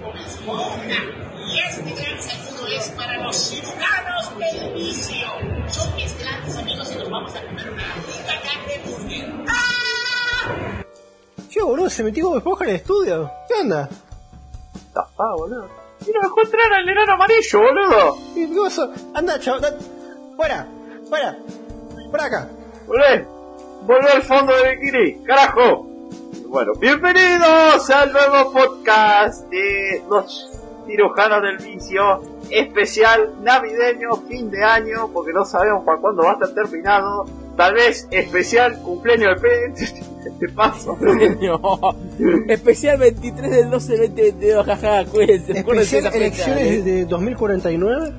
Bob 0.00 0.14
Esponja. 0.14 1.02
Y 1.44 1.58
este 1.58 2.02
gran 2.02 2.22
saludo 2.22 2.66
es 2.68 2.88
para 2.90 3.18
los 3.18 3.36
cirujanos 3.36 4.38
del 4.38 4.74
vicio. 4.74 5.26
Son 5.68 5.94
mis 5.96 6.18
grandes 6.18 6.56
amigos 6.56 6.92
y 6.92 6.98
nos 6.98 7.10
vamos 7.10 7.34
a 7.34 7.40
comer 7.44 7.70
una 7.70 7.94
rica 7.94 8.40
carne 8.44 8.80
burger. 8.86 9.44
¡Ah! 9.48 10.84
Yo, 11.50 11.66
boludo, 11.66 11.90
se 11.90 12.04
metió 12.04 12.28
Bob 12.28 12.38
Esponja 12.38 12.64
en 12.64 12.70
el 12.70 12.76
estudio. 12.76 13.30
¿Qué 13.48 13.54
onda? 13.62 13.88
Tapá, 14.94 15.34
boludo. 15.36 15.68
Mira, 16.06 16.20
dejó 16.22 16.40
entrar 16.40 16.72
al 16.72 16.88
enano 16.88 17.12
amarillo, 17.12 17.60
boludo. 17.60 18.18
¿Qué 18.34 18.48
pasó? 18.62 18.92
Anda, 19.14 19.40
chaval. 19.40 19.76
Fuera, 20.36 20.68
fuera. 21.08 21.36
Por 22.10 22.20
acá. 22.20 22.48
Volvé. 22.86 23.26
Volvé 23.82 24.12
al 24.12 24.22
fondo 24.22 24.52
de 24.54 24.76
bikini, 24.76 25.24
carajo. 25.24 25.91
Bueno, 26.52 26.72
bienvenidos 26.78 27.88
al 27.88 28.12
nuevo 28.12 28.52
podcast 28.52 29.48
de 29.48 30.02
los 30.06 30.50
cirujanos 30.86 31.40
del 31.40 31.56
vicio. 31.56 32.20
Especial 32.50 33.42
navideño, 33.42 34.10
fin 34.28 34.50
de 34.50 34.62
año, 34.62 35.08
porque 35.14 35.32
no 35.32 35.46
sabemos 35.46 35.82
para 35.82 35.98
cuándo 35.98 36.24
va 36.24 36.32
a 36.32 36.34
estar 36.34 36.50
terminado. 36.50 37.24
Tal 37.56 37.72
vez 37.72 38.06
especial 38.10 38.82
cumpleaños 38.82 39.40
de 39.40 39.48
P. 39.48 39.74
Te 40.40 40.48
paso. 40.54 40.98
No. 41.40 41.94
Especial 42.46 42.98
23 42.98 43.50
del 43.50 43.70
12 43.70 43.92
del 43.96 44.08
2022, 44.10 44.66
jaja, 44.66 45.04
cuídense. 45.06 45.58
acuérdense 45.58 45.96
Especial 45.96 46.02
de 46.02 46.08
esa 46.08 46.10
fecha, 46.10 46.52
elecciones 46.52 46.66
¿eh? 46.66 46.82
de 46.82 47.04
2049. 47.06 48.12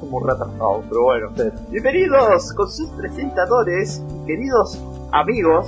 como 0.00 0.26
retrasados, 0.26 0.84
pero 0.88 1.02
bueno. 1.02 1.28
Bienvenidos 1.68 2.54
con 2.54 2.70
sus 2.70 2.88
presentadores, 2.92 4.00
queridos 4.26 4.80
amigos. 5.12 5.66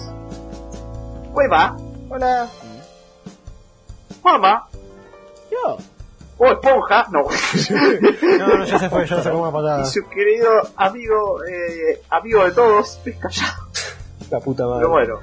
Cueva, 1.32 1.76
Hola. 2.08 2.48
Mama 4.24 4.66
Yo. 5.50 5.78
o 6.38 6.46
Esponja, 6.46 7.06
no. 7.10 7.20
No, 8.38 8.56
no, 8.58 8.64
ya 8.64 8.78
se 8.78 8.90
fue, 8.90 9.06
ya 9.06 9.16
se 9.16 9.22
sacó 9.22 9.38
una 9.42 9.52
patada. 9.52 9.82
y 9.82 9.86
su 9.86 10.06
querido 10.08 10.50
amigo, 10.76 11.44
eh, 11.44 12.02
amigo 12.10 12.44
de 12.44 12.52
todos, 12.52 13.00
Pescallado. 13.04 13.62
La 14.30 14.40
puta 14.40 14.64
madre. 14.66 14.78
Pero 14.80 14.90
bueno. 14.90 15.18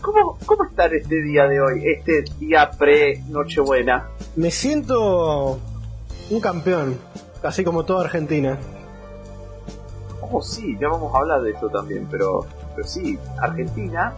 ¿Cómo, 0.00 0.38
¿Cómo 0.46 0.64
están 0.64 0.94
este 0.94 1.22
día 1.22 1.44
de 1.48 1.60
hoy? 1.60 1.82
Este 1.84 2.24
día 2.38 2.70
pre-Nochebuena. 2.70 4.06
Me 4.36 4.50
siento 4.50 5.58
un 6.30 6.40
campeón, 6.40 6.98
así 7.42 7.64
como 7.64 7.84
toda 7.84 8.04
Argentina. 8.04 8.58
Oh, 10.30 10.40
sí, 10.42 10.76
ya 10.80 10.88
vamos 10.88 11.14
a 11.14 11.18
hablar 11.18 11.42
de 11.42 11.50
eso 11.50 11.68
también, 11.68 12.06
pero, 12.10 12.46
pero 12.78 12.86
sí, 12.88 13.18
Argentina 13.40 14.14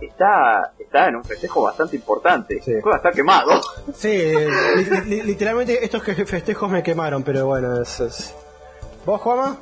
está, 0.00 0.72
está 0.78 1.08
en 1.08 1.16
un 1.16 1.24
festejo 1.24 1.62
bastante 1.62 1.96
importante. 1.96 2.60
Sí. 2.62 2.74
Está 2.94 3.10
quemado. 3.10 3.60
Sí, 3.92 4.08
li- 4.76 5.00
li- 5.06 5.22
literalmente 5.22 5.84
estos 5.84 6.00
que 6.04 6.14
festejos 6.24 6.70
me 6.70 6.80
quemaron, 6.80 7.24
pero 7.24 7.46
bueno, 7.46 7.82
eso 7.82 8.06
es. 8.06 8.32
¿Vos, 9.04 9.20
Juama? 9.20 9.56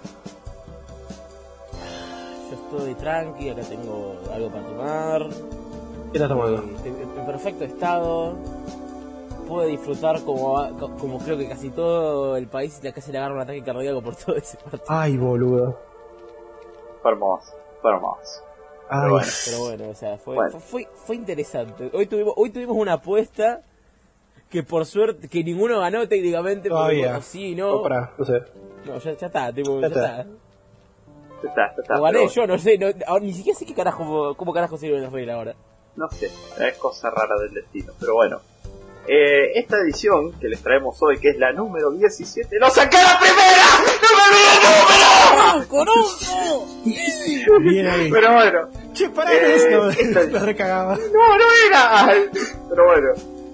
Yo 2.51 2.57
estoy 2.57 2.95
tranqui, 2.97 3.49
acá 3.49 3.63
tengo 3.63 4.19
algo 4.35 4.51
para 4.51 4.65
tomar. 4.65 5.27
¿Qué 5.29 6.19
estás 6.19 6.29
tomando? 6.29 6.63
En, 6.85 7.19
en 7.19 7.27
perfecto 7.27 7.65
estado. 7.65 8.35
Puedo 9.49 9.67
disfrutar 9.67 10.21
como, 10.25 10.79
como 10.99 11.19
creo 11.21 11.39
que 11.39 11.49
casi 11.49 11.71
todo 11.71 12.37
el 12.37 12.47
país 12.49 12.81
ya 12.83 12.93
casi 12.93 13.11
le 13.13 13.19
agarra 13.19 13.35
un 13.37 13.41
ataque 13.41 13.63
cardíaco 13.63 14.03
por 14.03 14.15
todo 14.25 14.37
ese 14.37 14.59
partido. 14.59 14.85
Ay, 14.89 15.17
boludo. 15.17 15.79
Fue 17.03 17.13
hermoso, 17.13 17.55
fue 17.81 17.93
hermoso. 17.93 18.43
Ay, 18.89 19.09
bueno. 19.11 19.29
Pero 19.47 19.59
bueno, 19.61 19.89
o 19.91 19.95
sea, 19.95 20.19
fue, 20.19 20.35
Bueno. 20.35 20.51
fue, 20.53 20.85
fue, 20.85 20.89
fue 21.07 21.17
interesante. 21.17 21.91
Hoy 21.93 22.07
tuvimos, 22.07 22.35
hoy 22.37 22.51
tuvimos 22.51 22.77
una 22.77 22.95
apuesta 22.95 23.61
que 24.49 24.65
por 24.65 24.85
suerte, 24.85 25.29
que 25.29 25.45
ninguno 25.45 25.79
ganó 25.81 26.09
técnicamente. 26.09 26.69
porque, 26.69 26.75
Todavía. 26.81 27.07
bueno, 27.09 27.23
sí, 27.23 27.55
no. 27.55 27.71
Oh, 27.71 27.89
no 27.89 28.25
sé. 28.25 28.43
No, 28.85 28.99
ya, 28.99 29.13
ya 29.17 29.27
está, 29.29 29.53
tipo, 29.53 29.81
Ya 29.81 29.83
ya, 29.83 29.87
está. 29.89 30.21
está. 30.23 30.31
Ya 31.43 31.49
está, 31.49 31.75
ya 31.77 31.83
está, 31.83 31.95
Lo 31.97 32.03
gané 32.03 32.19
pero 32.19 32.31
yo, 32.33 32.47
no 32.47 32.59
sé, 32.59 32.77
no, 32.79 32.87
ahora 33.07 33.25
ni 33.25 33.33
siquiera 33.33 33.59
sé 33.59 33.65
qué 33.65 33.75
carajo, 33.75 34.35
cómo 34.37 34.53
carajo 34.53 34.77
sirven 34.77 35.03
las 35.03 35.13
reglas 35.13 35.37
ahora. 35.37 35.55
No 35.97 36.09
sé, 36.11 36.27
es 36.27 36.77
cosa 36.79 37.11
rara 37.11 37.37
del 37.41 37.55
destino, 37.55 37.93
pero 37.99 38.15
bueno. 38.15 38.41
Eh, 39.09 39.53
esta 39.59 39.77
edición 39.79 40.33
que 40.39 40.49
les 40.49 40.63
traemos 40.63 41.01
hoy, 41.03 41.19
que 41.19 41.31
es 41.31 41.39
la 41.39 41.53
número 41.53 41.91
17, 41.93 42.59
¡lo 42.59 42.69
saqué 42.71 42.97
la 42.99 43.19
primera! 43.19 43.65
¡No 44.03 44.17
me 44.17 44.23
olvidé 44.29 44.53
el 44.57 45.10
¡Conozco! 45.69 46.67
Bien 46.85 47.87
ahí. 47.87 48.11
Pero 48.11 48.33
bueno, 48.35 48.69
Che, 48.93 49.09
pará, 49.11 49.33
Eh, 49.33 49.55
esta- 49.99 50.23
Lo 50.25 50.41
recagaba. 50.47 50.97
no, 50.97 51.39
no 51.39 51.45
era. 51.69 52.09
Pero 52.69 52.87
bueno. 52.87 53.09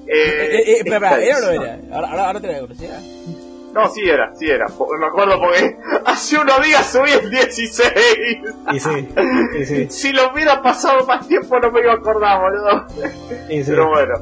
Eh, 0.09 0.13
eh, 0.15 0.63
eh, 0.67 0.73
espera, 0.79 0.97
esta 0.97 1.21
espera, 1.21 1.25
¿era 1.25 1.39
o 1.39 1.41
no 1.41 1.51
era? 1.63 1.79
Ahora, 1.93 2.09
ahora, 2.11 2.27
ahora 2.29 2.41
te 2.41 2.53
la 2.53 2.61
curiosidad. 2.61 3.01
No, 3.75 3.89
sí 3.91 4.09
era, 4.09 4.33
sí 4.39 4.47
era. 4.49 4.67
Me 4.99 5.07
acuerdo 5.07 5.39
porque 5.39 5.77
hace 6.07 6.39
unos 6.39 6.63
días 6.63 6.87
subí 6.91 7.11
el 7.11 7.31
16. 7.31 7.93
Y 8.73 8.81
sí, 8.81 9.09
y 9.61 9.65
sí, 9.67 9.87
Si 9.91 10.13
lo 10.13 10.33
hubiera 10.33 10.63
pasado 10.63 11.05
más 11.07 11.27
tiempo 11.29 11.59
no 11.61 11.71
me 11.71 11.81
iba 11.81 11.93
a 11.93 11.97
acordar, 11.97 12.41
boludo. 12.41 12.87
y 13.51 13.63
sí. 13.63 13.71
Pero 13.71 13.89
bueno, 13.89 14.15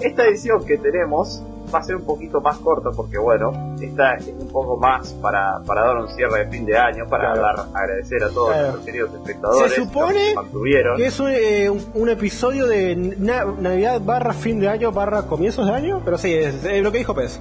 esta 0.00 0.24
edición 0.26 0.64
que 0.64 0.78
tenemos 0.78 1.42
va 1.74 1.78
a 1.78 1.82
ser 1.82 1.96
un 1.96 2.04
poquito 2.04 2.40
más 2.40 2.56
corta 2.58 2.90
porque 2.94 3.18
bueno, 3.18 3.76
esta 3.80 4.14
es 4.14 4.28
un 4.28 4.48
poco 4.48 4.76
más 4.76 5.12
para, 5.14 5.58
para 5.66 5.82
dar 5.86 5.96
un 5.98 6.08
cierre 6.08 6.44
de 6.44 6.50
fin 6.50 6.64
de 6.66 6.76
año, 6.78 7.08
para 7.08 7.32
Claro. 7.32 7.42
dar, 7.42 7.66
agradecer 7.82 8.22
a 8.24 8.28
todos 8.30 8.48
Claro. 8.48 8.62
nuestros 8.62 8.84
queridos 8.86 9.14
espectadores 9.14 9.72
Se 9.72 9.80
supone 9.82 10.14
que 10.14 10.34
nos 10.34 10.44
mantuvieron. 10.44 10.96
Que 10.96 11.06
es 11.06 11.20
un, 11.20 11.30
eh, 11.30 11.70
un- 11.70 11.90
un 11.94 12.08
episodio 12.08 12.66
de 12.66 12.94
na- 12.96 13.44
Navidad 13.44 14.00
barra 14.00 14.32
fin 14.32 14.60
de 14.60 14.68
año 14.68 14.92
barra 14.92 15.22
comienzos 15.26 15.66
de 15.66 15.72
año, 15.72 16.02
pero 16.04 16.18
sí, 16.18 16.32
es, 16.34 16.62
lo 16.82 16.92
que 16.92 16.98
dijo 16.98 17.14
Pez. 17.14 17.40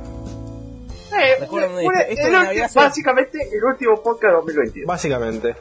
Eh, 1.17 1.47
el 1.47 2.65
básicamente 2.75 3.39
el 3.51 3.63
último 3.63 3.95
podcast 4.03 4.23
de 4.23 4.31
2022. 4.31 4.87
Básicamente. 4.87 5.55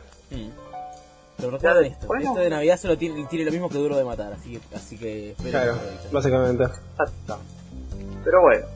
Pero 1.37 1.51
recuerden 1.51 1.85
esto, 1.93 2.07
bueno. 2.07 2.29
esto 2.31 2.41
de 2.41 2.51
Navidad 2.51 2.79
solo 2.79 2.97
tiene, 2.97 3.25
tiene 3.27 3.45
lo 3.45 3.51
mismo 3.51 3.69
que 3.69 3.77
Duro 3.79 3.97
de 3.97 4.05
Matar, 4.05 4.33
así 4.33 4.53
que, 4.59 4.77
así 4.77 4.97
que 4.97 5.35
Claro, 5.51 5.75
básicamente. 6.13 6.65
Exacto. 6.65 7.39
Pero 8.25 8.41
bueno, 8.43 8.67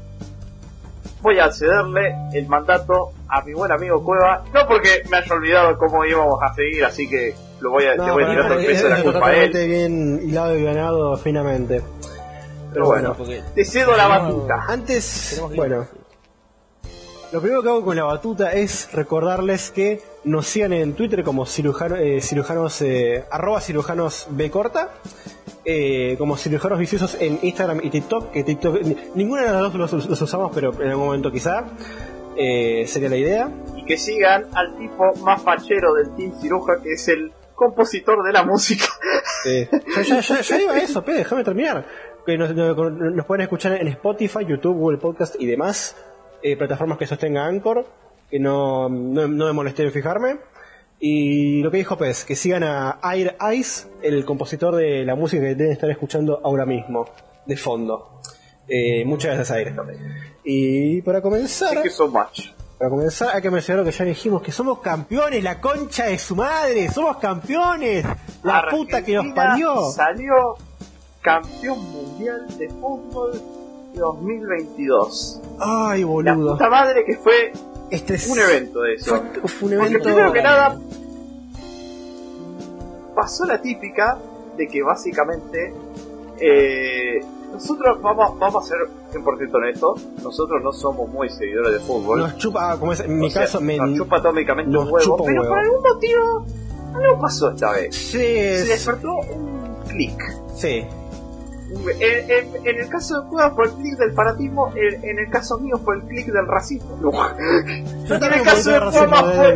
voy 1.23 1.39
a 1.39 1.51
cederle 1.51 2.15
el 2.33 2.47
mandato 2.47 3.13
a 3.29 3.43
mi 3.43 3.53
buen 3.55 3.73
amigo 3.73 4.03
Cueva, 4.05 4.45
no 4.53 4.67
porque 4.67 5.03
me 5.11 5.17
haya 5.19 5.35
olvidado 5.35 5.79
cómo 5.79 6.05
íbamos 6.05 6.41
a 6.43 6.55
seguir, 6.55 6.85
así 6.85 7.09
que 7.09 7.35
lo 7.61 7.71
voy 7.71 7.85
a, 7.85 7.95
le 7.95 8.11
voy 8.13 8.25
a 8.25 8.31
tirar 8.31 8.49
todo 8.49 8.59
el 8.59 8.65
es, 8.65 8.71
peso 8.71 8.85
de 8.85 8.91
la 8.91 9.03
culpa 9.03 9.29
a 9.29 9.37
él. 9.37 9.51
bien 9.53 10.21
hilado 10.23 10.57
y 10.57 10.65
ganado 10.65 11.17
finamente. 11.17 11.83
Pero 12.73 12.87
bueno, 12.87 13.15
Porque 13.17 13.43
te 13.55 13.65
cedo 13.65 13.97
la 13.97 14.07
batuta. 14.07 14.65
Antes, 14.69 15.43
bueno, 15.57 15.87
lo 17.33 17.41
primero 17.41 17.63
que 17.63 17.69
hago 17.69 17.85
con 17.85 17.97
la 17.97 18.05
batuta 18.05 18.53
es 18.53 18.91
recordarles 18.93 19.71
que 19.71 20.01
nos 20.25 20.47
sigan 20.47 20.73
en 20.73 20.95
Twitter 20.95 21.23
como 21.25 21.45
cirujano, 21.47 21.97
eh, 21.97 22.21
cirujanos, 22.21 22.81
eh, 22.83 23.25
arroba 23.31 23.61
cirujanos 23.61 24.27
B 24.31 24.51
corta, 24.51 24.91
eh, 25.65 26.15
como 26.19 26.37
cirujanos 26.39 26.79
viciosos 26.79 27.17
en 27.21 27.39
Instagram 27.43 27.81
y 27.83 27.91
TikTok, 27.91 28.31
que 28.31 28.45
TikTok, 28.45 28.81
ni- 28.83 28.97
ninguna 29.15 29.43
de 29.43 29.53
las 29.53 29.61
dos 29.73 29.75
los, 29.93 30.09
los 30.09 30.23
usamos, 30.23 30.53
pero 30.55 30.73
en 30.81 30.89
algún 30.89 31.05
momento 31.07 31.31
quizá, 31.31 31.65
eh, 32.37 32.85
sería 32.87 33.11
la 33.11 33.17
idea. 33.17 33.51
Y 33.77 33.85
que 33.85 33.99
sigan 33.99 34.47
al 34.55 34.77
tipo 34.79 35.15
más 35.25 35.43
fachero 35.43 35.95
del 35.95 36.15
Team 36.17 36.33
Ciruja, 36.41 36.81
que 36.83 36.93
es 36.95 37.09
el 37.09 37.33
compositor 37.55 38.25
de 38.25 38.33
la 38.33 38.43
música. 38.45 38.87
Ya, 39.45 40.03
ya, 40.03 40.21
ya, 40.21 40.41
ya 40.41 40.61
iba 40.61 40.73
a 40.73 40.79
eso, 40.83 41.05
pe, 41.05 41.13
déjame 41.13 41.45
terminar. 41.45 41.85
Que 42.25 42.37
nos, 42.39 42.55
nos- 42.55 42.93
nos 42.93 43.27
pueden 43.27 43.43
escuchar 43.43 43.73
en 43.73 43.89
Spotify, 43.89 44.45
YouTube, 44.47 44.77
Google 44.77 44.99
Podcast 44.99 45.35
y 45.39 45.47
demás 45.47 45.97
eh, 46.43 46.57
plataformas 46.57 46.99
que 46.99 47.07
sostenga 47.07 47.47
Anchor, 47.47 47.87
que 48.31 48.39
no, 48.39 48.89
no, 48.89 49.29
no 49.29 49.47
me 49.47 49.53
molesté 49.53 49.85
en 49.85 49.93
fijarme. 49.93 50.39
Y 51.01 51.63
lo 51.63 51.71
que 51.71 51.77
dijo 51.79 51.97
Pez, 51.97 52.25
que 52.25 52.35
sigan 52.35 52.65
a 52.65 52.99
Air 53.15 53.37
Ice, 53.55 53.87
el 54.03 54.25
compositor 54.25 54.75
de 54.75 55.05
la 55.05 55.15
música 55.15 55.43
que 55.43 55.55
deben 55.55 55.73
estar 55.73 55.89
escuchando 55.91 56.41
ahora 56.43 56.67
mismo, 56.67 57.07
de 57.47 57.57
fondo. 57.57 58.21
Eh, 58.69 59.05
muchas 59.05 59.37
gracias, 59.37 59.57
Air. 59.59 59.75
Y 60.45 61.01
para 61.03 61.23
comenzar, 61.23 61.75
Thank 61.75 61.85
you 61.85 61.91
so 61.91 62.09
much. 62.09 62.51
para 62.79 62.91
comenzar 62.91 63.35
hay 63.35 63.43
que 63.43 63.51
mencionar 63.51 63.85
lo 63.85 63.91
que 63.91 63.97
ya 63.97 64.05
dijimos, 64.05 64.43
que 64.43 64.51
somos 64.51 64.81
campeones, 64.81 65.43
la 65.45 65.61
concha 65.61 66.07
de 66.07 66.19
su 66.19 66.35
madre, 66.35 66.89
somos 66.91 67.19
campeones, 67.19 68.05
la 68.43 68.67
puta 68.69 69.05
que 69.05 69.15
nos 69.15 69.33
parió. 69.35 69.91
Salió 69.93 70.35
campeón 71.23 71.79
mundial 71.93 72.47
de 72.59 72.69
fútbol 72.69 73.41
2022. 73.95 75.41
Ay, 75.59 76.01
La 76.03 76.07
boludo. 76.07 76.53
puta 76.53 76.69
madre 76.71 77.05
que 77.05 77.17
fue 77.17 77.53
Este 77.91 78.15
es 78.15 78.29
un 78.29 78.39
evento 78.39 78.81
de 78.83 78.95
eso. 78.95 79.17
Fue, 79.17 79.49
fue 79.49 79.69
un 79.71 79.77
Porque 79.79 79.91
evento. 79.95 80.05
primero 80.05 80.33
que 80.33 80.43
nada 80.43 80.79
pasó 83.15 83.45
la 83.47 83.61
típica 83.61 84.19
de 84.57 84.69
que 84.69 84.83
básicamente 84.83 85.73
eh, 86.41 87.21
nosotros 87.53 88.01
vamos, 88.01 88.39
vamos 88.39 88.65
a 88.65 88.69
ser 88.69 88.79
100% 89.13 89.55
honestos, 89.55 90.07
nosotros 90.23 90.63
no 90.63 90.73
somos 90.73 91.09
muy 91.09 91.29
seguidores 91.31 91.73
de 91.73 91.81
fútbol. 91.81 92.21
Nos 92.21 92.37
chupa, 92.37 92.79
como 92.79 92.93
es 92.93 93.01
en 93.01 93.19
mi 93.19 93.27
O 93.27 93.31
sea, 93.31 93.43
caso, 93.43 93.61
me. 93.61 93.77
nos 93.77 93.95
chupa 93.97 94.19
atómicamente 94.19 94.71
nos 94.71 94.85
un 94.87 94.93
huevo, 94.93 95.17
pero 95.25 95.41
huevo. 95.41 95.49
por 95.55 95.59
algún 95.59 95.83
motivo 95.83 96.47
algo 96.95 97.21
pasó 97.21 97.51
esta 97.51 97.73
vez. 97.73 97.95
Sí, 97.95 98.19
Se 98.19 98.55
es- 98.61 98.69
despertó 98.69 99.09
un 99.35 99.77
clic. 99.89 100.21
sí. 100.55 100.85
En, 101.71 102.31
en- 102.31 102.67
en 102.67 102.81
el 102.81 102.89
caso 102.89 103.21
de 103.21 103.29
Cueva 103.29 103.51
fue 103.55 103.67
el 103.67 103.73
clic 103.73 103.97
del 103.99 104.13
fanatismo, 104.15 104.73
en, 104.75 105.05
en 105.05 105.19
el 105.19 105.31
caso 105.31 105.59
mío 105.59 105.79
fue 105.85 105.97
el 105.97 106.03
clic 106.03 106.27
del 106.27 106.47
racismo. 106.47 106.97
Yo 108.09 108.15
en 108.15 108.33
el 108.33 108.43
caso 108.43 108.71
de 108.71 108.79
Juama 108.91 109.17
fue. 109.37 109.55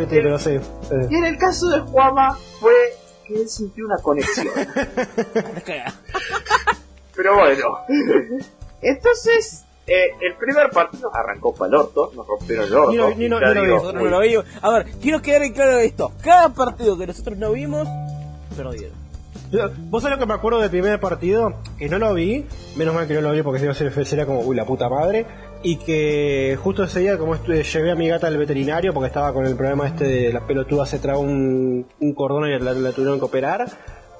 Y 1.10 1.14
en 1.16 1.24
el 1.24 1.38
caso 1.38 1.68
de 1.70 1.80
Juama 1.80 2.38
fue 2.60 2.72
que 3.26 3.34
él 3.40 3.48
sintió 3.48 3.86
una 3.86 3.96
conexión. 3.98 4.46
Pero 7.16 7.34
bueno. 7.34 7.64
Entonces, 8.80 9.64
eh, 9.86 10.10
el 10.20 10.34
primer 10.36 10.70
partido 10.70 11.14
arrancó 11.14 11.54
para 11.54 11.68
el 11.68 11.74
orto, 11.76 12.10
nos 12.14 12.26
rompieron 12.26 12.66
el 12.66 12.74
orto. 12.74 12.92
Ni. 13.54 13.60
Nosotros 13.74 13.94
no 13.94 14.00
lo 14.10 14.20
vimos. 14.20 14.44
A 14.62 14.70
ver, 14.70 14.86
quiero 15.00 15.22
quedar 15.22 15.42
en 15.42 15.52
claro 15.52 15.78
esto. 15.78 16.12
Cada 16.22 16.48
partido 16.50 16.98
que 16.98 17.06
nosotros 17.06 17.38
no 17.38 17.52
vimos, 17.52 17.86
perdieron. 18.56 19.01
¿Vos 19.90 20.02
sabés 20.02 20.16
lo 20.16 20.20
que 20.20 20.26
me 20.26 20.34
acuerdo 20.34 20.60
del 20.60 20.70
primer 20.70 20.98
partido? 20.98 21.54
Que 21.78 21.88
no 21.88 21.98
lo 21.98 22.14
vi, 22.14 22.46
menos 22.76 22.94
mal 22.94 23.06
que 23.06 23.14
no 23.14 23.20
lo 23.20 23.32
vi 23.32 23.42
porque 23.42 23.60
si 23.60 23.66
no 23.66 23.74
se- 23.74 24.04
sería 24.04 24.24
como, 24.24 24.40
uy, 24.40 24.56
la 24.56 24.64
puta 24.64 24.88
madre. 24.88 25.26
Y 25.62 25.76
que 25.76 26.58
justo 26.62 26.82
ese 26.84 27.00
día, 27.00 27.18
como 27.18 27.34
estu- 27.36 27.62
llevé 27.62 27.90
a 27.92 27.94
mi 27.94 28.08
gata 28.08 28.26
al 28.28 28.38
veterinario 28.38 28.94
porque 28.94 29.08
estaba 29.08 29.32
con 29.32 29.46
el 29.46 29.54
problema 29.54 29.86
este 29.86 30.04
de 30.04 30.32
la 30.32 30.40
pelotuda 30.46 30.86
se 30.86 30.98
tragó 30.98 31.20
un, 31.20 31.86
un 32.00 32.14
cordón 32.14 32.48
y 32.48 32.58
la, 32.58 32.72
tuvieron 32.92 33.18
que 33.18 33.24
operar. 33.26 33.66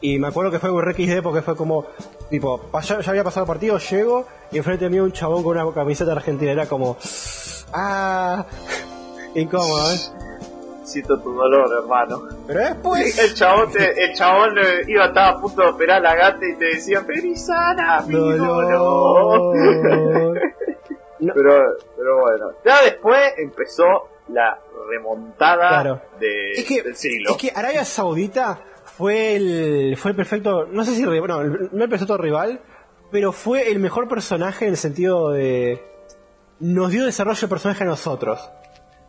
Y 0.01 0.19
me 0.19 0.29
acuerdo 0.29 0.51
que 0.51 0.59
fue 0.59 0.71
muy 0.71 0.83
XD 0.93 1.23
porque 1.23 1.43
fue 1.43 1.57
como, 1.57 1.87
tipo, 2.29 2.69
ya 2.83 2.99
había 3.11 3.25
pasado 3.25 3.45
el 3.45 3.49
partido, 3.49 3.79
llego 3.79 4.27
y 4.51 4.59
enfrente 4.59 4.89
mío 4.91 5.05
un 5.05 5.13
chabón 5.13 5.43
con 5.45 5.57
una 5.57 5.73
camiseta 5.73 6.13
argentina. 6.13 6.53
Era 6.53 6.67
como, 6.67 6.97
ah, 7.73 8.45
incómodo, 9.35 9.93
¿eh? 9.93 9.99
Siento 10.85 11.19
tu 11.21 11.33
dolor, 11.33 11.69
hermano. 11.83 12.23
Pero 12.47 12.61
después... 12.61 13.19
El 13.19 13.35
chabón, 13.35 13.71
te- 13.73 14.05
el 14.05 14.15
chabón 14.15 14.59
eh, 14.59 14.83
iba 14.89 15.07
estaba 15.07 15.29
a 15.29 15.41
punto 15.41 15.63
de 15.63 15.69
operar 15.69 15.99
a 15.99 16.01
la 16.01 16.15
gata 16.17 16.45
y 16.47 16.57
te 16.57 16.65
decía, 16.67 17.01
amigo. 17.99 18.21
no". 18.33 18.61
Dolor. 18.63 20.41
No. 21.21 21.33
Pero, 21.35 21.53
pero 21.97 22.21
bueno. 22.21 22.51
Ya 22.65 22.83
después 22.83 23.33
empezó 23.39 23.85
la 24.31 24.59
remontada 24.91 25.69
Claro. 25.69 26.01
de, 26.19 26.51
es 26.51 26.65
que, 26.65 26.83
del 26.83 26.97
siglo. 26.97 27.31
es 27.31 27.37
que 27.37 27.53
Arabia 27.55 27.85
Saudita 27.85 28.59
fue 28.85 29.37
el 29.37 29.97
fue 29.97 30.11
el 30.11 30.17
perfecto, 30.17 30.67
no 30.67 30.85
sé 30.85 30.97
si 30.97 31.05
rival, 31.07 31.29
no, 31.29 31.41
el- 31.43 31.69
no 31.71 31.85
el 31.85 31.89
perfecto 31.89 32.19
rival, 32.19 32.61
pero 33.13 33.31
fue 33.31 33.71
el 33.71 33.79
mejor 33.79 34.09
personaje 34.09 34.65
en 34.65 34.73
el 34.73 34.77
sentido 34.77 35.31
de 35.31 35.81
nos 36.59 36.91
dio 36.91 37.05
desarrollo 37.05 37.41
de 37.43 37.49
personaje 37.49 37.85
a 37.85 37.87
nosotros. 37.87 38.51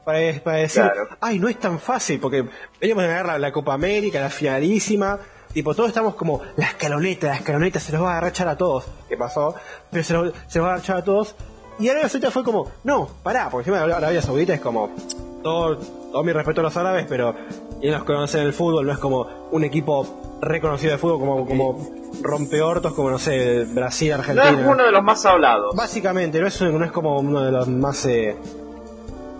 Para, 0.05 0.19
para 0.43 0.57
decir, 0.57 0.81
Claro. 0.83 1.07
ay, 1.21 1.39
no 1.39 1.47
es 1.47 1.57
tan 1.59 1.79
fácil, 1.79 2.19
porque 2.19 2.45
veníamos 2.81 3.03
a 3.05 3.07
ganar 3.07 3.25
la, 3.25 3.37
la 3.39 3.51
Copa 3.51 3.73
América, 3.73 4.19
la 4.19 4.29
finalísima, 4.29 5.17
tipo, 5.53 5.73
todos 5.73 5.89
estamos 5.89 6.15
como, 6.15 6.41
la 6.57 6.65
escaloneta, 6.65 7.27
la 7.27 7.35
escaloneta 7.35 7.79
se 7.79 7.91
los 7.93 8.01
va 8.01 8.15
a 8.15 8.17
arrachar 8.17 8.47
a 8.49 8.57
todos. 8.57 8.85
¿Qué 9.07 9.15
pasó? 9.15 9.55
Pero 9.91 10.03
se 10.03 10.13
los, 10.13 10.33
se 10.47 10.59
los 10.59 10.67
va 10.67 10.71
a 10.71 10.73
arrachar 10.75 10.97
a 10.97 11.03
todos. 11.03 11.35
Y 11.79 11.87
Arabia 11.89 12.09
Saudita 12.09 12.31
fue 12.31 12.43
como, 12.43 12.69
no, 12.83 13.07
pará, 13.23 13.49
porque 13.49 13.69
encima 13.69 13.85
de 13.87 13.93
Arabia 13.93 14.21
Saudita 14.21 14.53
es 14.53 14.59
como, 14.61 14.91
todo, 15.41 15.77
todo 15.77 16.23
mi 16.23 16.31
respeto 16.31 16.59
a 16.61 16.63
los 16.65 16.77
árabes, 16.77 17.05
pero 17.07 17.33
ellos 17.81 18.03
conocen 18.03 18.41
el 18.41 18.53
fútbol, 18.53 18.85
no 18.85 18.91
es 18.93 18.99
como 18.99 19.47
un 19.51 19.63
equipo 19.63 20.37
reconocido 20.41 20.91
de 20.91 20.97
fútbol 20.97 21.19
como, 21.19 21.45
como 21.47 21.89
rompeortos, 22.21 22.93
como 22.93 23.09
no 23.09 23.17
sé, 23.19 23.65
Brasil, 23.65 24.09
no 24.09 24.15
Argentina. 24.17 24.49
es 24.61 24.67
uno 24.67 24.83
de 24.85 24.91
los 24.91 25.03
más 25.03 25.25
hablados. 25.25 25.75
Básicamente, 25.75 26.39
no 26.39 26.47
es, 26.47 26.61
no 26.61 26.83
es 26.85 26.91
como 26.91 27.17
uno 27.19 27.41
de 27.41 27.51
los 27.51 27.67
más... 27.67 28.05
eh, 28.05 28.35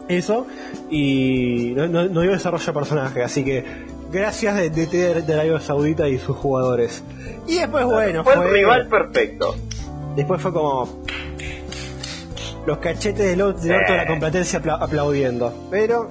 eso, 0.08 0.48
y 0.90 1.74
no, 1.76 1.88
no- 1.88 2.06
no 2.08 2.22
dio 2.22 2.32
desarrollo 2.32 2.66
de 2.66 2.74
personaje, 2.74 3.24
así 3.24 3.44
que 3.44 3.64
gracias 4.12 4.56
de, 4.58 4.70
de, 4.70 4.86
de, 4.88 5.22
de 5.22 5.34
Arabia 5.34 5.60
Saudita 5.60 6.08
y 6.08 6.18
sus 6.20 6.36
jugadores. 6.38 7.04
Y 7.48 7.56
después, 7.60 7.86
bueno, 7.86 8.24
fue 8.24 8.36
fue, 8.36 8.46
el 8.46 8.52
rival 8.54 8.88
perfecto. 8.88 9.56
después 10.16 10.42
fue 10.42 10.54
como 10.54 11.04
los 12.66 12.78
cachetes 12.78 13.28
del, 13.28 13.42
orto 13.42 13.62
de 13.62 13.70
la 13.98 14.08
competencia 14.08 14.60
apla- 14.60 14.78
aplaudiendo, 14.80 15.54
pero... 15.70 16.08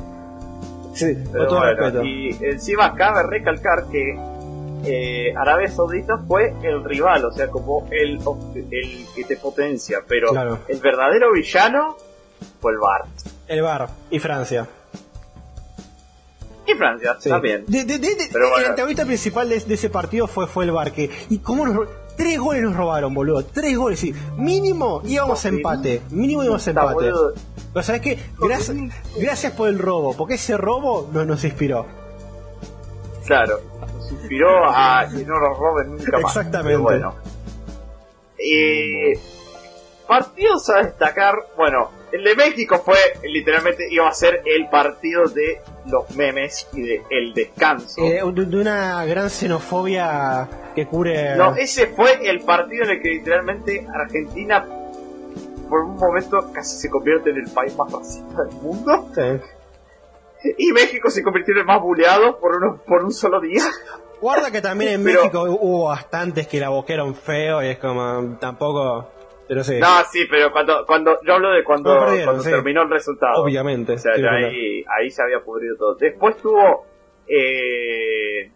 Sí, 0.95 1.07
Pero 1.33 1.47
con 1.47 1.49
todo 1.49 1.59
bueno, 1.61 1.75
respeto. 1.81 2.05
y 2.05 2.37
encima 2.43 2.95
cabe 2.95 3.23
recalcar 3.27 3.87
que 3.91 4.15
eh, 4.85 5.33
Arabia 5.35 5.69
Saudita 5.69 6.19
fue 6.29 6.53
el 6.63 6.85
rival, 6.85 7.25
o 7.25 7.33
sea, 7.33 7.49
como 7.49 7.89
el, 7.91 8.19
el 8.71 9.07
que 9.17 9.25
te 9.27 9.37
potencia, 9.39 10.01
pero 10.07 10.29
Claro. 10.33 10.59
el 10.69 10.79
verdadero 10.81 11.33
villano 11.33 11.97
fue 12.61 12.73
el 12.73 12.79
VAR. 12.79 13.05
El 13.49 13.63
bar 13.63 13.89
y 14.11 14.19
Francia. 14.19 14.67
Y 16.67 16.75
Francia 16.75 17.17
Sí. 17.19 17.29
también. 17.29 17.65
De, 17.67 17.85
de- 17.85 17.99
de- 17.99 18.15
de- 18.15 18.29
Pero 18.33 18.49
bueno. 18.51 18.65
El 18.65 18.71
antagonista 18.71 19.05
principal 19.05 19.49
de, 19.49 19.59
de 19.61 19.75
ese 19.75 19.91
partido 19.91 20.27
fue, 20.29 20.47
fue 20.47 20.65
el 20.65 20.71
Barque. 20.73 21.11
¿Y 21.29 21.39
cómo 21.39 21.67
nos 21.67 21.89
Tres 22.17 22.39
goles 22.39 22.63
nos 22.63 22.77
robaron, 22.77 23.15
boludo. 23.15 23.43
Tres 23.43 23.75
goles, 23.77 23.99
sí. 23.99 24.15
Mínimo 24.37 25.01
íbamos 25.07 25.45
a 25.47 25.49
empate. 25.49 26.03
Mínimo 26.11 26.45
íbamos 26.45 26.67
a 26.67 26.71
empate. 26.71 26.93
boludo. 26.95 27.33
Pero 27.73 27.83
¿sabes 27.83 28.03
qué? 28.03 28.19
Gracias, 28.39 28.77
gracias 29.17 29.53
por 29.55 29.69
el 29.71 29.79
robo, 29.79 30.15
porque 30.15 30.35
ese 30.35 30.59
robo 30.59 31.09
nos, 31.11 31.27
nos 31.27 31.43
inspiró. 31.43 31.87
Claro, 33.27 33.61
nos 33.81 34.13
inspiró 34.13 34.49
a 34.69 35.07
que 35.09 35.25
no 35.25 35.41
nos 35.41 35.59
roben 35.59 35.93
nunca 35.97 36.19
más. 36.19 36.37
Exactamente. 36.37 36.69
Pero 36.69 36.83
bueno. 36.83 37.15
Eh, 38.39 39.19
partidos 40.07 40.69
a 40.69 40.83
destacar, 40.83 41.35
bueno, 41.57 41.91
el 42.13 42.25
de 42.25 42.37
México 42.37 42.81
fue 42.85 42.97
literalmente 43.25 43.87
iba 43.91 44.09
a 44.09 44.13
ser 44.13 44.43
el 44.45 44.69
partido 44.69 45.25
de 45.29 45.61
los 45.87 46.15
memes 46.17 46.69
y 46.73 46.83
de 46.83 47.03
el 47.11 47.33
descanso. 47.35 48.03
Eh, 48.03 48.21
de, 48.33 48.57
una 48.59 49.05
gran 49.07 49.31
xenofobia 49.31 50.49
que 50.75 50.87
cubre... 50.87 51.37
No, 51.37 51.57
ese 51.57 51.89
fue 51.89 52.29
el 52.29 52.41
partido 52.41 52.85
en 52.85 52.91
el 52.91 53.03
que 53.03 53.09
literalmente 53.09 53.87
Argentina 53.93 54.65
por 55.69 55.81
un 55.85 55.97
momento 55.97 56.53
casi 56.53 56.77
se 56.77 56.91
convierte 56.91 57.31
en 57.31 57.37
el 57.39 57.51
país 57.51 57.75
más 57.77 57.91
racista 57.91 58.45
del 58.45 58.55
mundo 58.57 59.09
Sí. 59.15 60.53
y 60.59 60.73
México 60.73 61.09
se 61.09 61.23
convirtió 61.23 61.55
en 61.55 61.61
el 61.61 61.65
más 61.67 61.81
buleado 61.81 62.39
por, 62.39 62.57
uno, 62.57 62.79
por 62.87 63.03
un 63.05 63.13
solo 63.13 63.41
día. 63.41 63.63
Guarda 64.21 64.51
que 64.51 64.61
también 64.61 64.93
en 64.95 65.05
Pero- 65.05 65.21
México 65.23 65.43
hubo 65.45 65.89
bastantes 65.89 66.47
que 66.47 66.61
la 66.61 66.69
boquearon 66.69 67.15
feo 67.15 67.63
y 67.63 67.69
es 67.69 67.79
como... 67.79 68.37
Tampoco... 68.39 69.09
Pero 69.49 69.65
sí. 69.65 69.79
No, 69.81 69.89
sí, 70.11 70.25
pero 70.31 70.51
cuando, 70.53 70.85
cuando 70.87 71.19
yo 71.27 71.35
hablo 71.35 71.51
de 71.51 71.63
cuando, 71.65 71.95
No, 71.95 72.01
perdieron, 72.05 72.27
cuando 72.27 72.43
sí. 72.45 72.51
terminó 72.51 72.83
el 72.83 72.91
resultado. 72.91 73.43
Obviamente. 73.43 73.93
O 73.95 73.99
sea, 73.99 74.15
sí, 74.15 74.23
ya 74.23 74.29
pero- 74.31 74.47
ahí, 74.49 74.85
ahí 74.99 75.11
se 75.11 75.23
había 75.23 75.41
pudrido 75.41 75.77
todo. 75.77 75.95
Después 75.97 76.37
tuvo 76.39 76.87
eh, 77.29 78.51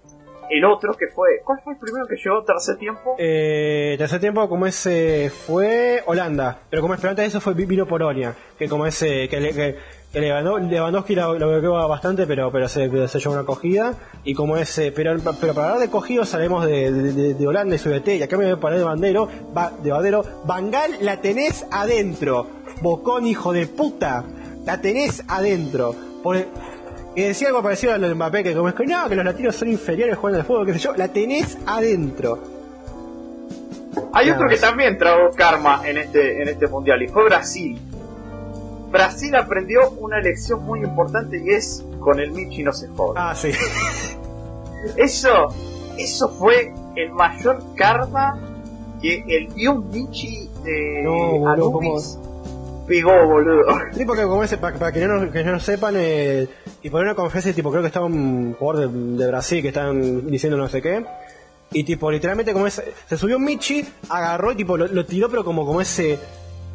el 0.51 0.65
otro 0.65 0.93
que 0.95 1.09
fue. 1.09 1.41
¿Cuál 1.45 1.61
fue 1.63 1.73
el 1.75 1.79
primero 1.79 2.07
que 2.07 2.17
llegó 2.17 2.43
tercer 2.45 2.77
tiempo? 2.77 3.17
Eh, 3.19 3.95
tercer 3.99 4.21
tiempo, 4.21 4.49
como 4.49 4.67
ese 4.67 5.31
fue 5.31 6.03
Holanda, 6.07 6.61
pero 6.71 6.83
como 6.83 6.95
esperante 6.95 7.23
de 7.23 7.29
eso 7.29 7.41
fue 7.41 7.55
vino 7.55 7.87
Polonia, 7.87 8.35
que 8.59 8.69
como 8.69 8.87
ese 8.87 9.29
que, 9.29 9.41
le- 9.41 9.53
que, 9.55 9.77
que 10.13 10.21
Lewandowski 10.21 11.15
lo, 11.15 11.39
lo 11.39 11.49
bloqueó 11.49 11.89
bastante, 11.89 12.27
pero 12.27 12.51
pero 12.51 12.69
se, 12.69 13.09
se 13.09 13.19
llevó 13.19 13.35
una 13.35 13.45
cogida 13.45 13.95
y 14.25 14.35
como 14.35 14.57
ese, 14.57 14.93
pero 14.93 15.15
pero 15.41 15.55
para 15.55 15.69
hablar 15.69 15.81
de 15.81 15.91
cogidos 15.91 16.29
salimos 16.29 16.65
de, 16.65 16.91
de, 17.35 17.47
Holanda 17.47 17.75
y 17.75 17.79
su 17.79 17.91
DT, 17.91 18.17
y 18.17 18.23
acá 18.23 18.37
me 18.37 18.45
voy 18.45 18.55
a 18.55 18.61
parar 18.61 18.79
de 18.79 18.85
bandero, 18.85 19.29
va, 19.57 19.73
de 19.83 19.91
bandero, 19.91 20.25
Bangal 20.45 20.93
la 21.01 21.21
tenés 21.21 21.67
adentro, 21.71 22.47
Bocón 22.81 23.27
hijo 23.27 23.53
de 23.53 23.67
puta, 23.67 24.25
la 24.65 24.81
tenés 24.81 25.23
adentro, 25.29 25.95
por 26.23 26.37
que 27.17 27.29
decía 27.29 27.49
algo 27.49 27.63
parecido 27.63 27.95
a 27.95 27.99
lo 27.99 28.09
de 28.09 28.15
Mbappé, 28.15 28.45
que 28.45 28.55
como 28.55 28.69
es 28.69 28.75
que 28.75 28.85
no, 28.85 29.09
que 29.09 29.17
los 29.17 29.25
latinos 29.25 29.57
son 29.57 29.69
inferiores 29.69 30.19
jugando 30.19 30.41
al 30.41 30.45
fútbol, 30.45 30.67
qué 30.67 30.75
sé 30.75 30.81
yo, 30.81 30.95
la 30.95 31.09
tenés 31.09 31.57
adentro. 31.67 32.39
Hay 34.13 34.31
otro 34.31 34.47
que 34.47 34.59
también 34.59 34.99
trajo 34.99 35.31
karma 35.35 35.81
en 35.87 35.97
este, 35.97 36.43
en 36.43 36.49
este 36.49 36.67
mundial 36.67 37.03
y 37.03 37.09
fue 37.09 37.25
Brasil. 37.25 37.81
Brasil 38.91 39.35
aprendió 39.35 39.91
una 39.99 40.21
lección 40.21 40.65
muy 40.65 40.81
importante 40.81 41.43
y 41.45 41.51
es 41.51 41.85
con 42.01 42.21
el 42.21 42.33
Michi 42.33 42.63
no 42.63 42.73
se 42.73 42.89
joda. 42.89 43.31
Ah, 43.31 43.35
sí. 43.35 43.51
Eso, 44.97 45.55
eso 45.99 46.29
fue 46.29 46.73
el 46.95 47.11
mayor 47.13 47.63
karma 47.75 48.39
que 49.03 49.25
el 49.27 49.53
Dios 49.55 49.85
Michi 49.87 50.49
de 50.63 51.03
No, 51.03 51.39
boludo, 51.39 51.81
Anubis 51.81 52.19
pegó, 52.87 53.27
boludo. 53.27 53.65
Sí, 53.93 54.05
porque 54.05 54.23
como 54.23 54.45
ese, 54.45 54.59
para, 54.59 54.79
para 54.79 54.93
que, 54.93 55.07
no, 55.07 55.31
que 55.31 55.43
no 55.43 55.59
sepan, 55.59 55.95
eh, 55.99 56.47
tipo 56.81 56.99
en 56.99 57.05
una 57.05 57.15
conferencia, 57.15 57.53
tipo 57.53 57.71
creo 57.71 57.83
que 57.83 57.89
estaba 57.89 58.07
un 58.07 58.55
jugador 58.55 58.91
de, 58.91 59.17
de 59.17 59.27
Brasil 59.27 59.61
que 59.63 59.69
estaban 59.69 60.31
diciendo 60.31 60.57
no 60.57 60.69
sé 60.69 60.81
qué. 60.81 61.05
Y 61.73 61.85
tipo, 61.85 62.11
literalmente 62.11 62.53
como 62.53 62.67
ese, 62.67 62.95
se 63.09 63.17
subió 63.17 63.37
un 63.37 63.45
Michi, 63.45 63.85
agarró 64.09 64.53
y 64.53 64.57
tipo 64.57 64.77
lo, 64.77 64.87
lo 64.87 65.05
tiró, 65.05 65.29
pero 65.29 65.45
como, 65.45 65.67
como 65.67 65.81
ese. 65.81 66.19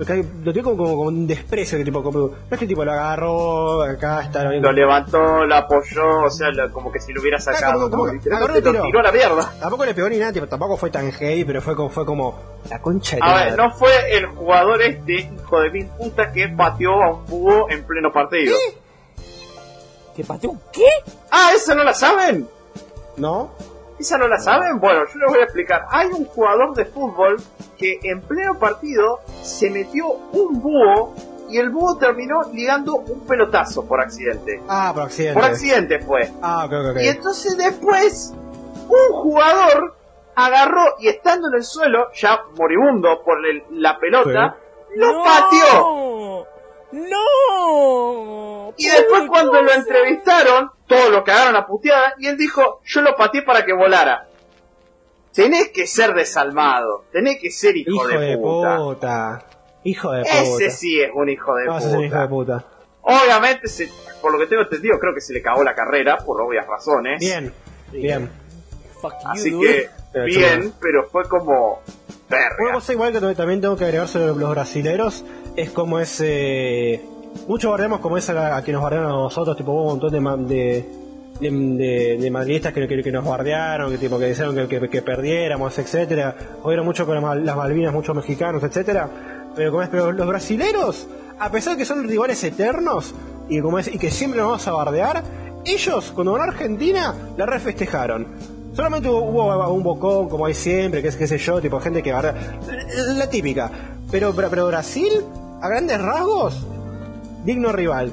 Lo, 0.02 0.16
lo 0.46 0.52
tiró 0.52 0.64
como, 0.64 0.78
como, 0.78 0.90
como 0.96 1.08
un 1.10 1.28
desprecio, 1.28 1.78
que 1.78 1.84
tipo, 1.86 2.02
como, 2.02 2.20
no 2.30 2.34
es 2.50 2.58
que 2.60 2.66
tipo 2.66 2.84
lo 2.84 2.92
agarró, 2.92 3.84
acá 3.84 4.22
está 4.24 4.44
Lo 4.46 4.72
levantó, 4.72 5.46
lo 5.46 5.56
apoyó, 5.56 6.24
o 6.26 6.30
sea, 6.32 6.50
lo- 6.50 6.72
como 6.74 6.92
que 6.92 7.00
si 7.00 7.14
lo 7.14 7.22
hubiera 7.22 7.40
sacado. 7.40 7.90
como- 7.90 7.90
como 7.92 8.06
que 8.06 8.14
Literalmente 8.30 8.62
lo 8.62 8.72
tiró. 8.72 8.84
tiró 8.86 9.00
a 9.00 9.04
la 9.04 9.12
mierda. 9.12 9.54
Tampoco 9.60 9.86
le 9.86 9.94
pegó 9.94 10.10
ni 10.10 10.18
nada, 10.18 10.34
tipo, 10.34 10.48
tampoco 10.48 10.76
fue 10.78 10.90
tan 10.90 11.12
heavy, 11.12 11.44
pero 11.46 11.62
fue 11.62 11.76
como, 11.76 11.90
fue 11.90 12.04
como 12.06 12.40
la 12.70 12.82
concha 12.82 13.18
de 13.18 13.22
A 13.24 13.36
ver, 13.46 13.58
no 13.58 13.70
fue 13.72 13.92
el 14.18 14.26
jugador 14.26 14.82
este 14.82 15.14
hijo 15.14 15.60
de 15.62 15.70
mil 15.70 15.86
puta 15.86 16.32
que 16.32 16.48
pateó 16.50 16.94
a 17.04 17.14
un 17.14 17.26
búho 17.28 17.70
en 17.70 17.84
pleno 17.84 18.12
partido. 18.12 18.56
¿Que 20.16 20.24
pateó 20.24 20.50
un 20.52 20.60
qué? 20.74 20.88
Ah, 21.30 21.52
¿eso 21.56 21.74
no 21.76 21.84
la 21.84 21.94
saben? 21.94 22.48
¿No? 23.18 23.52
¿Esa 24.02 24.18
no 24.18 24.28
la 24.28 24.40
saben? 24.40 24.80
Bueno, 24.80 25.02
yo 25.14 25.20
les 25.20 25.30
voy 25.30 25.40
a 25.42 25.44
explicar. 25.44 25.86
Hay 25.92 26.08
un 26.08 26.26
jugador 26.26 26.74
de 26.74 26.86
fútbol 26.86 27.38
que 27.78 28.00
en 28.02 28.20
pleno 28.22 28.58
partido 28.58 29.20
se 29.44 29.70
metió 29.70 30.08
un 30.08 30.60
búho 30.60 31.14
y 31.50 31.58
el 31.60 31.70
búho 31.70 31.98
terminó 31.98 32.42
ligando 32.52 32.96
un 32.96 33.20
pelotazo 33.28 33.86
por 33.86 34.02
accidente. 34.02 34.60
Ah, 34.68 34.90
por 34.92 35.04
accidente. 35.04 35.40
Por 35.40 35.50
accidente 35.50 36.00
fue. 36.00 36.32
Ah, 36.42 36.66
ok, 36.66 36.74
ok. 36.74 36.98
Y 37.04 37.08
entonces 37.10 37.56
después 37.58 38.34
un 38.90 39.14
jugador 39.22 39.96
agarró 40.34 40.96
y 41.00 41.08
estando 41.10 41.50
en 41.50 41.56
el 41.56 41.64
suelo, 41.64 42.08
ya 42.16 42.40
moribundo 42.58 43.22
por 43.24 43.38
el- 43.46 43.64
la 43.80 44.00
pelota, 44.00 44.56
lo 44.96 45.14
¡No! 45.14 45.24
pateó. 45.24 46.48
¡No! 46.94 48.74
Y 48.78 48.88
después 48.90 49.24
cuando 49.30 49.62
lo 49.62 49.72
entrevistaron, 49.72 50.72
todos 50.96 51.10
lo 51.12 51.24
cagaron 51.24 51.56
a 51.56 51.66
puteada 51.66 52.16
y 52.20 52.28
él 52.28 52.38
dijo, 52.38 52.82
yo 52.86 53.02
lo 53.02 53.16
pateé 53.16 53.42
para 53.44 53.66
que 53.66 53.74
volara. 53.74 54.28
Tenés 55.34 55.70
que 55.70 55.88
ser 55.88 56.14
desalmado, 56.14 57.06
tenés 57.12 57.40
que 57.40 57.50
ser 57.52 57.78
hijo, 57.78 57.92
Hijo 57.92 58.08
de 58.08 58.38
puta. 58.38 58.78
puta. 58.78 59.46
Hijo 59.84 60.12
de 60.12 60.22
puta. 60.24 60.42
Ese 60.42 60.70
sí 60.70 61.00
es 61.02 61.10
un 61.14 61.30
hijo 61.30 61.56
de 61.56 61.66
No, 61.66 61.78
ese 61.78 61.88
es 61.88 61.94
un 61.96 62.04
hijo 62.04 62.20
de 62.20 62.28
puta. 62.28 62.66
Obviamente, 63.04 63.68
se- 63.70 63.90
por 64.22 64.34
lo 64.34 64.40
que 64.40 64.48
tengo 64.48 64.64
entendido, 64.64 65.00
creo 65.00 65.14
que 65.16 65.22
se 65.22 65.34
le 65.34 65.42
cagó 65.42 65.64
la 65.64 65.74
carrera, 65.74 66.18
por 66.18 66.40
obvias 66.42 66.68
razones. 66.68 67.20
Bien, 67.20 67.54
bien. 67.92 68.30
Así 69.26 69.58
que, 69.58 69.90
bien, 70.26 70.74
pero 70.82 71.08
fue 71.10 71.28
como... 71.28 71.82
Una 72.30 72.38
Verga. 72.38 72.74
cosa 72.74 72.94
igual 72.94 73.12
que 73.12 73.20
también 73.36 73.60
tengo 73.62 73.76
que 73.76 73.84
agregar 73.86 74.08
sobre 74.08 74.28
los 74.28 74.50
brasileros 74.52 75.26
es 75.56 75.70
como 75.72 76.00
ese... 76.00 77.02
Muchos 77.48 77.72
bardeamos 77.72 78.00
como 78.00 78.18
es 78.18 78.30
a, 78.30 78.62
que 78.64 78.72
nos 78.72 78.82
bardearon 78.84 79.10
a 79.10 79.14
nosotros, 79.16 79.58
tipo 79.58 79.72
hubo 79.72 79.82
un 79.84 79.88
montón 80.00 80.12
de, 80.12 80.86
de, 81.40 81.50
de, 81.50 82.18
de- 82.20 82.32
madridistas 82.32 82.72
que, 82.74 82.88
que, 82.88 83.02
que 83.02 83.12
nos 83.12 83.26
bardearon, 83.26 83.92
que 83.92 83.98
tipo 83.98 84.20
que 84.20 84.28
dijeron 84.28 84.56
que, 84.56 84.68
que, 84.68 84.90
que 84.90 85.02
perdiéramos, 85.02 85.78
etcétera. 85.80 86.36
Hubieron 86.64 86.86
mucho 86.86 87.06
con 87.06 87.16
las, 87.16 87.24
Mal- 87.24 87.46
las 87.46 87.56
Malvinas, 87.56 87.94
muchos 87.94 88.16
mexicanos, 88.16 88.64
etcétera. 88.64 89.10
Pero 89.56 89.72
como 89.72 89.84
es, 89.84 89.90
pero 89.90 90.12
los 90.12 90.28
brasileros, 90.28 91.08
a 91.40 91.50
pesar 91.52 91.74
de 91.74 91.80
que 91.80 91.86
son 91.86 92.08
rivales 92.08 92.44
eternos 92.44 93.14
y 93.50 93.60
como 93.60 93.80
es, 93.80 93.88
y 93.94 93.98
que 93.98 94.12
siempre 94.12 94.40
nos 94.40 94.48
vamos 94.50 94.68
a 94.68 94.72
bardear, 94.74 95.24
ellos 95.66 96.12
cuando 96.14 96.34
ganó 96.34 96.44
Argentina 96.46 97.16
la 97.38 97.46
refestejaron. 97.46 98.28
Solamente 98.74 99.10
hubo, 99.10 99.20
hubo 99.20 99.74
un 99.74 99.84
bocón, 99.84 100.30
como 100.30 100.46
hay 100.46 100.54
siempre, 100.54 101.02
que 101.02 101.10
es 101.10 101.16
qué 101.18 101.28
sé 101.28 101.38
yo, 101.38 101.60
tipo 101.60 101.80
gente 101.82 102.02
que 102.02 102.14
bardea. 102.14 102.60
La, 102.68 103.14
la 103.14 103.30
típica. 103.30 103.70
Pero, 104.10 104.34
pero, 104.34 104.50
pero 104.50 104.68
Brasil, 104.68 105.12
a 105.62 105.68
grandes 105.68 106.00
rasgos, 106.02 106.66
digno 107.44 107.72
rival. 107.72 108.12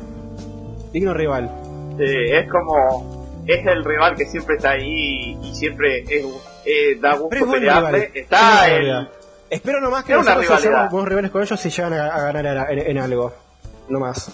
Digno 0.93 1.15
rival. 1.15 1.51
Sí, 1.99 2.05
es 2.33 2.49
como... 2.49 3.19
Es 3.47 3.67
el 3.67 3.83
rival 3.85 4.15
que 4.15 4.27
siempre 4.27 4.57
está 4.57 4.71
ahí 4.73 5.39
y 5.43 5.55
siempre 5.55 6.01
es, 6.03 6.25
eh, 6.67 6.99
da 7.01 7.15
gusto 7.17 7.35
es 7.37 7.45
pelearle. 7.45 7.91
rival. 7.99 8.11
Está 8.15 8.69
Es 8.69 8.81
el... 8.81 9.09
Espero 9.51 9.81
nomás 9.81 10.05
que 10.05 10.13
nosotros 10.13 10.61
seamos 10.61 10.91
buenos 10.91 11.09
rivales 11.09 11.31
con 11.31 11.41
ellos 11.43 11.59
si 11.59 11.71
llegan 11.71 11.95
a, 11.95 12.09
a 12.15 12.21
ganar 12.31 12.71
en, 12.71 12.79
en- 12.81 12.87
en 12.91 12.99
algo. 12.99 13.33
No 13.89 13.99
más. 14.01 14.31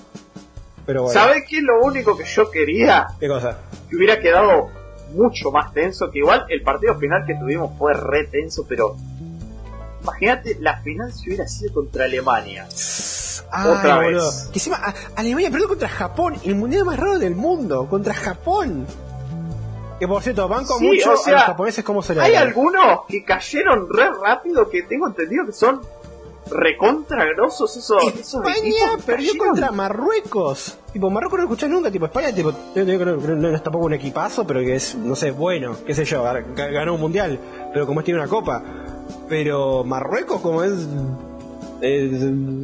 Pero 0.84 1.04
bueno. 1.04 1.20
¿Sabes 1.20 1.44
qué 1.48 1.58
es 1.58 1.62
lo 1.62 1.80
único 1.84 2.16
que 2.16 2.24
yo 2.24 2.50
quería? 2.50 3.06
¿Qué 3.20 3.28
cosa? 3.28 3.58
Que 3.88 3.96
hubiera 3.96 4.18
quedado 4.18 4.68
mucho 5.12 5.52
más 5.52 5.72
tenso, 5.72 6.10
que 6.10 6.18
igual 6.18 6.44
el 6.48 6.62
partido 6.62 6.96
final 6.98 7.24
que 7.24 7.34
tuvimos 7.36 7.78
fue 7.78 7.94
re 7.94 8.24
tenso, 8.24 8.66
pero 8.68 8.96
imagínate 10.02 10.56
la 10.60 10.78
final 10.82 11.12
si 11.12 11.28
hubiera 11.28 11.46
sido 11.46 11.72
contra 11.74 12.06
Alemania. 12.06 12.66
Ay, 13.56 13.70
Otra 13.70 13.98
vez. 13.98 14.06
boludo. 14.12 14.30
Que 14.52 14.58
encima 14.58 14.76
a- 14.76 14.94
Alemania 15.16 15.50
perdió 15.50 15.68
contra 15.68 15.88
Japón, 15.88 16.34
el 16.44 16.54
mundial 16.56 16.84
más 16.84 16.98
raro 16.98 17.18
del 17.18 17.36
mundo. 17.36 17.86
Contra 17.88 18.12
Japón. 18.14 18.86
Que 20.00 20.08
por 20.08 20.22
cierto, 20.22 20.48
banco 20.48 20.76
Sí, 20.78 20.86
mucho 20.86 21.12
o 21.12 21.16
sea, 21.16 21.32
a 21.34 21.36
los 21.36 21.46
japoneses 21.46 21.84
como 21.84 22.02
se 22.02 22.14
le 22.14 22.20
Hay 22.22 22.34
algunos 22.34 23.02
que 23.08 23.24
cayeron 23.24 23.88
re 23.88 24.10
rápido 24.20 24.68
que 24.68 24.82
tengo 24.82 25.06
entendido 25.06 25.46
que 25.46 25.52
son 25.52 25.80
recontra 26.50 27.24
grosos 27.34 27.74
esos, 27.76 28.02
España 28.04 28.98
perdió 29.06 29.28
cayeron. 29.32 29.48
contra 29.48 29.70
Marruecos. 29.70 30.78
Tipo, 30.92 31.10
Marruecos 31.10 31.38
no 31.38 31.44
escuché 31.44 31.68
nunca. 31.68 31.90
Tipo, 31.90 32.06
España, 32.06 32.34
tipo, 32.34 32.52
no, 32.74 32.84
no- 32.84 33.34
no 33.36 33.48
es 33.56 33.62
tampoco 33.62 33.86
un 33.86 33.94
equipazo, 33.94 34.46
pero 34.46 34.60
que 34.60 34.74
es, 34.76 34.94
no 34.94 35.14
sé, 35.16 35.30
bueno, 35.30 35.76
qué 35.86 35.94
sé 35.94 36.04
yo, 36.04 36.22
ga- 36.22 36.72
ganó 36.72 36.94
un 36.94 37.00
mundial, 37.00 37.38
pero 37.72 37.86
como 37.86 38.00
es 38.00 38.04
tiene 38.04 38.20
una 38.20 38.28
copa. 38.28 38.62
Pero 39.28 39.84
Marruecos, 39.84 40.40
como 40.40 40.62
es, 40.64 40.72
eh, 41.80 42.10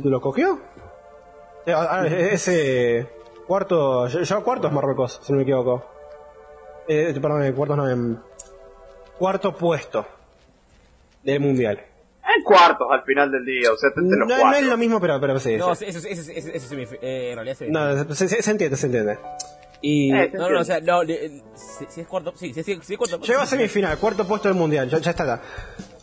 lo 0.04 0.20
cogió. 0.20 0.58
Eh, 1.66 1.72
ah, 1.74 2.04
eh, 2.06 2.30
Ese 2.32 3.06
cuarto, 3.46 4.06
ya 4.08 4.36
cuarto 4.40 4.66
es 4.68 4.72
Marruecos, 4.72 5.20
si 5.22 5.32
no 5.32 5.36
me 5.38 5.42
equivoco. 5.42 5.84
Eh, 6.88 7.12
perdón, 7.20 7.44
eh, 7.44 7.52
cuartos 7.52 7.76
no, 7.76 7.88
en 7.88 8.18
cuarto 9.18 9.54
puesto 9.54 10.06
del 11.22 11.40
mundial. 11.40 11.80
En 12.36 12.42
cuartos 12.44 12.86
al 12.90 13.02
final 13.02 13.30
del 13.30 13.44
día, 13.44 13.72
o 13.72 13.76
sea, 13.76 13.90
te, 13.90 13.96
te 13.96 14.06
No, 14.06 14.16
los 14.16 14.28
no 14.28 14.40
cuatro. 14.40 14.58
es 14.60 14.66
lo 14.66 14.76
mismo, 14.76 15.00
pero, 15.00 15.20
pero 15.20 15.38
sí. 15.38 15.56
No, 15.56 15.74
sí. 15.74 15.84
eso, 15.86 15.98
eso, 16.06 16.30
eso, 16.32 16.74
eh, 17.02 17.30
en 17.30 17.34
realidad 17.36 17.56
se 17.56 17.68
No, 17.68 18.14
se, 18.14 18.28
se- 18.28 18.42
se 18.42 18.50
entiende, 18.50 18.76
se 18.76 18.86
entiende. 18.86 19.18
Y 19.82 20.12
Eh, 20.14 20.30
No, 20.34 20.48
no, 20.48 20.50
no, 20.54 20.60
o 20.60 20.64
sea, 20.64 20.80
no, 20.80 21.02
le- 21.02 21.26
eh, 21.26 21.42
si, 21.54 21.86
si 21.88 22.00
es 22.02 22.06
cuarto, 22.06 22.32
sí, 22.36 22.52
si, 22.54 22.62
si, 22.62 22.80
si 22.82 22.92
es 22.94 22.98
cuarto. 22.98 23.18
llegó 23.20 23.40
a 23.40 23.46
semifinal, 23.46 23.98
cuarto 23.98 24.26
puesto 24.26 24.48
del 24.48 24.56
mundial, 24.56 24.88
ya, 24.88 24.98
ya 24.98 25.10
está 25.10 25.22
acá. 25.24 25.42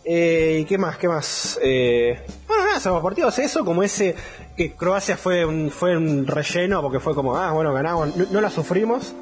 Eh, 0.10 0.60
¿Y 0.62 0.66
qué 0.66 0.78
más? 0.78 0.98
¿Qué 0.98 1.08
más? 1.10 1.60
Eh, 1.62 2.18
bueno, 2.48 2.64
nada, 2.66 2.80
somos 2.80 3.04
partidos 3.04 3.38
eso, 3.40 3.66
como 3.66 3.84
ese 3.84 4.16
que 4.56 4.72
Croacia 4.74 5.18
fue 5.18 5.46
un, 5.46 5.70
fue 5.70 5.98
un 5.98 6.26
relleno, 6.26 6.82
porque 6.82 7.02
fue 7.02 7.14
como, 7.14 7.36
ah, 7.36 7.52
bueno, 7.52 7.74
ganamos, 7.74 8.16
no, 8.16 8.26
no 8.32 8.40
la 8.42 8.50
sufrimos. 8.50 9.14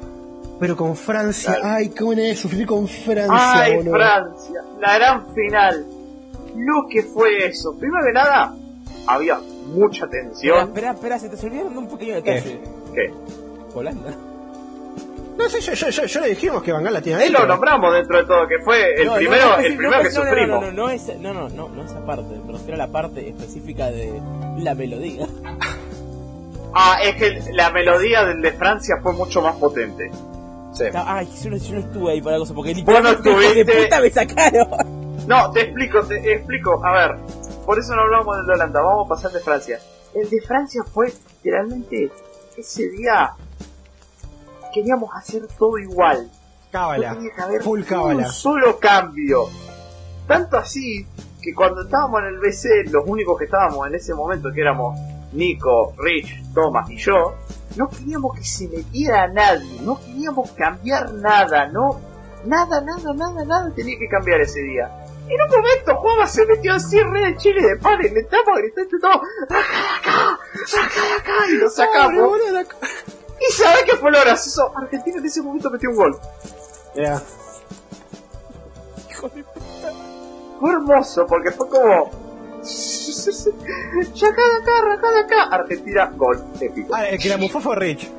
Pero 0.60 0.76
con 0.76 0.94
Francia, 0.96 1.54
Claro. 1.54 1.74
ay, 1.76 1.88
cómo 1.90 2.12
es 2.12 2.38
sufrir 2.38 2.66
con 2.66 2.86
Francia, 2.86 3.26
Ay, 3.62 3.76
boludo. 3.76 3.94
Francia, 3.94 4.60
la 4.80 4.94
gran 4.98 5.34
final. 5.34 5.86
Lo 6.56 6.86
que 6.88 7.02
fue 7.02 7.46
eso. 7.48 7.76
Primero 7.78 8.04
que 8.06 8.12
nada, 8.12 8.54
había 9.06 9.38
mucha 9.66 10.06
tensión. 10.08 10.68
espera, 10.68 10.92
espera, 10.92 11.18
se 11.18 11.28
te 11.28 11.46
olvidaron 11.46 11.72
de 11.72 11.78
un 11.80 11.88
pequeño 11.88 12.14
detalle. 12.14 12.60
¿Qué? 12.94 13.12
Holanda. 13.74 14.14
No 15.36 15.48
sé, 15.50 15.60
yo, 15.60 15.74
yo, 15.74 16.06
yo, 16.06 16.20
le 16.20 16.28
dijimos 16.28 16.62
que 16.62 16.72
Bangal 16.72 16.94
la 16.94 17.02
tiene 17.02 17.22
ahí. 17.22 17.28
Lo 17.28 17.46
nombramos 17.46 17.92
dentro 17.92 18.18
de 18.18 18.24
todo, 18.24 18.48
que 18.48 18.58
fue 18.64 18.94
el 18.94 19.10
primero, 19.12 19.56
que 20.02 20.10
sufrimos. 20.10 20.72
No, 20.72 20.88
no, 20.88 21.32
no, 21.32 21.48
no, 21.48 21.68
no, 21.68 21.84
esa 21.84 22.04
parte, 22.04 22.40
pero 22.46 22.58
era 22.66 22.76
la 22.76 22.88
parte 22.88 23.28
específica 23.28 23.90
de 23.90 24.20
la 24.58 24.74
melodía. 24.74 25.26
Ah, 26.78 26.98
es 27.02 27.14
que 27.14 27.52
la 27.54 27.70
melodía 27.70 28.26
del 28.26 28.42
de 28.42 28.52
Francia 28.52 28.96
fue 29.02 29.14
mucho 29.14 29.40
más 29.40 29.56
potente. 29.56 30.10
Sí. 30.74 30.84
Ah, 30.92 31.16
ay, 31.16 31.28
yo 31.42 31.48
no, 31.48 31.56
estuve 31.56 32.12
ahí 32.12 32.20
para 32.20 32.36
la 32.36 32.40
cosa, 32.40 32.52
porque 32.52 32.74
literalmente 32.74 33.30
Vos 33.30 33.54
de 33.54 33.64
puta 33.64 34.00
me 34.00 34.10
sacaron. 34.10 35.06
No, 35.26 35.50
te 35.52 35.62
explico, 35.62 36.02
te 36.02 36.34
explico. 36.34 36.84
A 36.84 36.92
ver, 36.92 37.16
por 37.64 37.78
eso 37.78 37.96
no 37.96 38.02
hablamos 38.02 38.36
del 38.36 38.46
de 38.46 38.52
Holanda, 38.52 38.80
vamos 38.82 39.06
a 39.06 39.08
pasar 39.08 39.32
de 39.32 39.40
Francia. 39.40 39.80
El 40.14 40.28
de 40.28 40.40
Francia 40.42 40.82
fue 40.84 41.12
literalmente 41.42 42.10
ese 42.56 42.90
día 42.90 43.32
Queríamos 44.76 45.08
hacer 45.14 45.40
todo 45.58 45.78
igual. 45.78 46.30
Cábala, 46.70 47.12
No 47.12 47.16
tenía 47.16 47.34
que 47.34 47.40
haber 47.40 47.62
full 47.62 47.82
cábala. 47.82 48.26
un 48.26 48.30
solo 48.30 48.78
cambio. 48.78 49.48
Tanto 50.26 50.58
así 50.58 51.06
que 51.40 51.54
cuando 51.54 51.80
estábamos 51.80 52.20
en 52.20 52.26
el 52.26 52.38
BC, 52.40 52.90
los 52.92 53.04
únicos 53.06 53.38
que 53.38 53.46
estábamos 53.46 53.86
en 53.86 53.94
ese 53.94 54.12
momento, 54.12 54.50
que 54.54 54.60
éramos 54.60 54.94
Nico, 55.32 55.94
Rich, 55.96 56.52
Thomas 56.52 56.90
y 56.90 56.98
yo, 56.98 57.14
no 57.76 57.88
queríamos 57.88 58.36
que 58.36 58.44
se 58.44 58.68
metiera 58.68 59.22
a 59.22 59.28
nadie, 59.28 59.80
no 59.80 59.98
queríamos 59.98 60.50
cambiar 60.50 61.10
nada, 61.14 61.68
no, 61.68 61.98
nada, 62.44 62.82
nada, 62.82 63.14
nada, 63.14 63.44
nada 63.46 63.72
tenía 63.74 63.98
que 63.98 64.08
cambiar 64.08 64.42
ese 64.42 64.60
día. 64.60 64.90
En 65.26 65.40
un 65.40 65.56
momento 65.56 65.96
Juanma 65.96 66.26
se 66.26 66.44
metió 66.44 66.74
así 66.74 67.00
re 67.00 67.30
de 67.32 67.36
chile 67.38 67.66
de 67.66 67.76
pan 67.76 67.98
y 68.04 68.10
le 68.10 68.20
estamos 68.20 68.58
gritando 68.58 68.98
todo, 69.00 69.12
¡Acá 69.12 69.56
de 69.56 70.10
acá! 70.10 70.38
¡Acá 70.84 71.02
de 71.02 71.14
acá! 71.14 71.50
Y 71.50 71.56
lo 71.56 71.70
sacamos. 71.70 72.38
¿Y 73.40 73.52
sabes 73.52 73.84
qué 73.84 73.96
fue 73.96 74.10
lo 74.10 74.20
gracioso? 74.20 74.72
Argentina 74.76 75.18
en 75.18 75.26
ese 75.26 75.42
momento 75.42 75.70
metió 75.70 75.90
un 75.90 75.96
gol. 75.96 76.18
Ya. 76.94 77.22
Hijo 79.10 79.28
de 79.28 79.42
puta. 79.44 79.92
Fue 80.60 80.72
hermoso 80.72 81.26
porque 81.26 81.50
fue 81.50 81.68
como. 81.68 82.10
Ya 84.14 84.28
acá 84.28 84.42
de 84.42 84.56
acá, 84.56 84.92
acá 84.94 85.10
de 85.10 85.20
acá. 85.20 85.42
Argentina, 85.54 86.12
gol 86.16 86.44
épico. 86.60 86.94
Ah, 86.94 87.06
el 87.08 87.18
que 87.18 87.28
la 87.28 87.36
mufó 87.36 87.60
fue 87.60 87.76
Rich. 87.76 88.10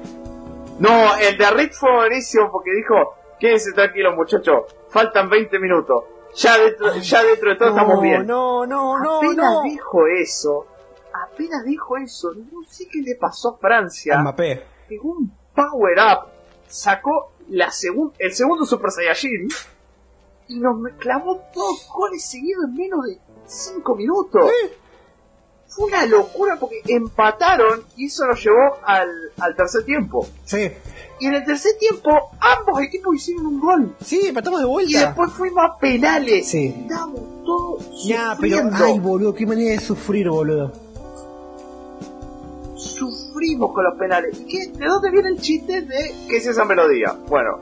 No, 0.79 1.15
el 1.17 1.37
de 1.37 1.51
Rick 1.51 1.73
fue 1.73 1.91
buenísimo 1.91 2.51
porque 2.51 2.71
dijo: 2.73 3.15
Quédense 3.39 3.73
tranquilos, 3.73 4.15
muchachos. 4.15 4.63
Faltan 4.89 5.29
20 5.29 5.59
minutos. 5.59 6.03
Ya 6.35 6.57
dentro, 6.57 6.95
ya 6.95 7.23
dentro 7.23 7.49
de 7.49 7.55
todo 7.55 7.69
estamos 7.69 8.01
bien. 8.01 8.27
No, 8.27 8.65
no, 8.65 8.99
no, 8.99 9.17
apenas 9.17 9.35
no. 9.53 9.61
dijo 9.63 10.05
eso, 10.07 10.67
apenas 11.13 11.63
dijo 11.65 11.97
eso, 11.97 12.31
no 12.33 12.63
sé 12.69 12.87
qué 12.91 13.01
le 13.01 13.15
pasó 13.15 13.55
a 13.55 13.57
Francia. 13.57 14.19
Mbappé. 14.19 14.76
Pegó 14.87 15.11
un 15.11 15.31
power 15.55 15.97
up, 15.99 16.29
sacó 16.67 17.31
la 17.49 17.67
segun- 17.71 18.13
el 18.19 18.33
segundo 18.33 18.65
Super 18.65 18.91
Saiyajin 18.91 19.47
y 20.49 20.59
nos 20.59 20.75
clavó 20.97 21.41
dos 21.53 21.87
goles 21.93 22.23
seguidos 22.23 22.65
en 22.65 22.73
menos 22.75 23.05
de 23.05 23.19
5 23.45 23.95
minutos. 23.95 24.49
fue 25.69 25.85
una 25.87 26.05
locura 26.05 26.57
porque 26.59 26.81
empataron 26.87 27.83
y 27.97 28.05
eso 28.07 28.25
nos 28.25 28.41
llevó 28.43 28.77
al, 28.85 29.09
al 29.39 29.55
tercer 29.55 29.83
tiempo. 29.83 30.25
Sí, 30.45 30.71
Y 31.19 31.27
en 31.27 31.33
el 31.35 31.45
tercer 31.45 31.77
tiempo 31.77 32.09
ambos 32.39 32.81
equipos 32.81 33.15
hicieron 33.15 33.45
un 33.47 33.59
gol. 33.59 33.95
sí, 34.01 34.27
empatamos 34.27 34.59
de 34.61 34.65
Y 34.65 34.69
vuelta. 34.69 35.05
después 35.07 35.31
fuimos 35.33 35.63
a 35.65 35.77
penales. 35.77 36.47
Sí. 36.47 36.73
Estábamos 36.83 37.19
todos 37.45 37.83
pero, 38.07 38.31
sufriendo. 38.35 38.75
ay, 38.85 38.99
boludo, 38.99 39.33
qué 39.33 39.45
manera 39.45 39.71
de 39.71 39.79
sufrir, 39.79 40.29
boludo. 40.29 40.71
Sufrimos 43.37 43.71
con 43.73 43.83
los 43.83 43.95
penales. 43.97 44.39
¿Y 44.41 44.45
qué? 44.45 44.71
¿De 44.77 44.85
dónde 44.87 45.11
viene 45.11 45.29
el 45.29 45.37
chiste 45.39 45.81
de 45.81 46.11
qué 46.29 46.37
es 46.37 46.47
esa 46.47 46.65
melodía? 46.65 47.15
Bueno, 47.27 47.59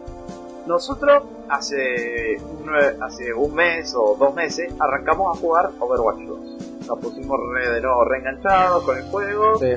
nosotros 0.68 1.24
hace 1.50 2.38
un, 2.40 2.70
hace 3.04 3.34
un 3.34 3.54
mes 3.54 3.94
o 3.96 4.16
dos 4.18 4.34
meses 4.34 4.74
arrancamos 4.80 5.36
a 5.36 5.40
jugar 5.40 5.70
Overwatch 5.80 6.20
2. 6.28 6.40
Nos 6.88 7.00
pusimos 7.00 7.38
re, 7.54 7.74
de 7.74 7.82
nuevo 7.82 8.06
reenganchados 8.06 8.84
con 8.84 8.98
el 8.98 9.04
juego. 9.06 9.60
Sí. 9.60 9.74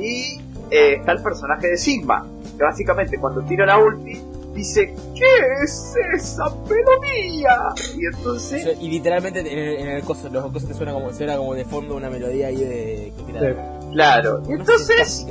Y 0.00 0.40
eh, 0.70 0.94
está 0.94 1.12
el 1.12 1.22
personaje 1.22 1.68
de 1.68 1.76
Sigma, 1.76 2.26
que 2.56 2.62
básicamente 2.64 3.18
cuando 3.18 3.42
tira 3.42 3.66
la 3.66 3.78
ulti 3.78 4.20
dice, 4.54 4.92
¿qué 5.14 5.62
es 5.62 5.94
esa 6.14 6.44
melodía? 6.68 7.58
Y 7.96 8.06
O 8.06 8.10
entonces, 8.16 8.62
sea, 8.64 8.72
y 8.72 8.88
literalmente 8.88 9.40
en 9.40 9.46
el, 9.46 9.76
en 9.80 9.88
el 9.88 10.02
coso, 10.02 10.28
los 10.30 10.50
cosas 10.52 10.68
te 10.68 10.74
suena 10.74 10.92
como, 10.92 11.12
suena 11.12 11.36
como 11.36 11.54
de 11.54 11.64
fondo 11.64 11.94
una 11.96 12.08
melodía 12.10 12.48
ahí 12.48 12.56
de... 12.56 13.12
que 13.16 13.22
tira- 13.24 13.77
claro, 13.92 14.42
entonces 14.48 15.26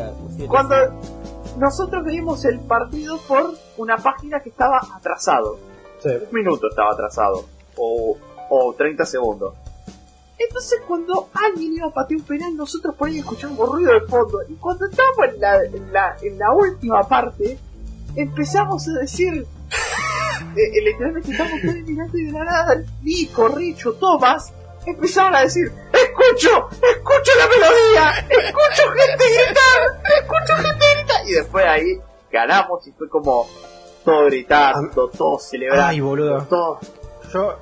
cuando 0.48 0.76
nosotros 1.58 2.04
veíamos 2.06 2.46
el 2.46 2.60
partido 2.60 3.18
por 3.28 3.54
una 3.78 3.98
página 3.98 4.40
que 4.40 4.50
estaba 4.50 4.80
atrasado, 4.96 5.58
Sí. 6.00 6.10
un 6.10 6.32
minuto 6.32 6.68
estaba 6.70 6.92
atrasado, 6.92 7.46
o, 7.76 8.18
o 8.50 8.74
30 8.76 9.04
segundos. 9.06 9.56
Entonces 10.38 10.80
cuando 10.88 11.30
alguien 11.34 11.74
iba 11.74 11.88
a 11.88 11.92
patear 11.92 12.20
un 12.20 12.26
penal, 12.28 12.56
nosotros 12.56 12.94
por 12.96 13.08
ahí 13.08 13.18
escuchamos 13.18 13.68
ruido 13.68 13.94
de 13.94 14.02
fondo. 14.02 14.40
Y 14.48 14.54
cuando 14.56 14.86
estábamos 14.86 15.34
en 15.34 15.42
la, 15.42 15.64
en 15.66 15.92
la, 15.92 16.16
en 16.22 16.38
la 16.38 16.52
última 16.54 17.02
parte, 17.08 17.58
empezamos 18.16 18.88
a 18.88 19.00
decir... 19.00 19.34
eh, 20.56 20.62
eh, 20.62 20.82
literalmente 20.86 21.32
estábamos 21.32 21.60
todos 21.62 21.76
mirando 21.88 22.18
y 22.20 22.26
de 22.26 22.32
la 22.32 22.44
nada, 22.44 22.84
Nico, 23.02 23.48
Richo, 23.48 23.94
Tomás, 23.94 24.54
empezaron 24.88 25.36
a 25.36 25.42
decir, 25.42 25.72
escucho, 25.94 26.70
escucho 26.72 27.32
la 27.40 27.48
melodía, 27.48 28.28
escucho 28.30 28.90
gente 28.96 29.26
gritar, 29.26 30.02
escucho 30.22 30.56
gente 30.68 30.86
gritar. 30.96 31.28
Y 31.28 31.32
después 31.34 31.66
ahí 31.66 32.00
ganamos 32.32 32.88
y 32.88 32.92
fue 32.92 33.10
como 33.10 33.48
todo 34.06 34.26
gritando, 34.26 35.10
todo 35.10 35.40
celebrando, 35.40 35.86
Ay, 35.86 36.00
boludo. 36.00 36.44
todo 36.50 36.80
Yo, 37.34 37.58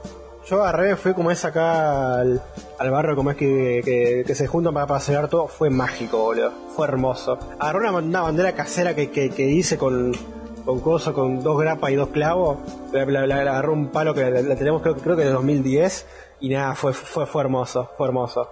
yo 0.48 0.62
agarré, 0.64 0.96
fui 0.96 1.14
como 1.14 1.32
es 1.32 1.44
acá 1.44 2.20
al, 2.20 2.42
al 2.78 2.92
barrio, 2.92 3.16
como 3.16 3.32
es 3.32 3.38
que, 3.38 3.82
que, 3.84 4.24
que 4.28 4.36
se 4.36 4.46
juntan 4.48 4.74
para, 4.74 4.86
para 4.86 5.00
celebrar 5.00 5.30
todo, 5.30 5.48
fue 5.48 5.70
mágico, 5.72 6.18
boludo. 6.20 6.52
Fue 6.76 6.88
hermoso. 6.88 7.40
Agarré 7.60 7.90
una, 7.90 7.98
una 8.00 8.22
bandera 8.22 8.52
casera 8.54 8.94
que, 8.94 9.10
que, 9.10 9.32
que 9.32 9.44
hice 9.44 9.78
con, 9.78 10.12
con 10.66 10.80
coso, 10.82 11.14
con 11.16 11.42
dos 11.42 11.60
grapas 11.60 11.90
y 11.92 11.96
dos 11.96 12.10
clavos. 12.10 12.58
La, 12.92 13.06
la- 13.06 13.26
la- 13.26 13.44
la 13.44 13.52
agarré 13.54 13.70
un 13.70 13.88
palo 13.90 14.14
que 14.14 14.22
la, 14.30 14.42
la 14.42 14.56
tenemos 14.56 14.84
creo, 14.84 14.96
creo 14.98 15.16
que 15.16 15.24
de 15.24 15.32
2010. 15.32 16.06
Y 16.46 16.50
nada, 16.50 16.76
fue, 16.76 16.94
fue, 16.94 17.26
fue 17.26 17.42
hermoso, 17.42 17.90
fue 17.98 18.06
hermoso. 18.08 18.52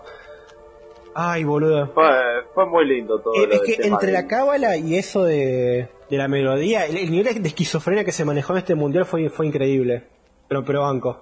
Ay, 1.14 1.44
boludo. 1.44 1.92
Fue, 1.94 2.10
fue 2.56 2.66
muy 2.66 2.88
lindo 2.88 3.20
todo. 3.20 3.36
Eh, 3.36 3.46
lo 3.46 3.54
es 3.54 3.62
que 3.62 3.86
entre 3.88 4.12
la 4.12 4.26
cábala 4.26 4.76
y 4.78 4.96
eso 4.96 5.24
de, 5.26 5.88
de 6.10 6.18
la 6.18 6.28
melodía, 6.28 6.88
el, 6.88 6.98
el 6.98 7.12
nivel 7.12 7.44
de 7.44 7.50
esquizofrenia 7.50 8.04
que 8.04 8.12
se 8.12 8.26
manejó 8.26 8.54
en 8.54 8.60
este 8.60 8.74
mundial 8.74 9.06
fue, 9.06 9.30
fue 9.30 9.46
increíble. 9.46 10.08
Pero, 10.48 10.66
pero 10.66 10.82
banco. 10.82 11.22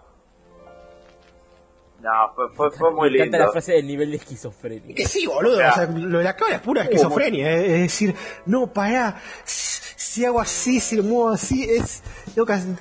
No, 2.01 2.09
fue, 2.35 2.49
fue, 2.55 2.71
fue 2.71 2.91
muy 2.91 3.09
Me 3.11 3.17
encanta 3.17 3.37
lindo. 3.37 3.45
la 3.47 3.51
frase 3.51 3.73
del 3.73 3.85
nivel 3.85 4.11
de 4.11 4.17
esquizofrenia. 4.17 4.95
Que 4.95 5.05
sí, 5.05 5.27
boludo. 5.27 5.55
O 5.55 5.57
sea, 5.57 5.71
o 5.71 5.73
sea, 5.75 5.87
lo 5.87 6.17
de 6.19 6.23
la 6.23 6.35
cábala 6.37 6.55
es 6.55 6.61
pura 6.61 6.83
esquizofrenia. 6.83 7.51
Es, 7.51 7.63
es 7.63 7.81
decir, 7.81 8.15
no, 8.45 8.67
pará. 8.67 9.21
Si 9.43 10.23
hago 10.25 10.39
así, 10.39 10.79
si 10.79 10.95
lo 10.95 11.03
muevo 11.03 11.29
así, 11.31 11.63
es. 11.69 12.01
tengo 12.33 12.45
que 12.45 12.53
hacer- 12.53 12.75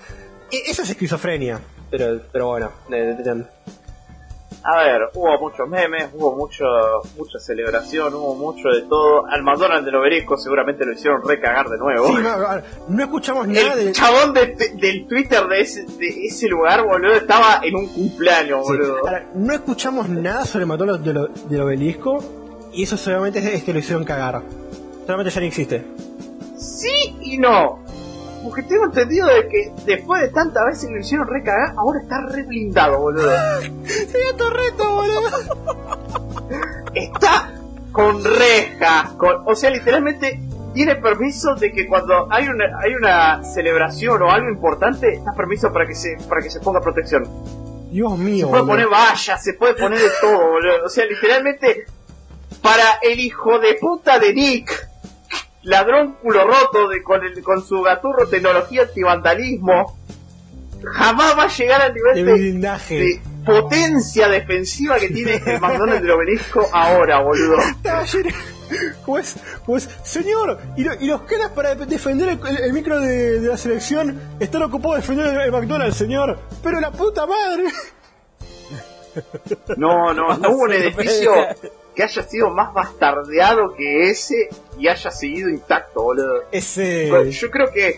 e- 0.52 0.70
Eso 0.70 0.82
es 0.82 0.90
esquizofrenia. 0.90 1.60
Pero, 1.90 2.20
pero 2.32 2.46
bueno. 2.46 2.70
A 4.62 4.76
ver, 4.84 5.00
hubo 5.14 5.38
muchos 5.40 5.66
memes, 5.68 6.08
hubo 6.14 6.36
mucho, 6.36 6.64
mucha 7.16 7.38
celebración, 7.38 8.12
hubo 8.14 8.34
mucho 8.34 8.68
de 8.68 8.82
todo. 8.82 9.24
Al 9.26 9.42
McDonald's 9.42 9.86
del 9.86 9.94
Obelisco 9.96 10.36
seguramente 10.36 10.84
lo 10.84 10.92
hicieron 10.92 11.22
recagar 11.26 11.68
de 11.68 11.78
nuevo. 11.78 12.06
Sí, 12.08 12.14
no, 12.22 12.36
no 12.88 13.02
escuchamos 13.02 13.48
nada 13.48 13.72
El 13.72 13.86
de. 13.86 13.92
chabón 13.92 14.34
de- 14.34 14.46
de- 14.54 14.74
del 14.76 15.06
Twitter 15.06 15.46
de 15.48 15.60
ese, 15.62 15.84
de 15.86 16.26
ese 16.26 16.46
lugar, 16.48 16.84
boludo, 16.86 17.14
estaba 17.14 17.60
en 17.62 17.74
un 17.74 17.86
cumpleaños, 17.88 18.66
Sí. 18.66 18.72
boludo. 18.72 18.98
Ahora, 18.98 19.30
no 19.34 19.54
escuchamos 19.54 20.08
nada 20.10 20.44
sobre 20.44 20.66
de 21.02 21.14
lo- 21.14 21.28
del 21.28 21.60
obelisco. 21.62 22.22
Y 22.72 22.82
eso 22.84 22.96
solamente 22.96 23.38
es, 23.40 23.46
es 23.46 23.64
que 23.64 23.72
lo 23.72 23.78
hicieron 23.78 24.04
cagar. 24.04 24.42
Solamente 25.06 25.30
ya 25.34 25.40
no 25.40 25.46
existe. 25.46 25.84
Sí 26.56 27.16
y 27.22 27.38
no. 27.38 27.82
Porque 28.42 28.62
tengo 28.62 28.84
entendido 28.86 29.26
de 29.28 29.48
que 29.48 29.72
después 29.84 30.22
de 30.22 30.28
tantas 30.28 30.64
veces 30.66 30.86
que 30.88 30.94
lo 30.94 31.00
hicieron 31.00 31.28
recagar, 31.28 31.74
ahora 31.76 32.00
está 32.00 32.20
re 32.26 32.42
blindado, 32.44 32.98
boludo. 32.98 33.30
¡Sería 33.86 34.36
Torreto, 34.36 34.94
boludo! 34.94 35.30
Está 36.94 37.52
con 37.92 38.24
rejas, 38.24 39.10
con, 39.12 39.42
o 39.46 39.54
sea, 39.54 39.70
literalmente 39.70 40.40
tiene 40.72 40.96
permiso 40.96 41.54
de 41.56 41.72
que 41.72 41.86
cuando 41.86 42.32
hay 42.32 42.48
una, 42.48 42.64
hay 42.80 42.94
una 42.94 43.42
celebración 43.44 44.22
o 44.22 44.30
algo 44.30 44.48
importante, 44.48 45.12
está 45.14 45.32
permiso 45.32 45.72
para 45.72 45.86
que 45.86 45.94
se, 45.94 46.16
para 46.28 46.40
que 46.40 46.50
se 46.50 46.60
ponga 46.60 46.80
protección. 46.80 47.24
Dios 47.90 48.12
Se 48.16 48.18
mío, 48.18 48.48
puede 48.48 48.62
boludo. 48.62 48.72
poner 48.74 48.88
vallas, 48.88 49.42
se 49.42 49.54
puede 49.54 49.74
poner 49.74 49.98
de 49.98 50.10
todo, 50.20 50.38
boludo. 50.50 50.84
O 50.86 50.88
sea, 50.88 51.04
literalmente, 51.06 51.86
para 52.62 52.84
el 53.02 53.18
hijo 53.18 53.58
de 53.58 53.74
puta 53.74 54.18
de 54.20 54.32
Nick, 54.32 54.88
ladrón 55.62 56.16
culo 56.22 56.46
roto 56.46 56.88
de, 56.88 57.02
con, 57.02 57.24
el, 57.24 57.42
con 57.42 57.62
su 57.64 57.82
gaturro 57.82 58.26
tecnología 58.28 58.82
antivandalismo, 58.82 59.98
jamás 60.84 61.36
va 61.38 61.42
a 61.44 61.48
llegar 61.48 61.82
al 61.82 61.94
nivel 61.94 62.14
De 62.14 62.24
de, 62.24 62.32
blindaje. 62.32 62.98
de 62.98 63.22
potencia 63.44 64.28
defensiva 64.28 64.98
que 64.98 65.08
tiene 65.10 65.42
el 65.44 65.60
McDonald's 65.60 66.02
del 66.02 66.10
obelisco 66.12 66.66
ahora, 66.72 67.20
boludo. 67.20 67.56
Pues, 69.04 69.34
pues, 69.66 69.88
señor, 70.04 70.56
y, 70.76 70.84
lo- 70.84 70.94
y 70.94 71.06
los 71.08 71.22
caras 71.22 71.48
para 71.48 71.74
defender 71.74 72.28
el, 72.28 72.38
el- 72.46 72.64
el 72.66 72.72
micro 72.72 73.00
de, 73.00 73.40
de 73.40 73.48
la 73.48 73.56
selección 73.56 74.16
están 74.38 74.62
ocupados 74.62 74.98
defender 74.98 75.26
el, 75.26 75.40
el 75.40 75.50
McDonald's, 75.50 75.96
señor. 75.96 76.38
Pero 76.62 76.78
la 76.78 76.92
puta 76.92 77.26
madre. 77.26 77.64
No, 79.76 80.14
no, 80.14 80.36
no 80.38 80.50
hubo 80.50 80.62
un 80.62 80.72
edificio 80.74 81.32
que 81.94 82.02
haya 82.04 82.22
sido 82.22 82.50
más 82.50 82.72
bastardeado 82.72 83.74
que 83.76 84.10
ese 84.10 84.48
y 84.78 84.88
haya 84.88 85.10
seguido 85.10 85.48
intacto, 85.48 86.02
boludo. 86.02 86.42
Ese. 86.52 87.08
Bueno, 87.10 87.30
Yo 87.30 87.50
creo 87.50 87.70
que 87.72 87.88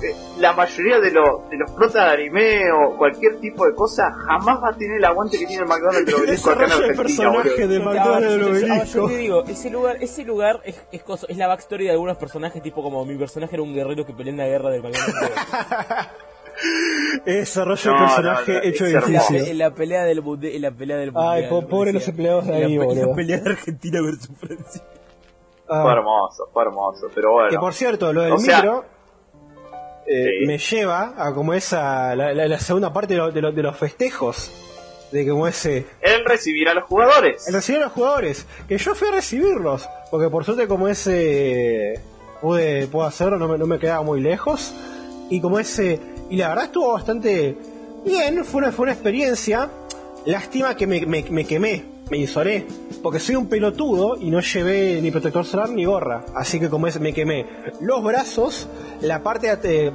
eh, 0.00 0.14
la 0.38 0.52
mayoría 0.52 1.00
de, 1.00 1.10
los 1.10 1.48
de 1.50 1.56
los 1.56 1.70
protas 1.72 1.94
de 2.06 2.12
anime 2.12 2.70
o 2.70 2.96
cualquier 2.96 3.40
tipo 3.40 3.66
de 3.66 3.74
cosa 3.74 4.12
jamás 4.12 4.62
va 4.62 4.68
a 4.70 4.76
tener 4.76 4.98
el 4.98 5.04
aguante 5.04 5.38
que 5.38 5.46
tiene 5.46 5.62
el 5.62 5.68
McDonald's 5.68 6.06
del 6.06 6.14
El 6.14 6.20
obelisco 6.22 6.50
acá 6.50 6.64
en 6.66 6.72
Argentina, 6.72 7.02
personaje 7.02 7.66
de 7.66 7.80
McDonald's 7.80 8.28
del 8.30 8.40
yo- 8.40 8.46
obelisco. 8.48 8.84
yo 9.00 9.06
te 9.08 9.16
digo, 9.16 9.44
ese 9.48 9.70
lugar, 9.70 9.96
ese 10.00 10.24
lugar 10.24 10.60
es, 10.64 10.80
es, 10.92 11.02
cosa- 11.02 11.26
es 11.28 11.36
la 11.36 11.48
backstory 11.48 11.84
de 11.86 11.90
algunos 11.90 12.16
personajes, 12.16 12.62
tipo 12.62 12.80
como 12.82 13.04
mi 13.04 13.16
personaje 13.16 13.56
era 13.56 13.62
un 13.64 13.74
guerrero 13.74 14.06
que 14.06 14.12
peleó 14.12 14.30
en 14.32 14.36
la 14.38 14.46
guerra 14.46 14.70
del 14.70 14.82
McDonald's. 14.82 15.16
Desarrollo 17.24 17.90
No, 17.92 17.98
no, 18.00 18.06
personaje 18.06 18.52
no, 18.52 18.62
hecho 18.62 18.86
en, 18.86 18.92
la, 18.94 18.98
edificio. 19.00 19.36
en 19.46 19.58
la 19.58 19.74
pelea 19.74 20.04
del 20.04 20.22
mundial, 20.22 20.54
en 20.54 20.62
la 20.62 20.70
pelea 20.70 20.96
del 20.96 21.12
mundial. 21.12 21.44
Ay, 21.50 21.64
pobre 21.68 21.92
los 21.92 22.06
empleados 22.08 22.46
de 22.46 22.52
la 22.60 22.66
ahí, 22.66 22.78
pe- 22.78 22.84
boludo. 22.84 23.06
La 23.08 23.14
pelea 23.14 23.38
de 23.38 23.50
Argentina 23.50 24.00
versus 24.02 24.30
Francia. 24.38 24.82
Ah, 25.68 25.82
Fue 25.82 25.92
hermoso, 25.92 26.48
fue 26.52 26.62
hermoso, 26.62 27.10
pero 27.14 27.32
bueno. 27.32 27.50
Que 27.50 27.58
por 27.58 27.74
cierto, 27.74 28.12
lo 28.12 28.22
del 28.22 28.32
O 28.32 28.38
sea- 28.38 28.56
micro 28.62 28.84
eh, 30.06 30.24
Sí. 30.40 30.46
me 30.46 30.56
lleva 30.58 31.14
a 31.18 31.34
como 31.34 31.52
esa 31.52 32.16
la, 32.16 32.32
la- 32.32 32.48
la 32.48 32.58
segunda 32.58 32.92
parte 32.92 33.14
de, 33.14 33.20
lo- 33.20 33.30
de 33.30 33.42
lo- 33.42 33.52
de 33.52 33.62
los 33.62 33.76
festejos. 33.76 34.64
De 35.12 35.26
como 35.26 35.46
ese 35.46 35.86
El 36.02 36.22
recibir 36.26 36.68
a 36.68 36.74
los 36.74 36.84
jugadores. 36.84 37.46
el 37.48 37.54
recibir 37.54 37.80
a 37.80 37.84
los 37.84 37.92
jugadores. 37.92 38.46
Que 38.68 38.76
yo 38.76 38.94
fui 38.94 39.08
a 39.08 39.12
recibirlos. 39.12 39.88
Porque 40.10 40.28
por 40.28 40.44
suerte 40.44 40.66
como 40.68 40.86
ese 40.88 41.94
pude, 42.42 42.86
pude 42.88 43.06
hacerlo, 43.06 43.38
no 43.38 43.48
me, 43.48 43.56
no 43.58 43.66
me 43.66 43.78
quedaba 43.78 44.02
muy 44.02 44.20
lejos. 44.20 44.74
Y 45.30 45.40
como 45.40 45.58
ese. 45.58 45.98
Y 46.30 46.36
la 46.36 46.48
verdad 46.48 46.64
estuvo 46.66 46.92
bastante 46.92 47.56
bien, 48.04 48.44
fue 48.44 48.62
una, 48.62 48.72
fue 48.72 48.84
una 48.84 48.92
experiencia. 48.92 49.68
Lástima 50.26 50.76
que 50.76 50.86
me, 50.86 51.06
me- 51.06 51.24
me 51.30 51.44
quemé, 51.44 51.84
me 52.10 52.18
insolé. 52.18 52.66
Porque 53.02 53.20
soy 53.20 53.36
un 53.36 53.46
pelotudo 53.46 54.16
y 54.20 54.30
no 54.30 54.40
llevé 54.40 55.00
ni 55.00 55.10
protector 55.10 55.44
solar 55.44 55.70
ni 55.70 55.84
gorra. 55.84 56.24
Así 56.34 56.58
que 56.60 56.68
como 56.68 56.86
ese 56.86 56.98
me 57.00 57.12
quemé. 57.14 57.46
Los 57.80 58.02
brazos, 58.02 58.68
la 59.00 59.22
parte 59.22 59.56
eh, 59.62 59.90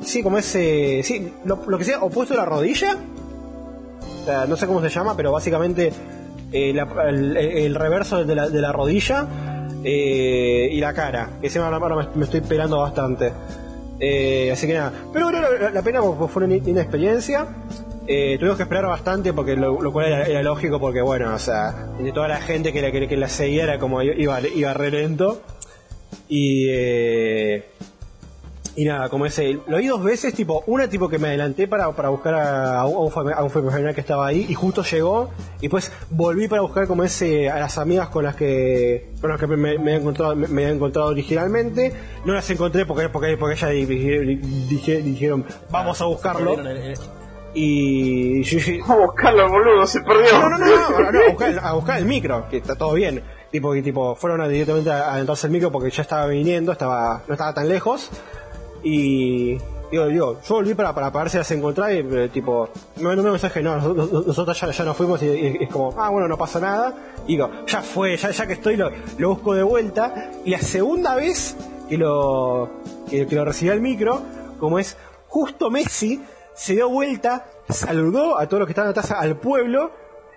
sí, 0.00 0.22
como 0.22 0.38
ese. 0.38 1.02
Sí, 1.02 1.32
lo, 1.44 1.60
lo 1.66 1.76
que 1.76 1.84
sea 1.84 2.02
opuesto 2.02 2.34
a 2.34 2.38
la 2.38 2.44
rodilla. 2.46 2.96
O 4.22 4.24
sea, 4.24 4.46
no 4.46 4.56
sé 4.56 4.66
cómo 4.66 4.80
se 4.80 4.88
llama, 4.88 5.16
pero 5.16 5.32
básicamente 5.32 5.92
eh, 6.52 6.70
el, 6.70 7.74
reverso 7.74 8.24
de 8.24 8.34
la, 8.34 8.48
de 8.48 8.60
la 8.60 8.70
rodilla 8.72 9.26
eh, 9.82 10.68
y 10.72 10.80
la 10.80 10.92
cara. 10.94 11.30
Que 11.40 11.50
se 11.50 11.58
me, 11.60 11.66
me 12.14 12.24
estoy 12.24 12.40
pelando 12.42 12.78
bastante. 12.78 13.32
Eh, 14.00 14.50
así 14.50 14.66
que 14.66 14.74
nada. 14.74 14.92
Pero 15.12 15.26
bueno, 15.26 15.40
la, 15.72 15.82
pena 15.82 16.00
porque 16.00 16.32
fue 16.32 16.44
una 16.44 16.54
linda 16.56 16.80
experiencia. 16.80 17.46
Eh, 18.06 18.36
tuvimos 18.38 18.56
que 18.56 18.64
esperar 18.64 18.86
bastante 18.86 19.32
porque 19.32 19.54
lo, 19.54 19.92
cual 19.92 20.06
era, 20.06 20.42
lógico 20.42 20.80
porque 20.80 21.00
bueno, 21.00 21.32
o 21.34 21.38
sea, 21.38 21.88
de 21.98 22.10
toda 22.10 22.26
la 22.26 22.40
gente 22.40 22.72
que 22.72 22.82
la, 22.82 22.90
que 22.90 23.16
la 23.16 23.28
seguía 23.28 23.64
era 23.64 23.78
como 23.78 24.02
iba, 24.02 24.40
iba 24.40 24.74
re 24.74 24.90
lento. 24.90 25.42
Y 26.28 26.66
eh, 26.70 27.70
y 28.76 28.84
nada, 28.84 29.08
como 29.08 29.26
ese, 29.26 29.58
lo 29.66 29.78
vi 29.78 29.86
dos 29.88 30.02
veces, 30.02 30.32
tipo, 30.32 30.62
una 30.66 30.88
tipo 30.88 31.08
que 31.08 31.18
me 31.18 31.28
adelanté 31.28 31.66
para, 31.66 31.90
para 31.92 32.08
buscar 32.08 32.34
a, 32.34 32.80
a 32.80 32.86
un, 32.86 33.10
a 33.32 33.42
un 33.42 33.50
familiar 33.50 33.94
que 33.94 34.00
estaba 34.00 34.26
ahí 34.26 34.46
y 34.48 34.54
justo 34.54 34.82
llegó, 34.82 35.30
y 35.60 35.68
pues 35.68 35.90
volví 36.10 36.46
para 36.48 36.62
buscar 36.62 36.86
como 36.86 37.02
ese 37.04 37.50
a 37.50 37.58
las 37.58 37.78
amigas 37.78 38.08
con 38.10 38.24
las 38.24 38.36
que 38.36 39.10
con 39.20 39.30
las 39.30 39.40
que 39.40 39.46
me, 39.46 39.78
me- 39.78 39.96
encontrado 39.96 40.36
me, 40.36 40.46
me 40.48 40.62
había 40.64 40.74
encontrado 40.74 41.08
originalmente, 41.08 41.92
no 42.24 42.32
las 42.32 42.48
encontré 42.50 42.86
porque 42.86 43.08
porque, 43.08 43.36
porque 43.36 43.54
ellas 43.56 43.70
di- 43.70 43.84
di- 43.86 44.36
dije- 44.68 45.02
dijeron 45.02 45.44
vamos 45.70 46.00
a 46.00 46.04
buscarlo 46.06 46.56
y 47.52 48.42
yo 48.44 48.56
dije, 48.58 48.78
Vamos 48.86 48.90
a 49.02 49.06
buscarlo, 49.06 49.48
boludo, 49.50 49.86
se 49.86 50.00
perdió. 50.02 50.38
no, 50.40 50.48
no, 50.50 50.58
no, 50.58 50.66
no, 50.66 51.10
no, 51.12 51.20
a, 51.26 51.28
buscar, 51.30 51.58
a 51.60 51.72
buscar 51.72 51.98
el 51.98 52.04
micro, 52.04 52.46
que 52.48 52.58
está 52.58 52.76
todo 52.76 52.94
bien. 52.94 53.22
Tipo, 53.50 53.72
que 53.72 53.82
tipo, 53.82 54.14
fueron 54.14 54.40
a- 54.40 54.46
directamente 54.48 54.90
a 54.92 55.14
adentrarse 55.14 55.48
el 55.48 55.52
micro 55.52 55.72
porque 55.72 55.90
ya 55.90 56.02
estaba 56.02 56.26
viniendo, 56.26 56.70
estaba, 56.70 57.22
no 57.26 57.34
estaba 57.34 57.52
tan 57.52 57.68
lejos. 57.68 58.08
Y 58.82 59.58
digo, 59.90 60.06
digo, 60.06 60.40
yo 60.40 60.54
volví 60.54 60.74
para, 60.74 60.94
para, 60.94 61.28
si 61.28 61.38
las 61.38 61.50
encontraba 61.50 61.92
y 61.92 61.98
eh, 61.98 62.28
tipo, 62.32 62.68
me 62.96 63.04
mandó 63.04 63.22
un 63.22 63.30
mensaje, 63.30 63.62
no, 63.62 63.76
nosotros, 63.76 64.26
nosotros 64.26 64.60
ya, 64.60 64.70
ya 64.70 64.84
nos 64.84 64.96
fuimos 64.96 65.22
y, 65.22 65.26
y 65.26 65.58
es 65.64 65.68
como, 65.68 65.94
ah, 65.98 66.10
bueno, 66.10 66.28
no 66.28 66.38
pasa 66.38 66.60
nada. 66.60 66.94
Y 67.26 67.32
digo, 67.32 67.50
ya 67.66 67.82
fue, 67.82 68.16
ya, 68.16 68.30
ya 68.30 68.46
que 68.46 68.54
estoy 68.54 68.76
lo, 68.76 68.90
lo 69.18 69.30
busco 69.30 69.54
de 69.54 69.62
vuelta. 69.62 70.30
Y 70.44 70.50
la 70.50 70.60
segunda 70.60 71.14
vez 71.16 71.56
que 71.88 71.98
lo, 71.98 72.70
que, 73.08 73.26
que 73.26 73.34
lo 73.34 73.44
recibí 73.44 73.70
al 73.70 73.80
micro, 73.80 74.22
como 74.58 74.78
es 74.78 74.96
justo 75.28 75.70
Messi, 75.70 76.20
se 76.54 76.74
dio 76.74 76.88
vuelta, 76.88 77.46
saludó 77.68 78.38
a 78.38 78.46
todos 78.46 78.60
los 78.60 78.66
que 78.66 78.72
estaban 78.72 78.90
atrás 78.90 79.10
al 79.12 79.36
pueblo 79.36 79.92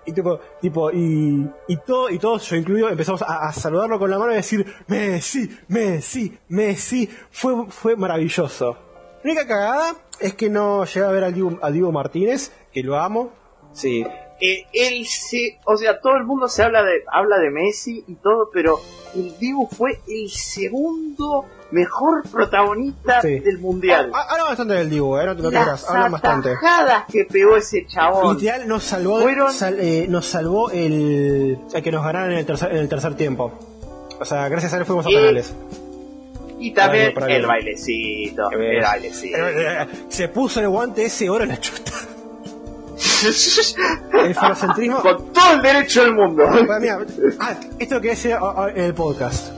y 0.06 0.12
tipo, 0.12 0.40
tipo, 0.62 0.92
y, 0.92 1.48
y 1.68 1.78
todo, 1.78 2.10
y 2.10 2.20
todos, 2.20 2.50
yo 2.50 2.56
incluido, 2.56 2.90
empezamos 2.90 3.22
a, 3.22 3.48
a 3.48 3.54
saludarlo 3.54 4.00
con 4.00 4.10
la 4.10 4.20
mano 4.20 4.32
y 4.32 4.36
a 4.36 4.38
decir, 4.38 4.66
Messi, 4.88 5.50
Messi, 5.68 6.38
Messi. 6.50 7.10
Fue, 7.32 7.66
fue 7.70 7.96
maravilloso. 7.96 8.78
La 9.24 9.32
única 9.32 9.48
cagada 9.48 9.96
es 10.20 10.34
que 10.34 10.50
no 10.50 10.86
llegué 10.86 11.06
a 11.06 11.12
ver 11.12 11.24
al 11.24 11.34
Dibu, 11.34 11.58
a 11.62 11.72
Dibu 11.72 11.92
Martínez, 11.92 12.52
que 12.74 12.84
lo 12.84 12.98
amo. 12.98 13.32
Sí. 13.72 14.06
Eh, 14.42 14.66
él 14.74 15.06
se, 15.06 15.60
o 15.66 15.78
sea, 15.78 16.02
todo 16.02 16.18
el 16.18 16.26
mundo 16.26 16.48
se 16.50 16.64
habla 16.64 16.84
de, 16.84 17.04
habla 17.12 17.38
de 17.38 17.50
Messi 17.50 18.04
y 18.08 18.16
todo, 18.16 18.50
pero 18.52 18.80
el 19.16 19.38
Dibu 19.40 19.68
fue 19.68 20.02
el 20.08 20.30
segundo 20.30 21.46
mejor 21.74 22.24
protagonista 22.30 23.22
Sí. 23.22 23.40
del 23.40 23.60
mundial. 23.60 24.12
Ah, 24.14 24.28
Habla 24.30 24.44
bastante 24.46 24.74
del 24.76 24.90
Dibu, 24.90 25.18
eh, 25.18 25.26
no 25.26 25.36
te 25.36 25.42
Las 25.42 25.52
creas, 25.64 25.90
hablan 25.90 26.12
bastante. 26.14 26.50
atajadas 26.52 27.04
que 27.12 27.26
pegó 27.26 27.58
ese 27.58 27.86
chabón. 27.88 28.38
Literal 28.38 28.68
nos 28.68 28.84
salvó, 28.84 29.20
Fueron- 29.22 29.52
sal- 29.52 29.78
eh, 29.80 30.06
nos 30.08 30.26
salvó 30.26 30.72
el, 30.72 31.58
el 31.74 31.84
que 31.84 31.92
nos 31.92 32.04
ganaran 32.06 32.32
en 32.32 32.38
el 32.38 32.46
tercer, 32.46 32.72
en 32.72 32.78
el 32.78 32.88
tercer 32.90 33.16
tiempo. 33.16 33.52
O 34.20 34.26
sea, 34.26 34.48
gracias 34.48 34.74
a 34.74 34.78
él 34.78 34.86
fuimos 34.86 35.06
a 35.06 35.10
penales. 35.10 35.54
Y 36.60 36.72
también 36.72 37.14
Para 37.14 37.14
mí, 37.14 37.14
para 37.14 37.28
mí. 37.28 37.34
el 37.34 37.46
bailecito, 37.46 38.52
el 38.52 38.82
bailecito. 38.82 39.38
Eh, 39.38 39.82
eh, 39.82 39.88
Se 40.08 40.28
puso 40.30 40.62
el 40.62 40.70
guante 40.70 41.04
ese 41.06 41.30
oro 41.30 41.44
en 41.44 41.50
la 41.50 41.60
chuta. 41.60 41.92
El 44.14 44.36
falocentrismo. 44.36 45.02
Con 45.02 45.34
todo 45.34 45.54
el 45.54 45.62
derecho 45.62 46.04
del 46.04 46.14
mundo. 46.14 46.44
Para 46.68 46.80
mí, 46.80 46.88
ah, 46.88 47.00
esto 47.80 47.96
lo 47.96 48.02
quería 48.02 48.16
decir 48.16 48.34
ah, 48.34 48.54
ah, 48.56 48.70
en 48.74 48.84
el 48.84 48.94
podcast. 48.94 49.52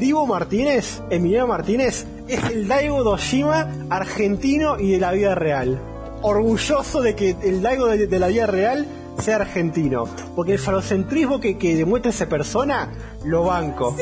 Divo 0.00 0.26
Martínez, 0.26 1.02
Emiliano 1.10 1.46
Martínez, 1.46 2.06
es 2.26 2.42
el 2.44 2.66
Daigo 2.66 3.04
Doshima 3.04 3.68
argentino 3.90 4.80
y 4.80 4.92
de 4.92 4.98
la 4.98 5.12
vida 5.12 5.34
real. 5.34 5.78
Orgulloso 6.22 7.02
de 7.02 7.14
que 7.14 7.36
el 7.42 7.60
Daigo 7.60 7.86
de, 7.86 8.06
de 8.06 8.18
la 8.18 8.28
vida 8.28 8.46
real 8.46 8.86
sea 9.18 9.36
argentino. 9.36 10.08
Porque 10.34 10.54
el 10.54 10.58
falocentrismo 10.58 11.38
que, 11.38 11.58
que 11.58 11.76
demuestra 11.76 12.10
esa 12.10 12.26
persona, 12.30 12.90
lo 13.24 13.44
banco. 13.44 13.94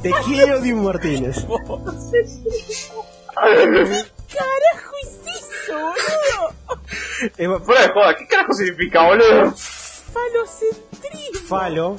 Te 0.00 0.10
quiero, 0.24 0.58
Divo 0.62 0.84
Martínez. 0.84 1.44
¡Carajo 4.32 4.94
es 5.02 5.20
eso, 5.36 5.92
boludo! 7.36 7.60
Fuera 7.60 7.82
de 7.82 7.88
joda, 7.92 8.16
¿qué 8.16 8.26
carajo 8.26 8.54
significa, 8.54 9.06
boludo? 9.06 9.52
Falocentrismo. 9.54 11.46
Falo, 11.46 11.96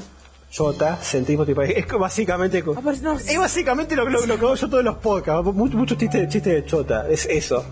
Jota, 0.56 0.96
centrismo, 0.98 1.46
tipo, 1.46 1.62
es 1.64 1.86
que 1.86 1.96
básicamente... 1.98 2.64
Ah, 2.78 2.82
no, 3.02 3.14
Es 3.14 3.38
básicamente 3.38 3.96
lo, 3.96 4.08
lo, 4.10 4.26
lo 4.26 4.36
que 4.40 4.46
hago 4.46 4.56
yo 4.56 4.70
todos 4.70 4.84
los 4.84 4.96
podcasts, 4.98 5.44
muchos 5.54 5.76
muchos 5.76 5.98
chistes, 5.98 6.30
chistes 6.30 6.54
de 6.54 6.66
chota, 6.66 7.08
es 7.10 7.26
eso. 7.26 7.66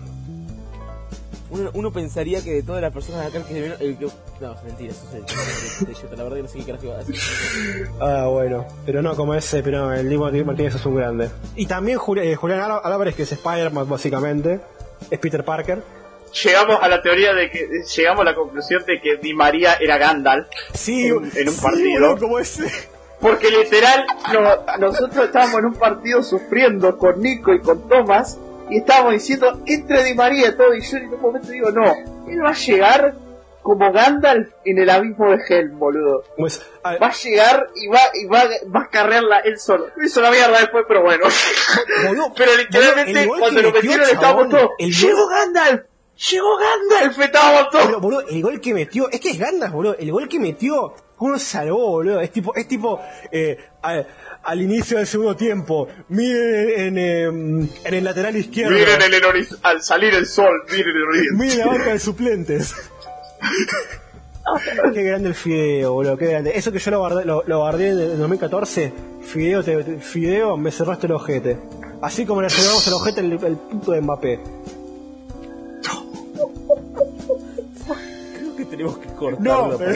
uno, 1.50 1.70
uno 1.72 1.92
pensaría 1.92 2.42
que 2.42 2.52
de 2.52 2.62
todas 2.62 2.82
las 2.82 2.92
personas 2.92 3.26
acá 3.26 3.42
que 3.46 3.54
vieron, 3.54 3.76
el 3.80 3.96
que... 3.96 4.06
No, 4.40 4.54
mentira, 4.66 4.90
eso 4.92 5.06
es 5.08 5.80
el 5.80 5.86
de 5.86 5.94
Jota, 5.94 6.16
la 6.16 6.22
verdad 6.24 6.36
que 6.36 6.42
no 6.42 6.48
sé 6.48 6.58
qué 6.58 6.64
carajo 6.64 6.84
iba 6.86 6.94
a 6.96 6.98
decir. 6.98 7.16
Ah, 8.00 8.26
bueno, 8.30 8.66
pero 8.84 9.00
no 9.00 9.14
como 9.16 9.34
ese, 9.34 9.62
pero 9.62 9.92
el 9.92 10.08
Diego 10.08 10.28
Martínez 10.44 10.74
es 10.74 10.84
un 10.84 10.96
grande. 10.96 11.30
Y 11.56 11.66
también 11.66 11.98
Juli- 11.98 12.22
eh, 12.22 12.34
Julián 12.36 12.60
Álva- 12.60 12.80
Álvarez, 12.84 13.14
que 13.14 13.22
es 13.22 13.32
Spider-Man 13.32 13.88
básicamente, 13.88 14.60
es 15.10 15.18
Peter 15.20 15.44
Parker. 15.44 15.82
Llegamos 16.42 16.78
a 16.82 16.88
la 16.88 17.00
teoría 17.02 17.32
de 17.32 17.48
que, 17.50 17.68
llegamos 17.96 18.22
a 18.22 18.24
la 18.24 18.34
conclusión 18.34 18.84
de 18.86 19.00
que 19.00 19.16
Di 19.16 19.34
María 19.34 19.76
era 19.80 19.98
Gandalf. 19.98 20.48
Sí, 20.72 21.06
En- 21.06 21.30
en 21.34 21.48
un 21.48 21.54
sí, 21.54 21.62
partido. 21.62 22.18
como 22.18 22.38
ese. 22.38 22.64
Porque 23.20 23.50
literal, 23.50 24.04
no- 24.32 24.78
nosotros 24.78 25.26
estábamos 25.26 25.60
en 25.60 25.66
un 25.66 25.74
partido 25.74 26.22
sufriendo 26.22 26.98
con 26.98 27.20
Nico 27.22 27.54
y 27.54 27.60
con 27.60 27.88
Thomas 27.88 28.38
y 28.68 28.78
estábamos 28.78 29.12
diciendo, 29.12 29.60
entre 29.66 30.02
Di 30.04 30.14
María 30.14 30.48
y 30.48 30.56
todo, 30.56 30.74
y 30.74 30.82
yo 30.82 30.96
en 30.98 31.14
un 31.14 31.20
momento 31.20 31.48
digo, 31.48 31.70
no, 31.70 31.94
él 32.28 32.44
va 32.44 32.50
a 32.50 32.54
llegar 32.54 33.14
como 33.62 33.92
Gandalf 33.92 34.48
en 34.66 34.78
el 34.78 34.90
abismo 34.90 35.30
de 35.30 35.38
Helm, 35.48 35.78
boludo. 35.78 36.24
Como 36.34 36.48
es- 36.48 36.60
ah, 36.82 36.96
Va 37.02 37.06
a 37.06 37.12
llegar 37.14 37.68
y 37.76 37.86
va, 37.86 38.00
y 38.12 38.26
va, 38.26 38.44
va 38.74 38.80
a 38.82 38.88
carrearla 38.90 39.38
él 39.38 39.58
solo. 39.58 39.86
Lo 39.96 40.04
hizo 40.04 40.20
la 40.20 40.30
mierda 40.30 40.58
después, 40.60 40.84
pero 40.86 41.02
bueno. 41.02 41.24
boludo, 42.06 42.32
pero 42.36 42.54
literalmente 42.56 43.26
cuando 43.26 43.62
lo 43.62 43.72
metieron 43.72 44.06
estábamos 44.10 44.48
todos, 44.50 44.70
el 44.78 44.92
¡Llegó 44.92 45.28
Gandalf! 45.28 45.82
¡Llegó 46.30 46.46
Gandalf! 46.56 47.18
Estábamos 47.18 47.70
todos. 47.70 47.86
Pero, 47.86 48.00
boludo, 48.00 48.20
el 48.28 48.40
gol 48.42 48.60
que 48.60 48.72
metió, 48.72 49.10
es 49.10 49.20
que 49.20 49.30
es 49.30 49.38
Gandalf, 49.38 49.72
boludo, 49.72 49.96
el 49.98 50.12
gol 50.12 50.28
que 50.28 50.38
metió, 50.38 50.94
¿cómo 51.16 51.32
lo 51.32 51.38
salvó, 51.38 51.90
boludo? 51.90 52.20
Es 52.20 52.30
tipo, 52.30 52.54
es 52.54 52.68
tipo, 52.68 53.00
eh, 53.32 53.58
al, 53.82 54.06
al 54.44 54.62
inicio 54.62 54.98
del 54.98 55.06
segundo 55.08 55.34
tiempo, 55.34 55.88
miren 56.10 56.70
en, 56.70 56.98
em, 56.98 57.68
en 57.84 57.94
el 57.94 58.04
lateral 58.04 58.36
izquierdo, 58.36 58.72
Miren 58.76 59.02
el, 59.02 59.14
el 59.14 59.22
horiz- 59.24 59.58
al 59.62 59.82
salir 59.82 60.14
el 60.14 60.26
sol, 60.26 60.52
miren 60.70 60.96
el 60.96 61.02
horizonte. 61.02 61.44
miren 61.44 61.58
la 61.58 61.66
banca 61.66 61.92
de 61.92 61.98
suplentes. 61.98 62.74
qué 64.94 65.02
grande 65.02 65.28
el 65.30 65.34
Fideo, 65.34 65.94
boludo, 65.94 66.16
qué 66.16 66.26
grande. 66.26 66.52
Eso 66.54 66.70
que 66.70 66.78
yo 66.78 66.90
lo 66.92 66.98
guardé, 67.00 67.24
lo, 67.24 67.42
lo 67.46 67.58
guardé 67.58 67.88
en 67.90 67.98
el 68.00 68.18
2014, 68.18 68.92
Fideo, 69.22 69.64
te, 69.64 69.82
te- 69.82 69.98
Fideo, 69.98 70.56
me 70.56 70.70
cerraste 70.70 71.06
el 71.06 71.12
ojete. 71.14 71.58
Así 72.02 72.24
como 72.26 72.40
le 72.42 72.50
cerramos 72.50 72.86
el 72.86 72.92
ojete 72.94 73.20
el, 73.20 73.32
el 73.32 73.56
puto 73.56 73.92
de 73.92 74.00
Mbappé. 74.00 74.40
Tenemos 78.76 78.98
que 78.98 79.08
cortarlo. 79.14 79.68
No, 79.72 79.78
para- 79.78 79.78
pero- 79.78 79.94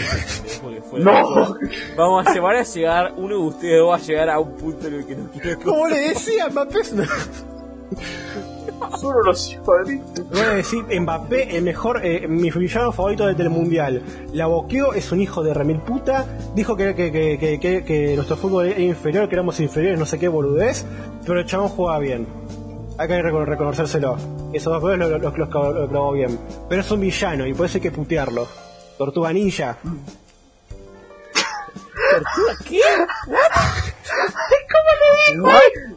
porque 0.63 0.83
fue- 0.83 1.01
No. 1.01 1.55
Vamos 1.97 2.27
a 2.27 2.33
llevar 2.33 2.57
a 2.57 2.63
llegar, 2.63 3.13
uno 3.17 3.29
de 3.37 3.43
ustedes 3.43 3.83
va 3.85 3.97
a 3.97 3.99
llegar 3.99 4.31
a 4.31 4.39
un 4.41 4.53
punto 4.57 4.87
en 4.89 4.95
el 4.95 5.07
que 5.07 5.17
no 5.17 5.29
quiere 5.31 5.57
Como 5.57 5.87
le 5.89 5.99
decía, 6.11 6.49
Mbappé 6.49 6.81
es 6.81 6.93
una- 6.93 7.09
Solo 9.01 9.23
los 9.23 9.51
hijos. 9.53 9.67
Voy 10.31 10.41
a 10.41 10.51
decir, 10.51 10.85
Mbappé, 11.01 11.57
el 11.57 11.65
mejor, 11.65 12.01
eh, 12.05 12.27
mi 12.29 12.51
villano 12.51 12.93
favorito 12.93 13.27
desde 13.27 13.43
el 13.43 13.51
mundial. 13.51 14.03
La 14.33 14.47
boqueó, 14.47 14.93
es 14.93 15.11
un 15.13 15.21
hijo 15.21 15.43
de 15.43 15.53
remil 15.55 15.79
puta. 15.81 16.27
Dijo 16.55 16.77
que, 16.77 16.95
que, 16.95 17.11
que, 17.11 17.39
que, 17.39 17.59
que- 17.61 17.85
que 17.85 18.15
nuestro 18.15 18.37
fútbol 18.37 18.67
era 18.67 18.81
inferior, 18.81 19.29
que 19.29 19.35
éramos 19.35 19.59
inferiores, 19.61 19.99
no 19.99 20.07
sé 20.07 20.19
qué 20.19 20.29
boludez. 20.29 20.85
Pero 21.27 21.41
el 21.41 21.47
chabón 21.47 21.69
jugaba 21.69 21.99
bien. 21.99 22.27
Hay 22.99 23.09
que 23.09 23.23
recono- 23.23 23.45
reconocérselo. 23.45 24.17
Esos 24.53 24.73
dos 24.73 24.81
goles 24.81 24.99
los 24.99 25.11
lo, 25.11 25.19
los 25.19 25.49
clavó- 25.49 25.73
lo 25.73 25.89
clavó 25.89 26.13
bien. 26.13 26.39
Pero 26.69 26.81
es 26.81 26.91
un 26.91 27.01
villano 27.01 27.47
y 27.47 27.55
por 27.55 27.67
eso 27.67 27.79
hay 27.79 27.83
que 27.83 27.91
putearlo. 27.91 28.47
Tortuga 28.99 29.33
Ninja. 29.33 29.77
¿Qué? 32.69 32.81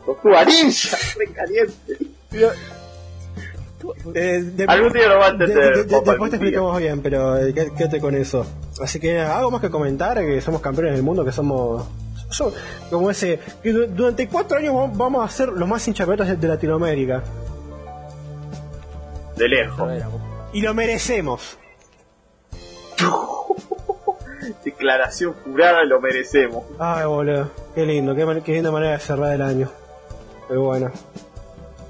Tortuga 0.06 0.46
ninja, 0.46 0.98
re 1.18 1.28
caliente. 1.34 1.98
Eh, 4.14 4.42
de- 4.44 4.66
Algún 4.68 4.94
día 4.94 5.08
lo 5.08 5.18
va 5.20 5.28
a 5.28 5.32
de- 5.32 5.46
entender, 5.46 5.76
de- 5.78 5.84
después 5.86 6.04
te 6.04 6.38
día. 6.38 6.46
explicamos 6.48 6.78
bien, 6.80 7.02
pero 7.02 7.38
eh, 7.38 7.54
qué- 7.54 7.72
quédate 7.76 8.00
con 8.00 8.14
eso. 8.16 8.46
Así 8.82 9.00
que 9.00 9.20
algo 9.20 9.50
más 9.52 9.62
que 9.62 9.70
comentar, 9.72 10.18
que 10.20 10.40
somos 10.42 10.62
campeones 10.62 10.94
del 10.94 11.04
mundo, 11.04 11.26
que 11.26 11.32
somos... 11.32 11.88
so- 12.30 12.54
como 12.90 13.10
ese... 13.10 13.40
Que 13.64 13.72
durante 13.72 14.28
cuatro 14.28 14.58
años 14.58 14.76
vamos- 14.94 15.26
a 15.28 15.34
ser 15.34 15.50
los 15.50 15.68
más 15.68 15.88
hinchapelotas 15.88 16.40
de 16.40 16.48
Latinoamérica. 16.48 17.24
De 19.36 19.48
lejos. 19.48 19.92
Y 20.54 20.62
lo 20.62 20.74
merecemos. 20.74 21.58
Declaración 24.64 25.34
jurada, 25.44 25.84
lo 25.84 26.00
merecemos. 26.02 26.64
Ay, 26.80 27.06
boludo. 27.06 27.50
Qué 27.74 27.86
lindo, 27.86 28.16
qué, 28.16 28.42
qué 28.44 28.54
linda 28.54 28.72
manera 28.72 28.94
de 28.94 29.00
cerrar 29.00 29.34
el 29.34 29.42
año. 29.42 29.70
Pero 30.48 30.64
bueno. 30.64 30.92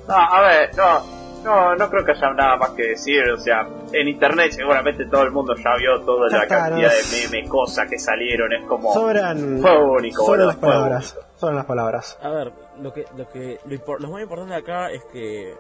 No, 0.08 0.16
a 0.16 0.42
ver, 0.42 0.76
no. 0.76 1.22
No, 1.44 1.76
no 1.76 1.90
creo 1.90 2.06
que 2.06 2.12
haya 2.12 2.34
nada 2.34 2.56
más 2.58 2.70
que 2.72 2.90
decir. 2.90 3.24
O 3.32 3.38
sea, 3.38 3.68
en 3.92 4.08
internet 4.08 4.52
seguramente 4.52 5.06
todo 5.06 5.24
el 5.24 5.32
mundo 5.32 5.56
ya 5.56 5.76
vio 5.76 6.00
toda 6.02 6.30
la 6.30 6.44
está, 6.44 6.48
cantidad 6.48 6.90
no 6.90 6.94
de 6.94 7.28
memes, 7.32 7.50
cosas 7.50 7.90
que 7.90 7.98
salieron. 7.98 8.54
Es 8.54 8.64
como. 8.66 8.94
Sobran, 8.94 9.60
Fue 9.60 9.84
único, 9.84 10.24
sobran 10.24 10.46
boludo, 10.46 10.48
las 10.48 10.56
palabras. 10.58 11.18
Sobran 11.38 11.56
las 11.56 11.66
palabras. 11.66 12.20
A 12.22 12.30
ver, 12.30 12.52
lo 12.80 12.94
que, 12.94 13.06
lo 13.18 13.28
que, 13.30 13.60
lo, 13.66 13.98
lo 13.98 14.10
más 14.10 14.22
importante 14.22 14.54
acá 14.54 14.92
es 14.92 15.04
que 15.06 15.56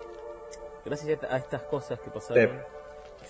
gracias 0.85 1.19
a 1.29 1.37
estas 1.37 1.63
cosas 1.63 1.99
que 1.99 2.11
pasaron, 2.11 2.59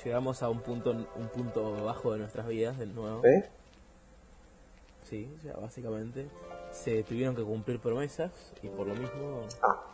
llegamos 0.03 0.41
a 0.43 0.49
un 0.49 0.61
punto, 0.61 0.91
un 0.91 1.27
punto 1.29 1.83
bajo 1.83 2.13
de 2.13 2.19
nuestras 2.19 2.47
vidas 2.47 2.77
de 2.77 2.85
nuevo. 2.87 3.23
¿Eh? 3.25 3.49
Sí, 5.09 5.29
o 5.37 5.41
sea, 5.41 5.53
básicamente 5.55 6.29
se 6.71 7.03
tuvieron 7.03 7.35
que 7.35 7.43
cumplir 7.43 7.79
promesas 7.79 8.31
y 8.63 8.67
por 8.69 8.87
lo 8.87 8.95
mismo. 8.95 9.45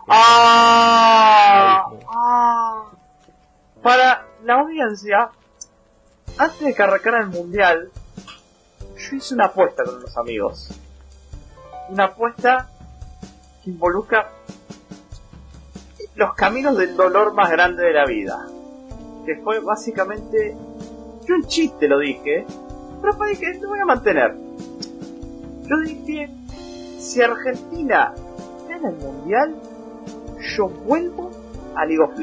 ¡Ah! 0.08 1.90
¡Ah! 2.08 2.86
Para 3.82 4.28
la 4.44 4.54
audiencia, 4.62 5.32
antes 6.38 6.60
de 6.60 6.74
que 6.74 6.84
arrancara 6.84 7.22
el 7.22 7.28
mundial, 7.28 7.92
yo 8.96 9.16
hice 9.16 9.34
una 9.34 9.46
apuesta 9.46 9.84
con 9.84 9.96
unos 9.96 10.18
amigos. 10.18 10.70
Una 11.90 12.06
apuesta 12.06 12.70
que 13.64 13.72
involucra 13.72 14.30
los 16.16 16.34
caminos 16.36 16.78
del 16.78 16.96
dolor 16.96 17.34
más 17.34 17.50
grande 17.50 17.84
de 17.84 17.94
la 17.94 18.06
vida. 18.06 18.48
Que 19.28 19.36
fue 19.44 19.60
básicamente. 19.60 20.56
Yo 21.28 21.36
en 21.36 21.44
chiste 21.44 21.88
lo 21.88 22.00
dije, 22.00 22.46
pero 23.02 23.14
dije, 23.30 23.60
lo 23.62 23.68
voy 23.70 23.80
a 23.80 23.86
mantener. 23.86 24.34
Yo 25.68 25.78
dije, 25.86 26.30
si 26.98 27.22
Argentina 27.22 28.14
gana 28.70 28.90
el 28.90 28.96
mundial, 28.96 29.56
yo 30.56 30.70
vuelvo 30.70 31.30
a 31.76 31.86
League 31.86 32.02
of. 32.02 32.18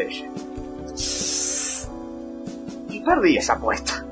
Y 2.88 3.00
perdí 3.00 3.36
esa 3.36 3.52
apuesta. 3.54 4.04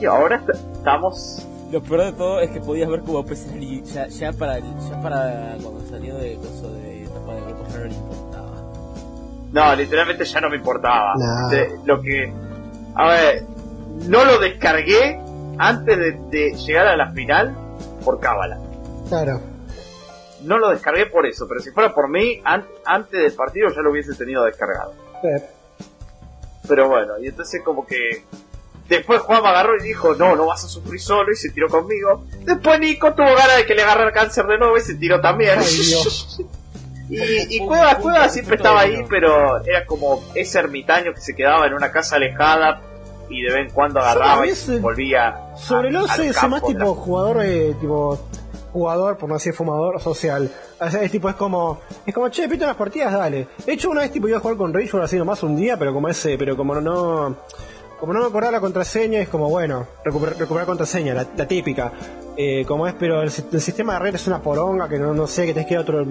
Y 0.00 0.06
ahora 0.06 0.36
est- 0.36 0.48
estamos. 0.76 1.46
Lo 1.70 1.82
peor 1.82 2.04
de 2.04 2.12
todo 2.12 2.40
es 2.40 2.50
que 2.50 2.60
podías 2.60 2.88
ver 2.88 3.02
como 3.02 3.24
PC 3.26 3.82
ya, 3.84 4.06
ya 4.08 4.32
para 4.32 4.58
ya 4.60 5.02
para 5.02 5.56
cuando 5.62 5.80
salió 5.90 6.14
de 6.16 6.36
de 6.72 7.02
etapa 7.04 7.34
de 7.34 7.40
no 9.56 9.74
literalmente 9.74 10.24
ya 10.24 10.40
no 10.40 10.50
me 10.50 10.56
importaba. 10.56 11.14
No. 11.16 11.48
De- 11.48 11.78
lo 11.84 12.00
que. 12.02 12.32
A 12.94 13.08
ver, 13.08 13.42
no 14.06 14.24
lo 14.24 14.38
descargué 14.38 15.18
antes 15.58 15.96
de, 15.98 16.12
de 16.30 16.54
llegar 16.56 16.86
a 16.88 16.96
la 16.96 17.10
final 17.12 17.56
por 18.04 18.20
cábala. 18.20 18.58
Claro. 19.08 19.40
No 20.42 20.58
lo 20.58 20.68
descargué 20.70 21.06
por 21.06 21.26
eso, 21.26 21.46
pero 21.48 21.60
si 21.60 21.70
fuera 21.70 21.94
por 21.94 22.08
mí, 22.08 22.40
an- 22.44 22.66
antes 22.84 23.20
del 23.20 23.32
partido 23.32 23.68
ya 23.74 23.80
lo 23.80 23.90
hubiese 23.90 24.14
tenido 24.14 24.44
descargado. 24.44 24.92
Pero 26.68 26.88
bueno, 26.88 27.14
y 27.18 27.28
entonces 27.28 27.62
como 27.64 27.86
que 27.86 28.24
después 28.88 29.20
Juan 29.20 29.42
me 29.42 29.48
agarró 29.48 29.76
y 29.76 29.82
dijo, 29.82 30.14
no, 30.14 30.36
no 30.36 30.46
vas 30.46 30.64
a 30.64 30.68
sufrir 30.68 31.00
solo 31.00 31.32
y 31.32 31.36
se 31.36 31.50
tiró 31.50 31.68
conmigo. 31.68 32.24
Después 32.40 32.78
Nico 32.80 33.14
tuvo 33.14 33.26
ganas 33.34 33.56
de 33.56 33.66
que 33.66 33.74
le 33.74 33.82
agarrara 33.82 34.12
cáncer 34.12 34.46
de 34.46 34.58
nuevo 34.58 34.76
y 34.76 34.80
se 34.80 34.94
tiró 34.96 35.20
también. 35.20 35.58
Ay, 35.58 35.64
Dios. 35.64 36.40
y 37.08 37.56
y 37.56 37.66
Cueva, 37.66 37.96
Cueva 37.96 38.28
siempre 38.28 38.56
estaba 38.56 38.80
ahí, 38.80 39.04
pero 39.08 39.62
era 39.64 39.86
como 39.86 40.22
ese 40.34 40.58
ermitaño 40.58 41.12
que 41.14 41.20
se 41.20 41.34
quedaba 41.34 41.66
en 41.66 41.74
una 41.74 41.90
casa 41.90 42.16
alejada 42.16 42.80
y 43.28 43.42
de 43.42 43.52
vez 43.52 43.68
en 43.68 43.74
cuando 43.74 44.00
agarraba 44.00 44.46
y 44.46 44.78
volvía. 44.78 45.36
Sobre 45.56 45.92
soy 46.08 46.30
campo 46.30 46.48
más 46.48 46.64
tipo 46.64 46.94
jugador, 46.94 47.44
eh, 47.44 47.74
tipo 47.80 48.18
jugador, 48.72 49.16
por 49.16 49.28
no 49.28 49.36
decir 49.36 49.54
fumador, 49.54 50.00
social. 50.00 50.50
O 50.78 50.90
sea, 50.90 51.02
es 51.02 51.10
tipo, 51.10 51.28
es 51.28 51.34
como, 51.36 51.80
es 52.04 52.14
como, 52.14 52.28
che, 52.28 52.48
pito 52.48 52.66
las 52.66 52.76
partidas, 52.76 53.12
dale. 53.12 53.48
De 53.64 53.72
hecho, 53.72 53.90
una 53.90 54.02
vez 54.02 54.12
tipo 54.12 54.28
iba 54.28 54.38
a 54.38 54.40
jugar 54.40 54.56
con 54.56 54.74
Rage 54.74 54.90
así 55.02 55.16
nomás 55.16 55.42
un 55.42 55.56
día, 55.56 55.78
pero 55.78 55.94
como 55.94 56.08
ese, 56.08 56.36
pero 56.36 56.56
como 56.56 56.74
no, 56.74 57.36
como 57.98 58.12
no 58.12 58.20
me 58.20 58.26
acordaba 58.26 58.52
la 58.52 58.60
contraseña, 58.60 59.20
es 59.20 59.28
como, 59.28 59.48
bueno, 59.48 59.86
recuperar, 60.04 60.36
recuperar 60.36 60.66
contraseña, 60.66 61.14
la, 61.14 61.26
la 61.36 61.48
típica. 61.48 61.92
Eh, 62.38 62.66
como 62.66 62.86
es, 62.86 62.92
pero 62.94 63.22
el, 63.22 63.30
si- 63.30 63.44
el 63.50 63.60
sistema 63.62 63.94
de 63.94 63.98
red 64.00 64.14
es 64.14 64.26
una 64.26 64.42
poronga 64.42 64.88
que 64.90 64.98
no, 64.98 65.14
no 65.14 65.26
sé, 65.26 65.46
que 65.46 65.54
tenés 65.54 65.66
que 65.68 65.72
ir 65.74 65.78
a 65.78 65.82
otro, 65.82 66.04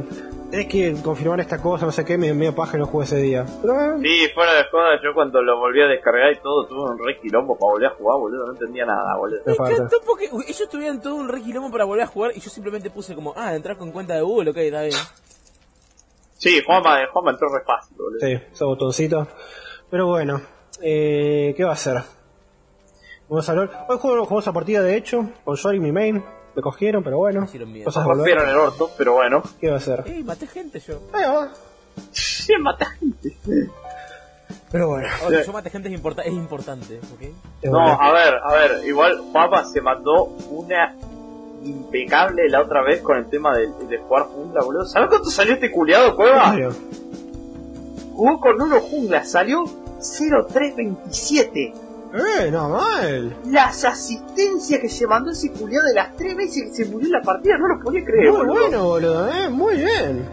tenés 0.50 0.68
que 0.68 0.96
confirmar 1.04 1.40
esta 1.40 1.62
cosa, 1.62 1.86
no 1.86 1.92
sé 1.92 2.04
qué, 2.04 2.18
medio, 2.18 2.34
medio 2.34 2.56
paja 2.56 2.78
y 2.78 2.80
no 2.80 2.88
jugué 2.88 3.06
ese 3.06 3.18
día. 3.18 3.46
Pero, 3.62 3.74
eh, 3.96 4.00
Sí, 4.02 4.28
fuera 4.34 4.54
de 4.56 4.64
joda, 4.72 5.00
yo 5.04 5.14
cuando 5.14 5.42
lo 5.44 5.60
volví 5.60 5.84
a 5.84 5.86
descargar 5.88 6.32
y 6.32 6.40
todo, 6.42 6.66
tuve 6.66 6.80
un 6.92 6.98
re 6.98 7.20
quilombo 7.22 7.56
para 7.60 7.72
volver 7.74 7.88
a 7.90 7.96
jugar, 7.96 8.18
boludo, 8.20 8.46
no 8.48 8.54
entendía 8.54 8.86
nada, 8.88 9.16
boludo. 9.18 9.40
me 9.46 9.54
falta. 9.54 9.74
encantó 9.74 9.98
porque 10.04 10.30
uy, 10.32 10.46
ellos 10.48 10.68
tuvieron 10.68 11.00
todo 11.00 11.14
un 11.14 11.30
requilombo 11.30 11.70
para 11.70 11.84
volver 11.86 12.04
a 12.06 12.08
jugar 12.08 12.32
y 12.36 12.40
yo 12.40 12.50
simplemente 12.50 12.90
puse 12.90 13.14
como, 13.14 13.32
ah, 13.38 13.54
entrar 13.54 13.78
con 13.78 13.92
cuenta 13.92 14.16
de 14.16 14.22
Google, 14.22 14.50
ok, 14.50 14.58
está 14.58 14.82
bien. 14.82 14.94
Sí, 16.38 16.60
Juanma, 16.66 17.06
Juanma 17.14 17.32
entró 17.32 17.50
re 17.54 17.64
fácil, 17.64 17.96
boludo. 17.98 18.20
Sí, 18.20 18.32
esos 18.52 18.68
botoncitos. 18.68 19.28
Pero 19.92 20.08
bueno, 20.08 20.42
eh, 20.82 21.54
¿qué 21.56 21.64
va 21.64 21.70
a 21.70 21.74
hacer? 21.74 21.98
Vamos 23.30 23.48
a 23.50 23.52
hablar. 23.52 23.86
Hoy 23.90 23.98
juego, 24.00 24.24
jugamos 24.26 24.48
a 24.48 24.54
partida 24.54 24.82
de 24.82 24.96
hecho, 24.96 25.30
con 25.44 25.56
Yori 25.56 25.80
mi 25.80 25.92
main. 25.92 26.24
Me 26.56 26.62
cogieron, 26.62 27.04
pero 27.04 27.18
bueno. 27.18 27.44
Hicieron 27.46 27.72
miedo. 27.72 27.86
Cosas 27.86 28.06
rompieron 28.06 28.48
el 28.48 28.56
orto, 28.56 28.90
pero 28.98 29.14
bueno. 29.14 29.44
¿Qué 29.60 29.68
va 29.70 29.76
a 29.76 29.78
hacer? 29.78 30.04
Ey, 30.06 30.24
maté 30.24 30.48
gente 30.48 30.80
yo. 30.80 31.00
Ahí 31.14 31.24
va. 31.26 31.50
Sí, 32.12 32.54
mata 32.62 32.86
gente. 32.88 33.38
Pero 34.72 34.90
bueno. 34.90 35.08
Ahora, 35.24 35.40
Sí. 35.40 35.48
yo 35.48 35.54
maté 35.54 35.70
gente 35.72 35.88
es, 35.90 35.96
importa- 35.96 36.22
es 36.22 36.34
importante, 36.34 37.00
¿ok? 37.14 37.22
No, 37.64 37.80
a 37.80 38.12
ver, 38.12 38.36
a 38.44 38.54
ver, 38.54 38.86
igual 38.86 39.18
Juanma 39.32 39.64
se 39.66 39.82
mandó 39.82 40.26
una 40.52 40.94
impecable 41.64 42.48
la 42.50 42.62
otra 42.62 42.84
vez 42.84 43.02
con 43.02 43.18
el 43.18 43.26
tema 43.30 43.58
de, 43.58 43.68
de 43.88 43.98
jugar 43.98 44.24
jungla, 44.26 44.62
boludo. 44.64 44.86
¿Sabes 44.86 45.10
cuánto 45.10 45.32
salió 45.32 45.54
este 45.56 45.72
culiado, 45.72 46.10
¿En 46.10 46.16
Cueva? 46.16 46.56
Jugó 48.14 48.40
con 48.40 48.62
uno 48.62 48.80
jungla, 48.82 49.24
salió 49.26 49.64
0327. 50.00 51.74
Eh, 52.16 52.50
no 52.52 52.70
mal. 52.70 53.36
Las 53.52 53.84
asistencias 53.84 54.80
que 54.80 54.88
se 54.90 55.06
mandó 55.06 55.32
ese 55.32 55.52
culiado 55.52 55.86
de 55.88 55.94
las 55.96 56.16
tres 56.16 56.36
veces 56.36 56.64
que 56.70 56.84
se 56.84 56.86
murió 56.90 57.08
en 57.08 57.12
la 57.14 57.22
partida, 57.22 57.58
no 57.58 57.68
lo 57.68 57.84
podía 57.84 58.04
creer, 58.06 58.32
Muy 58.32 58.38
boludo. 58.46 58.54
bueno, 58.62 58.84
boludo, 58.86 59.30
eh. 59.30 59.50
Muy 59.50 59.76
bien. 59.76 60.26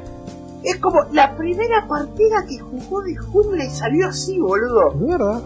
Es 0.62 0.77
como 0.79 1.01
la 1.12 1.37
primera 1.37 1.87
partida 1.88 2.45
que 2.49 2.59
jugó 2.61 3.03
de 3.03 3.16
jungla 3.16 3.64
y 3.64 3.71
salió 3.71 4.07
así, 4.09 4.38
boludo. 4.38 4.92
Mierda. 4.95 5.40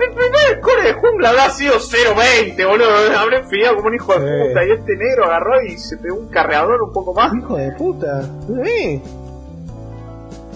El 0.00 0.10
primer 0.12 0.60
core 0.60 0.82
de 0.88 0.92
jungla 0.94 1.28
habrá 1.28 1.50
sido 1.50 1.74
0.20, 1.74 2.66
boludo. 2.66 2.88
Habré 3.18 3.38
enfriado 3.40 3.76
como 3.76 3.88
un 3.88 3.94
hijo 3.94 4.12
de 4.18 4.20
Sí. 4.20 4.48
puta. 4.48 4.64
Y 4.64 4.70
este 4.72 4.96
negro 4.96 5.24
agarró 5.26 5.62
y 5.62 5.78
se 5.78 5.96
pegó 5.98 6.16
un 6.16 6.28
carreador 6.28 6.82
un 6.82 6.92
poco 6.92 7.12
más. 7.14 7.32
Hijo 7.34 7.56
de 7.56 7.70
puta. 7.72 8.22
Sí. 8.64 9.02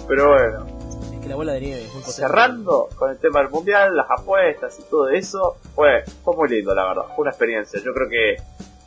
Pero 0.09 0.29
bueno, 0.29 0.67
la 1.29 1.37
bola 1.37 1.53
de 1.53 1.61
nieve 1.61 1.83
muy 1.95 2.03
cerrando 2.03 2.89
con 2.97 3.11
el 3.11 3.19
tema 3.19 3.41
del 3.41 3.51
mundial, 3.51 3.95
las 3.97 4.07
apuestas 4.11 4.79
y 4.79 4.83
todo 4.91 5.09
eso, 5.11 5.57
fue, 5.75 6.05
fue 6.25 6.37
muy 6.37 6.49
lindo, 6.49 6.75
la 6.75 6.85
verdad. 6.89 7.03
Fue 7.15 7.23
una 7.23 7.31
experiencia. 7.31 7.81
Yo 7.85 7.93
creo 7.95 8.09
que 8.09 8.37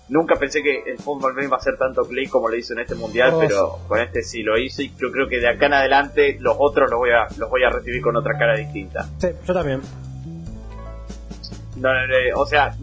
nunca 0.09 0.35
pensé 0.35 0.61
que 0.61 0.83
el 0.85 0.97
fútbol 0.97 1.41
iba 1.43 1.55
a 1.55 1.59
hacer 1.59 1.77
tanto 1.77 2.03
clic 2.05 2.29
como 2.29 2.49
lo 2.49 2.55
hizo 2.55 2.73
en 2.73 2.79
este 2.79 2.95
mundial, 2.95 3.31
Oh, 3.35 3.39
pero 3.39 3.79
con 3.87 3.99
este 3.99 4.23
sí 4.23 4.43
lo 4.43 4.57
hizo. 4.57 4.81
Y 4.81 4.93
yo 4.97 5.11
creo 5.11 5.27
que 5.27 5.39
de 5.39 5.47
acá 5.49 5.67
en 5.67 5.73
adelante 5.75 6.37
los 6.39 6.55
otros 6.59 6.89
los 6.89 6.99
voy 6.99 7.11
a, 7.11 7.27
los 7.37 7.49
voy 7.49 7.63
a 7.63 7.69
recibir 7.69 8.01
con 8.01 8.15
otra 8.17 8.37
cara 8.37 8.57
distinta. 8.57 9.07
Sí, 9.19 9.27
yo 9.45 9.53
también. 9.53 9.81
No, 11.77 11.93
no, 11.93 12.05
no, 12.07 12.39
o 12.41 12.45
sea, 12.45 12.75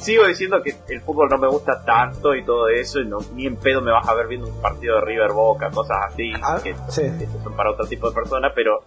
sigo 0.00 0.26
diciendo 0.26 0.60
que 0.62 0.74
el 0.92 1.00
fútbol 1.00 1.28
no 1.30 1.38
me 1.38 1.48
gusta 1.48 1.82
tanto 1.84 2.34
y 2.34 2.44
todo 2.44 2.68
eso, 2.68 3.00
y 3.00 3.06
no, 3.06 3.18
ni 3.34 3.46
en 3.46 3.56
pedo 3.56 3.80
me 3.80 3.90
vas 3.90 4.06
a 4.06 4.12
ver 4.14 4.26
viendo 4.26 4.48
un 4.48 4.60
partido 4.60 4.96
de 4.96 5.00
River 5.02 5.30
Boca, 5.32 5.70
cosas 5.70 5.96
así, 6.08 6.30
Ah, 6.42 6.58
que, 6.62 6.74
sí. 6.88 7.02
que 7.18 7.26
son 7.42 7.56
para 7.56 7.70
otro 7.70 7.86
tipo 7.86 8.08
de 8.10 8.14
personas, 8.14 8.52
pero 8.54 8.82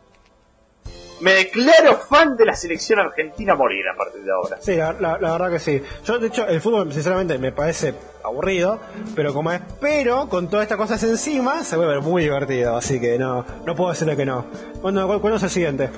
me 1.21 1.33
declaro 1.33 1.97
fan 1.97 2.37
de 2.37 2.45
la 2.45 2.55
selección 2.55 2.99
argentina 2.99 3.53
a 3.53 3.55
morir 3.55 3.85
a 3.87 3.95
partir 3.97 4.23
de 4.23 4.31
ahora. 4.31 4.57
Sí, 4.61 4.75
la, 4.75 4.93
la- 4.93 5.17
la 5.19 5.31
verdad 5.31 5.49
que 5.51 5.59
sí. 5.59 5.81
Yo, 6.05 6.19
de 6.19 6.27
hecho, 6.27 6.47
el 6.47 6.61
fútbol, 6.61 6.91
sinceramente, 6.93 7.37
me 7.37 7.51
parece 7.51 7.93
aburrido, 8.23 8.79
pero 9.15 9.33
como 9.33 9.51
espero, 9.51 10.27
con 10.29 10.49
todas 10.49 10.63
estas 10.63 10.77
cosas 10.77 11.01
encima, 11.03 11.63
se 11.63 11.77
vuelve 11.77 11.99
muy 12.01 12.23
divertido, 12.23 12.75
así 12.77 12.99
que 12.99 13.17
no, 13.17 13.45
no 13.65 13.75
puedo 13.75 13.91
decirle 13.91 14.15
que 14.17 14.25
no. 14.25 14.45
¿Cuándo, 14.81 15.07
cu- 15.07 15.21
cuándo 15.21 15.37
es 15.37 15.43
el 15.43 15.49
siguiente? 15.49 15.89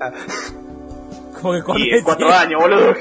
Ah, 0.00 0.12
Como 1.40 1.54
que 1.54 1.62
con 1.62 1.78
Y 1.78 1.90
en 1.90 2.02
cuatro 2.02 2.28
años, 2.32 2.60
boludo. 2.60 2.94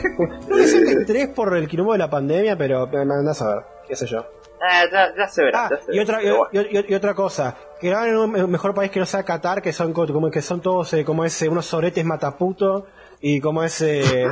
no 0.48 0.58
dicen 0.58 0.86
que 0.86 1.06
tres 1.06 1.30
por 1.30 1.56
el 1.58 1.68
quilombo 1.68 1.94
de 1.94 1.98
la 2.00 2.10
pandemia, 2.10 2.56
pero 2.56 2.84
andás 2.94 3.42
a 3.42 3.56
ver, 3.56 3.64
qué 3.88 3.96
sé 3.96 4.06
yo. 4.06 4.26
Ah, 4.62 4.84
ya, 4.92 5.14
ya 5.16 5.28
se 5.28 5.44
verá. 5.44 5.66
Ah, 5.66 5.70
ya 5.72 5.78
se 5.86 5.96
y 5.96 6.00
otra, 6.00 6.22
y, 6.24 6.28
y- 6.28 6.78
y- 6.80 6.86
y 6.90 6.94
otra 6.96 7.14
cosa, 7.14 7.56
que 7.80 7.90
graban 7.90 8.10
en 8.10 8.18
un 8.18 8.32
me- 8.32 8.48
mejor 8.48 8.74
país 8.74 8.90
que 8.92 9.00
no 9.00 9.06
sea 9.06 9.24
Qatar, 9.24 9.62
que 9.62 9.72
son 9.74 9.94
co- 9.94 10.08
como 10.08 10.32
que 10.32 10.42
son 10.42 10.62
todos 10.62 10.92
eh, 10.94 11.06
como 11.06 11.24
ese, 11.26 11.48
unos 11.50 11.66
soretes 11.66 12.04
mataputo 12.06 12.88
y 13.22 13.40
como 13.42 13.64
ese 13.64 14.26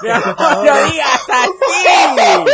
¡No 0.00 0.64
lo 0.64 0.84
digas 0.90 1.26
así! 1.28 2.44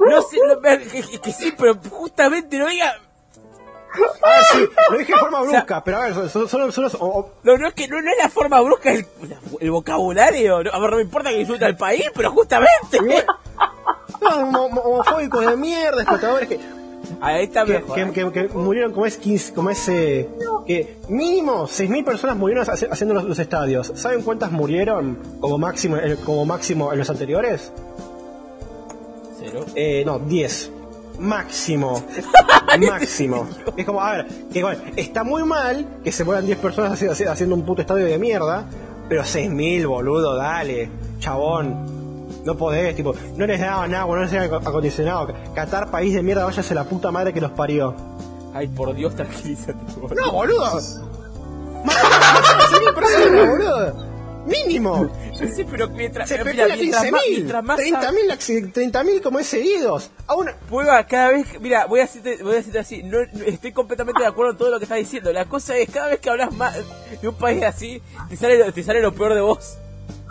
No 0.00 0.22
sé, 0.22 0.38
no, 0.46 0.60
que, 0.60 1.18
que- 1.20 1.32
sí, 1.32 1.52
pero 1.56 1.74
justamente 1.90 2.58
no 2.58 2.66
diga. 2.68 2.94
Ah, 4.22 4.40
sí, 4.52 4.68
lo 4.90 4.98
dije 4.98 5.12
de 5.12 5.18
forma 5.18 5.42
brusca, 5.42 5.82
pero 5.82 5.96
a 5.98 6.00
ver, 6.02 6.14
son, 6.30 6.48
son, 6.48 6.72
son 6.72 6.84
los- 6.84 6.94
o- 6.94 6.98
o- 7.00 7.30
No, 7.42 7.56
no 7.56 7.68
es 7.68 7.74
que 7.74 7.88
no, 7.88 8.00
no 8.00 8.08
es 8.10 8.18
la 8.22 8.28
forma 8.28 8.60
brusca, 8.60 8.92
es 8.92 9.00
el, 9.20 9.36
el 9.60 9.70
vocabulario. 9.72 10.62
No, 10.62 10.70
a 10.72 10.78
ver, 10.78 10.90
no 10.90 10.96
me 10.96 11.02
importa 11.02 11.30
que 11.30 11.40
insulte 11.40 11.64
al 11.64 11.76
país, 11.76 12.04
pero 12.14 12.30
justamente. 12.30 12.98
No, 14.20 14.28
homo- 14.48 14.64
homo- 14.66 14.80
homofóbicos 14.82 15.46
de 15.46 15.56
mierda, 15.56 16.02
explotadores 16.02 16.48
que... 16.48 16.60
Ahí 17.20 17.44
está 17.44 17.64
que, 17.64 17.72
mejor. 17.80 17.94
que- 17.94 18.02
¿eh? 18.02 18.30
que- 18.32 18.48
que 18.48 18.54
murieron 18.54 18.92
como 18.92 19.06
es 19.06 19.16
15, 19.16 19.54
como 19.54 19.70
es 19.70 19.88
eh, 19.88 20.28
que 20.66 20.96
mínimo 21.08 21.64
6.000 21.66 22.04
personas 22.04 22.36
murieron 22.36 22.68
hace- 22.68 22.88
haciendo 22.90 23.14
los, 23.14 23.24
los 23.24 23.38
estadios. 23.38 23.90
¿Saben 23.96 24.22
cuántas 24.22 24.52
murieron 24.52 25.18
como 25.40 25.58
máximo 25.58 25.96
en- 25.96 26.16
como 26.18 26.44
máximo 26.44 26.92
en 26.92 26.98
los 26.98 27.08
anteriores? 27.10 27.72
Cero. 29.38 29.64
Eh, 29.74 30.02
no, 30.06 30.18
10. 30.18 30.70
Máximo. 31.18 32.02
Máximo. 32.86 33.48
Es 33.76 33.84
como, 33.84 34.00
a 34.00 34.12
ver, 34.12 34.26
que 34.52 34.62
bueno, 34.62 34.80
está 34.96 35.24
muy 35.24 35.42
mal 35.44 35.86
que 36.04 36.12
se 36.12 36.24
mueran 36.24 36.46
10 36.46 36.58
personas 36.58 36.92
haci- 37.00 37.08
haci- 37.10 37.26
haciendo 37.28 37.54
un 37.56 37.64
puto 37.64 37.80
estadio 37.82 38.04
de 38.06 38.18
mierda, 38.18 38.64
pero 39.08 39.22
6.000, 39.22 39.86
boludo, 39.86 40.36
dale, 40.36 40.88
chabón. 41.18 41.99
No 42.44 42.56
podés, 42.56 42.96
tipo, 42.96 43.14
no 43.36 43.46
les 43.46 43.60
daban 43.60 43.94
agua, 43.94 44.16
no 44.16 44.22
les 44.22 44.32
daban 44.32 44.66
acondicionado. 44.66 45.32
Qatar, 45.54 45.90
país 45.90 46.14
de 46.14 46.22
mierda, 46.22 46.44
váyase 46.44 46.74
la 46.74 46.84
puta 46.84 47.10
madre 47.10 47.32
que 47.32 47.40
los 47.40 47.50
parió. 47.52 47.94
Ay, 48.54 48.66
por 48.68 48.94
Dios, 48.94 49.14
tranquilízate. 49.14 49.74
boludo. 50.00 50.14
No, 50.14 50.32
boludo. 50.32 50.80
Mataron 51.84 52.12
a 52.12 52.64
6.000 52.66 52.94
personas, 52.94 53.48
boludo. 53.48 54.10
Mínimo. 54.46 55.08
Yo 55.38 55.46
sé, 55.48 55.66
pero 55.70 55.88
mientras, 55.90 56.28
Se 56.28 56.38
mira, 56.38 56.64
especula 56.64 56.76
mientras 56.76 57.10
más, 57.12 57.20
15.000. 57.22 57.30
mientras 57.36 57.64
más 57.64 57.78
30.000 57.78 58.30
acci- 58.30 58.72
30.000 58.72 59.20
como 59.22 59.38
es 59.38 59.46
seguidos. 59.46 60.10
Aún, 60.26 60.46
Prueba, 60.68 61.04
cada 61.06 61.28
vez, 61.28 61.46
que- 61.46 61.58
mira, 61.58 61.84
voy 61.86 62.00
a 62.00 62.02
decirte, 62.04 62.42
voy 62.42 62.52
a 62.52 62.56
decirte 62.56 62.78
así, 62.78 63.02
no, 63.02 63.18
no- 63.32 63.44
estoy 63.44 63.72
completamente 63.72 64.22
de 64.22 64.26
acuerdo 64.28 64.52
en 64.52 64.58
todo 64.58 64.70
lo 64.70 64.78
que 64.78 64.84
estás 64.86 64.98
diciendo. 64.98 65.30
La 65.32 65.44
cosa 65.44 65.76
es, 65.76 65.90
cada 65.90 66.08
vez 66.08 66.20
que 66.20 66.30
hablas 66.30 66.52
más 66.54 66.74
de 67.20 67.28
un 67.28 67.34
país 67.34 67.62
así, 67.62 68.02
te 68.30 68.36
sale, 68.36 68.72
te 68.72 68.82
sale 68.82 69.02
lo 69.02 69.12
peor 69.14 69.34
de 69.34 69.42
vos. 69.42 69.76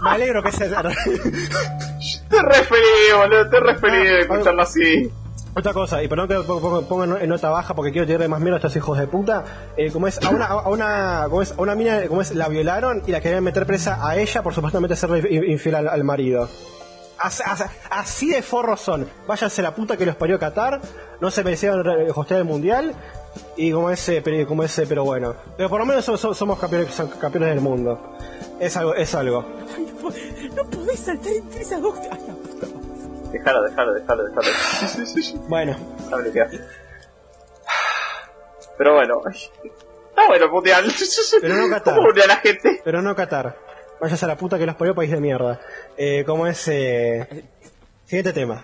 Me 0.01 0.09
alegro 0.09 0.41
que 0.43 0.51
se... 0.51 0.65
Estoy 0.65 2.39
re 2.41 2.63
feliz, 2.63 3.13
boludo, 3.17 3.41
estoy 3.41 3.59
re 3.59 3.75
feliz 3.77 4.09
de 4.09 4.19
escucharlo 4.19 4.62
así. 4.62 5.12
Otra 5.55 5.73
cosa, 5.73 6.01
y 6.03 6.07
perdón 6.07 6.27
que 6.27 6.35
lo 6.35 6.45
pongo, 6.88 7.17
en 7.17 7.27
nota 7.27 7.49
baja 7.49 7.73
porque 7.73 7.91
quiero 7.91 8.05
tirarle 8.05 8.27
más 8.27 8.39
miedo 8.39 8.55
a 8.55 8.59
estos 8.59 8.75
hijos 8.75 8.97
de 8.99 9.07
puta. 9.07 9.43
Eh, 9.75 9.91
como 9.91 10.07
es, 10.07 10.23
a 10.23 10.29
una, 10.29 10.45
a 10.45 10.69
una, 10.69 11.25
como 11.27 11.41
es, 11.41 11.51
a 11.51 11.62
una 11.62 11.75
mina, 11.75 12.07
como 12.07 12.21
es, 12.21 12.33
la 12.35 12.47
violaron 12.47 13.01
y 13.07 13.12
la 13.12 13.19
querían 13.19 13.43
meter 13.43 13.65
presa 13.65 13.99
a 14.07 14.15
ella 14.15 14.43
por 14.43 14.53
supuestamente 14.53 14.95
in- 15.29 15.51
infiel 15.51 15.75
al, 15.75 15.88
al 15.89 16.03
marido. 16.03 16.47
As- 17.17 17.41
as- 17.41 17.65
Así 17.89 18.29
de 18.29 18.41
forros 18.43 18.79
son. 18.79 19.07
Váyanse 19.27 19.62
la 19.62 19.73
puta 19.75 19.97
que 19.97 20.05
los 20.05 20.15
parió 20.15 20.39
Qatar. 20.39 20.79
No 21.19 21.31
se 21.31 21.43
merecieron 21.43 21.83
re- 21.83 22.12
hostear 22.15 22.39
el 22.41 22.45
mundial. 22.45 22.93
Y 23.55 23.71
como 23.71 23.89
ese, 23.91 24.21
pero, 24.21 24.47
como 24.47 24.63
ese, 24.63 24.85
pero 24.87 25.03
bueno. 25.03 25.35
Pero 25.57 25.69
por 25.69 25.79
lo 25.79 25.85
menos 25.85 26.05
so- 26.05 26.17
so- 26.17 26.33
somos 26.33 26.59
campeones, 26.59 26.89
campeones 27.19 27.49
del 27.49 27.61
mundo. 27.61 28.17
Es 28.59 28.75
algo, 28.77 28.95
es 28.95 29.13
algo. 29.15 29.45
Ay, 29.75 29.93
no, 30.01 30.63
no 30.63 30.69
podés 30.69 30.99
saltar 30.99 31.31
entre 31.33 31.61
esas 31.61 31.81
dos. 31.81 31.95
Ay, 31.99 32.07
la 32.27 32.33
puta 32.33 32.67
madre. 32.67 33.29
Déjalo, 33.31 33.63
déjalo, 33.63 33.93
déjalo, 33.93 34.23
déjalo. 34.25 34.47
Bueno, 35.47 35.77
Sabe 36.09 36.31
qué 36.31 36.41
hace. 36.41 36.59
Pero 38.77 38.95
bueno, 38.95 39.21
está 39.29 40.27
bueno 40.27 40.45
el 40.45 40.51
mundial. 40.51 40.85
Pero 41.41 41.55
no 41.55 41.69
Qatar. 41.69 41.95
¿Cómo 41.95 42.07
a 42.09 42.27
la 42.27 42.35
gente? 42.37 42.81
pero 42.83 43.01
no 43.01 43.15
Qatar. 43.15 43.57
Váyase 44.01 44.25
a 44.25 44.27
la 44.29 44.37
puta 44.37 44.57
que 44.57 44.65
los 44.65 44.75
parió 44.75 44.95
país 44.95 45.11
de 45.11 45.19
mierda. 45.19 45.59
Eh, 45.97 46.23
como 46.25 46.47
es, 46.47 46.65
eh, 46.69 47.45
Siguiente 48.05 48.31
tema. 48.33 48.63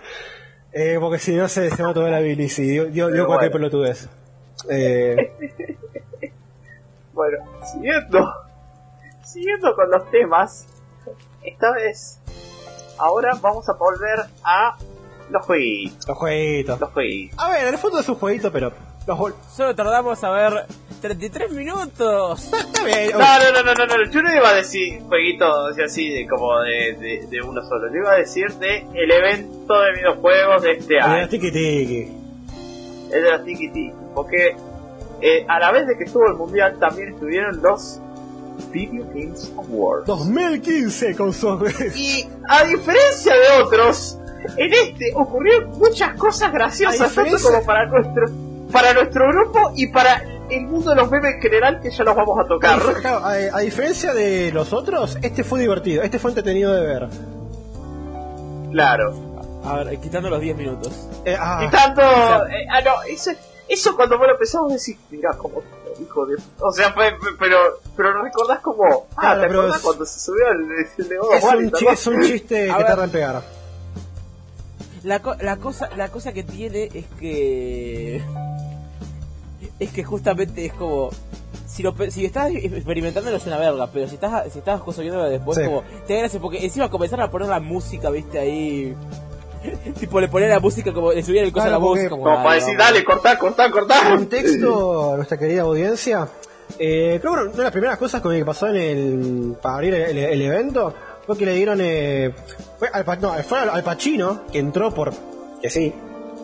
Eh, 0.72 0.96
porque 1.00 1.18
si 1.18 1.34
no 1.36 1.46
se, 1.48 1.70
se 1.70 1.82
va 1.82 1.92
toda 1.94 2.10
la 2.10 2.20
bilis 2.20 2.58
y 2.58 2.62
dio, 2.66 2.86
dio, 2.86 3.08
dio 3.10 3.26
cualquier 3.26 3.50
bueno. 3.52 3.68
pelotudez. 3.70 4.08
Eh, 4.70 5.32
Bueno, 7.12 7.38
siguiendo. 7.72 8.30
Siguiendo 9.24 9.74
con 9.74 9.90
los 9.90 10.10
temas. 10.10 10.66
Esta 11.42 11.72
vez. 11.72 12.20
Ahora 12.98 13.32
vamos 13.40 13.68
a 13.68 13.72
volver 13.72 14.18
a 14.44 14.76
los 15.30 15.46
jueguitos. 15.46 16.06
los 16.08 16.18
jueguitos. 16.18 16.78
Los 16.80 16.90
jueguitos. 16.92 17.38
A 17.38 17.50
ver, 17.50 17.66
en 17.68 17.74
el 17.74 17.78
fondo 17.78 18.00
es 18.00 18.08
un 18.08 18.16
jueguito, 18.16 18.52
pero. 18.52 18.72
Los 19.06 19.18
Solo 19.50 19.74
tardamos 19.74 20.22
a 20.24 20.30
ver 20.30 20.66
33 21.00 21.52
minutos. 21.52 22.52
Está 22.52 22.84
bien. 22.84 23.12
No, 23.12 23.18
no, 23.18 23.52
no, 23.52 23.62
no, 23.62 23.74
no, 23.74 23.86
no, 23.86 24.10
yo 24.10 24.22
no 24.22 24.34
iba 24.34 24.48
a 24.48 24.54
decir 24.54 25.00
jueguitos 25.02 25.78
así 25.78 26.08
de 26.12 26.26
como 26.26 26.60
de, 26.60 26.96
de, 26.98 27.26
de 27.28 27.40
uno 27.40 27.62
solo. 27.62 27.88
Yo 27.92 27.98
iba 28.00 28.12
a 28.12 28.16
decir 28.16 28.52
de 28.54 28.78
el 28.94 29.10
evento 29.10 29.80
de 29.80 29.92
videojuegos 29.92 30.62
de 30.62 30.72
este 30.72 31.00
año. 31.00 31.28
tiki 31.28 31.50
tiki. 31.52 32.12
El 33.12 33.22
de 33.22 33.30
los 33.30 33.44
Tiki 33.44 33.68
Tiki. 33.70 34.05
Porque 34.16 34.56
eh, 35.20 35.44
a 35.46 35.60
la 35.60 35.70
vez 35.70 35.86
de 35.86 35.96
que 35.96 36.04
estuvo 36.04 36.26
el 36.26 36.34
mundial 36.34 36.76
también 36.80 37.10
estuvieron 37.10 37.62
los 37.62 38.00
Video 38.72 39.04
Games 39.14 39.52
Awards. 39.58 40.06
2015 40.06 41.14
con 41.14 41.32
su. 41.32 41.46
Y 41.94 42.26
a 42.48 42.64
diferencia 42.64 43.34
de 43.34 43.62
otros, 43.62 44.18
en 44.56 44.72
este 44.72 45.12
ocurrieron 45.14 45.70
muchas 45.78 46.16
cosas 46.16 46.50
graciosas, 46.52 47.14
tanto 47.14 47.36
como 47.42 47.62
para 47.64 47.84
nuestro, 47.86 48.24
para 48.72 48.94
nuestro 48.94 49.28
grupo 49.28 49.72
y 49.76 49.86
para 49.88 50.22
el 50.48 50.62
mundo 50.66 50.90
de 50.90 50.96
los 50.96 51.10
memes 51.10 51.34
en 51.34 51.40
general, 51.42 51.80
que 51.82 51.90
ya 51.90 52.02
los 52.04 52.16
vamos 52.16 52.38
a 52.38 52.48
tocar. 52.48 52.80
Claro, 53.00 53.18
a, 53.24 53.32
a 53.32 53.60
diferencia 53.60 54.14
de 54.14 54.50
los 54.52 54.72
otros, 54.72 55.18
este 55.20 55.44
fue 55.44 55.60
divertido, 55.60 56.02
este 56.02 56.18
fue 56.18 56.30
entretenido 56.30 56.72
de 56.72 56.80
ver. 56.86 57.08
Claro. 58.72 59.14
A 59.64 59.82
ver, 59.82 59.98
quitando 59.98 60.30
los 60.30 60.40
10 60.40 60.56
minutos. 60.56 61.08
Eh, 61.24 61.36
ah, 61.38 61.68
sea- 61.70 61.94
eh, 62.56 62.66
ah, 62.70 62.80
no, 62.82 63.02
eso, 63.08 63.32
eso 63.68 63.96
cuando 63.96 64.18
vos 64.18 64.26
lo 64.26 64.32
empezamos 64.34 64.70
a 64.70 64.74
decir, 64.74 64.96
mirá 65.10 65.36
cómo 65.36 65.62
hijo 66.00 66.26
de. 66.26 66.36
O 66.60 66.72
sea, 66.72 66.92
fue, 66.92 67.10
pero, 67.38 67.56
pero 67.96 68.12
no 68.14 68.22
recordás 68.24 68.60
como. 68.60 68.84
Ah, 69.16 69.20
Claro, 69.34 69.40
¿te 69.40 69.46
acordás 69.46 69.76
es- 69.76 69.82
cuando 69.82 70.04
se 70.06 70.20
subió 70.20 70.48
el, 70.48 70.60
el 70.98 71.08
de 71.08 71.16
es, 71.92 72.06
un 72.06 72.22
es 72.22 72.28
chiste 72.28 72.66
que 72.76 72.84
tarda 72.84 73.04
en 73.04 73.10
pegar. 73.10 73.42
La, 75.02 75.20
co- 75.22 75.36
la 75.40 75.56
cosa 75.56 75.88
la 75.96 76.08
cosa 76.10 76.32
que 76.32 76.42
tiene 76.42 76.90
es 76.92 77.04
que 77.18 78.22
es 79.78 79.90
que 79.90 80.04
justamente 80.04 80.66
es 80.66 80.72
como 80.72 81.10
si 81.66 81.82
lo 81.82 81.94
pe- 81.94 82.10
si 82.10 82.24
estás 82.24 82.50
experimentándolo 82.52 83.36
es 83.36 83.46
una 83.46 83.58
verga, 83.58 83.88
pero 83.92 84.08
si 84.08 84.14
estás 84.16 84.52
si 84.52 84.58
estás 84.58 84.80
construyéndolo 84.82 85.24
después 85.28 85.56
Sí. 85.58 85.64
como 85.64 85.82
te 86.06 86.14
da 86.14 86.20
gracia 86.20 86.40
porque 86.40 86.64
encima 86.64 86.90
comenzaron 86.90 87.24
a 87.26 87.30
poner 87.30 87.48
la 87.48 87.60
música, 87.60 88.10
¿viste? 88.10 88.38
ahí 88.38 88.96
tipo 90.00 90.20
le 90.20 90.28
ponían 90.28 90.50
la 90.50 90.60
música 90.60 90.92
como 90.92 91.12
le 91.12 91.22
subían 91.22 91.44
el 91.46 91.52
coso 91.52 91.64
Claro, 91.66 91.76
a 91.76 91.78
la 91.78 91.84
voz 91.84 91.98
como, 92.08 92.22
Como 92.22 92.36
para 92.36 92.48
dale, 92.48 92.60
decir, 92.60 92.78
dale, 92.78 93.04
cortá, 93.04 93.38
cortá, 93.38 93.70
cortá. 93.70 94.00
Contexto 94.10 95.12
a 95.12 95.16
nuestra 95.16 95.38
querida 95.38 95.62
audiencia. 95.62 96.28
Eh, 96.78 97.18
creo 97.20 97.34
que 97.34 97.40
una 97.42 97.52
de 97.52 97.62
las 97.62 97.72
primeras 97.72 97.96
cosas 97.98 98.20
que 98.20 98.44
pasó 98.44 98.66
en 98.68 98.76
el. 98.76 99.56
para 99.62 99.76
abrir 99.76 99.94
el, 99.94 100.18
el 100.18 100.42
evento 100.42 100.92
fue 101.26 101.36
que 101.38 101.46
le 101.46 101.54
dieron. 101.54 101.78
Eh, 101.80 102.32
fue 102.78 102.88
al, 102.92 103.04
Pa- 103.04 103.16
no, 103.16 103.32
fue 103.44 103.58
al, 103.60 103.70
al 103.70 103.82
Pacino, 103.84 104.42
que 104.52 104.58
entró 104.58 104.92
por. 104.92 105.12
que 105.62 105.70
sí. 105.70 105.94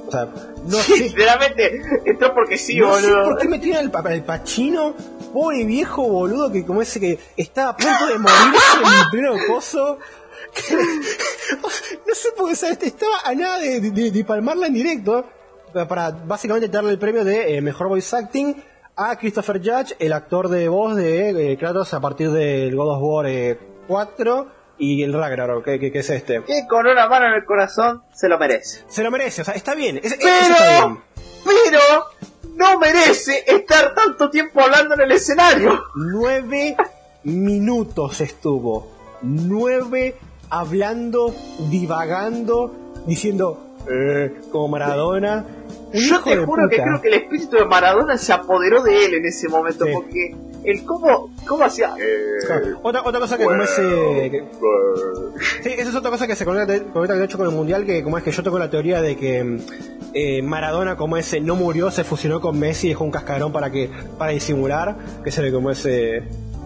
O 0.07 0.11
sea, 0.11 0.29
no 0.67 0.77
sé. 0.77 0.95
Sinceramente, 0.97 1.81
entró 2.05 2.35
porque 2.35 2.57
sí, 2.59 2.79
no 2.79 2.95
sé 2.97 3.09
boludo. 3.11 3.25
por 3.25 3.39
qué 3.39 3.49
metieron 3.49 3.81
al, 3.85 3.91
Pa- 3.91 4.09
al 4.09 4.23
Pacino, 4.25 4.95
pobre 5.33 5.65
viejo 5.65 6.03
boludo, 6.07 6.53
que 6.53 6.65
como 6.65 6.83
ese 6.83 7.01
que 7.01 7.19
estaba 7.37 7.71
a 7.71 7.77
punto 7.77 8.07
de 8.07 8.19
morirse 8.19 8.79
en 8.79 8.93
el 9.01 9.11
pleno 9.11 9.35
pozo. 9.49 9.99
no 12.07 12.15
sé 12.15 12.29
por 12.37 12.49
qué 12.49 12.57
¿sabes? 12.57 12.79
estaba 12.83 13.21
a 13.25 13.35
nada 13.35 13.59
de, 13.59 13.81
de- 13.81 14.11
de 14.11 14.25
palmarla 14.25 14.67
en 14.67 14.75
directo 14.75 15.27
para- 15.73 15.89
para 15.89 16.11
básicamente 16.11 16.69
darle 16.69 16.91
el 16.91 16.99
premio 16.99 17.25
de 17.25 17.57
eh, 17.57 17.61
mejor 17.63 17.89
voice 17.89 18.15
acting 18.17 18.55
a 18.97 19.17
Christopher 19.17 19.59
Judge, 19.59 19.97
el 19.99 20.13
actor 20.13 20.49
de 20.49 20.69
voz 20.69 20.97
de 20.97 21.53
eh, 21.53 21.57
Kratos 21.59 21.95
a 21.95 22.01
partir 22.01 22.31
del 22.31 22.77
God 22.77 22.97
of 22.97 22.99
War 23.03 23.27
eh, 23.27 23.59
4 23.89 24.49
y 24.79 25.03
el 25.03 25.13
Ragnarok, 25.13 25.65
que, 25.65 25.79
que- 25.81 25.91
que 25.93 25.99
es 26.01 26.11
este. 26.11 26.43
Que 26.45 26.67
con 26.69 26.87
una 26.87 27.09
mano 27.09 27.27
en 27.29 27.35
el 27.35 27.45
corazón 27.45 28.03
se 28.15 28.29
lo 28.29 28.39
merece. 28.39 28.83
Se 28.89 29.03
lo 29.03 29.11
merece, 29.11 29.43
o 29.43 29.45
sea, 29.45 29.55
está 29.55 29.75
bien, 29.75 29.99
es- 30.03 30.13
eso 30.13 30.15
está 30.21 30.81
bien. 30.87 30.99
Pero, 31.45 31.59
pero, 31.65 31.81
no 32.55 32.79
merece 32.79 33.45
estar 33.47 33.95
tanto 33.95 34.29
tiempo 34.31 34.61
hablando 34.61 34.95
en 34.95 35.01
el 35.03 35.13
escenario. 35.13 35.83
Nueve 35.95 36.77
minutos 37.25 38.21
estuvo. 38.21 38.91
Nueve 39.23 40.17
hablando, 40.53 41.35
divagando, 41.71 42.75
diciendo, 43.07 43.61
eh, 43.91 44.35
como 44.53 44.69
Maradona. 44.69 45.45
Yo 45.95 46.21
te 46.23 46.37
juro 46.37 46.69
que 46.69 46.77
creo 46.77 47.01
que 47.01 47.09
el 47.09 47.15
espíritu 47.15 47.57
de 47.57 47.65
Maradona 47.65 48.17
se 48.19 48.33
apoderó 48.33 48.83
de 48.83 49.05
él 49.07 49.15
en 49.15 49.25
ese 49.27 49.49
momento, 49.49 49.85
Sí. 49.87 49.91
porque 49.95 50.35
el 50.65 50.85
cómo, 50.85 51.31
cómo 51.47 51.65
hacía... 51.65 51.95
eh, 51.99 52.45
Claro, 52.47 52.79
Otra, 52.83 53.03
otra 53.05 53.21
cosa 53.21 53.37
que 53.39 53.45
como 53.45 53.63
es... 53.63 53.71
que- 53.71 54.45
sí, 55.63 55.71
esa 55.77 55.89
es 55.91 55.95
otra 55.97 56.11
cosa 56.11 56.27
que 56.27 56.37
se 56.37 56.45
conecta, 56.45 56.79
conecta 56.93 57.15
de 57.17 57.25
hecho 57.25 57.37
con 57.39 57.47
el 57.49 57.53
Mundial, 57.55 57.85
que 57.85 58.03
como 58.05 58.17
es 58.19 58.25
que 58.25 58.31
yo 58.31 58.43
tengo 58.43 58.59
la 58.59 58.71
teoría 58.71 59.03
de 59.03 59.17
que 59.17 59.59
eh, 60.15 60.43
Maradona 60.43 60.97
como 60.97 61.17
ese 61.17 61.41
no 61.41 61.57
murió, 61.57 61.91
se 61.91 62.05
fusionó 62.05 62.41
con 62.41 62.59
Messi 62.59 62.87
y 62.87 62.91
dejó 62.91 63.05
un 63.05 63.11
cascarón 63.11 63.53
para 63.53 63.71
que 63.71 63.91
para 64.19 64.33
disimular, 64.33 64.97
que 65.25 65.31
se 65.31 65.41
ve 65.43 65.51
como 65.53 65.71
ese... 65.71 66.23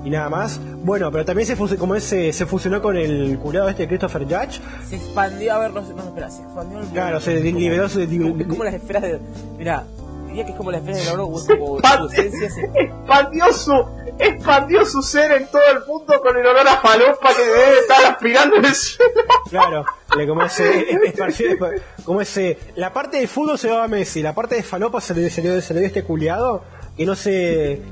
Y 0.07 0.11
nada 0.11 0.29
más. 0.31 0.61
Bueno, 0.85 1.11
pero 1.11 1.25
también 1.25 1.47
se, 1.49 1.57
como 1.77 1.97
ese, 1.97 2.33
se 2.33 2.47
fusionó 2.47 2.81
con 2.81 2.97
el 2.97 3.37
curado 3.41 3.69
este 3.69 3.83
de 3.83 3.89
Christopher 3.89 4.23
Judge. 4.25 4.61
Se 4.89 4.95
expandió, 4.97 5.55
a 5.55 5.59
ver, 5.59 5.73
no, 5.73 5.81
no 5.83 6.03
espera, 6.05 6.31
se 6.31 6.43
expandió 6.43 6.79
el 6.81 6.87
Claro, 6.89 7.21
se 7.21 7.39
Es 7.39 7.45
como- 7.45 7.59
liberó 7.59 7.89
su- 7.89 8.01
es 8.01 8.09
como, 8.09 8.41
es 8.41 8.47
como 8.47 8.65
las 8.65 8.75
esferas 8.75 9.03
de. 9.03 9.21
Mira, 9.59 9.85
diría 10.29 10.45
que 10.45 10.53
es 10.53 10.57
como 10.57 10.71
las 10.71 10.81
esferas 10.83 11.05
del 11.07 11.21
oro, 11.21 11.39
se 11.41 11.59
como 11.59 11.67
su 11.79 11.83
expand- 11.83 12.13
esencia 12.13 12.51
se. 12.51 12.71
expandió 12.83 13.53
su 13.53 13.73
expandió 14.19 14.87
su 14.87 15.03
ser 15.03 15.31
en 15.33 15.47
todo 15.49 15.61
el 15.73 15.85
mundo 15.87 16.19
con 16.23 16.35
el 16.37 16.47
olor 16.47 16.67
a 16.67 16.77
falopa 16.79 17.29
que 17.37 17.43
debe 17.43 17.79
estar 17.81 18.03
aspirando 18.13 18.57
en 18.57 18.65
el 18.65 18.75
cielo. 18.75 19.11
Claro, 19.51 19.85
le 20.17 20.27
como 20.27 20.43
ese, 20.45 20.91
es- 20.91 21.19
es 21.19 21.41
es- 21.41 21.59
como 22.05 22.21
ese, 22.23 22.59
la 22.77 22.93
parte 22.95 23.19
de 23.19 23.27
fútbol 23.27 23.59
se 23.59 23.69
lo 23.69 23.75
va 23.75 23.85
a 23.85 23.89
Messi, 23.89 24.23
la 24.23 24.35
parte 24.35 24.55
de 24.55 24.63
falopa 24.63 25.01
se 25.03 25.15
le, 25.15 25.29
se 25.31 25.43
le, 25.43 25.61
se 25.61 25.75
le 25.75 25.81
dio 25.81 25.87
este 25.89 26.03
culiado 26.05 26.63
que 26.97 27.05
no 27.07 27.15
se, 27.15 27.83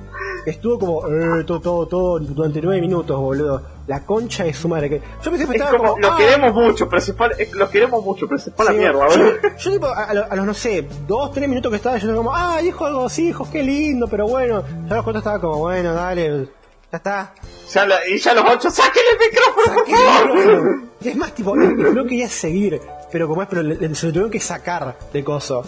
estuvo 0.47 0.79
como, 0.79 1.07
eh, 1.09 1.45
todo, 1.45 1.61
todo, 1.61 1.87
todo 1.87 2.19
durante 2.19 2.61
nueve 2.63 2.81
minutos, 2.81 3.19
boludo. 3.19 3.75
La 3.87 4.03
concha 4.07 4.45
de 4.45 4.55
su 4.55 4.67
madre, 4.67 4.89
que 4.89 5.03
yo 5.23 5.31
pensé 5.31 5.47
que 5.47 5.57
Es 5.57 5.61
estaba 5.61 5.77
como, 5.77 5.91
como, 5.91 6.01
lo 6.01 6.13
ah, 6.13 6.17
queremos 6.17 6.55
mucho, 6.55 6.89
pero 6.89 7.03
se 7.03 7.13
fue, 7.13 7.29
es- 7.39 7.53
los 7.53 7.69
queremos 7.69 8.03
mucho, 8.03 8.27
pero 8.27 8.39
se 8.41 8.51
fue 8.51 8.65
a 8.65 8.69
la 8.69 8.73
sí, 8.73 8.79
mierda, 8.79 9.07
boludo. 9.07 9.33
yo 9.59 9.71
tipo, 9.73 9.87
a, 9.87 10.05
a 10.05 10.15
los, 10.15 10.31
los, 10.37 10.47
no 10.47 10.55
sé, 10.55 10.89
dos, 11.07 11.33
tres 11.33 11.47
minutos 11.51 11.69
que 11.71 11.77
estaba, 11.77 11.97
yo 11.99 12.07
estaba 12.09 12.17
como, 12.17 12.35
ah, 12.35 12.63
hijo, 12.63 12.87
algo 12.87 13.05
así, 13.05 13.29
hijos, 13.29 13.47
qué 13.49 13.63
lindo, 13.63 14.07
pero 14.09 14.27
bueno, 14.27 14.65
ya 14.87 14.93
a 14.93 14.97
los 14.97 15.05
cuatro 15.05 15.19
estaba 15.19 15.39
como, 15.39 15.59
bueno, 15.59 15.93
dale, 15.93 16.49
ya 16.91 16.97
está, 16.97 17.35
Ya 17.71 17.85
la- 17.87 18.09
y 18.09 18.17
ya 18.19 18.33
los 18.33 18.45
ocho, 18.55 18.71
¡saquen 18.71 19.03
el 19.13 19.19
micrófono, 19.29 19.85
por 19.85 20.63
favor! 20.65 20.83
Es 21.05 21.17
más, 21.17 21.35
tipo, 21.35 21.55
no 21.55 22.05
quería 22.05 22.29
seguir, 22.31 22.81
pero 23.13 23.29
como 23.29 23.43
es, 23.43 23.49
pero 23.49 23.63
le- 23.63 23.77
le- 23.77 23.95
se 23.95 24.07
lo 24.07 24.13
tuvieron 24.13 24.31
que 24.31 24.41
sacar 24.41 24.97
de 25.13 25.23
coso. 25.23 25.63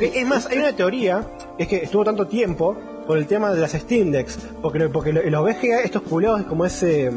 Es 0.00 0.16
es 0.16 0.26
más, 0.26 0.46
hay 0.46 0.58
una 0.58 0.74
teoría, 0.74 1.24
es 1.58 1.68
que 1.68 1.76
estuvo 1.76 2.04
tanto 2.04 2.26
tiempo 2.26 2.76
por 3.06 3.18
el 3.18 3.26
tema 3.26 3.52
de 3.52 3.60
las 3.60 3.72
Steam 3.72 4.10
Decks, 4.10 4.38
porque, 4.62 4.88
porque 4.88 5.12
lo- 5.12 5.22
los 5.22 5.44
VGA, 5.44 5.80
estos 5.82 6.02
culeados, 6.02 6.42
como 6.42 6.64
ese, 6.64 7.10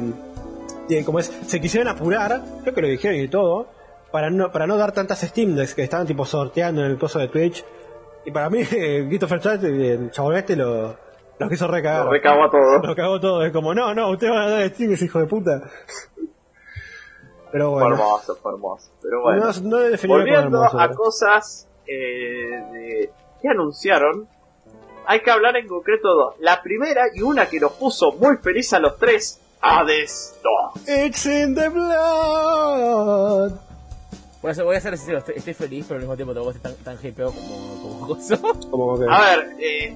como 1.06 1.20
es, 1.20 1.32
se 1.48 1.60
quisieron 1.60 1.88
apurar, 1.88 2.42
creo 2.62 2.74
que 2.74 2.82
lo 2.82 2.88
dijeron 2.88 3.18
y 3.20 3.28
todo, 3.28 3.68
para 4.12 4.30
no, 4.30 4.52
para 4.52 4.66
no 4.68 4.78
dar 4.78 4.92
tantas 4.92 5.20
Steam 5.22 5.56
Decks 5.56 5.76
que 5.76 5.84
estaban 5.84 6.08
tipo 6.08 6.26
sorteando 6.26 6.84
en 6.86 6.92
el 6.92 6.98
coso 6.98 7.20
de 7.20 7.28
Twitch. 7.28 7.64
Y 8.26 8.32
para 8.32 8.50
mí, 8.50 8.64
Christopher 8.66 9.40
Chat, 9.40 9.64
el 9.64 10.12
chabón 10.12 10.36
este, 10.36 10.56
lo, 10.56 10.96
lo 11.40 11.50
quiso 11.50 11.68
recagar. 11.68 12.06
Lo 12.06 12.12
recabó 12.12 12.44
a 12.46 12.52
todo. 12.52 12.80
Lo 12.80 12.96
cagó 12.96 13.20
todo, 13.20 13.44
es 13.46 13.52
como, 13.52 13.74
no, 13.74 13.94
no, 13.94 14.10
ustedes 14.12 14.32
van 14.34 14.44
a 14.44 14.50
dar 14.50 14.70
Steam, 14.70 14.92
ese 14.94 15.06
hijo 15.06 15.20
de 15.20 15.26
puta. 15.26 15.62
Pero 17.52 17.72
bueno, 17.72 17.96
hermoso, 17.96 18.36
fue 18.36 18.52
hermoso. 18.54 18.92
Pero 19.02 19.22
bueno, 19.22 19.46
no, 19.64 19.80
no 19.90 19.98
volviendo 20.08 20.64
a 20.64 20.90
cosas 20.94 21.68
eh, 21.90 22.64
de- 22.72 23.10
que 23.42 23.48
anunciaron, 23.50 24.28
hay 25.06 25.22
que 25.22 25.32
hablar 25.32 25.56
en 25.58 25.68
concreto 25.68 26.14
dos. 26.14 26.36
La 26.40 26.62
primera 26.62 27.04
y 27.14 27.22
una 27.22 27.48
que 27.48 27.60
nos 27.60 27.72
puso 27.74 28.12
muy 28.14 28.38
feliz 28.38 28.72
a 28.74 28.80
los 28.80 28.98
tres, 28.98 29.40
Hades 29.62 30.40
2. 30.76 30.88
It's 31.08 31.26
in 31.26 31.56
the 31.56 31.70
blood. 31.70 33.52
Voy 34.42 34.52
a 34.52 34.54
ser, 34.54 34.64
voy 34.64 34.76
a 34.78 34.80
ser 34.82 34.98
sincero, 34.98 35.18
estoy, 35.18 35.36
estoy 35.36 35.54
feliz, 35.54 35.86
pero 35.88 35.96
al 35.98 36.02
mismo 36.02 36.16
tiempo 36.16 36.34
tampoco 36.34 36.56
estoy 36.56 36.74
tan, 36.74 36.84
tan 36.98 37.06
hypeado 37.06 37.32
como, 37.34 37.82
como 37.82 38.08
Gozo. 38.08 38.38
Como. 38.72 38.94
A 39.12 39.22
ver, 39.22 39.56
eh, 39.60 39.94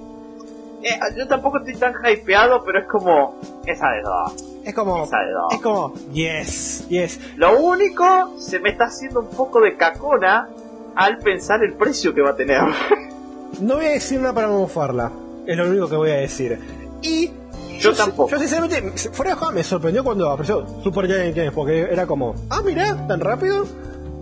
eh, 0.82 1.00
yo 1.18 1.28
tampoco 1.30 1.60
estoy 1.60 1.76
tan 1.76 1.94
hypeado, 2.06 2.62
pero 2.66 2.80
es 2.80 2.88
como, 2.88 3.40
es 3.66 3.82
Hades 3.82 4.04
2. 4.04 4.46
Es 4.66 4.74
como, 4.74 5.04
Esa 5.04 5.18
de 5.20 5.32
dos. 5.32 5.54
es 5.54 5.62
como, 5.62 5.94
yes, 6.12 6.88
yes. 6.90 7.20
Lo 7.38 7.58
único, 7.60 8.38
se 8.38 8.60
me 8.60 8.70
está 8.72 8.86
haciendo 8.86 9.22
un 9.22 9.30
poco 9.30 9.62
de 9.62 9.76
cacona 9.78 10.50
al 10.96 11.18
pensar 11.20 11.64
el 11.64 11.74
precio 11.74 12.14
que 12.14 12.22
va 12.22 12.32
a 12.32 12.36
tener. 12.36 12.62
No 13.62 13.76
voy 13.76 13.86
a 13.86 13.90
decir 13.90 14.20
nada 14.20 14.34
para 14.34 14.48
mofarla, 14.48 15.12
es 15.46 15.56
lo 15.56 15.70
único 15.70 15.88
que 15.88 15.96
voy 15.96 16.10
a 16.10 16.16
decir. 16.16 16.58
Y 17.04 17.30
Yo 17.80 17.94
tampoco. 17.94 18.30
Yo 18.32 18.40
sinceramente, 18.40 18.82
fuera 19.12 19.32
de 19.32 19.38
juego 19.38 19.54
me 19.54 19.64
sorprendió 19.64 20.04
cuando 20.04 20.28
apareció 20.32 20.66
Super 20.84 21.06
Giant 21.06 21.36
Games, 21.36 21.52
porque 21.54 21.82
era 21.82 22.08
como, 22.08 22.34
ah, 22.50 22.62
mira, 22.66 23.06
tan 23.08 23.20
rápido. 23.20 23.66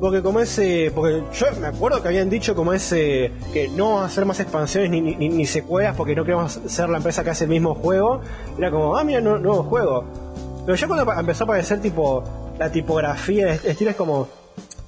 Porque 0.01 0.21
como 0.21 0.41
ese, 0.41 0.91
porque 0.93 1.23
yo 1.33 1.45
me 1.61 1.67
acuerdo 1.67 2.01
que 2.01 2.09
habían 2.09 2.29
dicho 2.29 2.55
como 2.55 2.73
ese, 2.73 3.31
que 3.53 3.69
no 3.69 4.01
hacer 4.01 4.25
más 4.25 4.39
expansiones 4.41 4.89
ni, 4.89 4.99
ni, 4.99 5.15
ni 5.29 5.45
secuelas 5.45 5.95
porque 5.95 6.13
no 6.15 6.25
queremos 6.25 6.59
ser 6.65 6.89
la 6.89 6.97
empresa 6.97 7.23
que 7.23 7.29
hace 7.29 7.45
el 7.45 7.51
mismo 7.51 7.73
juego. 7.73 8.19
Era 8.57 8.69
como, 8.69 8.97
ah, 8.97 9.03
mira, 9.05 9.21
no- 9.21 9.37
nuevo 9.37 9.63
juego. 9.63 10.03
Pero 10.65 10.75
ya 10.75 10.87
cuando 10.87 11.09
empezó 11.13 11.43
a 11.43 11.45
aparecer 11.45 11.79
tipo, 11.81 12.21
la 12.59 12.69
tipografía, 12.69 13.53
el 13.53 13.59
estilo 13.65 13.91
es 13.91 13.95
como, 13.95 14.27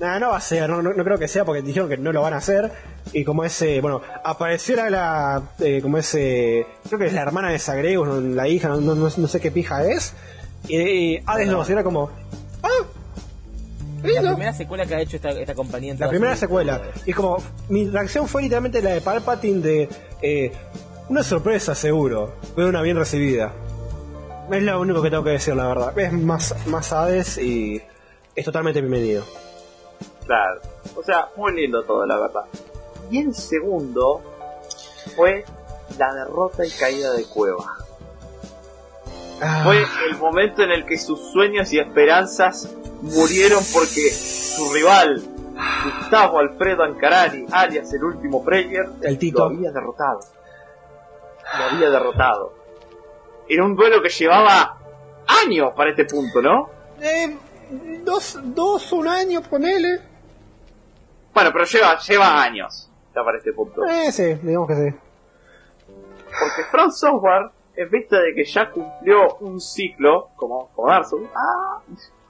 nada, 0.04 0.20
no 0.20 0.30
va 0.30 0.38
a 0.38 0.41
ser, 0.41 0.70
no, 0.70 0.82
no, 0.82 0.93
no 0.93 1.04
creo 1.04 1.18
que 1.18 1.28
sea 1.28 1.45
porque 1.45 1.62
dijeron 1.62 1.89
que 1.89 1.97
no 1.97 2.12
lo 2.12 2.22
van 2.22 2.34
a 2.34 2.38
hacer. 2.38 2.72
Y 3.12 3.24
como 3.24 3.43
ese, 3.43 3.82
bueno, 3.82 4.01
apareció 4.24 4.76
la, 4.76 4.89
la 4.89 5.43
eh, 5.60 5.82
como 5.82 5.97
ese, 5.97 6.66
creo 6.88 6.99
que 6.99 7.08
es 7.08 7.14
la 7.14 7.22
hermana 7.22 7.49
de 7.49 7.60
Sagreus, 7.60 8.08
no, 8.08 8.22
la 8.22 8.47
hija, 8.47 8.70
no, 8.70 8.80
no, 8.80 8.95
no 8.95 9.28
sé 9.28 9.39
qué 9.39 9.51
pija 9.51 9.86
es. 9.86 10.14
Y, 10.68 10.78
y 10.78 11.24
Hades 11.26 11.49
2 11.49 11.70
era 11.70 11.84
como, 11.84 12.10
ah, 12.64 12.68
La 14.04 14.34
primera 14.34 14.54
secuela 14.54 14.86
que 14.86 14.95
ha 14.95 15.01
hecho 15.01 15.18
esta, 15.18 15.32
esta 15.32 15.54
compañía 15.54 15.93
en 15.93 15.99
La 15.99 16.10
primera 16.10 16.36
secuela. 16.36 16.82
Y 17.06 17.14
como, 17.14 17.38
mi 17.70 17.89
reacción 17.89 18.28
fue 18.28 18.43
literalmente 18.43 18.82
la 18.82 18.91
de 18.91 19.01
Palpatine 19.01 19.62
de, 19.62 19.89
eh, 20.22 20.51
una 21.10 21.24
sorpresa 21.24 21.76
seguro, 21.76 22.36
pero 22.56 22.70
una 22.70 22.82
bien 22.82 22.97
recibida. 22.97 23.54
Es 24.51 24.64
lo 24.64 24.80
único 24.80 25.01
que 25.01 25.10
tengo 25.10 25.24
que 25.24 25.32
decir, 25.32 25.56
la 25.56 25.68
verdad. 25.68 25.97
Es 25.97 26.12
más, 26.12 26.56
más 26.68 26.91
Hades 26.91 27.38
y 27.38 27.82
es 28.36 28.45
totalmente 28.45 28.82
bienvenido. 28.82 29.24
Claro. 30.26 30.61
O 30.95 31.03
sea, 31.03 31.30
muy 31.36 31.53
lindo 31.53 31.84
todo, 31.84 32.05
la 32.05 32.19
verdad. 32.19 32.45
Y 33.09 33.19
el 33.19 33.34
segundo 33.36 34.21
fue 35.15 35.43
la 35.97 36.13
derrota 36.13 36.65
y 36.65 36.71
caída 36.71 37.11
de 37.13 37.26
Cueva. 37.26 37.65
Ah, 39.41 39.61
Fue 39.63 39.84
el 40.09 40.17
momento 40.17 40.63
en 40.63 40.71
el 40.71 40.86
que 40.86 40.97
sus 40.97 41.19
sueños 41.32 41.71
y 41.74 41.80
esperanzas 41.80 42.69
murieron 43.01 43.61
porque 43.74 44.09
su 44.11 44.71
rival, 44.74 45.21
Gustavo 45.99 46.39
Alfredo 46.39 46.84
Ancarani, 46.84 47.45
alias 47.51 47.91
el 47.93 48.03
último 48.05 48.43
player, 48.43 48.86
El 49.01 49.17
Tito. 49.17 49.39
lo 49.39 49.55
había 49.55 49.71
derrotado. 49.71 50.19
Lo 51.57 51.63
había 51.65 51.89
derrotado. 51.89 52.53
Era 53.49 53.65
un 53.65 53.76
duelo 53.76 54.01
que 54.01 54.09
llevaba 54.09 54.78
años 55.45 55.74
para 55.76 55.89
este 55.89 56.05
punto, 56.05 56.41
¿no? 56.41 56.69
eh, 57.01 57.38
dos, 58.03 58.39
dos, 58.41 58.91
un 58.93 59.07
año, 59.09 59.41
ponele. 59.41 60.12
Bueno, 61.34 61.49
pero 61.53 61.65
lleva, 61.65 61.97
lleva 61.99 62.41
años 62.43 62.89
ya 63.15 63.23
para 63.23 63.38
este 63.38 63.53
punto. 63.53 63.86
Eh, 63.86 64.11
sí, 64.11 64.34
digamos 64.41 64.67
que 64.67 64.75
sí. 64.75 64.95
Porque 65.88 66.63
Front 66.71 66.93
Software, 66.93 67.49
en 67.75 67.89
vista 67.89 68.19
de 68.19 68.34
que 68.36 68.43
ya 68.45 68.69
cumplió 68.71 69.36
un 69.41 69.59
ciclo, 69.61 70.29
como, 70.36 70.69
como 70.75 70.89
Dark 70.89 71.05
Souls, 71.07 71.29
ah, 71.36 71.79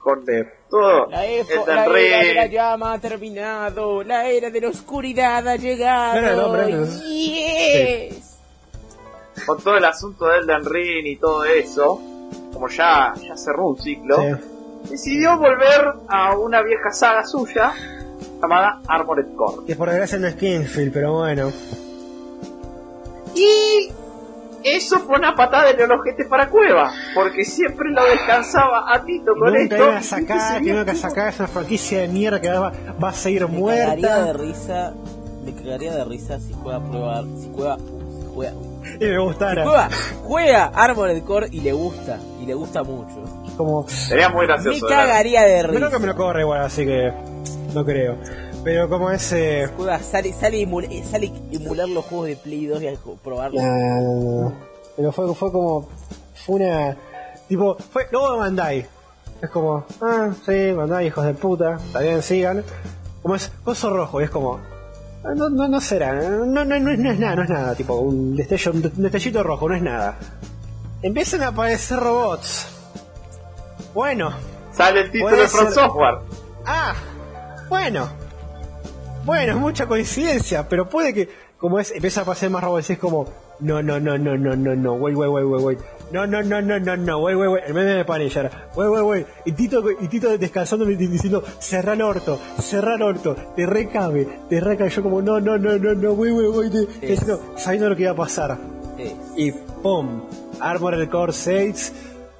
con 0.00 0.24
de 0.24 0.44
todo 0.68 1.06
La, 1.06 1.24
el 1.24 1.46
efo- 1.46 1.62
era 1.64 1.82
de 1.84 2.34
la 2.34 2.42
Ring, 2.42 2.50
llama 2.52 2.92
ha 2.92 2.98
terminado, 2.98 4.02
la 4.04 4.26
era 4.28 4.50
de 4.50 4.60
la 4.60 4.68
oscuridad 4.68 5.46
ha 5.48 5.56
llegado. 5.56 6.46
Hombre, 6.46 6.72
¿no? 6.74 6.84
Yes. 7.02 8.38
con 9.46 9.58
todo 9.62 9.76
el 9.76 9.84
asunto 9.84 10.26
del 10.26 10.42
Elden 10.48 10.64
Ring 10.64 11.06
y 11.06 11.16
todo 11.16 11.44
eso, 11.44 12.00
como 12.52 12.68
ya, 12.68 13.12
ya 13.20 13.36
cerró 13.36 13.68
un 13.68 13.78
ciclo, 13.80 14.16
Sí. 14.18 14.90
decidió 14.90 15.36
volver 15.38 15.94
a 16.08 16.36
una 16.36 16.62
vieja 16.62 16.90
saga 16.92 17.24
suya 17.24 17.72
llamada 18.44 18.80
Armored 18.86 19.34
Core. 19.36 19.66
Que 19.66 19.76
por 19.76 19.88
desgracia 19.88 20.18
no 20.18 20.26
es 20.28 20.34
Kingsfield, 20.36 20.92
pero 20.92 21.12
bueno. 21.14 21.50
Y 23.34 23.90
eso 24.62 24.98
fue 25.00 25.18
una 25.18 25.34
patada 25.34 25.70
en 25.70 25.80
el 25.80 25.90
ojete 25.90 26.24
para 26.24 26.48
Cueva, 26.48 26.90
porque 27.14 27.44
siempre 27.44 27.90
lo 27.90 28.04
descansaba 28.04 28.84
a 28.94 29.04
Tito 29.04 29.32
Y 29.36 29.38
con 29.40 29.48
nunca 29.52 29.62
esto. 29.62 29.76
iban 29.76 29.96
a 29.96 30.02
sacar, 30.02 30.62
que 30.62 30.72
nunca 30.72 30.94
sacar 30.94 31.28
esa 31.28 31.46
franquicia 31.46 32.00
de 32.00 32.08
mierda 32.08 32.40
que 32.40 32.48
va, 32.48 32.72
va 33.02 33.08
a 33.08 33.12
seguir 33.12 33.46
Me 33.48 33.60
cagaría 33.62 34.16
de 34.16 34.22
muerta. 34.24 34.32
risa, 34.42 34.94
me 35.44 35.52
cagaría 35.54 35.94
de 35.96 36.04
risa 36.04 36.38
si 36.40 36.52
juega 36.54 36.80
prueba, 36.80 37.22
si 37.38 37.50
juega, 37.54 37.76
si 37.76 38.26
juega, 38.34 38.52
Y 39.00 39.04
me 39.04 39.18
gustara. 39.18 39.64
juega, 39.64 39.90
juega 40.22 40.64
Armored 40.74 41.22
Core 41.24 41.48
y 41.50 41.60
le 41.60 41.72
gusta, 41.72 42.18
y 42.40 42.46
le 42.46 42.54
gusta 42.54 42.82
mucho. 42.84 43.22
Como, 43.56 43.86
Sería 43.88 44.28
muy 44.30 44.40
Me 44.42 44.46
gracioso. 44.46 44.86
¿verdad? 44.86 45.06
cagaría 45.06 45.42
de 45.42 45.62
risa. 45.64 45.76
creo 45.78 45.90
que 45.90 45.98
me 45.98 46.06
lo 46.06 46.16
corre 46.16 46.40
igual, 46.40 46.62
así 46.62 46.86
que 46.86 47.12
no 47.74 47.84
creo. 47.84 48.16
Pero 48.62 48.88
como 48.88 49.10
ese... 49.10 49.68
Juega, 49.76 49.98
sale, 49.98 50.32
sale, 50.32 50.66
emul- 50.66 50.88
eh, 50.90 51.04
sale 51.04 51.28
a 51.28 51.54
emular 51.54 51.88
los 51.88 52.04
juegos 52.06 52.28
de 52.28 52.36
Play 52.36 52.66
2 52.66 52.82
y 52.82 52.88
probarlos. 53.22 53.62
No, 53.62 54.40
no. 54.42 54.54
Pero 54.96 55.12
fue, 55.12 55.34
fue 55.34 55.50
como. 55.52 55.88
Fue 56.46 56.56
una. 56.56 56.96
Tipo, 57.48 57.76
fue 57.92 58.06
luego 58.12 58.32
de 58.32 58.38
Bandai. 58.38 58.86
Es 59.42 59.50
como, 59.50 59.84
ah, 60.00 60.30
sí, 60.46 60.72
Bandai, 60.72 61.08
hijos 61.08 61.26
de 61.26 61.34
puta, 61.34 61.74
está 61.84 62.00
bien, 62.00 62.22
sigan. 62.22 62.64
Como 63.20 63.34
es 63.34 63.50
coso 63.64 63.90
rojo, 63.90 64.20
y 64.20 64.24
es 64.24 64.30
como. 64.30 64.54
ah, 65.24 65.32
No, 65.34 65.48
no, 65.50 65.66
no 65.68 65.80
será, 65.80 66.14
no, 66.14 66.46
no, 66.46 66.64
no, 66.64 66.74
es, 66.76 66.98
no 66.98 67.10
es 67.10 67.18
nada, 67.18 67.36
no 67.36 67.42
es 67.42 67.50
nada, 67.50 67.74
tipo, 67.74 67.94
un 67.94 68.36
destello, 68.36 68.70
un 68.72 68.82
destellito 69.02 69.42
rojo, 69.42 69.68
no 69.68 69.74
es 69.74 69.82
nada. 69.82 70.16
Empiezan 71.02 71.42
a 71.42 71.48
aparecer 71.48 71.98
robots. 71.98 72.68
Bueno, 73.92 74.30
Sale 74.72 75.02
el 75.02 75.10
título 75.10 75.36
de 75.36 75.48
Front 75.48 75.70
ser- 75.70 75.84
Software. 75.84 76.18
Ah, 76.66 76.94
bueno. 77.74 78.08
Bueno, 79.24 79.52
es 79.54 79.58
mucha 79.58 79.86
coincidencia, 79.86 80.68
pero 80.68 80.88
puede 80.88 81.12
que, 81.12 81.28
como 81.58 81.80
es, 81.80 81.90
empieza 81.90 82.20
a 82.20 82.22
aparecer 82.22 82.50
más 82.50 82.62
robots, 82.62 82.90
es 82.90 82.98
como, 82.98 83.26
no, 83.60 83.82
no, 83.82 83.98
no, 83.98 84.16
no, 84.16 84.36
no, 84.36 84.54
no, 84.54 84.76
no, 84.76 84.92
wait, 84.94 85.16
wait, 85.16 85.28
wait, 85.30 85.44
wait, 85.46 85.62
wait. 85.64 85.78
No, 86.12 86.24
no, 86.26 86.40
no, 86.42 86.60
no, 86.62 86.78
no, 86.78 86.96
no, 86.96 87.18
wait, 87.18 87.36
wait, 87.36 87.50
wait, 87.50 87.64
el 87.66 87.74
meme 87.74 87.92
de 87.94 88.04
Punisher, 88.04 88.48
wait, 88.76 88.88
wait, 88.90 89.02
wait. 89.04 89.26
Y 89.46 89.52
Tito, 89.52 89.82
y 90.00 90.06
Tito 90.08 90.36
descansando 90.38 90.84
diciendo, 90.84 91.42
cerra 91.58 91.94
el 91.94 92.02
orto, 92.02 92.38
cerra 92.60 92.94
el 92.94 93.02
orto, 93.02 93.34
te 93.56 93.66
recabe, 93.66 94.28
te 94.48 94.60
recabe. 94.60 94.90
Yo 94.90 95.02
como, 95.02 95.20
no, 95.22 95.40
no, 95.40 95.58
no, 95.58 95.76
no, 95.78 95.94
no, 95.94 96.12
wait, 96.12 96.32
wait, 96.32 96.50
wait, 96.72 96.72
Sí. 97.00 97.06
diciendo, 97.06 97.40
sabiendo 97.56 97.88
lo 97.88 97.96
que 97.96 98.02
iba 98.02 98.12
a 98.12 98.16
pasar. 98.16 98.56
Eh, 98.98 99.16
Y 99.36 99.50
pum, 99.52 100.22
Armored 100.60 101.08
Core 101.08 101.32
6, 101.32 101.92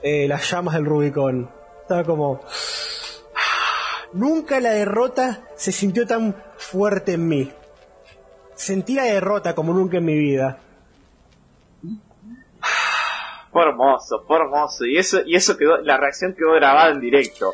eh, 0.03 0.28
las 0.28 0.49
llamas 0.49 0.74
del 0.74 0.85
Rubicon. 0.85 1.49
Estaba 1.82 2.05
como, 2.05 2.41
Nunca 4.14 4.60
la 4.60 4.70
derrota 4.70 5.42
se 5.56 5.72
sintió 5.72 6.06
tan 6.06 6.36
fuerte 6.56 7.14
en 7.14 7.28
mí. 7.28 7.52
Sentí 8.54 8.94
la 8.94 9.02
derrota 9.04 9.54
como 9.54 9.72
nunca 9.72 9.98
en 9.98 10.04
mi 10.04 10.16
vida. 10.16 10.58
Fue 13.52 13.62
hermoso, 13.62 14.24
fue 14.26 14.36
hermoso. 14.36 14.84
Y 14.84 14.98
eso, 14.98 15.20
y 15.26 15.34
eso 15.36 15.56
quedó, 15.56 15.78
la 15.78 15.96
reacción 15.96 16.34
quedó 16.34 16.52
grabada 16.54 16.92
en 16.92 17.00
directo. 17.00 17.52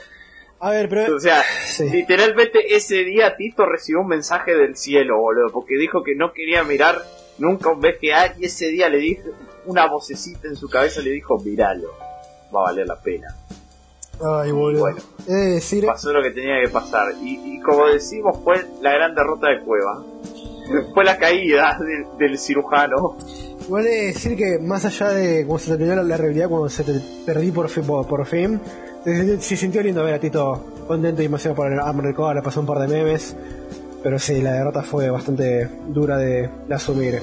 A 0.60 0.70
ver, 0.70 0.88
pero... 0.90 1.16
O 1.16 1.20
sea, 1.20 1.42
Sí. 1.66 1.88
literalmente 1.88 2.74
ese 2.74 3.04
día 3.04 3.36
Tito 3.36 3.64
recibió 3.64 4.00
un 4.02 4.08
mensaje 4.08 4.54
del 4.54 4.76
cielo, 4.76 5.18
boludo, 5.18 5.50
porque 5.52 5.76
dijo 5.78 6.02
que 6.02 6.14
no 6.14 6.32
quería 6.34 6.62
mirar 6.62 6.96
nunca 7.38 7.70
un 7.70 7.80
VGA 7.80 8.34
y 8.38 8.44
ese 8.44 8.68
día 8.68 8.90
le 8.90 8.98
dijo, 8.98 9.30
una 9.64 9.86
vocecita 9.86 10.46
en 10.48 10.56
su 10.56 10.68
cabeza 10.68 11.00
le 11.00 11.10
dijo, 11.10 11.38
miralo, 11.38 11.88
va 12.54 12.60
a 12.60 12.64
valer 12.64 12.86
la 12.86 13.00
pena. 13.00 13.34
Ay, 14.22 14.52
boludo. 14.52 14.80
Bueno. 14.80 14.98
He 15.26 15.32
de 15.32 15.50
decir... 15.54 15.86
Pasó 15.86 16.12
lo 16.12 16.22
que 16.22 16.30
tenía 16.30 16.60
que 16.62 16.68
pasar. 16.68 17.12
Y, 17.22 17.56
y 17.56 17.60
como 17.60 17.86
decimos, 17.86 18.38
fue 18.42 18.64
la 18.80 18.92
gran 18.92 19.14
derrota 19.14 19.48
de 19.48 19.60
Cueva. 19.60 20.02
Fue 20.94 21.04
la 21.04 21.16
caída 21.16 21.78
del, 21.78 22.18
del 22.18 22.38
cirujano. 22.38 23.16
Igual 23.66 23.86
he 23.86 23.90
de 23.90 24.06
decir 24.06 24.36
que 24.36 24.58
más 24.58 24.84
allá 24.84 25.08
de 25.10 25.44
cómo 25.46 25.58
se 25.58 25.76
terminó 25.76 26.02
la, 26.02 26.16
realidad, 26.16 26.48
cuando 26.48 26.68
se 26.68 26.82
te 26.82 27.00
perdí 27.24 27.50
por 27.52 27.68
fin, 27.68 27.84
por, 27.84 28.06
por 28.06 28.26
fin 28.26 28.60
se, 29.04 29.40
se 29.40 29.56
sintió 29.56 29.82
lindo 29.82 30.04
ver 30.04 30.14
a 30.14 30.18
Tito 30.18 30.64
contento 30.86 31.22
y 31.22 31.26
emocionado 31.26 31.56
por 31.56 32.06
el 32.06 32.14
Core, 32.14 32.34
le 32.36 32.42
pasó 32.42 32.60
un 32.60 32.66
par 32.66 32.80
de 32.80 32.88
memes, 32.88 33.36
pero 34.02 34.18
sí, 34.18 34.40
la 34.42 34.54
derrota 34.54 34.82
fue 34.82 35.08
bastante 35.08 35.68
dura 35.86 36.16
de, 36.16 36.50
de 36.66 36.74
asumir. 36.74 37.22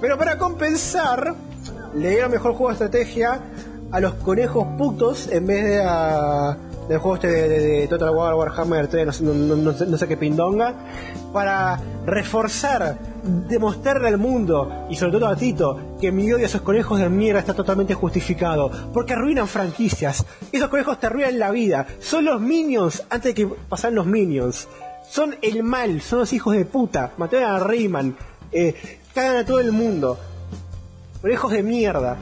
Pero 0.00 0.16
para 0.16 0.38
compensar, 0.38 1.34
le 1.94 2.10
dieron 2.10 2.30
mejor 2.30 2.52
juego 2.52 2.68
de 2.68 2.74
estrategia 2.74 3.40
a 3.90 4.00
los 4.00 4.14
conejos 4.14 4.66
putos 4.76 5.28
en 5.28 5.46
vez 5.46 5.64
de 5.64 5.82
a 5.84 6.56
del 6.88 6.98
juego 7.00 7.16
este 7.16 7.28
de, 7.28 7.48
de- 7.50 7.60
de 7.80 7.88
Total 7.88 8.14
War 8.14 8.34
Warhammer 8.34 8.88
3, 8.88 9.04
no 9.06 9.12
sé, 9.12 9.22
no, 9.22 9.34
no- 9.34 9.72
no 9.72 9.98
sé, 9.98 10.08
qué 10.08 10.16
pindonga, 10.16 10.72
para 11.34 11.78
reforzar, 12.06 12.96
demostrarle 13.22 14.08
al 14.08 14.16
mundo 14.16 14.86
y 14.88 14.96
sobre 14.96 15.12
todo 15.12 15.26
a 15.26 15.36
Tito 15.36 15.78
que 16.00 16.10
mi 16.10 16.32
odio 16.32 16.44
a 16.44 16.48
esos 16.48 16.62
conejos 16.62 16.98
de 16.98 17.10
mierda 17.10 17.40
está 17.40 17.52
totalmente 17.52 17.92
justificado, 17.92 18.70
porque 18.94 19.12
arruinan 19.12 19.46
franquicias. 19.48 20.24
Esos 20.50 20.68
conejos 20.70 20.98
te 20.98 21.08
arruinan 21.08 21.38
la 21.38 21.50
vida. 21.50 21.86
Son 22.00 22.24
los 22.24 22.40
minions 22.40 23.02
antes 23.10 23.34
de 23.34 23.34
que 23.34 23.54
pasaran 23.68 23.94
los 23.94 24.06
minions. 24.06 24.66
Son 25.10 25.36
el 25.42 25.62
mal, 25.64 26.00
son 26.00 26.20
los 26.20 26.32
hijos 26.32 26.54
de 26.56 26.64
puta. 26.64 27.12
Mataron 27.18 27.50
a 27.50 27.58
Rayman, 27.58 28.16
eh, 28.50 28.74
cagan 29.14 29.36
a 29.36 29.44
todo 29.44 29.60
el 29.60 29.72
mundo. 29.72 30.18
Conejos 31.20 31.52
de 31.52 31.62
mierda. 31.62 32.16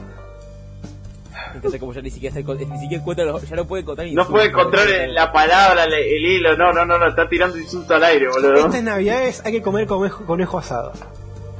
Encanta 1.55 1.79
como 1.79 1.93
ya 1.93 2.01
ni 2.01 2.09
siquiera, 2.11 2.39
está- 2.39 2.53
ni 2.53 2.79
siquiera 2.79 3.01
encuentra 3.01 3.25
los- 3.25 3.47
ya 3.49 3.55
no 3.55 3.65
puede 3.65 3.83
encontrar 3.83 4.05
No 4.07 4.11
insultos. 4.11 4.31
puede 4.31 4.45
encontrar 4.47 4.87
el- 4.87 5.13
la 5.15 5.31
palabra, 5.31 5.83
el, 5.85 5.93
el 5.93 6.25
hilo, 6.25 6.55
no, 6.57 6.71
no, 6.73 6.85
no, 6.85 6.97
no, 6.97 7.07
está 7.07 7.27
tirando 7.29 7.57
insulto 7.57 7.95
al 7.95 8.03
aire, 8.03 8.27
boludo. 8.29 8.55
Estas 8.55 8.83
navidades 8.83 9.41
hay 9.45 9.51
que 9.53 9.61
comer 9.61 9.87
conejo, 9.87 10.25
conejo 10.25 10.59
asado. 10.59 10.91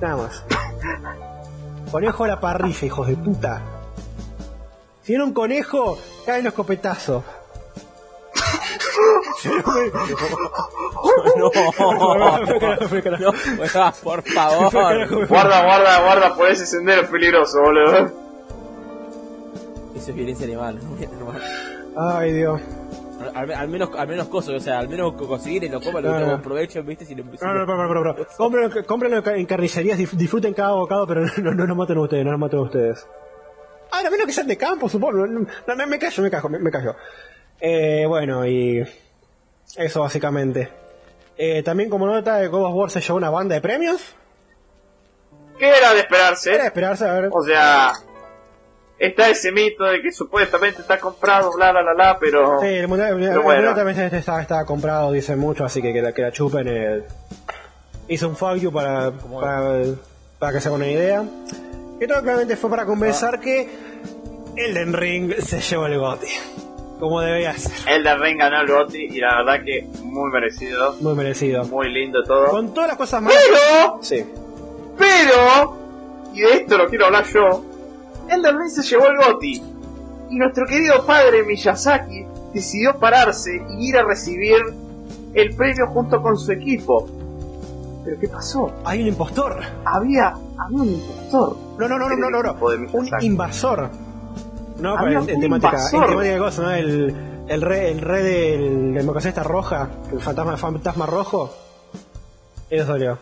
Nada 0.01 0.17
más. 0.17 0.43
Conejo 1.91 2.23
a 2.23 2.27
la 2.27 2.39
parrilla, 2.39 2.85
hijos 2.85 3.07
de 3.07 3.15
puta. 3.15 3.61
Si 5.03 5.13
era 5.13 5.23
un 5.23 5.33
conejo, 5.33 5.97
caen 6.25 6.43
los 6.43 6.51
escopetazos. 6.53 7.23
No, 11.37 11.51
no, 11.51 11.51
por 14.03 14.23
favor. 14.23 14.71
Guarda, 15.27 15.63
guarda, 15.63 15.99
guarda 16.01 16.35
por 16.35 16.49
ese 16.49 16.65
sendero 16.65 17.01
es 17.03 17.07
peligroso, 17.09 17.61
boludo. 17.61 18.26
Eso 20.07 20.11
es 20.11 20.15
violencia 20.15 20.45
animal. 20.45 20.79
normal. 21.19 21.41
Ay, 21.97 22.31
Dios. 22.31 22.61
Al, 23.35 23.51
al 23.51 23.67
menos, 23.67 23.89
al 23.97 24.07
menos 24.07 24.27
cosas, 24.29 24.53
o 24.55 24.59
sea, 24.61 24.79
al 24.79 24.87
menos 24.87 25.13
co- 25.15 25.27
conseguir 25.27 25.65
y 25.65 25.69
lo 25.69 25.81
coma, 25.81 25.99
lo 25.99 26.11
No, 26.13 26.17
que 26.19 26.25
no. 26.25 26.31
aprovecho, 26.35 26.81
viste, 26.83 27.03
si 27.03 27.13
lo 27.13 27.25
No, 27.25 27.31
no, 27.53 27.65
no, 27.65 27.75
no, 27.75 27.93
no, 27.93 28.03
no. 28.13 28.15
Cómprenlo, 28.37 28.85
cómprenlo 28.85 29.21
en 29.31 29.45
carnicerías, 29.45 29.97
disfruten 29.97 30.53
cada 30.53 30.71
bocado, 30.75 31.05
pero 31.07 31.25
no, 31.41 31.53
no, 31.53 31.67
no 31.67 31.75
maten 31.75 31.97
ustedes, 31.97 32.23
no 32.23 32.31
nos 32.31 32.39
maten 32.39 32.59
a 32.59 32.61
ustedes. 32.61 33.05
Ah, 33.91 33.99
a 34.05 34.09
menos 34.09 34.25
que 34.27 34.31
sean 34.31 34.47
de 34.47 34.55
campo, 34.57 34.87
supongo. 34.87 35.27
No, 35.27 35.45
no, 35.67 35.75
me, 35.75 35.85
me 35.87 35.99
callo, 35.99 36.23
me 36.23 36.29
callo, 36.31 36.47
me, 36.49 36.59
me 36.59 36.71
callo. 36.71 36.95
Eh, 37.59 38.05
bueno, 38.07 38.45
y 38.45 38.81
eso 39.75 39.99
básicamente. 40.01 40.69
Eh, 41.37 41.63
también 41.63 41.89
como 41.89 42.05
nota 42.07 42.37
de 42.37 42.47
God 42.47 42.63
of 42.65 42.73
War 42.75 42.91
se 42.91 43.01
llevó 43.01 43.17
una 43.17 43.29
banda 43.29 43.55
de 43.55 43.61
premios. 43.61 44.15
¿Qué 45.59 45.67
era 45.69 45.91
de 45.93 45.99
esperarse? 46.01 46.51
Era 46.53 46.61
de 46.63 46.67
esperarse, 46.67 47.05
a 47.07 47.13
ver. 47.13 47.29
O 47.33 47.43
sea, 47.43 47.91
está 48.99 49.29
ese 49.29 49.51
mito 49.51 49.83
de 49.85 50.01
que 50.01 50.11
supuestamente 50.11 50.81
está 50.81 50.99
comprado, 50.99 51.51
bla, 51.55 51.71
bla, 51.71 51.81
bla, 51.81 51.93
bla, 51.93 52.17
pero... 52.19 52.59
Sí, 52.61 52.67
el 52.67 52.87
mundial, 52.87 53.09
el 53.13 53.15
Pero 53.29 53.41
mundial 53.43 53.43
bueno. 53.43 53.75
también 53.75 54.13
está, 54.13 54.41
está, 54.41 54.65
comprado, 54.65 55.11
dicen 55.11 55.37
mucho, 55.39 55.65
así 55.65 55.81
que 55.81 55.93
que 55.93 56.01
la, 56.01 56.13
que 56.13 56.21
la 56.21 56.31
chupen. 56.31 56.67
eh. 56.67 57.03
Hizo 58.09 58.27
un 58.29 58.35
fuck 58.35 58.55
you 58.55 58.71
para, 58.71 59.11
para, 59.11 59.83
para 60.39 60.53
que 60.53 60.61
se 60.61 60.67
hagan 60.69 60.81
una 60.81 60.89
idea. 60.89 61.23
Y 61.99 62.07
todo 62.07 62.21
claramente 62.21 62.55
fue 62.55 62.69
para 62.69 62.85
compensar 62.85 63.39
que 63.39 63.69
Elden 64.55 64.93
Ring 64.93 65.33
se 65.41 65.59
llevó 65.61 65.87
el 65.87 65.97
GOTY. 65.99 66.27
Como 66.99 67.21
debería 67.21 67.53
ser. 67.53 67.71
El 67.93 68.03
de 68.03 68.15
Ring 68.15 68.39
ganó 68.39 68.61
el 68.61 68.67
GOTY 68.67 69.03
y 69.11 69.19
la 69.19 69.37
verdad 69.43 69.63
que 69.63 69.87
muy 70.03 70.31
merecido, 70.31 70.93
Muy 71.01 71.13
merecido. 71.15 71.63
muy 71.65 71.91
lindo 71.93 72.23
todo. 72.23 72.47
Con 72.47 72.73
todas 72.73 72.87
las 72.89 72.97
cosas 72.97 73.21
más. 73.21 73.33
Pero, 73.35 73.99
Sí. 74.01 74.25
pero, 74.97 75.77
y 76.33 76.41
de 76.41 76.53
esto 76.53 76.77
lo 76.77 76.87
quiero 76.87 77.05
hablar 77.07 77.25
yo, 77.25 77.63
el 78.29 78.41
de 78.41 78.51
Ring 78.51 78.69
se 78.69 78.83
llevó 78.83 79.07
el 79.07 79.17
GOTY. 79.17 79.63
Y 80.29 80.35
nuestro 80.37 80.65
querido 80.65 81.05
padre 81.05 81.43
Miyazaki 81.43 82.25
decidió 82.53 82.97
pararse 82.99 83.61
y 83.69 83.89
ir 83.89 83.97
a 83.97 84.03
recibir 84.03 84.57
el 85.33 85.55
premio 85.55 85.87
junto 85.87 86.21
con 86.21 86.37
su 86.37 86.51
equipo. 86.51 87.07
¿Pero 88.03 88.19
qué 88.19 88.27
pasó? 88.27 88.71
Hay 88.85 89.01
un 89.01 89.07
impostor. 89.07 89.61
Había, 89.85 90.33
había 90.57 90.81
un 90.81 90.87
impostor. 90.87 91.57
No, 91.77 91.87
no, 91.87 91.97
no, 91.97 92.09
no, 92.09 92.15
no, 92.15 92.29
no. 92.29 92.43
no. 92.43 92.57
Un 92.93 93.09
invasor. 93.21 93.89
No, 94.79 94.95
pero 94.99 95.19
en, 95.21 95.39
temática, 95.39 95.69
invasor. 95.69 96.03
en 96.03 96.09
temática 96.09 96.33
de 96.33 96.39
cosas, 96.39 96.65
¿no? 96.65 96.71
El, 96.71 97.15
el 97.47 97.61
rey, 97.61 97.91
el 97.91 98.01
rey 98.01 98.23
del, 98.23 98.93
del 98.93 99.17
esta 99.25 99.43
roja, 99.43 99.89
el 100.11 100.21
fantasma, 100.21 100.51
el 100.53 100.57
fantasma 100.57 101.05
rojo. 101.05 101.53
Eso 102.69 102.85
salió. 102.85 103.17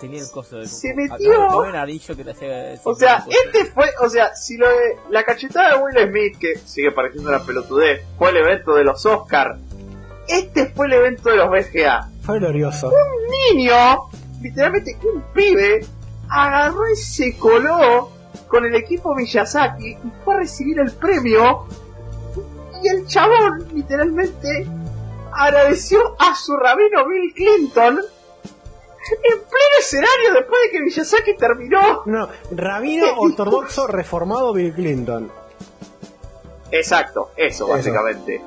Tenía 0.00 0.20
el 0.20 0.30
coso 0.30 0.58
de. 0.58 0.66
Se 0.66 0.94
metió. 0.94 1.42
Acá 1.42 1.56
un 1.56 1.74
anillo 1.74 2.16
que 2.16 2.22
te 2.22 2.30
hacía. 2.30 2.80
O 2.84 2.94
sea, 2.94 3.24
este 3.28 3.64
fue, 3.64 3.86
o 4.00 4.08
sea, 4.08 4.34
si 4.36 4.56
lo 4.56 4.68
de 4.68 4.96
la 5.10 5.24
cachetada 5.24 5.76
de 5.76 5.82
Will 5.82 6.08
Smith, 6.08 6.38
que 6.38 6.56
sigue 6.58 6.92
pareciendo 6.92 7.30
una 7.30 7.44
pelotudez, 7.44 8.02
fue 8.16 8.30
el 8.30 8.36
evento 8.36 8.74
de 8.74 8.84
los 8.84 9.04
Oscar, 9.04 9.58
este 10.28 10.66
fue 10.66 10.86
el 10.86 10.92
evento 10.92 11.30
de 11.30 11.36
los 11.36 11.50
BGA. 11.50 12.10
Fue 12.22 12.38
glorioso. 12.38 12.92
Niño, 13.52 14.08
literalmente 14.40 14.96
un 15.12 15.22
pibe, 15.32 15.84
agarró 16.28 16.88
y 16.92 16.96
se 16.96 17.36
coló 17.36 18.12
con 18.46 18.64
el 18.64 18.74
equipo 18.76 19.14
Miyazaki 19.14 19.90
y 19.90 20.12
fue 20.24 20.34
a 20.34 20.38
recibir 20.38 20.78
el 20.78 20.92
premio. 20.92 21.66
Y 22.84 22.88
el 22.88 23.06
chabón, 23.06 23.66
literalmente, 23.74 24.66
agradeció 25.32 25.98
a 26.20 26.34
su 26.36 26.56
rabino 26.56 27.06
Bill 27.08 27.34
Clinton 27.34 28.00
en 29.12 29.38
pleno 29.38 29.76
escenario 29.78 30.34
después 30.34 30.60
de 30.64 30.70
que 30.70 30.80
Miyazaki 30.82 31.36
terminó. 31.36 32.02
No, 32.06 32.28
rabino 32.52 33.06
ortodoxo 33.18 33.86
reformado 33.86 34.52
Bill 34.52 34.72
Clinton. 34.72 35.30
Exacto, 36.70 37.30
eso, 37.36 37.64
Eso. 37.64 37.68
básicamente. 37.68 38.40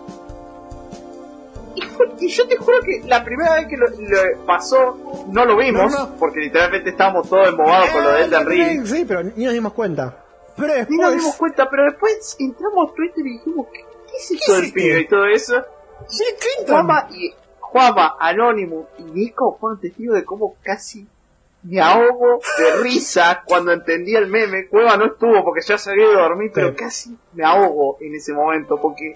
Y, 1.75 1.81
fue- 1.81 2.07
y 2.19 2.27
yo 2.27 2.47
te 2.47 2.57
juro 2.57 2.77
que 2.83 3.01
la 3.07 3.23
primera 3.23 3.53
vez 3.55 3.67
que 3.67 3.77
lo, 3.77 3.87
lo 3.87 4.45
pasó 4.45 5.25
no 5.29 5.45
lo 5.45 5.55
vimos, 5.55 5.91
No, 5.91 5.99
no. 6.09 6.15
porque 6.17 6.39
literalmente 6.41 6.89
estábamos 6.89 7.29
todos 7.29 7.47
embobados 7.49 7.89
con 7.91 8.03
lo 8.03 8.11
de 8.11 8.23
Elden 8.23 8.45
Ring. 8.47 8.85
Sí, 8.85 9.05
pero 9.07 9.23
ni 9.23 9.45
nos 9.45 9.53
dimos 9.53 9.73
cuenta. 9.73 10.23
Pero 10.57 10.73
Ni 10.89 10.97
nos 10.97 11.11
dimos 11.11 11.13
después... 11.13 11.35
cuenta, 11.37 11.69
pero 11.69 11.83
después 11.85 12.35
entramos 12.39 12.89
a 12.89 12.93
Twitter 12.93 13.25
y 13.25 13.37
dijimos, 13.37 13.67
¿qué, 13.71 13.79
qué 14.09 14.17
es 14.17 14.31
eso 14.31 14.43
¿Qué 14.47 14.53
del 14.53 14.65
es 14.65 14.71
pibe 14.73 14.99
y 14.99 15.07
todo 15.07 15.25
eso? 15.27 15.53
Bill 15.53 16.35
Clinton. 16.39 16.75
Juama 16.75 17.07
y 17.11 17.33
Juama, 17.71 18.15
Anónimo 18.19 18.87
y 18.97 19.03
Nico 19.03 19.57
fueron 19.59 19.79
testigos 19.79 20.15
de 20.15 20.25
cómo 20.25 20.55
casi 20.63 21.07
me 21.63 21.79
ahogo 21.81 22.39
de 22.57 22.81
risa 22.81 23.43
cuando 23.45 23.71
entendí 23.71 24.15
el 24.15 24.27
meme. 24.27 24.67
Cueva 24.67 24.97
no 24.97 25.05
estuvo 25.07 25.43
porque 25.43 25.61
ya 25.65 25.77
se 25.77 25.91
había 25.91 26.05
ido 26.09 26.19
a 26.19 26.23
dormir, 26.23 26.51
pero 26.53 26.69
Sí. 26.69 26.75
casi 26.75 27.17
me 27.33 27.43
ahogo 27.45 27.97
en 28.01 28.15
ese 28.15 28.33
momento 28.33 28.79
porque 28.81 29.13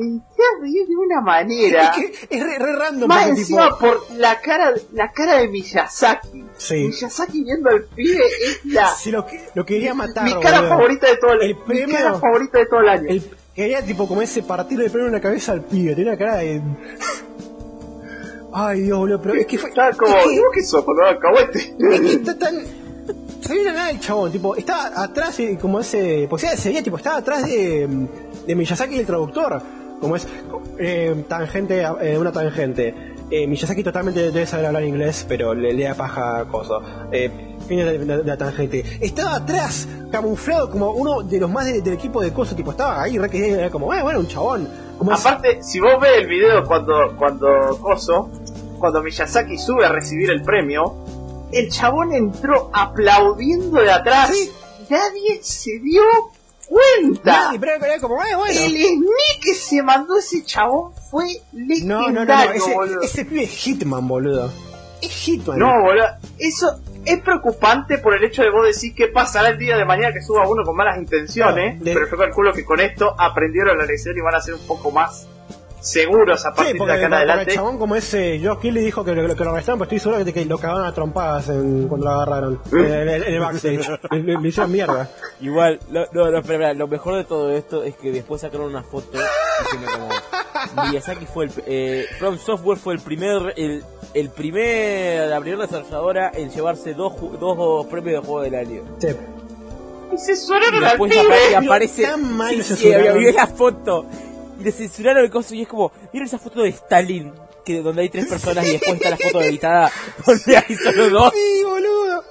a 0.00 0.60
reír 0.62 0.86
de 0.86 0.94
una 0.96 1.20
manera. 1.20 1.88
Es 1.88 1.90
que 1.90 2.36
es 2.36 2.42
re, 2.44 2.56
re 2.58 2.76
random. 2.76 3.08
Más 3.08 3.26
encima 3.30 3.64
tipo, 3.64 3.78
por 3.78 4.00
la 4.16 4.40
cara, 4.40 4.72
la 4.92 5.10
cara 5.10 5.38
de 5.38 5.48
Miyazaki. 5.48 6.44
Sí. 6.56 6.74
Miyazaki 6.88 7.42
viendo 7.42 7.68
al 7.70 7.82
pibe 7.86 8.24
es 8.26 8.64
la 8.66 8.86
Si 8.88 9.10
lo, 9.10 9.26
que- 9.26 9.40
lo 9.54 9.64
quería 9.66 9.94
matar. 9.94 10.22
mi 10.24 10.34
cara 10.40 10.58
boludo. 10.60 10.68
favorita 10.76 11.08
de 11.08 11.16
todo 11.16 11.32
el, 11.32 11.42
El 11.42 11.54
mi 11.56 11.62
premio- 11.64 11.96
cara 11.96 12.14
favorita 12.14 12.58
de 12.58 12.66
todo 12.66 12.80
el 12.80 12.88
año. 12.90 13.08
El, 13.08 13.28
quería 13.56 13.82
tipo 13.84 14.06
como 14.06 14.22
ese 14.22 14.44
partirle 14.44 14.84
el 14.84 14.92
pelo 14.92 15.06
en 15.06 15.12
la 15.14 15.20
cabeza 15.20 15.50
al 15.50 15.64
pibe. 15.64 15.96
Tiene 15.96 16.10
una 16.10 16.18
cara 16.18 16.36
de... 16.36 16.62
Ay, 18.60 18.80
Dios, 18.82 18.98
boludo, 18.98 19.20
pero 19.22 19.34
es 19.34 19.46
que 19.46 19.58
fue... 19.58 19.68
Estaba 19.70 19.92
como, 19.92 20.16
es 20.16 20.24
que- 20.24 20.38
¿vos 20.40 20.48
qué 20.54 20.62
sos? 20.62 20.84
Es 21.78 22.00
que 22.00 22.12
está 22.12 22.38
tan. 22.38 22.54
Se 23.40 23.54
ve 23.54 23.62
nada 23.64 23.90
el 23.90 24.00
chabón, 24.00 24.32
tipo, 24.32 24.56
estaba 24.56 24.90
atrás, 25.02 25.38
eh, 25.40 25.56
como 25.60 25.80
ese. 25.80 26.26
Pues 26.28 26.42
se 26.42 26.68
veía, 26.68 26.82
tipo, 26.82 26.96
estaba 26.96 27.18
atrás 27.18 27.46
de, 27.46 27.88
de 28.46 28.54
Miyazaki 28.54 28.96
y 28.96 28.98
el 28.98 29.06
traductor. 29.06 29.62
como 30.00 30.16
es 30.16 30.26
eh, 30.78 31.24
tangente, 31.28 31.82
eh, 32.00 32.18
una 32.18 32.32
tangente. 32.32 32.94
Eh, 33.30 33.46
Miyazaki 33.46 33.82
totalmente 33.84 34.20
debe 34.32 34.46
saber 34.46 34.66
hablar 34.66 34.82
inglés, 34.84 35.24
pero 35.28 35.54
le, 35.54 35.72
le 35.72 35.84
da 35.84 35.94
paja 35.94 36.44
cosa. 36.50 36.74
Eh, 37.12 37.30
fin 37.68 37.78
de, 37.78 37.98
de- 37.98 38.04
de 38.18 38.24
la 38.24 38.36
tangente. 38.36 38.84
Estaba 39.00 39.36
atrás, 39.36 39.86
camuflado 40.10 40.68
como 40.70 40.90
uno 40.92 41.22
de 41.22 41.38
los 41.38 41.50
más 41.50 41.64
de- 41.66 41.80
del 41.80 41.94
equipo 41.94 42.20
de 42.20 42.32
cosas, 42.32 42.56
tipo, 42.56 42.72
estaba 42.72 43.02
ahí, 43.02 43.18
re 43.18 43.30
que 43.30 43.50
era 43.52 43.70
como, 43.70 43.94
eh, 43.94 44.02
bueno, 44.02 44.18
un 44.20 44.26
chabón. 44.26 44.68
Como 44.98 45.12
es- 45.12 45.20
Aparte, 45.24 45.62
si 45.62 45.78
vos 45.78 45.92
ves 46.00 46.10
el 46.18 46.26
video 46.26 46.64
cuando, 46.64 47.14
cuando 47.16 47.46
Coso, 47.80 48.30
cuando 48.78 49.02
Miyazaki 49.02 49.58
sube 49.58 49.84
a 49.84 49.90
recibir 49.90 50.30
el 50.30 50.42
premio, 50.42 50.94
el 51.52 51.70
chabón 51.70 52.12
entró 52.12 52.70
aplaudiendo 52.74 53.80
de 53.80 53.90
atrás. 53.90 54.30
Sí. 54.34 54.50
Nadie 54.90 55.40
se 55.42 55.78
dio 55.80 56.02
cuenta. 56.66 57.44
Nadie, 57.46 57.58
pero 57.58 57.72
era 57.84 57.98
como, 58.00 58.22
eh, 58.22 58.34
bueno. 58.36 58.52
El 58.52 58.70
sneak 58.76 59.40
que 59.42 59.54
se 59.54 59.82
mandó 59.82 60.18
ese 60.18 60.44
chabón 60.44 60.92
fue 61.10 61.24
No, 61.52 62.00
no, 62.00 62.00
no, 62.00 62.10
legendario, 62.24 62.50
no, 62.50 62.56
ese, 62.56 62.74
boludo. 62.74 63.00
ese 63.02 63.24
pibe 63.24 63.42
es 63.44 63.50
Hitman, 63.50 64.06
boludo. 64.08 64.50
Es 65.00 65.10
Hitman. 65.10 65.58
No, 65.58 65.70
boludo. 65.82 66.04
Eso 66.38 66.80
es 67.04 67.18
preocupante 67.20 67.98
por 67.98 68.14
el 68.14 68.24
hecho 68.24 68.42
de 68.42 68.50
vos 68.50 68.66
decir 68.66 68.94
qué 68.94 69.08
pasará 69.08 69.48
el 69.50 69.58
día 69.58 69.76
de 69.76 69.84
mañana 69.84 70.12
que 70.12 70.20
suba 70.22 70.46
uno 70.48 70.62
con 70.64 70.76
malas 70.76 70.98
intenciones. 70.98 71.80
De- 71.80 71.94
Pero 71.94 72.08
yo 72.10 72.16
calculo 72.18 72.52
que 72.52 72.64
con 72.64 72.80
esto 72.80 73.14
aprendieron 73.18 73.78
la 73.78 73.84
lección 73.86 74.16
y 74.16 74.20
van 74.20 74.34
a 74.34 74.40
ser 74.40 74.54
un 74.54 74.66
poco 74.66 74.90
más 74.90 75.26
seguros 75.80 76.44
a 76.44 76.50
Sí, 76.50 76.56
partir 76.56 76.76
porque, 76.78 76.92
de 76.92 76.98
acá 76.98 77.06
en 77.06 77.14
adelante. 77.14 77.50
el 77.50 77.56
chabón 77.56 77.78
como 77.78 77.94
ese 77.96 78.40
Josh 78.42 78.58
Kelly 78.58 78.80
dijo 78.82 79.04
que 79.04 79.12
lo, 79.14 79.36
que 79.36 79.44
lo 79.44 79.50
arrestaron, 79.50 79.78
pero 79.78 79.84
estoy 79.86 79.98
seguro 80.00 80.24
de 80.24 80.32
que 80.32 80.44
lo 80.44 80.58
cagaron 80.58 80.84
a 80.84 80.92
trompadas 80.92 81.48
en- 81.48 81.88
cuando 81.88 82.06
lo 82.06 82.12
agarraron. 82.12 82.60
en, 82.72 82.78
el- 83.08 83.22
en 83.24 83.34
el 83.34 83.40
backstage. 83.40 83.88
le, 84.10 84.22
le- 84.22 84.40
le 84.40 84.48
hicieron 84.48 84.72
mierda. 84.72 85.08
Igual, 85.40 85.78
lo, 85.90 86.00
no, 86.12 86.30
no, 86.30 86.38
espera, 86.38 86.38
espera, 86.40 86.74
lo 86.74 86.88
mejor 86.88 87.16
de 87.16 87.24
todo 87.24 87.52
esto 87.52 87.84
es 87.84 87.94
que 87.96 88.10
después 88.10 88.40
sacaron 88.40 88.66
una 88.66 88.82
foto 88.82 89.18
diciendo 89.62 89.88
como 89.92 90.88
Miyazaki 90.90 91.26
fue 91.26 91.44
el 91.46 91.52
eh, 91.66 92.06
From 92.18 92.36
Software 92.38 92.78
fue 92.78 92.94
el 92.94 93.00
primer 93.00 93.54
el, 93.56 93.84
el 94.14 94.30
primer 94.30 95.28
la 95.28 95.40
primera 95.40 95.62
desarrolladora 95.66 96.32
en 96.34 96.50
llevarse 96.50 96.94
dos 96.94 97.12
dos 97.38 97.86
premios 97.86 98.20
de 98.20 98.26
juego 98.26 98.42
del 98.42 98.54
año. 98.56 98.82
Sí. 98.98 99.08
Y 100.12 100.18
se 100.18 100.32
Y 100.32 100.36
sonaron 100.36 100.84
al 100.84 100.98
pibe. 100.98 101.12
y 101.50 101.54
aparece 101.54 102.02
tan 102.02 102.36
mal 102.36 102.50
sí, 102.50 102.56
lo 102.56 102.62
sí, 102.64 102.74
censuraron. 102.74 103.08
había 103.16 103.32
la 103.32 103.46
foto 103.46 104.06
y 104.58 104.64
le 104.64 104.72
censuraron 104.72 105.24
el 105.24 105.30
coso 105.30 105.54
y 105.54 105.62
es 105.62 105.68
como 105.68 105.92
vieron 106.12 106.26
esa 106.26 106.38
foto 106.38 106.62
de 106.62 106.70
Stalin 106.70 107.32
que 107.64 107.80
donde 107.82 108.02
hay 108.02 108.08
tres 108.08 108.26
personas 108.26 108.66
y 108.66 108.72
después 108.72 108.94
está 108.94 109.10
la 109.10 109.16
foto 109.16 109.40
editada 109.42 109.90
donde 110.26 110.56
hay 110.56 110.74
solo 110.76 111.10
dos 111.10 111.32
Sí, 111.34 111.62
boludo. 111.64 112.24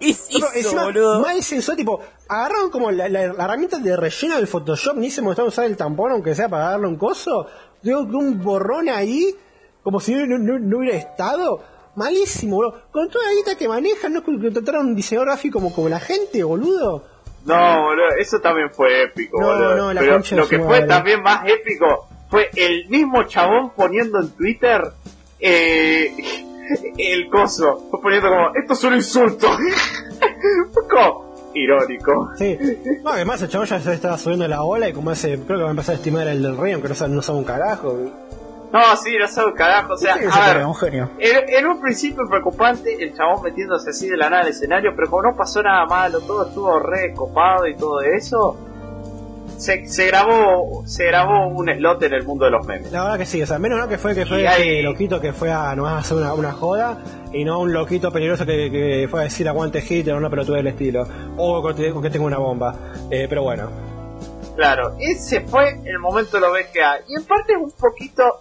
es 0.00 0.28
No, 0.30 0.46
eso 0.46 0.50
encima, 0.54 0.84
boludo 0.84 1.20
mal 1.20 1.40
tipo, 1.76 2.00
agarraron 2.28 2.70
como 2.70 2.90
la, 2.90 3.08
la- 3.08 3.32
la 3.32 3.44
herramienta 3.44 3.78
de 3.78 3.96
relleno 3.96 4.36
del 4.36 4.46
Photoshop, 4.46 4.96
ni 4.96 5.10
se 5.10 5.22
mostraron 5.22 5.48
usar 5.48 5.64
el 5.64 5.76
tampón, 5.76 6.12
aunque 6.12 6.34
sea 6.34 6.48
para 6.48 6.70
darle 6.70 6.86
un 6.86 6.96
coso. 6.96 7.46
Digo, 7.82 8.00
un 8.00 8.40
borrón 8.42 8.88
ahí, 8.88 9.34
como 9.82 9.98
si 10.00 10.14
no, 10.14 10.38
no- 10.38 10.58
no 10.58 10.78
hubiera 10.78 10.96
estado. 10.96 11.62
Malísimo, 11.96 12.56
boludo. 12.56 12.82
Con 12.92 13.10
toda 13.10 13.26
la 13.26 13.34
guita 13.34 13.56
que 13.56 13.68
manejan, 13.68 14.12
no 14.12 14.22
contrataron 14.24 14.86
un 14.86 14.94
diseñador 14.94 15.28
gráfico 15.28 15.58
como, 15.58 15.74
como 15.74 15.88
la 15.88 15.98
gente, 16.00 16.42
boludo. 16.44 17.04
No, 17.44 17.82
boludo, 17.82 18.08
eso 18.18 18.40
también 18.40 18.70
fue 18.70 19.04
épico, 19.04 19.40
No, 19.40 19.46
boludo. 19.48 19.76
no, 19.76 19.92
la 19.92 20.00
Pero 20.00 20.20
lo 20.36 20.48
que 20.48 20.58
fue 20.58 20.82
también 20.82 21.22
más 21.22 21.44
épico 21.46 22.08
fue 22.30 22.50
el 22.56 22.88
mismo 22.88 23.24
chabón 23.24 23.72
poniendo 23.74 24.20
en 24.20 24.30
Twitter 24.30 24.80
eh, 25.40 26.14
el 26.98 27.28
coso. 27.28 27.88
Fue 27.90 28.00
poniendo 28.00 28.28
como, 28.28 28.48
esto 28.54 28.72
es 28.72 28.84
un 28.84 28.94
insulto. 28.94 29.48
Irónico. 31.54 32.30
Sí. 32.38 32.58
No, 33.02 33.10
además 33.10 33.42
el 33.42 33.48
chabón 33.48 33.66
ya 33.66 33.78
se 33.80 33.92
estaba 33.92 34.16
subiendo 34.16 34.48
la 34.48 34.62
ola 34.62 34.88
y 34.88 34.92
como 34.92 35.12
ese, 35.12 35.38
creo 35.38 35.58
que 35.58 35.62
va 35.62 35.68
a 35.68 35.72
empezar 35.72 35.94
a 35.94 35.98
estimar 35.98 36.26
el 36.26 36.42
del 36.42 36.56
rey, 36.56 36.72
aunque 36.72 36.88
no 36.88 36.94
sabe, 36.94 37.14
no 37.14 37.22
sabe 37.22 37.38
un 37.38 37.44
carajo. 37.44 37.98
No, 38.72 38.96
sí, 38.96 39.10
no 39.18 39.46
un 39.46 39.52
carajo. 39.52 39.92
O 39.92 39.96
sea, 39.98 40.14
que 40.18 40.26
a 40.30 40.54
ver, 40.54 40.64
un 40.64 40.74
genio. 40.74 41.10
En, 41.18 41.48
en 41.48 41.66
un 41.66 41.80
principio 41.80 42.24
preocupante 42.28 42.96
el 43.04 43.14
chabón 43.14 43.42
metiéndose 43.42 43.90
así 43.90 44.08
de 44.08 44.16
la 44.16 44.30
nada 44.30 44.42
al 44.42 44.48
escenario, 44.48 44.92
pero 44.96 45.10
como 45.10 45.22
no 45.30 45.36
pasó 45.36 45.62
nada 45.62 45.84
malo, 45.86 46.20
todo 46.20 46.46
estuvo 46.48 46.78
re 46.80 47.12
copado 47.14 47.66
y 47.66 47.76
todo 47.76 48.00
eso, 48.00 48.56
se, 49.58 49.86
se 49.86 50.06
grabó 50.06 50.82
se 50.86 51.04
grabó 51.06 51.48
un 51.48 51.68
slot 51.68 52.02
en 52.04 52.14
el 52.14 52.24
mundo 52.24 52.46
de 52.46 52.50
los 52.52 52.66
memes. 52.66 52.90
La 52.90 53.02
verdad 53.04 53.18
que 53.18 53.26
sí, 53.26 53.42
o 53.42 53.46
sea, 53.46 53.58
menos 53.58 53.78
no 53.78 53.86
que 53.88 53.98
fue 53.98 54.14
que 54.14 54.24
fue 54.26 54.48
hay- 54.48 54.62
ese 54.78 54.82
loquito 54.82 55.20
que 55.20 55.32
fue 55.34 55.52
a 55.52 55.74
nomás 55.76 55.92
a 55.92 55.98
hacer 55.98 56.16
una, 56.16 56.32
una 56.32 56.52
joda 56.52 56.98
y 57.32 57.44
no 57.44 57.60
un 57.60 57.72
loquito 57.74 58.10
peligroso 58.10 58.46
que, 58.46 58.70
que 58.70 59.06
fue 59.10 59.20
a 59.20 59.24
decir 59.24 59.46
aguante 59.48 59.84
Hitler 59.86 60.14
o 60.14 60.18
una 60.18 60.30
pelotuda 60.30 60.56
del 60.56 60.68
estilo. 60.68 61.06
O 61.36 61.60
con 61.62 61.76
que, 61.76 61.92
que 61.92 62.10
tengo 62.10 62.24
una 62.26 62.38
bomba. 62.38 62.74
Eh, 63.10 63.26
pero 63.28 63.42
bueno. 63.42 63.68
Claro, 64.56 64.96
ese 64.98 65.42
fue 65.42 65.78
el 65.84 65.98
momento 65.98 66.38
de 66.38 66.40
lo 66.40 66.50
BGA. 66.52 67.00
Y 67.08 67.14
en 67.16 67.24
parte 67.24 67.52
es 67.52 67.58
un 67.58 67.70
poquito 67.72 68.40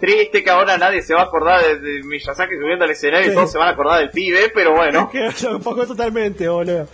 triste 0.00 0.42
que 0.42 0.50
ahora 0.50 0.76
nadie 0.78 1.02
se 1.02 1.14
va 1.14 1.20
a 1.20 1.24
acordar 1.24 1.62
de, 1.62 1.78
de 1.78 2.02
Miyazaki 2.02 2.54
subiendo 2.60 2.84
al 2.84 2.90
escenario 2.90 3.26
Sí. 3.26 3.32
y 3.32 3.34
todos 3.34 3.52
se 3.52 3.58
van 3.58 3.68
a 3.68 3.70
acordar 3.72 3.98
del 4.00 4.10
pibe, 4.10 4.50
pero 4.54 4.74
bueno. 4.74 5.08
Que 5.10 5.30
lo 5.42 5.60
poco 5.60 5.86
totalmente, 5.86 6.48
boludo. 6.48 6.88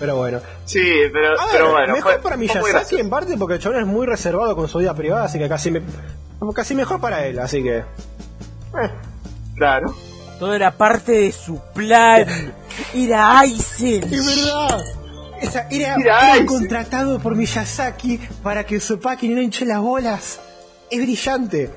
Pero 0.00 0.16
bueno. 0.16 0.40
Sí, 0.64 0.82
pero, 1.12 1.28
A 1.40 1.44
ver, 1.46 1.52
pero 1.52 1.70
bueno. 1.70 1.92
mejor 1.94 2.12
fue- 2.14 2.22
para 2.22 2.36
Miyazaki 2.36 2.96
en 2.98 3.08
parte 3.10 3.36
porque 3.36 3.54
el 3.54 3.60
chabón 3.60 3.78
es 3.80 3.86
muy 3.86 4.06
reservado 4.06 4.56
con 4.56 4.66
su 4.68 4.78
vida 4.78 4.92
privada, 4.94 5.24
así 5.26 5.38
que 5.38 5.48
casi 5.48 5.70
me, 5.70 5.82
casi 6.54 6.74
mejor 6.74 7.00
para 7.00 7.24
él, 7.26 7.38
así 7.38 7.62
que. 7.62 7.76
eh, 7.78 7.84
Claro. 9.56 9.94
todo 10.38 10.54
era 10.54 10.70
parte 10.72 11.12
de 11.12 11.32
su 11.32 11.60
plan 11.74 12.26
era 12.94 13.38
Aizen 13.40 14.02
Es 14.04 14.26
verdad. 14.44 14.80
Esa, 15.40 15.68
era, 15.70 15.94
contratado 16.46 17.20
por 17.20 17.36
Miyazaki 17.36 18.18
para 18.42 18.64
que 18.64 18.78
Tsupaki 18.78 19.28
no 19.28 19.40
hinche 19.40 19.64
las 19.64 19.78
bolas. 19.80 20.40
Es 20.90 21.00
brillante. 21.00 21.70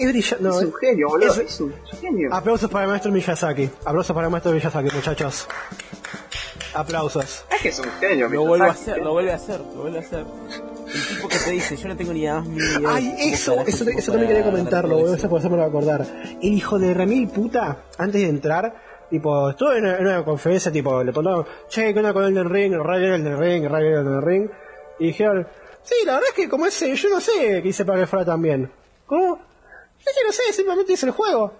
Es 0.00 0.08
brillante. 0.08 0.44
No, 0.44 0.58
es 0.60 0.66
un 0.66 0.74
genio, 0.74 1.08
boludo. 1.08 1.32
es- 1.32 1.38
Es, 1.38 1.60
un 1.60 1.74
genio. 2.00 2.28
Aplausos 2.34 2.70
para 2.70 2.84
el 2.84 2.90
maestro 2.90 3.12
Miyazaki. 3.12 3.70
Aplausos 3.84 4.14
para 4.14 4.26
el 4.26 4.30
maestro 4.32 4.52
Miyazaki, 4.52 4.88
muchachos. 4.94 5.46
Aplausos. 6.74 7.44
Es 7.50 7.60
que 7.62 7.68
es 7.70 7.78
un 7.80 7.90
genio, 8.00 8.28
lo 8.28 8.44
vuelve 8.46 8.66
a 8.66 8.70
hacer 8.70 8.98
lo 8.98 9.12
vuelve 9.12 9.32
a 9.32 9.36
hacer 9.36 9.58
lo 9.60 9.82
vuelve 9.82 9.98
a 9.98 10.00
hacer 10.02 10.20
el 10.20 11.08
tipo 11.16 11.28
que 11.28 11.36
te 11.38 11.50
dice 11.50 11.76
yo 11.76 11.88
no 11.88 11.96
tengo 11.96 12.12
ni 12.12 12.20
idea 12.20 12.34
más 12.40 12.46
ni 12.48 12.56
idea 12.58 12.80
Ay, 12.86 13.14
eso, 13.18 13.60
eso, 13.66 13.84
tipo 13.84 13.98
eso 13.98 14.12
también 14.12 14.28
quería 14.32 14.44
comentarlo, 14.44 14.96
boludo. 14.96 15.14
eso. 15.16 15.28
Por 15.28 15.40
eso 15.40 15.50
me 15.50 15.56
lo 15.56 15.62
voy 15.62 15.66
a 15.66 15.68
acordar. 15.96 16.06
El 16.40 16.52
hijo 16.52 16.78
de 16.78 16.94
Remil 16.94 17.28
puta, 17.28 17.84
antes 17.98 18.20
de 18.22 18.28
entrar, 18.28 18.74
tipo, 19.10 19.50
estuve 19.50 19.78
en 19.78 19.84
una, 19.84 19.96
en 19.98 20.06
una 20.06 20.24
conferencia, 20.24 20.70
tipo, 20.70 21.02
le 21.02 21.12
preguntaron, 21.12 21.44
che, 21.68 21.92
¿qué 21.92 21.98
onda 21.98 22.12
con 22.12 22.24
Elden 22.24 22.48
Ring? 22.48 22.72
El 22.74 22.84
rayo 22.84 23.14
Elden 23.14 23.38
Ring, 23.38 23.64
el 23.64 23.70
rayo 23.70 24.00
Elden 24.00 24.22
Ring. 24.22 24.50
Y 25.00 25.06
dijeron, 25.08 25.46
sí, 25.82 25.94
la 26.06 26.14
verdad 26.14 26.28
es 26.30 26.34
que 26.36 26.48
como 26.48 26.66
ese, 26.66 26.94
yo 26.94 27.08
no 27.08 27.20
sé 27.20 27.60
qué 27.62 27.68
hice 27.68 27.84
para 27.84 27.98
que 28.00 28.06
fuera 28.06 28.24
tan 28.24 28.40
bien. 28.42 28.70
¿Cómo? 29.06 29.40
Yo 30.00 30.12
que 30.16 30.26
no 30.26 30.32
sé, 30.32 30.52
simplemente 30.52 30.92
hice 30.92 31.06
el 31.06 31.12
juego. 31.12 31.52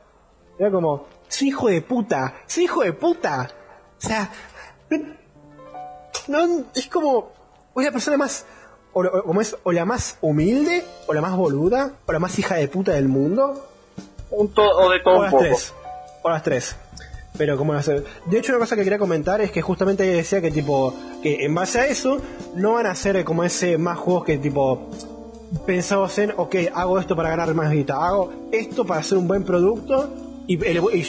Era 0.59 0.71
como, 0.71 1.07
soy 1.29 1.49
hijo 1.49 1.69
de 1.69 1.81
puta, 1.83 2.35
soy 2.47 2.65
hijo 2.65 2.83
de 2.83 2.93
puta. 2.93 3.51
O 3.99 4.07
sea, 4.07 4.31
no, 6.29 6.65
es 6.75 6.87
como, 6.89 7.33
o 7.75 7.81
la 7.81 7.91
persona 7.91 8.17
más, 8.17 8.45
o, 8.93 9.03
lo- 9.03 9.11
o 9.21 9.23
como 9.25 9.41
es, 9.41 9.57
o 9.63 9.73
la 9.73 9.85
más 9.85 10.19
humilde, 10.21 10.85
o 11.07 11.15
la 11.15 11.21
más 11.21 11.37
boluda, 11.37 11.93
o 12.07 12.13
la 12.13 12.19
más 12.19 12.39
hija 12.39 12.57
de 12.57 12.69
puta 12.69 12.93
del 12.93 13.09
mundo, 13.09 13.67
Un 14.31 14.49
to- 14.53 14.63
o 14.63 14.91
de 14.91 15.01
todo 15.01 15.15
o 15.15 15.17
un 15.19 15.23
las 15.25 15.33
poco. 15.33 15.45
tres. 15.45 15.75
O 16.23 16.31
las 16.31 16.43
tres. 16.43 16.77
Pero 17.39 17.57
como 17.57 17.73
no 17.73 17.83
sé. 17.83 18.03
De 18.27 18.39
hecho, 18.39 18.53
una 18.53 18.59
cosa 18.61 18.77
que 18.77 18.83
quería 18.85 18.99
comentar 18.99 19.41
es 19.41 19.51
que 19.51 19.63
justamente 19.63 20.03
decía 20.05 20.41
que 20.43 20.51
tipo, 20.51 20.93
que 21.23 21.45
en 21.45 21.55
base 21.55 21.81
a 21.81 21.87
eso, 21.87 22.19
no 22.55 22.75
van 22.75 22.87
a 22.87 22.95
ser 22.95 23.25
como 23.25 23.45
ese 23.45 23.79
más 23.79 23.99
juegos 23.99 24.25
que 24.25 24.37
tipo 24.39 24.91
pensados 25.67 26.19
en, 26.19 26.33
ok, 26.37 26.55
hago 26.75 26.99
esto 26.99 27.17
para 27.17 27.31
ganar 27.31 27.55
más 27.55 27.71
guita, 27.71 27.95
hago 27.97 28.33
esto 28.53 28.85
para 28.85 29.01
hacer 29.01 29.19
un 29.19 29.27
buen 29.29 29.45
producto 29.45 30.09
y 30.47 30.57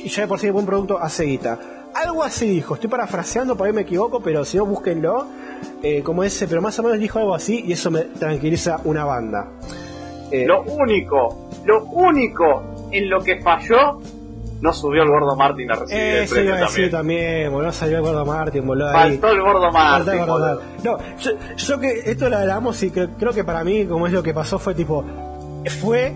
ya 0.10 0.22
de 0.24 0.28
por 0.28 0.40
sí 0.40 0.48
el 0.48 0.54
buen 0.54 0.66
producto 0.66 0.98
hace 1.00 1.24
guita. 1.26 1.60
Algo 1.94 2.24
así 2.24 2.48
dijo, 2.48 2.76
estoy 2.76 2.90
parafraseando, 2.90 3.56
por 3.58 3.68
ahí 3.68 3.74
me 3.74 3.82
equivoco, 3.82 4.22
pero 4.22 4.46
si 4.46 4.58
no, 4.58 4.66
búsquenlo. 4.66 5.26
eh, 5.84 6.02
como 6.04 6.24
ese, 6.24 6.48
pero 6.48 6.62
más 6.62 6.78
o 6.80 6.84
menos 6.84 6.98
dijo 7.00 7.20
algo 7.20 7.36
así 7.36 7.64
y 7.68 7.74
eso 7.74 7.92
me 7.92 8.02
tranquiliza 8.02 8.80
una 8.86 9.04
banda. 9.06 9.48
Eh, 10.32 10.46
Lo 10.48 10.64
único, 10.64 11.50
lo 11.66 11.84
único 11.86 12.64
en 12.92 13.10
lo 13.10 13.22
que 13.22 13.42
falló, 13.42 14.00
no 14.62 14.72
subió 14.74 15.04
el 15.04 15.10
gordo 15.10 15.36
Martin 15.36 15.72
a 15.72 15.76
recibir 15.76 16.02
el 16.02 16.24
Eso 16.24 16.36
premio 16.36 16.50
iba 16.52 16.58
a 16.58 16.62
decir 16.70 16.92
también. 16.92 17.22
también, 17.26 17.52
boludo, 17.52 17.72
salió 17.72 17.98
el 17.98 18.04
gordo 18.04 18.26
Martin, 18.26 18.66
boludo. 18.68 18.88
ahí. 18.90 19.18
Faltó 19.18 19.32
el 19.32 19.42
gordo 19.42 19.72
Martin. 19.72 20.14
el 20.14 20.26
gordo. 20.26 20.56
Martin. 20.56 20.84
No, 20.84 20.98
yo, 21.20 21.32
yo 21.58 21.80
que 21.80 22.02
esto 22.06 22.30
lo 22.30 22.38
hablamos 22.38 22.82
y 22.84 22.92
que, 22.92 23.10
creo 23.18 23.34
que 23.34 23.44
para 23.44 23.64
mí, 23.64 23.86
como 23.86 24.08
es 24.08 24.14
lo 24.14 24.22
que 24.24 24.34
pasó, 24.34 24.60
fue 24.60 24.74
tipo, 24.76 25.04
fue 25.82 26.14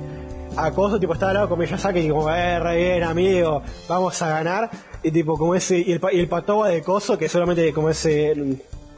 acoso, 0.57 0.99
tipo, 0.99 1.13
estaba 1.13 1.31
al 1.31 1.35
lado 1.35 1.49
con 1.49 1.59
Miyazaki 1.59 1.99
y 1.99 2.09
como, 2.09 2.29
eh, 2.29 2.59
re 2.59 2.77
bien, 2.77 3.03
amigo, 3.03 3.61
vamos 3.89 4.21
a 4.21 4.29
ganar. 4.29 4.69
Y 5.03 5.11
tipo, 5.11 5.37
como 5.37 5.53
ese, 5.55 5.79
y 5.79 5.91
el, 5.91 6.01
y 6.13 6.19
el 6.19 6.27
patoba 6.27 6.69
de 6.69 6.81
coso, 6.81 7.17
que 7.17 7.27
solamente 7.27 7.73
como 7.73 7.89
ese, 7.89 8.33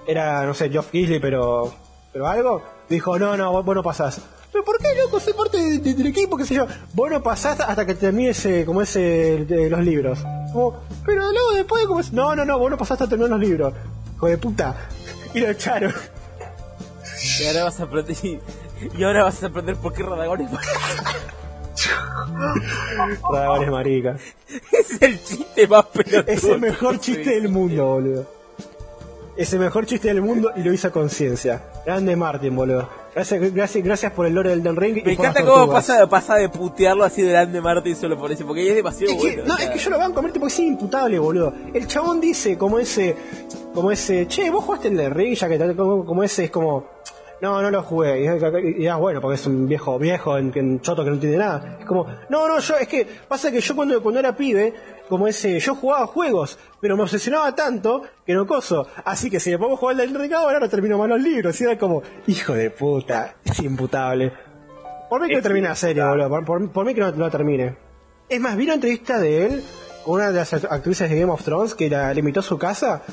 era, 0.08 0.46
no 0.46 0.54
sé, 0.54 0.70
Geoff 0.70 0.90
Keighley, 0.92 1.20
pero, 1.20 1.74
pero 2.14 2.28
algo, 2.28 2.62
dijo, 2.90 3.18
no, 3.18 3.36
no, 3.38 3.52
vos, 3.52 3.66
vos 3.66 3.76
no 3.76 3.84
pasás. 3.84 4.22
¿Pero 4.52 4.64
por 4.64 4.78
qué, 4.80 4.88
loco? 5.04 5.20
Soy 5.20 5.34
parte 5.34 5.58
de- 5.58 5.78
de- 5.80 5.94
del 5.94 6.08
equipo, 6.08 6.38
qué 6.38 6.46
sé 6.46 6.56
yo. 6.56 6.66
Vos 6.94 7.10
no 7.12 7.22
pasás 7.22 7.60
hasta 7.60 7.86
que 7.86 7.96
termines 7.96 8.40
ese, 8.40 8.66
como 8.66 8.82
ese, 8.82 9.46
de 9.46 9.70
los 9.70 9.82
libros. 9.82 10.20
Como, 10.54 10.82
pero 11.06 11.32
luego 11.32 11.52
después, 11.54 11.86
como 11.86 12.00
es, 12.00 12.12
no, 12.14 12.36
no, 12.36 12.46
no, 12.46 12.58
vos 12.58 12.72
no 12.72 12.78
pasaste 12.78 13.04
hasta 13.04 13.16
terminar 13.16 13.38
los 13.40 13.48
libros. 13.48 13.74
Hijo 14.16 14.28
de 14.28 14.38
puta. 14.38 14.76
Y 15.34 15.42
lo 15.42 15.50
echaron. 15.52 15.94
y 17.40 17.46
ahora 17.48 17.66
vas 17.66 17.80
a 17.80 17.84
aprender 17.84 18.16
y 18.24 18.40
Y 18.98 19.04
ahora 19.04 19.24
vas 19.24 19.44
a 19.44 19.48
aprender 19.48 19.76
por 19.76 19.94
qué 19.94 20.02
Radagón 20.04 20.42
es 20.42 20.50
Radagón 23.32 23.64
es 23.64 23.70
marica. 23.72 24.16
Es 24.72 25.02
el 25.02 25.22
chiste 25.24 25.68
más 25.68 25.86
pelotudo. 25.88 26.24
Es 26.34 26.44
el 26.46 26.60
mejor 26.60 27.00
chiste 27.00 27.30
del 27.32 27.50
mundo, 27.50 27.86
boludo. 27.86 28.37
Es 29.38 29.54
el 29.54 29.60
mejor 29.60 29.86
chiste 29.86 30.08
del 30.08 30.22
mundo 30.22 30.52
y 30.56 30.64
lo 30.64 30.74
hizo 30.74 30.88
a 30.88 30.92
conciencia. 30.92 31.62
Grande 31.86 32.16
Martin, 32.16 32.56
boludo. 32.56 32.90
Gracias, 33.14 33.54
gracias, 33.54 33.84
gracias 33.84 34.12
por 34.12 34.26
el 34.26 34.34
lore 34.34 34.50
del 34.50 34.64
Den 34.64 34.76
Ring. 34.76 35.04
Me 35.06 35.12
y 35.12 35.16
encanta 35.16 35.46
cómo 35.46 35.72
pasa, 35.72 36.08
pasa 36.08 36.36
de 36.36 36.50
putearlo 36.50 37.04
así 37.04 37.22
de 37.22 37.62
Martin 37.62 37.96
solo 37.96 38.18
por 38.18 38.32
eso, 38.32 38.46
porque 38.48 38.68
es 38.68 38.76
demasiado 38.76 39.14
Es 39.14 39.22
que, 39.22 39.28
bueno. 39.36 39.44
no, 39.46 39.54
o 39.54 39.58
sea. 39.58 39.66
es 39.68 39.72
que 39.72 39.80
yo 39.80 39.90
lo 39.92 40.00
banco, 40.00 40.22
Martín, 40.24 40.40
porque 40.40 40.54
es 40.54 40.60
imputable, 40.60 41.20
boludo. 41.20 41.54
El 41.72 41.86
chabón 41.88 42.20
dice 42.20 42.58
como 42.58 42.80
ese, 42.80 43.16
como 43.76 43.92
ese, 43.92 44.28
che, 44.28 44.50
vos 44.50 44.64
jugaste 44.64 44.88
el 44.88 44.98
de 44.98 45.10
Ring, 45.10 45.36
ya 45.36 45.48
que 45.48 45.60
tal, 45.60 45.76
como, 45.76 46.04
como 46.04 46.24
ese 46.24 46.46
es 46.46 46.52
como, 46.52 46.86
no, 47.42 47.62
no 47.62 47.70
lo 47.72 47.84
jugué. 47.84 48.24
Y, 48.24 48.84
y, 48.84 48.88
ah, 48.88 48.96
bueno, 48.96 49.22
porque 49.22 49.36
es 49.36 49.46
un 49.46 49.68
viejo, 49.68 49.98
viejo, 50.00 50.38
en, 50.38 50.52
en 50.56 50.82
choto 50.82 51.04
que 51.04 51.10
no 51.10 51.16
entiende 51.16 51.38
nada. 51.38 51.78
Es 51.80 51.86
como, 51.86 52.06
no, 52.30 52.48
no, 52.48 52.60
yo, 52.60 52.76
es 52.78 52.88
que 52.88 53.06
pasa 53.28 53.52
que 53.52 53.62
yo 53.62 53.76
cuando, 53.76 54.02
cuando 54.02 54.20
era 54.20 54.36
pibe, 54.36 54.74
como 55.08 55.28
ese, 55.28 55.60
yo 55.60 55.76
jugaba 55.76 56.06
juegos, 56.08 56.58
pero 56.82 56.98
me 56.98 57.04
obsesionaba 57.04 57.54
tanto 57.56 58.02
que 58.26 58.34
no 58.34 58.46
coso. 58.48 58.88
Así 59.06 59.30
que 59.30 59.40
si 59.40 59.50
le 59.52 59.58
pongo 59.58 59.76
a 59.76 59.78
jugar 59.78 60.00
el 60.00 60.12
del 60.14 60.20
Ring 60.22 60.34
ahora, 60.34 60.60
no 60.60 60.68
termino 60.70 60.98
mal 60.98 61.10
los 61.10 61.22
libros. 61.22 61.60
Y 61.62 61.64
era 61.64 61.78
como, 61.78 62.02
hijo 62.28 62.54
de 62.54 62.70
puta, 62.72 63.36
es 63.46 63.60
imputable. 63.60 64.34
Por 65.10 65.22
mí 65.22 65.30
que 65.30 65.36
no 65.36 65.42
termine 65.42 65.70
la 65.70 65.76
serie, 65.76 66.04
boludo. 66.04 66.28
Por, 66.30 66.44
por- 66.46 66.72
por 66.72 66.86
mí 66.86 66.94
que 66.94 67.02
no, 67.02 67.12
no 67.12 67.30
termine. 67.32 67.78
Es 68.28 68.42
más, 68.42 68.58
vi 68.58 68.66
una 68.66 68.74
entrevista 68.74 69.20
de 69.20 69.46
él 69.46 69.64
con 70.04 70.16
una 70.16 70.32
de 70.32 70.38
las 70.40 70.52
act- 70.54 70.68
actrices 70.70 71.10
de 71.10 71.18
Game 71.20 71.32
of 71.32 71.42
Thrones 71.44 71.76
que 71.76 71.90
la, 71.90 72.10
a 72.10 72.42
su 72.42 72.58
casa. 72.58 73.04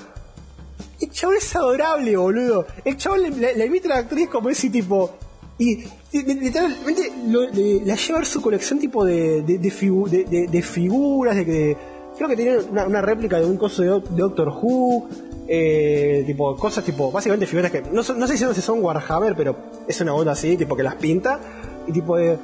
El 1.01 1.11
chabón 1.11 1.37
es 1.37 1.57
adorable, 1.57 2.17
boludo. 2.17 2.67
El 2.85 2.97
chabón 2.97 3.23
le, 3.23 3.55
le- 3.55 3.67
invita 3.67 3.89
a 3.89 3.95
la 3.95 3.99
actriz 4.01 4.29
como 4.29 4.49
ese 4.49 4.71
tipo. 4.71 5.11
Y 5.59 5.85
y- 6.13 6.23
li- 6.23 6.35
literalmente 6.35 7.13
le- 7.27 7.85
la 7.85 7.95
lleva 7.97 8.21
a 8.21 8.25
su 8.25 8.41
colección 8.43 8.79
tipo 8.79 9.05
de, 9.05 9.43
de, 9.43 9.59
de 9.59 9.69
figu- 9.71 10.09
de- 10.09 10.25
de- 10.25 10.47
de 10.49 10.63
figuras, 10.63 11.37
de 11.37 11.45
que. 11.45 11.77
Creo 12.17 12.29
que 12.29 12.37
tenía 12.37 12.59
una, 12.71 12.87
réplica 13.03 13.41
de 13.41 13.47
un 13.47 13.57
coso 13.57 13.83
de, 13.83 13.89
Doc- 13.89 14.09
de 14.09 14.17
Doctor 14.23 14.49
Who. 14.49 15.09
eh, 15.49 16.23
tipo, 16.27 16.57
cosas 16.57 16.85
tipo, 16.85 17.11
básicamente 17.11 17.47
figuras 17.47 17.71
que. 17.73 17.83
No, 17.83 18.03
no 18.03 18.27
sé 18.27 18.37
si 18.37 18.61
son 18.63 18.83
Warhammer, 18.83 19.35
pero 19.37 19.57
es 19.87 20.01
una 20.01 20.15
onda 20.15 20.33
así, 20.33 20.57
tipo 20.57 20.77
que 20.77 20.83
las 20.85 20.95
pinta. 20.95 21.41
Y 21.87 21.93
tipo 21.93 22.17
de. 22.17 22.39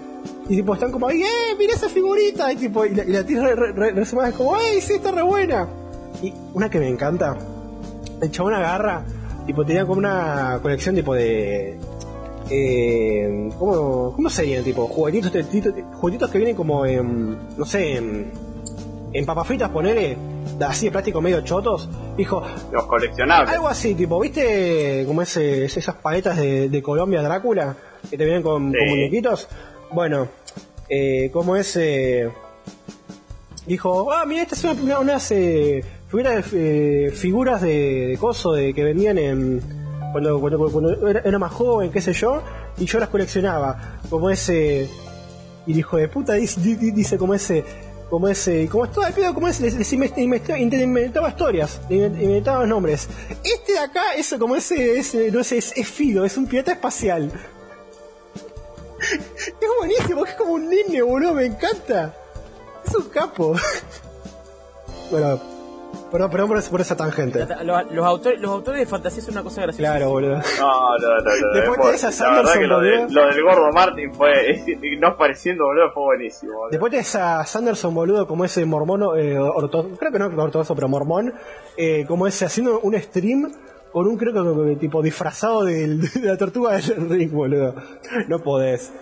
Y 0.50 0.56
tipo 0.56 0.74
están 0.74 0.92
como 0.92 1.08
¡eh! 1.10 1.22
¡Mira 1.58 1.74
esa 1.74 1.88
figurita! 1.88 2.52
Y 2.52 2.56
tipo, 2.56 2.84
y 2.84 2.90
la, 2.94 3.04
y 3.04 3.08
la 3.08 3.24
tía 3.24 3.40
re, 3.42 3.54
re, 3.72 4.32
como, 4.36 4.56
¡ey! 4.56 4.80
¡Sí, 4.82 4.94
está 4.94 5.12
re 5.12 5.22
buena! 5.22 5.66
Y 6.22 6.32
una 6.52 6.68
que 6.68 6.78
me 6.78 6.88
encanta, 6.88 7.38
el 8.20 8.30
chabón 8.30 8.54
agarra, 8.54 9.04
tipo, 9.46 9.64
tenía 9.64 9.84
como 9.86 9.98
una 9.98 10.58
colección 10.62 10.94
tipo 10.94 11.14
de. 11.14 11.78
Eh, 12.50 13.48
¿cómo, 13.58 14.12
¿Cómo 14.16 14.28
serían? 14.30 14.64
Tipo, 14.64 14.86
juguetitos, 14.88 15.32
juguetitos 15.94 16.30
que 16.30 16.38
vienen 16.38 16.56
como 16.56 16.84
en. 16.86 17.38
No 17.56 17.64
sé, 17.64 17.96
en. 17.96 18.32
En 19.12 19.26
papas 19.26 19.46
fritas, 19.48 19.68
ponele, 19.70 20.16
así 20.64 20.86
de 20.86 20.92
plástico 20.92 21.20
medio 21.20 21.40
chotos. 21.40 21.88
Dijo, 22.16 22.42
Los 22.72 22.86
coleccionables. 22.86 23.50
algo 23.54 23.66
así, 23.68 23.94
tipo, 23.94 24.20
¿viste 24.20 25.02
como 25.06 25.22
ese, 25.22 25.64
esas 25.64 25.96
paletas 25.96 26.36
de, 26.36 26.68
de 26.68 26.82
Colombia 26.82 27.20
Drácula? 27.20 27.74
Que 28.08 28.16
te 28.16 28.24
vienen 28.24 28.42
con, 28.42 28.70
Sí. 28.72 28.78
con 28.78 28.88
muñequitos. 28.88 29.48
Bueno, 29.92 30.28
eh, 30.88 31.28
como 31.32 31.56
ese. 31.56 32.30
Dijo, 33.66 34.12
ah, 34.12 34.24
mira, 34.26 34.42
estas 34.42 34.58
son 34.60 34.80
una- 34.80 34.98
unas 35.00 35.30
eh, 35.32 35.82
figuras, 36.10 36.46
eh, 36.52 37.12
figuras 37.14 37.62
de, 37.62 38.06
de 38.08 38.18
coso 38.18 38.52
de, 38.52 38.74
que 38.74 38.84
vendían 38.84 39.18
en. 39.18 39.60
Cuando, 40.12 40.40
cuando, 40.40 40.70
cuando 40.72 41.08
era, 41.08 41.38
más 41.38 41.52
joven, 41.52 41.90
qué 41.92 42.00
sé 42.00 42.12
yo, 42.12 42.42
y 42.78 42.84
yo 42.86 42.98
las 42.98 43.08
coleccionaba. 43.08 43.98
Como 44.10 44.28
ese. 44.30 44.88
Y 45.66 45.72
el 45.72 45.78
hijo 45.78 45.96
de 45.98 46.08
puta 46.08 46.32
dice, 46.34 46.60
di- 46.60 46.74
di- 46.74 46.90
dice 46.90 47.16
como 47.16 47.34
ese. 47.34 47.64
Como 48.08 48.26
ese. 48.28 48.68
Como 48.68 48.88
todo 48.88 49.06
el 49.06 49.12
pedo, 49.12 49.32
como 49.34 49.46
ese. 49.46 49.62
Les, 49.62 49.74
les 49.76 49.92
invent- 49.92 50.14
invent- 50.16 50.58
inventaba 50.60 51.28
historias, 51.28 51.80
invent- 51.88 52.20
inventaba 52.20 52.66
nombres. 52.66 53.08
Este 53.44 53.72
de 53.74 53.78
acá, 53.78 54.14
eso 54.16 54.36
como 54.38 54.56
ese. 54.56 54.98
ese 54.98 55.30
no 55.30 55.44
sé, 55.44 55.58
es, 55.58 55.72
es 55.76 55.86
Fido, 55.88 56.24
es 56.24 56.36
un 56.36 56.46
pirata 56.46 56.72
espacial. 56.72 57.30
Es 59.00 59.68
buenísimo, 59.78 60.26
es 60.26 60.34
como 60.34 60.52
un 60.54 60.68
nene, 60.68 61.00
boludo, 61.02 61.32
me 61.34 61.46
encanta. 61.46 62.14
Es 62.86 62.94
un 62.94 63.04
capo. 63.08 63.54
bueno, 65.10 65.40
perdón, 66.10 66.30
perdón 66.30 66.48
por, 66.48 66.70
por 66.70 66.80
esa 66.80 66.96
tangente. 66.96 67.46
Los, 67.64 67.92
los 67.92 68.04
autores, 68.06 68.40
los 68.40 68.50
autores 68.50 68.80
de 68.80 68.86
fantasía 68.86 69.22
son 69.22 69.34
una 69.34 69.42
cosa 69.42 69.62
graciosa. 69.62 69.90
Claro, 69.92 70.10
boludo. 70.10 70.36
No, 70.36 70.98
no, 70.98 71.08
no, 71.18 71.36
no. 71.40 71.52
Después 71.60 71.88
de 71.90 71.94
esa 71.94 72.12
Sanderson, 72.12 72.58
que 72.60 72.66
lo, 72.66 72.80
de- 72.80 73.06
lo 73.10 73.26
del 73.26 73.42
gordo 73.42 73.72
Martin 73.72 74.12
fue. 74.14 74.32
no 75.00 75.08
apareciendo, 75.08 75.64
boludo, 75.64 75.90
fue 75.92 76.02
buenísimo. 76.02 76.52
boludo. 76.52 76.70
Después 76.70 76.92
de 76.92 76.98
esa 76.98 77.44
Sanderson, 77.44 77.94
boludo, 77.94 78.26
como 78.26 78.44
ese 78.44 78.64
mormón, 78.64 79.02
eh, 79.18 79.38
orto- 79.38 79.96
creo 79.98 80.12
que 80.12 80.18
no 80.18 80.26
ortodoxo, 80.26 80.74
pero 80.74 80.88
mormón, 80.88 81.32
eh, 81.76 82.04
como 82.06 82.26
ese 82.26 82.44
haciendo 82.44 82.80
un 82.80 82.98
stream 83.00 83.52
con 83.92 84.06
un, 84.06 84.16
creo 84.16 84.32
que 84.66 84.76
tipo 84.76 85.02
disfrazado 85.02 85.64
del- 85.64 86.00
de, 86.12 86.20
la 86.22 86.36
tortuga 86.36 86.76
del 86.76 87.08
ring, 87.08 87.32
boludo. 87.32 87.74
No 88.28 88.38
podés. 88.38 88.92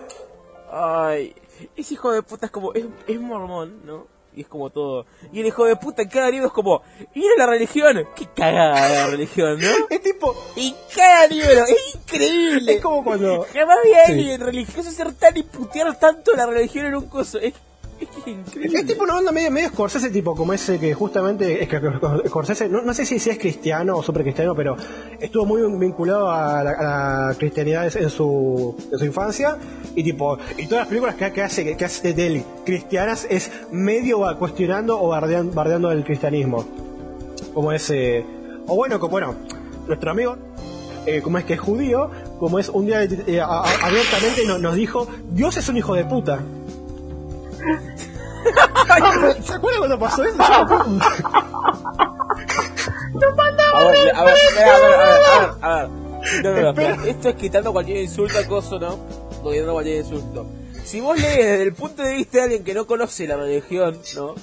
Ay, 0.71 1.33
ese 1.75 1.93
hijo 1.95 2.11
de 2.11 2.21
puta 2.23 2.45
es 2.45 2.51
como, 2.51 2.73
es, 2.73 2.85
es 3.07 3.19
mormón, 3.19 3.85
¿no? 3.85 4.07
Y 4.39 4.43
es 4.43 4.47
como 4.47 4.69
todo. 4.69 5.05
Y 5.33 5.41
el 5.41 5.47
hijo 5.47 5.65
de 5.65 5.75
puta 5.75 6.01
en 6.01 6.07
cada 6.07 6.29
libro 6.31 6.47
es 6.47 6.53
como, 6.53 6.81
mira 7.13 7.33
la 7.37 7.45
religión. 7.45 8.07
Qué 8.15 8.25
cagada 8.33 8.89
la 8.89 9.07
religión, 9.07 9.59
¿no? 9.59 9.67
Es 9.89 10.01
tipo, 10.01 10.33
En 10.55 10.73
cada 10.95 11.27
libro, 11.27 11.65
es 11.65 11.95
increíble. 11.95 12.75
es 12.75 12.81
como 12.81 13.03
cuando. 13.03 13.45
Jamás 13.53 13.77
vi 13.83 13.93
a 13.95 14.05
Sí. 14.05 14.11
alguien 14.13 14.39
religioso 14.39 14.89
ser 14.91 15.11
tan 15.15 15.35
y 15.35 15.43
putear 15.43 15.99
tanto 15.99 16.31
la 16.37 16.45
religión 16.45 16.85
en 16.85 16.95
un 16.95 17.09
coso. 17.09 17.37
Es, 17.37 17.53
es 18.25 18.85
tipo 18.85 19.03
una 19.03 19.17
onda 19.17 19.31
medio, 19.31 19.51
medio 19.51 19.69
Scorsese, 19.69 20.09
tipo 20.09 20.35
como 20.35 20.53
ese 20.53 20.79
que 20.79 20.93
justamente, 20.93 21.63
es 21.63 21.67
que 21.69 21.79
Scorsese, 22.27 22.69
no, 22.69 22.81
no 22.81 22.93
sé 22.93 23.05
si, 23.05 23.15
es 23.15 23.37
cristiano 23.37 23.97
o 23.97 24.03
super 24.03 24.23
cristiano, 24.23 24.55
pero 24.55 24.75
estuvo 25.19 25.45
muy 25.45 25.61
vinculado 25.77 26.29
a 26.29 26.63
la, 26.63 27.35
cristianidad 27.37 27.85
en 27.95 28.09
su, 28.09 28.75
en 28.91 28.99
su 28.99 29.05
infancia, 29.05 29.57
y 29.95 30.03
tipo, 30.03 30.37
y 30.57 30.65
todas 30.65 30.81
las 30.83 30.87
películas 30.87 31.15
que, 31.15 31.41
hace, 31.41 31.75
que 31.75 31.85
hace 31.85 32.13
de 32.13 32.27
él 32.27 32.43
cristianas 32.65 33.25
es 33.29 33.51
medio 33.71 34.19
cuestionando 34.37 35.01
o 35.01 35.07
bardeando, 35.09 35.53
bardeando 35.53 35.91
el 35.91 36.03
cristianismo. 36.03 36.65
Como 37.53 37.71
ese, 37.71 38.23
o 38.67 38.75
bueno, 38.75 38.99
como 38.99 39.11
bueno, 39.11 39.35
nuestro 39.87 40.11
amigo, 40.11 40.37
eh, 41.05 41.21
como 41.21 41.37
es 41.37 41.45
que 41.45 41.53
es 41.55 41.59
judío, 41.59 42.11
como 42.39 42.59
es 42.59 42.69
un 42.69 42.85
día 42.85 43.03
eh, 43.03 43.41
abiertamente 43.41 44.45
no- 44.45 44.57
nos 44.59 44.75
dijo, 44.75 45.07
Dios 45.31 45.57
es 45.57 45.67
un 45.69 45.77
hijo 45.77 45.95
de 45.95 46.05
puta. 46.05 46.39
¿Se 49.43 49.53
acuerdan 49.53 49.79
cuando 49.79 49.99
pasó 49.99 50.23
eso? 50.23 50.41
A 50.41 50.65
ver, 53.85 54.15
a 54.15 54.15
ver, 54.15 54.15
a 54.15 54.23
ver, 54.23 54.35
a 54.57 54.79
ver, 54.79 54.93
a 54.93 55.07
ver, 55.09 55.51
a 55.61 55.75
ver. 55.75 55.89
No, 56.43 56.51
no, 56.53 56.73
no. 56.73 57.03
Esto 57.05 57.29
es 57.29 57.35
quitando 57.35 57.71
cualquier 57.71 57.97
insulto 57.97 58.37
al 58.37 58.47
coso, 58.47 58.79
¿no? 58.79 58.99
Quitando 59.43 59.73
cualquier 59.73 60.03
insulto. 60.03 60.45
Si 60.83 60.99
vos 61.01 61.19
lees 61.19 61.37
desde 61.37 61.63
el 61.63 61.73
punto 61.73 62.01
de 62.01 62.15
vista 62.15 62.39
de 62.39 62.43
alguien 62.45 62.63
que 62.63 62.73
no 62.73 62.87
conoce 62.87 63.27
la 63.27 63.37
religión, 63.37 63.99
¿no? 64.15 64.35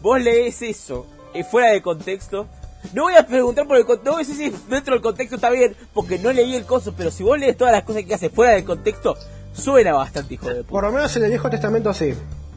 Vos 0.00 0.20
lees 0.20 0.62
eso 0.62 1.06
eh, 1.34 1.44
fuera 1.44 1.72
de 1.72 1.82
contexto. 1.82 2.46
No 2.94 3.02
voy 3.02 3.14
a 3.14 3.26
preguntar 3.26 3.66
por 3.66 3.76
el 3.76 3.84
contexto, 3.84 4.10
no 4.10 4.16
voy 4.16 4.24
a 4.24 4.26
decir 4.26 4.50
si 4.50 4.70
dentro 4.70 4.94
del 4.94 5.02
contexto 5.02 5.36
está 5.36 5.50
bien, 5.50 5.76
porque 5.92 6.18
no 6.18 6.32
leí 6.32 6.56
el 6.56 6.64
coso, 6.64 6.94
pero 6.96 7.10
si 7.10 7.22
vos 7.22 7.38
lees 7.38 7.54
todas 7.56 7.74
las 7.74 7.84
cosas 7.84 8.04
que 8.04 8.14
hace 8.14 8.30
fuera 8.30 8.54
del 8.54 8.64
contexto, 8.64 9.16
suena 9.52 9.92
bastante 9.92 10.34
hijo 10.34 10.48
de 10.48 10.62
puta. 10.62 10.70
Por 10.70 10.84
lo 10.84 10.92
menos 10.92 11.14
en 11.16 11.24
el 11.24 11.28
Viejo 11.28 11.50
Testamento 11.50 11.92
sí. 11.92 12.14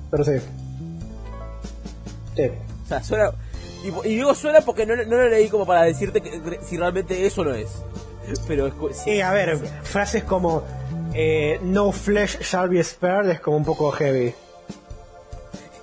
Pero 0.10 0.24
sí. 0.24 0.32
Sí. 2.36 2.44
O 2.84 2.88
sea, 2.88 3.04
suena. 3.04 3.32
Y, 3.84 4.08
y 4.08 4.16
digo 4.16 4.34
suena 4.34 4.62
porque 4.62 4.86
no, 4.86 4.96
no 4.96 5.18
lo 5.18 5.30
leí 5.30 5.50
como 5.50 5.66
para 5.66 5.84
decirte 5.84 6.22
que, 6.22 6.60
si 6.64 6.78
realmente 6.78 7.26
eso 7.26 7.44
no 7.44 7.54
es. 7.54 7.70
Pero 8.48 8.68
es. 8.68 8.98
sí. 8.98 9.12
Y 9.12 9.22
a 9.22 9.32
ver, 9.32 9.58
frases 9.84 10.24
como 10.24 10.64
eh, 11.14 11.60
No 11.62 11.92
flesh 11.92 12.40
shall 12.40 12.70
be 12.70 12.84
spared 12.84 13.30
es 13.30 13.40
como 13.40 13.58
un 13.58 13.66
poco 13.66 13.92
heavy. 13.92 14.34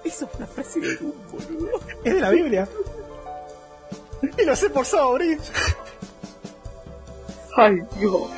Eso 0.05 0.25
es 0.25 0.39
una 0.39 0.47
frase 0.47 0.81
de 0.81 0.97
un 1.01 1.15
boludo. 1.31 1.81
Es 2.05 2.15
de 2.15 2.21
la 2.21 2.31
Biblia. 2.31 2.69
Y 4.39 4.45
lo 4.45 4.57
sé 4.57 4.71
por 4.71 4.85
Sobridge. 4.87 5.51
Ay, 7.57 7.79
Dios. 7.99 8.31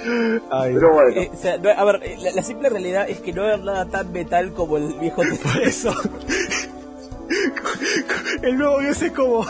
Ay, 0.50 0.74
Pero 0.74 0.92
bueno. 0.92 1.20
Eh, 1.20 1.30
o 1.32 1.36
sea, 1.36 1.58
no, 1.58 1.70
a 1.70 1.84
ver, 1.84 2.00
eh, 2.02 2.16
la, 2.18 2.32
la 2.32 2.42
simple 2.42 2.68
realidad 2.68 3.08
es 3.08 3.20
que 3.20 3.32
no 3.32 3.44
hay 3.44 3.60
nada 3.60 3.86
tan 3.86 4.12
metal 4.12 4.52
como 4.52 4.76
el 4.76 4.94
viejo 4.94 5.22
por 5.42 5.62
eso. 5.62 5.94
El 8.43 8.59
nuevo 8.59 8.80
Dios 8.80 9.01
es 9.03 9.12
como. 9.12 9.47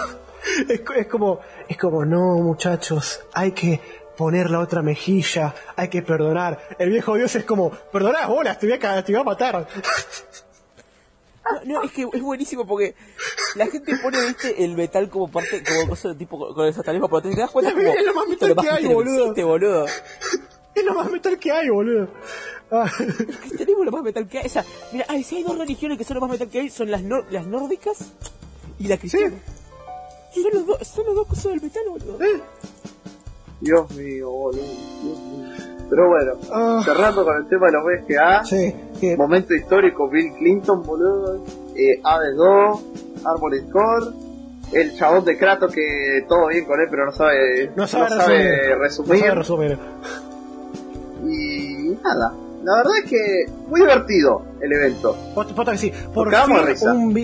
Es, 0.68 0.80
co- 0.80 0.92
es 0.94 1.06
como. 1.06 1.40
Es 1.68 1.76
como, 1.76 2.04
no, 2.04 2.34
muchachos, 2.38 3.20
hay 3.32 3.52
que 3.52 3.80
poner 4.16 4.50
la 4.50 4.60
otra 4.60 4.82
mejilla, 4.82 5.54
hay 5.76 5.88
que 5.88 6.02
perdonar. 6.02 6.60
El 6.78 6.90
viejo 6.90 7.14
Dios 7.14 7.34
es 7.36 7.44
como, 7.44 7.70
perdonad 7.70 8.28
bolas, 8.28 8.58
te 8.58 8.66
voy 8.66 8.78
a, 8.82 9.02
te 9.04 9.12
voy 9.12 9.20
a 9.20 9.24
matar. 9.24 9.66
No, 11.44 11.60
no, 11.80 11.82
es 11.82 11.92
que 11.92 12.06
es 12.12 12.22
buenísimo 12.22 12.66
porque 12.66 12.94
la 13.56 13.66
gente 13.66 13.96
pone, 14.02 14.20
viste, 14.26 14.64
el 14.64 14.76
metal 14.76 15.08
como 15.10 15.30
parte, 15.30 15.62
como 15.64 15.88
cosa 15.90 16.08
de 16.10 16.14
tipo 16.14 16.54
con 16.54 16.66
el 16.66 16.72
satanismo, 16.74 17.08
pero 17.08 17.22
te 17.22 17.34
das 17.36 17.50
cuenta 17.50 17.72
como. 17.72 17.88
Es 17.88 18.04
lo 18.04 18.14
más 18.14 18.28
metal 18.28 18.54
que 18.56 18.68
hay, 18.70 18.82
metal 18.82 18.94
boludo. 18.94 19.20
existe, 19.22 19.44
boludo. 19.44 19.86
Es 20.74 20.84
lo 20.84 20.94
más 20.94 21.10
metal 21.10 21.38
que 21.38 21.52
hay, 21.52 21.68
boludo. 21.68 22.08
Ah, 22.70 22.90
cristianismo 22.96 23.80
es 23.82 23.86
lo 23.86 23.92
más 23.92 24.02
metal 24.02 24.26
que 24.26 24.38
hay. 24.38 24.46
O 24.46 24.48
sea, 24.48 24.64
mira, 24.92 25.04
ay, 25.08 25.22
si 25.22 25.36
hay 25.36 25.42
dos 25.42 25.58
religiones 25.58 25.98
que 25.98 26.04
son 26.04 26.14
lo 26.14 26.20
más 26.22 26.30
metal 26.30 26.48
que 26.48 26.60
hay, 26.60 26.70
son 26.70 26.90
las, 26.90 27.02
nor- 27.02 27.26
las 27.30 27.46
nórdicas 27.46 28.12
y 28.78 28.88
la 28.88 28.96
cristiana. 28.96 29.34
Son, 30.34 30.44
los 30.54 30.66
dos 30.66 30.78
son 30.88 31.04
las 31.06 31.14
dos 31.14 31.26
cosas 31.26 31.44
del 31.52 31.60
metal, 31.62 31.82
boludo. 31.90 32.24
eh, 32.24 32.40
Dios 33.60 33.90
mío, 33.92 34.30
boludo. 34.30 34.62
Dios 34.62 35.18
mío. 35.20 35.48
Pero 35.90 36.08
bueno, 36.08 36.32
ah, 36.50 36.80
cerrando 36.84 37.22
con 37.24 37.36
el 37.36 37.46
tema 37.48 37.66
de 37.66 37.72
los 37.72 37.82
BGA, 37.84 38.44
sí, 38.44 38.74
que- 38.98 39.14
momento 39.16 39.54
histórico, 39.54 40.08
Bill 40.08 40.32
Clinton, 40.38 40.82
boludo, 40.82 41.44
eh, 41.76 42.00
Hades 42.02 42.34
2, 42.34 42.80
Armored 43.26 43.70
Core, 43.70 44.06
el 44.72 44.96
chabón 44.96 45.26
de 45.26 45.36
Kratos 45.36 45.70
que 45.74 46.24
todo 46.26 46.46
bien 46.48 46.64
con 46.64 46.80
él, 46.80 46.86
pero 46.90 47.04
no 47.04 47.12
sabe, 47.12 47.70
no 47.76 47.86
sabe, 47.86 48.08
no 48.08 48.16
sabe 48.22 48.74
resumir. 48.76 49.20
resumir. 49.22 49.34
No 49.34 49.44
sabe 49.44 49.68
resumir. 49.68 50.31
Y 51.92 52.02
nada, 52.04 52.32
la 52.64 52.76
verdad 52.76 52.92
es 53.04 53.10
que 53.10 53.46
muy 53.68 53.80
divertido 53.80 54.42
el 54.60 54.72
evento. 54.72 55.16
Posta 55.34 55.72
que 55.72 55.78
sí. 55.78 55.92
Por 56.14 56.28
fin 56.30 56.56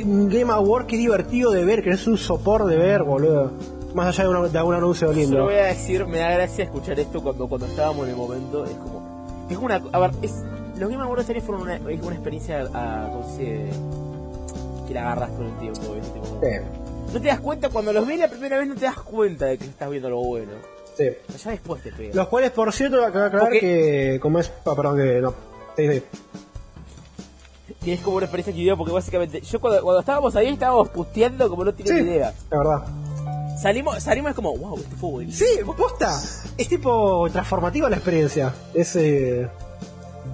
un, 0.05 0.29
Game 0.29 0.53
Award 0.53 0.87
que 0.87 0.97
es 0.97 1.01
divertido 1.03 1.51
de 1.51 1.65
ver, 1.65 1.83
que 1.83 1.91
es 1.91 2.07
un 2.07 2.19
sopor 2.19 2.65
de 2.67 2.77
ver, 2.77 3.03
boludo. 3.05 3.53
Más 3.95 4.07
allá 4.09 4.25
de, 4.25 4.31
una- 4.31 4.49
de 4.49 4.59
algún 4.59 4.75
anuncio 4.75 5.13
lindo. 5.13 5.45
voy 5.45 5.55
a 5.55 5.65
decir, 5.67 6.07
me 6.07 6.19
da 6.19 6.31
gracia 6.33 6.65
escuchar 6.65 6.99
esto 7.01 7.23
cuando, 7.23 7.49
cuando 7.49 7.67
estábamos 7.67 8.05
en 8.05 8.11
el 8.11 8.17
momento. 8.17 8.65
Es 8.65 8.73
como. 8.73 9.47
Es 9.49 9.57
como 9.57 9.67
una. 9.67 9.81
A 9.93 9.99
ver, 9.99 10.11
es, 10.23 10.35
los 10.79 10.91
Game 10.91 11.03
Awards 11.03 11.27
series 11.27 11.45
fueron 11.45 11.63
una, 11.63 11.77
es 11.77 12.03
una 12.03 12.15
experiencia 12.15 12.61
a. 12.75 13.09
¿Cómo 13.11 13.37
se 13.37 13.43
dice? 13.43 13.71
Que 14.87 14.95
la 14.95 15.01
agarras 15.03 15.31
con 15.31 15.47
el 15.47 15.59
tiempo, 15.59 15.81
¿viste? 15.95 16.19
Como- 16.21 16.41
Sí, 16.43 17.15
No 17.15 17.21
te 17.21 17.29
das 17.29 17.41
cuenta, 17.41 17.69
cuando 17.71 17.93
los 17.93 18.07
ves 18.07 18.19
la 18.19 18.29
primera 18.29 18.59
vez, 18.59 18.69
no 18.69 18.75
te 18.75 18.85
das 18.85 19.01
cuenta 19.01 19.47
de 19.47 19.57
que 19.59 19.65
estás 19.65 19.89
viendo 19.91 20.11
lo 20.11 20.19
bueno. 20.23 20.53
Sí. 20.99 21.37
Ya 21.45 21.51
después 21.53 21.83
te 21.83 21.93
pega. 21.93 22.15
Los 22.15 22.29
cuales, 22.29 22.51
por 22.51 22.73
cierto, 22.73 22.99
acabo 23.05 23.21
de 23.21 23.27
aclarar 23.27 23.49
Porque- 23.49 23.61
que. 23.61 24.19
Como 24.21 24.39
es. 24.41 24.53
Ah, 24.67 24.75
perdón, 24.77 24.97
que 24.99 25.21
no. 25.21 25.35
Sí, 25.77 25.89
sí. 25.93 26.03
Que 27.85 27.93
es 27.95 28.01
como 28.01 28.17
una 28.17 28.27
experiencia 28.27 28.53
que 28.53 28.59
vivió, 28.59 28.77
porque 28.77 28.93
básicamente. 28.93 29.41
Yo 29.41 29.61
cuando, 29.61 29.83
cuando 29.83 30.01
estábamos 30.01 30.35
ahí, 30.37 30.49
estábamos 30.49 30.89
pusteando 30.89 31.49
como 31.49 31.65
no 31.65 31.73
tienes 31.75 31.95
Sí, 31.97 32.03
ni 32.03 32.11
idea. 32.11 32.35
La 32.51 32.59
verdad. 32.59 32.85
Salimos, 33.63 34.03
salimos 34.03 34.31
es 34.31 34.37
como, 34.37 34.57
wow, 34.57 34.79
esto 34.79 34.97
fue 35.01 35.11
buenísimo. 35.11 35.49
Sí, 35.51 35.65
posta. 35.77 36.21
Es 36.57 36.69
tipo 36.69 37.29
transformativa 37.33 37.89
la 37.91 37.97
experiencia. 37.97 38.55
Es, 38.75 38.95
eh, 38.97 39.49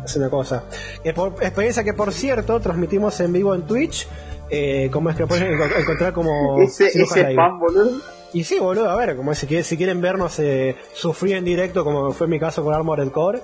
es 0.05 0.17
una 0.17 0.29
cosa. 0.31 0.65
Que 1.03 1.13
por, 1.15 1.33
experiencia 1.43 1.83
que, 1.85 1.95
por 1.95 2.13
cierto, 2.13 2.61
transmitimos 2.61 3.19
en 3.21 3.33
vivo 3.33 3.55
en 3.55 3.63
Twitch. 3.63 4.07
Eh, 4.51 4.91
como 4.93 5.09
es 5.09 5.17
que 5.17 5.23
lo 5.23 5.29
pueden 5.29 5.53
enco- 5.59 5.75
encontrar 5.81 6.13
como. 6.13 6.61
ese 6.61 6.87
ese 6.89 7.01
Live. 7.21 7.33
spam, 7.33 7.59
boludo. 7.61 8.01
Y 8.35 8.45
sí, 8.45 8.59
boludo, 8.59 8.91
a 8.91 8.97
ver, 8.97 9.17
como 9.17 9.33
si, 9.35 9.47
quieren- 9.47 9.65
si 9.65 9.77
quieren 9.77 10.01
vernos 10.03 10.39
eh, 10.41 10.77
sufrir 10.93 11.37
en 11.37 11.45
directo, 11.45 11.85
como 11.85 12.13
fue 12.13 12.27
mi 12.27 12.39
caso 12.39 12.63
con 12.63 12.75
Armored 12.75 13.11
Core, 13.11 13.41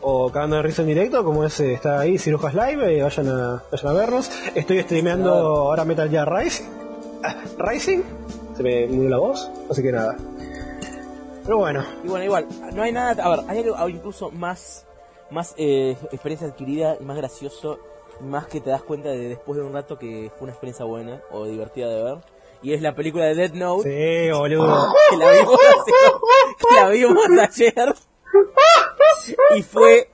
o 0.00 0.30
cagando 0.30 0.56
de 0.56 0.62
risa 0.62 0.82
en 0.82 0.88
directo, 0.88 1.24
como 1.24 1.44
es, 1.44 1.58
eh, 1.60 1.74
está 1.74 2.00
ahí 2.00 2.18
Cirujas 2.18 2.52
Live, 2.54 2.98
eh, 2.98 3.02
vayan, 3.02 3.28
a, 3.28 3.62
vayan 3.70 3.86
a 3.88 3.92
vernos. 3.92 4.30
Estoy 4.54 4.82
streameando 4.82 5.32
ahora 5.32 5.84
Metal 5.84 6.10
Gear 6.10 6.28
Rising. 6.30 6.64
Ah, 7.24 7.36
Rising, 7.56 8.02
se 8.56 8.62
me 8.64 8.86
murió 8.88 9.08
la 9.10 9.18
voz, 9.18 9.48
así 9.70 9.80
que 9.82 9.92
nada. 9.92 10.16
Pero 11.44 11.58
bueno, 11.58 11.84
Y 12.04 12.08
bueno, 12.08 12.24
igual, 12.24 12.46
no 12.74 12.82
hay 12.82 12.92
nada. 12.92 13.22
A 13.24 13.30
ver, 13.36 13.40
hay 13.48 13.58
algo 13.58 13.88
incluso 13.88 14.30
más, 14.30 14.86
más 15.30 15.54
eh, 15.56 15.96
experiencia 16.12 16.48
adquirida 16.48 16.96
y 17.00 17.04
más 17.04 17.16
gracioso, 17.16 17.78
más 18.20 18.46
que 18.46 18.60
te 18.60 18.70
das 18.70 18.82
cuenta 18.82 19.08
de 19.08 19.28
después 19.28 19.56
de 19.58 19.64
un 19.64 19.72
rato 19.72 19.98
que 19.98 20.30
fue 20.36 20.44
una 20.44 20.52
experiencia 20.52 20.84
buena 20.84 21.20
o 21.30 21.44
divertida 21.46 21.88
de 21.88 22.02
ver. 22.02 22.18
Y 22.62 22.72
es 22.74 22.80
la 22.82 22.94
película 22.94 23.24
de 23.24 23.34
Dead 23.34 23.52
Note, 23.54 23.82
sí, 23.88 24.30
boludo. 24.32 24.92
que 25.10 25.16
la 25.16 25.32
vimos, 25.32 25.58
que 26.68 26.74
la 26.76 26.88
vimos 26.88 27.26
ayer. 27.40 27.94
Y 29.56 29.62
fue. 29.62 30.08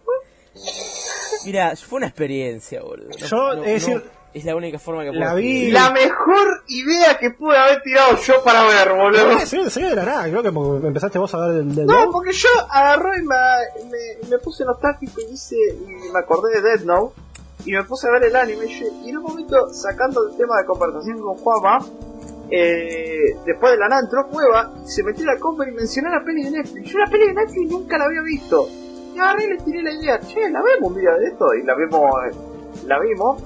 Mira, 1.45 1.75
fue 1.77 1.99
una 1.99 2.07
experiencia, 2.07 2.83
boludo. 2.83 3.09
No- 3.11 3.17
Yo, 3.27 3.55
no- 3.55 3.65
es 3.65 3.73
decir, 3.85 3.97
no- 3.97 4.19
es 4.35 4.45
la 4.45 4.57
única 4.57 4.79
forma 4.79 5.03
que 5.05 5.11
puedo 5.11 5.25
la 5.25 5.35
vi-. 5.35 5.71
La 5.71 5.91
mejor 5.91 6.63
idea 6.69 7.19
que 7.19 7.31
pude 7.31 7.57
haber 7.57 7.83
tirado 7.83 8.17
yo 8.17 8.43
para 8.43 8.65
ver, 8.65 8.93
boludo. 8.95 9.39
Se 9.41 9.71
se 9.71 9.81
de 9.81 9.95
la 9.95 10.05
nada, 10.05 10.25
creo 10.25 10.43
que 10.43 10.49
empezaste 10.87 11.19
vos 11.19 11.33
a 11.35 11.39
ver 11.47 11.57
del, 11.57 11.75
del 11.75 11.87
No, 11.87 12.11
porque 12.11 12.33
yo 12.33 12.49
agarré 12.71 13.19
y 13.19 13.23
me, 13.23 13.37
me, 13.91 14.29
me 14.31 14.39
puse 14.39 14.65
nostálgico 14.65 15.21
y 15.21 15.35
hice, 15.35 15.57
y 15.57 16.13
me 16.13 16.19
acordé 16.19 16.61
de 16.61 16.63
Dead 16.71 16.81
Note, 16.85 17.15
y 17.65 17.73
me 17.73 17.85
puse 17.85 18.09
a 18.09 18.13
ver 18.13 18.25
el 18.25 18.37
anime, 18.37 18.67
y 19.05 19.09
en 19.11 19.17
un 19.19 19.23
momento, 19.25 19.73
sacando 19.73 20.29
el 20.29 20.37
tema 20.37 20.59
de 20.59 20.67
conversación 20.67 21.19
con 21.21 21.35
Juanma, 21.37 21.79
eh, 22.51 23.37
después 23.45 23.73
de 23.73 23.79
la 23.79 23.89
nada 23.89 24.03
entró 24.03 24.27
Cueva, 24.29 24.73
y 24.85 24.89
se 24.89 25.03
metió 25.03 25.29
a 25.29 25.35
la 25.35 25.41
compra 25.41 25.69
y 25.69 25.73
mencionó 25.73 26.11
la 26.11 26.25
peli 26.25 26.45
de 26.45 26.51
Netflix. 26.53 26.91
Yo 26.91 26.99
la 26.99 27.07
peli 27.11 27.27
de 27.29 27.35
Netflix 27.35 27.71
nunca 27.71 27.99
la 27.99 28.05
había 28.05 28.23
visto. 28.23 28.69
Y 29.15 29.19
agarré 29.19 29.45
y 29.45 29.49
le 29.49 29.57
tiré 29.59 29.83
la 29.83 29.93
idea, 29.93 30.21
che, 30.21 30.49
la 30.51 30.61
vemos 30.63 30.93
un 30.93 31.01
día 31.01 31.11
de 31.13 31.27
esto, 31.29 31.45
y 31.61 31.65
la 31.67 31.75
vimos, 31.75 32.11
eh, 32.31 32.87
la 32.87 32.99
vimos, 33.01 33.43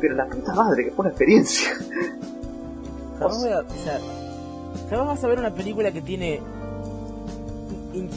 pero 0.00 0.14
la 0.16 0.26
puta 0.26 0.54
madre, 0.54 0.84
que 0.84 0.90
fue 0.90 1.02
una 1.04 1.10
experiencia. 1.10 1.70
Jamás, 3.18 3.38
voy 3.40 3.52
a- 3.52 3.60
o 3.60 3.84
sea, 3.84 3.98
jamás 4.90 5.06
vas 5.06 5.24
a 5.24 5.26
ver 5.28 5.38
una 5.38 5.54
película 5.54 5.90
que 5.92 6.02
tiene 6.02 6.40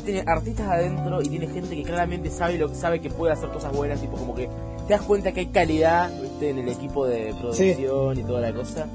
tiene 0.03 0.23
artistas 0.25 0.67
adentro 0.67 1.21
y 1.21 1.29
tiene 1.29 1.45
gente 1.47 1.75
que 1.75 1.83
claramente 1.83 2.31
sabe 2.31 2.57
lo 2.57 2.67
sabe 2.73 2.99
que 2.99 3.11
puede 3.11 3.33
hacer 3.33 3.49
cosas 3.49 3.71
buenas, 3.75 4.01
tipo 4.01 4.17
como 4.17 4.33
que 4.33 4.49
te 4.87 4.93
das 4.93 5.03
cuenta 5.03 5.31
que 5.31 5.41
hay 5.41 5.45
calidad 5.47 6.09
¿viste? 6.19 6.49
en 6.49 6.57
el 6.57 6.69
equipo 6.69 7.05
de 7.05 7.35
producción 7.39 8.17
y 8.17 8.23
toda 8.23 8.41
la 8.41 8.53
cosa. 8.53 8.87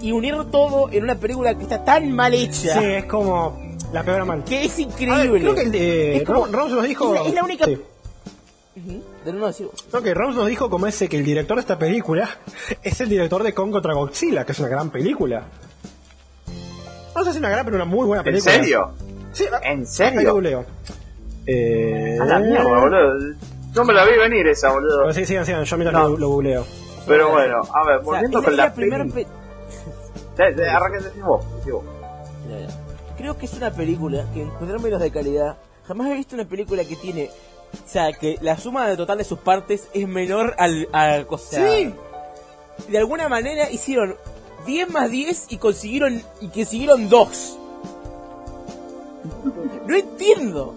Y 0.00 0.12
unir 0.12 0.34
todo 0.50 0.90
en 0.90 1.04
una 1.04 1.14
película 1.14 1.54
que 1.54 1.62
está 1.64 1.84
tan 1.84 2.10
mal 2.12 2.32
hecha 2.34 2.78
Sí, 2.80 2.84
es 2.84 3.04
como 3.06 3.60
la 3.92 4.02
peor 4.02 4.24
mal. 4.24 4.44
que 4.44 4.64
es 4.64 4.76
ver, 4.76 4.86
increíble. 4.88 5.40
creo 5.40 5.54
que 5.54 5.60
el 5.62 5.72
de 5.72 6.16
Es 6.18 6.22
como- 6.24 6.46
Ram- 6.46 6.52
Rams 6.52 6.72
nos 6.72 6.84
dijo. 6.84 7.14
es 7.14 7.20
la- 7.22 7.28
es 7.28 7.34
la 7.34 7.44
única- 7.44 7.64
Sí. 7.66 7.78
De 9.24 9.32
no 9.32 9.46
decir 9.46 9.66
vos. 9.66 9.84
No, 9.92 10.00
que 10.00 10.14
Rams 10.14 10.36
nos 10.36 10.46
dijo 10.46 10.70
como 10.70 10.86
ese 10.86 11.08
que 11.08 11.18
el 11.18 11.24
director 11.24 11.56
de 11.56 11.60
esta 11.60 11.78
película 11.78 12.28
es 12.82 13.00
el 13.00 13.08
director 13.10 13.42
de 13.42 13.52
Kong 13.52 13.72
contra 13.72 13.92
Godzilla, 13.94 14.46
que 14.46 14.52
es 14.52 14.58
una 14.60 14.68
gran 14.68 14.90
película. 14.90 15.44
No 17.14 17.24
sé 17.24 17.32
si 17.32 17.38
una 17.38 17.50
gran, 17.50 17.64
pero 17.64 17.76
una 17.76 17.84
muy 17.84 18.06
buena 18.06 18.20
¿En 18.20 18.24
película. 18.24 18.52
serio? 18.54 18.90
Sí, 19.32 19.44
¿En 19.62 19.86
serio? 19.86 20.64
Eh... 21.46 22.16
A 22.20 22.24
la 22.24 22.38
mierda, 22.38 22.64
boludo. 22.64 23.34
No 23.74 23.84
me 23.84 23.92
la 23.92 24.04
vi 24.04 24.16
venir 24.18 24.46
esa, 24.48 24.72
boludo. 24.72 24.98
Bueno, 24.98 25.12
sí, 25.12 25.26
sigan, 25.26 25.44
sigan, 25.44 25.64
yo 25.64 25.76
mientras 25.76 26.02
No. 26.02 26.08
lo, 26.10 26.16
lo 26.16 26.28
googleo. 26.28 26.64
Pero 27.06 27.30
bueno, 27.30 27.56
a 27.74 27.86
ver, 27.86 27.96
O 27.96 27.98
sea, 27.98 28.04
volviendo 28.04 28.38
es 28.38 28.44
la- 28.44 28.44
con 28.44 28.52
es 28.52 28.56
la, 28.56 28.64
la 28.66 28.74
primera 28.74 29.04
Arranquen, 30.42 31.02
vos, 31.22 31.44
vos. 31.70 31.84
Creo 33.16 33.36
que 33.36 33.46
es 33.46 33.54
una 33.54 33.70
película 33.70 34.24
que 34.32 34.42
en 34.42 34.50
términos 34.58 35.00
de 35.00 35.10
calidad, 35.10 35.56
jamás 35.86 36.10
he 36.10 36.14
visto 36.14 36.34
una 36.34 36.46
película 36.46 36.84
que 36.84 36.96
tiene, 36.96 37.30
o 37.74 37.88
sea, 37.88 38.12
que 38.12 38.38
la 38.40 38.56
suma 38.56 38.88
de 38.88 38.96
total 38.96 39.18
de 39.18 39.24
sus 39.24 39.38
partes 39.38 39.88
es 39.92 40.08
menor 40.08 40.54
al, 40.58 40.88
al 40.92 41.26
o 41.28 41.38
sea, 41.38 41.66
Sí. 41.66 41.94
De 42.88 42.96
alguna 42.96 43.28
manera 43.28 43.70
hicieron 43.70 44.16
10 44.66 44.90
más 44.90 45.10
10 45.10 45.46
y 45.50 45.58
consiguieron 45.58 46.22
y 46.40 46.48
consiguieron 46.48 47.10
2. 47.10 47.58
No 49.86 49.94
entiendo. 49.94 50.74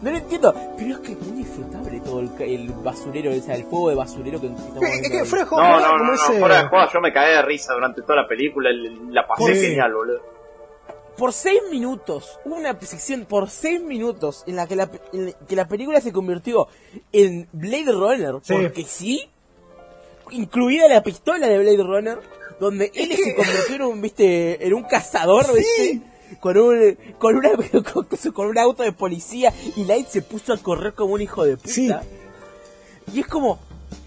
No 0.00 0.10
lo 0.10 0.16
entiendo, 0.16 0.54
pero 0.76 0.94
es 0.94 1.00
que 1.00 1.12
es 1.12 1.20
muy 1.20 1.36
disfrutable 1.38 1.71
todo 2.04 2.20
el, 2.20 2.30
el 2.40 2.68
basurero, 2.68 3.30
o 3.30 3.40
sea, 3.40 3.54
el 3.54 3.64
fuego 3.64 3.90
de 3.90 3.94
basurero 3.96 4.40
que 4.40 4.46
estamos 4.48 4.82
Es 4.82 5.10
que 5.10 5.24
fuera 5.24 5.44
de 5.44 5.50
No, 5.50 5.56
juego, 5.56 5.80
no, 5.80 5.98
no, 5.98 6.04
no, 6.04 6.14
ese- 6.14 6.38
fuera 6.38 6.62
de 6.62 6.68
joda, 6.68 6.90
yo 6.92 7.00
me 7.00 7.12
caí 7.12 7.34
de 7.34 7.42
risa 7.42 7.74
durante 7.74 8.02
toda 8.02 8.22
la 8.22 8.28
película, 8.28 8.70
el- 8.70 9.12
la 9.12 9.26
pasé 9.26 9.54
Sí. 9.54 9.66
genial, 9.68 9.94
boludo. 9.94 10.32
por 11.16 11.32
6 11.34 11.60
minutos, 11.70 12.38
hubo 12.44 12.54
una 12.56 12.78
sección 12.80 13.26
por 13.26 13.48
6 13.50 13.82
minutos 13.82 14.44
en 14.46 14.56
la 14.56 14.66
que 14.66 14.74
la, 14.76 14.90
en 15.12 15.26
la 15.26 15.32
que 15.46 15.56
la 15.56 15.68
película 15.68 16.00
se 16.00 16.10
convirtió 16.10 16.68
en 17.12 17.48
Blade 17.52 17.92
Runner, 17.92 18.34
Sí. 18.42 18.54
porque 18.54 18.84
sí, 18.84 19.28
incluida 20.30 20.88
la 20.88 21.02
pistola 21.02 21.46
de 21.48 21.58
Blade 21.58 21.82
Runner, 21.82 22.18
donde 22.58 22.90
él 22.94 23.12
se 23.12 23.34
convirtió 23.34 23.74
en 23.76 23.82
un, 23.82 24.00
viste, 24.00 24.66
en 24.66 24.72
un 24.74 24.84
cazador, 24.84 25.44
viste, 25.54 26.00
con 26.40 26.56
un, 26.56 26.98
con 27.18 27.36
una, 27.36 27.50
con, 27.92 28.06
con 28.32 28.46
un 28.46 28.58
auto 28.58 28.82
de 28.82 28.92
policía 28.92 29.52
y 29.76 29.84
Light 29.84 30.08
se 30.08 30.22
puso 30.22 30.52
a 30.52 30.58
correr 30.58 30.94
como 30.94 31.14
un 31.14 31.20
hijo 31.22 31.44
de 31.44 31.56
puta. 31.56 31.68
Sí. 31.72 31.92
Y 33.12 33.20
es 33.20 33.26
como, 33.26 33.58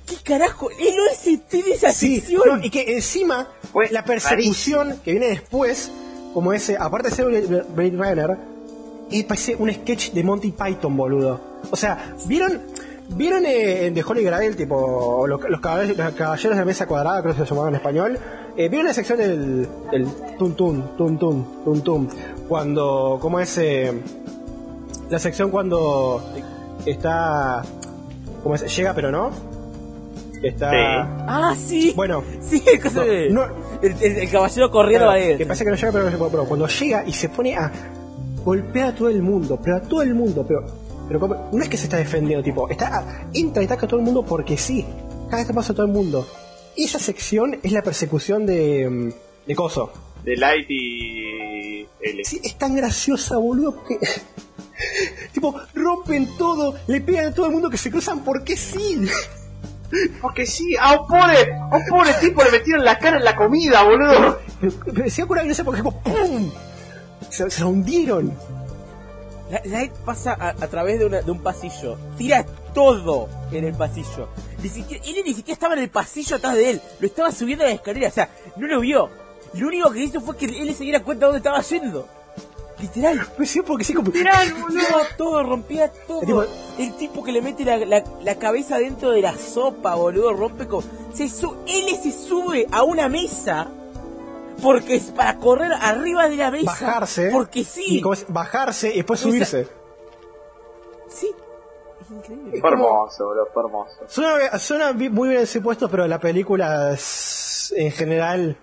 ¿qué 0.07 0.15
carajo? 0.23 0.69
Él 0.71 0.95
no 0.95 1.05
existía 1.11 1.59
en 1.65 1.71
esa 1.73 1.91
Sí, 1.91 2.23
no, 2.45 2.63
y 2.63 2.69
que 2.69 2.95
encima 2.95 3.49
la 3.91 4.03
persecución 4.03 4.99
que 5.03 5.11
viene 5.11 5.27
después, 5.27 5.91
como 6.33 6.53
ese, 6.53 6.77
aparte 6.77 7.09
de 7.09 7.15
ser 7.15 7.25
un 7.25 7.75
Blade 7.75 7.91
Runner, 7.91 8.37
y 9.09 9.23
parece 9.23 9.55
un 9.55 9.71
sketch 9.71 10.11
de 10.11 10.23
Monty 10.23 10.51
Python, 10.51 10.95
boludo. 10.97 11.39
O 11.69 11.75
sea, 11.75 12.15
¿vieron? 12.25 12.61
¿Vieron 13.07 13.45
eh, 13.45 13.85
en 13.85 13.93
The 13.93 14.03
Holy 14.03 14.23
Grail, 14.23 14.55
tipo, 14.55 15.27
los, 15.27 15.39
los 15.47 15.61
caballeros, 15.61 15.95
los 15.95 16.13
caballeros 16.15 16.55
de 16.55 16.59
la 16.59 16.65
mesa 16.65 16.87
cuadrada, 16.87 17.21
creo 17.21 17.35
que 17.35 17.41
se 17.41 17.47
llamaban 17.47 17.73
en 17.73 17.75
español? 17.75 18.19
Eh, 18.57 18.69
¿Vieron 18.69 18.87
la 18.87 18.93
sección 18.93 19.17
del, 19.17 19.67
del 19.91 20.07
tun 20.37 20.55
tun, 20.55 20.95
tun 20.97 21.17
tun, 21.17 21.45
tun 21.65 21.81
tun? 21.81 22.09
Cuando, 22.47 23.17
¿cómo 23.21 23.39
es? 23.39 23.57
eh, 23.57 23.91
la 25.09 25.19
sección 25.19 25.51
cuando 25.51 26.23
está, 26.85 27.63
¿cómo 28.43 28.55
es? 28.55 28.75
Llega 28.75 28.93
pero 28.93 29.11
no. 29.11 29.29
Está... 30.41 30.69
Sí. 30.71 30.77
Ah, 31.27 31.55
sí. 31.57 31.93
Bueno, 31.95 32.23
Sí, 32.41 32.61
el, 32.71 32.81
cosa 32.81 32.99
No, 32.99 33.05
de- 33.05 33.29
no. 33.29 33.43
el, 33.81 33.91
el- 34.01 34.17
el 34.19 34.31
caballero 34.31 34.71
corriendo 34.71 35.07
Claro, 35.07 35.19
a 35.19 35.23
él. 35.23 35.37
que 35.37 35.45
parece 35.45 35.63
que 35.65 35.71
no 35.71 35.75
llega, 35.75 35.91
pero, 35.91 36.29
pero 36.29 36.45
cuando 36.45 36.67
llega 36.67 37.03
y 37.05 37.11
se 37.13 37.29
pone 37.29 37.55
a 37.57 37.71
golpear 38.43 38.89
a 38.89 38.95
todo 38.95 39.09
el 39.09 39.21
mundo, 39.21 39.59
pero 39.61 39.77
a 39.77 39.81
todo 39.81 40.01
el 40.01 40.13
mundo, 40.15 40.45
pero 40.47 40.63
Pero 41.07 41.19
como- 41.19 41.49
no 41.51 41.61
es 41.63 41.69
que 41.69 41.77
se 41.77 41.83
está 41.85 41.97
defendiendo, 41.97 42.43
tipo, 42.43 42.69
está 42.69 43.03
entra 43.33 43.61
y 43.61 43.65
ataca 43.65 43.85
a 43.85 43.89
todo 43.89 43.99
el 43.99 44.05
mundo 44.05 44.23
porque 44.23 44.57
sí. 44.57 44.85
Cada 45.25 45.37
vez 45.37 45.47
que 45.47 45.53
pasa 45.53 45.73
a 45.73 45.75
todo 45.75 45.85
el 45.87 45.91
mundo. 45.91 46.25
Esa 46.77 46.99
sección 46.99 47.59
es 47.63 47.71
la 47.71 47.81
persecución 47.81 48.45
de, 48.45 48.89
mm, 48.89 49.47
de 49.47 49.55
Coso. 49.55 49.91
De 50.23 50.35
Light 50.35 50.67
y 50.69 51.87
L. 52.01 52.23
Sí, 52.25 52.41
es 52.43 52.57
tan 52.57 52.75
graciosa, 52.75 53.37
boludo, 53.37 53.83
que... 53.85 53.97
tipo, 55.33 55.55
rompen 55.73 56.35
todo, 56.37 56.75
le 56.87 56.99
pegan 57.01 57.27
a 57.27 57.33
todo 57.33 57.45
el 57.45 57.51
mundo 57.53 57.69
que 57.69 57.77
se 57.77 57.89
cruzan 57.91 58.23
porque 58.23 58.57
sí. 58.57 59.05
Porque 60.21 60.45
sí, 60.45 60.75
a 60.79 60.99
un 60.99 61.07
pobre, 61.07 61.53
a 61.53 61.77
un 61.77 61.85
pobre 61.87 62.11
tipo 62.19 62.43
le 62.43 62.51
metieron 62.51 62.83
la 62.83 62.97
cara 62.97 63.17
en 63.17 63.23
la 63.23 63.35
comida, 63.35 63.83
boludo. 63.83 64.39
Me 64.93 65.03
decía 65.03 65.25
cura 65.25 65.43
gracia 65.43 65.63
porque 65.63 65.81
como 65.83 66.01
¡pum! 66.01 66.51
Se, 67.29 67.49
se 67.49 67.63
hundieron. 67.63 68.33
Light 69.65 69.91
pasa 70.03 70.33
a, 70.33 70.49
a 70.49 70.67
través 70.67 70.99
de, 70.99 71.05
una- 71.05 71.21
de 71.21 71.31
un 71.31 71.41
pasillo, 71.41 71.97
tira 72.17 72.45
todo 72.73 73.29
en 73.51 73.63
el 73.63 73.73
pasillo. 73.75 74.27
Ni 74.65 74.69
siquiera, 74.71 75.03
él 75.05 75.15
ni 75.25 75.33
siquiera 75.33 75.53
estaba 75.53 75.73
en 75.75 75.81
el 75.81 75.89
pasillo 75.89 76.35
atrás 76.37 76.55
de 76.55 76.69
él, 76.71 76.81
lo 76.99 77.07
estaba 77.07 77.31
subiendo 77.31 77.63
a 77.63 77.67
la 77.67 77.73
escalera, 77.73 78.07
o 78.09 78.11
sea, 78.11 78.29
no 78.57 78.67
lo 78.67 78.79
vio. 78.79 79.09
Lo 79.53 79.67
único 79.67 79.91
que 79.91 80.03
hizo 80.03 80.19
fue 80.21 80.35
que 80.35 80.45
él 80.45 80.73
se 80.75 80.83
diera 80.83 81.01
cuenta 81.03 81.27
de 81.27 81.33
dónde 81.33 81.37
estaba 81.37 81.61
yendo. 81.61 82.07
Literal. 82.79 83.25
Porque 83.67 83.83
sí, 83.85 83.93
como... 83.93 84.11
Literal, 84.11 84.53
boludo. 84.61 84.83
todo, 85.17 85.43
rompía 85.43 85.89
todo. 86.07 86.19
El 86.21 86.25
tipo- 86.27 86.45
El 86.77 86.97
tipo 86.97 87.23
que 87.23 87.31
le 87.31 87.41
mete 87.41 87.63
la, 87.63 87.77
la- 87.77 88.03
la 88.21 88.35
cabeza 88.35 88.77
dentro 88.79 89.11
de 89.11 89.21
la 89.21 89.37
sopa, 89.37 89.95
boludo, 89.95 90.33
rompe 90.33 90.67
con... 90.67 90.83
Se 91.13 91.29
su- 91.29 91.55
él 91.67 91.95
se 92.03 92.11
sube 92.11 92.67
a 92.71 92.83
una 92.83 93.07
mesa 93.07 93.67
porque 94.61 94.95
es 94.95 95.03
para 95.05 95.37
correr 95.37 95.71
arriba 95.73 96.27
de 96.27 96.35
la 96.37 96.49
mesa. 96.51 96.65
Bajarse. 96.65 97.29
Porque 97.31 97.63
sí. 97.63 97.99
y 97.99 98.03
bajarse 98.29 98.89
y 98.93 98.97
después 98.97 99.19
subirse. 99.21 99.67
Sí. 101.09 101.29
Es 102.05 102.11
increíble. 102.11 102.61
Fue 102.61 102.69
hermoso, 102.69 103.25
boludo, 103.25 103.47
fue 103.53 103.63
hermoso. 103.63 103.91
Suena, 104.07 104.59
suena 104.59 104.93
muy 104.93 105.29
bien 105.29 105.41
ese 105.41 105.59
puesto, 105.61 105.89
pero 105.89 106.07
la 106.07 106.19
película 106.19 106.91
es- 106.93 107.73
en 107.75 107.91
general. 107.91 108.57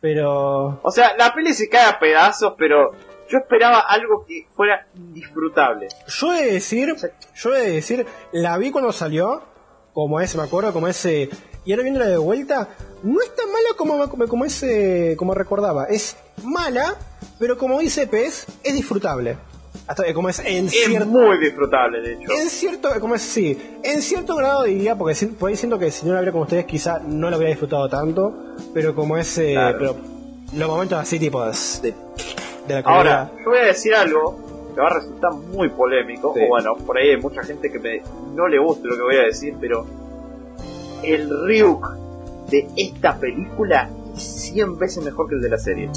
Pero. 0.00 0.80
O 0.82 0.90
sea, 0.90 1.16
la 1.16 1.32
peli 1.34 1.54
se 1.54 1.68
cae 1.68 1.86
a 1.88 1.98
pedazos, 1.98 2.54
pero 2.58 2.92
yo 3.28 3.38
esperaba 3.38 3.80
algo 3.80 4.24
que 4.26 4.46
fuera 4.54 4.86
indisfrutable. 4.94 5.88
Yo 6.06 6.32
he 6.34 6.44
de 6.44 6.52
decir, 6.52 6.94
yo 7.34 7.54
he 7.54 7.60
de 7.62 7.70
decir, 7.72 8.06
la 8.32 8.56
vi 8.58 8.70
cuando 8.70 8.92
salió, 8.92 9.42
como 9.94 10.20
ese, 10.20 10.36
me 10.36 10.44
acuerdo, 10.44 10.72
como 10.72 10.86
ese. 10.88 11.28
Y 11.64 11.72
ahora 11.72 11.82
viéndola 11.82 12.06
de 12.06 12.18
vuelta, 12.18 12.68
no 13.02 13.20
es 13.20 13.34
tan 13.34 13.50
mala 13.50 13.68
como, 13.76 14.08
como, 14.08 14.28
como 14.28 14.44
ese, 14.44 15.16
como 15.18 15.34
recordaba. 15.34 15.86
Es 15.86 16.16
mala, 16.44 16.94
pero 17.40 17.58
como 17.58 17.80
dice 17.80 18.06
Pez, 18.06 18.46
es 18.62 18.74
disfrutable. 18.74 19.36
Hasta 19.86 20.12
como 20.14 20.28
es 20.28 20.38
en 20.44 20.66
Es 20.66 20.72
cierto. 20.72 21.06
muy 21.06 21.38
disfrutable, 21.38 22.00
de 22.00 22.14
hecho. 22.14 22.32
En 22.32 22.48
cierto, 22.50 22.88
como 23.00 23.14
es, 23.14 23.22
sí, 23.22 23.58
en 23.82 24.02
cierto 24.02 24.36
grado 24.36 24.64
diría, 24.64 24.96
porque 24.96 25.14
si- 25.14 25.26
por 25.26 25.48
ahí 25.50 25.56
siento 25.56 25.78
que 25.78 25.90
si 25.90 26.06
no 26.06 26.14
la 26.14 26.20
viera 26.20 26.32
con 26.32 26.42
ustedes 26.42 26.64
quizá 26.66 26.98
no 27.00 27.30
la 27.30 27.36
hubiera 27.36 27.50
disfrutado 27.50 27.88
tanto, 27.88 28.34
pero 28.74 28.94
como 28.94 29.16
ese, 29.16 29.52
Claro. 29.52 29.78
pero 29.78 29.96
los 30.56 30.68
momentos 30.68 30.98
así 30.98 31.18
tipo 31.18 31.44
de, 31.44 31.52
de 32.68 32.74
la 32.74 32.80
Ahora, 32.80 33.30
yo 33.44 33.50
voy 33.50 33.58
a 33.58 33.66
decir 33.66 33.94
algo 33.94 34.38
que 34.74 34.80
va 34.80 34.88
a 34.88 34.94
resultar 34.94 35.32
muy 35.32 35.68
polémico, 35.70 36.32
Sí. 36.34 36.40
o 36.44 36.48
bueno, 36.48 36.74
por 36.76 36.98
ahí 36.98 37.10
hay 37.10 37.16
mucha 37.20 37.42
gente 37.42 37.70
que 37.72 37.78
me, 37.78 38.02
no 38.34 38.46
le 38.48 38.58
guste 38.58 38.86
lo 38.88 38.96
que 38.96 39.02
voy 39.02 39.16
a 39.16 39.22
decir, 39.26 39.54
pero 39.60 39.86
el 41.02 41.28
Ryuk 41.46 41.86
de 42.50 42.68
esta 42.76 43.16
película 43.18 43.88
es 44.16 44.22
100 44.22 44.78
veces 44.78 45.04
mejor 45.04 45.28
que 45.28 45.34
el 45.36 45.40
de 45.42 45.48
la 45.50 45.58
serie. 45.58 45.90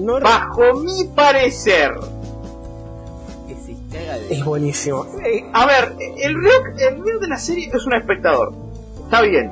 no 0.00 0.20
Bajo 0.20 0.74
mi 0.74 1.04
parecer. 1.14 1.92
Es 3.92 4.44
buenísimo. 4.44 5.06
Eh, 5.24 5.44
a 5.52 5.66
ver, 5.66 5.94
el 6.18 6.34
Ryuk, 6.34 6.78
el 6.78 7.02
Ryuk 7.02 7.20
de 7.20 7.28
la 7.28 7.38
serie 7.38 7.70
es 7.72 7.86
un 7.86 7.94
espectador. 7.94 8.52
Está 9.04 9.22
bien. 9.22 9.50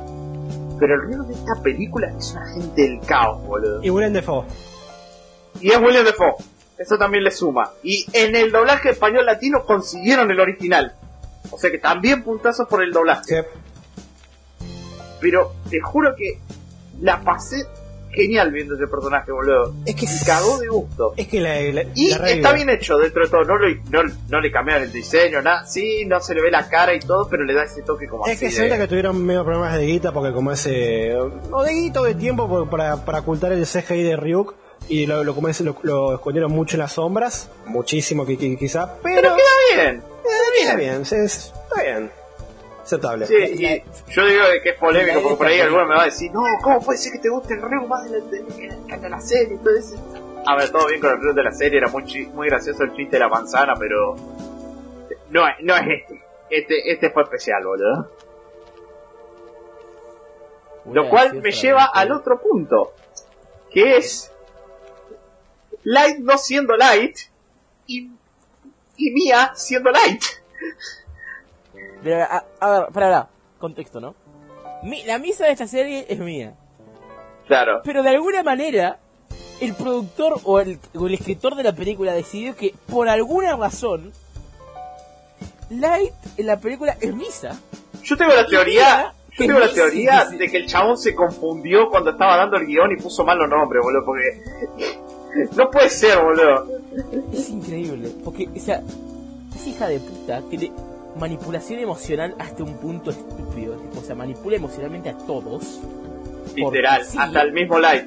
Pero 0.78 0.94
el 0.94 1.02
Ryuk 1.08 1.26
de 1.26 1.34
esta 1.34 1.62
película 1.62 2.12
es 2.18 2.32
un 2.32 2.38
agente 2.38 2.82
del 2.82 3.00
caos, 3.00 3.42
boludo. 3.42 3.82
Y 3.82 3.90
Willem 3.90 4.12
Dafoe. 4.12 4.44
Y 5.60 5.70
es 5.70 5.78
William 5.78 6.04
Defoe. 6.04 6.34
Eso 6.78 6.98
también 6.98 7.24
le 7.24 7.30
suma. 7.30 7.70
Y 7.82 8.04
en 8.12 8.36
el 8.36 8.52
doblaje 8.52 8.90
español 8.90 9.24
latino 9.24 9.64
consiguieron 9.64 10.30
el 10.30 10.40
original. 10.40 10.94
O 11.50 11.58
sea 11.58 11.70
que 11.70 11.78
también 11.78 12.22
puntazos 12.22 12.68
por 12.68 12.82
el 12.82 12.92
doblaje. 12.92 13.24
Sí. 13.24 13.36
Pero 15.20 15.54
te 15.70 15.80
juro 15.80 16.14
que 16.14 16.38
la 17.00 17.22
pasé 17.22 17.64
genial 18.16 18.50
viendo 18.50 18.74
ese 18.74 18.86
personaje, 18.88 19.30
boludo. 19.30 19.74
Es 19.84 19.94
que 19.94 20.06
Me 20.06 20.12
cagó 20.26 20.58
de 20.58 20.68
gusto. 20.68 21.12
Es 21.16 21.28
que 21.28 21.40
la, 21.40 21.60
la- 21.60 21.84
Y 21.94 22.10
la 22.10 22.28
está 22.30 22.52
bien 22.52 22.68
hecho 22.70 22.96
dentro 22.98 23.22
de 23.24 23.30
todo. 23.30 23.44
No, 23.44 23.56
lo, 23.56 23.68
no, 23.90 24.02
no 24.28 24.40
le 24.40 24.50
cambiaron 24.50 24.82
el 24.84 24.92
diseño, 24.92 25.40
nada. 25.42 25.64
Sí, 25.66 26.04
no 26.06 26.18
se 26.20 26.34
le 26.34 26.42
ve 26.42 26.50
la 26.50 26.68
cara 26.68 26.94
y 26.94 27.00
todo, 27.00 27.28
pero 27.28 27.44
le 27.44 27.54
da 27.54 27.64
ese 27.64 27.82
toque 27.82 28.08
como 28.08 28.26
Es 28.26 28.32
así 28.36 28.46
que 28.46 28.50
se 28.50 28.62
nota 28.64 28.78
que 28.78 28.88
tuvieron 28.88 29.24
medio 29.24 29.44
problemas 29.44 29.76
de 29.78 29.86
guita 29.86 30.12
porque 30.12 30.32
como 30.32 30.50
ese... 30.52 31.14
O 31.14 31.62
de 31.62 31.72
guita 31.72 32.02
de 32.02 32.14
tiempo 32.14 32.68
para, 32.68 33.04
para 33.04 33.20
ocultar 33.20 33.52
el 33.52 33.64
CGI 33.66 34.02
de 34.02 34.16
Ryuk. 34.16 34.54
Y 34.88 35.06
lo, 35.06 35.24
lo, 35.24 35.34
como 35.34 35.48
ese, 35.48 35.64
lo, 35.64 35.76
lo 35.82 36.14
escondieron 36.14 36.52
mucho 36.52 36.76
en 36.76 36.80
las 36.80 36.92
sombras. 36.92 37.50
Muchísimo 37.66 38.24
qui- 38.26 38.58
quizá. 38.58 38.94
Pero... 39.02 39.20
Pero 39.22 39.36
queda 39.36 39.82
bien. 39.84 40.02
Está 40.62 40.76
bien, 40.76 41.02
es- 41.02 41.12
está 41.12 41.82
bien. 41.82 42.10
Aceptable. 42.86 43.26
Sí, 43.26 43.34
y 43.34 44.12
yo 44.12 44.24
digo 44.26 44.44
que 44.62 44.68
es 44.70 44.78
polémico 44.78 45.20
porque 45.20 45.36
por 45.36 45.46
ahí 45.48 45.60
alguno 45.60 45.86
me 45.86 45.96
va 45.96 46.02
a 46.02 46.04
decir, 46.06 46.30
no, 46.32 46.42
¿cómo 46.62 46.80
puede 46.80 46.98
ser 46.98 47.12
que 47.14 47.18
te 47.18 47.28
guste 47.28 47.54
el 47.54 47.62
Ryu 47.62 47.86
más 47.88 48.04
de 48.08 48.20
la, 48.20 48.24
de, 48.26 48.42
de- 48.98 49.08
la 49.10 49.20
serie? 49.20 49.54
y 49.54 49.58
todo 49.58 49.76
eso? 49.76 49.96
A 50.46 50.54
ver, 50.56 50.70
todo 50.70 50.86
bien 50.86 51.00
con 51.00 51.10
el 51.10 51.20
Ryu 51.20 51.32
de 51.34 51.42
la 51.42 51.50
serie, 51.52 51.78
era 51.78 51.88
muy, 51.88 52.04
muy 52.28 52.48
gracioso 52.48 52.84
el 52.84 52.92
chiste 52.94 53.16
de 53.16 53.20
la 53.20 53.28
manzana, 53.28 53.74
pero 53.76 54.14
no, 55.30 55.48
es- 55.48 55.54
no 55.62 55.74
es 55.76 55.82
este. 56.00 56.22
Este, 56.48 56.92
este 56.92 57.10
fue 57.10 57.24
especial, 57.24 57.64
boludo. 57.64 58.08
Lo 60.92 61.08
cual 61.08 61.34
me 61.42 61.50
lleva 61.50 61.86
al 61.86 62.12
otro 62.12 62.40
punto, 62.40 62.94
que 63.72 63.96
es 63.96 64.30
Light 65.82 66.18
no 66.18 66.38
siendo 66.38 66.76
Light 66.76 67.16
y, 67.88 68.10
y 68.96 69.10
Mia 69.10 69.52
siendo 69.56 69.90
Light. 69.90 70.22
Pero, 72.02 72.22
a, 72.22 72.44
a 72.60 72.70
ver, 72.70 72.86
para, 72.92 73.08
para, 73.10 73.28
contexto, 73.58 74.00
¿no? 74.00 74.14
Mi- 74.82 75.04
la 75.04 75.18
misa 75.18 75.46
de 75.46 75.52
esta 75.52 75.66
serie 75.66 76.06
es 76.08 76.18
mía. 76.18 76.54
Claro. 77.46 77.80
Pero 77.84 78.02
de 78.02 78.10
alguna 78.10 78.42
manera, 78.42 78.98
el 79.60 79.74
productor 79.74 80.40
o 80.44 80.60
el, 80.60 80.78
o 80.94 81.06
el 81.06 81.14
escritor 81.14 81.54
de 81.54 81.62
la 81.62 81.72
película 81.72 82.12
decidió 82.12 82.54
que, 82.56 82.74
por 82.86 83.08
alguna 83.08 83.56
razón, 83.56 84.12
Light 85.70 86.12
en 86.36 86.46
la 86.46 86.58
película 86.60 86.96
es 87.00 87.14
misa. 87.14 87.58
Yo 88.02 88.16
tengo 88.16 88.32
la 88.34 88.46
teoría, 88.46 89.12
yo 89.30 89.36
que 89.36 89.46
tengo 89.46 89.58
la 89.58 89.72
teoría 89.72 90.24
dice- 90.26 90.36
de 90.36 90.48
que 90.50 90.56
el 90.58 90.66
chabón 90.66 90.96
se 90.96 91.14
confundió 91.14 91.88
cuando 91.90 92.10
estaba 92.10 92.36
dando 92.36 92.56
el 92.56 92.66
guion 92.66 92.92
y 92.92 92.96
puso 93.02 93.24
mal 93.24 93.36
los 93.38 93.48
nombres, 93.48 93.82
boludo, 93.82 94.04
porque 94.04 95.48
no 95.56 95.68
puede 95.70 95.90
ser, 95.90 96.22
boludo. 96.22 96.68
Es 97.32 97.48
increíble, 97.50 98.12
porque, 98.24 98.48
o 98.54 98.60
sea, 98.60 98.80
esa 99.56 99.68
hija 99.68 99.88
de 99.88 99.98
puta 99.98 100.40
tiene 100.48 100.70
manipulación 101.18 101.80
emocional 101.80 102.34
hasta 102.38 102.62
un 102.64 102.74
punto 102.74 103.10
estúpido. 103.10 103.76
O 103.98 104.02
sea, 104.02 104.14
manipula 104.14 104.56
emocionalmente 104.56 105.08
a 105.10 105.16
todos. 105.16 105.80
Literal, 106.54 107.04
sí. 107.04 107.18
hasta 107.18 107.42
el 107.42 107.52
mismo 107.52 107.78
Light. 107.78 108.06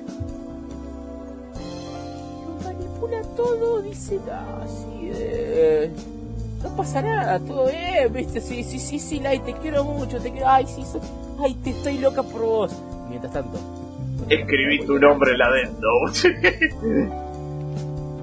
manipula 2.64 3.22
todo, 3.36 3.82
dice, 3.82 4.20
ah, 4.32 4.66
sí, 4.68 5.12
eh, 5.14 5.92
no 6.64 6.76
pasa 6.76 7.02
nada, 7.02 7.40
todo 7.40 7.68
bien, 7.68 8.12
viste, 8.14 8.42
sí, 8.42 8.64
sí, 8.64 8.80
sí, 8.80 9.00
sí, 9.00 9.20
Light, 9.20 9.44
te 9.46 9.54
quiero 9.54 9.84
mucho, 9.84 10.20
te 10.20 10.32
quiero, 10.32 10.48
ay, 10.50 10.66
sí, 10.68 10.84
so- 10.84 11.00
ay, 11.42 11.54
te 11.64 11.70
estoy 11.72 11.98
loca 12.00 12.24
por 12.24 12.42
vos. 12.42 12.72
Mientras 13.10 13.34
tanto, 13.34 13.58
Escribí 14.30 14.86
tu 14.86 15.00
nombre 15.00 15.32
en 15.32 15.38
la 15.38 15.46
adentro. 15.46 15.90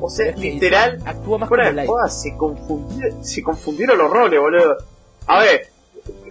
o 0.00 0.08
sea, 0.10 0.30
Es 0.30 0.38
literal, 0.38 1.02
actúa 1.04 1.38
más 1.38 1.48
fuera 1.48 1.64
como 1.64 1.70
de 1.70 1.76
Light. 1.76 1.88
joda, 1.88 2.08
se, 2.08 2.36
confundieron, 2.36 3.24
se 3.24 3.42
confundieron 3.42 3.98
los 3.98 4.10
roles, 4.10 4.40
boludo. 4.40 4.76
A 5.26 5.40
ver, 5.40 5.68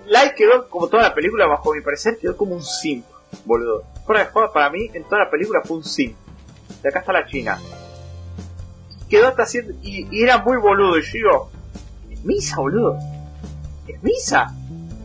Light 0.08 0.34
quedó 0.36 0.70
como 0.70 0.88
toda 0.88 1.04
la 1.04 1.14
película, 1.14 1.48
bajo 1.48 1.74
mi 1.74 1.82
parecer, 1.82 2.18
quedó 2.18 2.38
como 2.38 2.56
un 2.56 2.64
simp, 2.64 3.06
boludo. 3.46 3.84
Fuera 4.06 4.26
de 4.26 4.32
joda, 4.32 4.52
para 4.54 4.70
mí, 4.70 4.90
en 4.94 5.04
toda 5.06 5.26
la 5.26 5.30
película 5.30 5.62
fue 5.64 5.78
un 5.78 5.84
simp. 5.84 6.16
De 6.82 6.90
acá 6.90 7.00
está 7.00 7.14
la 7.14 7.26
China. 7.26 7.60
Quedó 9.10 9.28
hasta 9.28 9.44
haciendo, 9.44 9.74
y, 9.82 10.08
y 10.12 10.24
era 10.24 10.40
muy 10.40 10.58
boludo, 10.58 10.98
y 10.98 11.04
yo 11.04 11.12
digo, 11.14 11.50
es 12.12 12.24
Misa, 12.24 12.58
boludo. 12.58 12.98
Es 13.88 14.02
Misa. 14.04 14.54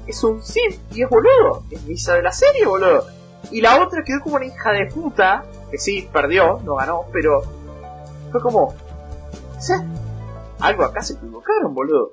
Es 0.06 0.22
un 0.24 0.42
simp, 0.42 0.74
y 0.92 1.02
es 1.02 1.08
boludo. 1.08 1.64
Es 1.70 1.82
Misa 1.84 2.14
de 2.14 2.22
la 2.22 2.32
serie, 2.32 2.66
boludo. 2.66 3.06
Y 3.50 3.60
la 3.60 3.82
otra 3.82 4.02
quedó 4.04 4.20
como 4.20 4.36
una 4.36 4.46
hija 4.46 4.72
de 4.72 4.86
puta, 4.86 5.44
que 5.70 5.78
sí, 5.78 6.08
perdió, 6.12 6.60
no 6.64 6.74
ganó, 6.76 7.06
pero 7.12 7.42
fue 8.30 8.40
como, 8.40 8.74
sea, 9.58 9.84
algo 10.60 10.84
acá 10.84 11.02
se 11.02 11.14
equivocaron, 11.14 11.74
boludo. 11.74 12.12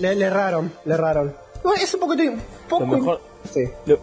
Le, 0.00 0.14
le 0.14 0.26
erraron, 0.26 0.72
le 0.84 0.94
erraron. 0.94 1.34
No, 1.64 1.74
es 1.74 1.92
un 1.94 2.00
poquito... 2.00 2.22
un 2.30 2.40
poco 2.68 2.84
Lo 2.84 2.96
mejor, 2.96 3.20
Sí. 3.52 3.64
lo, 3.86 3.98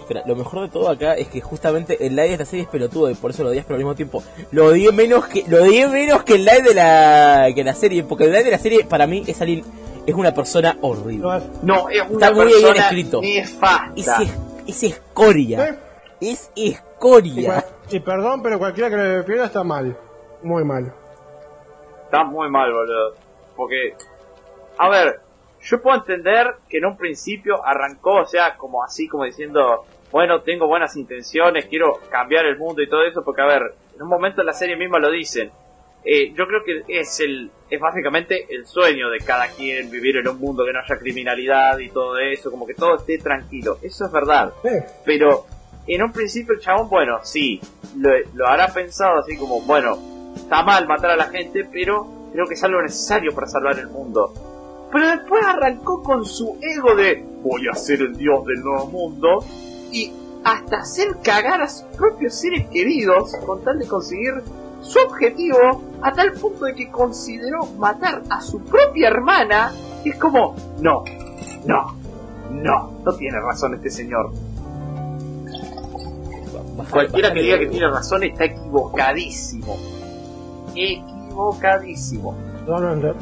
Espera, 0.00 0.22
lo 0.26 0.34
mejor 0.34 0.62
de 0.62 0.68
todo 0.68 0.88
acá 0.90 1.14
es 1.14 1.28
que 1.28 1.40
justamente 1.40 2.04
el 2.04 2.16
live 2.16 2.28
de 2.28 2.32
esta 2.34 2.44
serie 2.44 2.64
es 2.64 2.68
pelotudo 2.68 3.08
y 3.08 3.14
por 3.14 3.30
eso 3.30 3.44
lo 3.44 3.50
odias, 3.50 3.64
pero 3.64 3.76
al 3.76 3.78
mismo 3.84 3.94
tiempo 3.94 4.22
lo 4.50 4.66
odié 4.66 4.90
menos 4.90 5.26
que 5.28 5.44
lo 5.46 5.62
odié 5.62 5.86
menos 5.86 6.24
que 6.24 6.34
el 6.34 6.44
live 6.44 6.62
de 6.62 6.74
la 6.74 7.46
que 7.54 7.62
la 7.62 7.72
serie, 7.74 8.02
porque 8.02 8.24
el 8.24 8.32
live 8.32 8.42
de 8.44 8.50
la 8.50 8.58
serie 8.58 8.84
para 8.84 9.06
mí 9.06 9.22
es 9.26 9.40
alguien 9.40 9.64
es 10.04 10.14
una 10.16 10.34
persona 10.34 10.76
horrible. 10.80 11.40
No, 11.62 11.88
es 11.88 12.02
una 12.10 12.26
Está 12.26 12.32
muy 12.32 12.46
bien 12.46 12.62
persona 12.62 12.80
escrito. 12.82 13.20
nefasta. 13.22 13.92
Es, 13.94 14.08
es, 14.08 14.30
es 14.66 14.82
escoria. 14.82 15.68
¿Eh? 15.68 15.78
Es 16.20 16.50
Y, 16.56 16.72
escoria. 16.72 17.64
y 17.88 18.00
perdón, 18.00 18.42
pero 18.42 18.58
cualquiera 18.58 18.90
que 18.90 18.96
le 18.96 19.02
defienda 19.18 19.44
está 19.46 19.62
mal. 19.62 19.96
Muy 20.42 20.64
mal. 20.64 20.92
Está 22.04 22.24
muy 22.24 22.50
mal, 22.50 22.72
boludo. 22.72 23.14
Porque, 23.56 23.94
a 24.78 24.88
ver, 24.88 25.20
yo 25.62 25.80
puedo 25.80 25.96
entender 25.96 26.54
que 26.68 26.78
en 26.78 26.86
un 26.86 26.96
principio 26.96 27.64
arrancó, 27.64 28.20
o 28.20 28.26
sea, 28.26 28.56
como 28.56 28.82
así, 28.82 29.08
como 29.08 29.24
diciendo, 29.24 29.84
bueno, 30.10 30.42
tengo 30.42 30.66
buenas 30.66 30.96
intenciones, 30.96 31.66
quiero 31.66 32.00
cambiar 32.10 32.46
el 32.46 32.58
mundo 32.58 32.82
y 32.82 32.88
todo 32.88 33.04
eso, 33.04 33.22
porque, 33.24 33.42
a 33.42 33.46
ver, 33.46 33.62
en 33.94 34.02
un 34.02 34.08
momento 34.08 34.40
en 34.40 34.46
la 34.46 34.52
serie 34.52 34.76
misma 34.76 34.98
lo 34.98 35.10
dicen. 35.10 35.50
Eh, 36.04 36.32
yo 36.34 36.46
creo 36.48 36.64
que 36.64 36.82
es 36.88 37.20
el 37.20 37.48
es 37.70 37.80
básicamente 37.80 38.46
el 38.50 38.66
sueño 38.66 39.08
de 39.08 39.18
cada 39.18 39.46
quien 39.46 39.88
vivir 39.88 40.16
en 40.16 40.26
un 40.28 40.38
mundo 40.38 40.64
que 40.64 40.72
no 40.72 40.80
haya 40.80 40.98
criminalidad 40.98 41.78
y 41.78 41.90
todo 41.90 42.18
eso, 42.18 42.50
como 42.50 42.66
que 42.66 42.74
todo 42.74 42.96
esté 42.96 43.18
tranquilo. 43.18 43.78
Eso 43.80 44.06
es 44.06 44.12
verdad. 44.12 44.52
Eh, 44.64 44.84
Pero 45.04 45.46
en 45.86 46.02
un 46.02 46.12
principio 46.12 46.54
el 46.54 46.60
chabón, 46.60 46.88
bueno, 46.88 47.20
sí, 47.22 47.60
lo, 47.96 48.10
lo 48.34 48.46
hará 48.48 48.68
pensado 48.68 49.20
así 49.20 49.36
como, 49.36 49.60
bueno, 49.62 49.96
está 50.34 50.62
mal 50.62 50.86
matar 50.86 51.10
a 51.10 51.16
la 51.16 51.26
gente, 51.26 51.68
pero 51.70 52.06
creo 52.32 52.46
que 52.46 52.54
es 52.54 52.64
algo 52.64 52.82
necesario 52.82 53.34
para 53.34 53.46
salvar 53.46 53.78
el 53.78 53.88
mundo. 53.88 54.32
Pero 54.92 55.06
después 55.08 55.44
arrancó 55.46 56.02
con 56.02 56.24
su 56.24 56.58
ego 56.60 56.94
de 56.94 57.24
voy 57.42 57.66
a 57.70 57.74
ser 57.74 58.02
el 58.02 58.16
dios 58.16 58.44
del 58.44 58.62
nuevo 58.62 58.86
mundo 58.86 59.44
y 59.90 60.12
hasta 60.44 60.78
hacer 60.78 61.16
cagar 61.22 61.62
a 61.62 61.68
sus 61.68 61.84
propios 61.96 62.34
seres 62.34 62.66
queridos 62.68 63.34
con 63.46 63.62
tal 63.62 63.78
de 63.78 63.86
conseguir 63.86 64.42
su 64.80 64.98
objetivo 64.98 65.82
a 66.02 66.12
tal 66.12 66.32
punto 66.32 66.64
de 66.64 66.74
que 66.74 66.90
consideró 66.90 67.64
matar 67.78 68.22
a 68.28 68.40
su 68.40 68.60
propia 68.64 69.08
hermana 69.08 69.72
y 70.04 70.10
es 70.10 70.16
como, 70.16 70.56
no, 70.80 71.04
no, 71.64 71.96
no, 72.50 72.92
no 73.04 73.12
tiene 73.14 73.40
razón 73.40 73.74
este 73.74 73.90
señor. 73.90 74.32
Cualquiera 76.90 77.32
que 77.32 77.42
diga 77.42 77.58
que 77.58 77.66
tiene 77.66 77.88
razón 77.88 78.24
está 78.24 78.44
equivocadísimo. 78.44 79.78
Equivocadísimo. 80.76 82.36
totalmente. 82.66 83.12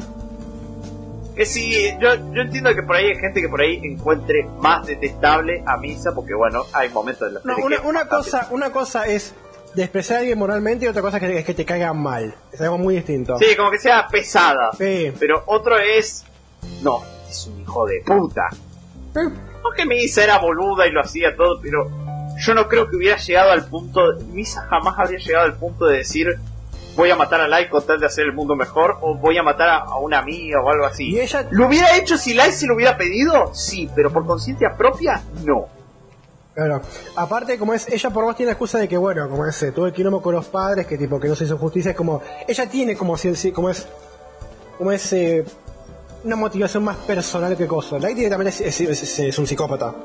Que 1.35 1.45
sí, 1.45 1.87
yo, 1.99 2.15
yo 2.33 2.41
entiendo 2.41 2.75
que 2.75 2.83
por 2.83 2.97
ahí 2.97 3.05
hay 3.05 3.15
gente 3.15 3.41
que 3.41 3.47
por 3.47 3.61
ahí 3.61 3.79
encuentre 3.83 4.45
más 4.59 4.85
detestable 4.85 5.63
a 5.65 5.77
Misa, 5.77 6.13
porque 6.13 6.33
bueno, 6.33 6.63
hay 6.73 6.89
momentos 6.89 7.27
de 7.29 7.33
la 7.35 7.41
No, 7.45 7.55
una, 7.65 7.77
que- 7.77 7.87
una 7.87 8.05
cosa, 8.07 8.47
una 8.51 8.71
cosa 8.71 9.07
es 9.07 9.33
despreciar 9.73 10.17
a 10.17 10.19
alguien 10.21 10.37
moralmente 10.37 10.83
y 10.85 10.87
otra 10.89 11.01
cosa 11.01 11.17
es 11.17 11.23
que, 11.23 11.39
es 11.39 11.45
que 11.45 11.53
te 11.53 11.63
caiga 11.65 11.93
mal. 11.93 12.35
Es 12.51 12.59
algo 12.59 12.77
muy 12.77 12.95
distinto. 12.95 13.37
Sí, 13.37 13.55
como 13.55 13.71
que 13.71 13.79
sea 13.79 14.07
pesada. 14.09 14.71
Sí. 14.77 15.13
Pero 15.17 15.43
otro 15.45 15.77
es. 15.79 16.25
No, 16.83 17.01
es 17.29 17.47
un 17.47 17.61
hijo 17.61 17.87
de 17.87 18.01
puta. 18.05 18.49
Eh, 19.15 19.29
No 19.63 19.71
que 19.75 19.85
Misa 19.85 20.25
era 20.25 20.37
boluda 20.37 20.85
y 20.85 20.91
lo 20.91 20.99
hacía 20.99 21.33
todo, 21.35 21.59
pero 21.61 21.89
yo 22.37 22.53
no 22.53 22.67
creo 22.67 22.89
que 22.89 22.97
hubiera 22.97 23.15
llegado 23.17 23.51
al 23.51 23.65
punto. 23.67 24.01
Misa 24.33 24.67
jamás 24.69 24.99
habría 24.99 25.19
llegado 25.19 25.45
al 25.45 25.55
punto 25.55 25.85
de 25.85 25.97
decir. 25.99 26.27
Voy 26.95 27.09
a 27.09 27.15
matar 27.15 27.39
a 27.41 27.47
Lai 27.47 27.69
con 27.69 27.85
tal 27.85 27.99
de 27.99 28.05
hacer 28.05 28.25
el 28.25 28.33
mundo 28.33 28.55
mejor, 28.55 28.97
o 29.01 29.15
voy 29.15 29.37
a 29.37 29.43
matar 29.43 29.69
a, 29.69 29.77
a 29.77 29.97
una 29.97 30.19
amiga 30.19 30.61
o 30.61 30.69
algo 30.69 30.85
así. 30.85 31.09
Y 31.11 31.19
ella, 31.19 31.47
¿Lo 31.51 31.67
hubiera 31.67 31.95
hecho 31.95 32.17
si 32.17 32.33
Lai 32.33 32.51
se 32.51 32.67
lo 32.67 32.75
hubiera 32.75 32.97
pedido? 32.97 33.53
Sí, 33.53 33.89
pero 33.95 34.11
por 34.11 34.25
conciencia 34.25 34.75
propia, 34.77 35.23
no. 35.45 35.67
claro, 36.53 36.81
aparte 37.15 37.57
como 37.57 37.73
es, 37.73 37.87
ella 37.87 38.09
por 38.09 38.25
vos 38.25 38.35
tiene 38.35 38.47
la 38.49 38.53
excusa 38.53 38.77
de 38.77 38.87
que 38.89 38.97
bueno, 38.97 39.29
como 39.29 39.45
es, 39.45 39.63
eh, 39.63 39.71
todo 39.71 39.85
el 39.87 39.93
quilombo 39.93 40.21
con 40.21 40.35
los 40.35 40.45
padres, 40.47 40.85
que 40.85 40.97
tipo 40.97 41.17
que 41.19 41.29
no 41.29 41.35
se 41.35 41.45
hizo 41.45 41.57
justicia, 41.57 41.91
es 41.91 41.97
como, 41.97 42.21
ella 42.47 42.69
tiene 42.69 42.95
como 42.97 43.15
si, 43.15 43.51
como 43.53 43.69
es, 43.69 43.87
como 44.77 44.91
es, 44.91 45.13
eh, 45.13 45.45
una 46.25 46.35
motivación 46.35 46.83
más 46.83 46.97
personal 46.97 47.55
que 47.57 47.67
cosa. 47.67 47.97
Light 47.99 48.15
directamente 48.17 48.49
es, 48.49 48.79
es- 48.81 49.01
es- 49.01 49.19
es 49.19 49.39
un 49.39 49.47
psicópata. 49.47 49.95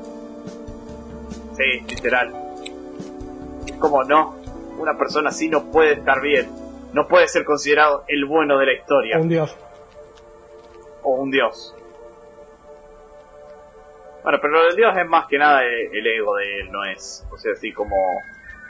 Sí, 1.56 1.80
literal. 1.88 2.32
Como 3.78 4.04
no, 4.04 4.36
una 4.78 4.96
persona 4.96 5.30
así 5.30 5.48
no 5.48 5.64
puede 5.64 5.94
estar 5.94 6.20
bien. 6.20 6.48
No 6.92 7.06
puede 7.08 7.28
ser 7.28 7.44
considerado 7.44 8.04
el 8.08 8.24
bueno 8.26 8.58
de 8.58 8.66
la 8.66 8.72
historia. 8.72 9.18
Un 9.18 9.28
dios. 9.28 9.56
o 11.02 11.10
un 11.16 11.30
dios. 11.30 11.74
Bueno, 14.22 14.38
pero 14.42 14.54
lo 14.54 14.64
del 14.64 14.76
dios 14.76 14.92
es 14.96 15.06
más 15.06 15.26
que 15.28 15.38
nada 15.38 15.62
el, 15.62 15.96
el 15.96 16.06
ego 16.06 16.34
de 16.36 16.60
él, 16.60 16.72
no 16.72 16.84
es. 16.84 17.24
O 17.30 17.36
sea, 17.38 17.52
así 17.52 17.72
como. 17.72 17.94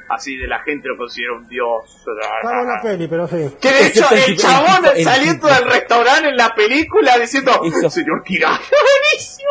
Así 0.09 0.37
de 0.37 0.47
la 0.47 0.61
gente 0.61 0.87
lo 0.87 0.97
considera 0.97 1.33
un 1.33 1.49
dios. 1.49 1.85
Estaba 1.99 2.61
en 2.61 2.69
la 2.69 2.81
peli, 2.83 3.09
pero 3.09 3.27
sí. 3.27 3.57
Que 3.61 3.73
de 3.73 3.87
hecho 3.89 4.05
el 4.13 4.37
chabón 4.37 4.85
el 4.95 5.03
saliendo 5.05 5.49
del 5.49 5.65
restaurante 5.65 6.29
en 6.29 6.37
la 6.37 6.55
película 6.55 7.19
diciendo 7.19 7.51
Eso. 7.65 7.91
Señor 7.91 8.23
Kira, 8.23 8.49
buenísimo. 9.11 9.51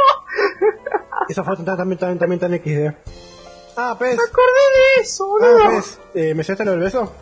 Esa 1.28 1.44
tan- 1.44 1.66
también, 1.66 1.98
también, 1.98 2.20
también 2.20 2.40
tan 2.40 2.54
XD. 2.58 2.96
Ah, 3.78 3.98
pez. 4.00 4.16
Me 4.16 4.24
acordé 4.24 4.96
de 4.96 5.02
eso, 5.02 5.26
Ah, 5.42 5.46
boludo. 5.46 5.70
pez. 5.72 6.00
Eh, 6.14 6.34
¿Me 6.34 6.44
echaste 6.44 6.64
lo 6.64 6.72
del 6.72 6.80
beso? 6.82 7.14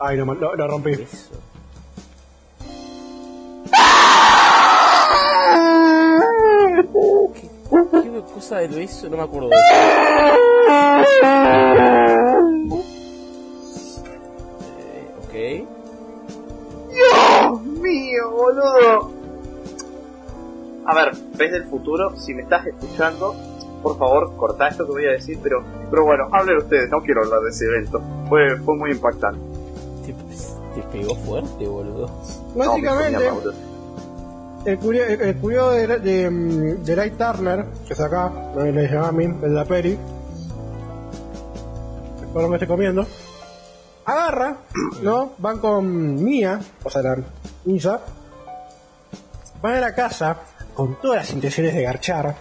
Ay, 0.00 0.16
no, 0.16 0.24
lo, 0.34 0.54
lo 0.54 0.68
rompí. 0.68 0.92
Eso. 0.92 1.34
¿Qué, 7.34 7.48
qué 8.02 8.22
cosa 8.34 8.58
del 8.58 8.70
beso? 8.74 9.08
No 9.08 9.16
me 9.16 9.22
acuerdo 9.24 9.48
de. 9.48 9.56
Eh, 14.78 15.14
ok. 15.18 15.32
Dios 16.92 17.62
mío, 17.64 18.30
boludo. 18.30 19.12
A 20.86 20.94
ver, 20.94 21.12
ves 21.36 21.52
del 21.52 21.64
futuro, 21.64 22.16
si 22.16 22.32
me 22.34 22.42
estás 22.42 22.66
escuchando, 22.66 23.34
por 23.82 23.98
favor, 23.98 24.34
corta 24.36 24.68
esto 24.68 24.86
que 24.86 24.92
voy 24.92 25.04
a 25.06 25.10
decir, 25.12 25.38
pero, 25.42 25.62
pero 25.90 26.04
bueno, 26.04 26.28
hablen 26.32 26.56
ustedes, 26.56 26.88
no 26.90 27.00
quiero 27.02 27.24
hablar 27.24 27.40
de 27.40 27.50
ese 27.50 27.66
evento. 27.66 28.00
Fue, 28.28 28.56
fue 28.64 28.74
muy 28.76 28.92
impactante. 28.92 29.57
Te, 30.12 30.80
te 30.80 30.86
pegó 30.88 31.14
fuerte, 31.16 31.66
boludo. 31.66 32.10
Básicamente, 32.54 33.30
el 34.64 34.78
curio, 34.78 35.04
el, 35.04 35.20
el 35.20 35.36
curio 35.36 35.70
de, 35.70 35.86
de, 35.98 36.30
de 36.76 36.96
Light 36.96 37.16
Turner, 37.16 37.64
que 37.86 37.92
es 37.94 38.00
acá, 38.00 38.30
no 38.54 38.62
le 38.64 38.88
llama 38.88 39.08
a 39.08 39.12
mí, 39.12 39.24
el 39.24 39.40
de 39.40 39.48
la 39.48 39.64
peri, 39.64 39.98
por 42.32 42.42
lo 42.42 42.48
que 42.48 42.54
estoy 42.56 42.68
comiendo, 42.68 43.06
agarra, 44.04 44.56
¿no? 45.02 45.32
Van 45.38 45.58
con 45.58 46.22
Mia, 46.22 46.60
o 46.84 46.90
sea, 46.90 47.02
la 47.02 47.16
Misa, 47.64 48.00
van 49.62 49.74
a 49.74 49.80
la 49.80 49.94
casa 49.94 50.36
con 50.74 50.96
todas 51.00 51.18
las 51.18 51.30
intenciones 51.32 51.74
de 51.74 51.82
garchar. 51.82 52.34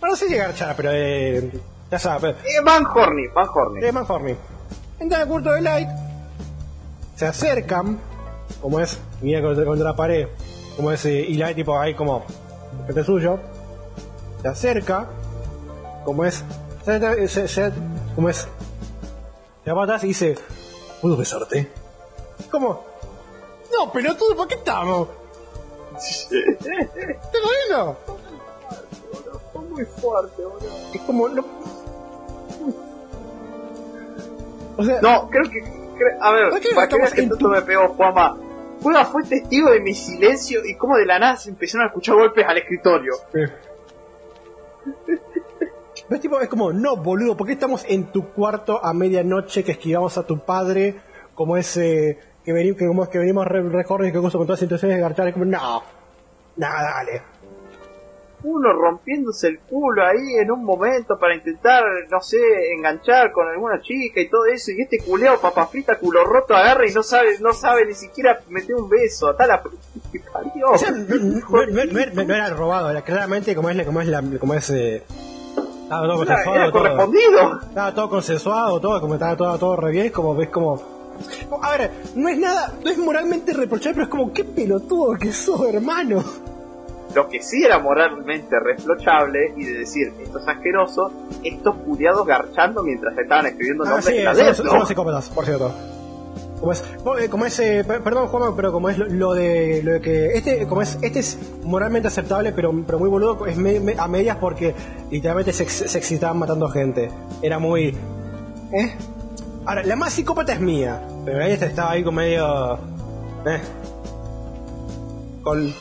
Bueno, 0.00 0.12
no 0.14 0.16
sé 0.16 0.28
si 0.28 0.34
garchar, 0.36 0.74
pero 0.76 0.90
eh, 0.92 1.50
ya 1.90 1.98
sabes, 1.98 2.36
Eh, 2.44 2.60
Van 2.64 2.84
Horny, 2.86 3.28
Van 3.34 3.46
Horny. 3.52 3.84
es 3.84 3.92
más 3.94 4.08
horny. 4.10 4.34
Entran 4.98 5.22
al 5.22 5.28
culto 5.28 5.50
de 5.52 5.60
Light, 5.60 5.88
se 7.16 7.26
acercan, 7.26 7.98
como 8.60 8.80
es, 8.80 8.98
mira 9.20 9.40
contra, 9.42 9.64
contra 9.64 9.84
la 9.90 9.96
pared, 9.96 10.28
como 10.76 10.90
es, 10.92 11.04
y 11.04 11.34
Light 11.34 11.56
tipo 11.56 11.78
ahí 11.78 11.94
como, 11.94 12.24
frente 12.84 13.04
suyo, 13.04 13.38
se 14.42 14.48
acerca, 14.48 15.06
como 16.04 16.24
es, 16.24 16.42
se, 16.84 17.28
se- 17.28 17.48
se- 17.48 17.72
como 18.14 18.28
es, 18.28 18.46
se 19.64 19.72
va 19.72 19.84
atrás 19.84 20.04
y 20.04 20.08
dice, 20.08 20.34
¿puedo 21.00 21.16
besarte? 21.16 21.70
Como, 22.50 22.84
no, 23.72 23.90
pelotudo, 23.92 24.36
¿por 24.36 24.48
qué 24.48 24.54
estamos? 24.56 25.08
¿Estás 25.96 27.40
jodiendo? 27.42 27.96
Fue 29.52 29.62
muy 29.62 29.84
fuerte, 29.84 30.42
boludo. 30.44 30.68
Es 30.92 31.00
como, 31.02 31.28
no... 31.28 31.44
O 34.76 34.84
sea, 34.84 35.00
No, 35.00 35.28
creo 35.30 35.48
que. 35.50 35.83
A 36.20 36.32
ver, 36.32 36.50
¿Por 36.50 36.60
qué 36.60 36.68
para 36.74 36.88
que 36.88 36.96
que 36.98 37.22
tanto 37.22 37.36
tu- 37.36 37.48
me 37.48 37.62
pegó 37.62 37.88
Juama. 37.88 38.36
Juega 38.82 39.04
fue 39.06 39.22
testigo 39.24 39.70
de 39.70 39.80
mi 39.80 39.94
silencio 39.94 40.60
y 40.64 40.76
como 40.76 40.96
de 40.96 41.06
la 41.06 41.18
nada 41.18 41.36
se 41.36 41.48
empezaron 41.50 41.84
a 41.84 41.88
escuchar 41.88 42.16
golpes 42.16 42.44
al 42.46 42.58
escritorio. 42.58 43.14
¿Ves, 46.08 46.20
tipo, 46.20 46.38
es 46.40 46.48
como, 46.48 46.72
no, 46.72 46.96
boludo, 46.96 47.36
¿por 47.36 47.46
qué 47.46 47.54
estamos 47.54 47.84
en 47.88 48.12
tu 48.12 48.28
cuarto 48.32 48.84
a 48.84 48.92
medianoche 48.92 49.64
que 49.64 49.72
esquivamos 49.72 50.18
a 50.18 50.26
tu 50.26 50.38
padre? 50.44 50.96
Como 51.34 51.56
ese, 51.56 52.18
que, 52.44 52.52
venimos, 52.52 52.78
que, 52.78 52.86
como 52.86 53.04
es 53.04 53.08
que 53.08 53.18
venimos 53.18 53.46
re, 53.46 53.62
re 53.62 53.84
jóvenes, 53.84 54.12
que 54.12 54.18
cosa 54.20 54.36
con 54.36 54.46
todas 54.46 54.58
las 54.60 54.62
intenciones 54.64 54.98
de 54.98 55.02
garchar, 55.02 55.28
es 55.28 55.32
como, 55.32 55.46
no, 55.46 55.82
nada, 56.56 56.82
dale. 56.96 57.22
Uno 58.46 58.72
rompiéndose 58.74 59.48
el 59.48 59.58
culo 59.60 60.04
ahí 60.04 60.34
en 60.38 60.50
un 60.50 60.64
momento 60.64 61.18
para 61.18 61.34
intentar, 61.34 61.82
no 62.10 62.20
sé, 62.20 62.36
enganchar 62.76 63.32
con 63.32 63.48
alguna 63.48 63.80
chica 63.80 64.20
y 64.20 64.28
todo 64.28 64.44
eso, 64.46 64.70
y 64.70 64.82
este 64.82 64.98
culeado 64.98 65.40
papa 65.40 65.66
frita 65.66 65.98
culo 65.98 66.24
roto 66.24 66.54
agarra 66.54 66.86
y 66.86 66.92
no 66.92 67.02
sabe, 67.02 67.38
no 67.40 67.52
sabe 67.54 67.86
ni 67.86 67.94
siquiera 67.94 68.40
meter 68.50 68.74
un 68.74 68.88
beso, 68.88 69.28
hasta 69.30 69.46
la 69.46 69.62
p- 69.62 69.70
que 70.12 70.20
parió. 70.30 70.70
O 70.72 70.78
sea, 70.78 70.90
no, 70.90 72.34
era- 72.34 72.50
robado, 72.50 72.90
era 72.90 73.02
claramente 73.02 73.54
como 73.54 73.70
es, 73.70 73.84
como 73.86 74.00
es 74.00 74.08
la, 74.08 74.22
como 74.38 74.54
es, 74.54 74.70
eh, 74.70 75.02
estaba 75.84 76.06
todo 76.06 76.16
consensuado, 76.18 76.54
era 76.58 76.70
correspondido. 76.70 77.60
estaba 77.68 77.94
todo 77.94 78.08
consensuado, 78.10 78.80
todo, 78.80 79.00
como 79.00 79.14
estaba 79.14 79.36
todo, 79.36 79.58
todo 79.58 79.76
re 79.76 79.90
bien, 79.90 80.10
como, 80.10 80.34
ves 80.36 80.50
como, 80.50 80.82
a 81.62 81.70
ver, 81.78 81.90
no 82.14 82.28
es 82.28 82.38
nada, 82.38 82.74
no 82.84 82.90
es 82.90 82.98
moralmente 82.98 83.52
reprochable, 83.54 83.94
pero 83.94 84.04
es 84.04 84.10
como, 84.10 84.32
qué 84.32 84.44
pelotudo 84.44 85.16
que 85.18 85.32
sos, 85.32 85.62
hermano. 85.66 86.22
Lo 87.14 87.28
que 87.28 87.40
sí 87.42 87.62
era 87.64 87.78
moralmente 87.78 88.56
reprochable 88.58 89.54
y 89.56 89.64
de 89.64 89.78
decir, 89.78 90.12
esto 90.22 90.38
es 90.38 90.48
asqueroso, 90.48 91.12
estos 91.42 91.76
culiados 91.76 92.26
garchando 92.26 92.82
mientras 92.82 93.16
estaban 93.16 93.46
escribiendo 93.46 93.84
Ah, 93.84 93.90
nombres 93.90 94.06
sí, 94.06 94.16
en 94.18 94.24
la 94.24 94.34
son, 94.54 94.66
son 94.66 94.78
los 94.80 94.88
psicópatas, 94.88 95.28
por 95.28 95.44
cierto. 95.44 95.72
Como 96.60 96.72
es, 96.72 96.82
eh, 97.20 97.28
como 97.28 97.44
es 97.46 97.58
eh, 97.60 97.84
per- 97.86 98.02
perdón 98.02 98.28
Juanma, 98.28 98.56
pero 98.56 98.72
como 98.72 98.88
es 98.88 98.96
lo, 98.96 99.06
lo 99.06 99.34
de 99.34 99.82
lo 99.84 99.92
de 99.92 100.00
que 100.00 100.26
este 100.28 100.66
como 100.66 100.80
es 100.82 100.98
este 101.02 101.18
es 101.18 101.38
moralmente 101.62 102.08
aceptable, 102.08 102.52
pero, 102.52 102.72
pero 102.86 102.98
muy 102.98 103.08
boludo 103.10 103.44
es 103.46 103.56
me- 103.56 103.80
me- 103.80 103.96
a 103.98 104.08
medias 104.08 104.38
porque 104.38 104.74
literalmente 105.10 105.52
se, 105.52 105.68
se 105.68 105.98
excitaban 105.98 106.38
matando 106.38 106.68
gente. 106.68 107.10
Era 107.42 107.58
muy 107.58 107.88
¿eh? 108.72 108.94
Ahora, 109.66 109.82
la 109.82 109.96
más 109.96 110.14
psicópata 110.14 110.54
es 110.54 110.60
mía, 110.60 111.02
pero 111.24 111.42
ella 111.42 111.66
estaba 111.66 111.90
ahí 111.92 112.02
con 112.02 112.14
medio 112.14 112.74
eh. 113.46 113.60
Con 115.42 115.74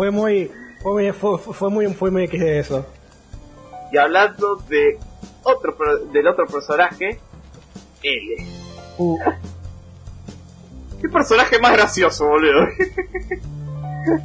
fue 0.00 0.10
muy 0.10 0.50
fue 0.82 0.92
muy 0.92 1.12
fue, 1.12 1.38
fue 1.38 1.68
muy 1.70 1.86
fue 1.92 2.10
muy 2.10 2.24
X 2.24 2.40
de 2.40 2.58
eso. 2.58 2.86
Y 3.92 3.98
hablando 3.98 4.56
de 4.66 4.98
otro 5.42 5.76
del 6.10 6.26
otro 6.26 6.46
personaje, 6.46 7.20
L. 8.02 8.46
Uh, 8.96 9.18
¿Qué 11.02 11.08
personaje 11.10 11.58
más 11.58 11.72
gracioso, 11.72 12.26
boludo? 12.26 12.66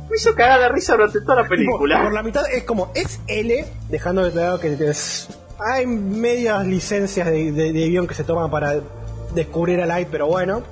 Me 0.10 0.15
hizo 0.15 0.34
cagar 0.34 0.61
de 0.61 0.69
risa 0.69 0.93
durante 0.95 1.19
toda 1.19 1.41
la 1.41 1.47
película. 1.49 2.03
por 2.03 2.14
la 2.14 2.23
mitad 2.23 2.43
es 2.53 2.64
como 2.64 2.93
es 2.95 3.19
L, 3.27 3.65
dejando 3.89 4.23
de 4.23 4.31
claro 4.31 4.57
que 4.61 4.72
es- 4.80 5.27
hay 5.60 5.85
medias 5.88 6.65
licencias 6.65 7.27
de, 7.27 7.52
de, 7.52 7.73
de 7.73 7.89
guion 7.89 8.07
que 8.07 8.14
se 8.14 8.23
toman 8.23 8.49
para 8.49 8.76
descubrir 9.34 9.81
a 9.81 9.85
Light, 9.85 10.07
pero 10.10 10.27
bueno. 10.27 10.64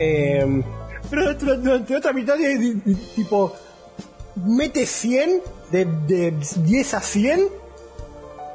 Eh, 0.00 0.60
pero 1.08 1.34
durante- 1.34 1.94
otra 1.96 2.12
mitad, 2.12 2.36
de- 2.36 2.80
tipo, 3.14 3.54
mete 4.36 4.86
100, 4.86 5.42
de, 5.70 5.84
de 6.06 6.34
10 6.56 6.94
a 6.94 7.00
100, 7.00 7.48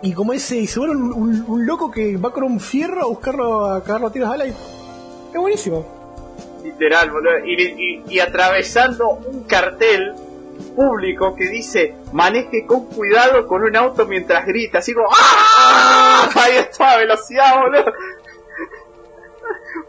y 0.02 0.14
como 0.14 0.34
ese, 0.34 0.58
y 0.58 0.68
se 0.68 0.80
vuelve 0.80 0.96
un, 0.96 1.12
un- 1.14 1.46
un 1.48 1.66
loco 1.66 1.92
que 1.92 2.16
va 2.18 2.32
con 2.32 2.44
un 2.44 2.60
fierro 2.60 3.02
a 3.04 3.08
buscarlo, 3.08 3.66
a 3.66 3.84
cagarlo 3.84 4.08
a 4.08 4.12
tiros 4.12 4.30
a 4.32 4.38
Light. 4.38 4.56
Es 5.34 5.40
buenísimo. 5.40 5.86
Literal, 6.64 7.12
boludo. 7.12 7.40
Y, 7.46 7.62
y- 7.62 8.04
y 8.08 8.20
atravesando 8.20 9.10
un 9.10 9.44
cartel 9.44 10.14
público 10.76 11.36
que 11.36 11.48
dice 11.48 11.96
maneje 12.12 12.66
con 12.66 12.86
cuidado 12.88 13.48
con 13.48 13.64
un 13.64 13.76
auto 13.76 14.06
mientras 14.06 14.46
grita, 14.46 14.80
así 14.80 14.94
como 14.94 15.08
¡Ah! 15.12 16.30
Ahí 16.36 16.58
está, 16.58 16.98
velocidad, 16.98 17.62
boludo. 17.62 17.94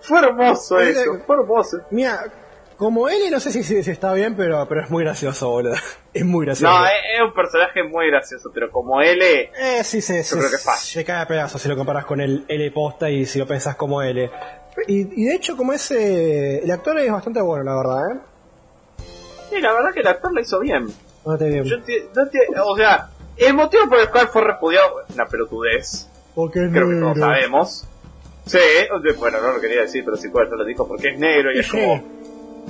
Fue 0.03 0.19
hermoso 0.21 0.81
eso, 0.81 1.19
fue 1.27 1.37
hermoso. 1.37 1.79
Mira, 1.91 2.25
como 2.81 3.09
L, 3.09 3.31
no 3.31 3.39
sé 3.39 3.53
si, 3.53 3.63
si- 3.63 3.83
si 3.85 3.91
está 3.93 4.13
bien, 4.15 4.35
pero, 4.35 4.67
pero 4.69 4.81
es 4.83 4.91
muy 4.91 5.05
gracioso, 5.05 5.49
boludo. 5.51 5.75
Es 6.13 6.25
muy 6.25 6.45
gracioso. 6.47 6.77
No, 6.77 6.85
es, 6.87 6.93
es 7.15 7.21
un 7.23 7.33
personaje 7.33 7.85
muy 7.85 8.09
gracioso, 8.09 8.51
pero 8.53 8.69
como 8.73 9.01
L, 9.01 9.51
Eh, 9.57 9.85
sí, 9.85 10.01
se, 10.01 10.25
se, 10.25 10.37
creo 10.37 10.51
que 10.51 10.59
falla. 10.59 10.79
se 10.79 11.05
cae 11.05 11.23
a 11.23 11.27
pedazos 11.29 11.63
si 11.63 11.69
lo 11.69 11.77
comparas 11.77 12.05
con 12.05 12.21
el 12.21 12.45
L 12.49 12.71
posta 12.73 13.09
y 13.09 13.27
si 13.27 13.39
lo 13.39 13.47
pensás 13.47 13.77
como 13.77 14.03
L. 14.03 14.29
Y, 14.89 15.23
y 15.23 15.25
de 15.27 15.35
hecho, 15.37 15.57
como 15.57 15.73
ese. 15.73 16.65
El 16.65 16.71
actor 16.73 16.99
es 16.99 17.13
bastante 17.13 17.41
bueno, 17.41 17.63
la 17.65 17.77
verdad, 17.77 18.11
¿eh? 18.17 18.21
sí, 19.51 19.61
la 19.61 19.73
verdad 19.73 19.93
que 19.95 20.01
el 20.01 20.07
actor 20.09 20.33
lo 20.33 20.41
hizo 20.41 20.59
bien. 20.59 20.87
No 21.25 21.37
te 21.39 21.45
digo. 21.49 21.65
Yo 21.65 21.77
no 21.77 22.65
o 22.67 22.77
sea, 22.77 23.09
el 23.37 23.55
motivo 23.55 23.89
por 23.89 23.99
el 24.01 24.09
cual 24.11 24.29
fue 24.29 24.43
repudiado 24.43 25.03
es 25.09 25.15
una 25.15 25.27
pelotudez. 25.27 26.09
Porque 26.35 26.65
es 26.65 26.71
Creo 26.73 26.89
que 26.89 26.95
todos 26.97 27.17
negro. 27.17 27.21
sabemos. 27.33 27.87
Sí, 28.47 28.59
bueno, 29.19 29.41
no 29.41 29.53
lo 29.53 29.61
quería 29.61 29.83
decir, 29.83 30.03
pero 30.05 30.17
si 30.17 30.29
puede, 30.29 30.49
lo 30.57 30.65
dijo 30.65 30.89
porque 30.89 31.11
es 31.11 31.19
negro 31.21 31.53
y 31.53 31.59
es 31.61 31.67
Sí. 31.69 31.79
como. 31.81 32.03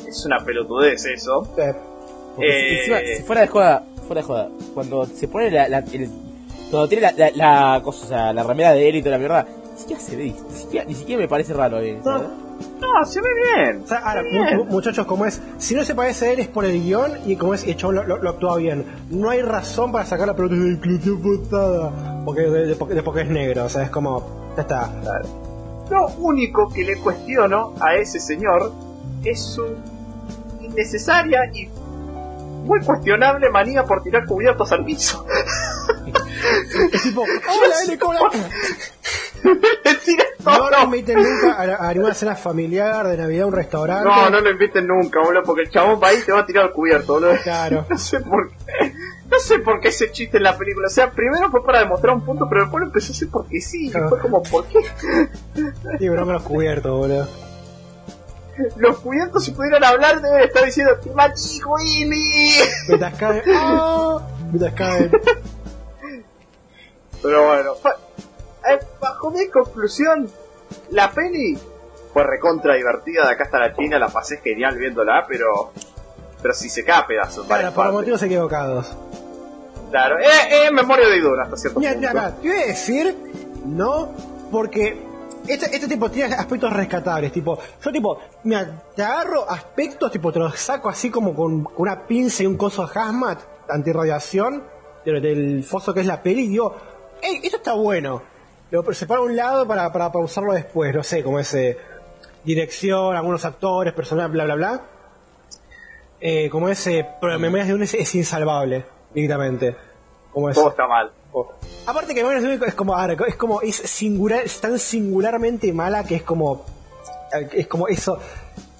Es 0.06 0.24
una 0.26 0.38
pelotudez 0.44 1.04
eso. 1.06 1.44
Si- 1.54 1.60
Eh, 2.42 2.78
encima, 2.78 2.98
si 3.16 3.22
fuera 3.22 3.40
de 3.42 3.48
joda, 3.48 3.84
fuera 4.06 4.22
de 4.22 4.26
joda, 4.26 4.48
cuando 4.72 5.04
se 5.06 5.28
pone 5.28 5.50
la, 5.50 5.68
la- 5.68 5.78
el- 5.78 6.08
cuando 6.70 6.88
tiene 6.88 7.02
la, 7.02 7.12
la, 7.12 7.30
la 7.74 7.82
cosa, 7.82 8.04
o 8.04 8.08
sea, 8.08 8.32
la 8.32 8.42
remera 8.44 8.72
de 8.72 8.88
él 8.88 8.96
y 8.96 9.00
toda 9.02 9.12
la 9.12 9.18
mierda, 9.18 9.46
ni 9.74 9.78
siquiera 9.80 10.00
se 10.00 10.16
ve, 10.16 10.24
ni 10.50 10.56
siquiera, 10.56 10.86
ni 10.86 10.94
siquiera 10.94 11.20
me 11.22 11.28
parece 11.28 11.52
raro, 11.52 11.80
eh, 11.80 11.98
¿sabes? 12.04 12.28
No, 12.80 13.04
se 13.04 13.20
ve 13.20 13.28
bien. 13.56 13.82
O 13.82 13.86
sea, 13.86 13.98
ahora, 13.98 14.22
Bien. 14.22 14.68
muchachos, 14.68 15.06
como 15.06 15.26
es, 15.26 15.40
si 15.58 15.74
no 15.74 15.82
se 15.84 15.94
parece 15.94 16.28
a 16.28 16.32
él 16.32 16.40
es 16.40 16.48
por 16.48 16.64
el 16.64 16.80
guion 16.82 17.12
y 17.26 17.36
como 17.36 17.54
es, 17.54 17.66
el 17.66 17.76
chabón 17.76 17.96
lo, 17.96 18.04
lo, 18.04 18.18
lo 18.18 18.30
actúa 18.30 18.56
bien. 18.58 18.84
No 19.10 19.30
hay 19.30 19.42
razón 19.42 19.90
para 19.92 20.04
sacar 20.06 20.26
la 20.28 20.36
pelota 20.36 20.54
de 20.54 20.68
inclusión 20.72 21.20
forzada. 21.22 22.22
Porque, 22.24 22.42
de, 22.42 22.66
de 22.66 23.02
porque 23.02 23.22
es 23.22 23.28
negro, 23.28 23.64
o 23.64 23.68
sea, 23.68 23.82
es 23.84 23.90
como, 23.90 24.52
ya 24.56 24.62
está. 24.62 24.90
Lo 25.90 26.06
único 26.18 26.68
que 26.72 26.84
le 26.84 26.96
cuestiono 26.98 27.74
a 27.80 27.94
ese 27.96 28.20
señor 28.20 28.72
es 29.24 29.42
su 29.42 29.66
innecesaria 30.60 31.40
y 31.52 31.68
muy 32.64 32.80
cuestionable 32.84 33.50
manía 33.50 33.84
por 33.84 34.02
tirar 34.02 34.24
cubiertos 34.26 34.70
al 34.72 34.84
piso. 34.84 35.24
Es 36.92 37.02
tipo, 37.02 37.20
hola, 37.22 37.74
L, 37.84 37.98
¿cómo 37.98 38.12
la- 38.14 38.20
Le 39.84 39.94
tira 40.04 40.24
No 40.44 40.70
lo 40.70 40.82
inviten 40.84 41.18
nunca 41.22 41.52
a, 41.54 41.88
a 41.88 41.92
ninguna 41.94 42.14
cena 42.14 42.34
familiar, 42.34 43.06
de 43.08 43.16
Navidad, 43.16 43.44
a 43.44 43.46
un 43.46 43.52
restaurante. 43.52 44.08
No, 44.08 44.30
no 44.30 44.40
lo 44.40 44.50
inviten 44.50 44.86
nunca, 44.86 45.20
boludo, 45.20 45.42
porque 45.44 45.62
el 45.62 45.70
chabón 45.70 46.00
va 46.02 46.08
ahí 46.08 46.18
y 46.18 46.22
te 46.24 46.32
va 46.32 46.40
a 46.40 46.46
tirar 46.46 46.64
al 46.64 46.72
cubierto, 46.72 47.14
boludo. 47.14 47.32
Claro. 47.42 47.86
No 47.88 47.98
sé 47.98 48.20
por 48.20 48.50
qué. 48.50 48.92
No 49.30 49.38
sé 49.38 49.58
por 49.60 49.80
qué 49.80 49.88
ese 49.88 50.10
chiste 50.10 50.38
en 50.38 50.42
la 50.44 50.56
película. 50.56 50.86
O 50.88 50.90
sea, 50.90 51.10
primero 51.10 51.50
fue 51.50 51.64
para 51.64 51.80
demostrar 51.80 52.14
un 52.14 52.24
punto, 52.24 52.46
pero 52.48 52.62
después 52.62 52.80
lo 52.80 52.86
empezó 52.88 53.12
a 53.12 53.16
hacer 53.16 53.28
porque 53.30 53.60
sí. 53.60 53.88
Y 53.88 53.90
fue 53.90 54.18
como, 54.18 54.42
¿por 54.42 54.66
qué? 54.66 54.78
Sí, 55.98 56.08
bronca 56.08 56.32
los 56.34 56.42
cubiertos, 56.42 56.90
boludo. 56.92 57.28
Los 58.76 58.98
cubiertos, 59.00 59.44
si 59.44 59.52
pudieran 59.52 59.82
hablar, 59.84 60.20
deben 60.20 60.40
estar 60.40 60.64
diciendo, 60.64 60.96
¡Te 61.02 61.10
machijo, 61.10 61.74
Ili! 61.78 62.52
Mientras 62.88 63.14
caen. 63.14 63.42
¡Ah! 63.54 64.18
Mientras 64.52 64.74
caen. 64.74 65.10
Pero 67.22 67.46
bueno, 67.46 67.72
eh, 68.68 68.78
bajo 69.00 69.30
mi 69.30 69.48
conclusión, 69.48 70.28
la 70.90 71.10
peli 71.10 71.58
fue 72.12 72.24
recontra 72.24 72.74
divertida. 72.74 73.26
De 73.26 73.32
acá 73.32 73.44
hasta 73.44 73.58
la 73.58 73.74
China, 73.74 73.98
la 73.98 74.08
pasé 74.08 74.38
genial 74.38 74.76
viéndola, 74.76 75.24
pero. 75.28 75.72
Pero 76.40 76.54
si 76.54 76.70
se 76.70 76.84
cae 76.84 77.00
a 77.00 77.06
pedazos. 77.06 77.46
Claro, 77.46 77.72
por 77.72 77.92
motivos 77.92 78.22
equivocados. 78.22 78.96
Claro, 79.90 80.18
eh, 80.18 80.66
eh, 80.66 80.70
memoria 80.70 81.08
de 81.08 81.16
Iduna 81.18 81.42
hasta 81.44 81.56
cierto 81.56 81.80
Mira, 81.80 81.92
punto. 81.92 82.08
mira, 82.08 82.36
te 82.36 82.48
voy 82.48 82.56
a 82.58 82.66
decir, 82.66 83.16
no, 83.66 84.14
porque 84.50 85.04
este, 85.52 85.74
este 85.74 85.88
tipo 85.88 86.10
tiene 86.10 86.34
aspectos 86.34 86.72
rescatables, 86.72 87.32
tipo, 87.32 87.58
yo 87.82 87.92
tipo, 87.92 88.20
mira, 88.44 88.84
te 88.94 89.02
agarro 89.02 89.48
aspectos, 89.48 90.10
tipo, 90.12 90.32
te 90.32 90.38
los 90.38 90.58
saco 90.58 90.88
así 90.88 91.10
como 91.10 91.34
con, 91.34 91.66
una 91.76 92.06
pinza 92.06 92.42
y 92.42 92.46
un 92.46 92.56
coso 92.56 92.82
hazmat, 92.82 93.40
antirradiación, 93.68 94.64
del, 95.04 95.22
del 95.22 95.64
foso 95.64 95.94
que 95.94 96.00
es 96.00 96.06
la 96.06 96.22
peli, 96.22 96.42
y 96.42 96.48
digo, 96.48 96.76
hey, 97.22 97.40
esto 97.42 97.58
está 97.58 97.74
bueno. 97.74 98.22
Lo 98.70 98.84
separo 98.92 99.22
a 99.22 99.24
un 99.24 99.34
lado 99.34 99.66
para, 99.66 99.92
para, 99.92 100.12
para 100.12 100.24
usarlo 100.24 100.52
después, 100.52 100.94
no 100.94 101.02
sé, 101.02 101.24
como 101.24 101.40
ese 101.40 101.78
dirección, 102.44 103.16
algunos 103.16 103.44
actores, 103.44 103.92
personal, 103.92 104.30
bla, 104.30 104.44
bla, 104.44 104.54
bla. 104.54 104.80
Eh, 106.20 106.50
como 106.50 106.68
ese, 106.68 107.06
pero 107.20 107.38
Memorias 107.38 107.68
de 107.68 107.74
un 107.74 107.82
es, 107.82 107.94
es 107.94 108.14
insalvable, 108.14 108.84
directamente. 109.14 109.76
Como 110.32 110.48
ese. 110.50 110.60
Todo 110.60 110.70
está 110.70 110.86
mal. 110.86 111.10
Aparte 111.86 112.14
que 112.14 112.24
un 112.24 112.62
es 112.66 112.74
como 112.74 112.96
es 113.26 113.36
como 113.36 113.60
es 113.62 113.76
singular, 113.76 114.42
es 114.44 114.60
tan 114.60 114.78
singularmente 114.78 115.72
mala 115.72 116.04
que 116.04 116.16
es 116.16 116.22
como 116.22 116.64
es 117.52 117.66
como 117.66 117.88
eso 117.88 118.18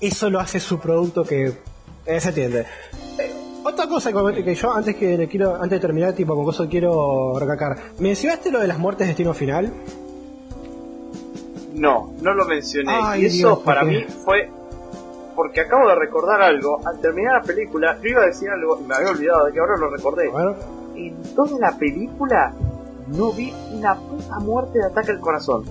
eso 0.00 0.30
lo 0.30 0.40
hace 0.40 0.60
su 0.60 0.78
producto 0.78 1.24
que 1.24 1.52
eh, 2.06 2.20
se 2.20 2.28
entiende. 2.28 2.66
Eh, 3.18 3.32
otra 3.64 3.86
cosa 3.86 4.12
que, 4.12 4.44
que 4.44 4.54
yo 4.54 4.72
antes 4.72 4.96
que 4.96 5.16
le 5.16 5.28
quiero 5.28 5.54
antes 5.54 5.70
de 5.70 5.80
terminar 5.80 6.12
tipo 6.14 6.34
con 6.34 6.44
cosas 6.44 6.68
quiero 6.68 7.38
recalcar. 7.38 7.76
Mencionaste 7.98 8.50
lo 8.50 8.60
de 8.60 8.66
las 8.66 8.78
muertes 8.78 9.06
de 9.06 9.08
destino 9.08 9.34
final. 9.34 9.72
No, 11.74 12.12
no 12.20 12.34
lo 12.34 12.46
mencioné. 12.46 12.92
Ay, 12.92 13.22
y 13.22 13.26
eso 13.26 13.36
Dios, 13.36 13.58
¿por 13.58 13.64
para 13.64 13.84
mí 13.84 14.04
fue 14.24 14.50
porque 15.40 15.62
acabo 15.62 15.88
de 15.88 15.94
recordar 15.94 16.42
algo. 16.42 16.86
Al 16.86 17.00
terminar 17.00 17.40
la 17.40 17.42
película, 17.42 17.98
yo 18.02 18.10
iba 18.10 18.22
a 18.22 18.26
decir 18.26 18.50
algo 18.50 18.78
y 18.78 18.84
me 18.84 18.94
había 18.94 19.10
olvidado 19.10 19.46
de 19.46 19.52
que 19.52 19.60
ahora 19.60 19.76
lo 19.78 19.88
recordé. 19.88 20.28
Bueno, 20.28 20.54
En 21.08 21.34
toda 21.34 21.58
la 21.58 21.76
película 21.78 22.52
no 23.08 23.32
vi 23.32 23.52
una 23.72 23.94
puta 23.96 24.38
muerte 24.40 24.78
de 24.78 24.86
ataque 24.86 25.12
al 25.12 25.20
corazón. 25.20 25.64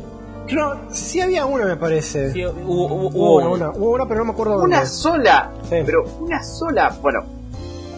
yo 0.48 0.74
sí 0.90 1.22
había 1.22 1.46
una 1.46 1.66
me 1.66 1.78
parece. 1.78 2.32
Sí, 2.32 2.46
hubo, 2.46 2.54
hubo, 2.88 3.08
Hubo 3.08 3.08
hubo 3.10 3.36
una, 3.38 3.50
una, 3.50 3.70
hubo 3.72 3.92
una, 3.92 4.06
pero 4.08 4.20
no 4.20 4.26
me 4.26 4.32
acuerdo 4.32 4.54
dónde. 4.58 4.76
Una 4.78 4.86
sola, 4.86 5.52
Sí. 5.64 5.76
pero 5.86 6.04
una 6.20 6.42
sola. 6.44 6.98
Bueno, 7.02 7.20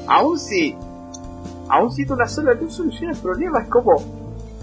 aún 0.08 0.38
si, 0.38 0.76
aún 1.70 1.91
si 1.91 2.03
una 2.03 2.28
sola 2.28 2.53
no 2.56 2.70
soluciona 2.70 3.14
el 3.14 3.20
problema, 3.20 3.62
es 3.62 3.70
como 3.70 3.95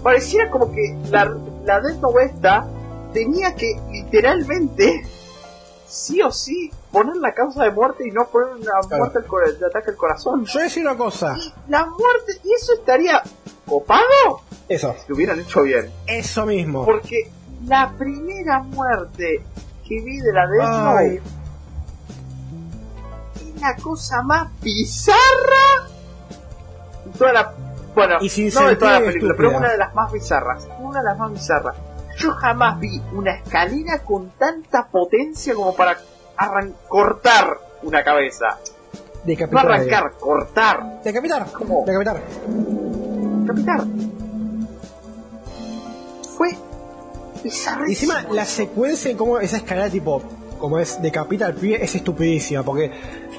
pareciera 0.03 0.49
como 0.49 0.71
que 0.71 0.95
la, 1.09 1.25
la 1.65 1.81
Death 1.81 2.65
tenía 3.13 3.55
que 3.55 3.79
literalmente 3.91 5.01
sí 5.87 6.21
o 6.21 6.31
sí 6.31 6.71
poner 6.91 7.15
la 7.17 7.33
causa 7.33 7.63
de 7.63 7.71
muerte 7.71 8.07
y 8.07 8.11
no 8.11 8.27
poner 8.27 8.55
una 8.55 8.71
Claro. 8.87 8.97
muerte 9.05 9.19
al 9.19 9.59
de 9.59 9.65
ataque 9.65 9.91
al 9.91 9.95
corazón. 9.97 10.45
Yo 10.45 10.59
decir 10.59 10.85
una 10.85 10.97
cosa. 10.97 11.35
Y 11.37 11.71
la 11.71 11.85
muerte, 11.85 12.39
y 12.43 12.53
eso 12.53 12.73
estaría 12.73 13.21
copado 13.67 14.41
Eso. 14.67 14.95
si 14.99 15.09
lo 15.09 15.15
hubieran 15.15 15.39
hecho 15.39 15.61
bien. 15.63 15.91
Eso 16.07 16.45
mismo. 16.45 16.85
Porque 16.85 17.29
la 17.65 17.91
primera 17.97 18.59
muerte 18.61 19.43
que 19.87 20.01
vi 20.01 20.19
de 20.19 20.33
la 20.33 20.47
Death 20.47 21.21
es 23.35 23.61
la 23.61 23.75
cosa 23.81 24.21
más 24.23 24.47
bizarra 24.61 25.87
toda 27.17 27.33
la. 27.33 27.53
Bueno, 27.95 28.17
Y 28.21 28.29
sin 28.29 28.53
no 28.53 28.67
de 28.67 28.75
toda 28.75 28.99
la 28.99 29.05
película, 29.07 29.33
pero 29.35 29.57
una 29.57 29.71
de 29.71 29.77
las 29.77 29.93
más 29.95 30.11
bizarras. 30.11 30.67
Una 30.79 30.99
de 30.99 31.05
las 31.05 31.17
más 31.17 31.31
bizarras. 31.33 31.75
Yo 32.17 32.31
jamás 32.33 32.79
vi 32.79 33.01
una 33.13 33.31
escalera 33.35 33.99
con 34.03 34.29
tanta 34.31 34.87
potencia 34.87 35.53
como 35.55 35.75
para 35.75 35.97
arran- 36.39 36.73
cortar 36.87 37.57
una 37.83 38.03
cabeza. 38.03 38.57
No 38.57 39.25
decapitar. 39.25 39.65
arrancar, 39.71 40.11
cortar. 40.19 41.01
Decapitar. 41.03 41.45
¿Cómo? 41.51 41.83
Decapitar. 41.85 42.21
Capitar. 43.47 43.81
Fue 46.37 46.49
bizarrísimo. 47.43 48.13
Y 48.13 48.17
encima 48.17 48.33
la 48.33 48.45
secuencia 48.45 49.11
en 49.11 49.17
cómo 49.17 49.39
esa 49.39 49.57
escalera 49.57 49.89
tipo 49.89 50.21
como 50.59 50.77
es 50.79 51.01
decapita 51.01 51.45
al 51.47 51.55
pie 51.55 51.81
es 51.81 51.95
estupidísima 51.95 52.63
porque 52.63 52.91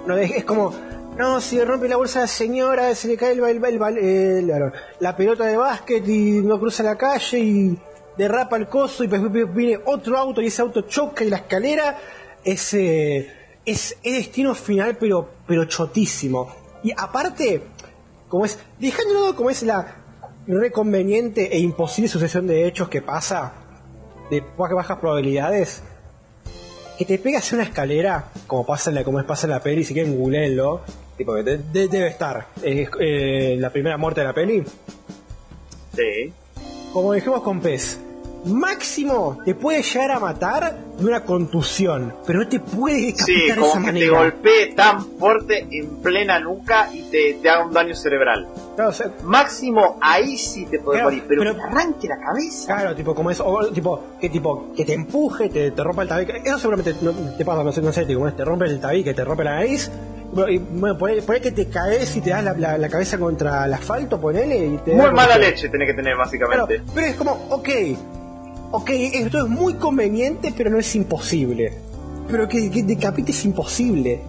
no 0.06 0.16
es, 0.16 0.30
es 0.30 0.44
como 0.44 0.72
no 1.18 1.40
si 1.40 1.62
rompe 1.62 1.86
la 1.88 1.96
bolsa 1.96 2.20
a 2.20 2.22
la 2.22 2.28
señora 2.28 2.94
se 2.94 3.08
le 3.08 3.16
cae 3.16 3.32
el, 3.32 3.40
el- 3.44 3.64
el- 3.64 4.50
el- 4.50 4.72
la, 5.00 5.16
pelota 5.16 5.44
de 5.44 5.56
básquet 5.56 6.06
y 6.08 6.40
no 6.42 6.58
cruza 6.58 6.82
la 6.82 6.96
calle 6.96 7.38
y 7.38 7.78
derrapa 8.16 8.56
el 8.56 8.68
coso 8.68 9.04
y 9.04 9.06
viene 9.06 9.80
otro 9.84 10.16
auto 10.16 10.40
y 10.40 10.46
ese 10.46 10.62
auto 10.62 10.82
choca 10.82 11.24
y 11.24 11.28
la 11.30 11.36
escalera 11.36 11.96
es 12.44 12.74
eh, 12.74 13.30
es, 13.64 13.96
es 14.02 14.12
destino 14.14 14.54
final 14.54 14.96
pero 14.98 15.28
pero 15.46 15.64
chotísimo 15.66 16.50
y 16.82 16.92
aparte 16.96 17.62
como 18.28 18.44
es 18.44 18.58
dejando 18.78 19.14
de 19.14 19.20
lado 19.20 19.36
como 19.36 19.50
es 19.50 19.62
la 19.62 19.96
reconveniente 20.46 21.54
e 21.54 21.58
imposible 21.58 22.08
sucesión 22.08 22.46
de 22.46 22.66
hechos 22.66 22.88
que 22.88 23.02
pasa 23.02 23.52
de 24.30 24.42
bajas 24.58 24.98
probabilidades 24.98 25.82
que 26.98 27.04
te 27.04 27.18
pegas 27.18 27.52
una 27.52 27.62
escalera 27.64 28.30
como 28.46 28.64
pasa 28.66 28.90
en 28.90 28.96
la 28.96 29.04
como 29.04 29.20
es 29.20 29.26
pasa 29.26 29.46
en 29.46 29.52
la 29.52 29.62
peli 29.62 29.84
si 29.84 29.94
quieren 29.94 30.16
googleenlo 30.16 30.80
tipo 31.16 31.34
de- 31.34 31.58
de- 31.58 31.88
debe 31.88 32.08
estar 32.08 32.48
es 32.62 32.88
eh, 33.00 33.56
la 33.58 33.70
primera 33.70 33.96
muerte 33.98 34.20
de 34.22 34.26
la 34.26 34.32
peli 34.34 34.62
Sí. 35.94 36.32
como 36.92 37.12
dijimos 37.12 37.42
con 37.42 37.60
Pez 37.60 37.98
máximo 38.44 39.38
te 39.44 39.54
puede 39.54 39.82
llegar 39.82 40.10
a 40.12 40.18
matar 40.20 40.76
de 40.98 41.04
una 41.06 41.24
contusión 41.24 42.14
pero 42.26 42.40
no 42.40 42.48
te 42.48 42.60
puede 42.60 42.96
Sí, 42.96 43.06
decapitar 43.12 43.58
de 43.58 43.62
esa 43.66 43.72
que 43.72 43.72
te 43.72 43.78
manera 43.86 44.18
golpee 44.18 44.74
tan 44.74 45.04
fuerte 45.18 45.66
en 45.70 45.88
plena 46.02 46.38
nuca 46.40 46.88
y 46.92 47.02
te, 47.02 47.34
te 47.42 47.48
haga 47.50 47.64
un 47.66 47.72
daño 47.72 47.94
cerebral. 47.94 48.46
Claro, 48.76 48.90
o 48.90 48.92
sea, 48.94 49.10
Máximo 49.24 49.98
ahí 50.00 50.36
sí 50.36 50.64
te 50.66 50.78
puede 50.78 50.98
Claro, 51.00 51.10
morir, 51.10 51.24
pero, 51.28 51.40
pero- 51.42 51.54
que 51.54 51.60
te 51.60 51.66
arranque 51.66 52.08
la 52.08 52.18
cabeza. 52.18 52.74
Claro, 52.74 52.94
tipo, 52.94 53.14
como 53.14 53.30
es, 53.30 53.40
o, 53.40 53.66
tipo, 53.72 54.04
que 54.20 54.28
tipo, 54.30 54.72
que 54.76 54.84
te 54.84 54.94
empuje, 54.94 55.48
te, 55.48 55.70
te 55.72 55.82
rompa 55.84 56.02
el 56.02 56.08
tabique. 56.08 56.40
Eso 56.44 56.58
seguramente 56.58 56.94
no, 57.02 57.12
te 57.36 57.44
pasa, 57.44 57.62
no 57.64 57.72
sé, 57.72 57.82
no 57.82 57.92
sé, 57.92 58.04
tipo, 58.06 58.30
te 58.32 58.44
rompe 58.44 58.66
el 58.66 58.80
tabique, 58.80 59.12
te 59.14 59.24
rompe 59.24 59.44
la 59.44 59.54
nariz. 59.56 59.90
Bueno, 60.32 60.50
y, 60.52 60.58
bueno, 60.58 60.96
ponele 60.96 61.22
que 61.42 61.50
te 61.50 61.68
caes 61.68 62.14
y 62.16 62.20
te 62.20 62.30
das 62.30 62.44
la, 62.44 62.52
la- 62.54 62.78
la 62.78 62.88
cabeza 62.88 63.18
contra 63.18 63.64
el 63.66 63.74
asfalto, 63.74 64.20
ponele. 64.20 64.66
Y 64.66 64.78
te 64.78 64.92
Muy 64.94 65.10
mala 65.10 65.36
leche 65.36 65.68
tenés 65.68 65.88
que 65.88 65.94
tener, 65.94 66.14
Claro, 66.14 66.24
básicamente. 66.24 66.82
pero 66.94 67.06
es 67.06 67.16
como, 67.16 67.32
ok, 67.50 67.68
ok, 68.70 68.90
esto 68.90 69.38
es 69.44 69.48
muy 69.48 69.74
conveniente, 69.74 70.52
pero 70.56 70.70
no 70.70 70.78
es 70.78 70.94
imposible. 70.94 71.78
Pero 72.28 72.48
que, 72.48 72.70
que 72.70 72.82
decapite 72.82 73.32
es 73.32 73.44
imposible. 73.44 74.22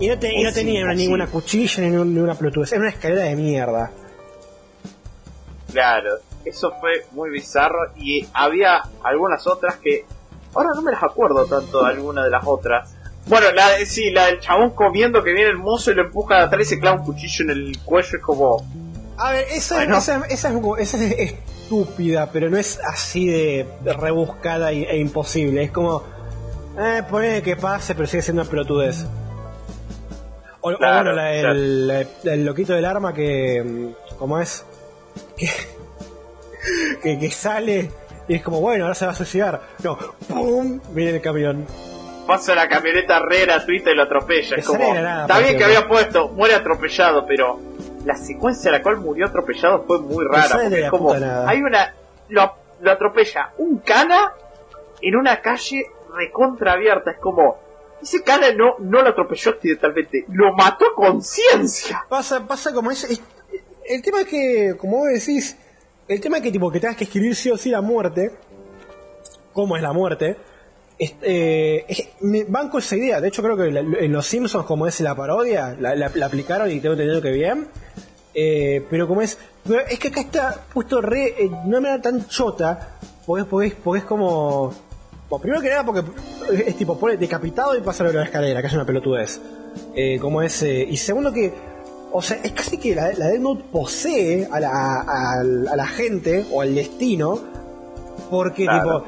Y 0.00 0.06
no, 0.08 0.18
te, 0.18 0.32
y 0.32 0.42
no 0.42 0.48
Es 0.50 0.54
tenía 0.54 0.80
imposible. 0.80 1.02
ninguna 1.04 1.26
cuchilla 1.26 1.82
ni 1.82 1.90
ninguna 1.90 2.34
pelotudez, 2.34 2.72
era 2.72 2.80
una 2.82 2.90
escalera 2.90 3.22
de 3.24 3.36
mierda. 3.36 3.90
Claro, 5.72 6.18
eso 6.44 6.72
fue 6.80 7.04
muy 7.12 7.30
bizarro 7.30 7.92
y 7.96 8.26
había 8.32 8.80
algunas 9.04 9.46
otras 9.46 9.76
que 9.76 10.04
ahora 10.54 10.70
no 10.74 10.82
me 10.82 10.92
las 10.92 11.02
acuerdo 11.02 11.44
tanto 11.46 11.82
de 11.82 11.88
alguna 11.90 12.24
de 12.24 12.30
las 12.30 12.42
otras. 12.46 12.90
Bueno, 13.26 13.52
la 13.52 13.70
de, 13.76 13.84
sí, 13.84 14.10
la 14.10 14.26
del 14.26 14.40
chabón 14.40 14.70
comiendo 14.70 15.22
que 15.22 15.32
viene 15.34 15.50
el 15.50 15.58
mozo 15.58 15.90
y 15.90 15.94
lo 15.94 16.02
empuja 16.06 16.36
de 16.36 16.42
atrás 16.44 16.62
y 16.62 16.64
se 16.64 16.80
clava 16.80 17.00
un 17.00 17.04
cuchillo 17.04 17.44
en 17.44 17.50
el 17.50 17.78
cuello 17.84 18.16
es 18.16 18.22
como 18.22 18.64
A 19.18 19.32
ver, 19.32 19.46
esa, 19.50 19.74
Bueno. 19.76 19.98
esa, 19.98 20.24
esa 20.28 20.48
es, 20.48 20.56
esa 20.78 21.04
es 21.04 21.34
estúpida, 21.72 22.30
pero 22.32 22.48
no 22.48 22.56
es 22.56 22.80
así 22.82 23.26
de 23.28 23.66
rebuscada 23.84 24.72
y- 24.72 24.84
e 24.84 24.96
imposible. 24.96 25.62
Es 25.64 25.70
como, 25.70 26.02
eh, 26.78 27.02
ponele 27.10 27.42
que 27.42 27.56
pase, 27.56 27.94
pero 27.94 28.06
sigue 28.08 28.22
siendo 28.22 28.40
una 28.42 28.50
pelotudez. 28.50 29.04
O, 30.60 30.72
bueno, 30.72 30.78
la 31.12 31.30
claro. 31.30 31.52
la- 31.54 32.00
el 32.00 32.44
loquito 32.44 32.72
del 32.72 32.84
arma 32.86 33.12
que, 33.12 33.62
mm, 33.64 34.16
¿cómo 34.18 34.38
es? 34.40 34.64
Que, 35.36 35.48
que, 37.02 37.18
que 37.18 37.30
sale 37.30 37.90
y 38.26 38.34
es 38.34 38.42
como, 38.42 38.60
bueno, 38.60 38.84
ahora 38.84 38.94
se 38.94 39.04
va 39.06 39.12
a 39.12 39.14
suicidar. 39.14 39.60
No, 39.84 39.96
¡pum! 40.28 40.80
Viene 40.92 41.12
el 41.16 41.20
camión. 41.20 41.66
pasa 42.26 42.54
la 42.54 42.68
camioneta 42.68 43.20
re 43.20 43.42
gratuita 43.46 43.90
y 43.90 43.94
lo 43.94 44.02
atropella. 44.02 44.56
Es 44.56 44.66
como, 44.66 44.82
está 44.94 45.38
bien 45.38 45.56
que 45.56 45.64
había 45.64 45.86
puesto, 45.88 46.28
muere 46.28 46.54
atropellado, 46.56 47.24
pero 47.26 47.58
la 48.08 48.16
secuencia 48.16 48.70
en 48.70 48.72
la 48.78 48.82
cual 48.82 48.96
murió 48.96 49.26
atropellado 49.26 49.84
fue 49.86 50.00
muy 50.00 50.24
rara. 50.24 50.48
porque 50.62 50.80
es 50.84 50.90
como, 50.90 51.12
hay 51.46 51.60
una, 51.60 51.94
lo, 52.30 52.54
lo 52.80 52.90
atropella 52.90 53.52
un 53.58 53.78
cana 53.80 54.32
en 55.02 55.14
una 55.14 55.40
calle 55.42 55.84
recontra 56.14 56.72
abierta. 56.72 57.10
Es 57.10 57.18
como, 57.18 57.58
ese 58.02 58.22
cana 58.22 58.46
no, 58.56 58.76
no 58.78 59.02
lo 59.02 59.10
atropelló 59.10 59.50
accidentalmente, 59.52 60.24
lo 60.28 60.54
mató 60.54 60.86
a 60.86 60.94
conciencia. 60.94 62.06
Pasa, 62.08 62.46
pasa 62.46 62.72
como 62.72 62.90
es, 62.90 63.04
es- 63.04 63.20
El 63.84 64.00
tema 64.02 64.20
es 64.22 64.26
que, 64.26 64.74
como 64.78 64.98
vos 64.98 65.08
decís, 65.08 65.56
el 66.08 66.20
tema 66.20 66.38
es 66.38 66.42
que 66.42 66.50
tipo 66.50 66.70
que 66.70 66.80
tengas 66.80 66.96
que 66.96 67.04
escribir 67.04 67.36
sí 67.36 67.50
o 67.50 67.56
sí 67.58 67.68
la 67.70 67.82
muerte, 67.82 68.30
cómo 69.52 69.76
es 69.76 69.82
la 69.82 69.92
muerte, 69.92 70.36
es- 70.98 71.14
eh, 71.22 71.84
es- 71.88 72.08
me 72.20 72.44
banco 72.44 72.78
esa 72.78 72.96
idea. 72.96 73.20
De 73.20 73.28
hecho, 73.28 73.42
creo 73.42 73.56
que 73.56 73.70
la- 73.70 73.80
en 73.80 74.12
Los 74.12 74.26
Simpsons, 74.26 74.64
como 74.66 74.86
es 74.86 74.98
la 75.00 75.14
parodia, 75.14 75.76
la, 75.78 76.06
aplicaron 76.26 76.70
y 76.70 76.80
tengo 76.80 76.94
entendido 76.94 77.22
que 77.22 77.30
bien. 77.30 77.68
Eh, 78.34 78.84
pero 78.90 79.08
como 79.08 79.22
es. 79.22 79.38
pero 79.66 79.80
es 79.80 79.98
que 79.98 80.08
acá 80.08 80.20
está 80.20 80.60
puesto 80.72 81.00
re. 81.00 81.28
eh, 81.38 81.48
de 81.48 81.54
una 81.66 81.80
manera 81.80 82.00
tan 82.02 82.26
chota, 82.28 82.96
porque, 83.26 83.44
porque, 83.44 83.72
porque 83.82 84.00
es 84.00 84.04
como. 84.04 84.72
Primero 85.42 85.60
que 85.60 85.68
nada, 85.68 85.84
porque 85.84 86.02
es, 86.66 86.76
tipo, 86.76 86.98
pone 86.98 87.16
decapitado 87.18 87.76
y 87.76 87.80
pasa 87.82 88.02
de 88.04 88.12
la 88.14 88.24
escalera, 88.24 88.60
que 88.62 88.66
es 88.68 88.72
una 88.72 88.86
pelotudez. 88.86 89.40
Eh, 89.94 90.18
como 90.20 90.40
es. 90.42 90.62
eh, 90.62 90.86
y 90.88 90.96
segundo 90.96 91.32
que. 91.32 91.52
O 92.12 92.22
sea, 92.22 92.38
es 92.42 92.52
casi 92.52 92.78
que 92.78 92.94
la, 92.94 93.08
Death 93.10 93.40
Note 93.40 93.64
posee 93.70 94.48
a 94.50 94.58
la, 94.60 94.70
a, 94.70 95.40
a 95.40 95.76
la 95.76 95.86
gente 95.86 96.46
o 96.52 96.62
al 96.62 96.74
destino, 96.74 97.38
porque 98.30 98.66
tipo. 98.66 99.04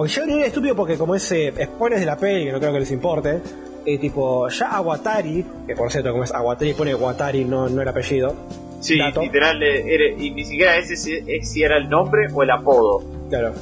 Porque 0.00 0.12
ya 0.14 0.24
venía 0.24 0.46
estúpido 0.46 0.74
porque 0.74 0.96
como 0.96 1.14
es 1.14 1.30
eh, 1.30 1.52
spoilers 1.62 2.00
de 2.00 2.06
la 2.06 2.16
peli, 2.16 2.46
que 2.46 2.52
no 2.52 2.58
creo 2.58 2.72
que 2.72 2.80
les 2.80 2.90
importe, 2.90 3.38
eh, 3.84 3.98
tipo, 3.98 4.48
ya 4.48 4.68
Aguatari, 4.76 5.44
que 5.66 5.76
por 5.76 5.92
cierto 5.92 6.10
como 6.12 6.24
es 6.24 6.32
Aguatari 6.32 6.72
pone 6.72 6.92
Aguatari, 6.92 7.44
no, 7.44 7.68
no 7.68 7.82
el 7.82 7.86
apellido. 7.88 8.34
Sí, 8.80 8.98
Dato. 8.98 9.20
literal, 9.20 9.62
eh, 9.62 10.14
y 10.18 10.30
ni 10.30 10.42
siquiera 10.46 10.78
ese 10.78 10.96
si, 10.96 11.12
eh, 11.16 11.44
si 11.44 11.62
era 11.62 11.76
el 11.76 11.90
nombre 11.90 12.28
o 12.32 12.42
el 12.42 12.50
apodo. 12.50 13.04
Claro. 13.28 13.52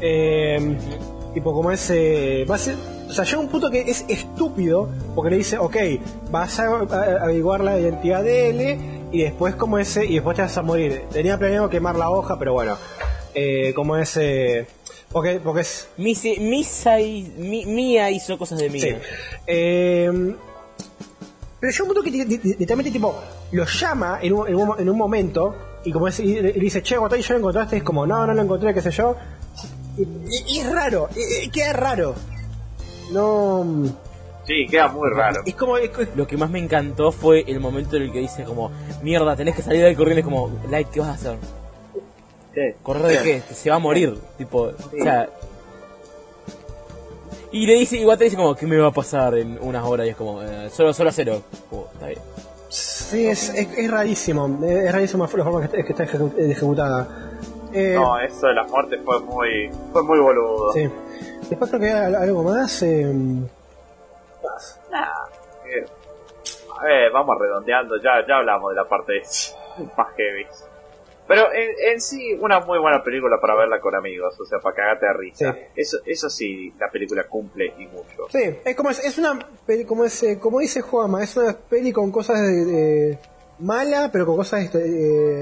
Eh, 0.00 0.76
tipo, 1.34 1.52
como 1.52 1.70
es. 1.70 1.90
eh, 1.90 2.46
a 2.48 2.56
ser- 2.56 2.76
o 3.06 3.12
sea, 3.12 3.24
llega 3.26 3.38
un 3.38 3.48
punto 3.48 3.70
que 3.70 3.82
es 3.82 4.06
estúpido 4.08 4.88
porque 5.14 5.30
le 5.30 5.36
dice, 5.36 5.58
ok, 5.58 5.76
vas 6.30 6.58
a, 6.58 6.68
a- 6.68 7.22
averiguar 7.24 7.60
la 7.62 7.78
identidad 7.78 8.22
de 8.24 8.48
él 8.48 8.78
y 9.12 9.22
después, 9.24 9.54
como 9.56 9.78
ese, 9.78 10.06
y 10.06 10.14
después 10.14 10.36
te 10.36 10.42
vas 10.42 10.56
a 10.56 10.62
morir. 10.62 11.02
Tenía 11.12 11.36
planeado 11.38 11.68
quemar 11.68 11.96
la 11.96 12.08
hoja, 12.08 12.38
pero 12.38 12.54
bueno. 12.54 12.78
Eh, 13.34 13.74
como 13.74 13.98
es. 13.98 14.18
Porque, 15.12 15.40
porque 15.42 15.60
es. 15.62 15.88
Misi- 15.98 16.38
Misa 16.38 17.00
y, 17.00 17.22
Mi- 17.38 17.66
Mía 17.66 18.10
hizo 18.10 18.36
cosas 18.38 18.58
de 18.58 18.68
Mía. 18.70 18.82
Sí. 18.82 18.94
Eh, 19.46 20.34
pero 21.60 21.72
llega 21.72 21.84
un 21.84 21.88
punto 21.88 22.02
que 22.02 22.10
literalmente 22.10 22.90
tipo 22.90 23.14
lo 23.52 23.64
llama 23.64 24.18
en 24.22 24.32
un, 24.34 24.46
en 24.48 24.54
un, 24.56 24.80
en 24.80 24.88
un 24.90 24.96
momento 24.98 25.54
y 25.84 25.92
como 25.92 26.08
es, 26.08 26.18
y 26.20 26.40
le 26.40 26.52
dice, 26.52 26.82
che, 26.82 26.96
Guatari, 26.98 27.22
¿ya 27.22 27.32
lo 27.34 27.38
encontraste? 27.38 27.76
Es 27.78 27.82
como, 27.82 28.06
no, 28.06 28.26
no 28.26 28.34
lo 28.34 28.42
encontré, 28.42 28.74
qué 28.74 28.82
sé 28.82 28.90
yo. 28.90 29.16
Y, 29.96 30.02
y- 30.02 30.44
y 30.48 30.58
es 30.58 30.70
raro, 30.70 31.08
y- 31.16 31.44
y 31.46 31.48
queda 31.50 31.72
raro. 31.72 32.14
No. 33.12 33.64
Sí, 34.46 34.66
queda 34.70 34.88
muy 34.88 35.08
raro. 35.14 35.40
Es 35.46 35.54
como. 35.54 35.76
es- 35.78 35.90
es- 35.98 36.08
Lo 36.14 36.26
que 36.26 36.36
más 36.36 36.50
me 36.50 36.58
encantó 36.58 37.10
fue 37.10 37.44
el 37.48 37.58
momento 37.60 37.96
en 37.96 38.02
el 38.02 38.12
que 38.12 38.18
dice 38.20 38.44
como, 38.44 38.70
mierda, 39.02 39.34
tenés 39.36 39.56
que 39.56 39.62
salir 39.62 39.82
del 39.82 39.96
corriente, 39.96 40.20
es 40.20 40.24
como, 40.24 40.50
Light, 40.70 40.88
¿qué 40.90 41.00
vas 41.00 41.08
a 41.08 41.12
hacer? 41.12 41.38
Sí. 42.56 42.74
¿Correr 42.82 43.02
de 43.06 43.22
qué? 43.22 43.40
Se 43.54 43.70
va 43.70 43.76
a 43.76 43.78
morir, 43.78 44.18
tipo, 44.36 44.62
o 44.62 45.02
sea... 45.02 45.28
Y 47.52 47.66
le 47.66 47.74
dice, 47.74 47.96
igual 47.96 48.18
te 48.18 48.24
dice 48.24 48.36
como, 48.36 48.54
¿qué 48.56 48.66
me 48.66 48.76
va 48.76 48.88
a 48.88 48.92
pasar 48.92 49.36
en 49.38 49.56
unas 49.62 49.84
horas? 49.84 50.06
Y 50.06 50.10
es 50.10 50.16
como, 50.16 50.42
eh, 50.42 50.68
solo, 50.70 50.92
solo 50.92 51.12
cero. 51.12 51.42
Como, 51.70 51.86
está 51.92 52.06
bien. 52.08 52.18
sí, 52.68 53.28
es, 53.28 53.48
es, 53.50 53.68
es 53.78 53.90
rarísimo. 53.90 54.58
Es 54.66 54.92
rarísimo 54.92 55.24
la 55.24 55.28
forma 55.28 55.60
que 55.60 55.66
está, 55.66 55.82
que 55.82 55.92
está 55.92 56.04
ejecu- 56.18 56.36
ejecutada. 56.38 57.08
Eh, 57.72 57.94
No, 57.94 58.18
eso 58.18 58.46
de 58.48 58.54
la 58.54 58.64
muerte 58.64 58.98
fue 59.04 59.20
muy, 59.20 59.70
fue 59.92 60.02
muy 60.02 60.18
boludo. 60.18 60.72
Sí. 60.72 60.90
Después 61.48 61.70
creo 61.70 61.80
que 61.80 61.86
hay 61.92 62.04
al- 62.06 62.14
algo 62.16 62.42
más. 62.42 62.82
eh, 62.82 63.04
más. 64.42 64.80
Nah, 64.90 65.04
eh, 65.66 65.86
a 66.78 66.84
ver, 66.84 67.12
vamos 67.12 67.36
redondeando, 67.38 67.96
ya, 68.02 68.26
ya 68.26 68.36
hablamos 68.38 68.70
de 68.70 68.76
la 68.76 68.84
parte 68.88 69.22
más 69.96 70.08
heavy. 70.16 70.46
Pero 71.28 71.52
en, 71.52 71.92
en 71.94 72.00
sí, 72.00 72.34
una 72.40 72.60
muy 72.60 72.78
buena 72.78 73.02
película 73.02 73.38
para 73.40 73.56
verla 73.56 73.80
con 73.80 73.94
amigos, 73.94 74.38
o 74.40 74.44
sea, 74.44 74.58
para 74.60 74.76
cagarte 74.76 75.06
de 75.06 75.12
risa. 75.14 75.52
Sí. 75.52 75.58
Eso, 75.76 75.98
eso 76.06 76.30
sí, 76.30 76.72
la 76.78 76.88
película 76.90 77.24
cumple 77.24 77.72
y 77.78 77.86
mucho. 77.86 78.28
Sí, 78.30 78.42
es 78.64 78.76
como 78.76 78.90
es, 78.90 79.04
es 79.04 79.18
una 79.18 79.38
peli, 79.66 79.84
como 79.84 80.04
es, 80.04 80.22
eh, 80.22 80.38
como 80.38 80.60
dice 80.60 80.82
Juanma, 80.82 81.24
es 81.24 81.36
una 81.36 81.52
peli 81.54 81.92
con 81.92 82.10
cosas 82.12 82.40
de, 82.40 82.64
de- 82.64 83.18
mala, 83.58 84.10
pero 84.12 84.26
con 84.26 84.36
cosas 84.36 84.64
este, 84.64 84.78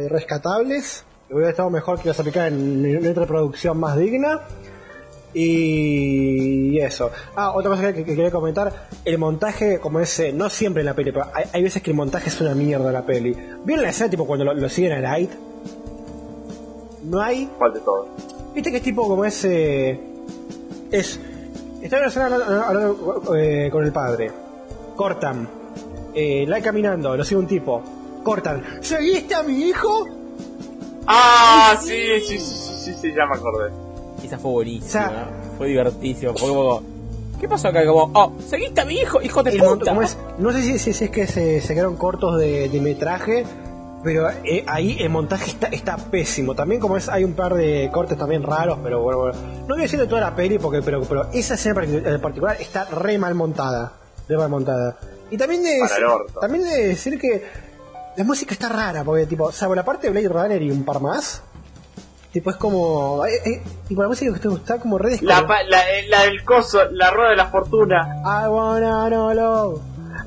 eh, 0.04 0.08
rescatables. 0.08 1.04
Hubiera 1.30 1.50
estado 1.50 1.68
mejor 1.70 2.00
que 2.00 2.08
las 2.08 2.20
aplicar 2.20 2.48
en, 2.48 2.84
en 2.84 3.06
otra 3.08 3.26
producción 3.26 3.78
más 3.78 3.96
digna. 3.98 4.40
Y 5.36 6.78
eso. 6.78 7.10
Ah, 7.34 7.52
otra 7.52 7.70
cosa 7.72 7.92
que, 7.92 8.04
que 8.04 8.14
quería 8.14 8.30
comentar, 8.30 8.72
el 9.04 9.18
montaje, 9.18 9.78
como 9.80 10.00
es, 10.00 10.18
eh, 10.20 10.32
no 10.32 10.48
siempre 10.48 10.80
en 10.82 10.86
la 10.86 10.94
peli, 10.94 11.12
pero 11.12 11.26
hay, 11.34 11.44
hay 11.52 11.62
veces 11.62 11.82
que 11.82 11.90
el 11.90 11.96
montaje 11.96 12.28
es 12.28 12.40
una 12.40 12.54
mierda 12.54 12.90
la 12.92 13.04
peli. 13.04 13.36
¿Vieron 13.64 13.82
la 13.84 13.90
escena 13.90 14.10
tipo 14.10 14.26
cuando 14.26 14.44
lo, 14.44 14.54
lo 14.54 14.68
siguen 14.68 14.92
a 14.92 15.00
Light? 15.00 15.30
No 17.04 17.20
hay 17.20 17.48
¿Cuál 17.58 17.72
de 17.74 17.80
todos? 17.80 18.06
Viste 18.54 18.70
que 18.70 18.78
es 18.78 18.82
tipo 18.82 19.06
como 19.08 19.24
ese. 19.24 20.00
Es. 20.90 21.18
Está 21.82 21.96
en 21.96 22.02
una 22.02 22.08
escena 22.08 22.24
hablando, 22.26 22.62
hablando, 22.64 23.34
eh, 23.36 23.68
con 23.70 23.84
el 23.84 23.92
padre. 23.92 24.30
Cortan. 24.96 25.48
Eh, 26.14 26.44
la 26.46 26.60
caminando, 26.60 27.16
lo 27.16 27.24
sigue 27.24 27.40
un 27.40 27.46
tipo. 27.46 27.82
Cortan. 28.22 28.62
¿Seguiste 28.80 29.34
a 29.34 29.42
mi 29.42 29.54
hijo? 29.68 30.08
Ah, 31.06 31.76
sí, 31.82 32.20
sí, 32.26 32.38
sí, 32.38 32.38
sí, 32.38 32.74
sí, 32.84 32.94
sí, 33.02 33.08
ya 33.14 33.26
me 33.26 33.34
acordé. 33.36 33.70
Esa 34.22 34.38
fue 34.38 34.50
buenísima. 34.52 34.86
O 34.88 34.90
sea- 35.10 35.30
fue 35.58 35.68
divertísimo. 35.68 36.34
Fue 36.34 36.48
como. 36.48 36.82
¿Qué 37.40 37.48
pasó 37.48 37.68
acá? 37.68 37.84
Como, 37.84 38.10
oh, 38.14 38.32
seguiste 38.48 38.80
a 38.80 38.84
mi 38.86 38.94
hijo, 38.94 39.20
hijo 39.20 39.42
de 39.42 39.58
puta. 39.58 39.92
es, 40.02 40.16
no 40.38 40.52
sé 40.52 40.62
si, 40.62 40.78
si- 40.78 40.92
si 40.94 41.04
es 41.04 41.10
que 41.10 41.26
se, 41.26 41.60
se 41.60 41.74
quedaron 41.74 41.96
cortos 41.96 42.38
de, 42.38 42.68
de 42.70 42.80
metraje. 42.80 43.44
Pero 44.04 44.28
eh, 44.30 44.62
ahí 44.66 44.98
el 45.00 45.08
montaje 45.08 45.50
está, 45.50 45.68
está 45.68 45.96
pésimo. 45.96 46.54
También 46.54 46.80
como 46.80 46.96
es, 46.96 47.08
hay 47.08 47.24
un 47.24 47.32
par 47.32 47.54
de 47.54 47.90
cortes 47.92 48.18
también 48.18 48.42
raros, 48.42 48.78
pero 48.82 49.00
bueno, 49.02 49.20
bueno. 49.20 49.38
No 49.60 49.68
voy 49.68 49.78
a 49.78 49.82
decir 49.82 49.98
de 49.98 50.06
toda 50.06 50.20
la 50.20 50.36
peli, 50.36 50.58
porque, 50.58 50.82
pero, 50.82 51.02
pero 51.02 51.28
esa 51.32 51.54
escena 51.54 51.82
en 51.84 52.20
particular 52.20 52.56
está 52.60 52.84
re 52.84 53.16
mal 53.18 53.34
montada. 53.34 53.92
Re 54.28 54.36
mal 54.36 54.50
montada. 54.50 54.98
Y 55.30 55.38
también 55.38 55.62
de, 55.62 55.80
orto. 56.04 56.38
también 56.38 56.64
de 56.64 56.88
decir 56.88 57.18
que 57.18 57.44
la 58.16 58.24
música 58.24 58.52
está 58.52 58.68
rara, 58.68 59.02
porque 59.04 59.26
tipo, 59.26 59.50
salvo 59.50 59.74
la 59.74 59.84
parte 59.84 60.06
de 60.06 60.12
Blade 60.12 60.28
Runner 60.28 60.62
y 60.62 60.70
un 60.70 60.84
par 60.84 61.00
más, 61.00 61.42
tipo 62.30 62.50
es 62.50 62.56
como... 62.56 63.24
eh, 63.26 63.40
eh, 63.44 63.62
tipo 63.88 64.02
la 64.02 64.08
música 64.08 64.38
que 64.38 64.48
está 64.48 64.78
como 64.78 64.98
re 64.98 65.18
La, 65.22 65.40
la, 65.68 65.90
eh, 65.90 66.06
la 66.08 66.22
del 66.24 66.44
coso, 66.44 66.84
la 66.90 67.10
rueda 67.10 67.30
de 67.30 67.36
la 67.36 67.46
fortuna. 67.46 68.22
I 68.22 68.48
wanna 68.48 69.08
know 69.08 69.32
love. 69.32 69.82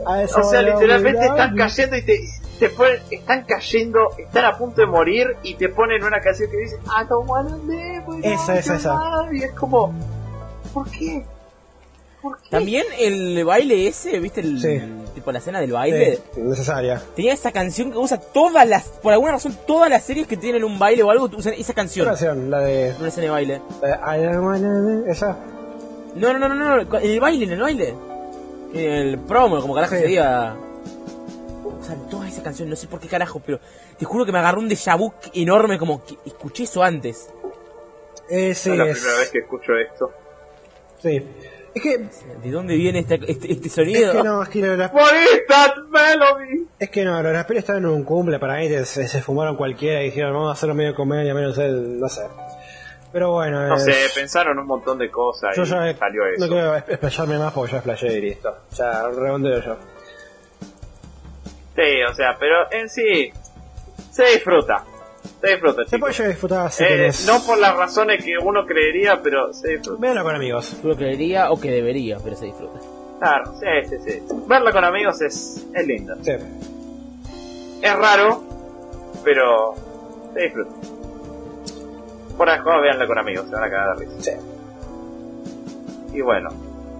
I 0.05 0.25
O 0.25 0.43
sea, 0.49 0.61
literalmente 0.61 1.27
you. 1.27 1.55
cayendo 1.55 1.95
y 1.95 2.01
te, 2.03 2.19
te 2.59 2.69
ponen, 2.69 2.99
están 3.11 3.45
cayendo, 3.45 3.99
están 4.17 4.45
a 4.45 4.57
punto 4.57 4.81
de 4.81 4.87
morir 4.87 5.27
y 5.43 5.55
te 5.55 5.69
ponen 5.69 6.03
una 6.03 6.19
canción 6.21 6.49
que 6.51 6.57
dice 6.57 6.77
I 6.85 7.07
don't 7.07 7.29
wanna 7.29 7.57
live 7.65 8.03
Esa, 8.23 8.57
esa, 8.57 8.75
esa. 8.75 8.93
love", 8.93 9.33
Y 9.33 9.43
es 9.43 9.51
como, 9.53 9.93
¿por 10.73 10.89
qué? 10.89 11.25
¿Por 12.21 12.37
qué? 12.41 12.49
También 12.49 12.83
el 12.99 13.45
baile 13.45 13.87
ese, 13.87 14.19
¿viste? 14.19 14.41
El, 14.41 14.59
Sí. 14.59 14.81
tipo 15.13 15.31
la 15.31 15.37
escena 15.39 15.59
del 15.61 15.71
baile. 15.71 16.19
Sí, 16.33 16.41
necesaria. 16.41 17.01
Tenía 17.15 17.33
esa 17.33 17.51
canción 17.51 17.91
que 17.91 17.97
usa 17.97 18.19
todas 18.19 18.67
las. 18.67 18.85
Por 18.85 19.13
alguna 19.13 19.33
razón, 19.33 19.55
todas 19.67 19.89
las 19.89 20.03
series 20.03 20.27
que 20.27 20.35
tienen 20.35 20.63
un 20.63 20.79
baile 20.79 21.03
o 21.03 21.11
algo 21.11 21.29
usan 21.37 21.53
esa 21.53 21.73
¿Qué 21.73 21.75
canción. 21.75 22.07
canción? 22.07 22.49
La 22.49 22.59
de... 22.61 22.93
Una 22.99 23.07
escena 23.09 23.25
de 23.25 23.31
baile. 23.31 23.61
la 23.81 23.87
de 24.13 24.19
I 24.19 24.23
don't 24.25 24.43
wanna 24.45 25.11
Esa. 25.11 25.37
No, 26.15 26.33
no, 26.33 26.39
no, 26.39 26.49
no, 26.55 26.83
no, 26.83 26.97
el 26.97 27.19
baile, 27.19 27.45
en 27.45 27.51
el 27.51 27.61
baile. 27.61 27.93
El 28.73 29.19
promo, 29.19 29.61
como 29.61 29.75
carajo 29.75 29.93
Sí. 29.95 30.01
se 30.01 30.07
diga. 30.07 30.57
Usan 31.79 32.09
toda 32.09 32.27
esa 32.27 32.41
canción, 32.43 32.69
no 32.69 32.75
sé 32.75 32.87
por 32.87 32.99
qué 32.99 33.07
carajo, 33.07 33.41
pero 33.45 33.59
te 33.97 34.05
juro 34.05 34.25
que 34.25 34.31
me 34.31 34.39
agarró 34.39 34.59
un 34.59 34.69
déjà 34.69 34.97
vu 34.97 35.13
enorme, 35.33 35.77
como 35.77 36.03
que 36.03 36.17
escuché 36.25 36.63
eso 36.63 36.81
antes. 36.83 37.29
Eh, 38.29 38.53
sí, 38.53 38.71
es 38.71 38.77
la 38.77 38.85
es- 38.87 38.97
primera 38.99 39.19
vez 39.19 39.29
que 39.31 39.39
escucho 39.39 39.73
esto. 39.75 40.11
sí. 41.01 41.23
Es 41.75 41.83
que... 41.83 41.97
¿De 42.43 42.49
dónde 42.49 42.75
viene 42.75 42.99
este, 42.99 43.19
este, 43.27 43.51
este 43.51 43.67
Es 43.67 43.73
sonido? 43.73 44.11
que 44.11 44.23
no, 44.23 44.41
es 44.41 44.49
que 44.49 44.59
is 44.59 44.65
that 45.47 45.75
melody? 45.91 46.65
Es 46.79 46.89
que 46.89 47.05
no, 47.05 47.21
las 47.21 47.45
pelis 47.45 47.59
estaban 47.59 47.83
en 47.83 47.89
un 47.91 48.03
cumple 48.03 48.39
para 48.39 48.55
mí, 48.57 48.67
se, 48.83 49.07
se 49.07 49.21
fumaron 49.21 49.55
cualquiera 49.55 50.01
y 50.01 50.05
dijeron 50.05 50.33
vamos 50.33 50.49
a 50.49 50.53
hacerlo 50.53 50.73
medio 50.73 50.95
comedia, 50.95 51.35
medio 51.35 51.49
el, 51.61 51.99
no 51.99 52.09
sé. 52.09 52.23
Pero 53.13 53.31
bueno, 53.33 53.67
No 53.67 53.75
es- 53.75 53.83
sé, 53.83 53.93
pensaron 54.15 54.57
un 54.57 54.65
montón 54.65 54.97
de 54.97 55.11
cosas 55.11 55.55
yo 55.55 55.61
y 55.63 55.65
ya 55.67 55.95
salió 55.99 56.25
eso. 56.25 56.45
no 56.45 56.51
quiero 56.51 56.75
explayarme 56.77 57.37
más 57.37 57.53
porque 57.53 57.71
ya 57.73 57.77
explayé 57.77 58.17
y 58.17 58.21
listo. 58.21 58.55
Ya 58.75 59.03
redondeo 59.09 59.61
yo. 59.61 59.77
Sí, 61.77 62.01
o 62.09 62.13
sea, 62.13 62.35
pero 62.39 62.69
en 62.71 62.89
sí, 62.89 63.31
se 64.11 64.23
disfruta. 64.25 64.83
Se 65.41 65.49
disfruta, 65.51 65.83
Se 65.85 65.99
puede 65.99 66.11
chicos. 66.13 66.17
llegar 66.17 66.25
a 66.25 66.33
disfrutar 66.33 66.71
si 66.71 66.83
Eh, 66.83 67.11
no 67.27 67.39
por 67.45 67.57
las 67.59 67.75
razones 67.77 68.23
que 68.25 68.33
uno 68.41 68.65
creería, 68.65 69.21
pero 69.21 69.53
se 69.53 69.77
disfruta. 69.77 70.01
Véanlo 70.01 70.23
con 70.23 70.35
amigos. 70.35 70.75
Lo 70.83 70.95
creería 70.95 71.51
o 71.51 71.59
que 71.61 71.69
debería, 71.71 72.17
pero 72.23 72.35
se 72.35 72.45
disfruta. 72.47 72.79
Claro, 73.19 73.53
sí, 73.59 73.89
sí, 73.89 73.95
sí. 74.05 74.23
Verla 74.47 74.71
con 74.71 74.83
amigos 74.83 75.21
es, 75.21 75.65
es 75.75 75.85
lindo. 75.87 76.15
Sí. 76.23 76.31
Es 77.83 77.95
raro, 77.95 78.43
pero 79.23 79.75
se 80.33 80.41
disfruta. 80.41 80.71
Por 82.37 82.49
ahora, 82.49 82.81
veanla 82.81 83.05
con 83.07 83.17
amigos, 83.19 83.45
se 83.47 83.51
van 83.55 83.63
a 83.63 83.69
cagar 83.69 83.97
de 83.97 84.05
risa. 84.05 84.21
Sí. 84.21 84.31
Y 86.17 86.21
bueno, 86.21 86.49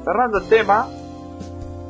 cerrando 0.04 0.38
el 0.40 0.50
tema, 0.50 0.88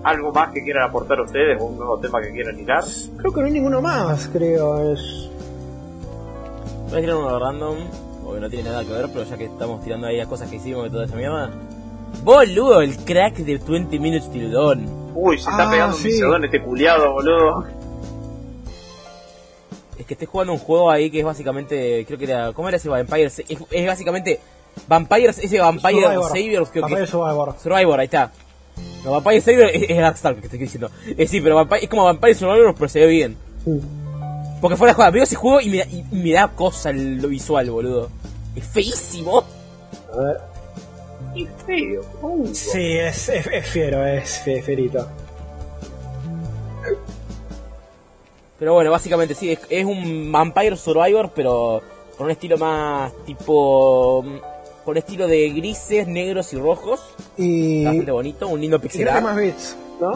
¿algo 0.03 0.31
más 0.31 0.51
que 0.53 0.63
quieran 0.63 0.89
aportar 0.89 1.19
ustedes? 1.21 1.61
¿Un 1.61 1.77
nuevo 1.77 1.97
tema 1.99 2.21
que 2.21 2.31
quieran 2.31 2.59
hilar? 2.59 2.83
Creo 3.17 3.31
que 3.33 3.39
no 3.41 3.45
hay 3.47 3.51
ninguno 3.53 3.81
más, 3.81 4.27
creo. 4.31 4.93
Es... 4.93 5.29
Voy 6.89 6.97
a 6.97 7.01
tirar 7.01 7.15
uno 7.17 7.39
random, 7.39 7.77
porque 8.23 8.39
no 8.41 8.49
tiene 8.49 8.69
nada 8.69 8.83
que 8.83 8.91
ver, 8.91 9.09
pero 9.11 9.25
ya 9.25 9.37
que 9.37 9.45
estamos 9.45 9.83
tirando 9.83 10.07
ahí 10.07 10.19
a 10.19 10.25
cosas 10.25 10.49
que 10.49 10.55
hicimos 10.57 10.87
y 10.87 10.89
toda 10.89 11.05
esa 11.05 11.15
mierda. 11.15 11.49
Boludo, 12.23 12.81
el 12.81 12.95
crack 12.97 13.35
de 13.37 13.57
20 13.57 13.99
Minutes 13.99 14.31
Till 14.31 14.51
Dawn. 14.51 14.85
Uy, 15.13 15.37
se 15.37 15.49
está 15.49 15.67
Ah, 15.67 15.71
pegando 15.71 15.97
sí. 15.97 16.21
un 16.23 16.45
este 16.45 16.61
culiado, 16.61 17.11
boludo. 17.11 17.65
Es 19.97 20.05
que 20.05 20.13
estoy 20.13 20.27
jugando 20.27 20.53
un 20.53 20.59
juego 20.59 20.89
ahí 20.91 21.09
que 21.09 21.19
es 21.19 21.25
básicamente, 21.25 22.05
creo 22.05 22.17
que 22.19 22.25
era, 22.25 22.53
¿cómo 22.53 22.67
era 22.67 22.77
ese 22.77 22.87
Vampire? 22.87 23.23
Es, 23.25 23.39
es 23.71 23.87
básicamente 23.87 24.39
Vampires, 24.87 25.39
ese 25.39 25.59
Vampire 25.59 26.01
Survivor. 26.03 26.29
Saviors, 26.29 26.69
creo 26.69 26.81
Vampire 26.83 27.01
que 27.01 27.07
Survivor. 27.11 27.55
Survivor, 27.61 27.99
ahí 27.99 28.05
está. 28.05 28.31
No, 29.07 29.13
Vampire 29.21 29.41
Savior 29.41 29.69
es, 29.73 29.89
es 29.89 29.97
Darkstalker, 29.97 30.41
que 30.41 30.47
estoy 30.47 30.59
diciendo. 30.59 30.91
Eh, 31.17 31.25
sí, 31.27 31.39
pero 31.39 31.55
Vampire, 31.55 31.83
es 31.83 31.89
como 31.89 32.03
Vampire 32.03 32.35
Survivor, 32.35 32.75
pero 32.75 32.89
se 32.89 32.99
ve 32.99 33.07
bien. 33.07 33.37
Sí. 33.63 33.81
Porque 34.61 34.75
fuera 34.75 34.91
de 34.91 34.95
juego, 34.95 35.11
veo 35.11 35.23
ese 35.23 35.35
juego 35.35 35.61
y 35.61 35.69
me, 35.69 35.77
da, 35.77 35.85
y, 35.85 36.03
y 36.11 36.15
me 36.23 36.31
da 36.33 36.47
cosa 36.49 36.89
el- 36.89 37.21
lo 37.21 37.27
visual, 37.29 37.69
boludo. 37.71 38.09
Es 38.55 38.65
feísimo. 38.65 39.43
A 40.13 40.17
ver. 40.17 40.37
Y 41.35 41.47
feo. 41.65 42.01
Sí, 42.53 42.97
es, 42.97 43.29
es, 43.29 43.47
es 43.47 43.65
fiero, 43.67 44.05
es 44.05 44.39
fe- 44.39 44.61
ferito. 44.61 45.07
Pero 48.59 48.73
bueno, 48.73 48.89
básicamente 48.91 49.35
sí, 49.35 49.51
es, 49.51 49.59
es 49.69 49.85
un 49.85 50.31
Vampire 50.31 50.75
Survivor, 50.75 51.31
pero 51.35 51.81
con 52.17 52.25
un 52.25 52.31
estilo 52.31 52.57
más 52.57 53.11
tipo... 53.25 54.23
Con 54.87 54.95
estilo 54.95 55.27
de 55.27 55.49
grises, 55.49 56.07
negros 56.07 56.53
y 56.53 56.57
rojos. 56.57 57.13
Y. 57.35 57.83
Bastante 57.83 58.11
bonito, 58.11 58.47
un 58.47 58.61
lindo 58.61 58.79
pixel 58.79 59.09
art. 59.09 59.21
más 59.21 59.35
bits, 59.35 59.77
¿no? 59.99 60.11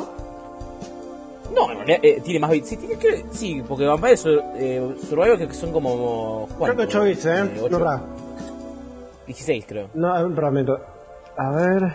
No, 1.53 1.71
en 1.73 1.77
realidad, 1.79 1.99
eh, 2.01 2.21
tiene 2.23 2.39
más 2.39 2.51
bits. 2.51 2.69
Sí, 2.69 2.77
tiene 2.77 2.95
que, 2.97 3.25
sí, 3.33 3.61
porque 3.67 3.85
Vampire 3.85 4.15
Sur- 4.15 4.41
eh, 4.55 4.95
Survivor 5.09 5.35
creo 5.35 5.49
que 5.49 5.53
son 5.55 5.73
como... 5.73 6.47
Creo 6.57 6.73
que 6.77 6.83
8 6.83 7.03
bits, 7.03 7.25
¿eh? 7.25 7.51
ocho. 7.61 7.69
no, 7.77 7.79
ra. 7.83 8.01
16 9.27 9.65
creo. 9.67 9.89
No, 9.93 10.29
realmente. 10.29 10.71
A 11.35 11.51
ver. 11.51 11.93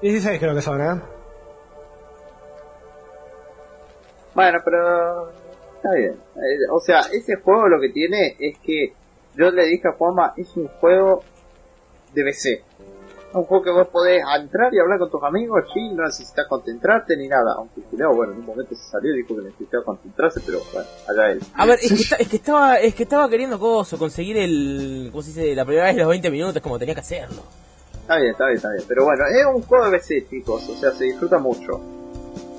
16 0.00 0.40
creo 0.40 0.54
que 0.54 0.62
son, 0.62 0.80
¿eh? 0.80 1.02
Bueno, 4.34 4.58
pero 4.64 5.28
está 5.76 5.90
bien. 5.94 6.12
Eh, 6.36 6.64
o 6.72 6.80
sea, 6.80 7.00
ese 7.12 7.36
juego 7.36 7.68
lo 7.68 7.78
que 7.78 7.90
tiene 7.90 8.34
es 8.38 8.58
que 8.60 8.94
yo 9.34 9.50
le 9.50 9.66
dije 9.66 9.88
a 9.88 9.92
Juanma, 9.92 10.32
es 10.38 10.56
un 10.56 10.68
juego 10.80 11.22
de 12.16 12.24
PC. 12.24 12.64
Un 13.34 13.44
juego 13.44 13.64
que 13.64 13.70
vos 13.70 13.88
podés 13.88 14.22
entrar 14.40 14.72
y 14.72 14.78
hablar 14.78 14.98
con 14.98 15.10
tus 15.10 15.22
amigos, 15.22 15.64
sí, 15.74 15.90
no 15.92 16.04
necesitas 16.04 16.46
concentrarte 16.48 17.16
ni 17.16 17.28
nada. 17.28 17.54
Aunque 17.58 17.82
Julio, 17.90 18.14
bueno, 18.14 18.32
en 18.32 18.38
un 18.38 18.46
momento 18.46 18.74
se 18.74 18.88
salió 18.90 19.12
y 19.14 19.18
dijo 19.18 19.36
que 19.36 19.42
necesitaba 19.42 19.84
concentrarse, 19.84 20.40
pero 20.46 20.60
bueno, 20.72 20.88
allá 21.08 21.32
él. 21.32 21.40
A 21.54 21.66
ver, 21.66 21.78
es 21.82 21.88
que, 21.92 21.94
esta- 22.02 22.16
es 22.16 22.28
que 22.28 22.36
estaba 22.36 22.76
es 22.76 22.94
que 22.94 23.02
estaba 23.02 23.28
queriendo 23.28 23.58
coso, 23.58 23.98
conseguir 23.98 24.38
el... 24.38 25.08
¿Cómo 25.12 25.22
se 25.22 25.30
dice? 25.30 25.54
La 25.54 25.64
primera 25.66 25.86
vez 25.88 25.96
los 25.96 26.08
20 26.08 26.30
minutos 26.30 26.62
como 26.62 26.78
tenía 26.78 26.94
que 26.94 27.00
hacerlo. 27.00 27.42
Está 28.00 28.16
bien, 28.16 28.30
está 28.30 28.44
bien, 28.46 28.56
está 28.56 28.70
bien. 28.70 28.84
Pero 28.88 29.04
bueno, 29.04 29.24
es 29.26 29.44
un 29.54 29.62
juego 29.62 29.84
de 29.90 29.98
PC, 29.98 30.26
chicos. 30.30 30.66
O 30.70 30.76
sea, 30.76 30.92
se 30.92 31.04
disfruta 31.04 31.38
mucho. 31.38 31.80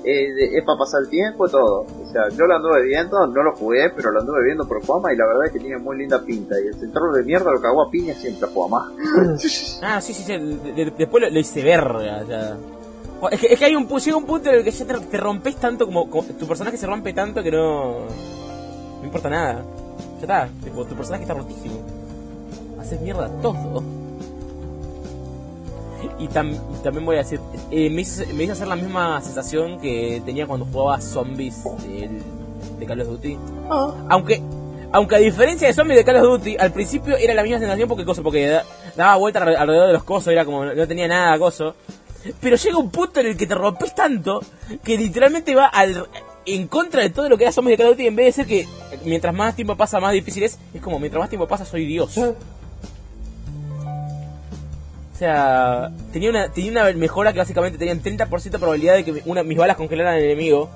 Eh, 0.04 0.56
es 0.58 0.64
para 0.64 0.78
pasar 0.78 1.02
el 1.02 1.08
tiempo 1.10 1.46
y 1.46 1.50
todo. 1.50 1.80
O 1.80 2.10
sea, 2.12 2.28
yo 2.30 2.46
lo 2.46 2.54
anduve 2.56 2.82
viendo, 2.86 3.26
no 3.26 3.42
lo 3.42 3.56
jugué, 3.56 3.90
pero 3.94 4.10
lo 4.12 4.20
anduve 4.20 4.44
viendo 4.44 4.66
por 4.66 4.84
Juama 4.86 5.12
y 5.12 5.16
la 5.16 5.26
verdad 5.26 5.46
es 5.46 5.52
que 5.52 5.58
tiene 5.60 5.78
muy 5.78 5.98
linda 5.98 6.22
pinta. 6.22 6.54
Y 6.60 6.68
el 6.68 6.74
centro 6.74 7.12
de 7.12 7.24
mierda 7.24 7.50
lo 7.50 7.60
cagó 7.60 7.82
a 7.82 7.90
piña 7.90 8.14
siempre 8.14 8.48
a 8.48 8.52
Juama. 8.52 8.92
Ah, 9.82 10.00
sí, 10.00 10.12
sí, 10.14 10.22
sí. 10.22 10.32
de- 10.32 10.84
de- 10.84 10.92
después 10.96 11.22
lo, 11.22 11.30
lo 11.30 11.38
hice 11.40 11.62
verga, 11.62 12.22
ya. 12.24 12.56
Es 13.32 13.40
que, 13.40 13.46
es 13.48 13.58
que 13.58 13.64
hay 13.64 13.74
un, 13.74 13.88
llega 13.88 14.16
un 14.16 14.24
punto 14.26 14.48
en 14.48 14.56
el 14.56 14.64
que 14.64 14.70
ya 14.70 14.86
te, 14.86 14.94
te 14.94 15.16
rompes 15.16 15.56
tanto, 15.56 15.84
como, 15.86 16.08
como- 16.08 16.22
tu 16.28 16.46
personaje 16.46 16.76
se 16.76 16.86
rompe 16.86 17.12
tanto 17.12 17.42
que 17.42 17.50
no. 17.50 17.96
No 19.00 19.04
importa 19.04 19.28
nada. 19.28 19.62
Ya 20.18 20.20
está, 20.20 20.48
tipo, 20.62 20.84
tu 20.84 20.94
personaje 20.94 21.24
está 21.24 21.34
rotísimo. 21.34 21.80
Haces 22.80 23.00
mierda 23.00 23.28
todo. 23.42 23.82
Y, 26.18 26.28
tam- 26.28 26.54
y 26.78 26.82
también 26.82 27.04
voy 27.04 27.16
a 27.16 27.18
decir, 27.20 27.40
eh, 27.70 27.90
me, 27.90 28.02
hizo, 28.02 28.22
me 28.34 28.44
hizo 28.44 28.52
hacer 28.52 28.68
la 28.68 28.76
misma 28.76 29.20
sensación 29.20 29.80
que 29.80 30.22
tenía 30.24 30.46
cuando 30.46 30.64
jugaba 30.66 31.00
Zombies 31.00 31.62
del- 31.86 32.22
de 32.78 32.86
Call 32.86 33.00
of 33.00 33.08
Duty. 33.08 33.36
Ah, 33.70 33.92
Aunque, 34.10 34.40
aunque 34.92 35.16
a 35.16 35.18
diferencia 35.18 35.66
de 35.68 35.74
Zombies 35.74 35.98
de 35.98 36.04
Call 36.04 36.16
of 36.16 36.22
Duty, 36.38 36.56
al 36.58 36.72
principio 36.72 37.16
era 37.16 37.34
la 37.34 37.42
misma 37.42 37.58
sensación 37.58 37.88
porque 37.88 38.04
cosa, 38.04 38.22
porque 38.22 38.46
da- 38.46 38.64
daba 38.96 39.16
vuelta 39.16 39.40
alre- 39.44 39.56
alrededor 39.56 39.88
de 39.88 39.92
los 39.94 40.04
cosos, 40.04 40.32
era 40.32 40.44
como 40.44 40.64
no 40.64 40.86
tenía 40.86 41.08
nada 41.08 41.32
de 41.32 41.38
coso. 41.40 41.74
Pero 42.40 42.56
llega 42.56 42.78
un 42.78 42.90
punto 42.90 43.20
en 43.20 43.26
el 43.26 43.36
que 43.36 43.46
te 43.46 43.54
rompes 43.54 43.94
tanto 43.94 44.40
que 44.84 44.96
literalmente 44.96 45.54
va 45.54 45.66
al 45.66 46.06
en 46.46 46.66
contra 46.66 47.02
de 47.02 47.10
todo 47.10 47.28
lo 47.28 47.36
que 47.36 47.44
era 47.44 47.52
Zombies 47.52 47.76
de 47.76 47.82
Call 47.82 47.92
of 47.92 47.96
Duty 47.98 48.06
en 48.08 48.16
vez 48.16 48.26
de 48.26 48.32
ser 48.32 48.46
que 48.46 48.66
mientras 49.04 49.34
más 49.34 49.54
tiempo 49.54 49.76
pasa 49.76 50.00
más 50.00 50.12
difícil 50.12 50.42
es, 50.44 50.58
es 50.72 50.80
como 50.80 50.98
mientras 50.98 51.20
más 51.20 51.28
tiempo 51.28 51.46
pasa 51.46 51.64
soy 51.64 51.84
Dios. 51.86 52.14
O 55.18 55.20
sea, 55.20 55.90
tenía 56.12 56.30
una, 56.30 56.48
tenía 56.52 56.70
una 56.70 56.92
mejora 56.92 57.32
que 57.32 57.40
básicamente 57.40 57.76
tenían 57.76 58.00
30% 58.00 58.50
de 58.50 58.58
probabilidad 58.60 58.94
de 58.94 59.04
que 59.04 59.20
una, 59.26 59.42
mis 59.42 59.58
balas 59.58 59.76
congelaran 59.76 60.14
al 60.14 60.20
enemigo. 60.22 60.68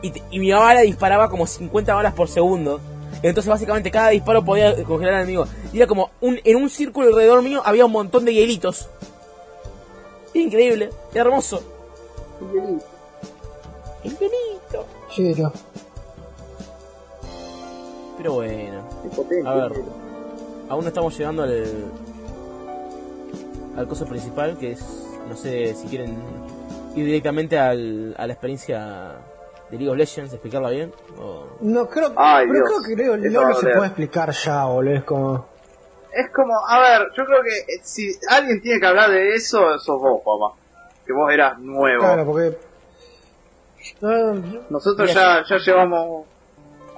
Y, 0.00 0.10
te- 0.10 0.22
y 0.30 0.38
mi 0.38 0.50
bala 0.52 0.80
disparaba 0.80 1.28
como 1.28 1.46
50 1.46 1.92
balas 1.92 2.14
por 2.14 2.28
segundo. 2.28 2.80
Entonces 3.22 3.46
básicamente 3.50 3.90
cada 3.90 4.08
disparo 4.08 4.42
podía 4.42 4.74
congelar 4.84 5.16
al 5.16 5.20
enemigo. 5.24 5.44
Y 5.70 5.76
era 5.76 5.86
como, 5.86 6.08
un, 6.22 6.40
en 6.44 6.56
un 6.56 6.70
círculo 6.70 7.08
alrededor 7.08 7.42
mío 7.42 7.60
había 7.62 7.84
un 7.84 7.92
montón 7.92 8.24
de 8.24 8.32
hielitos. 8.32 8.88
Increíble, 10.32 10.88
hermoso. 11.12 11.62
El 14.02 14.12
hielito. 14.16 14.86
Hielo. 15.14 15.52
Pero 18.16 18.32
bueno. 18.32 18.80
A 19.44 19.54
ver. 19.54 19.72
aún 20.70 20.82
no 20.84 20.88
estamos 20.88 21.18
llegando 21.18 21.42
al, 21.42 21.66
al 23.78 23.86
coso 23.86 24.06
principal, 24.06 24.58
que 24.58 24.72
es, 24.72 24.80
no 25.28 25.36
sé 25.36 25.72
si 25.74 25.86
quieren 25.86 26.16
ir 26.96 27.04
directamente 27.04 27.58
al, 27.58 28.14
a 28.18 28.26
la 28.26 28.32
experiencia 28.32 29.12
de 29.70 29.76
League 29.76 29.88
of 29.90 29.96
Legends, 29.96 30.32
explicarla 30.32 30.70
bien. 30.70 30.92
O... 31.18 31.44
No, 31.60 31.88
creo, 31.88 32.12
Ay, 32.16 32.46
pero 32.48 32.66
Dios. 32.66 32.82
creo 32.84 33.22
que 33.22 33.30
no 33.30 33.54
se 33.54 33.68
puede 33.68 33.86
explicar 33.86 34.32
ya, 34.32 34.64
boludo. 34.64 34.94
Es 34.94 35.04
como. 35.04 35.46
Es 36.12 36.30
como, 36.34 36.54
a 36.66 36.80
ver, 36.80 37.08
yo 37.16 37.24
creo 37.24 37.42
que 37.42 37.74
eh, 37.74 37.80
si 37.82 38.10
alguien 38.30 38.60
tiene 38.62 38.80
que 38.80 38.86
hablar 38.86 39.10
de 39.10 39.34
eso, 39.34 39.78
sos 39.78 40.00
vos, 40.00 40.22
papá. 40.24 40.58
Que 41.06 41.12
vos 41.12 41.30
eras 41.32 41.58
nuevo. 41.58 42.00
Claro, 42.00 42.26
porque. 42.26 42.58
No, 44.00 44.34
Nosotros 44.70 45.14
ya, 45.14 45.44
ya 45.48 45.56
llevamos... 45.58 46.26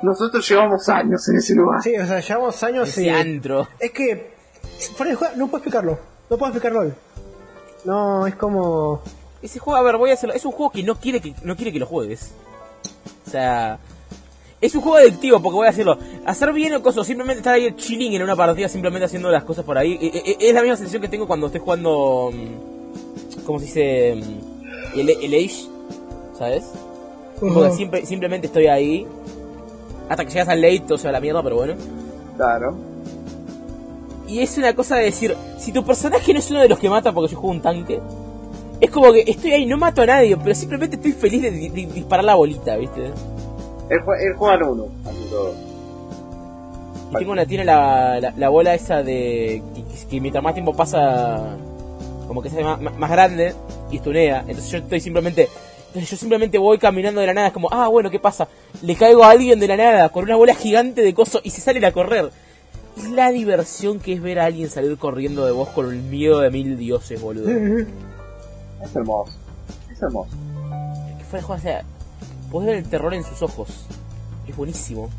Nosotros 0.02 0.48
llevamos 0.48 0.88
años 0.88 1.28
en 1.28 1.36
ese 1.36 1.54
lugar. 1.54 1.82
sí, 1.82 1.94
o 1.96 2.06
sea, 2.06 2.20
llevamos 2.20 2.62
años 2.62 2.88
Ese 2.88 3.02
y. 3.02 3.08
antro. 3.10 3.68
Es 3.78 3.90
que. 3.90 4.32
fuera 4.96 5.10
de 5.10 5.16
juego, 5.16 5.34
no 5.36 5.46
puedo 5.48 5.58
explicarlo. 5.58 5.98
No 6.30 6.38
puedo 6.38 6.52
explicarlo. 6.52 6.92
No, 7.84 8.26
es 8.26 8.34
como. 8.36 9.02
Ese 9.42 9.58
juego, 9.58 9.76
a 9.78 9.82
ver, 9.82 9.96
voy 9.96 10.10
a 10.10 10.14
hacerlo. 10.14 10.34
Es 10.34 10.44
un 10.44 10.52
juego 10.52 10.70
que 10.70 10.82
no 10.82 10.94
quiere 10.96 11.20
que, 11.20 11.34
no 11.42 11.56
quiere 11.56 11.72
que 11.72 11.78
lo 11.78 11.86
juegues. 11.86 12.30
O 13.26 13.30
sea, 13.30 13.78
es 14.60 14.74
un 14.74 14.82
juego 14.82 14.98
adictivo 14.98 15.40
porque 15.40 15.56
voy 15.56 15.66
a 15.66 15.70
decirlo. 15.70 15.98
Hacer 16.26 16.52
bien 16.52 16.74
o 16.74 16.82
cosas, 16.82 17.06
simplemente 17.06 17.38
estar 17.40 17.54
ahí 17.54 17.72
chilling 17.74 18.12
en 18.14 18.22
una 18.22 18.36
partida, 18.36 18.68
simplemente 18.68 19.06
haciendo 19.06 19.30
las 19.30 19.44
cosas 19.44 19.64
por 19.64 19.78
ahí. 19.78 19.98
E- 20.00 20.06
e- 20.06 20.36
e- 20.38 20.48
Es 20.48 20.54
la 20.54 20.60
misma 20.62 20.76
sensación 20.76 21.02
que 21.02 21.08
tengo 21.08 21.26
cuando 21.26 21.46
estoy 21.46 21.60
jugando. 21.62 22.30
mm, 22.32 23.44
¿Cómo 23.44 23.58
se 23.58 23.64
dice? 23.64 24.14
Mm, 24.16 24.98
El, 25.00 25.10
el 25.10 25.34
Age, 25.34 25.66
¿sabes? 26.38 26.64
Porque 27.40 28.04
simplemente 28.06 28.46
estoy 28.48 28.66
ahí. 28.66 29.06
Hasta 30.08 30.24
que 30.24 30.30
llegas 30.32 30.48
al 30.48 30.60
late, 30.60 30.84
o 30.92 30.98
sea, 30.98 31.10
la 31.12 31.20
mierda, 31.20 31.42
pero 31.42 31.56
bueno. 31.56 31.74
Claro. 32.36 32.76
Y 34.30 34.40
es 34.40 34.56
una 34.58 34.74
cosa 34.74 34.96
de 34.96 35.04
decir, 35.06 35.36
si 35.58 35.72
tu 35.72 35.84
personaje 35.84 36.32
no 36.32 36.38
es 36.38 36.50
uno 36.50 36.60
de 36.60 36.68
los 36.68 36.78
que 36.78 36.88
mata 36.88 37.12
porque 37.12 37.32
yo 37.32 37.38
juego 37.40 37.54
un 37.56 37.60
tanque, 37.60 38.00
es 38.80 38.90
como 38.90 39.12
que 39.12 39.24
estoy 39.26 39.52
ahí, 39.52 39.66
no 39.66 39.76
mato 39.76 40.02
a 40.02 40.06
nadie, 40.06 40.36
pero 40.36 40.54
simplemente 40.54 40.96
estoy 40.96 41.12
feliz 41.12 41.42
de, 41.42 41.50
di- 41.50 41.86
disparar 41.86 42.24
la 42.24 42.36
bolita, 42.36 42.76
¿viste? 42.76 43.06
Él, 43.06 43.98
jue- 44.06 44.20
él 44.22 44.34
juega 44.36 44.54
en 44.54 44.62
uno. 44.62 44.86
Y 47.10 47.16
tengo 47.18 47.32
una, 47.32 47.44
tiene 47.44 47.64
la, 47.64 48.20
la, 48.20 48.32
la 48.36 48.48
bola 48.48 48.72
esa 48.74 49.02
de 49.02 49.62
que, 49.74 49.82
que 50.08 50.20
mientras 50.20 50.44
más 50.44 50.54
tiempo 50.54 50.72
pasa, 50.74 51.56
como 52.28 52.40
que 52.40 52.50
se 52.50 52.62
hace 52.62 52.82
más 52.84 53.10
grande 53.10 53.52
y 53.90 53.96
estunea. 53.96 54.40
Entonces 54.46 54.70
yo 54.70 54.78
estoy 54.78 55.00
simplemente, 55.00 55.48
entonces 55.88 56.08
yo 56.08 56.16
simplemente 56.16 56.56
voy 56.56 56.78
caminando 56.78 57.20
de 57.20 57.26
la 57.26 57.34
nada, 57.34 57.48
es 57.48 57.52
como, 57.52 57.68
ah, 57.72 57.88
bueno, 57.88 58.10
¿qué 58.10 58.20
pasa? 58.20 58.46
Le 58.82 58.94
caigo 58.94 59.24
a 59.24 59.30
alguien 59.30 59.58
de 59.58 59.66
la 59.66 59.76
nada 59.76 60.08
con 60.10 60.22
una 60.22 60.36
bola 60.36 60.54
gigante 60.54 61.02
de 61.02 61.12
coso 61.14 61.40
y 61.42 61.50
se 61.50 61.60
salen 61.60 61.84
a 61.84 61.90
correr. 61.90 62.30
Es 62.96 63.10
la 63.10 63.30
diversión 63.30 63.98
que 64.00 64.12
es 64.14 64.22
ver 64.22 64.40
a 64.40 64.46
alguien 64.46 64.68
salir 64.68 64.98
corriendo 64.98 65.44
de 65.46 65.52
vos 65.52 65.68
con 65.70 65.88
el 65.90 66.02
miedo 66.02 66.40
de 66.40 66.50
mil 66.50 66.76
dioses, 66.76 67.20
boludo. 67.20 67.48
Es 68.82 68.96
hermoso. 68.96 69.32
Es 69.92 70.00
hermoso. 70.02 70.30
que 71.18 71.24
juego, 71.30 71.52
o 71.52 71.58
sea, 71.58 71.82
podés 72.50 72.66
ver 72.68 72.76
el 72.76 72.88
terror 72.88 73.12
en 73.12 73.22
sus 73.24 73.42
ojos. 73.42 73.68
Es 74.48 74.56
buenísimo. 74.56 75.10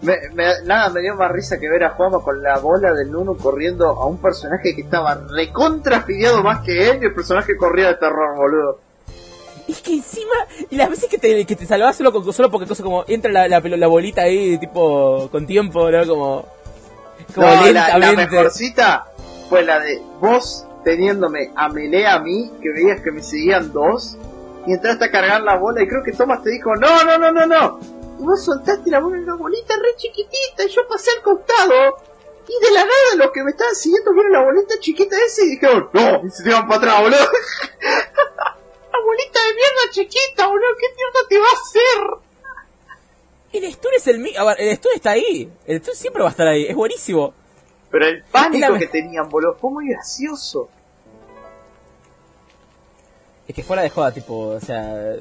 Me, 0.00 0.14
me- 0.32 0.62
nada 0.64 0.88
me 0.88 1.02
dio 1.02 1.14
más 1.16 1.30
risa 1.30 1.58
que 1.60 1.68
ver 1.68 1.84
a 1.84 1.90
Juanma 1.90 2.20
con 2.22 2.42
la 2.42 2.58
bola 2.58 2.94
del 2.94 3.10
Nuno 3.12 3.36
corriendo 3.36 3.86
a 3.88 4.06
un 4.06 4.16
personaje 4.16 4.74
que 4.74 4.80
estaba 4.80 5.14
recontra 5.28 6.06
más 6.42 6.60
que 6.64 6.88
él 6.90 7.00
y 7.02 7.06
el 7.06 7.14
personaje 7.14 7.54
corría 7.58 7.88
de 7.88 7.96
terror, 7.96 8.34
boludo. 8.36 8.80
Es 9.70 9.82
que 9.82 9.94
encima, 9.94 10.34
y 10.68 10.74
las 10.74 10.90
veces 10.90 11.08
que 11.08 11.16
te, 11.16 11.46
que 11.46 11.54
te 11.54 11.64
salvás 11.64 11.96
solo, 11.96 12.10
con, 12.10 12.32
solo 12.32 12.50
porque 12.50 12.66
cosa 12.66 12.82
como 12.82 13.04
entra 13.06 13.30
la, 13.30 13.46
la, 13.46 13.60
la 13.60 13.86
bolita 13.86 14.22
ahí, 14.22 14.58
tipo, 14.58 15.28
con 15.30 15.46
tiempo, 15.46 15.88
¿no? 15.92 16.04
Como, 16.08 16.48
como 17.32 17.46
No, 17.46 17.72
la, 17.72 18.12
mejorcita 18.12 19.06
fue 19.48 19.62
la 19.62 19.78
de 19.78 20.02
vos 20.20 20.66
teniéndome 20.82 21.52
a 21.54 21.68
melee 21.68 22.04
a 22.04 22.18
mí, 22.18 22.50
que 22.60 22.72
veías 22.72 23.00
que 23.00 23.12
me 23.12 23.22
seguían 23.22 23.72
dos, 23.72 24.16
y 24.66 24.72
entraste 24.72 25.04
a 25.04 25.10
cargar 25.12 25.40
la 25.42 25.56
bola 25.56 25.84
y 25.84 25.86
creo 25.86 26.02
que 26.02 26.12
Thomas 26.12 26.42
te 26.42 26.50
dijo, 26.50 26.74
no, 26.74 27.04
no, 27.04 27.16
no, 27.16 27.30
no, 27.30 27.46
no. 27.46 27.80
Y 28.18 28.24
vos 28.24 28.44
soltaste 28.44 28.90
la 28.90 28.98
bola 28.98 29.18
en 29.18 29.22
una 29.22 29.36
bolita 29.36 29.74
re 29.76 29.94
chiquitita 29.96 30.64
y 30.64 30.68
yo 30.68 30.82
pasé 30.88 31.10
al 31.16 31.22
costado. 31.22 31.96
Y 32.48 32.64
de 32.64 32.72
la 32.72 32.80
nada 32.80 33.24
los 33.24 33.30
que 33.30 33.44
me 33.44 33.52
estaban 33.52 33.76
siguiendo 33.76 34.12
vieron 34.12 34.32
la 34.32 34.42
bolita 34.42 34.74
chiquita 34.80 35.16
esa 35.24 35.44
y 35.44 35.50
dijeron, 35.50 35.88
no, 35.92 36.26
y 36.26 36.30
se 36.30 36.42
tiraron 36.42 36.66
para 36.66 36.78
atrás, 36.78 37.02
boludo. 37.02 37.18
la 38.92 38.98
bolita 39.04 39.38
de 39.40 39.54
mierda 39.54 39.92
chiquita, 39.92 40.46
boludo, 40.46 40.68
¿qué 40.78 40.86
mierda 40.96 41.28
te 41.28 41.38
va 41.38 41.46
a 41.46 41.52
hacer? 41.52 42.30
El 43.52 43.72
stun 43.72 43.90
es 43.96 44.06
el 44.06 44.22
ver, 44.22 44.56
el 44.60 44.76
stun 44.76 44.92
está 44.94 45.10
ahí. 45.10 45.50
El 45.66 45.80
stun 45.82 45.94
siempre 45.94 46.22
va 46.22 46.28
a 46.28 46.30
estar 46.32 46.46
ahí, 46.46 46.66
es 46.66 46.74
buenísimo. 46.76 47.34
Pero 47.90 48.06
el 48.06 48.22
pánico 48.24 48.68
la- 48.72 48.78
que 48.78 48.86
tenían, 48.86 49.28
boludo, 49.28 49.54
fue 49.54 49.70
muy 49.70 49.88
gracioso. 49.88 50.68
Es 53.48 53.54
que 53.56 53.64
fuera 53.64 53.82
de 53.82 53.90
joda, 53.90 54.12
tipo, 54.12 54.50
o 54.50 54.60
sea, 54.60 55.14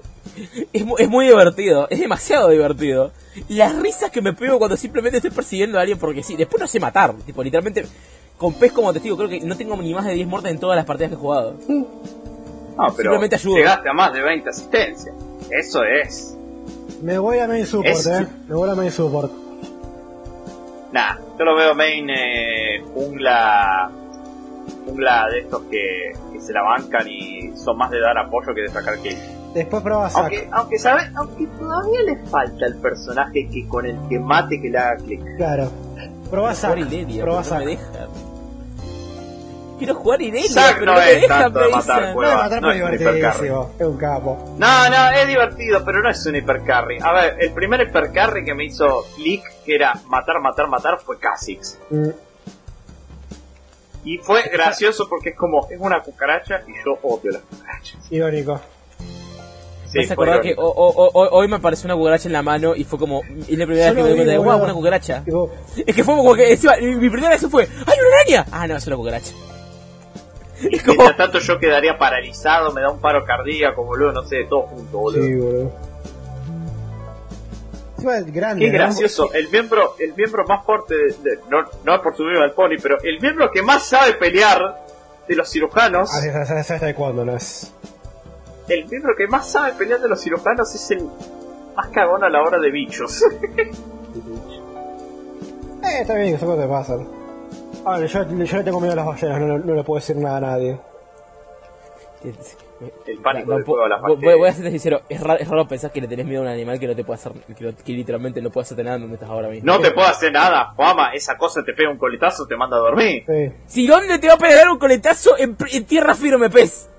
es, 0.72 0.86
mu- 0.86 0.98
es 1.00 1.10
muy 1.10 1.26
divertido, 1.26 1.88
es 1.90 2.00
demasiado 2.00 2.50
divertido. 2.50 3.12
Las 3.48 3.76
risas 3.76 4.12
que 4.12 4.22
me 4.22 4.34
pego 4.34 4.60
cuando 4.60 4.78
simplemente 4.78 5.18
estoy 5.18 5.32
persiguiendo 5.32 5.80
a 5.80 5.82
alguien 5.82 5.98
porque 5.98 6.22
sí, 6.22 6.36
después 6.36 6.62
no 6.62 6.68
sé 6.68 6.80
matar, 6.80 7.16
tipo, 7.26 7.42
literalmente, 7.44 7.86
con 8.38 8.54
pez 8.54 8.72
como 8.72 8.94
testigo, 8.94 9.18
creo 9.18 9.30
que 9.30 9.40
no 9.40 9.58
tengo 9.58 9.76
ni 9.78 9.96
más 9.96 10.06
de 10.06 10.14
10 10.14 10.28
muertes 10.28 10.52
en 10.52 10.60
todas 10.60 10.76
las 10.76 10.86
partidas 10.86 11.10
que 11.10 11.16
he 11.16 11.20
jugado. 11.20 11.56
No, 12.80 12.94
pero 12.96 13.12
Simplemente 13.12 13.36
ayuda. 13.36 13.58
llegaste 13.58 13.90
a 13.90 13.94
más 13.94 14.14
de 14.14 14.22
20 14.22 14.50
asistencias. 14.50 15.16
Eso 15.50 15.84
es. 15.84 16.36
Me 17.02 17.18
voy 17.18 17.40
a 17.40 17.48
main 17.48 17.66
support, 17.66 17.88
Es- 17.88 18.08
eh. 18.08 18.28
Me 18.48 18.56
voy 18.56 18.70
a 18.70 18.76
main 18.76 18.92
support. 18.92 19.32
Nah, 20.92 21.16
yo 21.38 21.46
lo 21.46 21.56
veo 21.56 21.76
main 21.76 22.10
eh, 22.10 22.82
jungla. 22.94 23.92
Jungla 24.86 25.28
de 25.32 25.40
estos 25.40 25.62
que, 25.70 26.14
que 26.34 26.40
se 26.42 26.52
la 26.54 26.64
bancan 26.64 27.08
y 27.08 27.52
son 27.56 27.78
más 27.78 27.92
de 27.92 28.00
dar 28.00 28.18
apoyo 28.18 28.54
que 28.56 28.62
de 28.62 28.70
sacar 28.70 28.98
kills. 29.00 29.20
Después 29.54 29.84
Zac. 30.10 30.22
Aunque, 30.24 30.50
aunque 30.52 30.80
sabe, 30.80 31.02
aunque 31.16 31.48
todavía 31.48 32.02
le 32.06 32.16
falta 32.28 32.66
el 32.66 32.76
personaje 32.78 33.48
que 33.52 33.68
con 33.68 33.86
el 33.86 33.98
que 34.10 34.20
mate 34.20 34.60
que 34.62 34.70
le 34.70 34.78
haga 34.78 34.98
clic. 34.98 35.22
Claro. 35.38 35.70
No 37.32 37.40
me 37.40 37.44
Zac. 37.44 37.66
dejan. 37.66 38.29
Quiero 39.80 39.96
jugar 39.96 40.22
Irelia, 40.22 40.50
Zac 40.50 40.74
pero 40.80 40.86
no 40.86 40.94
no, 40.94 41.02
es 41.02 41.28
tanto 41.28 41.60
de 41.60 41.70
matar. 41.70 42.14
No, 42.16 42.22
matar 42.22 42.62
no 42.62 42.72
es 42.72 42.82
un 42.84 42.98
divertidísimo. 42.98 43.72
Es 43.80 43.86
un 43.88 43.98
capo. 43.98 44.56
No, 44.60 44.90
no, 44.90 45.10
es 45.10 45.28
divertido, 45.28 45.84
pero 45.84 46.04
no 46.04 46.10
es 46.10 46.26
un 46.26 46.36
hipercarry. 46.36 47.00
A 47.02 47.12
ver, 47.14 47.38
el 47.40 47.52
primer 47.54 47.82
hipercarry 47.82 48.44
que 48.46 48.54
me 48.54 48.66
hizo 48.66 49.06
click, 49.16 49.42
que 49.66 49.76
era 49.76 49.94
matar, 50.08 50.40
matar, 50.42 50.68
matar, 50.68 51.00
fue 51.00 51.18
Kha'Zix. 51.18 51.80
Mm, 51.90 52.10
Y 54.04 54.18
fue 54.20 54.44
gracioso 54.44 55.08
porque 55.10 55.30
es 55.30 55.36
como, 55.36 55.68
es 55.70 55.80
una 55.80 56.02
cucaracha 56.02 56.62
y 56.68 56.72
yo 56.86 56.98
odio 57.04 57.32
las 57.32 57.42
cucarachas. 57.44 58.12
irónico. 58.12 58.60
Sí, 59.92 60.00
hace 60.00 60.14
fue 60.14 60.26
acordar 60.26 60.42
que 60.42 60.54
hoy 60.58 61.48
me 61.48 61.56
apareció 61.56 61.88
una 61.88 61.96
cucaracha 61.96 62.28
en 62.30 62.34
la 62.34 62.44
mano 62.44 62.76
y 62.76 62.84
fue 62.84 63.00
como. 63.00 63.22
Es 63.24 63.58
la 63.58 63.66
primera 63.66 63.92
vez 63.92 63.96
que 63.96 64.04
me 64.04 64.10
di 64.10 64.16
cuenta 64.16 64.32
de, 64.34 64.38
wow, 64.38 64.64
una 64.64 64.74
cucaracha. 64.74 65.24
Tipo, 65.26 65.50
Es 65.86 65.96
que 65.96 66.04
fue 66.04 66.16
como 66.16 66.36
que. 66.36 66.52
encima, 66.52 66.74
mi 66.80 66.96
mi 66.96 67.10
primera 67.10 67.30
vez 67.30 67.46
fue. 67.50 67.64
¡Ay, 67.64 67.98
una 68.00 68.18
araña! 68.22 68.46
Ah, 68.52 68.68
no, 68.68 68.76
es 68.78 68.86
una 68.86 68.96
cucaracha. 68.98 69.34
Y 70.62 70.76
Es 70.76 70.84
como- 70.84 70.96
mientras 70.98 71.18
tanto 71.18 71.40
yo 71.40 71.60
quedaría 71.60 71.98
paralizado, 71.98 72.72
me 72.74 72.82
da 72.82 72.90
un 72.90 73.00
paro 73.00 73.24
cardíaco, 73.26 73.84
boludo, 73.84 74.12
no 74.12 74.24
sé, 74.24 74.46
todo 74.50 74.64
junto, 74.64 74.98
boludo. 74.98 75.24
Sí, 75.24 75.36
boludo. 75.36 75.72
Grande. 78.02 78.66
Qué 78.66 78.72
¿no? 78.72 78.78
gracioso, 78.78 79.34
el 79.34 79.50
miembro, 79.50 79.96
el 80.00 80.14
miembro 80.16 80.46
más 80.48 80.66
fuerte, 80.66 80.96
de, 80.96 81.04
de- 81.08 81.40
no, 81.50 81.66
no 81.84 82.02
por 82.02 82.16
subirme 82.16 82.44
al 82.46 82.54
pony, 82.54 82.78
pero 82.82 82.98
el 83.04 83.20
miembro 83.20 83.52
que 83.52 83.62
más 83.62 83.84
sabe 83.88 84.14
pelear 84.14 84.86
de 85.28 85.36
los 85.36 85.50
cirujanos, 85.50 86.10
Ah, 86.14 86.22
sí, 86.22 86.64
sabes 86.64 86.96
cuándo, 86.96 87.26
¿no? 87.26 87.36
Es... 87.36 87.74
el 88.70 88.86
miembro 88.88 89.14
que 89.18 89.28
más 89.28 89.52
sabe 89.52 89.74
pelear 89.74 90.00
de 90.00 90.08
los 90.08 90.22
cirujanos 90.22 90.74
es 90.74 90.92
el 90.92 91.04
más 91.76 91.88
cagón 91.90 92.24
a 92.24 92.30
la 92.30 92.42
hora 92.42 92.58
de 92.60 92.72
bichos. 92.72 93.22
Eh, 95.82 96.02
está 96.02 96.16
bien, 96.16 96.34
que 96.34 96.40
son 96.40 96.50
cosas 96.50 96.68
yo, 97.86 98.44
yo 98.46 98.58
le 98.58 98.64
tengo 98.64 98.80
miedo 98.80 98.94
a 98.94 98.96
las 98.96 99.06
ballenas, 99.06 99.40
no, 99.42 99.48
no, 99.48 99.58
no 99.60 99.76
le 99.76 99.84
puedo 99.84 100.00
decir 100.00 100.16
nada 100.18 100.38
a 100.38 100.42
nadie. 100.42 100.80
El 103.08 103.18
pánico 103.20 103.58
No 103.58 103.66
juego 103.66 103.84
a 103.86 103.90
las 103.90 104.02
voy, 104.02 104.12
bacterias. 104.12 104.38
voy 104.38 104.50
a 104.50 104.54
ser 104.54 104.70
sincero, 104.72 105.02
es 105.10 105.20
raro, 105.22 105.40
es 105.40 105.48
raro 105.48 105.68
pensar 105.68 105.92
que 105.92 106.00
le 106.02 106.08
tenés 106.08 106.26
miedo 106.26 106.42
a 106.42 106.46
un 106.46 106.50
animal 106.50 106.80
que 106.80 106.88
no 106.88 106.96
te 106.96 107.04
puede 107.04 107.16
hacer, 107.20 107.32
que, 107.58 107.64
no- 107.66 107.76
que 107.76 107.92
literalmente 107.94 108.42
no 108.42 108.50
puede 108.52 108.64
hacerte 108.64 108.84
nada 108.84 108.98
donde 109.00 109.16
estás 109.16 109.30
ahora 109.30 109.50
mismo. 109.50 109.66
No 109.72 109.80
te 109.82 109.92
puedo 109.92 110.08
hacer 110.08 110.32
nada, 110.32 110.74
Juama, 110.76 111.14
esa 111.14 111.38
cosa 111.38 111.62
te 111.64 111.74
pega 111.74 111.90
un 111.90 111.98
coletazo, 111.98 112.46
te 112.48 112.56
manda 112.56 112.78
a 112.78 112.80
dormir. 112.80 113.24
Sí. 113.28 113.52
Si 113.68 113.88
dónde 113.88 114.18
te 114.20 114.28
va 114.28 114.36
a 114.36 114.38
pegar 114.38 114.70
un 114.70 114.78
coletazo 114.80 115.38
en, 115.38 115.58
en 115.72 115.86
tierra 115.86 116.16
firme, 116.16 116.50
pez. 116.50 116.90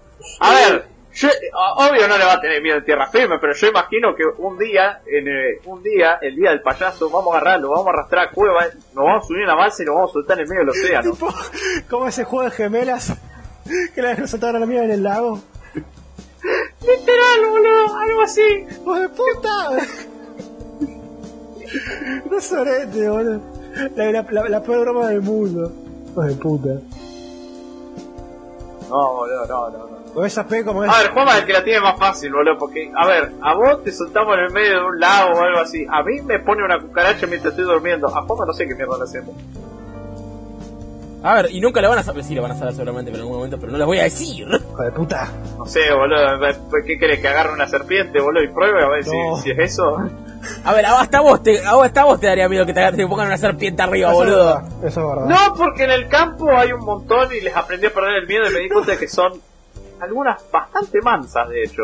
A 0.40 0.54
ver, 0.54 0.84
yo, 1.20 1.28
obvio 1.76 2.08
no 2.08 2.16
le 2.16 2.24
va 2.24 2.32
a 2.32 2.40
tener 2.40 2.62
miedo 2.62 2.78
en 2.78 2.84
tierra 2.84 3.06
firme, 3.08 3.38
pero 3.38 3.52
yo 3.52 3.66
imagino 3.68 4.14
que 4.14 4.24
un 4.38 4.56
día, 4.56 5.02
en 5.06 5.28
eh, 5.28 5.60
un 5.66 5.82
día, 5.82 6.18
el 6.22 6.34
día 6.34 6.48
del 6.48 6.62
payaso, 6.62 7.10
vamos 7.10 7.34
a 7.34 7.36
agarrarlo, 7.36 7.68
vamos 7.68 7.88
a 7.88 7.90
arrastrar 7.90 8.28
a 8.28 8.30
cueva, 8.30 8.64
nos 8.94 9.04
vamos 9.04 9.24
a 9.24 9.26
subir 9.26 9.42
en 9.42 9.48
la 9.48 9.54
balsa 9.54 9.82
y 9.82 9.86
nos 9.86 9.96
vamos 9.96 10.10
a 10.10 10.12
soltar 10.14 10.38
en 10.38 10.44
el 10.44 10.48
medio 10.48 10.60
del 10.60 10.70
océano. 10.70 11.12
Tipo, 11.12 11.28
como 11.90 12.06
ese 12.06 12.24
juego 12.24 12.48
de 12.48 12.56
gemelas 12.56 13.12
que 13.94 14.00
la 14.00 14.26
soltaron 14.26 14.56
a 14.56 14.60
la 14.60 14.66
mía 14.66 14.84
en 14.84 14.92
el 14.92 15.02
lago. 15.02 15.40
Literal, 16.80 17.50
boludo, 17.50 17.98
algo 17.98 18.22
así. 18.22 18.66
¡Hijo 18.70 18.98
de 18.98 19.08
puta! 19.10 19.70
No 22.30 22.40
sorete, 22.40 23.10
boludo. 23.10 23.42
La, 23.94 24.10
la, 24.10 24.26
la, 24.30 24.48
la 24.48 24.62
peor 24.62 24.80
broma 24.80 25.08
del 25.08 25.20
mundo. 25.20 25.70
Hijo 26.10 26.22
de 26.22 26.34
puta. 26.36 26.80
No, 28.88 29.12
boludo, 29.12 29.46
no, 29.46 29.70
no, 29.70 29.86
no. 29.86 29.89
Con 30.14 30.26
esa 30.26 30.46
P 30.46 30.64
como 30.64 30.84
es. 30.84 30.90
A 30.90 30.98
ver, 31.02 31.10
Juanma 31.12 31.32
es 31.34 31.38
el 31.40 31.44
que 31.46 31.52
la 31.52 31.62
tiene 31.64 31.80
más 31.80 31.98
fácil, 31.98 32.32
boludo, 32.32 32.58
porque, 32.58 32.90
a 32.96 33.06
ver, 33.06 33.30
a 33.42 33.54
vos 33.54 33.84
te 33.84 33.92
soltamos 33.92 34.36
en 34.38 34.44
el 34.44 34.50
medio 34.52 34.80
de 34.80 34.84
un 34.86 34.98
lago 35.00 35.38
o 35.38 35.42
algo 35.42 35.60
así. 35.60 35.86
A 35.90 36.02
mí 36.02 36.20
me 36.22 36.38
pone 36.40 36.64
una 36.64 36.78
cucaracha 36.80 37.26
mientras 37.26 37.52
estoy 37.52 37.64
durmiendo. 37.64 38.08
A 38.08 38.22
Juanma 38.22 38.44
no 38.46 38.52
sé 38.52 38.66
qué 38.66 38.74
mierda 38.74 38.96
le 38.98 39.04
hacemos. 39.04 39.34
A 41.22 41.34
ver, 41.34 41.48
y 41.50 41.60
nunca 41.60 41.82
le 41.82 41.88
van 41.88 41.98
a 41.98 42.02
saber, 42.02 42.24
sí, 42.24 42.34
le 42.34 42.40
van 42.40 42.52
a 42.52 42.56
saber 42.56 42.72
seguramente 42.72 43.10
en 43.10 43.16
algún 43.18 43.34
momento, 43.36 43.58
pero 43.60 43.70
no 43.72 43.76
les 43.78 43.86
voy 43.86 43.98
a 43.98 44.04
decir. 44.04 44.46
Hijo 44.48 44.82
de 44.82 44.90
puta. 44.90 45.28
No 45.58 45.66
sé, 45.66 45.92
boludo, 45.92 46.40
¿qué 46.86 46.98
querés? 46.98 47.20
¿Que 47.20 47.28
agarre 47.28 47.52
una 47.52 47.68
serpiente, 47.68 48.18
boludo, 48.22 48.42
y 48.42 48.48
pruebe 48.48 48.82
a 48.82 48.88
ver 48.88 49.04
si- 49.04 49.10
No. 49.16 49.36
si, 49.36 49.50
es 49.50 49.58
eso? 49.58 49.98
A 50.64 50.72
ver, 50.72 50.86
hasta 50.86 51.20
vos 51.20 51.42
te, 51.42 51.62
a 51.62 51.74
vos- 51.74 51.84
hasta 51.84 52.04
vos 52.04 52.18
te 52.18 52.26
daría 52.26 52.48
miedo 52.48 52.64
que 52.64 52.72
te, 52.72 52.92
te 52.92 53.06
pongan 53.06 53.26
una 53.26 53.36
serpiente 53.36 53.82
arriba, 53.82 54.10
Eso 54.10 54.24
es 54.24 54.30
boludo. 54.30 54.46
verdad, 54.46 54.68
Eso 54.82 55.00
es 55.12 55.16
verdad. 55.16 55.26
No, 55.48 55.54
porque 55.56 55.84
en 55.84 55.90
el 55.90 56.08
campo 56.08 56.50
hay 56.56 56.72
un 56.72 56.80
montón 56.86 57.28
y 57.34 57.42
les 57.42 57.54
aprendí 57.54 57.86
a 57.86 57.92
perder 57.92 58.14
el 58.22 58.26
miedo 58.26 58.48
y 58.48 58.54
me 58.54 58.58
di 58.60 58.68
cuenta 58.70 58.92
de 58.92 58.98
que 58.98 59.06
son 59.08 59.34
algunas 60.00 60.42
bastante 60.50 61.00
mansas, 61.02 61.48
de 61.48 61.62
hecho. 61.64 61.82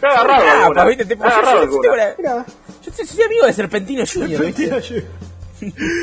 Yo 0.00 0.08
he 0.08 0.10
agarrado 0.10 0.44
Ah, 0.44 0.52
algunas. 0.62 0.82
pa, 0.84 0.88
viste, 0.88 1.04
te- 1.06 1.14
He 1.14 1.16
agarrado 1.26 1.64
yo- 1.64 1.82
yo- 1.82 1.92
algunas. 1.92 2.08
yo- 2.08 2.14
Mira, 2.18 2.46
Yo 2.82 2.92
soy, 3.06 3.22
amigo 3.22 3.46
de 3.46 3.52
Serpentino 3.52 4.04
Junior. 4.12 4.42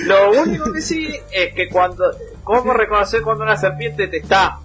Lo 0.06 0.32
único 0.42 0.72
que 0.72 0.82
sí 0.82 1.14
es 1.32 1.54
que 1.54 1.68
cuando... 1.70 2.06
¿Cómo 2.44 2.74
reconocer 2.74 3.22
cuando 3.22 3.44
una 3.44 3.58
serpiente 3.58 4.08
te 4.08 4.18
está 4.18 4.58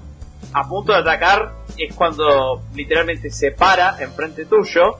a 0.53 0.69
punto 0.69 0.93
de 0.93 0.99
atacar? 1.01 1.53
Es 1.77 1.95
cuando 1.95 2.63
literalmente 2.75 3.29
se 3.31 3.51
para 3.51 3.97
enfrente 4.03 4.45
tuyo 4.47 4.97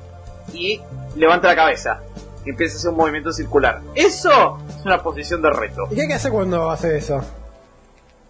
y 0.53 0.81
levanta 1.17 1.47
la 1.49 1.57
cabeza. 1.57 2.01
Y 2.45 2.51
empieza 2.51 2.75
a 2.75 2.79
hacer 2.79 2.91
un 2.91 2.97
movimiento 2.97 3.33
circular. 3.33 3.81
Eso 3.95 4.59
es 4.69 4.85
una 4.85 5.03
posición 5.03 5.41
de 5.41 5.51
reto. 5.51 5.85
¿Y 5.91 5.95
qué 5.95 6.03
hay 6.03 6.09
que 6.09 6.15
hacer 6.15 6.33
cuando 6.33 6.69
hace 6.71 6.97
eso? 6.99 7.21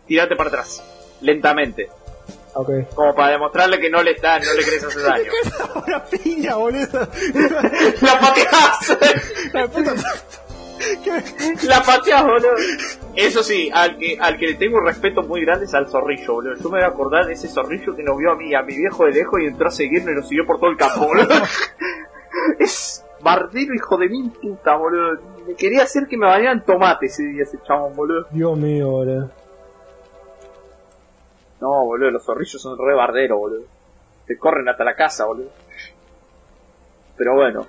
Tirate 0.06 0.36
para 0.36 0.50
atrás. 0.50 0.82
Lentamente. 1.22 1.88
Como 2.54 3.14
para 3.14 3.32
demostrarle 3.32 3.80
que 3.80 3.90
no 3.90 4.02
le 4.02 4.12
está, 4.12 4.38
no 4.38 4.52
le 4.54 4.64
querés 4.64 4.84
hacer 4.84 5.02
daño. 5.02 5.32
Una 5.86 6.04
piña, 6.04 6.54
boludo. 6.54 7.08
¡La 8.00 8.20
pateás! 8.20 8.98
La 9.52 9.66
puta. 9.66 9.94
¡La 11.68 11.82
pateás, 11.82 12.24
boludo! 12.24 12.54
Eso 13.16 13.42
sí, 13.42 13.70
al 13.72 13.98
que, 13.98 14.16
al 14.20 14.36
que 14.38 14.46
le 14.46 14.54
tengo 14.54 14.78
un 14.78 14.86
respeto 14.86 15.22
muy 15.22 15.44
grande 15.44 15.64
es 15.64 15.74
al 15.74 15.88
zorrillo, 15.88 16.34
boludo. 16.34 16.54
Yo 16.54 16.70
me 16.70 16.78
voy 16.78 16.82
a 16.82 16.88
acordar 16.88 17.26
de 17.26 17.32
ese 17.32 17.48
zorrillo 17.48 17.94
que 17.96 18.04
nos 18.04 18.16
vio 18.16 18.30
a 18.30 18.36
mí, 18.36 18.54
a 18.54 18.62
mi 18.62 18.76
viejo 18.76 19.04
de 19.04 19.12
lejos 19.12 19.40
y 19.40 19.46
entró 19.46 19.66
a 19.68 19.72
seguirnos 19.72 20.12
y 20.12 20.14
nos 20.14 20.28
siguió 20.28 20.46
por 20.46 20.58
todo 20.58 20.70
el 20.70 20.76
campo, 20.76 21.06
boludo. 21.06 21.28
es 22.60 23.04
bardero, 23.20 23.74
hijo 23.74 23.96
de 23.96 24.08
mil 24.08 24.30
puta, 24.30 24.76
boludo. 24.76 25.18
Me 25.46 25.54
quería 25.54 25.82
hacer 25.82 26.06
que 26.06 26.16
me 26.16 26.26
bañaran 26.26 26.64
tomate 26.64 27.06
ese 27.06 27.24
día, 27.24 27.42
ese 27.42 27.58
chabón, 27.66 27.96
boludo. 27.96 28.26
Dios 28.30 28.56
mío, 28.56 28.90
boludo. 28.90 29.43
No, 31.60 31.84
boludo, 31.84 32.10
los 32.10 32.24
zorrillos 32.24 32.60
son 32.60 32.76
re 32.78 32.94
barderos, 32.94 33.38
boludo. 33.38 33.62
Te 34.26 34.36
corren 34.38 34.68
hasta 34.68 34.84
la 34.84 34.94
casa, 34.94 35.24
boludo. 35.26 35.48
Pero 37.16 37.34
bueno. 37.34 37.66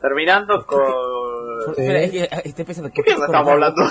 Terminando 0.00 0.64
con... 0.66 0.80
Espera, 1.70 2.00
es 2.00 2.10
que 2.10 2.28
estoy 2.44 2.64
pensando 2.64 2.90
¿Qué 2.94 3.02
mierda 3.02 3.26
estamos 3.26 3.52
hablando? 3.52 3.82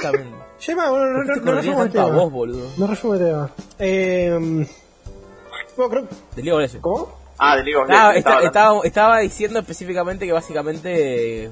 Lleva, 0.66 0.90
boludo, 0.90 1.08
no, 1.08 1.24
no, 1.24 1.36
no 1.36 1.52
resumo 1.54 1.84
el 1.84 1.90
a 1.90 1.92
tema. 1.92 2.06
vos, 2.08 2.32
boludo. 2.32 2.68
No 2.78 2.88
resumo 2.88 3.14
el 3.14 3.20
tema. 3.20 3.50
Eh. 3.78 4.66
Bueno, 5.78 5.90
creo. 5.92 6.08
Del 6.36 6.46
League 6.46 6.52
of 6.52 6.60
Legends. 6.62 6.82
¿Cómo? 6.82 7.20
Ah, 7.38 7.56
de 7.58 7.64
League 7.64 7.78
of 7.80 7.88
Legends, 7.88 8.18
esta- 8.18 8.30
estaba 8.32 8.46
estaba, 8.46 8.82
estaba 8.84 9.20
diciendo 9.20 9.60
específicamente 9.60 10.26
que 10.26 10.34
básicamente 10.34 11.44
eh, 11.46 11.52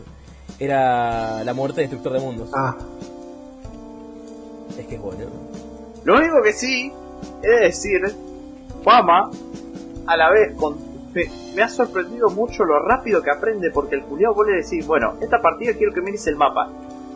era 0.60 1.44
la 1.44 1.54
muerte 1.54 1.82
de 1.82 1.88
Destructor 1.88 2.14
de 2.14 2.20
Mundos. 2.20 2.50
Ah. 2.56 2.76
Es 4.78 4.86
que 4.88 4.96
es 4.96 5.02
bueno. 5.02 5.26
Lo 6.04 6.16
único 6.16 6.42
que 6.44 6.54
sí 6.54 6.92
es 7.42 7.60
decir, 7.62 8.02
Fama, 8.84 9.30
a 10.06 10.18
la 10.18 10.30
vez, 10.32 10.56
con, 10.56 10.78
me, 11.14 11.24
me 11.56 11.64
ha 11.64 11.70
sorprendido 11.70 12.30
mucho 12.30 12.64
lo 12.64 12.80
rápido 12.80 13.22
que 13.22 13.32
aprende, 13.32 13.72
porque 13.72 13.96
el 13.96 14.04
culiado 14.04 14.36
vos 14.36 14.48
le 14.48 14.62
decís, 14.62 14.86
bueno, 14.86 15.16
esta 15.22 15.42
partida 15.42 15.74
quiero 15.74 15.94
que 15.94 16.02
mires 16.02 16.26
el 16.28 16.36
mapa. 16.36 16.70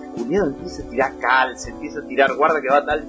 El 0.03 0.09
culiado 0.11 0.47
empieza 0.47 0.83
a 0.83 0.89
tirar 0.89 1.17
cal, 1.19 1.57
se 1.57 1.69
empieza 1.71 1.99
a 1.99 2.03
tirar, 2.03 2.35
guarda 2.35 2.61
que 2.61 2.67
va 2.67 2.85
tal. 2.85 3.05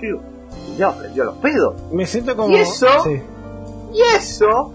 Yo 0.00 0.20
culiado 0.66 0.92
aprendió 0.92 1.22
a 1.22 1.26
los 1.26 1.36
pedos. 1.38 1.74
Me 1.92 2.06
siento 2.06 2.36
como. 2.36 2.50
¿Y 2.50 2.56
eso? 2.56 2.86
Sí. 3.04 3.22
Y 3.92 4.16
eso 4.16 4.72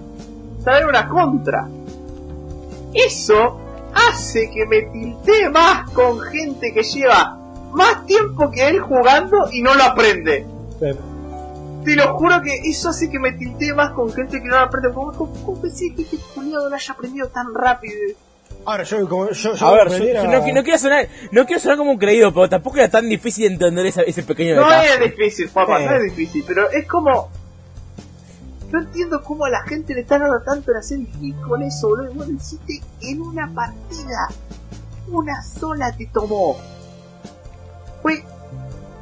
trae 0.64 0.86
una 0.86 1.08
contra. 1.08 1.68
Eso 2.94 3.60
hace 3.94 4.50
que 4.50 4.66
me 4.66 4.82
tiltee 4.84 5.50
más 5.50 5.90
con 5.92 6.20
gente 6.20 6.74
que 6.74 6.84
lleva 6.84 7.38
más 7.72 8.06
tiempo 8.06 8.50
que 8.52 8.68
él 8.68 8.80
jugando 8.80 9.38
y 9.52 9.62
no 9.62 9.74
lo 9.76 9.84
aprende. 9.84 10.46
Te 11.86 11.96
lo 11.96 12.16
juro 12.18 12.42
que 12.42 12.56
eso 12.70 12.90
hace 12.90 13.10
que 13.10 13.18
me 13.20 13.32
tiltee 13.32 13.74
más 13.74 13.92
con 13.92 14.12
gente 14.14 14.40
que 14.42 14.48
no 14.48 14.58
aprende. 14.58 14.94
¿Cómo, 14.94 15.12
cómo, 15.14 15.34
cómo 15.46 15.62
pensé 15.62 15.94
que 15.96 16.04
este 16.04 16.18
culiado 16.36 16.70
lo 16.70 16.76
haya 16.76 16.94
aprendido 16.94 17.28
tan 17.30 17.54
rápido? 17.54 17.96
Ahora, 18.66 18.84
yo, 18.84 19.10
como. 19.10 19.30
Yo, 19.32 19.56
yo 19.56 19.66
A 19.68 19.74
ver, 19.74 19.90
yo, 19.90 20.24
no, 20.26 20.54
no 20.54 20.64
quiero 20.64 20.78
sonar, 20.78 21.08
no 21.32 21.46
quiero 21.46 21.60
sonar 21.60 21.78
como 21.78 21.92
un 21.92 21.98
creído, 21.98 22.32
pero 22.34 22.48
tampoco 22.50 22.78
era 22.78 22.90
tan 22.90 23.10
difícil 23.10 23.48
de 23.48 23.54
entender 23.56 23.86
esa- 23.88 24.04
ese 24.04 24.22
pequeño 24.22 24.56
No 24.58 24.64
detalle. 24.70 25.06
es 25.06 25.12
difícil, 25.18 25.50
papá, 25.50 25.80
Sí. 25.80 25.86
no 25.86 25.96
es 25.96 26.04
difícil, 26.04 26.44
pero 26.48 26.70
es 26.70 26.88
como... 26.88 27.30
No 28.72 28.80
entiendo 28.80 29.22
cómo 29.24 29.46
a 29.46 29.50
la 29.50 29.64
gente 29.64 29.94
le 29.96 30.02
está 30.02 30.18
dando 30.20 30.40
tanto 30.44 30.72
en 30.72 30.78
hacer 30.78 31.00
hit 31.20 31.36
con 31.42 31.62
eso, 31.64 31.90
boludo. 31.90 32.14
Vos 32.14 32.28
lo 32.28 32.34
hiciste 32.36 32.80
en 33.02 33.22
una 33.22 33.52
partida. 33.54 34.28
Una 35.10 35.42
sola 35.44 35.92
te 35.98 36.06
tomó. 36.06 36.58
Fue, 38.02 38.24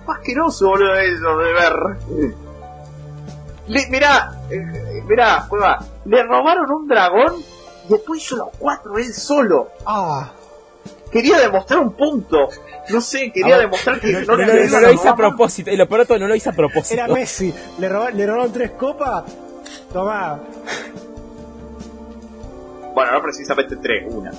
fue 0.06 0.16
asqueroso, 0.16 0.70
boludo, 0.70 0.96
eso 0.96 1.38
de 1.38 1.54
ver. 1.54 2.36
Le, 3.70 3.88
mirá, 3.88 4.32
eh, 4.50 4.56
eh, 4.56 5.04
mirá, 5.08 5.46
Cueva, 5.48 5.78
le 6.06 6.24
robaron 6.24 6.72
un 6.72 6.88
dragón 6.88 7.36
y 7.88 7.92
después 7.94 8.22
hizo 8.22 8.36
los 8.36 8.50
cuatro 8.58 8.98
él 8.98 9.14
solo. 9.14 9.70
Ah. 9.86 10.32
Quería 11.12 11.40
demostrar 11.40 11.80
un 11.80 11.94
punto. 11.94 12.50
No 12.90 13.00
sé, 13.00 13.32
quería 13.32 13.60
demostrar 13.60 14.00
que 14.00 14.12
No, 14.12 14.36
no, 14.36 14.46
no, 14.46 14.80
lo 14.80 14.92
hice 14.92 15.08
a 15.08 15.16
propósito, 15.16 15.70
y 15.70 15.78
lo 15.78 15.88
peor 15.88 16.02
de 16.02 16.06
todo, 16.08 16.20
no 16.20 16.28
lo 16.28 16.36
hice 16.36 16.50
a 16.50 16.54
propósito. 16.54 16.96
Era 16.96 17.08
Messi. 17.08 17.54
Le 17.78 17.90
robaron, 17.90 18.18
le 18.18 18.26
robaron 18.26 18.52
tres 18.52 18.72
copas. 18.72 19.24
Tomá. 19.94 20.40
Bueno, 22.96 23.12
no 23.12 23.22
precisamente 23.22 23.76
tres, 23.78 24.04
una. 24.12 24.32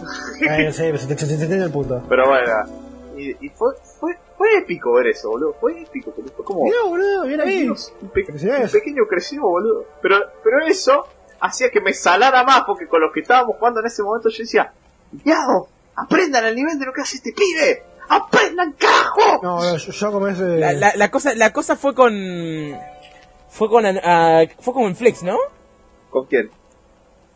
Ay, 0.49 0.67
no 0.67 0.73
sé, 0.73 0.99
se 0.99 1.07
te, 1.07 1.19
se 1.19 1.27
te 1.27 1.33
entiende 1.35 1.65
el 1.65 1.71
punto. 1.71 2.03
Pero 2.09 2.29
bueno, 2.29 2.53
y, 3.21 3.37
y 3.47 3.49
fue, 3.51 3.75
fue, 3.99 4.17
fue 4.37 4.59
épico 4.59 4.93
ver 4.95 5.09
eso, 5.09 5.31
boludo. 5.31 5.55
Fue 5.61 5.81
épico, 5.83 6.13
fue 6.13 6.45
como. 6.45 6.65
Mira, 6.65 6.77
boludo, 6.87 7.25
bien 7.27 7.41
ahí. 7.41 7.63
Dios, 7.63 7.93
un, 8.01 8.09
pe- 8.09 8.25
Felicidades. 8.25 8.73
un 8.75 8.81
pequeño 8.81 9.03
creció, 9.09 9.43
boludo. 9.43 9.85
Pero, 10.03 10.17
pero 10.43 10.65
eso 10.67 11.07
hacía 11.41 11.71
que 11.71 11.81
me 11.81 11.93
salara 11.93 12.43
más, 12.45 12.63
porque 12.67 12.87
con 12.87 13.01
los 13.01 13.13
que 13.13 13.21
estábamos 13.21 13.57
jugando 13.59 13.81
en 13.81 13.87
ese 13.87 14.03
momento 14.03 14.29
yo 14.31 14.39
decía: 14.39 14.73
¡Diado! 15.13 15.69
¡Aprendan 15.97 16.45
al 16.45 16.55
nivel 16.55 16.79
de 16.79 16.87
lo 16.87 16.93
que 16.93 17.03
hace 17.03 17.17
este 17.17 17.33
pibe! 17.33 17.83
¡Aprendan, 18.09 18.73
carajo! 18.73 19.41
No, 19.43 19.61
no, 19.61 19.77
yo, 19.77 19.93
yo 19.93 20.13
como 20.13 20.27
ese. 20.29 20.43
La, 20.59 20.73
la, 20.73 20.93
la 20.97 21.11
cosa, 21.11 21.35
la 21.35 21.53
cosa 21.53 21.77
fue 21.77 21.95
con 21.95 22.13
Fue 23.49 23.69
con 23.69 23.85
ah, 23.87 24.43
fue 24.61 24.73
como 24.75 24.87
en 24.89 24.97
Flex, 24.97 25.23
¿no? 25.23 25.37
¿Con 26.11 26.27
quién? 26.27 26.51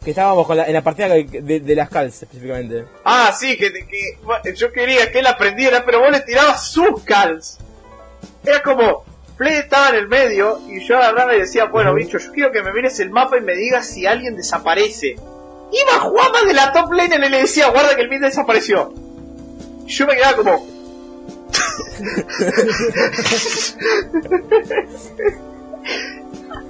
Que 0.05 0.11
estábamos 0.11 0.47
con 0.47 0.59
la- 0.59 0.67
en 0.67 0.75
la 0.75 0.83
partida 0.83 1.09
de, 1.09 1.75
las 1.75 1.89
calls 1.89 2.23
específicamente. 2.23 2.85
Ah, 3.05 3.35
sí, 3.37 3.57
que, 3.57 3.73
que 3.73 4.55
yo 4.55 4.71
quería 4.71 5.11
que 5.11 5.21
él 5.21 5.27
aprendiera, 5.27 5.85
pero 5.85 6.01
vos 6.01 6.11
le 6.11 6.21
tirabas 6.21 6.71
sus 6.71 7.03
calls. 7.05 7.59
Era 8.45 8.63
como, 8.63 9.05
Play 9.37 9.55
estaba 9.55 9.89
en 9.89 9.97
el 9.97 10.09
medio 10.09 10.61
y 10.69 10.87
yo 10.87 10.97
agarraba 10.97 11.35
y 11.35 11.41
decía, 11.41 11.65
bueno, 11.65 11.95
bicho, 11.95 12.19
yo 12.19 12.31
quiero 12.33 12.53
que 12.53 12.63
me 12.63 12.73
mires 12.73 13.01
el 13.01 13.11
mapa 13.11 13.39
y 13.39 13.41
me 13.41 13.55
digas 13.55 13.87
si 13.87 14.07
alguien 14.07 14.37
desaparece. 14.37 15.17
Iba 15.73 16.01
Juanma 16.01 16.43
de 16.47 16.53
la 16.53 16.73
top 16.73 16.93
lane 16.93 17.17
y 17.17 17.31
le 17.31 17.41
decía, 17.41 17.71
guarda 17.71 17.97
que 17.97 18.03
el 18.03 18.11
mid 18.11 18.21
desapareció. 18.21 18.93
Y 19.87 19.91
yo 19.91 20.07
me 20.07 20.17
quedaba 20.17 20.37
como... 20.37 20.65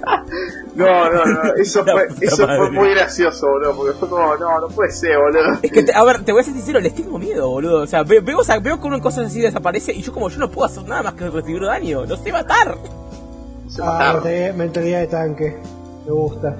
No, 0.75 1.09
no, 1.09 1.23
no, 1.25 1.53
eso 1.55 1.85
fue, 1.85 2.07
eso 2.19 2.45
fue 2.45 2.69
muy 2.69 2.89
gracioso, 2.89 3.47
boludo, 3.47 3.75
porque 3.77 3.93
fue 3.97 4.09
como, 4.09 4.35
no, 4.35 4.59
no 4.59 4.67
puede 4.67 4.91
ser, 4.91 5.17
boludo. 5.17 5.53
Es 5.63 5.71
que, 5.71 5.83
te- 5.83 5.93
a 5.95 6.03
ver, 6.03 6.25
te 6.25 6.33
voy 6.33 6.41
a 6.41 6.43
ser 6.43 6.53
sincero, 6.53 6.81
les 6.81 6.93
tengo 6.93 7.17
miedo, 7.17 7.47
boludo. 7.47 7.83
O 7.83 7.87
sea, 7.87 8.03
ve- 8.03 8.19
veo, 8.19 8.39
o 8.39 8.43
sea, 8.43 8.59
veo 8.59 8.81
que 8.81 8.87
una 8.87 8.99
cosa 8.99 9.21
así 9.21 9.39
desaparece 9.39 9.93
y 9.93 10.01
yo 10.01 10.11
como 10.11 10.27
yo 10.29 10.37
no 10.37 10.49
puedo 10.51 10.65
hacer 10.65 10.83
nada 10.83 11.01
más 11.03 11.13
que 11.13 11.29
recibir 11.29 11.61
daño. 11.61 12.05
No 12.05 12.17
sé 12.17 12.29
matar. 12.31 12.75
Se 13.69 13.81
Ah, 13.81 14.19
mentalidad, 14.55 14.99
de 14.99 15.07
tanque. 15.07 15.55
Me 16.05 16.11
gusta. 16.11 16.53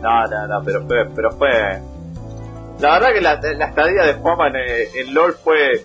No, 0.00 0.26
no, 0.28 0.46
no, 0.46 0.64
pero 0.64 0.86
fue, 0.86 1.06
pero 1.14 1.32
fue. 1.32 1.50
La 2.80 2.92
verdad 3.00 3.12
que 3.12 3.20
la, 3.20 3.40
la 3.56 3.66
estadía 3.66 4.04
de 4.04 4.14
Juanma 4.14 4.48
en, 4.48 4.56
eh, 4.56 4.88
en 4.94 5.12
LOL 5.12 5.32
fue 5.42 5.84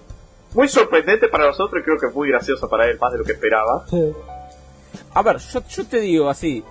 muy 0.54 0.68
sorprendente 0.68 1.28
para 1.30 1.48
nosotros 1.48 1.82
y 1.82 1.84
creo 1.84 1.98
que 1.98 2.16
muy 2.16 2.30
graciosa 2.30 2.68
para 2.68 2.86
él, 2.86 3.00
más 3.02 3.12
de 3.12 3.18
lo 3.18 3.24
que 3.24 3.32
esperaba. 3.32 3.86
Sí. 3.90 4.14
A 5.14 5.22
ver, 5.22 5.38
yo, 5.38 5.64
yo 5.68 5.86
te 5.86 6.00
digo 6.00 6.30
así. 6.30 6.64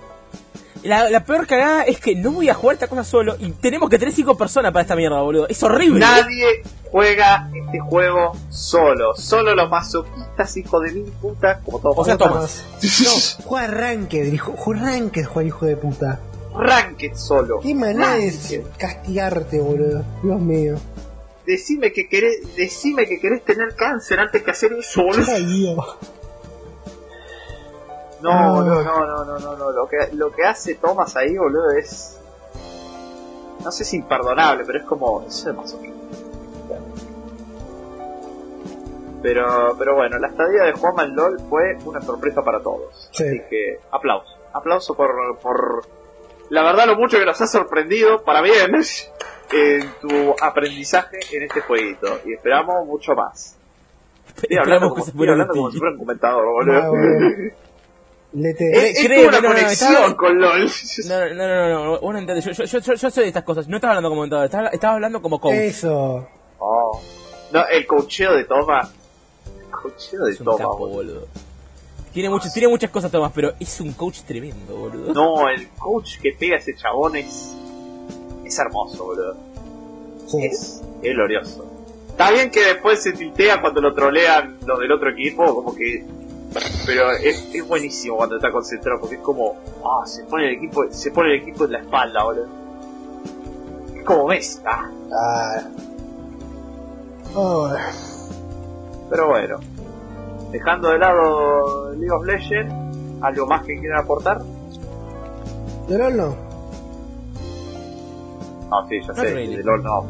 La, 0.82 1.08
la 1.10 1.24
peor 1.24 1.46
cagada 1.46 1.84
es 1.84 2.00
que 2.00 2.16
no 2.16 2.32
voy 2.32 2.48
a 2.48 2.54
jugar 2.54 2.74
esta 2.74 2.88
cosa 2.88 3.04
solo 3.04 3.36
y 3.38 3.50
tenemos 3.52 3.88
que 3.88 3.98
tener 4.00 4.12
cinco 4.12 4.36
personas 4.36 4.72
para 4.72 4.82
esta 4.82 4.96
mierda, 4.96 5.20
boludo. 5.20 5.46
Es 5.48 5.62
horrible. 5.62 6.00
Nadie 6.00 6.62
juega 6.90 7.48
este 7.54 7.78
juego 7.78 8.32
solo, 8.50 9.14
solo 9.14 9.54
los 9.54 9.70
masoquistas, 9.70 10.56
hijos 10.56 10.82
de 10.82 10.92
mil 10.92 11.12
putas, 11.20 11.60
como 11.64 11.78
todos. 11.78 11.98
O 11.98 12.04
sea, 12.04 12.14
Otra 12.16 12.28
Thomas. 12.28 12.64
más. 12.82 13.00
No, 13.38 13.44
juega 13.44 13.66
Ranked, 13.68 14.32
hijo. 14.32 14.54
Juega 14.56 14.82
Ranked, 14.82 15.24
Juan, 15.26 15.46
hijo 15.46 15.66
de 15.66 15.76
puta. 15.76 16.18
Ranked 16.58 17.14
solo. 17.14 17.60
Qué 17.60 17.74
manera 17.76 18.16
de 18.16 18.64
castigarte, 18.76 19.60
boludo. 19.60 20.04
Dios 20.22 20.40
mío. 20.40 20.74
Decime 21.46 21.92
que 21.92 22.08
querés, 22.08 22.56
decime 22.56 23.06
que 23.06 23.20
querés 23.20 23.44
tener 23.44 23.74
cáncer 23.76 24.18
antes 24.18 24.42
que 24.42 24.50
hacer 24.50 24.72
eso, 24.72 25.02
boludo. 25.04 25.30
Ay, 25.32 25.44
Dios. 25.46 25.76
No, 28.22 28.30
Ah. 28.30 28.46
no, 28.46 28.82
no, 28.82 28.82
no, 29.06 29.24
no, 29.24 29.38
no, 29.38 29.56
no. 29.56 29.70
Lo 29.72 29.86
que, 29.88 29.96
lo 30.14 30.30
que 30.30 30.44
hace 30.44 30.76
Thomas 30.76 31.16
ahí, 31.16 31.36
boludo, 31.36 31.70
es. 31.72 32.18
No 33.64 33.70
sé 33.70 33.84
si 33.84 33.96
imperdonable, 33.96 34.64
pero 34.64 34.78
es 34.78 34.84
como. 34.84 35.22
Eso 35.26 35.50
es 35.50 35.56
masoquismo. 35.56 36.02
Pero, 39.22 39.76
pero 39.78 39.94
bueno, 39.94 40.18
la 40.18 40.28
estadía 40.28 40.64
de 40.64 40.72
Juanma 40.72 41.04
en 41.04 41.14
LOL 41.14 41.40
fue 41.48 41.78
una 41.84 42.00
sorpresa 42.02 42.42
para 42.42 42.60
todos. 42.60 43.08
Sí. 43.12 43.24
Así 43.24 43.40
que, 43.48 43.78
aplauso. 43.92 44.36
Aplauso 44.52 44.94
por, 44.94 45.38
por. 45.38 45.86
La 46.50 46.62
verdad, 46.64 46.86
lo 46.86 46.96
mucho 46.96 47.18
que 47.18 47.24
nos 47.24 47.40
ha 47.40 47.46
sorprendido, 47.46 48.22
para 48.24 48.42
bien, 48.42 48.74
en 49.52 49.90
tu 50.00 50.34
aprendizaje 50.42 51.18
en 51.32 51.44
este 51.44 51.60
jueguito. 51.60 52.18
Y 52.24 52.34
esperamos 52.34 52.84
mucho 52.86 53.14
más. 53.14 53.56
Estoy 54.26 54.56
hablando, 54.56 54.86
Esperamos 54.86 54.88
como, 54.88 54.94
que 54.96 55.02
se 55.02 55.10
estoy 55.10 55.28
hablando 55.28 55.54
como 55.54 55.70
si 55.70 55.78
fuera 55.78 55.92
un 55.92 55.98
comentador, 55.98 56.44
boludo. 56.44 56.78
Ah, 56.82 56.88
bueno. 56.88 57.52
Lete. 58.34 58.90
Es, 58.90 58.98
es 58.98 59.26
una 59.28 59.40
no, 59.40 59.40
no, 59.42 59.48
conexión 59.48 59.92
estaba- 59.92 60.16
con 60.16 60.38
LOL. 60.40 60.70
No, 61.06 61.18
no, 61.20 61.34
no, 61.34 61.68
no, 61.68 61.84
no, 61.84 62.00
vos 62.00 62.12
no 62.12 62.18
entendés. 62.18 62.44
Yo, 62.46 62.52
yo, 62.52 62.64
yo, 62.64 62.78
yo, 62.78 62.94
yo 62.94 63.10
sé 63.10 63.20
de 63.20 63.26
estas 63.28 63.44
cosas. 63.44 63.68
No 63.68 63.76
estás 63.76 63.88
hablando 63.90 64.08
como 64.08 64.20
comentador, 64.22 64.46
estás, 64.46 64.72
estás 64.72 64.90
hablando 64.92 65.20
como 65.20 65.38
coach. 65.40 65.52
Eso. 65.54 66.26
Oh. 66.58 67.00
No, 67.52 67.66
el 67.68 67.86
cocheo 67.86 68.34
de 68.34 68.44
Toma. 68.44 68.90
El 69.60 69.70
cocheo 69.70 70.24
de 70.24 70.32
es 70.32 70.40
un 70.40 70.46
Toma, 70.46 70.58
capo, 70.58 70.76
boludo. 70.78 70.94
boludo. 70.94 71.26
Tiene, 72.14 72.28
mucho, 72.30 72.48
tiene 72.52 72.68
muchas 72.68 72.90
cosas, 72.90 73.10
Tomás, 73.10 73.32
pero 73.34 73.54
es 73.58 73.80
un 73.80 73.92
coach 73.92 74.20
tremendo, 74.26 74.76
boludo. 74.76 75.12
No, 75.14 75.48
el 75.48 75.68
coach 75.70 76.18
que 76.20 76.32
pega 76.32 76.56
a 76.56 76.58
ese 76.58 76.74
chabón 76.74 77.16
es. 77.16 77.54
Es 78.44 78.58
hermoso, 78.58 79.04
boludo. 79.04 79.36
Sí. 80.26 80.42
Es, 80.44 80.80
es 81.02 81.12
glorioso. 81.14 81.66
Está 82.08 82.30
bien 82.30 82.50
que 82.50 82.60
después 82.64 83.02
se 83.02 83.12
tiltea 83.12 83.60
cuando 83.60 83.80
lo 83.80 83.94
trolean 83.94 84.58
los 84.66 84.78
del 84.78 84.92
otro 84.92 85.10
equipo, 85.10 85.54
como 85.54 85.74
que. 85.74 86.04
Pero 86.86 87.12
es, 87.12 87.48
es 87.54 87.66
buenísimo 87.66 88.16
cuando 88.16 88.36
está 88.36 88.50
concentrado, 88.50 89.00
porque 89.00 89.16
es 89.16 89.20
como. 89.22 89.56
Ah, 89.84 90.06
se 90.06 90.24
pone 90.24 90.48
el 90.48 90.54
equipo, 90.56 90.84
se 90.90 91.10
pone 91.10 91.34
el 91.34 91.42
equipo 91.42 91.64
en 91.64 91.72
la 91.72 91.78
espalda, 91.78 92.24
boludo. 92.24 92.46
Es 93.96 94.04
como 94.04 94.26
Messi, 94.26 94.60
ah. 94.66 94.90
Ah. 95.12 95.62
Oh, 97.34 97.70
Pero 99.08 99.28
bueno, 99.28 99.58
dejando 100.50 100.90
de 100.90 100.98
lado 100.98 101.92
League 101.94 102.10
of 102.10 102.24
Legends, 102.24 102.74
¿algo 103.22 103.46
más 103.46 103.64
que 103.64 103.78
quieran 103.78 104.04
aportar? 104.04 104.42
¿De 105.88 105.98
LOL 105.98 106.16
no? 106.16 106.36
No, 108.70 108.88
sí, 108.88 109.00
ya 109.06 109.14
sé, 109.14 109.34
de 109.34 109.62
LOL 109.62 109.82
no. 109.82 110.06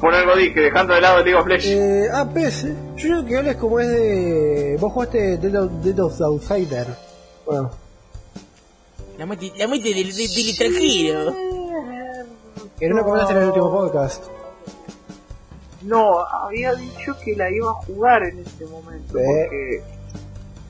Por 0.00 0.14
algo 0.14 0.36
dije, 0.36 0.60
dejando 0.60 0.94
de 0.94 1.00
lado 1.00 1.22
League 1.22 1.34
of 1.34 1.46
Legends. 1.46 1.66
Eh, 1.66 2.08
ah, 2.12 2.28
PS. 2.28 2.64
Yo 2.96 3.08
creo 3.08 3.24
que 3.24 3.34
LOL 3.34 3.46
es 3.48 3.56
como 3.56 3.80
es 3.80 3.88
de. 3.88 4.76
Vos 4.80 4.92
jugaste 4.92 5.38
Dead 5.38 5.62
of, 5.62 5.72
Dead 5.82 5.98
of 5.98 6.16
the 6.16 6.24
Outsider. 6.24 6.86
Bueno. 7.46 7.70
La 9.18 9.26
muerte, 9.26 9.52
la 9.56 9.68
muerte 9.68 9.94
del, 9.94 10.14
del, 10.14 10.34
del 10.34 10.48
extranjero. 10.48 11.34
Que 12.78 12.88
no 12.88 12.96
lo 12.96 13.04
comentaste 13.04 13.34
en 13.34 13.40
el 13.40 13.48
último 13.48 13.70
podcast. 13.70 14.24
No, 15.82 16.20
había 16.20 16.74
dicho 16.74 17.16
que 17.24 17.36
la 17.36 17.50
iba 17.50 17.70
a 17.70 17.74
jugar 17.74 18.22
en 18.24 18.38
este 18.40 18.66
momento. 18.66 19.18
Eh. 19.18 19.22
Porque... 19.24 19.82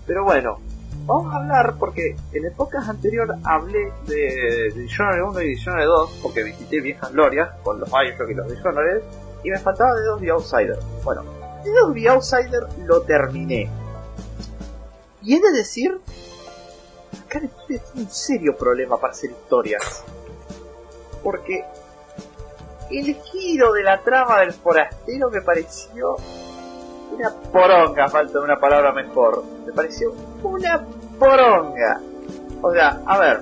Pero 0.07 0.25
bueno, 0.25 0.59
vamos 1.05 1.33
a 1.33 1.39
hablar 1.39 1.75
porque 1.79 2.17
en 2.33 2.45
el 2.45 2.53
podcast 2.53 2.89
anterior 2.89 3.35
hablé 3.45 3.93
de, 4.07 4.71
de 4.75 4.81
Dishonored 4.81 5.23
1 5.23 5.41
y 5.43 5.49
Dishonored 5.49 5.87
2 5.87 6.21
porque 6.23 6.43
visité 6.43 6.81
viejas 6.81 7.13
glorias 7.13 7.51
con 7.63 7.81
los 7.81 7.91
Bioshock 7.91 8.31
y 8.31 8.35
los 8.35 8.49
Dishonored 8.49 9.03
y 9.45 9.51
me 9.51 9.59
faltaba 9.59 9.95
de 9.95 10.05
2 10.05 10.21
The 10.21 10.31
Outsider. 10.31 10.79
Bueno, 11.05 11.25
de 11.65 11.71
2 11.73 11.95
The 11.95 12.09
Outsider 12.09 12.67
lo 12.87 13.03
terminé. 13.03 13.69
Y 15.23 15.37
he 15.37 15.41
de 15.41 15.53
decir, 15.53 16.01
acá 17.25 17.39
el 17.39 17.45
estudio 17.45 17.81
tiene 17.93 18.07
un 18.07 18.11
serio 18.11 18.57
problema 18.57 19.01
para 19.01 19.13
hacer 19.13 19.31
historias. 19.31 20.05
Porque 21.23 21.65
el 22.91 23.15
giro 23.15 23.73
de 23.73 23.83
la 23.83 24.01
trama 24.03 24.41
del 24.41 24.53
forastero 24.53 25.31
me 25.31 25.41
pareció 25.41 26.17
una 27.13 27.31
poronga, 27.53 28.09
falta 28.09 28.39
de 28.39 28.45
una 28.45 28.57
palabra 28.57 28.93
mejor. 28.93 29.45
Me 29.67 29.73
pareció 29.73 30.13
una 30.43 30.85
poronga. 31.19 32.01
O 32.61 32.73
sea, 32.73 33.01
a 33.07 33.19
ver, 33.19 33.41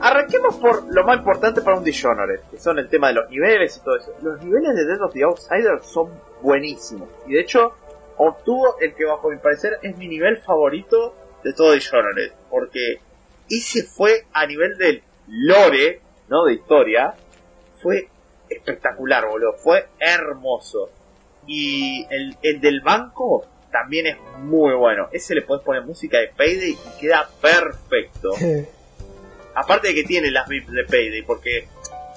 arranquemos 0.00 0.56
por 0.56 0.92
lo 0.92 1.04
más 1.04 1.18
importante 1.18 1.62
para 1.62 1.78
un 1.78 1.84
Dishonored, 1.84 2.40
que 2.50 2.58
son 2.58 2.78
el 2.78 2.88
tema 2.88 3.08
de 3.08 3.14
los 3.14 3.30
niveles 3.30 3.76
y 3.76 3.80
todo 3.80 3.96
eso. 3.96 4.12
Los 4.22 4.42
niveles 4.42 4.74
de 4.74 4.84
Dead 4.86 5.02
of 5.02 5.12
the 5.12 5.22
Outsider 5.22 5.82
son 5.82 6.10
buenísimos. 6.42 7.08
Y 7.26 7.34
de 7.34 7.40
hecho, 7.40 7.72
obtuvo 8.16 8.76
el 8.80 8.94
que 8.94 9.04
bajo 9.04 9.30
mi 9.30 9.38
parecer 9.38 9.78
es 9.82 9.96
mi 9.96 10.08
nivel 10.08 10.38
favorito 10.38 11.14
de 11.42 11.52
todo 11.52 11.72
Dishonored. 11.72 12.32
Porque 12.50 13.00
ese 13.48 13.84
fue 13.84 14.26
a 14.32 14.46
nivel 14.46 14.76
del 14.76 15.02
lore, 15.28 16.00
¿no? 16.28 16.44
De 16.44 16.54
historia. 16.54 17.14
Fue 17.82 18.08
espectacular, 18.48 19.26
boludo. 19.26 19.54
Fue 19.54 19.88
hermoso. 19.98 20.90
Y 21.46 22.06
el, 22.10 22.36
el 22.42 22.60
del 22.60 22.80
banco 22.80 23.44
también 23.70 24.06
es 24.06 24.16
muy 24.38 24.74
bueno. 24.74 25.08
Ese 25.12 25.34
le 25.34 25.42
podés 25.42 25.64
poner 25.64 25.84
música 25.84 26.18
de 26.18 26.28
Payday 26.28 26.70
y 26.72 27.00
queda 27.00 27.28
perfecto. 27.40 28.30
Aparte 29.54 29.88
de 29.88 29.94
que 29.94 30.04
tiene 30.04 30.30
las 30.30 30.48
VIPs 30.48 30.72
de 30.72 30.84
Payday, 30.84 31.22
porque, 31.22 31.68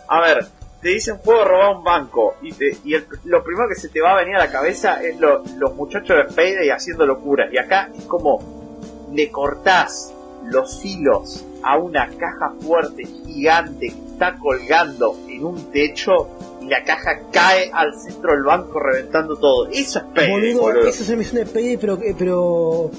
a 0.08 0.22
ver, 0.22 0.46
te 0.82 0.90
dicen 0.90 1.18
de 1.24 1.44
robar 1.44 1.76
un 1.76 1.84
banco 1.84 2.36
y, 2.42 2.54
te- 2.54 2.78
y 2.86 2.94
el- 2.94 3.06
lo 3.26 3.44
primero 3.44 3.68
que 3.68 3.76
se 3.76 3.90
te 3.90 4.00
va 4.02 4.14
a 4.14 4.16
venir 4.18 4.36
a 4.36 4.40
la 4.46 4.52
cabeza 4.52 5.04
es 5.04 5.20
lo- 5.20 5.44
los 5.58 5.74
muchachos 5.76 6.16
de 6.18 6.34
Payday 6.34 6.70
haciendo 6.70 7.06
locuras. 7.06 7.52
Y 7.52 7.58
acá 7.58 7.90
es 7.98 8.06
como 8.06 9.10
le 9.14 9.30
cortás 9.32 10.14
los 10.46 10.86
hilos 10.86 11.44
a 11.64 11.78
una 11.78 12.08
caja 12.18 12.54
fuerte 12.62 13.04
gigante 13.06 13.88
que 13.90 14.12
está 14.14 14.36
colgando 14.38 15.18
en 15.28 15.44
un 15.44 15.72
techo 15.72 16.30
y 16.66 16.70
la 16.70 16.84
caja 16.84 17.20
cae 17.32 17.70
al 17.72 17.94
centro 17.94 18.32
del 18.34 18.44
banco 18.44 18.80
reventando 18.80 19.36
todo. 19.36 19.68
Eso 19.68 20.00
es 20.00 20.06
Payday, 20.16 20.54
Boludo, 20.54 20.62
boludo. 20.62 20.88
eso 20.88 21.04
es 21.04 21.10
una 21.10 21.18
misión 21.18 21.36
de 21.36 21.46
Payday, 21.46 21.78
pero. 21.78 22.02
eh, 22.02 22.16
pero 22.18 22.92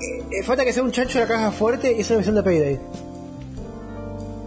eh, 0.00 0.22
eh, 0.30 0.42
falta 0.42 0.64
que 0.64 0.72
sea 0.72 0.82
un 0.82 0.92
chancho 0.92 1.18
de 1.18 1.24
la 1.24 1.28
caja 1.28 1.50
fuerte 1.50 1.92
y 1.92 2.00
es 2.00 2.10
una 2.10 2.18
misión 2.18 2.34
de 2.34 2.42
Payday. 2.42 2.80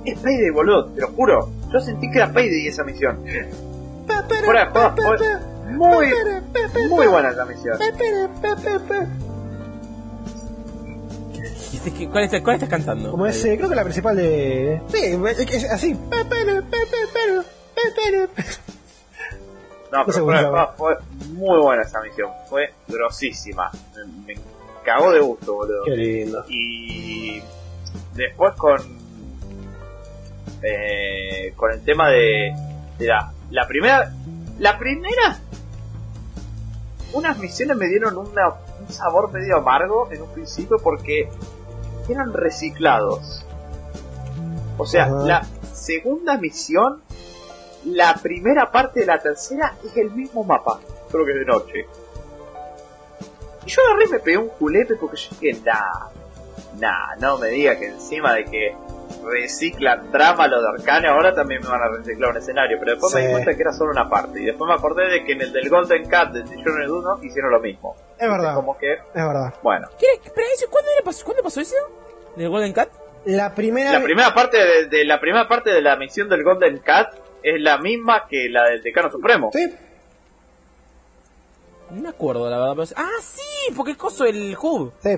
Es 0.06 0.20
Payday, 0.20 0.50
boludo, 0.52 0.86
te 0.92 1.02
lo 1.02 1.08
juro. 1.10 1.50
Yo 1.74 1.80
sentí 1.80 2.10
que 2.12 2.18
era 2.18 2.32
Payday 2.32 2.68
esa 2.68 2.84
misión. 2.84 3.24
Fuera 4.44 4.72
muy, 5.72 6.08
muy 6.90 7.08
buena 7.08 7.30
esa 7.30 7.46
misión. 7.46 7.78
¿Cuál, 12.12 12.26
estás, 12.26 12.42
¿Cuál 12.42 12.56
estás 12.56 12.70
cantando? 12.70 13.10
Como 13.10 13.26
es, 13.26 13.42
creo 13.42 13.70
que 13.70 13.76
la 13.76 13.84
principal 13.84 14.16
de. 14.16 14.82
Sí, 14.90 15.18
es 15.52 15.72
así. 15.72 15.98
No, 19.92 20.06
pero 20.06 20.26
fue, 20.26 20.68
fue 20.78 20.98
muy 21.34 21.60
buena 21.62 21.82
esa 21.84 22.02
misión. 22.02 22.32
Fue 22.50 22.74
grosísima. 22.88 23.70
Me, 24.26 24.36
me 24.36 24.42
cagó 24.86 25.12
de 25.12 25.20
gusto, 25.20 25.54
boludo. 25.54 25.84
Qué 25.84 25.92
lindo. 25.92 26.46
Y 26.48 27.44
después 28.16 28.54
con 28.56 28.80
eh, 30.62 31.54
con 31.56 31.72
el 31.72 31.84
tema 31.84 32.10
de, 32.10 32.54
de 32.98 33.08
la, 33.08 33.34
la 33.50 33.68
primera 33.68 34.14
la 34.60 34.78
primera 34.78 35.40
unas 37.14 37.38
misiones 37.40 37.76
me 37.78 37.88
dieron 37.88 38.18
una, 38.18 38.50
un 38.80 38.90
sabor 38.90 39.32
medio 39.32 39.58
amargo 39.58 40.12
en 40.12 40.22
un 40.22 40.30
principio 40.30 40.78
porque 40.78 41.30
eran 42.08 42.32
reciclados 42.34 43.44
o 44.78 44.86
sea 44.86 45.08
la 45.10 45.46
segunda 45.74 46.38
misión 46.38 47.02
la 47.86 48.14
primera 48.16 48.72
parte 48.72 49.02
de 49.02 49.06
la 49.06 49.20
tercera 49.20 49.74
es 49.84 49.96
el 49.98 50.12
mismo 50.12 50.44
mapa 50.44 50.80
solo 51.12 51.26
que 51.26 51.34
de 51.34 51.46
noche 51.46 51.86
y 53.66 53.70
yo 53.70 53.82
agarré 53.86 54.06
y 54.06 54.10
me 54.10 54.20
pegué 54.20 54.38
un 54.38 54.50
julepe 54.50 54.96
porque 54.96 55.18
yo 55.18 55.30
dije 55.40 55.60
nah 55.66 56.10
Nah, 56.80 57.16
no 57.20 57.38
me 57.38 57.50
diga 57.50 57.78
que 57.78 57.88
encima 57.88 58.34
de 58.34 58.46
que 58.46 58.76
reciclan 59.24 60.10
trama 60.12 60.48
lo 60.48 60.62
de 60.62 60.70
Arcane, 60.70 61.08
ahora 61.08 61.34
también 61.34 61.62
me 61.62 61.68
van 61.70 61.82
a 61.82 61.98
reciclar 61.98 62.32
un 62.32 62.38
escenario. 62.38 62.78
Pero 62.80 62.92
después 62.94 63.14
me 63.14 63.28
di 63.28 63.32
cuenta 63.32 63.54
que 63.56 63.62
era 63.62 63.74
solo 63.74 63.92
una 63.92 64.10
parte. 64.10 64.42
Y 64.42 64.46
después 64.46 64.68
me 64.68 64.74
acordé 64.74 65.08
de 65.10 65.24
que 65.26 65.34
en 65.34 65.42
el 65.42 65.52
del 65.52 65.70
Golden 65.70 66.08
Cat 66.08 66.32
de 66.32 66.44
Journey 66.64 66.88
1 66.88 67.20
hicieron 67.24 67.52
lo 67.52 67.60
mismo. 67.60 67.96
Es 68.18 68.30
verdad. 68.30 68.56
Como 68.56 68.78
que, 68.78 68.94
Es 68.94 69.02
verdad. 69.14 69.54
bueno. 69.62 69.90
¿Qué? 70.00 70.06
Espera, 70.24 70.48
eso, 70.54 70.68
¿cuándo, 70.70 70.90
era 70.96 71.04
pasó, 71.04 71.26
¿cuándo 71.26 71.44
pasó 71.44 71.62
eso? 71.62 71.76
¿Del 72.36 72.50
Golden 72.50 72.74
Cat? 72.74 72.90
La 73.26 73.54
primera. 73.54 73.92
La 73.92 74.04
primera 74.04 74.34
parte 74.34 74.58
de, 74.58 74.86
de 74.88 75.06
la 75.06 75.20
primera 75.20 75.48
parte 75.48 75.72
de 75.72 75.82
la 75.82 75.96
misión 75.98 76.30
del 76.30 76.44
Golden 76.44 76.80
Cat 76.80 77.14
es 77.44 77.62
la 77.62 77.78
misma 77.78 78.28
que 78.30 78.48
la 78.50 78.70
del 78.70 78.82
Decano 78.84 79.10
Supremo. 79.12 79.50
Sí, 79.54 79.66
No 81.92 82.02
me 82.02 82.10
acuerdo, 82.10 82.50
la 82.50 82.58
verdad. 82.60 82.74
Pero... 82.76 82.88
Ah, 83.06 83.20
sí, 83.22 83.74
porque 83.76 83.92
es 83.92 83.98
coso 83.98 84.26
el 84.26 84.56
hub. 84.62 84.94
sí. 85.02 85.18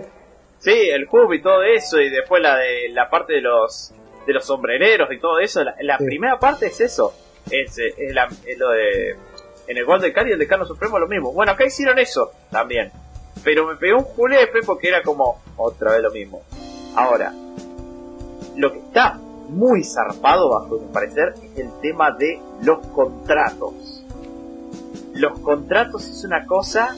Sí, 0.60 0.72
el 0.72 1.06
hub 1.12 1.34
y 1.34 1.42
todo 1.42 1.62
eso, 1.62 2.00
y 2.00 2.10
después 2.10 2.42
la 2.42 2.56
de 2.56 2.88
la 2.92 3.10
parte 3.10 3.34
de 3.34 3.42
los 3.42 3.94
de 4.26 4.32
los 4.32 4.46
sombrereros 4.46 5.12
y 5.12 5.20
todo 5.20 5.40
eso. 5.40 5.62
La, 5.62 5.76
la 5.82 5.98
Sí. 5.98 6.06
primera 6.06 6.40
parte 6.40 6.68
es 6.68 6.80
eso. 6.80 7.14
Es, 7.52 7.78
es, 7.78 8.14
la- 8.16 8.30
es 8.46 8.58
lo 8.58 8.70
de. 8.70 9.18
En 9.68 9.78
el 9.78 9.84
Golden 9.84 10.14
Card 10.14 10.28
y 10.28 10.32
el 10.32 10.40
Decano 10.40 10.66
Supremo 10.66 10.98
lo 11.00 11.08
mismo. 11.10 11.34
Bueno, 11.34 11.52
acá 11.52 11.66
hicieron 11.66 12.00
eso 12.00 12.32
también. 12.50 12.94
Pero 13.44 13.68
me 13.68 13.76
pegó 13.76 13.98
un 13.98 14.04
julepe 14.06 14.62
porque 14.66 14.88
era 14.88 15.02
como 15.04 15.42
otra 15.58 15.92
vez 15.92 16.02
lo 16.02 16.12
mismo. 16.12 16.44
Ahora, 16.96 17.34
lo 18.56 18.72
que 18.72 18.80
está 18.80 19.20
muy 19.54 19.84
zarpado, 19.84 20.50
bajo 20.50 20.80
mi 20.80 20.88
parecer, 20.92 21.34
es 21.44 21.60
el 21.60 21.70
tema 21.82 22.12
de 22.12 22.42
los 22.62 22.86
contratos. 22.88 24.04
Los 25.14 25.40
contratos 25.40 26.08
es 26.08 26.24
una 26.24 26.46
cosa 26.46 26.96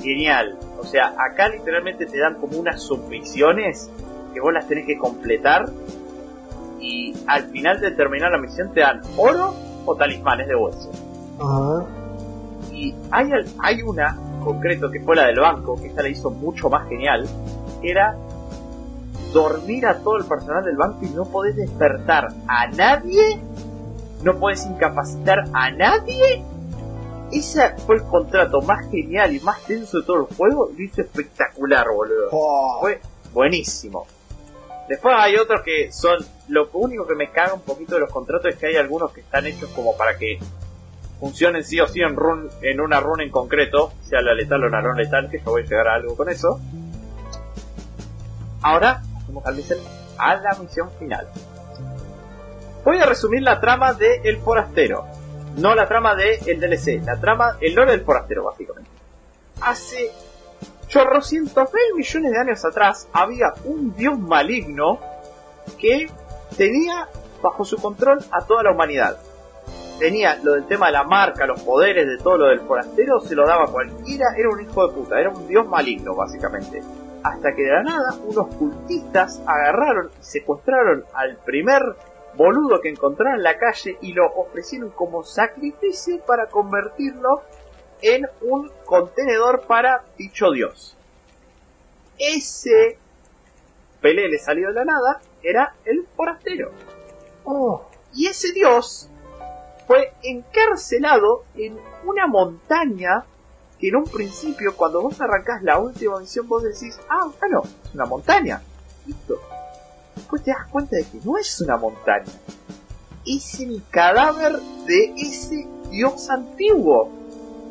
genial. 0.00 0.58
O 0.80 0.84
sea, 0.84 1.14
acá 1.18 1.48
literalmente 1.48 2.06
te 2.06 2.18
dan 2.18 2.34
como 2.34 2.58
unas 2.58 2.82
submisiones 2.82 3.90
que 4.32 4.40
vos 4.40 4.52
las 4.52 4.66
tenés 4.66 4.86
que 4.86 4.98
completar 4.98 5.66
y 6.80 7.14
al 7.26 7.44
final 7.44 7.80
de 7.80 7.92
terminar 7.92 8.30
la 8.32 8.38
misión 8.38 8.72
te 8.72 8.80
dan 8.80 9.00
oro 9.16 9.54
o 9.86 9.94
talismanes 9.96 10.48
de 10.48 10.56
hueso. 10.56 10.90
Ajá. 11.38 11.86
Y 12.72 12.94
hay, 13.10 13.30
hay 13.60 13.82
una 13.82 14.18
en 14.34 14.40
concreto 14.40 14.90
que 14.90 15.00
fue 15.00 15.16
la 15.16 15.26
del 15.26 15.38
banco, 15.38 15.76
que 15.80 15.86
esta 15.86 16.02
la 16.02 16.08
hizo 16.08 16.30
mucho 16.30 16.68
más 16.68 16.88
genial, 16.88 17.26
era 17.82 18.16
dormir 19.34 19.84
a 19.84 19.98
todo 19.98 20.16
el 20.16 20.24
personal 20.24 20.64
del 20.64 20.76
banco 20.76 21.00
y 21.04 21.10
no 21.10 21.26
podés 21.26 21.56
despertar 21.56 22.28
a 22.48 22.68
nadie, 22.68 23.38
no 24.22 24.38
podés 24.38 24.64
incapacitar 24.64 25.44
a 25.52 25.70
nadie. 25.72 26.42
Ese 27.32 27.74
fue 27.84 27.96
el 27.96 28.04
contrato 28.04 28.62
más 28.62 28.88
genial 28.90 29.34
y 29.34 29.40
más 29.40 29.60
tenso 29.64 29.98
de 29.98 30.06
todo 30.06 30.28
el 30.28 30.36
juego, 30.36 30.70
lo 30.74 30.82
hizo 30.82 31.02
espectacular, 31.02 31.86
boludo. 31.92 32.28
Oh. 32.30 32.78
Fue 32.80 33.00
buenísimo. 33.32 34.06
Después 34.88 35.14
hay 35.18 35.36
otros 35.36 35.62
que 35.62 35.90
son. 35.90 36.24
Lo 36.48 36.68
único 36.74 37.06
que 37.06 37.14
me 37.14 37.30
caga 37.30 37.54
un 37.54 37.62
poquito 37.62 37.94
de 37.94 38.02
los 38.02 38.12
contratos 38.12 38.52
es 38.52 38.56
que 38.56 38.66
hay 38.66 38.76
algunos 38.76 39.12
que 39.12 39.22
están 39.22 39.46
hechos 39.46 39.70
como 39.70 39.96
para 39.96 40.16
que 40.16 40.38
funcionen 41.18 41.64
sí 41.64 41.80
o 41.80 41.88
sí 41.88 42.02
en, 42.02 42.14
run, 42.14 42.50
en 42.60 42.80
una 42.80 43.00
run 43.00 43.22
en 43.22 43.30
concreto, 43.30 43.92
sea 44.02 44.20
la 44.20 44.34
letal 44.34 44.62
o 44.62 44.68
la 44.68 44.82
no 44.82 44.92
letal, 44.92 45.30
que 45.30 45.38
yo 45.38 45.46
voy 45.46 45.62
a 45.62 45.64
llegar 45.64 45.88
a 45.88 45.94
algo 45.94 46.14
con 46.16 46.28
eso. 46.28 46.60
Ahora, 48.60 49.02
vamos 49.34 49.46
al 49.46 49.56
misión- 49.56 49.78
a 50.18 50.36
la 50.36 50.54
misión 50.54 50.90
final. 50.98 51.28
Voy 52.84 52.98
a 52.98 53.06
resumir 53.06 53.42
la 53.42 53.60
trama 53.60 53.92
de 53.94 54.20
El 54.24 54.38
Forastero. 54.38 55.06
No 55.56 55.74
la 55.74 55.86
trama 55.86 56.14
de 56.14 56.36
el 56.46 56.60
DLC, 56.60 57.00
la 57.04 57.18
trama, 57.18 57.56
el 57.60 57.74
lore 57.74 57.92
del 57.92 58.02
Forastero, 58.02 58.44
básicamente. 58.44 58.90
Hace 59.60 60.10
chorrocientos 60.88 61.68
mil 61.72 61.96
millones 61.96 62.32
de 62.32 62.38
años 62.38 62.64
atrás 62.64 63.08
había 63.12 63.52
un 63.64 63.94
dios 63.96 64.18
maligno 64.18 64.98
que 65.78 66.10
tenía 66.56 67.08
bajo 67.42 67.64
su 67.64 67.76
control 67.76 68.18
a 68.30 68.44
toda 68.44 68.64
la 68.64 68.72
humanidad. 68.72 69.16
Tenía 69.98 70.36
lo 70.42 70.52
del 70.52 70.66
tema 70.66 70.86
de 70.86 70.92
la 70.92 71.04
marca, 71.04 71.46
los 71.46 71.62
poderes 71.62 72.06
de 72.06 72.18
todo 72.18 72.36
lo 72.38 72.46
del 72.48 72.60
forastero, 72.60 73.20
se 73.20 73.34
lo 73.36 73.46
daba 73.46 73.66
cualquiera, 73.68 74.26
era 74.36 74.48
un 74.50 74.60
hijo 74.60 74.88
de 74.88 74.92
puta, 74.94 75.20
era 75.20 75.30
un 75.30 75.46
dios 75.46 75.66
maligno 75.68 76.14
básicamente. 76.16 76.82
Hasta 77.24 77.54
que 77.54 77.62
de 77.62 77.72
la 77.72 77.82
nada 77.82 78.18
unos 78.22 78.54
cultistas 78.54 79.42
agarraron 79.46 80.10
y 80.20 80.24
secuestraron 80.24 81.04
al 81.14 81.38
primer 81.38 81.82
boludo 82.36 82.80
que 82.80 82.90
encontraron 82.90 83.36
en 83.36 83.42
la 83.42 83.58
calle 83.58 83.96
y 84.00 84.12
lo 84.12 84.26
ofrecieron 84.26 84.90
como 84.90 85.24
sacrificio 85.24 86.20
para 86.26 86.46
convertirlo 86.46 87.42
en 88.02 88.28
un 88.42 88.70
contenedor 88.84 89.66
para 89.66 90.04
dicho 90.18 90.50
dios. 90.50 90.96
Ese 92.18 92.98
Pelé 94.04 94.28
le 94.28 94.38
salió 94.38 94.68
de 94.68 94.74
la 94.74 94.84
nada, 94.84 95.22
era 95.42 95.74
el 95.86 96.06
forastero. 96.14 96.72
Oh. 97.44 97.86
Y 98.12 98.26
ese 98.26 98.52
dios 98.52 99.08
fue 99.86 100.12
encarcelado 100.22 101.44
en 101.54 101.78
una 102.04 102.26
montaña 102.26 103.24
en 103.88 103.96
un 103.96 104.04
principio, 104.04 104.76
cuando 104.76 105.02
vos 105.02 105.20
arrancás 105.20 105.62
la 105.62 105.78
última 105.78 106.18
misión, 106.18 106.48
vos 106.48 106.62
decís, 106.62 106.98
ah, 107.08 107.28
bueno, 107.40 107.62
es 107.84 107.94
una 107.94 108.06
montaña. 108.06 108.62
Listo. 109.06 109.40
Después 110.14 110.42
te 110.42 110.52
das 110.52 110.66
cuenta 110.68 110.96
de 110.96 111.02
que 111.04 111.18
no 111.24 111.36
es 111.36 111.60
una 111.60 111.76
montaña. 111.76 112.32
Es 113.26 113.60
el 113.60 113.82
cadáver 113.90 114.58
de 114.86 115.14
ese 115.16 115.66
dios 115.90 116.30
antiguo. 116.30 117.10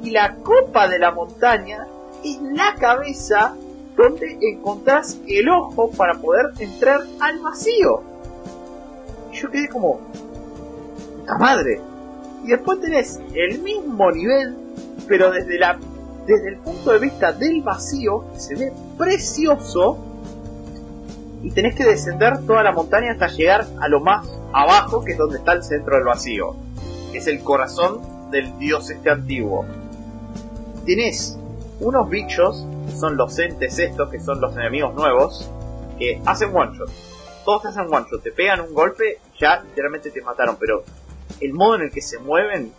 Y 0.03 0.11
la 0.11 0.35
copa 0.35 0.88
de 0.88 0.99
la 0.99 1.11
montaña 1.11 1.88
es 2.23 2.41
la 2.41 2.76
cabeza 2.76 3.56
donde 3.95 4.38
encontrás 4.41 5.18
el 5.27 5.49
ojo 5.49 5.91
para 5.91 6.15
poder 6.15 6.48
entrar 6.60 7.02
al 7.19 7.40
vacío. 7.40 8.03
Y 9.31 9.38
yo 9.38 9.49
quedé 9.49 9.69
como, 9.69 9.99
puta 11.18 11.38
madre. 11.38 11.81
Y 12.44 12.49
después 12.49 12.81
tenés 12.81 13.22
el 13.34 13.60
mismo 13.60 14.11
nivel, 14.11 14.57
pero 15.07 15.31
desde 15.31 15.57
la 15.57 15.80
desde 16.26 16.50
el 16.50 16.58
punto 16.58 16.91
de 16.91 17.00
vista 17.00 17.32
del 17.34 17.62
vacío, 17.62 18.26
que 18.34 18.40
se 18.40 18.56
ve 18.56 18.74
precioso, 18.98 19.98
y 21.44 21.52
tenés 21.52 21.76
que 21.76 21.84
descender 21.84 22.45
toda 22.45 22.64
la 22.64 22.72
montaña 22.72 23.12
hasta 23.12 23.28
llegar 23.28 23.68
a 23.82 23.88
lo 23.90 24.00
más 24.00 24.26
abajo, 24.54 25.04
que 25.04 25.12
es 25.12 25.18
donde 25.18 25.38
está 25.38 25.52
el 25.54 25.64
centro 25.64 25.95
del 25.95 26.06
vacío, 26.06 26.56
que 27.12 27.18
es 27.18 27.28
el 27.28 27.44
corazón 27.44 28.32
del 28.32 28.58
dios 28.58 28.90
este 28.90 29.10
antiguo. 29.10 29.66
Tenés 30.86 31.38
unos 31.82 32.10
bichos, 32.10 32.66
que 32.88 32.95
son 32.95 33.18
los 33.18 33.38
entes 33.40 33.78
estos, 33.78 34.10
que 34.10 34.20
son 34.20 34.40
los 34.40 34.56
enemigos 34.56 34.95
nuevos, 34.95 35.50
que 36.00 36.22
hacen 36.26 36.56
one 36.56 36.78
shot. 36.78 36.90
Todos 37.44 37.64
te 37.64 37.68
hacen 37.70 37.94
one 37.94 38.06
shot, 38.10 38.24
te 38.24 38.32
pegan 38.32 38.62
un 38.62 38.74
golpe, 38.74 39.20
ya 39.38 39.62
literalmente 39.62 40.12
te 40.12 40.22
mataron, 40.22 40.56
pero 40.58 40.84
el 41.41 41.54
modo 41.54 41.76
en 41.76 41.82
el 41.84 41.91
que 41.91 42.02
se 42.02 42.20
mueven, 42.20 42.72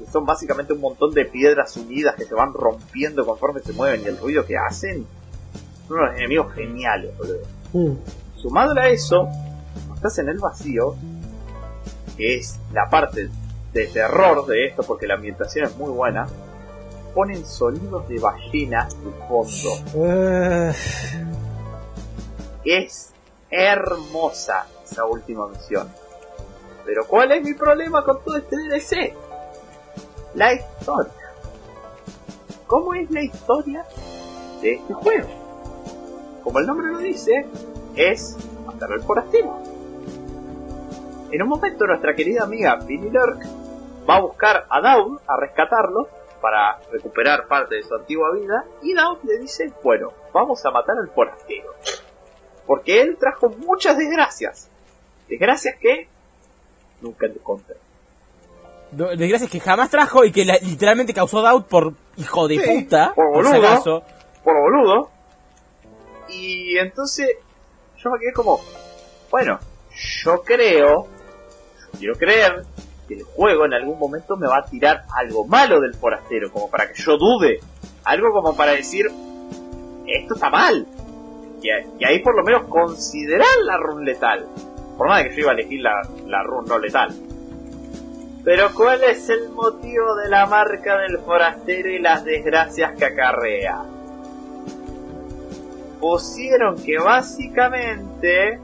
que 0.00 0.10
son 0.10 0.24
básicamente 0.24 0.72
un 0.72 0.80
montón 0.80 1.12
de 1.12 1.26
piedras 1.26 1.76
unidas 1.76 2.14
que 2.16 2.24
se 2.24 2.34
van 2.34 2.54
rompiendo 2.54 3.26
conforme 3.26 3.60
se 3.60 3.74
mueven 3.74 4.00
y 4.02 4.06
el 4.06 4.18
ruido 4.18 4.46
que 4.46 4.56
hacen, 4.56 5.06
son 5.86 5.98
unos 5.98 6.16
enemigos 6.16 6.52
geniales, 6.54 7.16
boludo. 7.18 7.40
Mm. 7.74 7.92
Sumado 8.36 8.72
a 8.80 8.88
eso, 8.88 9.28
estás 9.94 10.18
en 10.18 10.30
el 10.30 10.38
vacío, 10.38 10.96
que 12.16 12.36
es 12.36 12.58
la 12.72 12.88
parte 12.88 13.28
de 13.74 13.86
terror 13.88 14.46
de 14.46 14.68
esto, 14.68 14.82
porque 14.82 15.06
la 15.06 15.14
ambientación 15.14 15.66
es 15.66 15.76
muy 15.76 15.90
buena, 15.90 16.26
ponen 17.14 17.44
sonidos 17.44 18.08
de 18.08 18.18
ballena 18.18 18.88
de 18.88 19.10
fondo. 19.28 20.06
Eh, 20.06 20.72
Es 22.64 23.12
hermosa 23.50 24.66
esa 24.84 25.04
última 25.04 25.48
misión. 25.48 25.88
Pero 26.86 27.06
¿cuál 27.06 27.32
es 27.32 27.42
mi 27.42 27.52
problema 27.54 28.02
con 28.02 28.22
todo 28.24 28.36
este 28.36 28.56
DLC? 28.56 29.14
La 30.34 30.54
historia. 30.54 31.12
¿Cómo 32.66 32.94
es 32.94 33.10
la 33.10 33.22
historia 33.22 33.84
de 34.62 34.74
este 34.74 34.94
juego? 34.94 35.28
Como 36.44 36.58
el 36.60 36.66
nombre 36.66 36.92
lo 36.92 36.98
dice, 36.98 37.46
es 37.96 38.36
matar 38.64 38.92
al 38.92 39.02
forastero. 39.02 39.58
En 41.32 41.42
un 41.42 41.48
momento 41.48 41.84
nuestra 41.84 42.14
querida 42.14 42.44
amiga 42.44 42.76
Billy 42.76 43.10
Lurk 43.10 43.42
va 44.08 44.16
a 44.16 44.20
buscar 44.20 44.66
a 44.70 44.80
Dawn 44.80 45.18
a 45.26 45.36
rescatarlo 45.36 46.08
para 46.40 46.78
recuperar 46.92 47.48
parte 47.48 47.74
de 47.76 47.82
su 47.82 47.94
antigua 47.94 48.32
vida 48.32 48.64
y 48.82 48.94
Dawn 48.94 49.18
le 49.24 49.38
dice, 49.38 49.72
bueno, 49.82 50.12
vamos 50.32 50.64
a 50.64 50.70
matar 50.70 50.96
al 50.96 51.08
forastero. 51.08 51.74
Porque 52.66 53.02
él 53.02 53.16
trajo 53.18 53.48
muchas 53.48 53.98
desgracias. 53.98 54.70
Desgracias 55.28 55.76
que 55.80 56.08
nunca 57.00 57.28
te 57.28 57.40
conté. 57.40 57.74
Desgracias 58.92 59.50
que 59.50 59.60
jamás 59.60 59.88
trajo 59.90 60.24
y 60.24 60.32
que 60.32 60.44
la- 60.44 60.58
literalmente 60.62 61.14
causó 61.14 61.42
doubt 61.42 61.66
por 61.68 61.94
hijo 62.16 62.48
de 62.48 62.58
Sí, 62.58 62.82
puta. 62.84 63.12
por 63.14 63.32
boludo. 63.32 64.02
por 64.42 64.60
boludo. 64.60 65.10
Y 66.28 66.76
entonces 66.78 67.28
yo 67.98 68.10
me 68.10 68.18
quedé 68.18 68.32
como, 68.32 68.60
bueno, 69.30 69.58
yo 70.22 70.42
creo, 70.42 71.06
yo 71.92 71.98
quiero 71.98 72.14
creer 72.14 72.62
que 73.08 73.14
el 73.14 73.22
juego 73.24 73.64
en 73.66 73.74
algún 73.74 73.98
momento 73.98 74.36
me 74.36 74.46
va 74.46 74.58
a 74.58 74.64
tirar 74.64 75.04
algo 75.16 75.44
malo 75.46 75.80
del 75.80 75.94
forastero, 75.94 76.50
como 76.52 76.70
para 76.70 76.88
que 76.88 76.94
yo 77.02 77.16
dude, 77.16 77.60
algo 78.04 78.30
como 78.32 78.56
para 78.56 78.72
decir, 78.72 79.06
esto 80.06 80.34
está 80.34 80.50
mal. 80.50 80.86
Y 81.62 82.04
ahí 82.04 82.20
por 82.20 82.34
lo 82.36 82.42
menos 82.42 82.64
considerar 82.68 83.46
la 83.64 83.76
run 83.76 84.04
letal. 84.04 84.46
Por 84.96 85.08
nada 85.08 85.24
que 85.24 85.34
yo 85.34 85.40
iba 85.42 85.50
a 85.50 85.54
elegir 85.54 85.80
la, 85.82 85.92
la 86.26 86.42
run 86.42 86.64
no 86.66 86.78
letal. 86.78 87.14
Pero 88.44 88.72
¿cuál 88.74 89.04
es 89.04 89.28
el 89.28 89.50
motivo 89.50 90.14
de 90.16 90.28
la 90.28 90.46
marca 90.46 90.98
del 90.98 91.18
forastero 91.18 91.90
y 91.90 91.98
las 91.98 92.24
desgracias 92.24 92.92
que 92.96 93.04
acarrea? 93.04 93.82
Pusieron 96.00 96.82
que 96.82 96.98
básicamente 96.98 98.58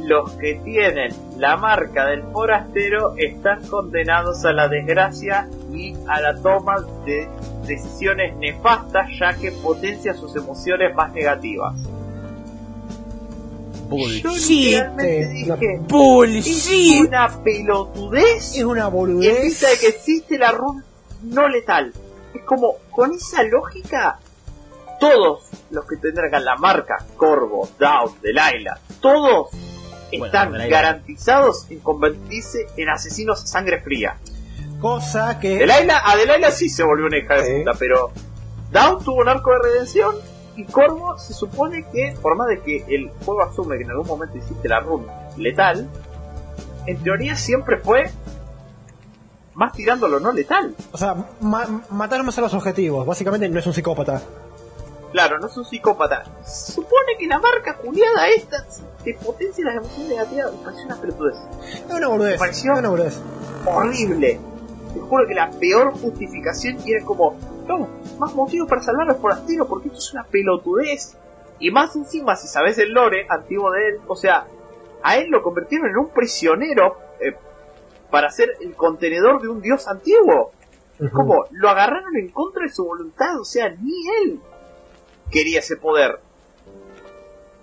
los 0.00 0.30
que 0.32 0.56
tienen 0.64 1.12
la 1.38 1.56
marca 1.56 2.06
del 2.06 2.22
forastero 2.22 3.14
están 3.16 3.66
condenados 3.66 4.44
a 4.44 4.52
la 4.52 4.68
desgracia 4.68 5.48
y 5.72 5.96
a 6.06 6.20
la 6.20 6.40
toma 6.40 6.76
de 7.04 7.28
decisiones 7.66 8.36
nefastas 8.36 9.08
ya 9.18 9.34
que 9.34 9.50
potencia 9.50 10.14
sus 10.14 10.36
emociones 10.36 10.94
más 10.94 11.12
negativas. 11.12 11.74
Yo 13.96 14.30
Bullshit. 14.30 14.48
literalmente 14.66 15.26
Sí, 15.26 15.32
dije, 15.32 17.00
es 17.00 17.08
una 17.08 17.42
pelotudez 17.42 18.56
Es 18.56 18.64
una 18.64 18.80
y 18.84 18.86
en 18.86 18.92
boludez. 18.92 19.42
vista 19.42 19.68
de 19.70 19.78
que 19.78 19.88
existe 19.88 20.38
la 20.38 20.50
run 20.52 20.84
no 21.22 21.48
letal. 21.48 21.92
Es 22.34 22.42
como, 22.44 22.74
con 22.90 23.12
esa 23.12 23.42
lógica, 23.44 24.18
todos 25.00 25.40
los 25.70 25.84
que 25.86 25.96
tendrán 25.96 26.44
la 26.44 26.56
marca 26.56 27.04
Corvo, 27.16 27.68
Down, 27.78 28.12
Delilah, 28.22 28.78
todos 29.00 29.48
Bueno, 30.10 30.26
están 30.26 30.52
Delilah. 30.52 30.68
garantizados 30.70 31.66
en 31.70 31.80
convertirse 31.80 32.66
en 32.76 32.88
asesinos 32.90 33.42
a 33.42 33.46
sangre 33.46 33.80
fría. 33.80 34.16
Cosa 34.80 35.38
que. 35.40 35.58
Delilah, 35.58 36.02
a 36.04 36.16
Delilah 36.16 36.50
sí 36.50 36.68
se 36.68 36.82
volvió 36.82 37.06
una 37.06 37.18
hija 37.18 37.34
de 37.40 37.58
puta, 37.60 37.72
pero 37.78 38.10
Down 38.70 39.02
tuvo 39.04 39.20
un 39.22 39.28
arco 39.28 39.50
de 39.52 39.58
redención 39.70 40.14
y 40.56 40.64
Corvo 40.64 41.18
se 41.18 41.34
supone 41.34 41.84
que, 41.92 42.14
por 42.22 42.36
más 42.36 42.48
de 42.48 42.60
que 42.60 42.84
el 42.88 43.10
juego 43.24 43.42
asume 43.42 43.76
que 43.76 43.84
en 43.84 43.90
algún 43.90 44.06
momento 44.06 44.38
hiciste 44.38 44.68
la 44.68 44.80
run 44.80 45.06
letal, 45.36 45.88
en 46.86 47.02
teoría 47.02 47.34
siempre 47.36 47.78
fue 47.78 48.10
más 49.54 49.72
tirándolo 49.72 50.18
no 50.20 50.32
letal. 50.32 50.74
O 50.92 50.98
sea, 50.98 51.14
ma- 51.40 51.82
matar 51.90 52.22
más 52.24 52.36
a 52.38 52.40
los 52.42 52.54
objetivos. 52.54 53.06
Básicamente 53.06 53.48
no 53.48 53.58
es 53.58 53.66
un 53.66 53.72
psicópata. 53.72 54.20
Claro, 55.12 55.38
no 55.38 55.46
es 55.46 55.56
un 55.56 55.64
psicópata. 55.64 56.24
Se 56.44 56.72
supone 56.72 57.16
que 57.18 57.26
la 57.28 57.38
marca 57.38 57.76
culiada 57.76 58.26
esta 58.36 58.64
te 59.04 59.14
potencia 59.14 59.64
las 59.64 59.76
emociones 59.76 60.08
negativas. 60.08 60.52
Me 60.52 60.58
pareció 60.64 60.86
una 60.86 60.96
pelotudez. 60.96 61.36
Es 61.88 61.94
una 61.94 62.08
boludez. 62.08 62.32
Me 62.32 62.38
pareció- 62.38 62.72
una 62.76 62.88
boludez. 62.88 63.20
Horrible. 63.64 64.40
Te 64.92 65.00
juro 65.00 65.26
que 65.28 65.34
la 65.34 65.50
peor 65.50 65.92
justificación 66.00 66.78
era 66.84 67.04
como, 67.04 67.36
más 68.18 68.34
motivos 68.34 68.68
para 68.68 68.82
salvar 68.82 69.08
al 69.10 69.16
forastero 69.16 69.66
porque 69.66 69.88
esto 69.88 69.98
es 69.98 70.12
una 70.12 70.24
pelotudez. 70.24 71.16
Y 71.58 71.70
más 71.70 71.94
encima, 71.96 72.36
si 72.36 72.48
sabes 72.48 72.78
el 72.78 72.92
lore 72.92 73.26
antiguo 73.28 73.70
de 73.70 73.88
él, 73.88 74.00
o 74.06 74.16
sea, 74.16 74.46
a 75.02 75.16
él 75.16 75.28
lo 75.30 75.42
convirtieron 75.42 75.88
en 75.88 75.96
un 75.96 76.10
prisionero 76.10 76.96
eh, 77.20 77.36
para 78.10 78.30
ser 78.30 78.50
el 78.60 78.74
contenedor 78.74 79.40
de 79.40 79.48
un 79.48 79.60
dios 79.60 79.86
antiguo. 79.88 80.52
Ujú. 80.96 81.10
como 81.10 81.44
lo 81.50 81.68
agarraron 81.68 82.16
en 82.16 82.30
contra 82.30 82.62
de 82.62 82.72
su 82.72 82.84
voluntad, 82.84 83.40
o 83.40 83.44
sea, 83.44 83.68
ni 83.68 84.08
él 84.22 84.40
quería 85.28 85.58
ese 85.58 85.76
poder. 85.76 86.20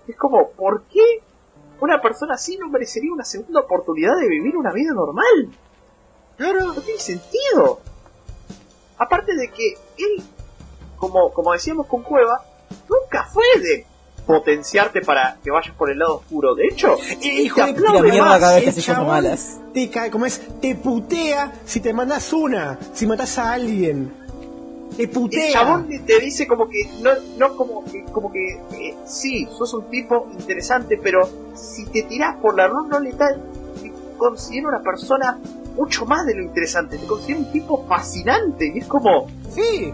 Es 0.07 0.17
como, 0.17 0.49
¿por 0.51 0.83
qué 0.91 1.21
una 1.79 2.01
persona 2.01 2.33
así 2.35 2.57
no 2.57 2.67
merecería 2.69 3.13
una 3.13 3.23
segunda 3.23 3.61
oportunidad 3.61 4.17
de 4.19 4.27
vivir 4.27 4.57
una 4.57 4.73
vida 4.73 4.93
normal? 4.93 5.49
Claro. 6.37 6.73
No 6.73 6.81
tiene 6.81 6.99
sentido. 6.99 7.79
Aparte 9.03 9.35
de 9.35 9.47
que 9.49 9.73
él, 9.97 10.23
como, 10.97 11.31
como 11.33 11.53
decíamos 11.53 11.87
con 11.87 12.03
Cueva, 12.03 12.43
nunca 12.89 13.25
fue 13.33 13.43
de 13.61 13.85
potenciarte 14.25 15.01
para 15.01 15.37
que 15.43 15.49
vayas 15.49 15.75
por 15.75 15.89
el 15.89 15.97
lado 15.97 16.17
oscuro. 16.17 16.53
De 16.55 16.67
hecho, 16.67 16.95
Eh, 17.21 17.41
hijo 17.43 17.55
te 17.55 17.71
aplaude 17.71 18.19
más. 18.19 18.39
cada 18.39 18.55
vez 18.59 18.75
que 18.75 18.81
chabón 18.81 19.07
malas. 19.07 19.59
Te, 19.73 19.89
ca- 19.89 20.11
como 20.11 20.25
es, 20.27 20.39
te 20.61 20.75
putea 20.75 21.51
si 21.65 21.79
te 21.79 21.91
mandas 21.93 22.31
una, 22.31 22.77
si 22.93 23.07
matas 23.07 23.37
a 23.39 23.53
alguien. 23.53 24.13
Te 24.95 25.07
putea. 25.07 25.47
el 25.47 25.53
chabón 25.53 25.87
te- 26.05 26.19
dice 26.19 26.45
como 26.45 26.69
que 26.69 26.83
no, 27.01 27.11
no 27.37 27.55
como 27.55 27.83
que 27.85 28.03
como 28.11 28.31
que 28.31 28.49
eh, 28.73 28.95
sí 29.05 29.47
sos 29.57 29.73
un 29.73 29.89
tipo 29.89 30.27
interesante 30.33 30.99
pero 31.01 31.27
si 31.55 31.85
te 31.85 32.03
tirás 32.03 32.35
por 32.41 32.57
la 32.57 32.67
run 32.67 32.89
no 32.89 32.99
letal 32.99 33.41
te 33.81 33.89
considero 34.17 34.67
una 34.67 34.81
persona 34.81 35.39
mucho 35.75 36.05
más 36.05 36.25
de 36.25 36.35
lo 36.35 36.43
interesante 36.43 36.97
te 36.97 37.05
considero 37.05 37.39
un 37.39 37.51
tipo 37.51 37.85
fascinante 37.87 38.71
y 38.73 38.79
es 38.79 38.87
como 38.87 39.27
Sí, 39.49 39.93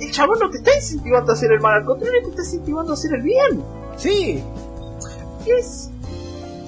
el 0.00 0.10
chabón 0.12 0.38
no 0.40 0.50
te 0.50 0.58
está 0.58 0.74
incentivando 0.74 1.32
a 1.32 1.34
hacer 1.34 1.52
el 1.52 1.60
mal 1.60 1.74
al 1.74 1.84
contrario 1.84 2.20
te 2.22 2.28
está 2.30 2.42
incentivando 2.42 2.92
a 2.92 2.94
hacer 2.94 3.14
el 3.14 3.22
bien 3.22 3.62
sí. 3.96 4.42
es 5.46 5.90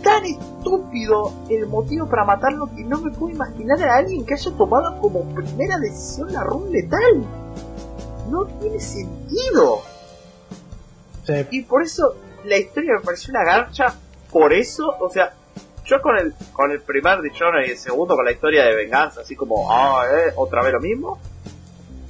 tan 0.03 0.25
estúpido 0.25 1.33
el 1.49 1.67
motivo 1.67 2.09
para 2.09 2.25
matarlo 2.25 2.69
que 2.75 2.85
no 2.85 3.01
me 3.01 3.11
puedo 3.11 3.35
imaginar 3.35 3.83
a 3.83 3.97
alguien 3.97 4.25
que 4.25 4.35
haya 4.35 4.51
tomado 4.53 4.99
como 5.01 5.25
primera 5.35 5.79
decisión 5.79 6.33
la 6.33 6.43
run 6.45 6.71
letal 6.71 7.25
no 8.31 8.47
tiene 8.61 8.81
sentido 8.81 9.81
Sí. 11.27 11.33
Y 11.51 11.63
por 11.63 11.83
eso 11.83 12.17
la 12.45 12.59
historia 12.59 12.95
me 12.99 13.01
pareció 13.01 13.31
una 13.33 13.45
garcha. 13.45 13.95
Por 14.31 14.53
eso, 14.53 14.89
o 15.01 15.09
sea, 15.09 15.33
yo 15.85 16.01
con 16.01 16.17
el 16.17 16.35
con 16.53 16.71
el 16.71 16.81
primer 16.81 17.21
Dishonored 17.23 17.67
y 17.69 17.71
el 17.73 17.79
segundo 17.79 18.17
con 18.17 18.25
la 18.25 18.33
historia 18.33 18.65
de 18.65 18.75
venganza, 18.75 19.21
así 19.23 19.37
como, 19.37 19.71
ah, 19.71 20.05
eh, 20.11 20.33
otra 20.37 20.63
vez 20.63 20.73
lo 20.73 20.81
mismo. 20.81 21.19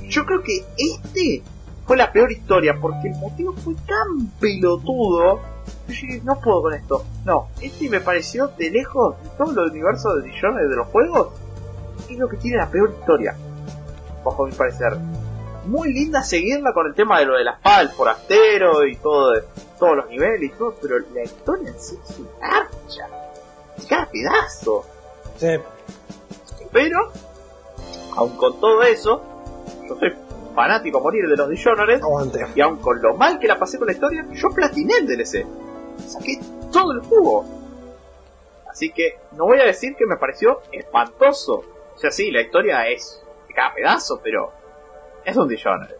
Yo 0.03 0.25
creo 0.27 0.43
que 0.43 0.65
este 0.77 1.43
fue 1.87 1.97
la 1.97 2.13
peor 2.13 2.31
historia 2.33 2.77
porque 2.81 3.09
el 3.09 3.17
motivo 3.17 3.53
fue 3.55 3.75
tan 3.75 4.29
pelotudo. 4.41 5.41
Yo 5.89 5.93
dije, 5.95 6.21
no 6.25 6.39
puedo 6.41 6.63
con 6.63 6.75
esto. 6.75 7.05
No, 7.25 7.49
este 7.61 7.89
me 7.89 8.01
pareció 8.01 8.49
de 8.49 8.71
lejos 8.71 9.17
de 9.23 9.31
todo 9.39 9.65
el 9.65 9.71
universo 9.71 10.15
de 10.17 10.29
Dishonored 10.31 10.69
de 10.69 10.77
los 10.77 10.87
juegos. 10.89 11.29
Es 12.11 12.19
lo 12.19 12.29
que 12.29 12.37
tiene 12.37 12.59
la 12.59 12.71
peor 12.71 12.91
historia, 12.99 13.35
bajo 14.25 14.47
mi 14.47 14.53
parecer 14.53 14.97
muy 15.67 15.95
linda 15.95 16.23
seguirla 16.23 16.75
con 16.75 16.87
el 16.87 16.95
tema 16.95 17.21
de 17.21 17.25
lo 17.25 17.39
de 17.39 17.45
la 17.45 17.53
espada 17.53 17.79
del 17.79 17.89
forastero 17.89 18.87
y 18.87 18.97
todo 18.97 19.31
de- 19.31 19.45
todos 19.79 19.97
los 19.97 20.09
niveles 20.11 20.43
y 20.55 20.59
todo, 20.59 20.75
pero 20.81 20.99
la 21.15 21.23
historia 21.23 21.71
en 21.71 21.81
sí 21.81 21.97
es 22.05 22.19
una 22.19 22.29
garcha. 22.39 23.24
Cada 23.89 24.09
pedazo. 24.11 24.85
Sí. 25.37 25.57
Pero, 26.73 27.13
aun 28.17 28.37
con 28.37 28.61
todo 28.61 28.83
eso, 28.83 29.23
yo 29.89 29.97
soy 29.97 30.13
fanático 30.55 30.99
a 30.99 31.03
morir 31.03 31.29
de 31.29 31.37
los 31.37 31.49
Dishonored, 31.49 32.03
Aguante. 32.03 32.47
y 32.55 32.61
aun 32.61 32.79
con 32.79 33.01
lo 33.03 33.15
mal 33.17 33.39
que 33.39 33.49
la 33.49 33.59
pasé 33.59 33.79
con 33.79 33.87
la 33.87 33.93
historia, 33.93 34.27
yo 34.33 34.49
platiné 34.51 34.95
el 34.99 35.07
DLC. 35.07 35.47
Saqué 36.07 36.39
todo 36.73 36.93
el 36.93 37.01
jugo. 37.01 37.45
Así 38.69 38.91
que 38.91 39.19
no 39.33 39.47
voy 39.47 39.61
a 39.61 39.65
decir 39.65 39.95
que 39.97 40.07
me 40.07 40.17
pareció 40.17 40.63
espantoso. 40.73 41.65
O 41.95 41.99
sea, 41.99 42.11
sí, 42.11 42.31
la 42.31 42.41
historia 42.41 42.89
es 42.89 43.23
de 43.47 43.55
cada 43.55 43.73
pedazo, 43.73 44.21
pero 44.23 44.53
es 45.25 45.37
un 45.37 45.49
Dishonored. 45.49 45.97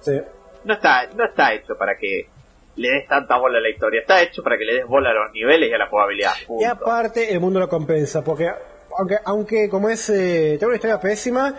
Sí. 0.00 0.20
no 0.64 0.74
está, 0.74 1.06
no 1.14 1.24
está 1.24 1.54
hecho 1.54 1.76
para 1.76 1.96
que 1.96 2.28
le 2.76 2.88
des 2.88 3.06
tanta 3.08 3.36
bola 3.38 3.58
a 3.58 3.60
la 3.60 3.68
historia, 3.70 4.00
está 4.00 4.22
hecho 4.22 4.42
para 4.42 4.56
que 4.56 4.64
le 4.64 4.74
des 4.76 4.86
bola 4.86 5.10
a 5.10 5.12
los 5.14 5.32
niveles 5.32 5.70
y 5.70 5.72
a 5.74 5.78
la 5.78 5.86
jugabilidad. 5.88 6.32
punto. 6.46 6.62
Y 6.62 6.66
aparte, 6.66 7.32
el 7.32 7.40
mundo 7.40 7.60
lo 7.60 7.68
compensa, 7.68 8.22
porque 8.24 8.50
aunque, 8.98 9.16
aunque 9.24 9.68
como 9.68 9.88
es, 9.90 10.08
eh, 10.10 10.56
tengo 10.58 10.68
una 10.68 10.76
historia 10.76 11.00
pésima, 11.00 11.54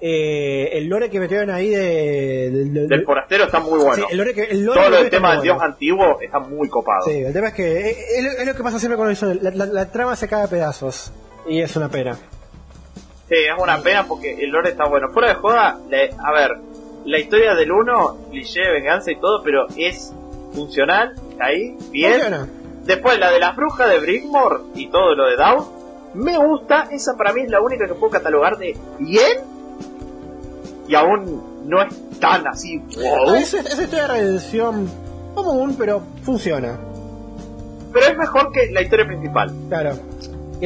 eh, 0.00 0.68
el 0.72 0.88
lore 0.88 1.08
que 1.08 1.18
metieron 1.18 1.48
ahí 1.50 1.70
de, 1.70 2.50
del- 2.50 2.74
del- 2.74 2.88
Del 2.88 3.04
forastero 3.04 3.44
está 3.44 3.60
muy 3.60 3.78
bueno. 3.78 3.94
sí, 3.94 4.02
el 4.10 4.18
lore 4.18 4.34
que, 4.34 4.42
el 4.44 4.62
lore 4.64 4.80
Todo 4.80 4.90
metieron 4.90 5.10
tema 5.10 5.32
del 5.32 5.42
dios 5.42 5.56
bueno. 5.56 5.72
antiguo 5.72 6.20
está 6.20 6.38
muy 6.38 6.68
copado. 6.68 7.06
Sí, 7.06 7.18
el 7.22 7.32
tema 7.32 7.48
es 7.48 7.54
que 7.54 7.90
eh, 7.90 7.96
es, 8.18 8.24
lo- 8.24 8.30
es 8.32 8.46
lo 8.46 8.54
que 8.54 8.62
pasa 8.62 8.78
siempre 8.78 8.96
con 8.98 9.08
el 9.10 9.42
la, 9.42 9.50
la- 9.52 9.66
la 9.72 9.90
trama 9.90 10.14
se 10.14 10.28
cae 10.28 10.44
a 10.44 10.48
pedazos, 10.48 11.12
y 11.48 11.60
es 11.62 11.74
una 11.76 11.88
pena. 11.88 12.14
Sí, 13.28 13.34
es 13.34 13.58
una 13.60 13.78
pena 13.82 14.04
porque 14.06 14.34
el 14.34 14.50
lore 14.50 14.70
está 14.70 14.84
bueno. 14.86 15.08
Fuera 15.12 15.28
de 15.28 15.34
joda, 15.36 15.78
le- 15.88 16.10
a 16.22 16.32
ver, 16.32 16.50
la 17.06 17.18
historia 17.18 17.54
del 17.54 17.72
1, 17.72 18.18
cliché, 18.30 18.68
venganza 18.70 19.10
y 19.10 19.16
todo, 19.16 19.42
pero 19.42 19.66
es 19.76 20.12
funcional 20.56 21.14
ahí, 21.40 21.76
bien. 21.92 22.12
Funciona. 22.14 22.48
Después 22.84 23.18
la 23.18 23.30
de 23.30 23.40
las 23.40 23.54
brujas 23.56 23.88
de 23.90 23.98
Brickmore 24.00 24.56
y 24.74 24.88
todo 24.88 25.14
lo 25.14 25.26
de 25.26 25.36
Down, 25.36 25.64
me 26.14 26.36
gusta, 26.38 26.88
esa 26.90 27.16
para 27.16 27.32
mí 27.32 27.42
es 27.42 27.50
la 27.50 27.60
única 27.60 27.86
que 27.86 27.94
puedo 27.94 28.10
catalogar 28.12 28.56
de 28.58 28.76
bien 28.98 29.38
y 30.88 30.94
aún 30.94 31.42
no 31.68 31.82
es 31.82 31.94
tan 32.20 32.46
así, 32.46 32.78
wow, 32.96 33.34
Es, 33.34 33.52
es 33.54 33.64
historia 33.78 34.02
de 34.02 34.08
redención 34.08 34.88
común, 35.34 35.74
pero 35.78 36.00
funciona. 36.22 36.78
pero 37.92 38.06
es 38.06 38.16
mejor 38.16 38.52
que 38.52 38.70
la 38.72 38.82
historia 38.82 39.06
principal. 39.06 39.52
Claro. 39.68 39.94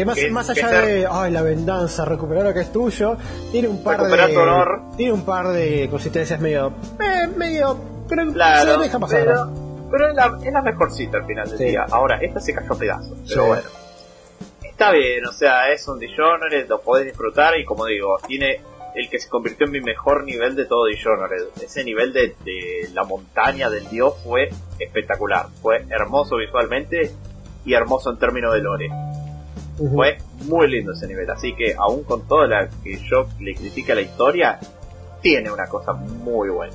Más, 0.07 0.15
Que- 0.15 0.31
más 0.31 0.49
que 0.53 0.63
allá 0.65 0.81
de 0.83 1.07
ay, 1.11 1.33
la 1.33 1.43
venganza, 1.43 2.05
recuperar 2.05 2.45
lo 2.45 2.55
que 2.55 2.61
es 2.61 2.71
tuyo, 2.71 3.17
tiene 3.51 3.67
un 3.67 3.83
par 3.83 3.97
Recuperar 3.99 4.31
de 4.31 4.37
honor. 4.37 4.83
tiene 4.97 5.13
un 5.13 5.25
par 5.25 5.49
de 5.49 5.89
consistencias 5.91 6.39
medio 6.41 6.73
eh, 7.01 7.27
medio 7.37 7.77
pero 8.09 8.27
se 8.27 8.33
Claro, 8.33 8.79
deja 8.79 8.99
pasar. 9.01 9.19
pero, 9.25 9.51
pero 9.91 10.09
es, 10.09 10.15
la, 10.15 10.39
es 10.45 10.53
la 10.53 10.63
mejorcita 10.63 11.19
al 11.19 11.27
final 11.27 11.49
del 11.49 11.59
Sí. 11.59 11.65
día. 11.65 11.87
Ahora, 11.91 12.17
esta 12.21 12.41
se 12.41 12.55
cayó 12.55 12.73
a 12.73 12.79
pedazos, 12.79 13.19
pero 13.29 13.43
Sí. 13.43 13.49
bueno. 13.49 13.69
Está 14.63 14.93
bien, 14.93 15.27
o 15.27 15.33
sea, 15.33 15.71
es 15.73 15.87
un 15.89 15.99
Dishonored, 15.99 16.67
lo 16.69 16.81
podés 16.81 17.05
disfrutar 17.07 17.59
y 17.59 17.65
como 17.67 17.85
digo, 17.85 18.17
tiene 18.27 18.61
el 18.95 19.09
que 19.11 19.19
se 19.19 19.29
convirtió 19.29 19.67
en 19.67 19.73
mi 19.73 19.81
mejor 19.81 20.25
nivel 20.25 20.57
de 20.57 20.65
todo 20.65 20.87
Dishonored. 20.87 21.49
Ese 21.63 21.85
nivel 21.85 22.13
de, 22.15 22.35
de 22.45 22.89
la 22.95 23.05
montaña 23.05 23.69
del 23.69 23.89
dios 23.91 24.15
fue 24.25 24.49
espectacular. 24.79 25.47
Fue 25.61 25.85
hermoso 25.91 26.37
visualmente 26.37 27.13
y 27.65 27.75
hermoso 27.75 28.11
en 28.11 28.19
términos 28.19 28.55
de 28.55 28.61
lore. 28.61 28.91
Fue 29.93 30.19
muy 30.47 30.69
lindo 30.69 30.93
ese 30.93 31.07
nivel, 31.07 31.31
así 31.31 31.55
que 31.55 31.75
aún 31.79 32.03
con 32.05 32.27
toda 32.27 32.47
la 32.47 32.69
que 32.83 32.99
yo 33.11 33.27
le 33.39 33.55
critique 33.55 33.93
a 33.93 33.95
la 33.95 34.01
historia, 34.03 34.59
tiene 35.23 35.51
una 35.51 35.67
cosa 35.67 35.93
muy 35.93 36.49
buena. 36.49 36.75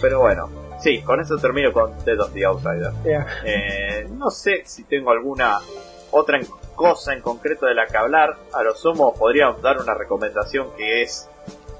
Pero 0.00 0.20
bueno, 0.20 0.48
sí, 0.82 1.02
con 1.02 1.20
eso 1.20 1.36
termino 1.38 1.72
con 1.72 1.92
Dead 2.04 2.18
of 2.20 2.32
the 2.32 2.44
Outsider. 2.44 2.92
Yeah. 3.04 3.26
Eh, 3.44 4.06
no 4.10 4.30
sé 4.30 4.62
si 4.64 4.84
tengo 4.84 5.10
alguna 5.10 5.58
otra 6.10 6.38
en- 6.38 6.46
cosa 6.74 7.12
en 7.12 7.20
concreto 7.20 7.66
de 7.66 7.74
la 7.74 7.86
que 7.86 7.96
hablar. 7.96 8.36
A 8.52 8.62
lo 8.62 8.74
sumo 8.74 9.14
podríamos 9.14 9.60
dar 9.62 9.78
una 9.80 9.94
recomendación 9.94 10.68
que 10.76 11.02
es, 11.02 11.28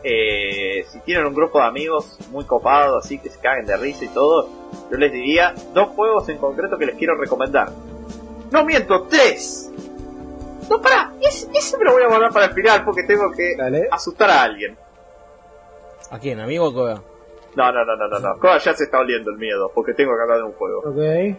eh, 0.05 0.85
si 0.91 1.01
tienen 1.01 1.27
un 1.27 1.35
grupo 1.35 1.59
de 1.59 1.65
amigos 1.67 2.19
muy 2.31 2.45
copados, 2.45 3.05
así 3.05 3.19
que 3.19 3.31
se 3.31 3.39
caguen 3.39 3.67
de 3.67 3.77
risa 3.77 4.05
y 4.05 4.09
todo, 4.09 4.49
yo 4.91 4.97
les 4.97 5.11
diría 5.13 5.55
dos 5.75 5.89
juegos 5.91 6.29
en 6.29 6.39
concreto 6.39 6.77
que 6.79 6.87
les 6.87 6.97
quiero 6.97 7.17
recomendar. 7.17 7.71
No 8.51 8.65
miento, 8.65 9.03
tres. 9.09 9.71
No, 10.69 10.81
pará, 10.81 11.13
ese, 11.21 11.49
ese 11.53 11.77
me 11.79 11.85
lo 11.85 11.93
voy 11.93 12.03
a 12.05 12.09
guardar 12.09 12.33
para 12.33 12.47
el 12.47 12.53
final 12.53 12.85
porque 12.85 13.03
tengo 13.05 13.33
que 13.33 13.57
Dale. 13.57 13.89
asustar 13.91 14.31
a 14.31 14.43
alguien. 14.43 14.77
¿A 16.11 16.19
quién? 16.19 16.39
¿Amigo 16.41 16.69
o? 16.69 17.10
No, 17.57 17.73
no, 17.73 17.85
no, 17.85 17.97
no, 17.97 18.09
no, 18.09 18.19
no. 18.21 18.59
Ya 18.59 18.75
se 18.75 18.85
está 18.85 18.99
oliendo 19.01 19.31
el 19.33 19.39
miedo 19.39 19.71
porque 19.75 19.93
tengo 19.95 20.13
que 20.17 20.23
hablar 20.23 20.39
de 20.39 20.45
un 20.45 20.53
juego. 20.53 20.81
Ok. 20.81 21.37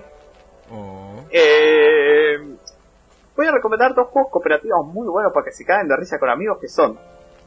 Oh. 0.73 1.23
Eh, 1.29 2.37
voy 3.35 3.47
a 3.47 3.51
recomendar 3.51 3.93
dos 3.95 4.07
juegos 4.09 4.31
cooperativos 4.31 4.85
muy 4.87 5.07
buenos 5.07 5.31
para 5.33 5.45
que 5.45 5.51
se 5.51 5.65
caigan 5.65 5.87
de 5.87 5.97
risa 5.97 6.17
con 6.19 6.29
amigos 6.29 6.57
que 6.61 6.67
son 6.67 6.97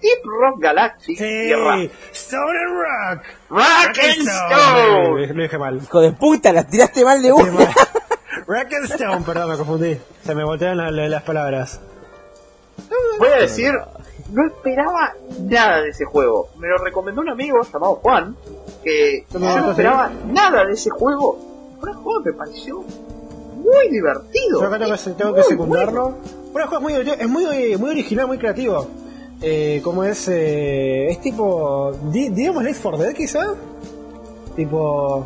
Deep 0.02 0.22
Rock 0.24 0.60
Galactic 0.60 1.18
y 1.20 1.52
Ra- 1.54 1.76
Stone 2.12 2.58
and 2.58 3.18
Rock. 3.18 3.24
Rock 3.50 3.98
and 4.02 4.28
Stone. 4.28 5.28
Lo 5.34 5.42
dije 5.42 5.58
mal. 5.58 5.76
Hijo 5.82 6.00
de 6.00 6.12
puta, 6.12 6.52
la 6.52 6.66
tiraste 6.66 7.04
mal 7.04 7.22
de 7.22 7.30
Dije 7.30 7.42
una. 7.42 7.52
mal. 7.52 7.68
Rock 8.46 8.72
and 8.74 8.84
Stone, 8.90 9.22
perdón, 9.24 9.50
me 9.50 9.56
confundí. 9.56 9.98
Se 10.22 10.34
me 10.34 10.44
voltearon 10.44 10.78
la- 10.78 10.90
la- 10.90 11.08
las 11.08 11.22
palabras. 11.22 11.80
Voy 13.18 13.28
a 13.28 13.36
decir, 13.36 13.72
no 14.34 14.46
esperaba 14.46 15.12
nada 15.48 15.80
de 15.82 15.88
ese 15.90 16.04
juego. 16.04 16.48
Me 16.58 16.68
lo 16.68 16.76
recomendó 16.78 17.20
un 17.22 17.30
amigo 17.30 17.56
llamado 17.62 17.94
Juan, 17.96 18.36
que 18.82 19.24
yo 19.32 19.38
No, 19.38 19.46
no 19.56 19.60
no, 19.62 19.70
esperaba 19.70 20.10
nada 20.26 20.64
de 20.66 20.72
ese 20.72 20.90
juego. 20.90 21.38
Fue 21.80 21.90
un 21.90 21.96
juego 21.96 22.22
que 22.22 22.30
me 22.32 22.36
pareció 22.36 22.82
muy 23.56 23.88
divertido. 23.90 24.60
Yo 24.60 24.66
acá 24.66 24.78
tengo, 24.78 24.92
que- 24.94 25.10
tengo 25.10 25.34
que 25.34 25.42
secundarlo. 25.44 26.14
Bueno, 26.52 26.64
el 26.64 26.68
juego 26.68 26.82
muy, 26.82 26.92
es 26.94 27.28
muy, 27.28 27.76
muy 27.78 27.90
original, 27.90 28.26
muy 28.26 28.38
creativo. 28.38 28.86
Eh, 29.42 29.80
como 29.82 30.04
es, 30.04 30.28
eh, 30.28 31.08
es 31.10 31.20
tipo, 31.20 31.92
di- 32.10 32.28
digamos, 32.30 32.62
Left 32.64 32.82
4 32.82 32.98
Dead 33.02 33.12
quizá. 33.14 33.54
Tipo, 34.56 35.24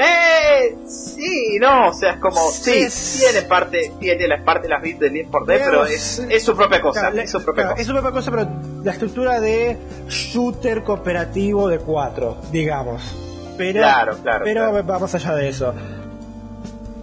Eh, 0.00 0.76
sí, 0.86 1.58
no, 1.60 1.88
o 1.88 1.92
sea, 1.92 2.12
es 2.12 2.16
como, 2.18 2.50
sí, 2.52 2.88
Sí. 2.88 3.18
tiene 3.24 3.42
parte, 3.48 3.92
tiene 3.98 4.28
la 4.28 4.44
parte 4.44 4.68
de 4.68 4.74
las 4.74 4.80
bits 4.82 5.00
de 5.00 5.10
Left 5.10 5.30
4 5.30 5.46
Dead, 5.46 5.64
pero 5.64 5.86
es, 5.86 6.20
es 6.30 6.44
su 6.44 6.54
propia 6.56 6.80
cosa, 6.80 7.00
Claro, 7.00 7.16
es 7.20 7.30
su 7.32 7.42
propia 7.42 7.64
claro, 7.64 7.70
cosa. 7.72 7.80
es 7.82 7.86
su 7.88 7.92
propia 7.94 8.10
cosa, 8.12 8.30
pero 8.30 8.48
la 8.84 8.92
estructura 8.92 9.40
de 9.40 9.76
shooter 10.08 10.84
cooperativo 10.84 11.68
de 11.68 11.80
4, 11.80 12.36
digamos. 12.52 13.02
Pero, 13.56 13.80
Claro, 13.80 14.16
claro, 14.22 14.44
pero 14.44 14.70
claro. 14.70 14.86
va 14.86 14.98
más 15.00 15.14
allá 15.16 15.34
de 15.34 15.48
eso. 15.48 15.74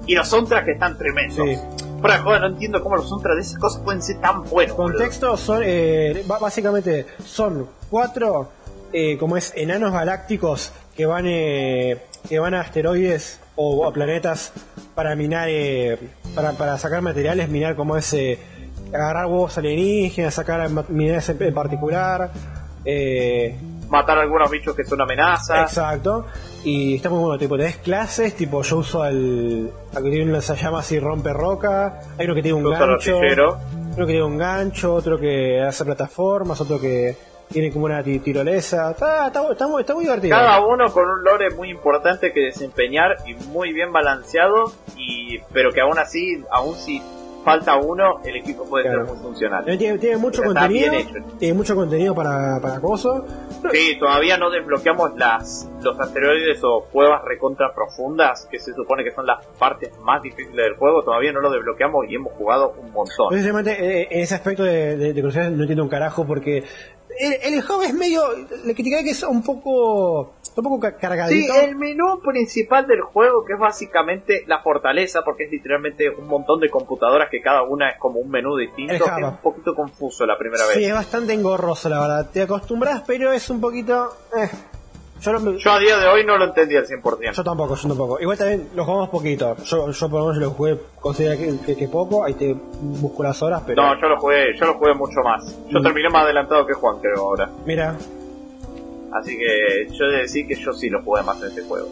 Y 0.07 0.15
los 0.15 0.27
soundtracks 0.29 0.69
están 0.69 0.97
tremendos. 0.97 1.35
Sí. 1.35 1.57
No 2.01 2.45
entiendo 2.45 2.81
cómo 2.81 2.95
los 2.97 3.09
soundtracks 3.09 3.35
de 3.37 3.41
esas 3.41 3.59
cosas 3.59 3.81
pueden 3.83 4.01
ser 4.01 4.21
tan 4.21 4.43
buenos. 4.45 4.75
Contexto 4.75 5.35
son, 5.35 5.63
eh, 5.65 6.23
básicamente, 6.39 7.07
son 7.25 7.67
cuatro, 7.89 8.49
eh, 8.93 9.17
como 9.17 9.35
es, 9.35 9.51
enanos 9.55 9.91
galácticos 9.91 10.71
que 10.95 11.05
van, 11.05 11.25
eh, 11.27 11.99
que 12.27 12.39
van 12.39 12.53
a 12.53 12.61
asteroides 12.61 13.39
o 13.55 13.85
a 13.87 13.93
planetas 13.93 14.51
para 14.93 15.15
minar, 15.15 15.47
eh, 15.49 15.97
para, 16.33 16.51
para 16.53 16.77
sacar 16.77 17.01
materiales, 17.01 17.49
minar 17.49 17.75
como 17.75 17.97
es, 17.97 18.13
eh, 18.13 18.39
agarrar 18.93 19.27
huevos 19.27 19.57
alienígenas, 19.57 20.33
sacar 20.33 20.69
minerales 20.89 21.29
en, 21.29 21.53
particular. 21.53 22.31
Eh, 22.83 23.57
Matar 23.89 24.17
a 24.17 24.21
algunos 24.21 24.49
bichos 24.49 24.75
que 24.75 24.83
son 24.83 25.01
amenazas. 25.01 25.69
Exacto. 25.69 26.25
Y 26.63 26.95
está 26.95 27.09
muy 27.09 27.19
bueno, 27.19 27.37
tipo, 27.37 27.55
tenés 27.55 27.77
clases, 27.77 28.35
tipo, 28.35 28.63
yo 28.63 28.77
uso 28.77 29.03
al, 29.03 29.71
al 29.93 30.03
que 30.03 30.09
tiene 30.09 30.25
un 30.25 30.31
lanzallamas 30.31 30.91
y 30.91 30.99
rompe 30.99 31.31
roca, 31.31 32.01
hay 32.17 32.25
uno 32.25 32.35
que 32.35 32.41
tiene 32.41 32.57
un 32.57 32.73
el 32.73 32.79
gancho, 32.79 33.19
uno 33.19 34.05
que 34.05 34.11
tiene 34.11 34.23
un 34.23 34.37
gancho, 34.37 34.93
otro 34.95 35.19
que 35.19 35.61
hace 35.61 35.85
plataformas, 35.85 36.59
otro 36.59 36.79
que 36.79 37.15
tiene 37.49 37.71
como 37.71 37.85
una 37.85 38.03
ti- 38.03 38.19
tirolesa, 38.19 38.91
está, 38.91 39.27
está, 39.27 39.51
está 39.51 39.67
muy, 39.67 39.81
está 39.81 39.93
muy 39.93 40.03
divertido. 40.05 40.35
Cada 40.35 40.65
uno 40.65 40.91
con 40.91 41.03
un 41.09 41.23
lore 41.23 41.49
muy 41.51 41.69
importante 41.69 42.31
que 42.33 42.41
desempeñar 42.41 43.17
y 43.25 43.33
muy 43.49 43.71
bien 43.73 43.91
balanceado, 43.91 44.71
y 44.97 45.39
pero 45.53 45.71
que 45.71 45.81
aún 45.81 45.97
así, 45.99 46.43
aún 46.51 46.75
si 46.75 47.01
falta 47.43 47.77
uno, 47.77 48.21
el 48.25 48.37
equipo 48.37 48.65
puede 48.65 48.85
Claro. 48.85 49.05
ser 49.05 49.13
muy 49.13 49.23
funcional. 49.23 49.69
Eh, 49.69 49.77
Tiene, 49.77 49.99
tiene 49.99 50.17
mucho 50.17 50.41
contenido, 50.41 50.91
tiene 51.37 51.53
mucho 51.53 51.75
contenido 51.75 52.15
para, 52.15 52.59
para 52.59 52.79
coso. 52.79 53.23
Sí, 53.71 53.97
todavía 53.99 54.35
no 54.39 54.49
desbloqueamos 54.49 55.11
las 55.15 55.69
los 55.83 55.99
asteroides 55.99 56.59
o 56.63 56.85
cuevas 56.91 57.21
recontra 57.23 57.71
profundas, 57.75 58.47
que 58.49 58.57
se 58.57 58.73
supone 58.73 59.03
que 59.03 59.11
son 59.11 59.27
las 59.27 59.45
partes 59.59 59.91
más 59.99 60.23
difíciles 60.23 60.55
del 60.55 60.75
juego, 60.75 61.03
todavía 61.03 61.31
no 61.31 61.39
lo 61.39 61.51
desbloqueamos 61.51 62.05
y 62.09 62.15
hemos 62.15 62.33
jugado 62.33 62.73
un 62.81 62.91
montón. 62.91 63.29
Precisamente 63.29 63.73
eh, 64.01 64.07
en 64.09 64.19
ese 64.21 64.33
aspecto 64.33 64.63
de, 64.63 64.97
de, 64.97 65.21
no 65.21 65.29
entiendo 65.61 65.83
un 65.83 65.89
carajo 65.89 66.25
porque 66.25 66.63
el, 67.19 67.53
el 67.53 67.61
juego 67.61 67.83
es 67.83 67.93
medio, 67.93 68.21
le 68.65 68.73
criticaría 68.73 69.03
que 69.03 69.11
es 69.11 69.23
un 69.23 69.41
poco, 69.43 70.35
un 70.55 70.63
poco 70.63 70.79
ca- 70.79 70.91
Sí, 70.91 70.97
cargadito. 70.99 71.53
el 71.55 71.75
menú 71.75 72.19
principal 72.21 72.87
del 72.87 73.01
juego, 73.01 73.43
que 73.45 73.53
es 73.53 73.59
básicamente 73.59 74.43
la 74.47 74.61
fortaleza, 74.61 75.21
porque 75.23 75.45
es 75.45 75.51
literalmente 75.51 76.09
un 76.09 76.27
montón 76.27 76.59
de 76.59 76.69
computadoras 76.69 77.29
que 77.29 77.41
cada 77.41 77.63
una 77.63 77.89
es 77.91 77.99
como 77.99 78.19
un 78.19 78.29
menú 78.29 78.55
distinto, 78.57 78.93
es 78.93 79.01
un 79.01 79.37
poquito 79.37 79.73
confuso 79.75 80.25
la 80.25 80.37
primera 80.37 80.63
Sí, 80.73 80.79
vez. 80.79 80.87
es 80.89 80.93
bastante 80.93 81.33
engorroso, 81.33 81.89
la 81.89 81.99
verdad. 81.99 82.29
Te 82.31 82.41
acostumbras, 82.43 83.03
pero 83.05 83.31
es 83.31 83.49
un 83.49 83.59
poquito. 83.61 84.09
Eh. 84.37 84.49
Yo, 85.57 85.71
a 85.71 85.79
día 85.79 85.97
de 85.97 86.07
hoy 86.07 86.25
no 86.25 86.37
lo 86.37 86.45
entendí 86.45 86.75
al 86.75 86.85
100%. 86.85 87.31
yo 87.33 87.43
tampoco, 87.43 87.75
yo 87.75 87.87
tampoco. 87.87 88.19
Igual 88.19 88.37
también 88.37 88.69
lo 88.75 88.85
jugamos 88.85 89.09
poquito. 89.09 89.55
Yo, 89.63 89.89
yo 89.91 90.09
por 90.09 90.19
lo 90.19 90.25
menos 90.27 90.37
lo 90.41 90.49
jugué, 90.51 90.79
considero 90.99 91.37
que, 91.37 91.57
que, 91.65 91.75
que 91.75 91.87
poco. 91.87 92.23
Ahí 92.23 92.33
te 92.35 92.55
busco 92.81 93.23
las 93.23 93.41
horas, 93.41 93.63
pero. 93.65 93.81
No, 93.81 93.99
yo 93.99 94.07
lo 94.07 94.19
jugué, 94.19 94.55
yo 94.57 94.65
lo 94.65 94.73
jugué 94.75 94.93
mucho 94.93 95.21
más. 95.23 95.45
Yo 95.69 95.79
Mm. 95.79 95.83
terminé 95.83 96.09
más 96.09 96.23
adelantado 96.23 96.65
que 96.67 96.73
Juan, 96.73 96.99
creo 96.99 97.17
ahora. 97.21 97.49
Mira, 97.65 97.95
Así 99.13 99.37
que 99.37 99.87
yo 99.93 100.05
he 100.05 100.11
de 100.11 100.17
decir 100.23 100.45
que 100.45 100.55
yo 100.55 100.73
sí 100.73 100.89
lo 100.89 101.01
jugué 101.01 101.23
más 101.23 101.41
en 101.41 101.47
este 101.47 101.61
juego. 101.63 101.87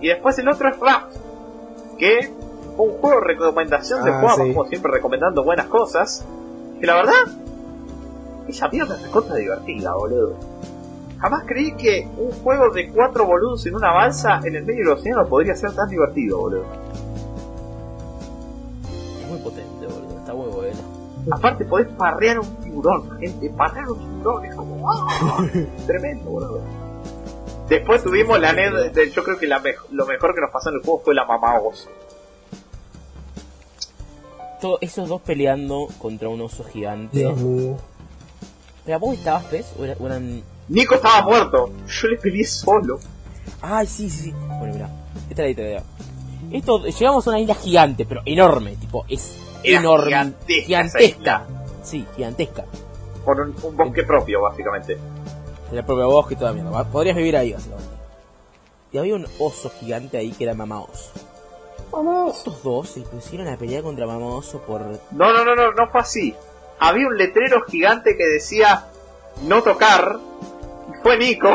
Y 0.00 0.08
después 0.08 0.38
el 0.38 0.48
otro 0.48 0.68
es 0.68 0.78
Raft, 0.78 1.16
que 1.98 2.30
un 2.76 2.90
juego 2.98 3.20
de 3.20 3.26
recomendación 3.26 4.04
de 4.04 4.10
Ah, 4.12 4.20
Juan, 4.20 4.46
sí. 4.46 4.52
como 4.54 4.68
siempre 4.68 4.92
recomendando 4.92 5.42
buenas 5.42 5.66
cosas. 5.66 6.24
Que 6.78 6.86
la 6.86 6.94
verdad, 6.94 7.14
esa 8.48 8.68
mierda 8.68 8.94
es 8.94 9.02
recontra 9.02 9.34
divertida, 9.36 9.92
boludo. 9.94 10.36
Jamás 11.22 11.44
creí 11.46 11.72
que 11.76 12.06
un 12.18 12.32
juego 12.42 12.68
de 12.70 12.90
cuatro 12.90 13.24
boludos 13.24 13.64
en 13.66 13.76
una 13.76 13.92
balsa 13.92 14.40
en 14.44 14.56
el 14.56 14.64
medio 14.64 14.80
del 14.80 14.98
océano 14.98 15.24
podría 15.28 15.54
ser 15.54 15.72
tan 15.72 15.88
divertido, 15.88 16.36
boludo. 16.40 16.64
Es 19.22 19.28
muy 19.28 19.38
potente, 19.38 19.86
boludo. 19.86 20.18
Está 20.18 20.34
muy 20.34 20.48
bueno. 20.48 20.78
Aparte 21.30 21.64
podés 21.64 21.86
parrear 21.96 22.40
un 22.40 22.56
tiburón, 22.56 23.18
gente, 23.20 23.48
parrear 23.50 23.88
un 23.88 23.98
tiburón 24.00 24.44
es 24.44 24.54
como 24.56 24.90
¡ah! 24.92 25.46
tremendo, 25.86 26.28
boludo. 26.28 26.60
Después 27.68 28.02
tuvimos 28.02 28.40
la 28.40 28.50
anécdota, 28.50 28.88
de- 28.88 29.10
yo 29.12 29.22
creo 29.22 29.38
que 29.38 29.46
la 29.46 29.62
lo 29.92 30.04
mejor 30.06 30.34
que 30.34 30.40
nos 30.40 30.50
pasó 30.50 30.70
en 30.70 30.74
el 30.76 30.82
juego 30.82 31.00
fue 31.04 31.14
la 31.14 31.24
mamá 31.24 31.54
oso. 31.60 31.88
Todo, 34.60 34.78
esos 34.80 35.08
dos 35.08 35.20
peleando 35.22 35.86
contra 35.98 36.28
un 36.28 36.40
oso 36.40 36.64
gigante. 36.64 37.18
Dios 37.18 37.36
mío. 37.36 37.76
¿Pero 38.84 38.98
vos 38.98 39.14
estabas, 39.16 39.44
pez? 39.44 39.72
¿O 39.78 39.84
eran.? 39.84 40.42
Nico 40.68 40.94
estaba 40.94 41.22
muerto, 41.22 41.70
yo 41.86 42.08
le 42.08 42.16
peleé 42.16 42.44
solo. 42.44 42.98
Ay, 43.60 43.86
sí, 43.86 44.08
sí, 44.08 44.24
sí. 44.24 44.32
Bueno, 44.58 44.74
mira. 44.74 44.90
esta 45.28 45.44
es 45.46 45.56
la 45.56 45.62
idea. 45.62 45.82
Esto, 46.50 46.84
llegamos 46.84 47.26
a 47.26 47.30
una 47.30 47.40
isla 47.40 47.54
gigante, 47.54 48.04
pero 48.04 48.22
enorme, 48.24 48.76
tipo, 48.76 49.04
es 49.08 49.38
Era 49.62 49.80
enorme. 49.80 50.06
gigantesca 50.06 50.66
gigantesca. 50.66 51.46
Sí, 51.82 52.06
gigantesca. 52.16 52.64
Con 53.24 53.40
un, 53.40 53.54
un 53.62 53.76
bosque 53.76 54.02
propio, 54.04 54.42
básicamente. 54.42 54.98
En 55.70 55.78
el 55.78 55.84
propio 55.84 56.10
bosque 56.10 56.34
y 56.34 56.36
toda 56.36 56.52
mierda. 56.52 56.84
Podrías 56.84 57.16
vivir 57.16 57.36
ahí, 57.36 57.52
básicamente. 57.52 57.90
Y 58.92 58.98
había 58.98 59.14
un 59.14 59.26
oso 59.38 59.70
gigante 59.80 60.18
ahí 60.18 60.32
que 60.32 60.44
era 60.44 60.54
mamá 60.54 60.80
oso. 60.80 61.10
Estos 62.30 62.62
dos 62.62 62.88
se 62.88 63.00
pusieron 63.02 63.48
a 63.48 63.56
pelear 63.56 63.82
contra 63.82 64.06
mamá 64.06 64.26
oso 64.26 64.60
por... 64.62 64.80
No, 65.10 65.32
no, 65.32 65.44
no, 65.44 65.54
no, 65.54 65.72
no 65.72 65.88
fue 65.90 66.00
así. 66.00 66.34
Había 66.78 67.06
un 67.06 67.16
letrero 67.16 67.62
gigante 67.66 68.16
que 68.16 68.24
decía 68.26 68.86
no 69.42 69.62
tocar. 69.62 70.18
Fue 71.02 71.18
Nico 71.18 71.50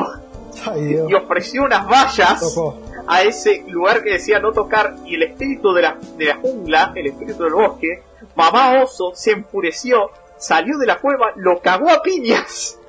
Ay, 0.65 0.97
y 1.07 1.13
ofreció 1.13 1.63
unas 1.63 1.87
vallas 1.87 2.39
Tocó. 2.39 2.81
a 3.07 3.21
ese 3.21 3.63
lugar 3.67 4.03
que 4.03 4.13
decía 4.13 4.39
no 4.39 4.51
tocar. 4.51 4.95
Y 5.05 5.15
el 5.15 5.23
espíritu 5.23 5.73
de 5.73 5.81
la, 5.81 5.97
de 6.17 6.25
la 6.25 6.35
jungla, 6.37 6.91
el 6.95 7.07
espíritu 7.07 7.43
del 7.43 7.53
bosque, 7.53 8.03
mamá 8.35 8.81
oso 8.81 9.11
se 9.13 9.31
enfureció, 9.31 10.11
salió 10.37 10.77
de 10.77 10.87
la 10.87 10.99
cueva, 10.99 11.31
lo 11.35 11.59
cagó 11.61 11.89
a 11.89 12.01
piñas. 12.01 12.79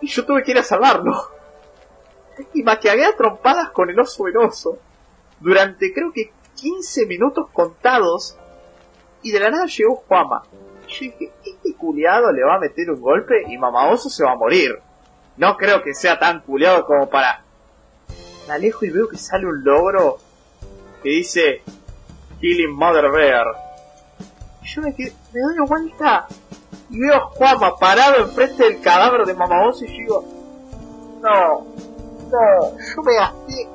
Y 0.00 0.08
yo 0.08 0.24
tuve 0.24 0.42
que 0.42 0.52
ir 0.52 0.58
a 0.58 0.62
salvarlo. 0.62 1.12
Y 2.52 2.62
me 2.62 2.78
cagué 2.78 3.04
a 3.04 3.16
trompadas 3.16 3.70
con 3.70 3.90
el 3.90 3.98
oso 3.98 4.24
veloso. 4.24 4.78
Durante 5.40 5.92
creo 5.92 6.12
que 6.12 6.32
15 6.54 7.06
minutos 7.06 7.46
contados. 7.52 8.36
Y 9.22 9.32
de 9.32 9.40
la 9.40 9.50
nada 9.50 9.66
llegó 9.66 9.96
Juama. 9.96 10.42
Y 10.86 10.92
yo 10.92 11.00
dije, 11.00 11.32
este 11.44 11.74
culiado 11.74 12.30
le 12.32 12.44
va 12.44 12.56
a 12.56 12.60
meter 12.60 12.90
un 12.90 13.00
golpe 13.00 13.42
y 13.48 13.58
mamá 13.58 13.88
oso 13.90 14.08
se 14.08 14.24
va 14.24 14.32
a 14.32 14.36
morir. 14.36 14.78
No 15.36 15.56
creo 15.56 15.82
que 15.82 15.94
sea 15.94 16.18
tan 16.18 16.40
culiado 16.40 16.84
como 16.86 17.08
para... 17.08 17.42
Me 18.46 18.54
alejo 18.54 18.84
y 18.84 18.90
veo 18.90 19.08
que 19.08 19.18
sale 19.18 19.46
un 19.46 19.62
logro 19.64 20.18
que 21.02 21.08
dice 21.10 21.62
Killing 22.40 22.74
Mother 22.74 23.10
Bear. 23.10 23.46
Y 24.62 24.66
yo 24.66 24.82
me, 24.82 24.94
quedé- 24.94 25.12
me 25.32 25.40
doy 25.40 25.66
vuelta 25.66 26.26
y 26.90 27.00
veo 27.00 27.14
a 27.16 27.20
Juama 27.20 27.76
parado 27.76 28.22
enfrente 28.24 28.62
del 28.64 28.80
cadáver 28.80 29.26
de 29.26 29.34
mamá 29.34 29.56
y 29.80 29.86
yo 29.86 29.92
digo, 29.92 30.24
no, 31.20 31.66
no, 32.30 32.78
yo 32.78 33.02
me 33.02 33.14
gasté 33.14 33.68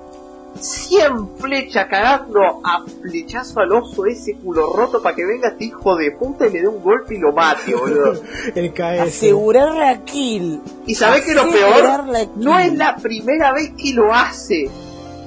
100 0.62 1.38
flechas 1.38 1.88
cagando 1.90 2.42
a 2.64 2.84
flechazo 3.02 3.60
al 3.60 3.72
oso 3.72 4.06
ese 4.06 4.36
culo 4.36 4.74
roto 4.74 5.02
para 5.02 5.16
que 5.16 5.26
venga 5.26 5.50
este 5.50 5.66
hijo 5.66 5.96
de 5.96 6.12
puta 6.12 6.48
y 6.48 6.52
le 6.52 6.62
dé 6.62 6.68
un 6.68 6.82
golpe 6.82 7.16
y 7.16 7.18
lo 7.20 7.32
mate, 7.32 7.76
boludo. 7.76 8.14
El 8.56 8.72
KS. 8.74 9.02
Asegurar 9.02 9.74
la 9.76 10.04
kill. 10.04 10.62
Y 10.86 10.96
sabés 10.96 11.26
que 11.26 11.34
lo 11.34 11.50
peor 11.50 12.04
no 12.36 12.60
es 12.60 12.74
la 12.74 12.96
primera 12.96 13.54
vez 13.54 13.72
que 13.78 13.94
lo 13.94 14.14
hace. 14.14 14.70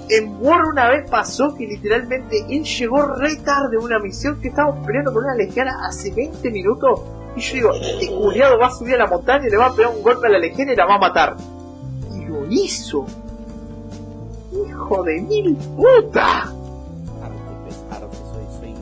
En 0.08 0.36
War 0.38 0.60
una 0.66 0.90
vez 0.90 1.08
pasó 1.10 1.54
que 1.54 1.66
literalmente 1.66 2.44
él 2.48 2.64
llegó 2.64 3.02
re 3.02 3.36
tarde 3.36 3.76
a 3.78 3.80
una 3.80 3.98
misión 3.98 4.38
que 4.40 4.48
estábamos 4.48 4.86
peleando 4.86 5.12
con 5.12 5.24
una 5.24 5.34
legiana 5.34 5.86
hace 5.86 6.10
20 6.10 6.50
minutos. 6.50 7.00
Y 7.36 7.40
yo 7.40 7.54
digo, 7.54 7.72
este 7.72 8.08
culiado 8.08 8.58
va 8.58 8.66
a 8.66 8.70
subir 8.70 8.94
a 8.94 8.98
la 8.98 9.06
montaña 9.06 9.46
y 9.46 9.50
le 9.50 9.56
va 9.56 9.66
a 9.66 9.74
pegar 9.74 9.92
un 9.94 10.02
golpe 10.02 10.26
a 10.26 10.30
la 10.30 10.38
legiana 10.38 10.72
y 10.72 10.76
la 10.76 10.86
va 10.86 10.96
a 10.96 10.98
matar. 10.98 11.36
Y 12.12 12.26
lo 12.26 12.46
hizo. 12.50 13.06
Hijo 14.68 15.02
de 15.02 15.20
mil 15.20 15.56
puta. 15.56 16.52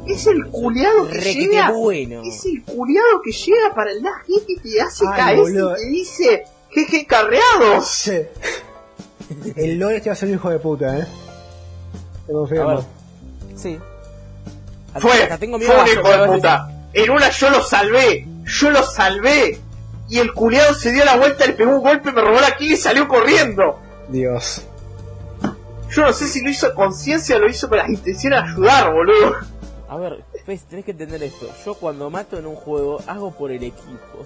Es 0.07 0.27
el 0.27 0.47
culiado 0.51 1.09
que 1.09 1.21
llega. 1.33 1.71
bueno. 1.71 2.23
Es 2.25 2.45
el 2.45 2.63
culiado 2.65 3.23
que 3.25 3.31
llega 3.33 3.75
para 3.75 3.93
el 3.93 4.03
last 4.03 4.27
hit 4.27 4.43
y 4.49 4.57
te 4.59 4.81
hace 4.81 5.05
caer 5.05 5.39
y 5.39 5.55
te 5.55 5.87
dice, 5.89 6.45
jeje 6.71 7.07
carreados. 7.07 7.87
Sí. 7.89 8.19
El 9.57 9.79
Lore 9.79 9.97
este 9.99 10.11
va 10.11 10.15
a 10.15 10.17
ser 10.17 10.29
un 10.29 10.35
hijo 10.35 10.51
de 10.51 10.59
puta, 10.59 10.99
eh. 10.99 11.07
Te 12.27 12.33
confirmo. 12.33 12.85
Sí. 13.57 13.79
Hasta- 14.89 15.01
Fue, 15.01 15.23
hasta 15.23 15.39
tengo 15.39 15.59
miedo 15.59 15.73
fue 15.73 15.83
un 15.83 15.89
hijo 15.89 16.09
de 16.11 16.27
puta. 16.29 16.69
En 16.93 17.11
una 17.11 17.31
yo 17.31 17.49
lo 17.51 17.63
salvé, 17.63 18.27
yo 18.45 18.71
lo 18.71 18.83
salvé. 18.83 19.59
Y 20.09 20.19
el 20.19 20.35
culiado 20.35 20.75
se 20.75 20.91
dio 20.93 21.05
la 21.07 21.17
vuelta, 21.17 21.47
le 21.47 21.55
pegó 21.55 21.77
un 21.77 21.81
golpe, 21.83 22.13
me 22.13 22.21
robó 22.21 22.39
la 22.41 22.57
kill 22.57 22.73
y 22.73 22.77
salió 22.77 23.09
corriendo. 23.09 23.79
Dios. 24.09 24.63
Yo 25.95 26.03
no 26.03 26.13
sé 26.13 26.27
si 26.27 26.43
lo 26.43 26.51
hizo 26.51 26.67
a 26.67 26.75
conciencia 26.75 27.37
o 27.37 27.39
lo 27.39 27.49
hizo 27.49 27.69
con 27.69 27.79
las 27.79 27.89
intenciones 27.89 28.43
de 28.43 28.51
ayudar, 28.51 28.93
boludo. 28.93 29.37
A 29.89 29.97
ver, 29.99 30.25
Fez, 30.47 30.65
tenés 30.65 30.85
que 30.85 30.93
entender 30.93 31.23
esto. 31.23 31.47
Yo 31.65 31.75
cuando 31.75 32.09
mato 32.09 32.39
en 32.39 32.47
un 32.47 32.57
juego, 32.57 32.99
hago 33.07 33.31
por 33.31 33.51
el 33.51 33.63
equipo. 33.63 34.25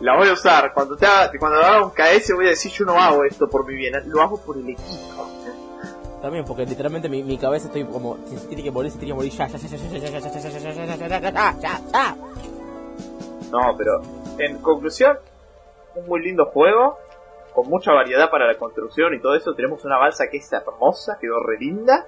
La 0.00 0.16
voy 0.16 0.28
a 0.28 0.32
usar. 0.32 0.72
Cuando 0.72 0.96
te 0.96 1.04
haga, 1.04 1.30
cuando 1.38 1.58
haga 1.58 1.84
un 1.84 1.90
KS 1.90 2.32
voy 2.34 2.46
a 2.46 2.50
decir 2.50 2.70
yo 2.72 2.84
no 2.84 2.98
hago 2.98 3.24
esto 3.24 3.48
por 3.48 3.66
mi 3.66 3.74
bien, 3.74 3.94
lo 4.06 4.22
hago 4.22 4.40
por 4.40 4.56
el 4.56 4.68
equipo. 4.68 5.28
También, 6.22 6.44
porque 6.44 6.64
literalmente 6.64 7.08
mi, 7.08 7.22
mi 7.22 7.38
cabeza 7.38 7.66
estoy 7.66 7.84
como, 7.84 8.18
si 8.28 8.36
se 8.36 8.46
tiene 8.46 8.62
que 8.62 8.70
morir, 8.70 8.92
se 8.92 8.98
tiene 8.98 9.12
que 9.12 9.16
morir 9.16 9.32
ya, 9.32 9.48
ya, 9.48 9.58
ya, 9.58 9.68
ya, 9.68 9.76
ya, 9.76 9.88
ya, 9.88 9.98
ya, 9.98 10.18
ya, 10.18 10.30
ya, 10.30 10.40
ya, 10.40 10.50
ya, 10.50 10.60
ya, 10.60 10.96
ya, 10.96 11.06
ya, 11.06 11.30
ya, 11.30 11.54
ya, 11.60 11.80
ya. 11.92 12.16
No, 13.50 13.76
pero 13.76 14.02
en 14.38 14.58
conclusión, 14.58 15.18
un 15.96 16.06
muy 16.06 16.22
lindo 16.22 16.46
juego, 16.46 16.98
con 17.54 17.68
mucha 17.68 17.92
variedad 17.92 18.30
para 18.30 18.46
la 18.46 18.56
construcción 18.58 19.14
y 19.14 19.20
todo 19.20 19.34
eso. 19.34 19.54
Tenemos 19.54 19.84
una 19.84 19.98
balsa 19.98 20.28
que 20.30 20.38
es 20.38 20.52
hermosa, 20.52 21.18
quedó 21.20 21.40
re 21.42 21.58
linda, 21.58 22.06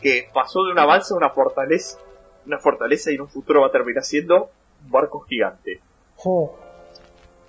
que 0.00 0.28
pasó 0.32 0.64
de 0.64 0.72
una 0.72 0.84
balsa 0.84 1.14
a 1.14 1.18
una 1.18 1.30
fortaleza, 1.30 1.98
una 2.46 2.58
fortaleza 2.58 3.10
y 3.10 3.14
en 3.14 3.22
un 3.22 3.28
futuro 3.28 3.62
va 3.62 3.68
a 3.68 3.72
terminar 3.72 4.04
siendo 4.04 4.50
un 4.84 4.90
barco 4.90 5.20
gigante. 5.20 5.80
Jo. 6.16 6.54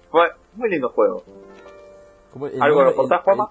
Fue 0.10 0.28
muy 0.54 0.70
lindo 0.70 0.90
juego. 0.90 1.24
El 2.52 2.62
¿Algo 2.62 2.84
que 2.84 2.90
aportás, 2.90 3.22
Juanma? 3.24 3.50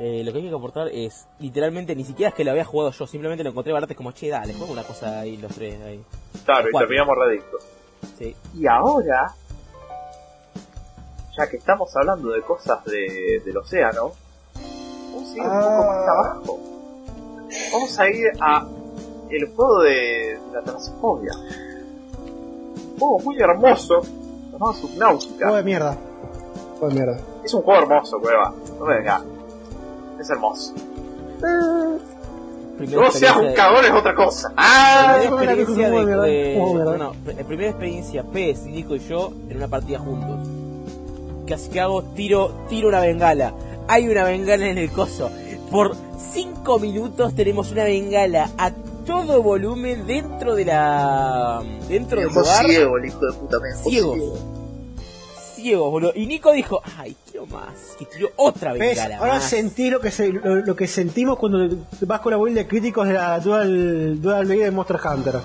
eh, 0.00 0.22
lo 0.24 0.32
que 0.32 0.38
hay 0.38 0.48
que 0.48 0.54
aportar 0.54 0.88
es, 0.88 1.26
literalmente, 1.40 1.96
ni 1.96 2.04
siquiera 2.04 2.28
es 2.28 2.34
que 2.34 2.44
lo 2.44 2.52
había 2.52 2.64
jugado 2.64 2.92
yo, 2.92 3.06
simplemente 3.06 3.42
lo 3.42 3.50
encontré 3.50 3.72
barato, 3.72 3.92
es 3.92 3.96
como, 3.96 4.12
che, 4.12 4.28
dale, 4.28 4.54
juega 4.54 4.72
una 4.72 4.84
cosa 4.84 5.20
ahí, 5.20 5.36
los 5.36 5.52
tres 5.52 5.80
ahí. 5.82 6.02
Claro, 6.44 6.68
y 6.68 6.78
terminamos 6.78 7.16
redictos. 7.18 7.66
Sí. 8.16 8.36
Y 8.54 8.66
ahora, 8.68 9.34
ya 11.38 11.48
que 11.48 11.56
estamos 11.56 11.94
hablando 11.96 12.30
de 12.30 12.42
cosas 12.42 12.84
de, 12.84 13.40
del 13.44 13.56
océano, 13.56 14.10
vamos 15.14 15.32
a 15.32 15.36
ir 15.36 15.42
un 15.42 15.48
poco 15.48 15.86
más 15.86 15.96
Ah. 16.06 16.10
abajo. 16.10 16.58
Vamos 17.72 17.98
a 17.98 18.10
ir 18.10 18.26
a 18.40 18.66
el 19.30 19.46
juego 19.54 19.80
de 19.82 20.38
la 20.52 20.62
transfobia. 20.62 21.32
Un 21.34 22.98
juego 22.98 23.18
muy 23.20 23.38
hermoso, 23.38 24.02
llamado 24.52 24.72
Subnautica. 24.74 25.44
Juego 25.46 25.56
de 25.56 25.62
mierda. 25.62 25.96
Juego 26.78 26.88
de 26.88 26.94
mierda. 26.94 27.20
Es 27.44 27.54
un 27.54 27.62
juego 27.62 27.82
hermoso, 27.82 28.18
cueva. 28.20 28.52
No 28.78 28.84
me 28.86 28.98
digas. 28.98 29.22
Es 30.20 30.30
hermoso. 30.30 30.74
No 32.78 33.10
seas 33.10 33.36
un 33.36 33.52
cagón 33.54 33.84
es 33.84 33.90
otra 33.92 34.14
cosa. 34.14 34.52
¡Ah! 34.56 35.16
Primera 35.20 35.52
experiencia 35.52 35.90
de, 35.90 35.96
de 35.96 35.98
de- 35.98 36.06
mierda, 36.06 36.22
juego 36.22 36.78
de 36.78 36.84
no, 36.84 36.90
mierda. 36.90 36.98
no, 36.98 37.12
pr- 37.14 37.44
primera 37.46 37.70
experiencia 37.70 38.22
Pez, 38.24 38.62
Nico 38.66 38.94
y 38.94 39.00
yo 39.00 39.32
en 39.48 39.56
una 39.56 39.68
partida 39.68 39.98
juntos. 39.98 40.48
Que 41.48 41.54
así 41.54 41.70
que 41.70 41.80
hago 41.80 42.02
tiro, 42.02 42.54
tiro 42.68 42.88
una 42.88 43.00
bengala. 43.00 43.54
Hay 43.88 44.06
una 44.06 44.22
bengala 44.24 44.66
en 44.68 44.76
el 44.78 44.90
coso. 44.92 45.30
Por 45.70 45.96
5 46.34 46.78
minutos 46.78 47.34
tenemos 47.34 47.72
una 47.72 47.84
bengala 47.84 48.50
a 48.58 48.70
todo 49.06 49.42
volumen 49.42 50.06
dentro 50.06 50.54
de 50.54 50.66
la 50.66 51.62
dentro 51.88 52.20
del 52.20 52.28
lugar. 52.28 52.66
ciego 52.66 52.98
el 52.98 53.06
hijo 53.06 53.20
de 53.26 53.32
puta, 53.38 53.56
me 53.60 53.90
Ciego. 53.90 54.14
ciego. 55.56 55.90
Boludo. 55.90 56.12
Y 56.14 56.26
Nico 56.26 56.52
dijo, 56.52 56.82
ay, 56.98 57.16
quiero 57.30 57.46
más. 57.46 57.96
Y 57.98 58.04
tiró 58.04 58.28
otra 58.36 58.74
¿Ves? 58.74 58.80
bengala. 58.96 59.16
Ahora 59.16 59.34
más. 59.36 59.44
sentí 59.44 59.88
lo 59.90 60.00
que, 60.00 60.10
se, 60.10 60.28
lo, 60.28 60.56
lo 60.56 60.76
que 60.76 60.86
sentimos 60.86 61.38
cuando 61.38 61.66
vas 62.02 62.20
con 62.20 62.32
la 62.32 62.36
build 62.36 62.56
de 62.56 62.66
críticos 62.66 63.08
de 63.08 63.14
la 63.14 63.40
Dual, 63.40 64.20
Dual 64.20 64.46
de 64.46 64.70
Monster 64.70 64.98
Hunter. 65.02 65.36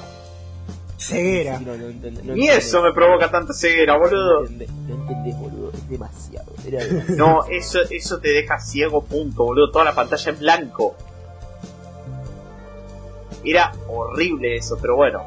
Ceguera. 0.97 1.59
No, 1.59 1.75
no 1.75 1.87
entendé- 1.89 2.23
no 2.23 2.33
Ni 2.33 2.47
eso 2.47 2.81
me 2.81 2.93
provoca 2.93 3.29
tanta 3.29 3.53
ceguera, 3.53 3.97
boludo. 3.97 4.41
No 4.41 4.47
entendés, 4.47 4.69
entendés, 4.89 5.37
boludo. 5.37 5.71
Es 5.73 5.89
demasiado. 5.89 6.51
Era 6.65 6.83
demasiado. 6.83 7.15
No, 7.17 7.45
eso, 7.45 7.79
eso 7.89 8.19
te 8.19 8.29
deja 8.29 8.59
ciego, 8.59 9.03
punto, 9.03 9.43
boludo. 9.43 9.71
Toda 9.71 9.85
la 9.85 9.95
pantalla 9.95 10.31
en 10.31 10.39
blanco. 10.39 10.95
Era 13.43 13.71
horrible 13.89 14.55
eso, 14.55 14.77
pero 14.81 14.95
bueno. 14.95 15.21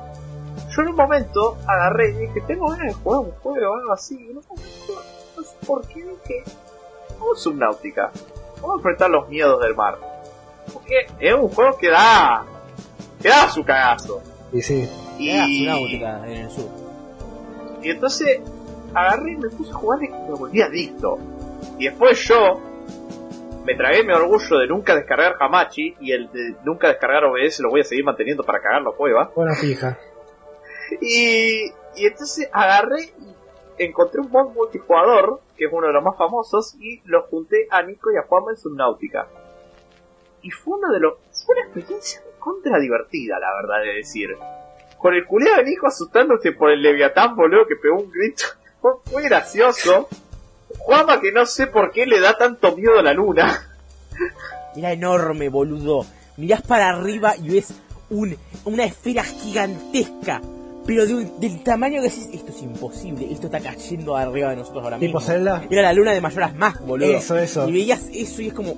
Yo 0.75 0.83
en 0.83 0.89
un 0.89 0.97
momento 0.97 1.59
agarré 1.67 2.11
y 2.11 2.27
dije, 2.27 2.41
tengo 2.47 2.69
ganas 2.69 2.87
de 2.89 2.93
jugar 2.95 3.21
un 3.21 3.31
juego 3.33 3.71
o 3.73 3.77
algo 3.77 3.93
así. 3.93 4.19
No 4.33 4.41
sé 4.41 5.57
por 5.67 5.87
qué 5.87 5.97
dije, 6.03 6.45
vamos 7.19 7.41
Subnautica. 7.43 8.11
Vamos 8.57 8.71
a 8.71 8.77
enfrentar 8.79 9.11
los 9.11 9.29
miedos 9.29 9.61
del 9.61 9.75
mar. 9.75 9.99
Porque 10.73 11.07
es 11.21 11.35
un 11.35 11.49
juego 11.49 11.77
que 11.77 11.89
da, 11.91 12.45
que 13.21 13.29
da 13.29 13.49
su 13.51 13.63
cagazo. 13.65 14.23
Y 14.53 14.63
sí. 14.63 14.89
Era 15.19 15.47
Y, 15.47 15.67
náutica 15.67 16.27
en 16.27 16.33
el 16.33 16.51
sur. 16.51 16.69
y 17.83 17.91
entonces 17.91 18.41
agarré 18.95 19.33
y 19.33 19.37
me 19.37 19.49
puse 19.51 19.71
a 19.71 19.75
jugar 19.75 20.03
y 20.03 20.09
me 20.09 20.35
volví 20.35 20.61
adicto. 20.63 21.19
Y 21.79 21.85
después 21.87 22.19
yo 22.29 22.61
me 23.65 23.75
tragué 23.75 24.05
mi 24.05 24.13
orgullo 24.13 24.59
de 24.59 24.67
nunca 24.69 24.95
descargar 24.95 25.37
Hamachi 25.41 25.97
y 26.01 26.13
el 26.13 26.31
de 26.31 26.55
nunca 26.65 26.89
descargar 26.89 27.25
OBS 27.25 27.61
lo 27.61 27.71
voy 27.71 27.81
a 27.81 27.85
seguir 27.85 28.05
manteniendo 28.05 28.45
para 28.45 28.61
cagar 28.61 28.83
la 28.83 28.93
cueva. 28.93 29.31
Buena 29.35 29.55
fija. 29.55 29.99
Y, 31.01 31.65
y 31.97 32.07
entonces 32.07 32.49
agarré 32.53 33.13
y 33.77 33.85
encontré 33.85 34.21
un 34.21 34.31
mod 34.31 34.53
multijugador, 34.55 35.41
que 35.57 35.65
es 35.65 35.73
uno 35.73 35.89
de 35.89 35.93
los 35.93 36.03
más 36.05 36.17
famosos, 36.17 36.77
y 36.79 37.03
lo 37.07 37.23
junté 37.25 37.67
a 37.71 37.83
Nico 37.83 38.13
y 38.13 38.17
a 38.17 38.23
Juanma 38.23 38.53
en 38.53 38.57
Subnautica. 38.57 39.27
y 40.43 40.51
fue 40.51 40.79
uno 40.79 40.93
de 40.93 41.01
los. 41.01 41.15
Fue 41.45 41.57
una 41.57 41.65
experiencia 41.67 42.21
contra 42.39 42.79
divertida, 42.79 43.41
la 43.41 43.49
verdad 43.61 43.83
de 43.85 43.95
decir. 43.97 44.29
Con 44.99 45.15
el 45.15 45.25
culiado 45.27 45.59
del 45.59 45.69
hijo 45.73 45.87
asustándose 45.87 46.53
por 46.53 46.71
el 46.71 46.83
Leviatán, 46.83 47.37
boludo, 47.37 47.67
que 47.67 47.77
pegó 47.77 47.97
un 48.01 48.11
grito. 48.11 48.45
Fue, 49.11 49.23
gracioso. 49.23 50.09
Juama 50.79 51.21
que 51.21 51.33
no 51.33 51.47
sé 51.47 51.67
por 51.69 51.91
qué 51.93 52.07
le 52.07 52.21
da 52.21 52.37
tanto 52.37 52.77
miedo 52.77 52.99
a 52.99 53.03
la 53.03 53.13
luna. 53.13 53.69
Era 54.77 54.93
enorme, 54.93 55.49
boludo. 55.49 56.05
Mirás 56.37 56.63
para 56.63 56.89
arriba 56.91 57.35
y 57.37 57.49
ves 57.51 57.73
un, 58.11 58.37
una 58.65 58.85
esfera 58.85 59.23
gigantesca. 59.25 60.41
Pero 60.87 61.05
de 61.07 61.15
un- 61.15 61.41
del 61.41 61.63
tamaño 61.65 62.01
que 62.01 62.09
decís, 62.09 62.29
esto 62.33 62.53
es 62.53 62.63
imposible, 62.63 63.27
esto 63.33 63.47
está 63.47 63.59
cayendo 63.61 64.17
arriba 64.17 64.51
de 64.51 64.57
nosotros 64.57 64.85
ahora 64.85 64.99
mismo. 64.99 65.21
Zelda. 65.21 65.65
Era 65.69 65.83
la 65.83 65.93
luna 65.93 66.13
de 66.13 66.21
Mayoras 66.21 66.55
Mask, 66.55 66.83
boludo. 66.83 67.09
Eso, 67.13 67.37
eso. 67.39 67.69
Y 67.69 67.73
veías 67.73 68.03
eso 68.13 68.43
y 68.43 68.49
es 68.49 68.55
como... 68.55 68.75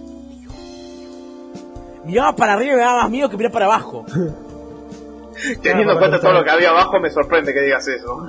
Miraba 2.05 2.35
para 2.35 2.55
arriba 2.55 2.73
y 2.73 2.77
me 2.77 2.82
daba 2.82 3.03
más 3.03 3.11
miedo 3.11 3.28
que 3.28 3.36
mirar 3.36 3.53
para 3.53 3.66
abajo. 3.66 4.07
Teniendo 5.62 5.93
en 5.93 5.98
cuenta 5.98 6.20
todo 6.20 6.32
lo 6.32 6.44
que 6.44 6.51
había 6.51 6.70
abajo, 6.70 6.98
me 7.01 7.10
sorprende 7.10 7.52
que 7.55 7.60
digas 7.62 7.86
eso. 7.89 8.28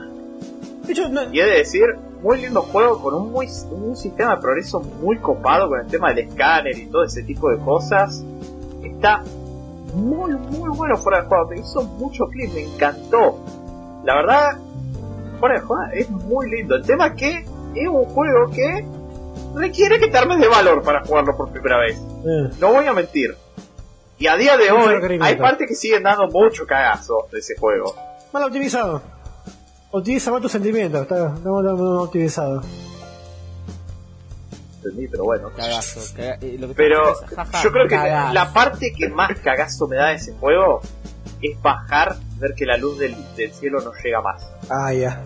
Hecho, 0.87 1.07
no- 1.09 1.31
Y 1.33 1.39
he 1.39 1.45
de 1.45 1.57
decir, 1.57 1.83
muy 2.21 2.41
lindo 2.41 2.61
juego 2.61 2.99
con 3.01 3.13
un, 3.13 3.31
muy, 3.31 3.47
un 3.71 3.95
sistema 3.95 4.35
de 4.35 4.41
progreso 4.41 4.79
muy 4.81 5.17
copado 5.19 5.69
con 5.69 5.79
el 5.81 5.87
tema 5.87 6.09
del 6.09 6.27
escáner 6.27 6.77
y 6.77 6.85
todo 6.87 7.03
ese 7.03 7.23
tipo 7.23 7.49
de 7.51 7.57
cosas. 7.59 8.23
Está 8.83 9.23
muy, 9.93 10.31
muy 10.33 10.69
bueno 10.69 10.97
fuera 10.97 11.21
de 11.21 11.27
juego. 11.27 11.47
Me 11.49 11.59
hizo 11.59 11.83
mucho 11.83 12.25
clic, 12.27 12.51
me 12.53 12.61
encantó. 12.61 13.39
La 14.03 14.15
verdad, 14.15 14.57
fuera 15.39 15.55
de 15.55 15.61
juego 15.61 15.83
es 15.93 16.09
muy 16.09 16.49
lindo. 16.49 16.75
El 16.75 16.83
tema 16.85 17.07
es 17.07 17.13
que 17.13 17.45
es 17.75 17.87
un 17.87 18.05
juego 18.05 18.49
que 18.51 18.85
requiere 19.55 19.99
que 19.99 20.07
te 20.07 20.17
armes 20.17 20.39
de 20.39 20.47
valor 20.47 20.81
para 20.83 21.03
jugarlo 21.05 21.35
por 21.37 21.51
primera 21.51 21.77
vez. 21.79 21.97
eh, 21.97 22.49
No 22.59 22.73
voy 22.73 22.85
a 22.85 22.93
mentir. 22.93 23.35
Y 24.19 24.27
a 24.27 24.35
día 24.35 24.57
de 24.57 24.71
Mucho 24.71 24.89
hoy 25.07 25.17
hay 25.21 25.35
partes 25.37 25.67
que 25.67 25.75
siguen 25.75 26.03
dando 26.03 26.27
mucho 26.27 26.65
cagazo 26.67 27.27
de 27.31 27.39
ese 27.39 27.55
juego. 27.57 27.95
mal 28.33 28.43
optimizado. 28.43 29.01
Optimiza 29.91 30.31
más 30.31 30.41
tus 30.41 30.51
sentimientos. 30.51 31.01
Está, 31.01 31.33
está 31.35 31.49
mal, 31.49 31.63
mal 31.63 31.97
optimizado. 31.99 32.61
Entendí, 34.77 35.07
pero 35.07 35.23
bueno. 35.23 35.49
Cagazo. 35.55 35.99
caga- 36.15 36.37
lo 36.41 36.67
que 36.67 36.73
Pero 36.75 37.03
yo 37.63 37.71
creo 37.71 37.87
que 37.87 37.95
cagazo. 37.95 38.33
la 38.33 38.53
parte 38.53 38.93
que 38.95 39.09
más 39.09 39.39
cagazo 39.39 39.87
me 39.87 39.95
da 39.95 40.07
de 40.09 40.15
ese 40.15 40.33
juego 40.33 40.81
es 41.41 41.61
bajar, 41.61 42.15
ver 42.39 42.53
que 42.55 42.65
la 42.65 42.77
luz 42.77 42.99
del, 42.99 43.15
del 43.35 43.51
cielo 43.53 43.79
no 43.81 43.91
llega 44.03 44.21
más. 44.21 44.45
Ah, 44.69 44.93
ya. 44.93 45.21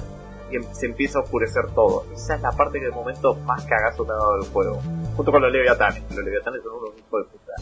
Y 0.51 0.55
em- 0.57 0.65
se 0.71 0.85
empieza 0.85 1.19
a 1.19 1.23
oscurecer 1.23 1.65
todo. 1.73 2.05
Esa 2.13 2.35
es 2.35 2.41
la 2.41 2.51
parte 2.51 2.79
que 2.79 2.85
de 2.85 2.91
momento 2.91 3.33
más 3.45 3.63
cagazo 3.65 4.05
me 4.05 4.11
ha 4.13 4.17
dado 4.17 4.37
del 4.37 4.49
juego. 4.51 4.81
Junto 5.17 5.31
con 5.31 5.41
los 5.41 5.51
leviatanes. 5.51 6.03
Los 6.15 6.23
leviatanes 6.23 6.61
son 6.63 6.73
unos 6.73 6.91
hijos 6.97 7.25
de 7.25 7.31
puta. 7.31 7.53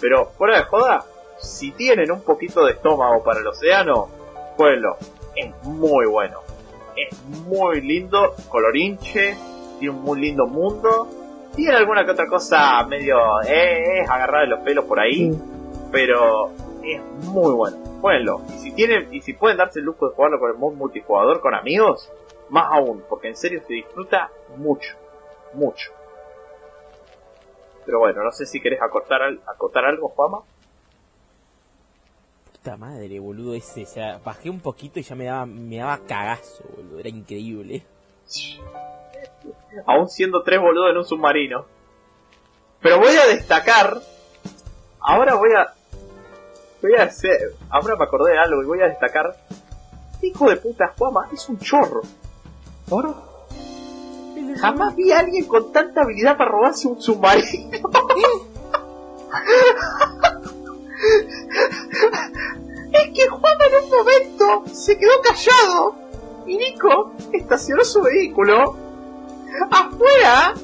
Pero 0.00 0.26
fuera 0.36 0.58
de 0.58 0.64
joda, 0.64 1.04
si 1.38 1.72
tienen 1.72 2.10
un 2.10 2.22
poquito 2.22 2.64
de 2.64 2.72
estómago 2.72 3.22
para 3.22 3.40
el 3.40 3.46
océano, 3.46 4.08
jueguenlo. 4.56 4.96
Es 5.34 5.52
muy 5.64 6.06
bueno. 6.06 6.40
Es 6.96 7.18
muy 7.46 7.80
lindo, 7.82 8.34
colorinche, 8.48 9.36
tiene 9.78 9.94
un 9.94 10.02
muy 10.02 10.20
lindo 10.20 10.46
mundo. 10.46 11.08
Tiene 11.54 11.76
alguna 11.76 12.04
que 12.04 12.10
otra 12.10 12.26
cosa 12.26 12.84
medio 12.86 13.18
eh, 13.42 14.00
eh, 14.00 14.06
agarrada 14.08 14.44
de 14.44 14.50
los 14.50 14.60
pelos 14.60 14.84
por 14.84 15.00
ahí, 15.00 15.32
pero 15.90 16.50
es 16.82 17.00
muy 17.24 17.52
bueno. 17.54 17.76
Jueguenlo. 18.00 18.42
Y 18.54 18.58
si 18.58 18.72
tienen, 18.72 19.12
y 19.12 19.22
si 19.22 19.32
pueden 19.32 19.56
darse 19.56 19.78
el 19.78 19.86
lujo 19.86 20.08
de 20.08 20.14
jugarlo 20.14 20.38
con 20.38 20.50
el 20.50 20.58
mod 20.58 20.74
multijugador 20.74 21.40
con 21.40 21.54
amigos, 21.54 22.10
más 22.50 22.66
aún, 22.70 23.02
porque 23.08 23.28
en 23.28 23.36
serio 23.36 23.62
se 23.66 23.74
disfruta 23.74 24.30
mucho, 24.56 24.96
mucho. 25.54 25.92
Pero 27.86 28.00
bueno, 28.00 28.22
no 28.22 28.32
sé 28.32 28.44
si 28.46 28.60
querés 28.60 28.82
acotar, 28.82 29.22
al- 29.22 29.40
acotar 29.46 29.84
algo, 29.84 30.08
Juama. 30.08 30.40
Puta 32.52 32.76
madre, 32.76 33.18
boludo, 33.20 33.54
ese. 33.54 33.84
O 33.84 33.86
sea, 33.86 34.18
bajé 34.24 34.50
un 34.50 34.60
poquito 34.60 34.98
y 34.98 35.02
ya 35.02 35.14
me 35.14 35.24
daba, 35.26 35.46
me 35.46 35.76
daba 35.78 35.98
cagazo, 36.06 36.64
boludo. 36.76 36.98
Era 36.98 37.08
increíble. 37.08 37.82
Aún 39.86 40.08
siendo 40.08 40.42
tres 40.42 40.60
boludos 40.60 40.90
en 40.90 40.96
un 40.98 41.04
submarino. 41.04 41.66
Pero 42.80 42.98
voy 42.98 43.14
a 43.16 43.26
destacar. 43.26 43.98
Ahora 45.00 45.34
voy 45.34 45.50
a. 45.56 45.72
Voy 46.82 46.94
a 46.98 47.04
hacer. 47.04 47.54
Ahora 47.70 47.96
me 47.96 48.04
acordé 48.04 48.32
de 48.32 48.38
algo 48.38 48.62
y 48.62 48.66
voy 48.66 48.80
a 48.82 48.86
destacar. 48.88 49.36
Hijo 50.22 50.48
de 50.50 50.56
puta, 50.56 50.92
Juama 50.98 51.28
es 51.32 51.48
un 51.48 51.58
chorro. 51.58 52.02
¿Ahora? 52.90 53.14
Jamás 54.60 54.96
vi 54.96 55.12
a 55.12 55.20
alguien 55.20 55.44
con 55.46 55.72
tanta 55.72 56.02
habilidad 56.02 56.36
para 56.36 56.50
robarse 56.50 56.88
un 56.88 57.00
submarino. 57.00 57.46
es 62.92 63.10
que 63.14 63.28
Juan 63.28 63.56
en 63.60 63.74
un 63.84 63.90
momento 63.90 64.64
se 64.72 64.96
quedó 64.98 65.12
callado 65.22 65.94
y 66.46 66.56
Nico 66.56 67.12
estacionó 67.32 67.84
su 67.84 68.02
vehículo 68.02 68.76
afuera 69.70 70.54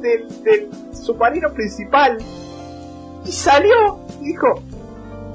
del, 0.00 0.70
submarino 0.92 1.52
principal 1.52 2.18
y 3.24 3.32
salió 3.32 3.98
y 4.20 4.28
dijo, 4.28 4.62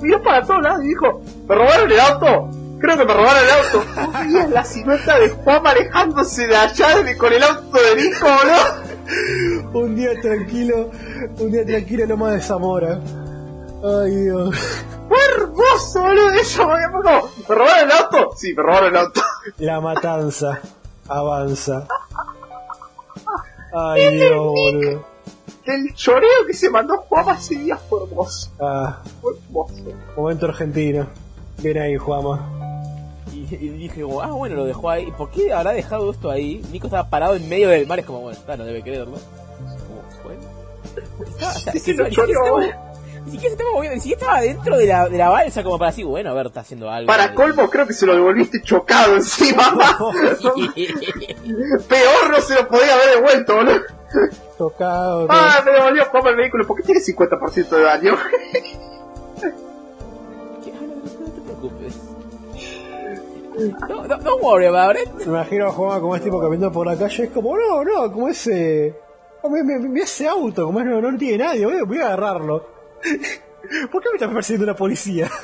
miró 0.01 0.23
para 0.23 0.45
todos 0.45 0.61
lados 0.61 0.83
y 0.83 0.87
dijo, 0.89 1.21
¿me 1.47 1.55
robaron 1.55 1.91
el 1.91 1.99
auto? 1.99 2.58
Creo 2.79 2.97
que 2.97 3.05
me 3.05 3.13
robaron 3.13 3.43
el 3.43 3.49
auto. 3.51 3.85
¿Vos 4.41 4.49
la 4.51 4.63
silueta 4.63 5.19
de 5.19 5.29
Juan 5.29 5.63
manejándose 5.63 6.47
de 6.47 6.55
allá 6.55 7.03
de- 7.03 7.17
con 7.17 7.33
el 7.33 7.43
auto 7.43 7.77
de 7.77 7.95
Nico, 8.01 8.25
boludo? 8.25 9.81
Un 9.85 9.95
día 9.95 10.11
tranquilo, 10.21 10.89
un 11.39 11.51
día 11.51 11.65
tranquilo 11.65 12.05
nomás 12.07 12.33
de 12.33 12.41
Zamora. 12.41 12.99
Ay, 13.83 14.15
Dios. 14.15 14.55
Fue 15.07 15.17
hermoso, 15.37 16.01
boludo. 16.01 16.29
Eso 16.31 16.67
me 16.67 16.91
como, 16.91 17.29
¿me 17.49 17.55
robaron 17.55 17.85
el 17.85 17.91
auto? 17.97 18.29
Sí, 18.37 18.53
me 18.53 18.63
robaron 18.63 18.89
el 18.89 18.97
auto. 18.97 19.21
La 19.57 19.81
matanza 19.81 20.59
avanza. 21.07 21.87
Ay, 23.73 24.15
Dios, 24.17 24.35
boludo. 24.37 25.05
El 25.65 25.93
choreo 25.93 26.45
que 26.47 26.53
se 26.53 26.69
mandó 26.69 26.97
Juan 26.97 27.29
ese 27.37 27.55
día 27.55 27.77
fue 27.77 28.03
hermoso. 28.03 28.49
Ah, 28.59 28.97
Fue 29.21 29.33
hermoso. 29.33 29.73
momento 30.17 30.45
argentino. 30.47 31.07
Bien 31.59 31.77
ahí, 31.77 31.95
Juama. 31.97 32.39
Y, 33.51 33.55
y 33.55 33.69
dije, 33.69 34.01
como, 34.01 34.21
ah, 34.21 34.31
bueno, 34.31 34.55
lo 34.55 34.65
dejó 34.65 34.89
ahí. 34.89 35.11
¿Por 35.17 35.29
qué 35.31 35.51
habrá 35.53 35.71
dejado 35.71 36.11
esto 36.11 36.29
ahí? 36.29 36.61
Nico 36.71 36.87
estaba 36.87 37.09
parado 37.09 37.35
en 37.35 37.47
medio 37.49 37.69
del 37.69 37.87
mar. 37.87 37.99
Es 37.99 38.05
como, 38.05 38.19
bueno, 38.21 38.37
está, 38.37 38.55
no 38.57 38.65
debe 38.65 38.81
creerlo. 38.81 39.17
Como, 39.17 40.01
bueno. 40.23 40.41
Estaba, 41.27 41.51
o 41.51 41.55
sea, 41.59 41.71
Sí, 41.73 41.77
es 41.79 41.83
que 41.83 41.93
lo 41.93 42.03
ni 42.05 42.09
siquiera 42.09 42.27
se 42.27 42.33
estaba- 42.33 42.51
moviendo, 43.73 43.95
ni 43.95 44.01
siquiera 44.01 44.19
estaba 44.21 44.41
dentro 44.41 44.77
de 44.77 44.85
la, 44.87 45.09
de 45.09 45.17
la 45.17 45.29
balsa 45.29 45.63
como 45.63 45.77
para 45.77 45.91
decir, 45.91 46.05
bueno, 46.05 46.31
a 46.31 46.33
ver, 46.33 46.47
está 46.47 46.61
haciendo 46.61 46.89
algo. 46.89 47.07
Para 47.07 47.33
colmo, 47.35 47.69
creo 47.69 47.85
que 47.85 47.93
se 47.93 48.05
lo 48.05 48.13
devolviste 48.15 48.61
chocado 48.63 49.15
encima. 49.15 49.61
Peor 51.87 52.29
no 52.31 52.41
se 52.41 52.55
lo 52.55 52.67
podía 52.67 52.93
haber 52.95 53.15
devuelto, 53.17 53.55
boludo. 53.55 53.79
Tocado. 54.57 55.27
todo. 55.27 55.37
Ah, 55.37 55.61
me 55.65 55.71
devolvió 55.71 56.05
Juan 56.05 56.27
el 56.27 56.35
vehículo 56.37 56.65
porque 56.65 56.83
tiene 56.83 57.01
50% 57.01 57.69
de 57.69 57.81
daño. 57.83 58.17
¿Qué? 60.63 60.71
No 60.71 61.31
te 61.31 61.41
preocupes. 61.41 61.95
No, 63.87 64.07
no, 64.07 64.17
don't 64.17 64.41
worry 64.43 64.65
about 64.67 64.95
it. 64.95 65.09
Me 65.15 65.23
imagino 65.25 65.67
a 65.67 65.73
como 65.99 66.15
es 66.15 66.21
tipo 66.23 66.39
caminando 66.39 66.71
por 66.71 66.87
la 66.87 66.97
calle. 66.97 67.23
Es 67.25 67.29
como, 67.31 67.57
no, 67.57 67.83
no, 67.83 68.11
como 68.11 68.29
ese. 68.29 68.95
me, 69.49 69.63
me, 69.63 69.79
me 69.79 69.99
ese 70.01 70.27
auto, 70.27 70.65
como 70.65 70.79
es, 70.79 70.85
no, 70.85 71.01
no 71.01 71.17
tiene 71.17 71.43
nadie. 71.43 71.65
Voy, 71.65 71.77
a- 71.77 71.83
voy 71.83 71.97
a 71.99 72.07
agarrarlo. 72.07 72.65
¿Por 73.91 74.01
qué 74.01 74.09
me 74.09 74.15
está 74.15 74.29
persiguiendo 74.31 74.65
la 74.71 74.75
policía? 74.77 75.29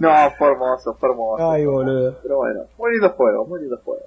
No, 0.00 0.10
fue 0.36 0.48
hermoso, 0.50 0.92
fue 0.94 1.08
hermoso. 1.08 1.50
Ay, 1.52 1.64
boludo. 1.64 2.16
Pero 2.20 2.38
bueno, 2.38 2.62
muy 2.76 2.90
lindo 2.90 3.10
juego, 3.10 3.44
muy 3.46 3.60
lindo 3.60 3.78
juego. 3.84 4.02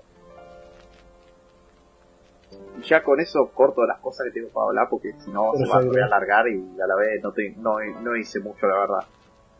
Y 2.78 2.84
ya 2.84 3.02
con 3.02 3.20
eso 3.22 3.50
corto 3.54 3.86
las 3.86 4.00
cosas 4.00 4.26
que 4.26 4.32
tengo 4.34 4.50
para 4.50 4.68
hablar 4.68 4.88
porque 4.90 5.14
si 5.24 5.32
no 5.32 5.52
se 5.56 5.66
va 5.70 5.76
a 5.78 6.06
alargar 6.08 6.48
y 6.50 6.78
a 6.82 6.88
la 6.88 6.96
vez 6.96 7.24
no, 7.24 7.32
te- 7.32 7.56
no, 7.58 7.78
no 8.02 8.16
hice 8.18 8.40
mucho, 8.42 8.68
la 8.68 8.80
verdad. 8.80 9.06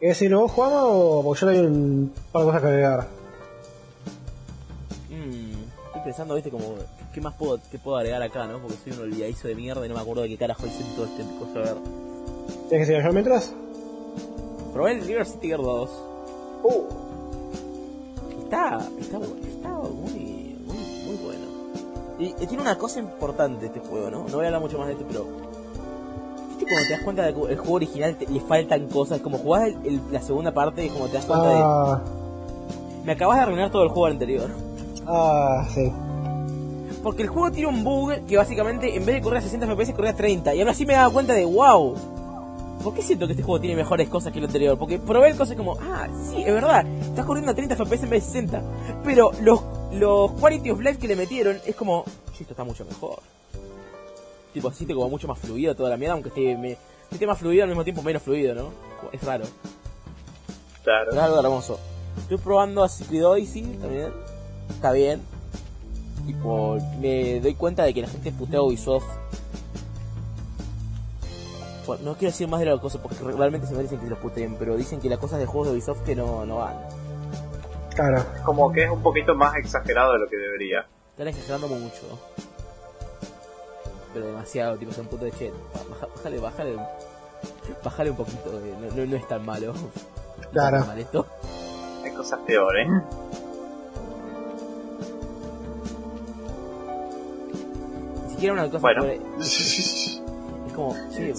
¿Querés 0.02 0.18
decirlo 0.18 0.42
vos, 0.42 0.52
Juama, 0.52 0.84
o 0.86 1.22
porque 1.24 1.42
yo 1.42 1.52
le 1.52 1.58
doy 1.60 1.68
un 1.68 2.14
par 2.32 2.42
de 2.42 2.46
cosas 2.48 2.62
que 2.64 2.68
agregar? 2.70 3.08
Mm, 5.12 5.52
estoy 5.86 6.02
pensando, 6.04 6.34
viste, 6.34 6.50
como, 6.50 6.74
¿qué 7.14 7.22
más 7.22 7.36
puedo, 7.36 7.60
qué 7.70 7.78
puedo 7.78 7.98
agregar 7.98 8.20
acá, 8.24 8.48
no? 8.48 8.58
Porque 8.58 8.78
soy 8.84 8.94
un 8.94 9.02
olvidadizo 9.02 9.48
de 9.48 9.54
mierda 9.54 9.86
y 9.86 9.90
no 9.90 9.94
me 9.94 10.02
acuerdo 10.02 10.24
de 10.24 10.30
qué 10.30 10.40
carajo 10.40 10.66
hice 10.66 10.84
todo 10.96 11.06
este 11.06 11.24
coso. 11.38 11.60
A 11.60 11.62
ver. 11.62 11.76
¿Tienes 12.68 12.88
que 12.88 12.94
seguir 12.94 13.06
yo 13.06 13.14
mientras? 13.14 13.54
Probé 14.74 14.94
el 14.94 15.06
River 15.06 15.28
City 15.28 15.50
Girl 15.50 15.62
2. 15.62 15.90
Uh, 16.64 16.84
Está, 18.46 18.80
está, 19.00 19.18
está 19.20 19.70
muy, 19.70 20.58
muy, 20.66 20.78
muy 21.06 21.16
bueno. 21.24 21.46
Y, 22.18 22.26
y 22.44 22.48
tiene 22.48 22.64
una 22.64 22.76
cosa 22.76 23.00
importante 23.00 23.68
este 23.68 23.80
juego, 23.82 24.10
¿no? 24.10 24.28
No 24.28 24.38
voy 24.38 24.46
a 24.46 24.48
hablar 24.48 24.62
mucho 24.62 24.80
más 24.80 24.88
de 24.88 24.94
esto, 24.94 25.06
pero... 25.08 25.51
¿Viste 26.72 26.76
cuando 26.76 26.88
te 26.88 26.94
das 26.94 27.04
cuenta 27.04 27.24
de 27.24 27.34
que 27.34 27.42
el 27.54 27.58
juego 27.60 27.74
original 27.76 28.16
te- 28.16 28.28
le 28.28 28.40
faltan 28.42 28.88
cosas? 28.88 29.20
Como 29.22 29.38
jugás 29.38 29.64
el- 29.68 29.78
el- 29.86 30.02
la 30.12 30.22
segunda 30.22 30.52
parte 30.54 30.86
y 30.86 30.90
como 30.90 31.08
te 31.08 31.14
das 31.14 31.26
cuenta 31.26 31.48
Ah, 31.50 32.02
de... 32.06 33.06
Me 33.06 33.12
acabas 33.14 33.38
de 33.38 33.44
arruinar 33.44 33.72
todo 33.72 33.84
el 33.84 33.90
juego 33.90 34.06
anterior. 34.08 34.50
ah, 35.08 35.66
sí. 35.74 35.92
Porque 37.04 37.24
el 37.24 37.30
juego 37.30 37.52
tiene 37.52 37.68
un 37.68 37.84
bug 37.84 38.12
que 38.28 38.38
básicamente 38.38 38.96
en 38.96 39.04
vez 39.06 39.16
de 39.16 39.22
correr 39.22 39.40
a 39.40 39.42
60 39.42 39.66
FPS 39.66 39.92
corría 39.94 40.12
a 40.12 40.16
30. 40.16 40.54
Y 40.54 40.60
aún 40.62 40.70
así 40.70 40.86
me 40.86 40.94
daba 40.94 41.12
cuenta 41.12 41.34
de, 41.34 41.46
wow, 41.46 41.96
¿por 42.84 42.94
qué 42.94 43.02
siento 43.02 43.26
que 43.26 43.34
este 43.34 43.42
juego 43.44 43.60
tiene 43.60 43.76
mejores 43.76 44.08
cosas 44.08 44.32
que 44.32 44.38
el 44.40 44.46
anterior? 44.46 44.78
Porque 44.78 45.00
probé 45.00 45.36
cosas 45.36 45.58
como, 45.58 45.74
ah, 45.82 46.08
sí, 46.30 46.44
es 46.46 46.54
verdad, 46.54 46.86
estás 46.86 47.26
corriendo 47.26 47.52
a 47.52 47.56
30 47.56 47.76
FPS 47.76 48.04
en 48.04 48.10
vez 48.12 48.22
de 48.24 48.32
60. 48.32 48.62
Pero 49.04 49.32
los, 49.42 49.62
los 49.94 50.32
quality 50.34 50.70
of 50.70 50.80
life 50.80 51.00
que 51.00 51.08
le 51.08 51.16
metieron 51.16 51.58
es 51.66 51.76
como, 51.76 52.04
"Che, 52.34 52.44
esto 52.44 52.54
está 52.54 52.64
mucho 52.64 52.86
mejor. 52.86 53.18
Tipo, 54.54 54.68
así 54.68 54.86
como 54.86 55.10
mucho 55.10 55.28
más 55.28 55.40
fluido 55.40 55.76
toda 55.76 55.90
la 55.90 55.98
mierda, 55.98 56.14
aunque 56.14 56.30
esté, 56.30 56.58
me, 56.58 56.78
esté 57.10 57.26
más 57.26 57.38
fluido 57.38 57.64
al 57.64 57.70
mismo 57.70 57.84
tiempo 57.84 58.02
menos 58.02 58.22
fluido, 58.22 58.54
¿no? 58.54 58.70
Es 59.12 59.24
raro. 59.24 59.46
Claro. 60.84 61.12
Es 61.12 61.18
algo 61.18 61.40
hermoso. 61.40 61.80
Estoy 62.18 62.38
probando 62.38 62.84
a 62.84 62.90
Secret 62.90 63.24
Odyssey 63.24 63.64
también. 63.82 64.12
Está 64.70 64.92
bien. 64.92 65.22
Tipo, 66.26 66.78
me 67.00 67.40
doy 67.40 67.56
cuenta 67.56 67.84
de 67.84 67.94
que 67.94 68.02
la 68.02 68.08
gente 68.08 68.32
putea 68.32 68.60
a 68.60 68.64
Ubisoft. 68.64 69.06
Bueno, 71.86 72.04
no 72.04 72.14
quiero 72.14 72.32
decir 72.32 72.48
más 72.48 72.60
de 72.60 72.68
la 72.68 72.78
cosa 72.78 73.02
porque 73.02 73.18
realmente 73.24 73.68
se 73.68 73.74
merecen 73.74 74.00
que 74.00 74.08
los 74.08 74.20
puteen, 74.20 74.56
pero 74.56 74.78
dicen 74.78 75.00
que 75.00 75.10
las 75.10 75.20
cosas 75.20 75.40
de 75.40 75.46
juegos 75.46 75.70
de 75.70 75.74
Ubisoft 75.74 76.04
que 76.04 76.16
no, 76.16 76.46
no 76.46 76.58
van. 76.58 76.76
Claro. 77.96 78.24
Como 78.46 78.72
que 78.72 78.84
es 78.84 78.90
un 78.90 79.02
poquito 79.02 79.36
más 79.36 79.56
exagerado 79.56 80.14
de 80.14 80.20
lo 80.20 80.30
que 80.30 80.38
debería. 80.38 80.88
Están 81.12 81.28
exagerando 81.28 81.68
mucho. 81.68 82.20
Pero 84.14 84.26
demasiado, 84.28 84.78
tipo, 84.78 84.92
son 84.92 85.06
punto 85.08 85.26
de 85.26 85.32
che. 85.32 85.52
Bájale, 86.16 86.40
bájale. 86.40 86.76
Bájale 87.84 88.10
un 88.12 88.18
poquito, 88.18 88.60
eh, 88.60 88.74
no, 88.80 88.96
no, 88.96 89.06
no 89.06 89.16
es 89.18 89.28
tan 89.28 89.46
malo. 89.46 89.74
No 90.38 90.44
es 90.44 90.48
Claro. 90.54 90.78
tan 90.80 90.88
mal 90.88 91.00
esto. 91.00 91.26
Hay 92.04 92.12
cosas 92.14 92.40
peores. 92.46 92.88
Ni 98.26 98.30
siquiera 98.32 98.54
una 98.54 98.66
cosa 98.70 98.80
Bueno. 98.80 99.02
por- 99.04 99.42
Es 99.42 100.22
como, 100.76 100.96
che, 101.16 101.34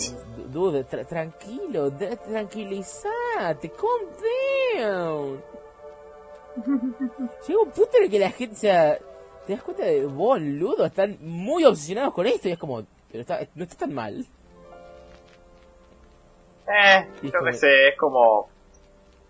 dude, 0.52 0.86
tra- 0.86 1.06
tranquilo, 1.06 1.90
tranquilizate, 1.92 3.70
calm 3.70 4.08
down. 4.78 5.42
Llega 7.46 7.60
un 7.62 7.70
punto 7.70 7.96
en 7.98 8.04
el 8.04 8.10
que 8.10 8.18
la 8.18 8.30
gente, 8.30 8.54
o 8.54 8.58
sea, 8.58 8.98
te 9.46 9.52
das 9.54 9.62
cuenta 9.62 9.84
de, 9.84 10.06
boludo, 10.06 10.84
están 10.86 11.16
muy 11.20 11.64
obsesionados 11.64 12.14
con 12.14 12.26
esto 12.26 12.48
y 12.48 12.52
es 12.52 12.58
como, 12.58 12.84
pero 13.10 13.20
está, 13.22 13.40
no 13.54 13.64
está 13.64 13.76
tan 13.76 13.92
mal. 13.94 14.24
Eh, 16.68 17.06
creo 17.30 17.44
que 17.44 17.52
sé, 17.54 17.88
es 17.88 17.96
como. 17.98 18.48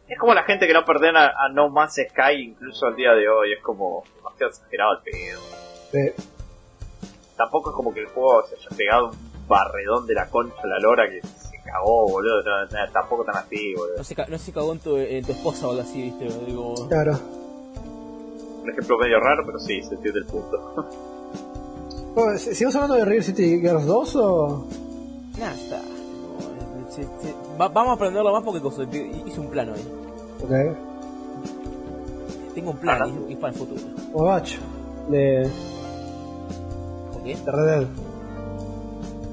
Es 0.08 0.18
como 0.18 0.34
la 0.34 0.42
gente 0.42 0.66
que 0.66 0.74
no 0.74 0.84
perdona 0.84 1.32
a 1.36 1.48
No 1.48 1.70
Man's 1.70 1.94
Sky 1.94 2.42
incluso 2.42 2.86
al 2.86 2.96
día 2.96 3.12
de 3.12 3.28
hoy. 3.28 3.52
Es 3.54 3.62
como 3.62 4.04
demasiado 4.16 4.50
exagerado 4.50 4.92
el 4.98 5.02
pedo. 5.02 5.40
Eh, 5.94 6.14
Tampoco 7.36 7.70
es 7.70 7.76
como 7.76 7.94
que 7.94 8.00
el 8.00 8.06
juego 8.08 8.46
se 8.46 8.56
haya 8.56 8.76
pegado 8.76 9.06
un 9.10 9.48
barredón 9.48 10.06
de 10.06 10.14
la 10.14 10.28
concha 10.28 10.60
a 10.62 10.66
la 10.66 10.78
lora 10.78 11.08
que 11.08 11.22
se 11.26 11.56
cagó, 11.64 12.06
boludo. 12.08 12.42
No, 12.42 12.64
no, 12.66 12.92
tampoco 12.92 13.24
tan 13.24 13.36
así, 13.36 13.74
boludo. 13.74 13.96
No 13.96 14.04
se, 14.04 14.14
ca- 14.14 14.26
no 14.28 14.36
se 14.38 14.52
cagó 14.52 14.72
en 14.72 14.78
tu, 14.80 14.96
en 14.98 15.24
tu 15.24 15.32
esposa 15.32 15.66
o 15.66 15.70
algo 15.70 15.82
así, 15.82 16.02
viste, 16.02 16.24
digo, 16.44 16.74
claro. 16.88 17.18
Un 18.62 18.70
ejemplo 18.70 18.98
medio 18.98 19.18
raro, 19.20 19.42
pero 19.46 19.58
sí, 19.58 19.82
se 19.82 19.94
entiende 19.94 20.20
el 20.20 20.26
punto. 20.26 20.88
Bueno, 22.14 22.36
¿si- 22.38 22.50
¿Seguimos 22.54 22.74
hablando 22.74 22.96
de 22.96 23.04
River 23.06 23.24
City 23.24 23.58
Girls 23.58 23.86
2 23.86 24.16
o...? 24.16 24.66
nada, 25.38 25.54
está. 25.54 25.78
No, 25.80 26.90
se- 26.90 27.04
se- 27.04 27.34
va- 27.58 27.68
vamos 27.68 27.92
a 27.92 27.94
aprenderlo 27.94 28.30
más 28.34 28.42
porque 28.42 28.60
cosa, 28.60 28.82
hice 28.82 29.40
un 29.40 29.46
plano 29.48 29.72
ahí. 29.72 29.88
Ok. 30.44 30.50
Tengo 32.54 32.72
un 32.72 32.76
plan 32.76 33.24
y 33.30 33.32
es 33.32 33.38
para 33.38 33.54
el 33.54 33.58
futuro. 33.58 33.80
O 34.12 34.24
Batch. 34.24 34.58
De, 35.08 35.48
¿Por 37.14 37.22
qué? 37.22 37.34
de 37.34 37.50
Red 37.50 37.64
Dead. 37.80 37.86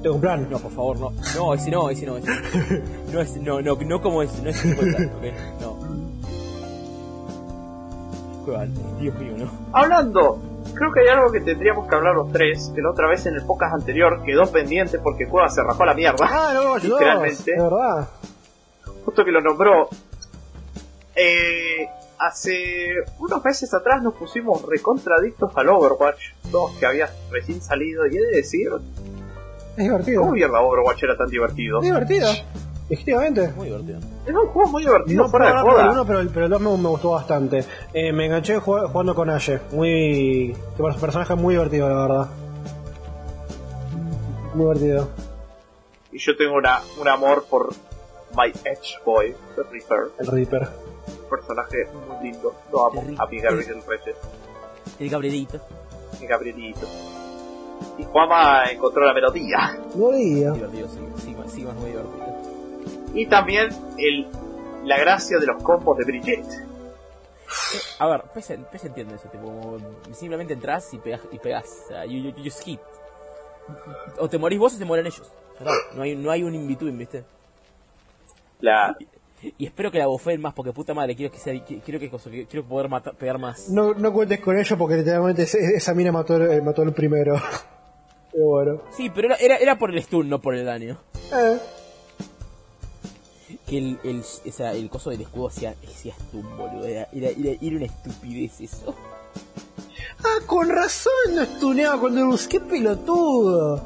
Tengo 0.02 0.14
un 0.14 0.20
plan. 0.22 0.48
No, 0.50 0.58
por 0.58 0.72
favor, 0.72 0.98
no. 1.00 1.12
No, 1.36 1.52
ese 1.52 1.70
no, 1.70 1.90
ese 1.90 2.06
no, 2.06 2.16
ese 2.16 2.28
no. 2.28 2.34
No, 3.12 3.20
es, 3.20 3.36
no, 3.42 3.60
no, 3.60 3.74
no 3.76 4.00
como 4.00 4.22
ese, 4.22 4.40
no 4.42 4.48
es 4.48 4.64
el 4.64 4.74
plan, 4.74 5.10
¿ok? 5.18 5.24
No. 5.60 5.76
Qué 8.50 8.56
mal, 8.56 8.98
Dios 9.00 9.14
mío, 9.16 9.32
no. 9.38 9.50
Hablando, 9.72 10.40
creo 10.74 10.92
que 10.92 11.00
hay 11.00 11.08
algo 11.08 11.30
que 11.32 11.40
tendríamos 11.40 11.88
que 11.88 11.94
hablar 11.94 12.14
los 12.14 12.32
tres, 12.32 12.70
que 12.74 12.82
la 12.82 12.90
otra 12.90 13.08
vez 13.08 13.24
en 13.26 13.34
el 13.34 13.42
podcast 13.44 13.74
anterior 13.74 14.22
quedó 14.24 14.50
pendiente 14.50 14.98
porque 14.98 15.26
Cueva 15.26 15.48
se 15.48 15.62
rajó 15.62 15.82
a 15.82 15.86
la 15.86 15.94
mierda. 15.94 16.26
Ah, 16.28 16.50
no, 16.54 16.60
Overwatch 16.60 16.82
2. 16.84 17.00
Literalmente. 17.00 17.52
De 17.52 17.62
verdad. 17.62 18.08
justo 19.04 19.24
que 19.24 19.30
lo 19.30 19.40
nombró. 19.40 19.88
Eh, 21.14 21.86
hace 22.18 22.94
unos 23.18 23.44
meses 23.44 23.72
atrás 23.74 24.02
nos 24.02 24.14
pusimos 24.14 24.62
recontradictos 24.66 25.50
al 25.56 25.68
Overwatch 25.68 26.32
2 26.50 26.72
que 26.78 26.86
había 26.86 27.10
recién 27.30 27.60
salido 27.60 28.06
y 28.06 28.16
he 28.16 28.20
de 28.20 28.36
decir, 28.36 28.68
Es 29.76 29.84
divertido. 29.84 30.20
¿cómo 30.22 30.32
mierda 30.32 30.60
Overwatch 30.60 31.02
era 31.02 31.16
tan 31.16 31.28
divertido? 31.28 31.80
Divertido. 31.80 32.28
Efectivamente. 32.90 33.52
Muy 33.56 33.66
divertido. 33.68 34.00
Era 34.26 34.40
un 34.40 34.48
juego 34.48 34.68
muy 34.70 34.82
divertido, 34.82 35.22
No 35.22 35.28
fuera 35.30 35.46
de 35.46 35.52
el 35.52 35.58
joda. 35.60 35.90
uno, 35.92 36.04
pero 36.06 36.20
el, 36.20 36.28
pero 36.30 36.44
el 36.46 36.50
2 36.50 36.60
me, 36.60 36.76
me 36.76 36.88
gustó 36.88 37.10
bastante. 37.12 37.64
Eh, 37.94 38.12
me 38.12 38.26
enganché 38.26 38.58
jug- 38.58 38.90
jugando 38.90 39.14
con 39.14 39.30
Ashe. 39.30 39.60
Muy. 39.72 40.54
que 40.76 40.82
per- 40.82 40.96
personaje 40.96 41.34
muy 41.36 41.54
divertido, 41.54 41.88
la 41.88 41.94
verdad. 41.94 42.28
Muy 44.54 44.64
divertido. 44.64 45.08
Y 46.12 46.18
yo 46.18 46.36
tengo 46.36 46.54
una, 46.56 46.80
un 47.00 47.06
amor 47.08 47.44
por 47.48 47.70
My 48.36 48.48
Edge 48.64 48.98
Boy, 49.04 49.34
The 49.54 49.62
Reaper, 49.70 50.10
El 50.18 50.26
Reaper. 50.26 50.68
un 51.22 51.28
personaje 51.30 51.86
muy 52.08 52.30
lindo. 52.32 52.52
Lo 52.72 52.86
amo, 52.88 53.00
a 53.18 53.26
mi 53.26 53.38
Gabriel 53.40 53.82
Reyes, 53.86 54.16
El 54.98 55.08
Gabrielito. 55.08 55.60
mi 56.20 56.26
Gabrielito. 56.26 56.86
Y 57.98 58.04
Juama 58.04 58.64
encontró 58.70 59.04
la 59.06 59.14
melodía. 59.14 59.78
Diga. 59.94 60.52
Divertido, 60.52 60.88
sí, 60.88 60.98
sí, 61.16 61.34
sí, 61.54 61.64
más 61.64 61.74
muy 61.76 61.90
divertido. 61.90 62.19
Y 63.14 63.26
también 63.26 63.68
el, 63.98 64.26
la 64.84 64.98
gracia 64.98 65.38
de 65.38 65.46
los 65.46 65.62
combos 65.62 65.96
de 65.98 66.04
Brigitte. 66.04 66.46
A 67.98 68.06
ver, 68.06 68.22
PS, 68.34 68.52
PS 68.72 68.84
entiende 68.86 69.16
eso, 69.16 69.28
tipo, 69.28 69.76
simplemente 70.12 70.52
entras 70.54 70.92
y 70.94 70.98
pegas, 70.98 71.20
y 71.32 71.38
pegas, 71.38 71.64
o 71.84 71.88
sea, 71.88 72.04
you, 72.06 72.18
you, 72.20 72.32
you 72.42 72.50
skip. 72.50 72.80
O 74.18 74.28
te 74.28 74.38
morís 74.38 74.58
vos 74.58 74.74
o 74.74 74.78
te 74.78 74.84
mueren 74.84 75.06
ellos. 75.06 75.30
No 75.94 76.02
hay, 76.02 76.14
no 76.16 76.30
hay 76.30 76.42
un 76.44 76.54
in-between, 76.54 76.96
¿viste? 76.96 77.24
La, 78.60 78.96
Y 79.58 79.66
espero 79.66 79.90
que 79.90 79.98
la 79.98 80.06
bofeen 80.06 80.40
más, 80.40 80.54
porque 80.54 80.72
puta 80.72 80.94
madre, 80.94 81.16
quiero 81.16 81.32
que 81.32 81.38
sea, 81.38 81.52
qui- 81.54 81.82
quiero 81.82 81.98
que, 81.98 82.46
quiero 82.46 82.64
poder 82.66 82.88
matar, 82.88 83.14
pegar 83.14 83.38
más. 83.38 83.68
No, 83.68 83.94
no 83.94 84.12
cuentes 84.12 84.40
con 84.40 84.56
ello 84.58 84.78
porque 84.78 84.96
literalmente 84.96 85.42
esa 85.42 85.92
mina 85.94 86.12
mató, 86.12 86.36
el- 86.36 86.50
eh, 86.52 86.60
mató 86.62 86.82
el 86.82 86.92
primero. 86.92 87.34
Pero 88.32 88.46
bueno. 88.46 88.80
Sí, 88.96 89.10
pero 89.10 89.26
era, 89.26 89.36
era, 89.36 89.56
era 89.56 89.76
por 89.76 89.90
el 89.90 90.00
stun, 90.04 90.28
no 90.28 90.40
por 90.40 90.54
el 90.54 90.64
daño. 90.64 90.98
Eh. 91.34 91.58
Que 93.70 93.78
el, 93.78 93.98
el, 94.02 94.20
o 94.20 94.52
sea, 94.52 94.72
el 94.72 94.90
coso 94.90 95.10
del 95.10 95.20
escudo 95.20 95.48
hacía, 95.48 95.76
hacía 95.88 96.14
boludo. 96.32 96.84
Era, 96.84 97.08
era, 97.12 97.28
era, 97.28 97.56
era 97.60 97.76
una 97.76 97.86
estupidez 97.86 98.60
eso. 98.60 98.94
Ah, 100.24 100.44
con 100.46 100.68
razón 100.68 101.12
no 101.34 101.42
estuneaba 101.42 102.00
cuando 102.00 102.20
lo 102.22 102.26
busqué 102.32 102.60
pelotudo. 102.60 103.82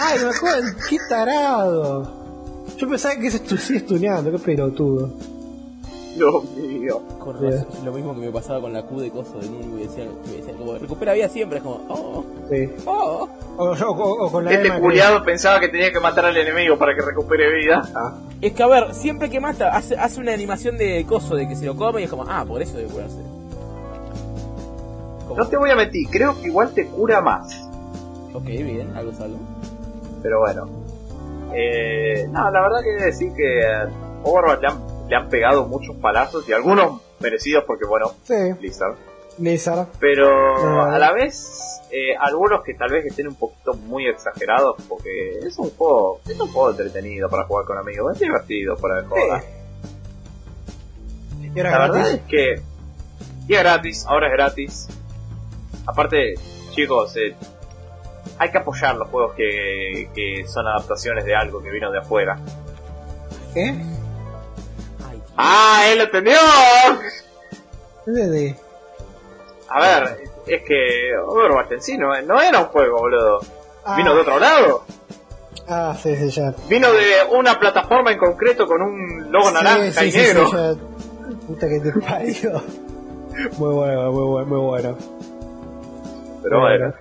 Ay, 0.00 0.18
me 0.20 0.30
acuerdo, 0.30 0.68
qué 0.88 0.98
tarado. 1.08 2.18
Yo 2.76 2.88
pensaba 2.88 3.16
que 3.16 3.30
se 3.30 3.58
sigue 3.58 3.78
estuneando, 3.78 4.32
qué 4.32 4.38
pelotudo. 4.38 5.37
Dios 6.18 6.44
mío. 6.56 7.00
Con 7.18 7.40
Bien. 7.40 7.52
razón, 7.52 7.68
es 7.78 7.84
lo 7.84 7.92
mismo 7.92 8.14
que 8.14 8.20
me 8.20 8.30
pasaba 8.30 8.60
con 8.60 8.72
la 8.72 8.82
Q 8.82 9.00
de 9.00 9.10
coso 9.10 9.38
de 9.38 9.48
Nunu, 9.48 9.76
que 9.76 9.82
decía, 9.88 10.04
que 10.24 10.30
decía 10.36 10.54
como, 10.54 10.74
recupera 10.78 11.12
vida 11.14 11.28
siempre, 11.28 11.58
es 11.58 11.64
como, 11.64 11.80
oh, 11.88 12.24
Sí. 12.50 12.70
oh. 12.86 13.28
O, 13.56 13.64
o- 13.64 13.72
o- 13.74 14.26
o 14.26 14.32
con 14.32 14.44
la 14.44 14.52
Este 14.52 14.66
Emma 14.66 14.76
que- 14.76 14.82
culiado 14.82 15.24
pensaba 15.24 15.58
que 15.60 15.68
tenía 15.68 15.90
que 15.92 15.98
matar 16.00 16.26
al 16.26 16.36
enemigo 16.36 16.76
para 16.78 16.94
que 16.94 17.02
recupere 17.02 17.52
vida. 17.54 17.82
Ah, 17.94 18.14
Es 18.40 18.52
que 18.52 18.62
a 18.62 18.66
ver, 18.68 18.94
siempre 18.94 19.28
que 19.30 19.40
mata, 19.40 19.74
hace, 19.76 19.96
hace 19.96 20.20
una 20.20 20.32
animación 20.32 20.78
de 20.78 21.04
coso 21.08 21.34
de 21.34 21.48
que 21.48 21.56
se 21.56 21.66
lo 21.66 21.74
come 21.76 22.00
y 22.00 22.04
es 22.04 22.10
como, 22.10 22.24
ah, 22.28 22.44
por 22.46 22.62
eso 22.62 22.76
debe 22.76 22.88
curarse. 22.88 23.16
No 25.36 25.46
te 25.46 25.56
voy 25.56 25.70
a 25.70 25.76
mentir, 25.76 26.08
creo 26.10 26.40
que 26.40 26.48
igual 26.48 26.70
te 26.72 26.86
cura 26.86 27.20
más. 27.20 27.68
Ok, 28.32 28.44
bien, 28.44 28.92
algo 28.96 29.10
es 29.12 29.20
algo. 29.20 29.38
Pero 30.22 30.40
bueno. 30.40 30.68
Eh, 31.54 32.26
no, 32.30 32.50
la 32.50 32.60
verdad 32.60 32.78
que 32.82 33.04
decir 33.04 33.32
que 33.34 33.66
a 33.66 33.88
Overwatch 34.24 34.64
le 35.08 35.16
han, 35.16 35.28
pegado 35.28 35.66
muchos 35.66 35.96
palazos 35.96 36.48
y 36.48 36.52
algunos 36.52 37.00
merecidos 37.20 37.64
porque, 37.64 37.86
bueno, 37.86 38.12
sí, 38.24 38.52
Blizzard. 38.58 38.96
Blizzard. 39.36 39.86
Pero 40.00 40.82
a 40.84 40.98
la 40.98 41.12
vez, 41.12 41.80
eh, 41.90 42.16
algunos 42.18 42.62
que 42.62 42.74
tal 42.74 42.90
vez 42.90 43.06
estén 43.06 43.28
un 43.28 43.36
poquito 43.36 43.74
muy 43.74 44.06
exagerados 44.06 44.76
porque 44.88 45.38
es 45.38 45.56
un 45.58 45.70
juego, 45.70 46.20
es 46.26 46.38
un 46.38 46.52
juego 46.52 46.70
entretenido 46.70 47.28
para 47.28 47.44
jugar 47.44 47.64
con 47.64 47.78
amigos, 47.78 48.14
es 48.14 48.20
divertido 48.20 48.76
para 48.76 49.04
jugar. 49.04 49.44
Y 51.40 51.58
era 51.58 51.70
La 51.70 51.78
verdad 51.78 51.94
gratis. 51.94 52.14
es 52.14 52.22
que 52.28 52.62
y 53.48 53.54
es 53.54 53.60
gratis, 53.60 54.04
ahora 54.06 54.26
es 54.26 54.32
gratis. 54.34 54.88
Aparte, 55.86 56.34
chicos, 56.72 57.16
eh, 57.16 57.34
hay 58.38 58.50
que 58.50 58.58
apoyar 58.58 58.96
los 58.96 59.08
juegos 59.08 59.32
que, 59.34 60.10
que 60.14 60.46
son 60.46 60.66
adaptaciones 60.66 61.24
de 61.24 61.34
algo 61.34 61.62
que 61.62 61.70
vino 61.70 61.90
de 61.90 61.98
afuera. 61.98 62.38
¿Qué? 63.54 63.74
¡Ah, 65.40 65.84
él 65.88 65.98
lo 65.98 66.04
entendió! 66.04 66.36
¿Dónde 68.04 68.28
de? 68.28 68.56
A 69.68 69.80
ver, 69.80 70.18
es 70.46 70.62
que 70.62 71.16
Overwatch 71.26 71.72
en 71.72 71.82
sí 71.82 71.96
no, 71.98 72.20
no 72.22 72.40
era 72.40 72.58
un 72.60 72.64
juego, 72.66 72.98
boludo. 72.98 73.40
Ah. 73.84 73.96
Vino 73.96 74.14
de 74.14 74.20
otro 74.22 74.38
lado. 74.38 74.84
Ah, 75.68 75.94
sí, 76.02 76.16
sí, 76.16 76.30
ya. 76.30 76.54
Vino 76.68 76.90
de 76.92 77.02
una 77.32 77.58
plataforma 77.60 78.10
en 78.10 78.18
concreto 78.18 78.66
con 78.66 78.80
un 78.82 79.30
logo 79.30 79.50
naranja 79.50 80.00
Sí, 80.00 80.06
y 80.06 80.12
sí, 80.12 80.18
negro. 80.18 80.46
sí, 80.48 80.56
ya. 80.56 80.74
Puta 81.46 81.68
que 81.68 81.80
te 81.80 81.92
parió. 82.00 82.62
Muy 83.58 83.74
bueno, 83.74 84.10
muy 84.12 84.24
bueno, 84.24 84.46
muy 84.46 84.58
bueno. 84.60 84.98
Pero 86.42 86.60
bueno. 86.60 86.94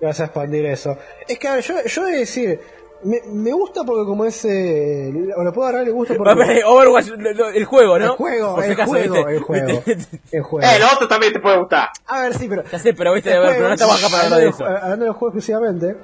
Vas 0.00 0.20
a 0.20 0.24
expandir 0.26 0.66
eso. 0.66 0.96
Es 1.26 1.38
que, 1.38 1.48
a 1.48 1.54
ver, 1.54 1.64
yo, 1.64 1.74
yo 1.84 2.06
he 2.06 2.12
de 2.12 2.18
decir, 2.18 2.60
me, 3.04 3.20
me 3.26 3.52
gusta 3.52 3.84
porque 3.84 4.04
como 4.06 4.24
es... 4.24 4.44
Eh, 4.44 5.12
o 5.36 5.44
le 5.44 5.52
puedo 5.52 5.68
agarrar 5.68 5.86
el 5.86 5.92
gusto 5.92 6.14
porque... 6.16 6.62
Overwatch, 6.66 7.06
lo- 7.08 7.32
lo- 7.32 7.48
el 7.50 7.64
juego, 7.64 7.98
¿no? 7.98 8.04
El 8.06 8.10
juego, 8.12 8.62
el 8.62 8.72
acaso, 8.72 8.90
juego, 8.90 9.28
el 9.28 9.40
juego. 9.40 9.82
El 10.32 10.42
juego. 10.42 10.66
eh, 10.68 10.78
lo 10.78 10.86
otro 10.92 11.06
también 11.08 11.32
te 11.32 11.40
puede 11.40 11.58
gustar. 11.58 11.88
A 12.06 12.22
ver, 12.22 12.34
sí, 12.34 12.46
pero... 12.48 12.64
Ya 12.70 12.78
sé, 12.78 12.92
pero 12.94 13.12
viste, 13.14 13.30
el 13.30 13.36
pero 13.40 13.52
juego- 13.52 13.68
no 13.68 13.74
estamos 13.74 13.98
acá 14.02 14.08
para 14.10 14.24
hablar 14.24 14.40
de 14.40 14.48
eso. 14.48 14.64
Hablando 14.64 15.04
del 15.04 15.14
juego 15.14 15.28
exclusivamente, 15.28 15.96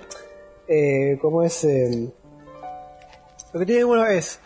eh, 0.69 1.19
como 1.21 1.43
es... 1.43 1.65
eh, 1.65 2.09
lo 3.53 3.61
que 3.61 3.67
tiene 3.67 3.85
uno 3.85 4.07
es... 4.07 4.39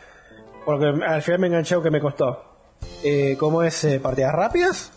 Porque 0.65 0.87
al 0.87 1.23
final 1.23 1.41
me 1.41 1.47
enganché 1.49 1.77
que 1.83 1.91
me 1.91 2.01
costó. 2.01 2.43
Eh, 3.03 3.37
como 3.39 3.63
es 3.63 3.85
eh, 3.85 4.01
partidas 4.01 4.33
rápidas. 4.35 4.93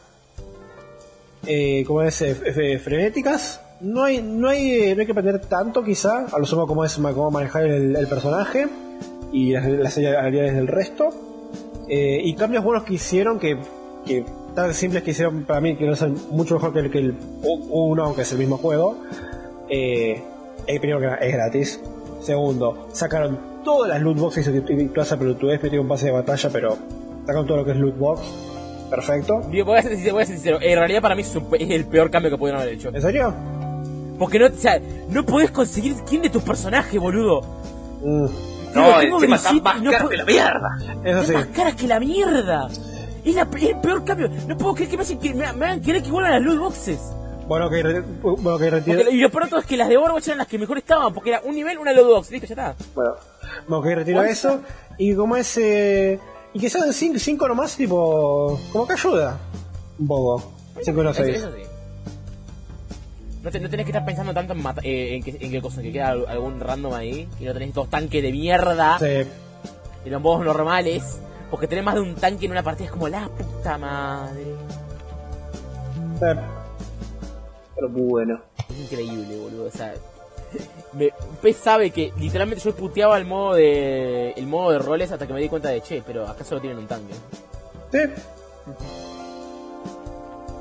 Eh, 1.45 1.84
como 1.85 2.01
es 2.03 2.21
eh, 2.21 2.79
frenéticas. 2.79 3.61
No 3.79 4.03
hay, 4.03 4.21
no, 4.21 4.49
hay, 4.49 4.71
eh, 4.71 4.95
no 4.95 5.01
hay 5.01 5.05
que 5.05 5.11
aprender 5.11 5.39
tanto 5.41 5.83
quizá. 5.83 6.25
A 6.31 6.39
lo 6.39 6.45
sumo 6.45 6.65
como 6.65 6.83
es 6.83 6.95
cómo 6.95 7.31
manejar 7.31 7.65
el, 7.65 7.95
el 7.95 8.07
personaje. 8.07 8.67
Y 9.31 9.51
las, 9.51 9.67
las 9.67 9.97
habilidades 9.97 10.55
del 10.55 10.67
resto. 10.67 11.09
Eh, 11.89 12.21
y 12.23 12.33
cambios 12.35 12.63
buenos 12.63 12.83
que 12.83 12.95
hicieron 12.95 13.39
que, 13.39 13.57
que 14.05 14.25
tan 14.55 14.73
simples 14.73 15.03
que 15.03 15.11
hicieron 15.11 15.43
para 15.43 15.61
mí 15.61 15.77
que 15.77 15.85
no 15.85 15.95
son 15.95 16.17
mucho 16.31 16.55
mejor 16.55 16.73
que 16.73 16.79
el, 16.79 16.91
que 16.91 16.99
el 16.99 17.15
1, 17.43 18.15
que 18.15 18.21
es 18.21 18.31
el 18.31 18.39
mismo 18.39 18.57
juego. 18.57 18.97
Eh, 19.69 20.23
primero 20.65 20.99
que 20.99 21.27
es 21.27 21.33
gratis. 21.33 21.79
Segundo, 22.21 22.87
sacaron 22.91 23.39
todas 23.63 23.89
las 23.89 24.01
loot 24.01 24.17
boxes 24.17 24.47
y 24.47 24.99
esa 24.99 25.17
pelotudez, 25.17 25.61
metieron 25.61 25.85
un 25.85 25.89
pase 25.89 26.07
de 26.07 26.13
batalla, 26.13 26.49
pero 26.51 26.77
sacaron 27.21 27.45
todo 27.45 27.57
lo 27.57 27.65
que 27.65 27.71
es 27.71 27.77
loot 27.77 27.97
box. 27.97 28.21
Perfecto. 28.89 29.41
Digo, 29.51 29.65
voy 29.65 29.77
a 29.77 29.81
ser 29.81 29.91
sincero, 29.91 30.13
voy 30.13 30.23
a 30.23 30.25
ser 30.25 30.35
sincero, 30.35 30.59
en 30.61 30.77
realidad 30.77 31.01
para 31.01 31.15
mí 31.15 31.21
es 31.21 31.35
el 31.69 31.85
peor 31.85 32.09
cambio 32.09 32.31
que 32.31 32.37
pudieron 32.37 32.61
haber 32.61 32.73
hecho. 32.73 32.89
¿En 32.93 33.01
serio? 33.01 33.33
Porque 34.18 34.39
no, 34.39 34.48
o 34.48 34.52
sea, 34.57 34.80
no 35.10 35.26
podés 35.26 35.52
conseguir 35.52 35.95
skin 35.95 36.22
de 36.23 36.30
tus 36.30 36.41
personajes, 36.44 36.99
boludo. 36.99 37.41
No, 38.02 38.30
tengo 38.99 39.18
encima 39.18 39.35
está 39.38 39.49
Brigitte 39.49 39.64
más 39.64 39.81
no 39.81 39.91
puedo- 39.91 40.10
que 40.10 40.18
la 40.18 40.26
mierda. 40.26 40.69
eso 41.03 41.19
Es 41.22 41.27
sí. 41.27 41.34
más 41.34 41.45
cara 41.48 41.76
que 41.76 41.88
la 41.88 41.99
mierda. 41.99 42.68
Es, 43.26 43.35
la, 43.35 43.41
es 43.57 43.64
el 43.64 43.80
peor 43.81 44.03
cambio. 44.06 44.30
No 44.48 44.57
puedo 44.57 44.76
creer 44.76 44.89
que 44.89 44.98
me, 44.98 45.03
hacen 45.03 45.19
que 45.19 45.34
me, 45.34 45.52
me 45.53 45.65
hagan 45.65 45.81
querer 45.81 46.02
que 46.03 46.11
vuelvan 46.11 46.31
las 46.34 46.41
loot 46.41 46.60
boxes. 46.60 46.99
Bueno, 47.48 47.69
que, 47.69 47.81
re- 47.81 48.02
bueno, 48.22 48.57
que 48.57 48.69
retiro. 48.69 48.98
Porque, 48.99 49.15
y 49.15 49.19
lo 49.22 49.30
peor 49.30 49.48
todo 49.48 49.60
es 49.61 49.65
que 49.65 49.77
las 49.77 49.88
de 49.89 49.98
Overwatch 49.98 50.27
eran 50.27 50.39
las 50.39 50.48
que 50.48 50.57
mejor 50.57 50.77
estaban. 50.77 51.14
Porque 51.14 51.30
era 51.31 51.41
un 51.44 51.56
nivel, 51.56 51.77
una 51.77 51.94
loot 51.94 52.07
box. 52.07 52.31
Listo, 52.31 52.48
ya 52.48 52.53
está. 52.53 52.76
Bueno, 52.94 53.11
bueno, 53.68 53.84
que 53.84 53.95
retiro 53.95 54.23
eso. 54.23 54.61
Y 54.98 55.14
como 55.15 55.35
es. 55.38 55.57
eh, 55.57 56.19
y 56.53 56.60
que 56.60 56.69
sean 56.69 56.91
5 56.94 57.48
nomás, 57.48 57.76
tipo. 57.77 58.60
Como 58.72 58.85
que 58.88 58.94
ayuda. 58.94 59.38
Un 59.99 60.07
poco. 60.07 60.52
5 60.84 61.03
no 61.03 61.10
Eso, 61.11 61.23
6. 61.23 61.45
No, 63.48 63.52
te- 63.53 63.61
no 63.61 63.69
tenés 63.69 63.86
que 63.86 63.91
estar 63.91 64.03
pensando 64.03 64.34
tanto 64.34 64.52
en, 64.52 64.61
mata- 64.61 64.82
eh, 64.84 65.15
en, 65.15 65.24
que, 65.24 65.30
en 65.40 65.49
qué 65.52 65.61
cosa, 65.61 65.82
que 65.82 65.90
queda 65.94 66.10
al- 66.10 66.28
algún 66.28 66.60
random 66.60 66.94
ahí. 66.94 67.30
Y 67.40 67.45
no 67.45 67.53
tenés 67.53 67.74
dos 67.74 67.90
tanques 67.90 68.22
de 68.22 68.30
mierda. 68.34 68.99
Sí. 68.99 69.26
Y 70.06 70.10
los 70.10 70.22
modos 70.22 70.44
normales. 70.44 71.18
Porque 71.49 71.65
tener 71.65 71.82
más 71.86 71.95
de 71.95 72.02
un 72.02 72.15
tanque 72.15 72.45
en 72.45 72.52
una 72.52 72.61
partida 72.61 72.88
es 72.88 72.91
como 72.91 73.07
la 73.07 73.30
puta 73.30 73.78
madre. 73.78 74.44
Pero 76.19 77.90
bueno. 77.90 78.41
Es 78.69 78.78
increíble, 78.80 79.38
boludo. 79.38 79.68
O 79.68 79.72
sea, 79.72 79.94
me, 80.91 81.14
P 81.41 81.53
sabe 81.53 81.91
que 81.91 82.11
literalmente 82.18 82.61
yo 82.65 82.76
puteaba 82.76 83.18
el 83.18 83.24
modo 83.24 83.53
de 83.53 84.32
el 84.32 84.45
modo 84.45 84.72
de 84.72 84.80
roles 84.80 85.10
hasta 85.10 85.26
que 85.26 85.32
me 85.34 85.40
di 85.40 85.48
cuenta 85.48 85.69
de 85.69 85.80
che, 85.80 86.03
pero 86.06 86.28
acá 86.28 86.44
solo 86.44 86.60
tienen 86.60 86.80
un 86.80 86.88
tanque. 86.88 87.14
Sí. 87.94 87.99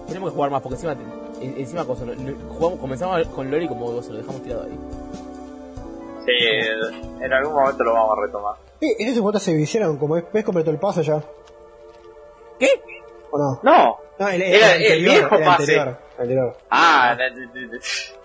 Tenemos 0.07 0.31
que 0.31 0.35
jugar 0.37 0.51
más 0.53 0.63
porque 0.63 0.77
encima 0.77 0.95
en- 1.41 1.59
encima 1.59 1.85
cosa, 1.85 2.05
no- 2.05 2.15
no- 2.15 2.55
jugamos, 2.55 2.81
comenzamos 2.81 3.27
con 3.29 3.51
Loli 3.51 3.69
como 3.69 3.91
dos, 3.91 4.09
lo 4.09 4.19
dejamos 4.19 4.43
tirado 4.43 4.63
ahí. 4.65 4.79
Sí, 6.25 6.33
en 7.25 7.33
algún 7.33 7.55
momento 7.55 7.85
lo 7.85 7.93
vamos 7.95 8.19
a 8.19 8.23
retomar. 8.27 8.57
Eh, 8.81 8.97
esos 8.99 9.23
botas 9.23 9.43
se 9.43 9.53
hicieron, 9.53 9.97
como 9.97 10.17
es, 10.17 10.25
ves 10.33 10.45
completo 10.45 10.71
el 10.71 10.79
paso 10.79 11.01
ya. 11.03 11.23
¿Qué? 12.59 12.69
¿O 13.31 13.39
no? 13.39 13.61
No. 13.63 13.97
No, 14.19 14.29
el, 14.29 14.43
Era 14.43 14.75
el 14.77 15.05
viejo 15.05 15.37
el 15.37 15.45
pase. 15.45 15.63
anterior. 15.79 15.99
el 16.17 16.21
anterior. 16.23 16.57
Ah, 16.71 17.15
na- 17.19 17.79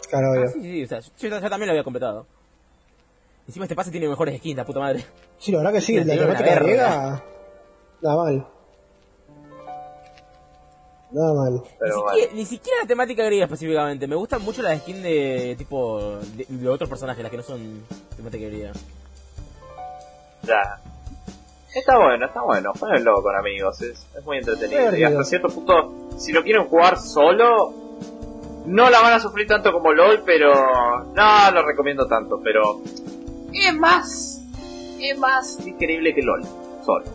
Claro, 0.10 0.28
Ah, 0.28 0.32
obvio. 0.32 0.50
sí, 0.50 0.62
sí, 0.62 0.84
o 0.84 0.88
sea, 0.88 1.00
yo, 1.00 1.30
también 1.50 1.68
lo 1.68 1.72
había 1.72 1.84
completado. 1.84 2.26
Encima 3.48 3.66
este 3.66 3.76
pase 3.76 3.92
tiene 3.92 4.08
mejores 4.08 4.38
skins, 4.38 4.58
la 4.58 4.66
puta 4.66 4.80
madre. 4.80 5.06
Sí, 5.38 5.52
la 5.52 5.60
verdad 5.60 5.74
que 5.74 5.82
sí, 5.82 5.88
Sí, 5.88 5.94
la 5.96 6.02
anterior 6.02 6.28
temática 6.28 6.56
griega. 6.60 7.24
Nada 8.02 8.16
mal. 8.18 8.48
Nada 11.12 11.34
mal. 11.34 11.54
Ni 11.54 11.60
siquiera, 11.62 12.02
bueno. 12.02 12.28
ni 12.34 12.46
siquiera 12.46 12.80
la 12.82 12.88
temática 12.88 13.24
griega 13.26 13.46
específicamente. 13.46 14.08
Me 14.08 14.16
gustan 14.16 14.42
mucho 14.44 14.62
las 14.62 14.80
skins 14.80 15.04
de 15.04 15.56
tipo 15.58 16.20
de, 16.38 16.46
de 16.48 16.70
otros 16.70 16.90
personajes, 16.90 17.22
las 17.22 17.32
que 17.32 17.38
no 17.38 17.44
son 17.44 17.84
temática 18.16 18.46
griega. 18.46 18.72
Ya. 20.44 20.80
Está 21.74 21.98
bueno, 21.98 22.26
está 22.26 22.42
bueno. 22.42 22.72
Jueguenlo 22.80 23.22
con 23.22 23.36
amigos, 23.36 23.82
es, 23.82 24.06
es 24.18 24.26
muy 24.26 24.38
entretenido. 24.38 24.96
Y 24.96 25.04
hasta 25.04 25.24
cierto 25.24 25.48
punto, 25.50 25.94
si 26.18 26.32
lo 26.32 26.44
quieren 26.44 26.68
jugar 26.68 26.98
solo, 27.00 27.74
no 28.66 28.90
la 28.90 29.02
van 29.02 29.14
a 29.14 29.20
sufrir 29.20 29.48
tanto 29.48 29.72
como 29.72 29.94
LOL, 29.94 30.24
pero 30.26 30.52
no 31.14 31.52
lo 31.52 31.66
recomiendo 31.66 32.08
tanto. 32.08 32.40
Pero 32.44 32.82
es 33.54 33.74
más, 33.76 34.42
es 35.00 35.18
más 35.18 35.64
digerible 35.64 36.14
que 36.14 36.22
LOL, 36.22 36.44
solo. 36.86 37.06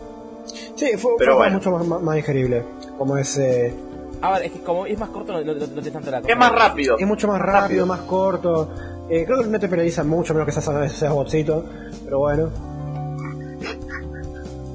Sí, 0.75 0.95
fue, 0.97 1.11
Pero 1.17 1.33
fue 1.33 1.35
bueno. 1.43 1.57
mucho 1.57 1.71
más, 1.71 1.85
más, 1.85 2.01
más 2.01 2.15
digerible. 2.15 2.63
Como 2.97 3.17
es. 3.17 3.37
eh, 3.37 3.73
A 4.21 4.31
ver, 4.33 4.43
es 4.45 4.51
que 4.51 4.59
como 4.61 4.85
es 4.85 4.97
más 4.97 5.09
corto, 5.09 5.33
no, 5.33 5.39
no, 5.41 5.53
no, 5.53 5.59
no 5.59 5.67
tienes 5.67 5.93
tanto 5.93 6.11
la 6.11 6.21
cosa. 6.21 6.31
Es 6.33 6.37
más 6.39 6.51
rápido. 6.51 6.97
es 6.97 7.07
mucho 7.07 7.27
más 7.27 7.39
rápido, 7.41 7.85
más 7.85 8.01
corto. 8.01 8.69
Eh, 9.09 9.23
creo 9.25 9.39
que 9.39 9.45
no 9.47 9.59
te 9.59 9.67
penaliza 9.69 10.03
mucho, 10.03 10.33
menos 10.33 10.45
que 10.47 10.59
seas, 10.59 10.91
seas 10.91 11.13
botcito. 11.13 11.63
Pero 12.03 12.19
bueno. 12.19 12.49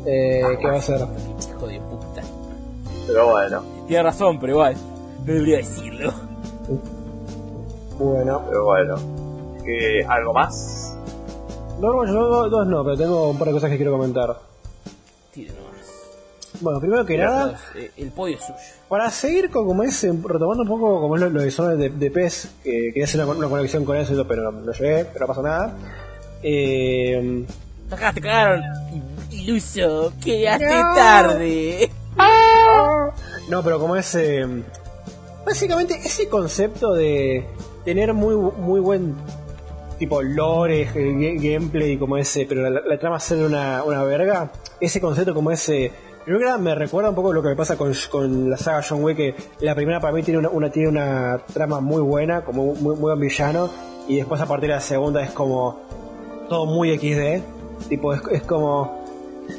Eh, 0.05 0.43
¿Qué 0.61 0.67
va 0.67 0.79
a 0.79 0.81
ser? 0.83 0.99
Hijo 0.99 1.67
de 1.69 1.79
puta. 1.81 2.23
Pero 3.07 3.31
bueno, 3.31 3.63
Tiene 3.87 4.03
razón, 4.03 4.41
pero 4.41 4.53
igual. 4.55 4.75
No 5.21 5.33
debería 5.33 5.59
decirlo. 5.59 6.13
Bueno. 8.01 8.43
pero 8.49 8.65
bueno. 8.65 8.97
¿Qué, 9.65 10.05
¿Algo 10.09 10.33
más? 10.33 10.97
No, 11.79 12.05
yo 12.05 12.13
no, 12.15 12.49
dos 12.49 12.67
no, 12.67 12.83
pero 12.83 12.97
tengo 12.97 13.31
un 13.31 13.39
par 13.39 13.47
de 13.49 13.55
cosas 13.55 13.71
que 13.71 13.77
quiero 13.77 13.93
comentar. 13.93 14.37
Tire 15.33 15.53
nomás. 15.55 15.72
Bueno, 16.61 16.81
primero 16.81 17.05
que 17.07 17.17
nada, 17.19 17.59
Eh, 17.75 17.91
el 17.97 18.09
podio 18.11 18.37
es 18.37 18.43
suyo. 18.43 18.59
para 18.89 19.11
seguir 19.11 19.51
con 19.51 19.67
como 19.67 19.83
es, 19.83 20.03
retomando 20.03 20.63
un 20.63 20.69
poco 20.69 21.01
como 21.01 21.17
es 21.17 21.23
lo, 21.23 21.31
lo 21.31 21.41
de 21.43 21.51
zona 21.51 21.75
de, 21.75 21.89
de 21.89 22.11
PES, 22.11 22.49
que 22.63 22.71
quería 22.93 23.05
hacer 23.05 23.23
una, 23.25 23.33
una 23.33 23.49
conexión 23.49 23.85
con 23.85 23.97
eso, 23.97 24.27
pero 24.29 24.51
no, 24.51 24.61
no 24.61 24.73
llegué, 24.73 25.05
pero 25.07 25.21
no 25.21 25.27
pasa 25.27 25.43
nada. 25.43 25.77
Eh, 26.43 27.45
Acá 27.91 28.13
te 28.13 28.21
cagaron. 28.21 28.63
Iluso, 29.31 30.13
quedaste 30.23 30.67
No. 30.67 30.95
tarde. 30.95 31.91
no, 33.49 33.63
pero 33.63 33.79
como 33.81 33.97
es... 33.97 34.15
eh, 34.15 34.47
básicamente 35.45 35.95
ese 35.95 36.29
concepto 36.29 36.93
de 36.95 37.45
tener 37.85 38.13
muy, 38.15 38.35
muy 38.37 38.81
buen 38.81 39.15
tipo 39.99 40.23
lore, 40.23 40.89
ga- 40.89 41.41
gameplay 41.41 41.97
como 41.97 42.17
ese, 42.17 42.47
pero 42.47 42.69
la, 42.69 42.81
la 42.81 42.99
trama 42.99 43.19
ser 43.21 43.39
una, 43.45 43.83
una 43.85 44.03
verga, 44.05 44.53
ese 44.81 45.01
concepto 45.01 45.35
como 45.35 45.51
ese... 45.51 45.91
Que 46.25 46.33
nada 46.33 46.59
me 46.59 46.75
recuerda 46.75 47.11
un 47.11 47.15
poco 47.17 47.33
lo 47.33 47.43
que 47.43 47.49
me 47.49 47.57
pasa 47.57 47.77
con, 47.77 47.93
con 48.11 48.49
la 48.51 48.57
saga 48.57 48.83
John 48.89 49.03
Wick, 49.03 49.17
que 49.17 49.35
la 49.61 49.75
primera 49.75 49.99
para 50.01 50.13
mí 50.15 50.23
tiene 50.23 50.39
una, 50.39 50.49
una- 50.51 50.71
tiene 50.71 50.89
una 50.89 51.41
trama 51.53 51.81
muy 51.81 52.01
buena, 52.03 52.43
como 52.43 52.67
muy, 52.75 52.77
muy 52.77 52.97
buen 52.97 53.19
villano, 53.21 53.69
y 54.09 54.17
después 54.17 54.41
a 54.41 54.47
partir 54.47 54.69
de 54.69 54.75
la 54.77 54.81
segunda 54.81 55.23
es 55.23 55.31
como 55.33 55.81
todo 56.49 56.67
muy 56.67 56.97
XD, 56.97 57.89
tipo 57.89 58.15
es, 58.15 58.21
es 58.31 58.43
como... 58.43 59.03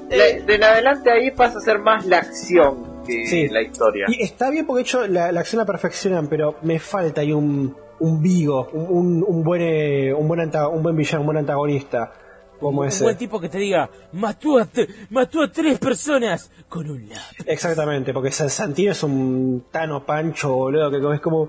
De, 0.10 0.42
de 0.42 0.56
en 0.56 0.64
adelante 0.64 1.12
ahí 1.12 1.32
pasa 1.32 1.58
a 1.58 1.62
ser 1.62 1.80
más 1.80 2.06
la 2.06 2.20
acción 2.20 3.04
que 3.06 3.26
Sí. 3.28 3.48
la 3.50 3.62
historia. 3.62 4.06
Y 4.08 4.24
está 4.24 4.50
bien 4.50 4.66
porque 4.66 4.80
de 4.80 4.82
hecho 4.84 5.08
la, 5.08 5.32
la 5.34 5.42
acción 5.42 5.60
la 5.60 5.66
perfeccionan, 5.66 6.28
pero 6.28 6.56
me 6.62 6.80
falta 6.80 7.20
ahí 7.22 7.34
un, 7.34 7.76
un 8.00 8.22
vigo, 8.22 8.70
un, 8.72 8.86
un, 8.90 9.26
un 9.28 9.44
buen 9.44 9.62
eh, 9.62 10.14
un 10.14 10.26
buen 10.30 10.40
anta- 10.40 10.70
un 10.70 10.82
buen 10.82 10.96
villano, 10.96 11.20
un 11.22 11.26
buen 11.26 11.38
antagonista 11.40 12.14
como 12.64 12.82
un 12.82 12.90
buen 13.02 13.18
tipo 13.18 13.40
que 13.40 13.50
te 13.50 13.58
diga, 13.60 13.90
mató 14.14 14.58
a, 14.60 14.66
te- 14.66 14.88
mató 15.12 15.42
a 15.44 15.52
tres 15.52 15.78
personas 15.80 16.50
con 16.68 16.90
un 16.90 17.08
lápiz. 17.10 17.44
Exactamente, 17.46 18.12
porque 18.14 18.32
San 18.32 18.50
Santino 18.50 18.92
es 18.94 19.04
un 19.04 19.66
tano 19.72 20.04
pancho, 20.06 20.52
boludo, 20.54 20.90
que 20.90 20.98
es 21.16 21.22
como 21.22 21.48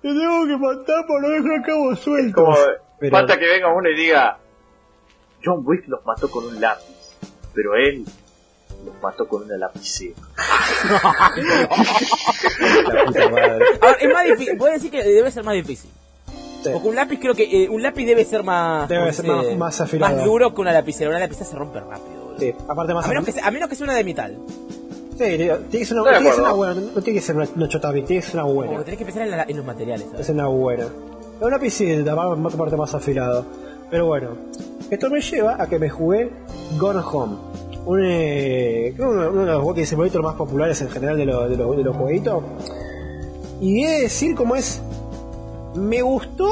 te 0.00 0.08
tengo 0.08 0.46
que 0.46 0.56
matar 0.56 1.06
por 1.06 1.20
no 1.22 1.28
dejar 1.28 1.60
a 1.60 1.62
cabo 1.62 1.94
suelto. 1.96 2.42
Como 2.44 2.56
Pero- 2.98 3.16
falta 3.16 3.38
que 3.38 3.46
venga 3.46 3.72
uno 3.72 3.88
y 3.90 3.96
diga 3.96 4.38
John 5.44 5.62
Wick 5.64 5.84
los 5.88 6.04
mató 6.06 6.30
con 6.30 6.44
un 6.46 6.60
lápiz, 6.60 7.16
pero 7.54 7.74
él 7.76 8.04
los 8.84 8.94
mató 9.02 9.28
con 9.28 9.42
una 9.44 9.56
lapicera. 9.58 10.14
La 12.92 13.04
puta 13.04 13.28
madre. 13.28 13.64
Es 14.00 14.12
más 14.12 14.24
difícil. 14.26 14.56
Voy 14.56 14.70
a 14.70 14.72
decir 14.74 14.90
que 14.90 15.02
debe 15.04 15.30
ser 15.30 15.44
más 15.44 15.54
difícil. 15.54 15.90
Sí. 16.62 16.70
Porque 16.72 16.88
un 16.88 16.94
lápiz 16.94 17.18
creo 17.18 17.34
que 17.34 17.64
eh, 17.64 17.68
un 17.68 17.82
lápiz 17.82 18.04
debe 18.06 18.24
ser 18.24 18.42
más 18.44 18.88
Debe 18.88 19.00
¿cómo 19.02 19.12
ser 19.12 19.26
se 19.50 19.56
más- 19.56 19.80
afilado. 19.80 20.16
más 20.16 20.24
duro 20.24 20.54
que 20.54 20.60
una 20.60 20.72
lapicera. 20.72 21.10
Una 21.10 21.18
lapicera 21.18 21.46
se 21.50 21.56
rompe 21.56 21.80
rápido. 21.80 22.20
boludo. 22.24 22.38
Sí, 22.38 22.54
aparte 22.68 22.94
más 22.94 23.04
A 23.04 23.08
menos, 23.08 23.24
que 23.24 23.32
sea, 23.32 23.46
a 23.46 23.50
menos 23.50 23.68
que 23.68 23.74
sea 23.74 23.84
una 23.84 23.94
de 23.94 24.04
metal. 24.04 24.38
Sí, 25.12 25.16
tiene 25.18 25.58
que 25.70 25.84
ser 25.84 26.00
una, 26.00 26.10
de 26.10 26.16
tiene 26.18 26.30
que 26.30 26.34
ser 26.34 26.42
una 26.44 26.52
buena, 26.52 26.74
no 26.74 27.02
tiene 27.02 27.18
que 27.18 27.24
ser 27.24 27.36
una, 27.36 27.48
una 27.56 27.68
chota 27.68 27.90
bit, 27.92 28.06
tiene 28.06 28.22
que 28.22 28.28
ser 28.28 28.40
una 28.42 28.52
buena. 28.52 28.78
que 28.78 28.84
tenés 28.84 28.98
que 28.98 29.04
pensar 29.04 29.22
en, 29.22 29.30
la- 29.30 29.44
en 29.48 29.56
los 29.56 29.66
materiales. 29.66 30.06
¿sabes? 30.10 30.20
Es 30.20 30.28
una 30.34 30.46
buena. 30.46 30.86
La 31.40 31.48
lápiz 31.50 31.70
sí, 31.70 31.84
de 31.86 32.04
más 32.14 32.54
parte 32.54 32.76
más 32.76 32.94
afilado. 32.94 33.44
Pero 33.90 34.06
bueno, 34.06 34.28
esto 34.90 35.10
me 35.10 35.20
lleva 35.20 35.56
a 35.62 35.66
que 35.68 35.78
me 35.78 35.90
jugué 35.90 36.30
Gone 36.78 37.00
Home. 37.12 37.36
Un, 37.84 38.00
eh, 38.04 38.92
creo 38.96 39.10
uno, 39.10 39.28
uno 39.30 39.40
de 39.44 39.52
los 39.52 39.64
walking 39.64 39.84
simulator 39.84 40.22
más 40.22 40.34
populares 40.36 40.80
en 40.80 40.88
general 40.88 41.16
de, 41.18 41.24
los 41.26 41.50
de, 41.50 41.56
los, 41.56 41.76
de 41.76 41.82
los 41.82 41.96
jueguitos. 41.96 42.42
Y 43.60 43.84
he 43.84 43.90
de 43.90 44.00
decir 44.02 44.34
como 44.34 44.56
es. 44.56 44.80
Me 45.74 46.02
gustó. 46.02 46.48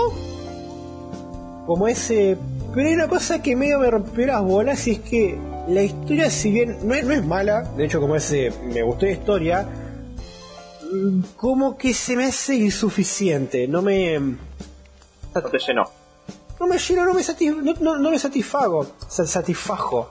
Como 1.67 1.87
ese. 1.89 2.37
Pero 2.75 2.89
hay 2.89 2.95
una 2.95 3.09
cosa 3.09 3.43
que 3.43 3.57
medio 3.57 3.79
me 3.79 3.91
rompió 3.91 4.27
las 4.27 4.43
bolas 4.43 4.87
y 4.87 4.93
es 4.93 4.99
que 5.01 5.39
la 5.69 5.83
historia, 5.83 6.31
si 6.31 6.51
bien 6.51 6.79
no 6.83 6.95
es, 6.95 7.05
no 7.05 7.13
es 7.13 7.25
mala, 7.25 7.63
de 7.77 7.85
hecho, 7.85 8.01
como 8.01 8.17
ese. 8.17 8.53
Me 8.65 8.83
gustó 8.83 9.07
la 9.07 9.13
historia. 9.13 9.69
mm, 10.93 11.21
Como 11.37 11.77
que 11.77 11.93
se 11.95 12.17
me 12.17 12.25
hace 12.27 12.55
insuficiente. 12.57 13.67
No 13.69 13.83
me. 13.83 14.19
No 14.19 15.43
te 15.51 15.59
llenó. 15.59 15.85
No 16.59 16.67
me 16.67 16.77
lleno, 16.79 17.05
no 17.07 17.15
me, 17.15 17.23
satis- 17.23 17.57
no, 17.57 17.73
no- 17.81 17.99
no 17.99 18.11
me 18.11 18.19
satisfago. 18.19 18.87
Sa- 19.09 19.27
Satisfajo. 19.27 20.11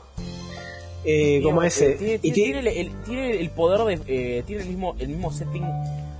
Eh, 1.05 1.41
como 1.43 1.61
ese. 1.63 1.91
Tiene, 1.93 2.13
y 2.15 2.19
tiene- 2.19 2.21
ti- 2.21 2.31
tiene 2.31 2.59
el, 2.59 2.67
el- 2.67 3.03
tiene 3.03 3.39
el 3.39 3.49
poder 3.51 3.99
de. 4.05 4.37
eh, 4.39 4.43
tiene 4.47 4.63
el 4.63 4.69
mismo, 4.69 4.95
el 4.99 5.07
mismo 5.09 5.31
setting. 5.31 5.63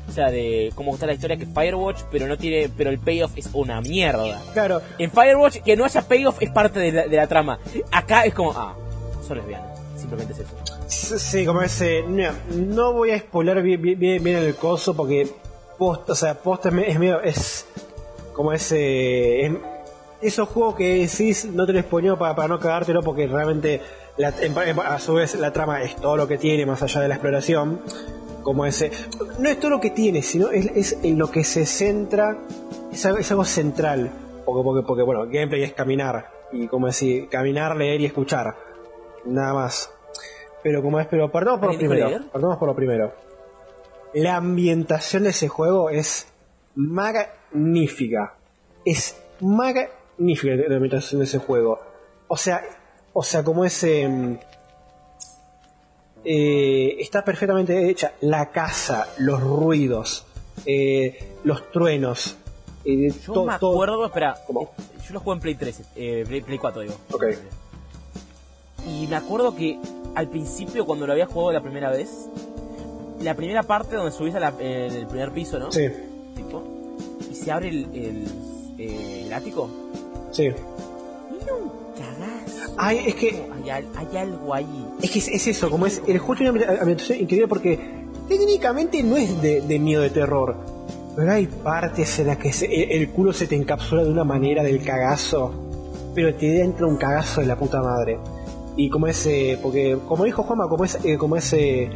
O 0.10 0.12
sea, 0.12 0.30
de 0.32 0.72
cómo 0.76 0.94
está 0.94 1.06
la 1.06 1.14
historia 1.14 1.38
que 1.38 1.46
Firewatch, 1.46 2.02
pero 2.12 2.28
no 2.28 2.38
tiene. 2.38 2.70
Pero 2.76 2.90
el 2.90 3.00
payoff 3.00 3.32
es 3.38 3.50
una 3.54 3.80
mierda. 3.82 4.42
Claro, 4.54 4.82
En 4.98 5.12
Firewatch, 5.12 5.58
que 5.62 5.78
no 5.78 5.86
haya 5.86 6.02
payoff 6.02 6.42
es 6.42 6.50
parte 6.50 6.80
de 6.80 6.92
la, 6.92 7.08
de 7.08 7.16
la 7.18 7.28
trama. 7.28 7.60
Acá 7.92 8.26
es 8.26 8.34
como, 8.34 8.52
ah, 8.54 8.76
son 9.28 9.38
lesbianas. 9.38 9.80
Simplemente 9.98 10.34
es 10.34 10.40
eso. 10.40 11.18
sí, 11.20 11.46
como 11.46 11.62
ese. 11.62 12.04
No, 12.08 12.32
no 12.56 12.94
voy 12.94 13.12
a 13.12 13.20
spoiler 13.20 13.62
bien, 13.62 13.82
bien, 13.82 13.98
bien- 14.24 14.38
el 14.38 14.56
coso 14.56 14.96
porque. 14.96 15.28
Post, 15.78 16.10
o 16.10 16.16
sea, 16.16 16.34
post 16.34 16.66
es, 16.66 16.74
es 16.88 17.00
medio. 17.00 17.22
Es. 17.22 17.66
Como 18.34 18.52
ese. 18.54 19.46
es- 19.46 19.54
esos 20.22 20.50
juegos 20.50 20.76
que 20.76 21.08
decís 21.08 21.46
no 21.46 21.66
te 21.66 21.72
lo 21.72 21.80
spoileo 21.80 22.18
para, 22.20 22.36
para 22.36 22.48
no 22.50 22.60
cagártelo 22.60 23.02
porque 23.04 23.28
realmente. 23.28 23.82
la- 24.18 24.34
a 24.88 25.00
su 25.00 25.14
vez, 25.14 25.36
la 25.36 25.54
trama 25.54 25.82
es 25.82 25.96
todo 25.96 26.18
lo 26.18 26.28
que 26.28 26.38
tiene 26.38 26.66
más 26.66 26.82
allá 26.84 27.00
de 27.02 27.08
la 27.08 27.16
exploración. 27.16 27.82
Como 28.50 28.66
ese. 28.66 28.90
No 29.38 29.48
es 29.48 29.60
todo 29.60 29.70
lo 29.70 29.80
que 29.80 29.92
tiene, 29.92 30.24
sino 30.24 30.50
es, 30.50 30.66
es 30.74 30.98
en 31.04 31.20
lo 31.20 31.30
que 31.30 31.44
se 31.44 31.68
centra. 31.68 32.36
Es 32.92 33.06
algo, 33.06 33.20
es 33.20 33.30
algo 33.30 33.46
central. 33.46 34.10
Porque, 34.44 34.64
porque, 34.64 34.88
porque, 34.88 35.04
bueno, 35.04 35.26
gameplay 35.26 35.62
es 35.62 35.74
caminar. 35.74 36.32
Y 36.52 36.66
como 36.66 36.88
decir, 36.88 37.30
caminar, 37.30 37.76
leer 37.76 38.02
y 38.02 38.06
escuchar. 38.06 38.56
Nada 39.26 39.54
más. 39.54 39.92
Pero 40.64 40.82
como 40.82 41.00
es, 41.00 41.06
pero 41.06 41.32
partamos 41.32 41.60
por 41.60 41.68
lo 41.68 41.74
¿Alguien 41.74 41.92
dijo 41.92 42.08
primero. 42.08 42.32
Partamos 42.32 42.58
por 42.58 42.68
lo 42.70 42.76
primero. 42.76 43.14
La 44.16 44.38
ambientación 44.38 45.26
de 45.26 45.30
ese 45.30 45.48
juego 45.48 45.92
es 45.92 46.26
magnífica. 46.74 48.34
Es 48.84 49.16
magnífica 49.42 50.56
la 50.56 50.76
ambientación 50.76 51.20
de 51.20 51.26
ese 51.26 51.38
juego. 51.38 51.80
O 52.28 52.36
sea, 52.36 52.64
o 53.14 53.22
sea, 53.22 53.44
como 53.44 53.64
ese 53.64 54.40
eh, 56.32 56.98
está 57.00 57.24
perfectamente 57.26 57.90
hecha. 57.90 58.12
La 58.22 58.52
casa, 58.52 59.08
los 59.18 59.42
ruidos, 59.42 60.26
eh, 60.66 61.34
los 61.44 61.72
truenos. 61.72 62.38
eh, 62.86 63.10
Yo 63.26 63.34
to- 63.34 63.46
me 63.46 63.58
todo- 63.58 63.72
acuerdo, 63.74 64.06
espera, 64.06 64.36
¿Cómo? 64.46 64.62
eh, 64.78 64.84
yo 65.08 65.14
lo 65.16 65.20
jugué 65.22 65.34
en 65.38 65.42
Play 65.42 65.56
3, 65.56 65.82
eh, 65.96 66.24
Play, 66.28 66.42
Play 66.42 66.58
4 66.60 66.82
digo. 66.84 66.94
Ok. 67.12 67.24
Y 68.88 69.08
me 69.08 69.16
acuerdo 69.16 69.56
que 69.56 69.80
al 70.16 70.30
principio 70.30 70.86
cuando 70.86 71.06
lo 71.08 71.14
había 71.14 71.26
jugado 71.26 71.52
la 71.52 71.62
primera 71.62 71.90
vez, 71.92 72.28
la 73.22 73.34
primera 73.36 73.64
parte 73.64 73.96
donde 73.96 74.12
subís 74.12 74.36
a 74.36 74.40
la- 74.40 74.54
el 74.60 75.08
primer 75.08 75.32
piso, 75.32 75.58
¿no? 75.60 75.72
Sí, 75.72 75.88
Tipo, 76.36 76.64
y 77.30 77.36
se 77.36 77.52
abre 77.52 77.70
el, 77.70 77.88
el, 77.94 79.26
el 79.26 79.34
ático. 79.34 79.68
sí. 80.32 80.50
Ay, 82.82 83.02
es 83.08 83.16
que 83.16 83.44
Hay, 83.70 83.86
hay 83.96 84.18
algo 84.18 84.54
ahí. 84.54 84.86
Es 85.02 85.12
que 85.12 85.20
es, 85.20 85.28
es 85.28 85.48
eso, 85.48 85.70
como 85.70 85.86
es 85.86 86.02
el 86.08 86.18
juego 86.20 86.36
tiene 86.38 86.52
una 86.64 86.80
ambientación 86.80 87.20
increíble 87.20 87.48
porque 87.50 87.78
técnicamente 88.30 89.04
no 89.04 89.18
es 89.18 89.42
de, 89.42 89.62
de 89.62 89.80
miedo 89.80 90.02
de 90.02 90.10
terror, 90.12 90.56
pero 91.16 91.32
hay 91.32 91.48
partes 91.48 92.20
en 92.20 92.28
las 92.28 92.38
que 92.38 92.54
se- 92.54 92.68
el, 92.68 93.02
el 93.02 93.10
culo 93.10 93.34
se 93.34 93.48
te 93.48 93.56
encapsula 93.56 94.04
de 94.04 94.10
una 94.12 94.24
manera 94.24 94.64
del 94.64 94.82
cagazo, 94.84 95.52
pero 96.16 96.34
te 96.36 96.62
entra 96.62 96.88
un 96.88 96.96
cagazo 96.98 97.42
de 97.42 97.48
la 97.48 97.58
puta 97.58 97.82
madre. 97.82 98.18
Y 98.78 98.90
como 98.90 99.08
ese, 99.08 99.60
porque 99.62 99.98
como 100.08 100.24
dijo 100.24 100.44
Juanma, 100.44 100.70
como 100.70 100.86
es, 100.86 100.98
eh, 101.04 101.18
como 101.18 101.36
ese, 101.36 101.90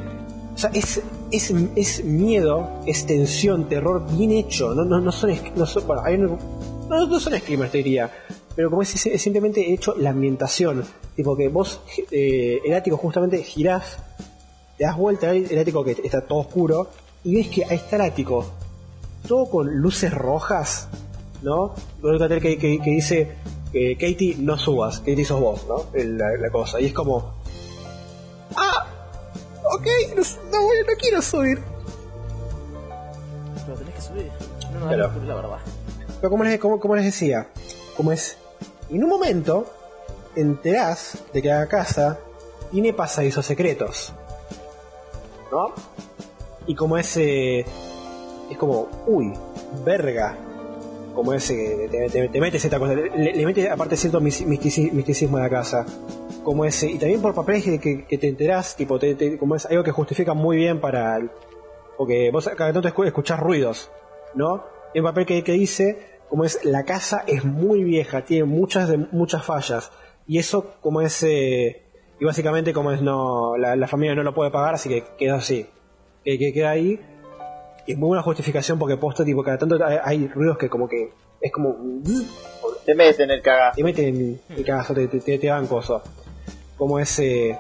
o 0.53 0.57
sea, 0.57 0.69
es, 0.73 1.01
es, 1.31 1.53
es 1.75 2.03
miedo, 2.03 2.69
es 2.85 3.05
tensión, 3.05 3.69
terror 3.69 4.03
bien 4.17 4.31
hecho, 4.31 4.73
no, 4.75 4.83
no, 4.83 4.99
no 4.99 5.11
son, 5.13 5.31
no 5.55 5.65
son, 5.65 5.87
bueno, 5.87 6.01
hay 6.03 6.15
un- 6.15 6.37
no, 6.89 7.07
no 7.07 7.19
son 7.21 7.33
screamers 7.39 7.71
te 7.71 7.77
diría, 7.77 8.11
pero 8.55 8.69
como 8.69 8.81
es, 8.81 9.05
es 9.05 9.21
simplemente 9.21 9.73
hecho 9.73 9.95
la 9.97 10.11
ambientación, 10.11 10.83
tipo 11.15 11.35
que 11.35 11.47
vos, 11.49 11.81
eh, 12.11 12.59
el 12.65 12.73
ático 12.73 12.97
justamente 12.97 13.41
girás, 13.43 13.97
te 14.77 14.83
das 14.85 14.97
vuelta 14.97 15.31
el 15.31 15.57
ático 15.59 15.83
que 15.83 15.91
está 16.03 16.21
todo 16.21 16.39
oscuro, 16.39 16.87
y 17.23 17.35
ves 17.35 17.47
que 17.49 17.63
ahí 17.65 17.77
está 17.77 17.95
el 17.97 18.01
ático, 18.03 18.45
todo 19.27 19.49
con 19.49 19.75
luces 19.77 20.13
rojas, 20.13 20.87
¿no? 21.41 21.73
Con 22.01 22.11
un 22.11 22.19
cartel 22.19 22.41
que, 22.41 22.57
que- 22.57 22.79
que 22.79 22.89
dice, 22.89 23.35
eh, 23.73 23.95
Katie, 23.95 24.35
no 24.39 24.57
subas, 24.57 24.99
Katie 24.99 25.25
sos 25.25 25.39
vos, 25.39 25.65
¿no? 25.67 25.85
El- 25.93 26.17
La, 26.17 26.31
la 26.37 26.49
cosa, 26.51 26.79
y 26.81 26.85
es 26.87 26.93
como, 26.93 27.33
ah, 28.55 28.85
ok, 29.75 29.87
no, 30.15 30.21
no, 30.51 30.59
no 30.61 30.93
quiero 30.99 31.21
subir. 31.21 31.59
Pero 33.65 33.77
tenés 33.77 33.95
que 33.95 34.01
subir. 34.01 34.31
No, 34.73 34.79
no, 34.79 34.87
Claro. 34.87 35.11
no, 35.25 35.41
la. 35.41 35.59
Pero 36.19 36.29
como 36.29 36.43
les, 36.43 36.59
como, 36.59 36.79
como 36.79 36.95
les 36.95 37.05
decía, 37.05 37.49
como 37.95 38.11
es, 38.11 38.37
en 38.97 39.03
un 39.03 39.09
momento 39.09 39.65
te 40.33 40.41
enterás 40.41 41.17
de 41.33 41.41
que 41.41 41.49
la 41.49 41.67
casa 41.67 42.19
tiene 42.71 42.93
pasadizos 42.93 43.45
secretos, 43.45 44.13
¿no? 45.51 45.73
Y 46.65 46.75
como 46.75 46.97
ese, 46.97 47.59
es 47.59 48.57
como, 48.57 48.87
uy, 49.05 49.33
verga, 49.85 50.35
como 51.13 51.33
ese, 51.33 51.55
que 51.55 51.87
te, 51.89 52.09
te, 52.09 52.29
te 52.29 52.41
mete 52.41 52.57
cierta 52.59 52.79
cosa, 52.79 52.93
le, 52.93 53.33
le 53.33 53.45
mete 53.45 53.69
aparte 53.69 53.95
cierto 53.97 54.19
mis- 54.19 54.45
mistici- 54.47 54.91
misticismo 54.91 55.37
a 55.37 55.41
la 55.41 55.49
casa, 55.49 55.85
como 56.43 56.65
ese, 56.65 56.87
y 56.89 56.97
también 56.97 57.21
por 57.21 57.35
papeles 57.35 57.63
que, 57.79 58.05
que, 58.05 58.17
te 58.17 58.27
enterás, 58.27 58.75
tipo, 58.75 58.97
te- 58.97 59.37
como 59.37 59.55
es 59.55 59.65
algo 59.67 59.83
que 59.83 59.91
justifica 59.91 60.33
muy 60.33 60.57
bien 60.57 60.79
para, 60.81 61.19
porque 61.97 62.31
vos 62.31 62.49
cada 62.57 62.73
tanto 62.73 62.89
escu- 62.89 63.05
escuchás 63.05 63.39
ruidos, 63.39 63.91
¿no? 64.33 64.63
Y 64.93 64.99
un 64.99 65.05
papel 65.05 65.25
que, 65.25 65.43
que 65.43 65.51
dice, 65.51 65.99
como 66.33 66.45
es, 66.45 66.65
la 66.65 66.83
casa 66.83 67.23
es 67.27 67.45
muy 67.45 67.83
vieja, 67.83 68.23
tiene 68.25 68.45
muchas 68.45 68.89
de, 68.89 68.97
muchas 69.11 69.45
fallas, 69.45 69.91
y 70.25 70.39
eso 70.39 70.73
como 70.81 71.01
es, 71.01 71.21
eh, 71.21 71.83
y 72.19 72.25
básicamente 72.25 72.73
como 72.73 72.91
es, 72.91 73.03
no, 73.03 73.55
la, 73.55 73.75
la 73.75 73.87
familia 73.87 74.15
no 74.15 74.23
lo 74.23 74.33
puede 74.33 74.49
pagar, 74.49 74.73
así 74.73 74.89
que 74.89 75.03
queda 75.19 75.35
así, 75.35 75.67
que, 76.23 76.39
que 76.39 76.51
queda 76.51 76.71
ahí, 76.71 76.99
y 77.85 77.91
es 77.91 77.97
muy 77.99 78.07
buena 78.07 78.23
justificación 78.23 78.79
porque 78.79 78.97
posta, 78.97 79.23
tipo, 79.23 79.43
cada 79.43 79.59
tanto 79.59 79.77
hay, 79.85 79.99
hay 80.03 80.27
ruidos 80.29 80.57
que 80.57 80.69
como 80.69 80.89
que, 80.89 81.11
es 81.39 81.51
como, 81.51 81.75
Te 82.83 82.95
meten 82.95 83.29
el 83.29 83.43
cagazo. 83.43 83.75
te 83.75 83.83
meten 83.83 84.15
el, 84.49 84.57
el 84.57 84.65
cagazo, 84.65 84.95
te, 84.95 85.07
te, 85.07 85.19
te- 85.37 85.47
dan 85.47 85.67
cosas. 85.67 86.01
Como 86.77 86.97
ese. 86.97 87.55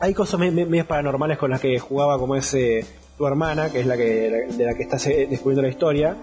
Hay 0.00 0.14
cosas 0.14 0.40
me- 0.40 0.50
me- 0.50 0.66
medias 0.66 0.86
paranormales 0.86 1.38
con 1.38 1.50
las 1.52 1.60
que 1.60 1.78
jugaba 1.78 2.18
como 2.18 2.34
ese 2.34 2.84
tu 3.16 3.24
hermana, 3.24 3.70
que 3.70 3.78
es 3.80 3.86
la 3.86 3.96
que 3.96 4.04
de 4.56 4.64
la 4.64 4.74
que 4.74 4.82
estás 4.82 5.06
eh, 5.06 5.28
descubriendo 5.30 5.62
la 5.62 5.68
historia. 5.68 6.16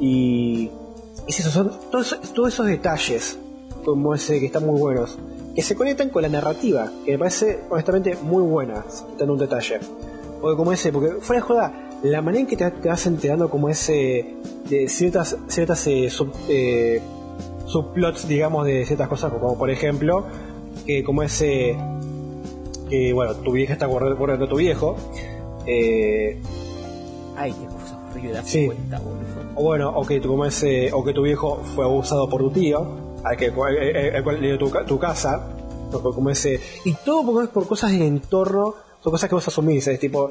Y. 0.00 0.70
Es 1.28 1.38
eso, 1.38 1.50
son 1.50 1.70
todos, 1.92 2.18
todos 2.34 2.48
esos 2.54 2.66
detalles, 2.66 3.38
como 3.84 4.14
ese 4.14 4.40
que 4.40 4.46
están 4.46 4.66
muy 4.66 4.80
buenos, 4.80 5.16
que 5.54 5.62
se 5.62 5.76
conectan 5.76 6.08
con 6.08 6.22
la 6.22 6.28
narrativa, 6.28 6.90
que 7.04 7.12
me 7.12 7.18
parece 7.18 7.60
honestamente 7.70 8.16
muy 8.22 8.42
buena, 8.42 8.84
quitando 9.12 9.34
un 9.34 9.38
detalle. 9.38 9.78
Porque 10.40 10.56
como 10.56 10.72
ese, 10.72 10.90
porque 10.90 11.20
fuera 11.20 11.40
de 11.42 11.46
joda, 11.46 11.88
la 12.02 12.22
manera 12.22 12.40
en 12.40 12.46
que 12.46 12.56
te, 12.56 12.68
te 12.70 12.88
vas 12.88 13.06
enterando 13.06 13.48
como 13.50 13.68
ese 13.68 14.34
de 14.68 14.88
ciertas 14.88 15.36
ciertas 15.48 15.86
eh, 15.86 16.08
sub- 16.10 16.32
eh, 16.48 17.00
subplots, 17.66 18.26
digamos, 18.26 18.64
de 18.66 18.84
ciertas 18.86 19.06
cosas, 19.08 19.30
como 19.32 19.56
por 19.58 19.70
ejemplo, 19.70 20.24
que 20.86 21.04
como 21.04 21.22
ese 21.22 21.76
que 22.88 23.12
bueno, 23.12 23.34
tu 23.36 23.52
vieja 23.52 23.74
está 23.74 23.86
guardando 23.86 24.46
a 24.46 24.48
tu 24.48 24.56
viejo, 24.56 24.96
eh, 25.66 26.40
Ay, 27.36 27.52
qué 27.52 27.66
cosa 27.66 28.00
horrible, 28.10 28.32
das 28.32 28.48
Sí. 28.48 28.66
cuenta, 28.66 28.98
boludo. 28.98 29.20
O 29.60 29.62
bueno, 29.62 29.90
o 29.90 30.06
que 30.06 30.20
tu, 30.20 30.28
como 30.28 30.44
ese, 30.46 30.90
o 30.92 31.04
que 31.04 31.12
tu 31.12 31.22
viejo 31.22 31.60
fue 31.74 31.84
abusado 31.84 32.28
por 32.28 32.40
tu 32.40 32.50
tío, 32.50 33.18
al 33.24 33.36
que 33.36 33.46
al- 33.48 33.96
al- 33.96 34.16
al 34.16 34.24
cual 34.24 34.40
le 34.40 34.48
dio 34.48 34.58
tu, 34.58 34.70
tu 34.86 34.98
casa, 34.98 35.48
como 35.90 36.30
ese, 36.30 36.60
y 36.84 36.94
todo 36.94 37.42
es 37.42 37.48
por 37.50 37.66
cosas 37.66 37.90
del 37.92 38.02
entorno 38.02 38.74
son 39.02 39.12
cosas 39.12 39.28
que 39.30 39.34
vos 39.34 39.48
asumís, 39.48 39.86
es 39.88 39.98
tipo, 39.98 40.30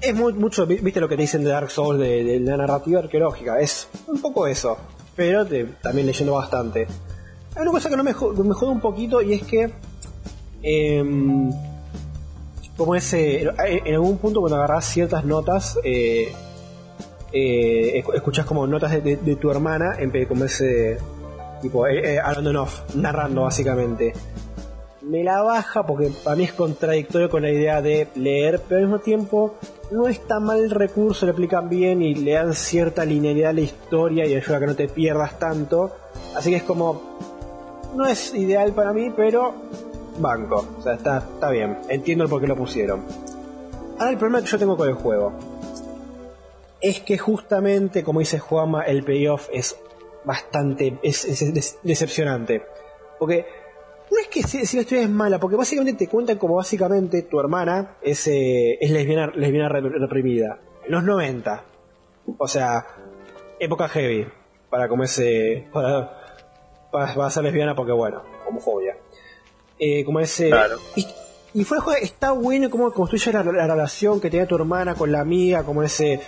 es 0.00 0.14
mucho, 0.14 0.66
vi- 0.66 0.78
viste 0.78 1.00
lo 1.00 1.08
que 1.08 1.14
te 1.16 1.22
dicen 1.22 1.44
de 1.44 1.50
Dark 1.50 1.70
Souls, 1.70 1.98
de, 2.00 2.40
la 2.40 2.56
narrativa 2.56 2.98
arqueológica, 2.98 3.60
es 3.60 3.88
un 4.08 4.20
poco 4.20 4.46
eso, 4.48 4.76
pero 5.14 5.46
también 5.82 6.06
leyendo 6.06 6.34
bastante. 6.34 6.86
Hay 7.54 7.62
una 7.62 7.70
cosa 7.70 7.88
que 7.88 7.96
no 7.96 8.02
me, 8.04 8.12
me 8.12 8.54
jode 8.54 8.70
un 8.72 8.80
poquito 8.80 9.22
y 9.22 9.34
es 9.34 9.42
que, 9.44 9.70
em, 10.62 11.50
como 12.76 12.94
ese, 12.94 13.42
en 13.42 13.94
algún 13.94 14.18
punto 14.18 14.40
cuando 14.40 14.56
agarrás 14.56 14.84
ciertas 14.86 15.24
notas, 15.24 15.78
eh, 15.84 16.32
eh, 17.32 18.02
escu- 18.02 18.14
escuchás 18.14 18.46
como 18.46 18.66
notas 18.66 18.90
de, 18.92 19.00
de- 19.00 19.16
de 19.16 19.36
tu 19.36 19.50
hermana, 19.50 19.96
en 19.98 20.10
vez 20.12 20.22
de 20.22 20.28
como 20.28 20.44
ese, 20.44 20.98
tipo, 21.62 21.86
eh, 21.86 22.14
eh, 22.14 22.20
hablando 22.20 22.50
en 22.50 22.56
off, 22.56 22.94
narrando 22.94 23.42
básicamente 23.42 24.12
me 25.00 25.24
la 25.24 25.40
baja 25.42 25.86
porque 25.86 26.10
para 26.22 26.36
mí 26.36 26.44
es 26.44 26.52
contradictorio 26.52 27.30
con 27.30 27.40
la 27.42 27.50
idea 27.50 27.80
de 27.80 28.08
leer, 28.16 28.60
pero 28.68 28.80
al 28.80 28.86
mismo 28.88 28.98
tiempo 28.98 29.54
no 29.90 30.06
está 30.06 30.38
mal 30.38 30.58
el 30.58 30.70
recurso, 30.70 31.24
lo 31.24 31.32
aplican 31.32 31.70
bien 31.70 32.02
y 32.02 32.14
le 32.14 32.32
dan 32.32 32.52
cierta 32.52 33.06
linealidad 33.06 33.50
a 33.50 33.52
la 33.54 33.60
historia 33.62 34.26
y 34.26 34.34
ayuda 34.34 34.56
a 34.58 34.60
que 34.60 34.66
no 34.66 34.76
te 34.76 34.86
pierdas 34.86 35.38
tanto. 35.38 35.92
Así 36.36 36.50
que 36.50 36.56
es 36.56 36.62
como, 36.62 37.16
no 37.96 38.04
es 38.06 38.34
ideal 38.34 38.72
para 38.74 38.92
mí, 38.92 39.10
pero 39.16 39.54
banco, 40.18 40.66
o 40.78 40.82
sea, 40.82 40.92
está, 40.94 41.18
está 41.18 41.48
bien, 41.50 41.78
entiendo 41.88 42.24
el 42.24 42.30
por 42.30 42.42
qué 42.42 42.46
lo 42.46 42.56
pusieron. 42.56 43.02
Ahora 43.98 44.10
el 44.10 44.18
problema 44.18 44.42
que 44.42 44.48
yo 44.50 44.58
tengo 44.58 44.76
con 44.76 44.88
el 44.90 44.94
juego 44.94 45.32
es 46.80 47.00
que 47.00 47.18
justamente, 47.18 48.02
como 48.04 48.20
dice 48.20 48.38
Juama, 48.38 48.82
el 48.84 49.02
payoff 49.04 49.48
es 49.52 49.76
bastante, 50.24 50.98
es, 51.02 51.78
decepcionante. 51.82 52.62
Porque 53.18 53.46
no 54.10 54.18
es 54.18 54.28
que 54.28 54.42
si, 54.42 54.64
si 54.66 54.76
la 54.76 54.82
historia 54.82 55.04
es 55.04 55.10
mala, 55.10 55.38
porque 55.38 55.56
básicamente 55.56 56.06
te 56.06 56.10
cuentan 56.10 56.38
como 56.38 56.56
básicamente 56.56 57.22
tu 57.22 57.40
hermana 57.40 57.96
es, 58.02 58.26
eh, 58.28 58.78
es 58.80 58.90
lesbiana, 58.90 59.32
lesbiana 59.34 59.68
re- 59.68 59.80
reprimida. 59.80 60.60
En 60.84 60.92
los 60.92 61.04
90. 61.04 61.64
O 62.38 62.48
sea, 62.48 62.86
época 63.58 63.88
heavy. 63.88 64.26
Para 64.70 64.88
como 64.88 65.02
ese. 65.04 65.66
Para, 65.72 66.10
para, 66.92 67.14
para 67.14 67.30
ser 67.30 67.42
lesbiana 67.44 67.74
porque 67.74 67.92
bueno, 67.92 68.22
homofobia. 68.46 68.96
Eh, 69.78 70.04
como 70.04 70.20
ese. 70.20 70.48
Claro. 70.50 70.76
Y, 70.96 71.06
y 71.54 71.66
está 72.02 72.32
bueno 72.32 72.68
cómo 72.70 72.92
construye 72.92 73.32
la, 73.32 73.42
la 73.42 73.66
relación 73.66 74.20
que 74.20 74.30
tenía 74.30 74.46
tu 74.46 74.56
hermana 74.56 74.94
con 74.94 75.10
la 75.10 75.20
amiga, 75.20 75.64
como 75.64 75.82
ese. 75.82 76.20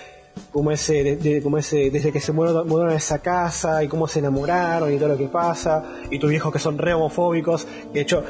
Como 0.53 0.71
ese, 0.71 1.17
de- 1.17 1.43
como 1.43 1.59
ese, 1.59 1.91
desde 1.91 2.13
que 2.13 2.21
se 2.21 2.33
mudaron, 2.33 2.89
a 2.91 2.95
esa 2.95 3.19
casa 3.21 3.85
y 3.85 3.89
cómo 3.89 4.09
se 4.09 4.19
enamoraron 4.19 4.93
y 4.93 4.97
todo 4.97 5.11
lo 5.11 5.17
que 5.17 5.29
pasa, 5.29 5.85
y 6.11 6.19
tus 6.19 6.31
viejos 6.31 6.53
que 6.53 6.59
son 6.59 6.77
re 6.79 6.93
homofóbicos, 6.95 7.67
de 7.93 8.01
hecho, 8.01 8.23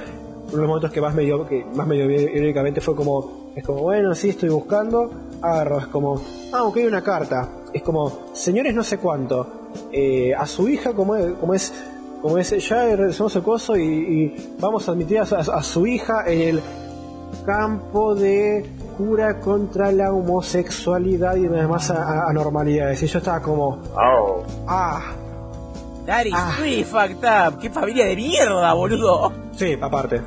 uno 0.45 0.51
de 0.51 0.57
los 0.59 0.69
momentos 0.69 0.91
que 0.91 1.01
más 1.01 1.15
me 1.15 1.23
dio, 1.23 1.47
que 1.47 1.65
más 1.75 1.87
me 1.87 1.95
dio 1.95 2.11
irónicamente 2.11 2.81
fue 2.81 2.95
como, 2.97 3.53
es 3.55 3.65
como, 3.65 3.83
bueno, 3.83 4.15
sí, 4.15 4.31
estoy 4.31 4.49
buscando, 4.49 5.11
agarro, 5.41 5.79
es 5.79 5.87
como, 5.87 6.21
ah, 6.53 6.65
ok, 6.65 6.79
una 6.87 7.03
carta, 7.03 7.49
es 7.73 7.83
como, 7.83 8.31
señores 8.35 8.75
no 8.75 8.83
sé 8.83 8.99
cuánto, 8.99 9.47
eh, 9.93 10.35
a 10.35 10.47
su 10.47 10.69
hija 10.69 10.93
como 10.93 11.15
es, 11.17 11.33
como 11.35 11.55
es, 11.55 11.73
como 12.21 12.37
es, 12.39 12.69
ya 12.69 12.85
regresamos 12.97 13.35
el 13.37 13.43
coso 13.43 13.77
y, 13.77 14.35
vamos 14.59 14.89
a 14.89 14.93
admitir 14.93 15.21
a 15.21 15.63
su 15.63 15.87
hija 15.87 16.25
en 16.27 16.41
el 16.41 16.61
campo 17.47 18.15
de 18.15 18.67
cura 19.01 19.41
contra 19.41 19.91
la 19.93 20.13
homosexualidad 20.13 21.37
y 21.37 21.49
demás 21.49 21.91
a- 21.91 22.03
a- 22.03 22.31
anormalidades. 22.31 23.03
Y 23.03 23.07
yo 23.07 23.19
estaba 23.19 23.41
como, 23.41 23.79
Oh. 23.95 24.45
ah, 24.69 25.01
That 26.07 26.25
is 26.25 26.33
Ah. 26.35 26.57
fucked 26.87 27.25
up. 27.25 27.61
¡Qué 27.61 27.71
familia 27.71 28.07
de 28.07 28.17
mierda, 28.17 28.73
boludo! 28.73 29.33
sí, 29.57 29.77
aparte. 29.81 30.21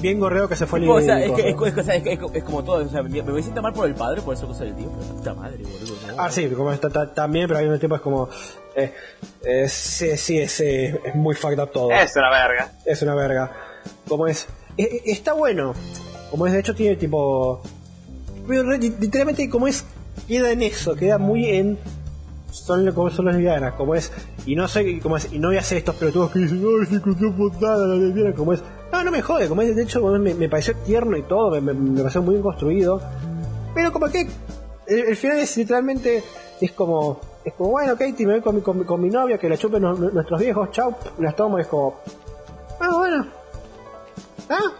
Bien 0.00 0.20
gorreo 0.20 0.46
que 0.48 0.54
se 0.54 0.66
fue 0.66 0.78
Tipo, 0.78 0.92
o 0.94 1.00
sea, 1.00 1.16
el 1.24 1.30
es, 1.30 1.36
que, 1.36 1.48
es, 1.48 1.54
coso. 1.56 1.80
es- 1.80 1.88
es- 1.88 2.06
es- 2.06 2.18
es 2.34 2.44
como 2.44 2.62
todo. 2.62 2.84
O 2.84 2.88
sea, 2.88 3.02
me, 3.02 3.22
me 3.22 3.42
siento 3.42 3.62
mal 3.62 3.72
por 3.72 3.86
el 3.88 3.94
padre, 3.94 4.20
por 4.22 4.34
eso 4.34 4.46
cosa 4.46 4.64
del 4.64 4.74
tío. 4.76 4.88
Pero 4.90 5.14
puta 5.16 5.34
madre, 5.34 5.58
boludo. 5.64 5.94
¿no? 6.16 6.22
Ah, 6.22 6.30
sí, 6.30 6.48
como 6.50 6.70
está, 6.70 6.88
está- 6.88 7.12
también, 7.12 7.48
pero 7.48 7.58
al 7.58 7.64
mismo 7.64 7.78
tiempo 7.78 7.96
es 7.96 8.02
como. 8.02 8.28
Eh, 8.76 8.92
eh, 9.42 9.68
sí, 9.68 10.16
sí, 10.18 10.38
es, 10.38 10.60
eh, 10.60 11.00
es 11.04 11.14
muy 11.14 11.34
fucked 11.34 11.58
up 11.60 11.72
todo. 11.72 11.90
Es 11.90 12.14
una 12.14 12.30
verga. 12.30 12.72
Es 12.84 13.02
una 13.02 13.14
verga. 13.14 13.50
Como 14.06 14.26
es. 14.28 14.46
eh, 14.76 14.82
eh, 14.84 15.02
está 15.06 15.32
bueno. 15.32 15.72
Como 16.30 16.46
es, 16.46 16.52
de 16.52 16.60
hecho, 16.60 16.74
tiene 16.74 16.94
tipo. 16.96 17.62
Pero 18.46 18.62
Literalmente, 18.72 19.48
como 19.50 19.66
es. 19.66 19.84
Queda 20.26 20.50
en 20.50 20.62
eso, 20.62 20.94
queda 20.94 21.18
muy 21.18 21.50
en. 21.50 21.78
Son 22.50 22.90
como 22.92 23.10
son 23.10 23.26
las 23.26 23.34
lesbianas, 23.34 23.74
como 23.74 23.94
es. 23.94 24.10
Y 24.46 24.56
no 24.56 24.66
sé, 24.66 24.98
como 25.00 25.16
es. 25.18 25.32
Y 25.32 25.38
no 25.38 25.48
voy 25.48 25.56
a 25.58 25.60
hacer 25.60 25.78
estos 25.78 25.94
pelotudos 25.96 26.30
que 26.30 26.38
dicen, 26.40 26.62
ay, 26.64 26.86
se 26.86 27.00
cruzó 27.00 27.32
posada 27.36 27.86
la 27.86 27.94
lesbiana, 27.96 28.32
como 28.34 28.52
es. 28.52 28.62
No, 28.92 29.04
no 29.04 29.10
me 29.10 29.20
jode, 29.20 29.48
como 29.48 29.62
es. 29.62 29.76
De 29.76 29.82
hecho, 29.82 30.00
me, 30.18 30.48
pareció 30.48 30.74
tierno 30.76 31.16
y 31.16 31.22
todo, 31.22 31.60
me, 31.60 31.74
pareció 31.98 32.22
muy 32.22 32.34
bien 32.34 32.42
construido. 32.42 33.00
Pero 33.74 33.92
como 33.92 34.08
que. 34.08 34.26
El, 34.86 35.16
final 35.16 35.38
es 35.38 35.56
literalmente. 35.56 36.22
Es 36.60 36.72
como. 36.72 37.20
Es 37.44 37.52
como, 37.52 37.70
bueno, 37.70 37.92
Katie, 37.96 38.26
me 38.26 38.32
voy 38.34 38.42
con 38.42 38.56
mi, 38.56 38.60
con 38.62 38.82
con 38.84 39.00
mi 39.00 39.08
novia, 39.10 39.38
que 39.38 39.48
la 39.48 39.56
chupen 39.56 39.82
nu- 39.82 39.96
nu- 39.96 40.10
nuestros 40.10 40.40
viejos, 40.40 40.70
chau, 40.72 40.96
las 41.18 41.36
tomo, 41.36 41.58
es 41.58 41.66
como. 41.68 42.00
Ah, 42.80 42.90
bueno. 42.92 43.26
Ah, 44.48 44.72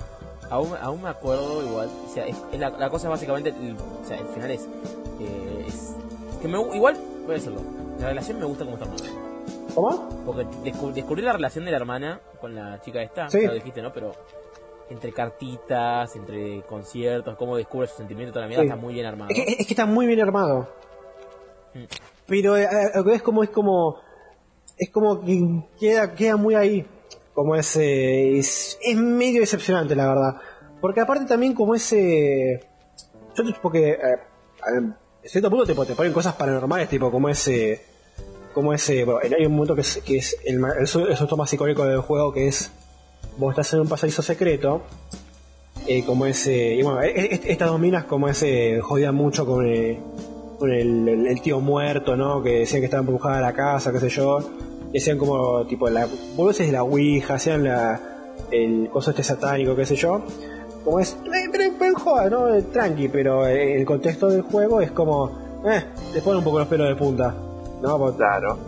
Aún, 0.50 0.72
aún 0.80 1.02
me 1.02 1.08
acuerdo 1.08 1.62
igual. 1.64 1.88
O 2.06 2.08
sea, 2.12 2.26
es, 2.26 2.36
es 2.52 2.58
la, 2.60 2.70
la 2.70 2.88
cosa 2.90 3.08
básicamente. 3.08 3.50
el- 3.50 3.76
o 3.76 4.04
sea, 4.06 4.18
el 4.18 4.26
final 4.28 4.50
es. 4.50 4.68
eh, 5.20 5.64
es 5.66 5.94
que 6.40 6.48
me, 6.48 6.60
igual, 6.74 6.96
voy 7.22 7.30
a 7.32 7.34
decirlo. 7.34 7.60
La 8.00 8.08
relación 8.08 8.38
me 8.38 8.44
gusta 8.46 8.64
como 8.64 8.76
está 8.76 8.88
armada. 8.90 9.10
¿cómo? 9.74 10.08
Porque 10.24 10.44
descu- 10.64 10.92
descubrí 10.92 11.22
la 11.22 11.32
relación 11.32 11.64
de 11.64 11.70
la 11.70 11.76
hermana 11.78 12.20
con 12.40 12.54
la 12.54 12.80
chica 12.80 13.02
esta, 13.02 13.28
Sí. 13.28 13.46
lo 13.46 13.54
dijiste, 13.54 13.82
¿no? 13.82 13.92
Pero 13.92 14.12
entre 14.88 15.12
cartitas, 15.12 16.14
entre 16.16 16.62
conciertos, 16.62 17.36
cómo 17.36 17.56
descubre 17.56 17.88
su 17.88 17.96
sentimiento, 17.96 18.32
toda 18.32 18.44
la 18.44 18.48
mierda, 18.48 18.62
Sí. 18.62 18.68
está 18.68 18.80
muy 18.80 18.94
bien 18.94 19.06
armado. 19.06 19.30
Es 19.30 19.36
que, 19.36 19.52
es 19.62 19.66
que 19.66 19.72
está 19.74 19.84
muy 19.86 20.06
bien 20.06 20.20
armado. 20.20 20.68
Mm. 21.74 21.84
Pero 22.26 22.56
eh, 22.56 22.66
es 23.12 23.22
como 23.22 23.42
es 23.42 23.50
como 23.50 23.96
es 24.78 24.90
como 24.90 25.20
que 25.22 25.40
queda 25.78 26.14
queda 26.14 26.36
muy 26.36 26.54
ahí. 26.54 26.86
Como 27.36 27.54
ese 27.54 28.36
es, 28.38 28.76
es 28.82 28.96
medio 28.96 29.40
decepcionante 29.40 29.94
la 29.94 30.08
verdad. 30.08 30.36
Porque 30.80 31.00
aparte 31.00 31.26
también 31.26 31.54
como 31.54 31.74
ese 31.76 32.60
yo 33.36 33.44
porque 33.62 33.90
eh, 33.90 33.98
en 34.74 34.94
cierto 35.24 35.50
punto 35.50 35.66
tipo, 35.66 35.84
te 35.84 35.94
ponen 35.94 36.12
cosas 36.14 36.34
paranormales 36.34 36.88
tipo 36.88 37.10
como 37.10 37.28
ese 37.28 37.82
como 38.54 38.72
ese 38.72 39.04
bueno, 39.04 39.36
hay 39.38 39.44
un 39.44 39.52
momento 39.52 39.74
que 39.74 39.82
es, 39.82 39.98
que 39.98 40.16
es 40.16 40.36
el, 40.46 40.56
el, 40.56 41.08
el 41.10 41.16
susto 41.16 41.36
más 41.36 41.52
icónico 41.52 41.84
del 41.84 42.00
juego 42.00 42.32
que 42.32 42.48
es 42.48 42.70
vos 43.36 43.50
estás 43.50 43.70
en 43.74 43.80
un 43.80 43.88
pasadizo 43.88 44.22
secreto 44.22 44.82
eh, 45.86 46.02
como 46.06 46.24
ese 46.24 46.74
y 46.74 46.82
bueno 46.82 47.02
e- 47.02 47.10
e- 47.34 47.40
estas 47.52 47.68
dos 47.68 47.78
minas 47.78 48.04
como 48.04 48.28
ese 48.30 48.80
jodían 48.80 49.14
mucho 49.14 49.44
con, 49.44 49.66
eh, 49.66 50.00
con 50.58 50.70
el, 50.72 51.06
el- 51.26 51.40
tío 51.42 51.60
muerto 51.60 52.16
no 52.16 52.42
que 52.42 52.60
decían 52.60 52.80
que 52.80 52.86
estaba 52.86 53.02
embrujada 53.02 53.42
la 53.42 53.52
casa 53.52 53.92
qué 53.92 54.00
sé 54.00 54.08
yo 54.08 54.38
y 54.96 54.98
hacían 54.98 55.18
como 55.18 55.64
tipo 55.66 55.88
la 55.90 56.06
boludeces 56.36 56.66
de 56.66 56.72
la 56.72 56.82
ouija 56.82 57.34
hacían 57.34 57.64
la 57.64 58.00
el 58.50 58.88
coso 58.90 59.10
este 59.10 59.22
satánico 59.22 59.74
qué 59.76 59.84
sé 59.86 59.96
yo 59.96 60.22
como 60.84 61.00
es 61.00 61.16
eh, 61.24 61.48
pero, 61.78 61.94
joda, 61.98 62.30
no 62.30 62.54
Eh, 62.54 62.62
tranqui 62.72 63.08
pero 63.08 63.46
eh, 63.46 63.76
el 63.76 63.84
contexto 63.84 64.28
del 64.28 64.42
juego 64.42 64.80
es 64.80 64.90
como 64.92 65.30
eh 65.66 65.82
te 66.12 66.20
pone 66.22 66.38
un 66.38 66.44
poco 66.44 66.58
los 66.60 66.68
pelos 66.68 66.88
de 66.88 66.96
punta 66.96 67.34
no 67.82 67.98
Porque 67.98 68.16
Claro. 68.18 68.58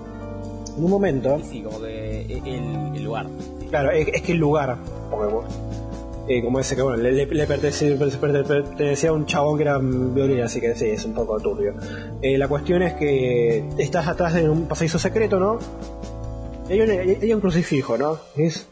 en 0.77 0.85
un 0.85 0.91
momento 0.91 1.39
sí, 1.51 1.63
como 1.63 1.81
que 1.81 2.23
el, 2.45 2.97
el 2.97 3.03
lugar. 3.03 3.27
Claro, 3.71 3.91
es, 3.91 4.09
es 4.09 4.23
que 4.23 4.33
el 4.33 4.39
lugar, 4.39 4.77
porque 5.11 5.35
eh, 6.29 6.43
como 6.43 6.59
ese 6.61 6.77
que 6.77 6.83
bueno, 6.83 6.99
le, 7.03 7.13
le, 7.13 7.27
le 7.27 7.47
pertenecía, 7.47 7.97
pertenecía- 7.99 9.11
a 9.11 9.13
un 9.13 9.25
chabón 9.27 9.57
que 9.57 9.63
era 9.65 9.79
violín, 9.79 10.41
así 10.43 10.61
que 10.61 10.75
sí, 10.75 10.87
es 10.87 11.05
un 11.05 11.15
poco 11.15 11.39
turbio. 11.41 11.75
Eh, 12.23 12.37
la 12.39 12.49
cuestión 12.49 12.83
es 12.83 12.95
que 12.95 13.65
estás 13.79 14.07
atrás 14.09 14.35
de 14.35 14.49
un 14.49 14.67
pasadizo 14.67 14.99
secreto, 14.99 15.39
¿no? 15.41 15.59
Hay 16.69 16.81
un, 16.81 16.91
hay 16.91 17.33
un 17.35 17.41
crucifijo, 17.41 17.97
¿no? 17.97 18.19
Es. 18.37 18.67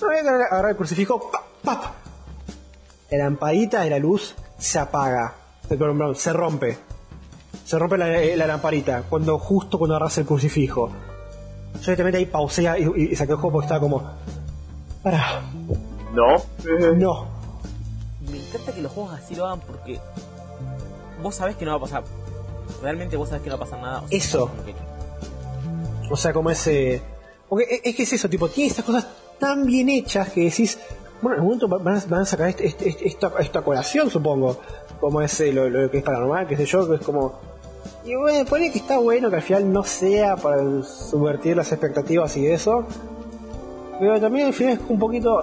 No, 0.00 0.08
voy 0.08 0.16
a 0.16 0.20
agarrar 0.20 0.70
el 0.70 0.76
crucifijo, 0.76 1.30
¡pap! 1.30 1.42
¡pap! 1.64 1.84
La 3.10 3.18
lamparita 3.18 3.82
de 3.82 3.90
la 3.90 3.98
luz 3.98 4.34
se 4.58 4.78
apaga, 4.78 5.34
se, 5.68 5.76
perdón, 5.76 6.14
se 6.16 6.32
rompe. 6.32 6.78
Se 7.64 7.78
rompe 7.78 7.96
la, 7.96 8.20
eh, 8.22 8.36
la 8.36 8.46
lamparita 8.46 9.04
cuando 9.08 9.38
justo 9.38 9.78
cuando 9.78 9.94
agarras 9.96 10.18
el 10.18 10.26
crucifijo. 10.26 10.90
Yo 11.74 11.80
directamente 11.80 12.18
ahí 12.18 12.26
pausé 12.26 12.62
y, 12.64 12.66
y, 13.02 13.12
y 13.12 13.16
saqué 13.16 13.32
el 13.32 13.36
juego 13.38 13.52
porque 13.52 13.66
estaba 13.66 13.80
como. 13.80 14.02
Para. 15.02 15.42
No. 16.12 16.36
No. 16.96 17.26
Me 18.30 18.38
encanta 18.38 18.72
que 18.72 18.80
los 18.82 18.90
juegos 18.92 19.12
así 19.14 19.34
lo 19.34 19.46
hagan 19.46 19.60
porque 19.60 20.00
vos 21.22 21.34
sabés 21.34 21.56
que 21.56 21.64
no 21.64 21.72
va 21.72 21.76
a 21.76 21.80
pasar. 21.80 22.04
Realmente 22.82 23.16
vos 23.16 23.28
sabés 23.28 23.42
que 23.44 23.50
no 23.50 23.58
va 23.58 23.64
a 23.64 23.66
pasar 23.68 23.82
nada. 23.82 23.98
o 24.00 24.08
sea, 24.08 24.18
Eso. 24.18 24.50
que- 24.64 24.74
O 26.10 26.16
sea, 26.16 26.32
como 26.32 26.50
ese. 26.50 27.02
Porque 27.54 27.72
es- 27.76 27.80
es 27.84 27.94
que 27.94 28.02
es 28.02 28.12
eso, 28.12 28.28
tipo, 28.28 28.48
tiene 28.48 28.70
estas 28.70 28.84
cosas 28.84 29.06
tan 29.38 29.64
bien 29.64 29.88
hechas 29.88 30.30
que 30.30 30.40
decís. 30.44 30.76
Bueno, 31.22 31.36
en 31.36 31.42
algún 31.42 31.58
momento 31.58 31.68
van 31.84 31.96
a, 31.98 32.02
van 32.08 32.20
a 32.22 32.24
sacar 32.26 32.48
este, 32.48 32.66
este- 32.66 32.88
este- 32.88 33.06
esta, 33.06 33.32
esta 33.38 33.62
colación, 33.62 34.10
supongo. 34.10 34.58
Como 34.98 35.20
ese, 35.22 35.52
lo, 35.52 35.68
lo 35.68 35.88
que 35.88 35.98
es 35.98 36.02
paranormal, 36.04 36.48
qué 36.48 36.56
sé 36.56 36.64
yo, 36.66 36.88
que 36.88 36.96
es 36.96 37.00
como. 37.02 37.38
Y 38.04 38.16
bueno, 38.16 38.44
pone 38.48 38.72
que 38.72 38.78
está 38.78 38.98
bueno 38.98 39.30
que 39.30 39.36
al 39.36 39.42
final 39.42 39.72
no 39.72 39.84
sea 39.84 40.34
para 40.36 40.58
subvertir 40.82 41.56
las 41.56 41.70
expectativas 41.70 42.36
y 42.36 42.46
eso. 42.48 42.84
Pero 44.00 44.20
también 44.20 44.48
al 44.48 44.52
final 44.52 44.72
es 44.74 44.80
un 44.88 44.98
poquito. 44.98 45.40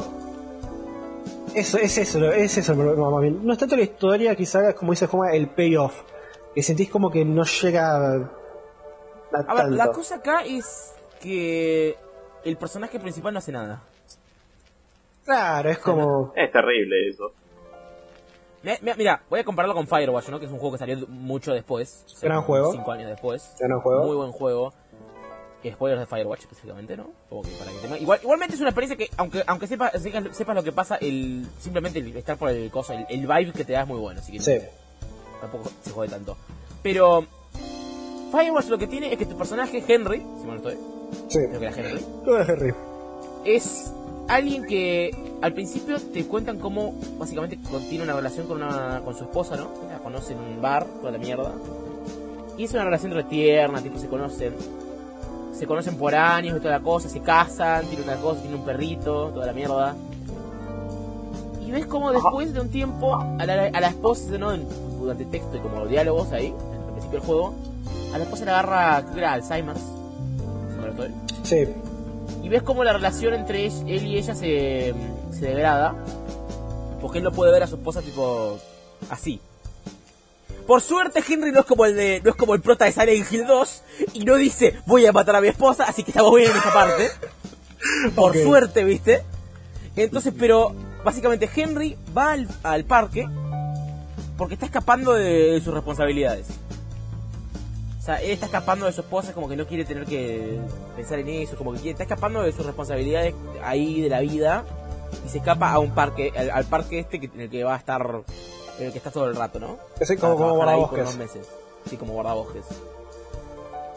Eso, 1.54 1.78
es 1.78 1.98
eso, 1.98 2.32
es 2.32 2.58
eso, 2.58 2.76
no, 2.76 3.12
más 3.12 3.22
bien. 3.22 3.40
No 3.46 3.54
es 3.54 3.60
tanto 3.60 3.76
la 3.78 3.84
historia, 3.84 4.36
quizás 4.36 4.74
como 4.76 4.92
dice 4.92 5.08
Juan, 5.08 5.34
el 5.34 5.48
payoff. 5.48 6.02
Que 6.54 6.62
sentís 6.62 6.90
como 6.90 7.10
que 7.10 7.24
no 7.24 7.44
llega 7.46 7.96
a, 7.96 8.14
a 9.48 9.54
ver, 9.54 9.72
la 9.72 9.92
cosa 9.92 10.16
acá 10.16 10.44
es 10.46 10.92
que 11.22 11.96
el 12.44 12.58
personaje 12.58 13.00
principal 13.00 13.34
no 13.34 13.40
hace 13.40 13.52
nada. 13.52 13.84
Claro, 15.24 15.70
es 15.70 15.78
como... 15.78 16.34
Es 16.36 16.52
terrible 16.52 17.10
eso. 17.10 17.32
Mira, 18.64 19.24
voy 19.30 19.40
a 19.40 19.44
compararlo 19.44 19.74
con 19.74 19.88
Firewatch, 19.88 20.30
¿no? 20.30 20.40
Que 20.40 20.46
es 20.46 20.52
un 20.52 20.60
juego 20.60 20.74
que 20.74 20.80
salió 20.80 21.08
mucho 21.08 21.54
después. 21.54 22.06
Gran 22.22 22.42
juego. 22.44 22.72
Cinco 22.72 22.92
años 22.92 23.10
después. 23.10 23.56
Gran 23.60 23.80
juego. 23.80 24.06
Muy 24.06 24.16
buen 24.16 24.32
juego. 24.32 24.74
Que 25.64 25.72
spoilers 25.72 26.02
de 26.02 26.08
Firewatch 26.08 26.42
específicamente, 26.42 26.98
¿no? 26.98 27.12
Como 27.30 27.44
que 27.44 27.50
para 27.52 27.72
que 27.72 28.02
Igual, 28.02 28.20
igualmente 28.22 28.56
es 28.56 28.62
una 28.62 28.70
experiencia 28.70 28.98
que, 28.98 29.14
aunque 29.18 29.44
aunque 29.46 29.68
sepas 29.68 29.92
sepas 30.32 30.56
lo 30.56 30.64
que 30.64 30.72
pasa, 30.72 30.98
el 30.98 31.46
simplemente 31.60 32.00
el 32.00 32.16
estar 32.18 32.36
por 32.38 32.50
el 32.50 32.72
coso, 32.72 32.94
el, 32.94 33.28
vibe 33.28 33.54
que 33.54 33.64
te 33.64 33.74
da 33.74 33.82
es 33.82 33.88
muy 33.88 34.00
bueno. 34.00 34.20
Así 34.20 34.32
que 34.32 34.40
sí. 34.40 34.58
tampoco 35.40 35.70
se 35.82 35.92
jode 35.92 36.10
tanto. 36.10 36.36
Pero 36.82 37.28
Firewatch 38.32 38.70
lo 38.70 38.78
que 38.78 38.88
tiene 38.88 39.12
es 39.12 39.18
que 39.18 39.26
tu 39.26 39.36
personaje, 39.36 39.84
Henry, 39.86 40.26
si 40.40 40.46
me 40.46 40.54
lo 40.54 40.58
estoy. 40.58 40.78
Sí. 41.28 41.40
Creo 41.50 41.60
que 41.60 41.66
era 41.66 41.76
Henry. 41.76 42.06
Creo 42.24 42.38
que 42.38 42.42
era 42.42 42.54
Henry. 42.54 42.74
Es 43.46 43.94
alguien 44.28 44.66
que 44.66 45.12
al 45.42 45.54
principio 45.54 46.00
te 46.00 46.26
cuentan 46.26 46.58
cómo 46.60 46.94
básicamente 47.18 47.58
tiene 47.90 48.04
una 48.06 48.14
relación 48.14 48.48
con 48.48 48.64
una 48.64 49.02
con 49.04 49.16
su 49.16 49.24
esposa, 49.24 49.58
¿no? 49.58 49.70
La 49.90 50.00
conoce 50.00 50.34
en 50.34 50.40
un 50.40 50.62
bar, 50.62 50.86
toda 50.86 51.12
la 51.12 51.18
mierda. 51.18 51.54
Y 52.58 52.66
es 52.66 52.74
una 52.74 52.86
relación 52.86 53.12
retierna, 53.12 53.82
tipo 53.82 53.98
se 53.98 54.08
conocen. 54.08 54.54
Se 55.54 55.68
conocen 55.68 55.96
por 55.96 56.16
años 56.16 56.58
y 56.58 56.60
toda 56.60 56.78
la 56.78 56.84
cosa, 56.84 57.10
se 57.10 57.20
casan, 57.20 57.86
tiene 57.86 58.04
una 58.04 58.16
cosa, 58.16 58.42
tiene 58.42 58.56
un 58.56 58.64
perrito, 58.66 59.30
toda 59.30 59.46
la 59.46 59.54
mierda. 59.54 59.96
Y 61.66 61.72
ves 61.72 61.86
como 61.86 62.12
después 62.12 62.54
de 62.54 62.62
un 62.62 62.70
tiempo 62.70 63.16
a 63.16 63.46
la, 63.46 63.66
a 63.66 63.82
la 63.82 63.88
esposa, 63.88 64.38
¿no? 64.38 64.56
Durante 64.56 65.26
texto 65.26 65.58
y 65.58 65.60
como 65.60 65.86
diálogos 65.86 66.32
ahí, 66.32 66.54
al 66.88 66.92
principio 66.94 67.20
del 67.20 67.28
juego, 67.28 67.54
a 68.14 68.18
la 68.18 68.24
esposa 68.24 68.46
le 68.46 68.52
agarra, 68.52 69.02
creo 69.02 69.14
que 69.14 69.20
era 69.20 69.34
Alzheimer. 69.34 69.76
Sí 71.44 71.68
y 72.44 72.50
ves 72.50 72.64
cómo 72.64 72.84
la 72.84 72.94
relación 72.94 73.34
entre 73.34 73.66
él 73.66 74.06
y 74.06 74.18
ella 74.18 74.34
se, 74.34 74.94
se 75.32 75.46
degrada. 75.46 75.96
Porque 77.00 77.20
él 77.20 77.24
no 77.24 77.32
puede 77.32 77.52
ver 77.52 77.64
a 77.64 77.68
su 77.68 77.76
esposa 77.76 78.02
tipo 78.02 78.60
así. 79.10 79.40
Por 80.68 80.82
suerte 80.82 81.24
Henry 81.28 81.52
no 81.52 81.62
es 81.62 81.66
como 81.66 81.86
el 81.86 81.96
de, 81.96 82.22
no 82.24 82.30
es 82.30 82.36
como 82.36 82.54
el 82.54 82.62
prota 82.62 82.86
de 82.86 82.92
Silent 82.92 83.32
Hill 83.32 83.46
2 83.48 83.82
y 84.14 84.24
no 84.24 84.36
dice 84.36 84.80
voy 84.86 85.06
a 85.06 85.12
matar 85.12 85.36
a 85.36 85.42
mi 85.42 85.48
esposa, 85.48 85.86
así 85.86 86.04
que 86.04 86.12
estamos 86.12 86.36
bien 86.36 86.52
en 86.52 86.58
esa 86.58 86.74
parte. 86.74 87.10
Por 88.16 88.38
suerte, 88.38 88.84
¿viste? 88.84 89.24
Entonces, 89.96 90.34
pero 90.38 90.76
básicamente 91.04 91.50
Henry 91.54 91.98
va 92.16 92.34
al, 92.34 92.48
al 92.64 92.86
parque 92.86 93.28
porque 94.38 94.54
está 94.54 94.68
escapando 94.68 95.14
de 95.14 95.60
sus 95.64 95.74
responsabilidades. 95.74 96.48
O 98.02 98.04
sea, 98.04 98.16
él 98.16 98.32
está 98.32 98.48
escapando 98.48 98.88
de 98.88 98.94
su 98.94 99.02
esposa, 99.02 99.32
como 99.32 99.48
que 99.48 99.56
no 99.56 99.68
quiere 99.68 99.86
tener 99.86 100.06
que 100.06 100.60
pensar 100.96 101.20
en 101.20 101.30
eso, 101.30 101.56
como 101.56 101.72
que 101.72 101.78
quiere, 101.78 101.92
está 101.92 102.04
escapando 102.04 102.42
de 102.42 102.52
sus 102.52 102.66
responsabilidades 102.66 103.36
ahí 103.64 104.02
de 104.02 104.10
la 104.10 104.22
vida 104.22 104.66
y 105.24 105.30
se 105.30 105.38
escapa 105.38 105.72
a 105.72 105.78
un 105.78 105.92
parque, 105.92 106.34
al, 106.36 106.66
parque 106.66 106.98
este 106.98 107.20
que, 107.20 107.28
en 107.28 107.42
el 107.42 107.50
que 107.52 107.64
va 107.64 107.76
a 107.76 107.78
estar, 107.78 108.24
en 108.80 108.86
el 108.88 108.92
que 108.92 108.98
está 108.98 109.12
todo 109.12 109.28
el 109.28 109.36
rato, 109.36 109.60
¿no? 109.60 109.78
Sí, 110.02 110.18
como, 110.18 110.36
como 110.36 110.56
guardabosques. 110.56 111.16
meses. 111.16 111.48
Sí, 111.88 111.96
como 111.96 112.14
guardabosques. 112.14 112.66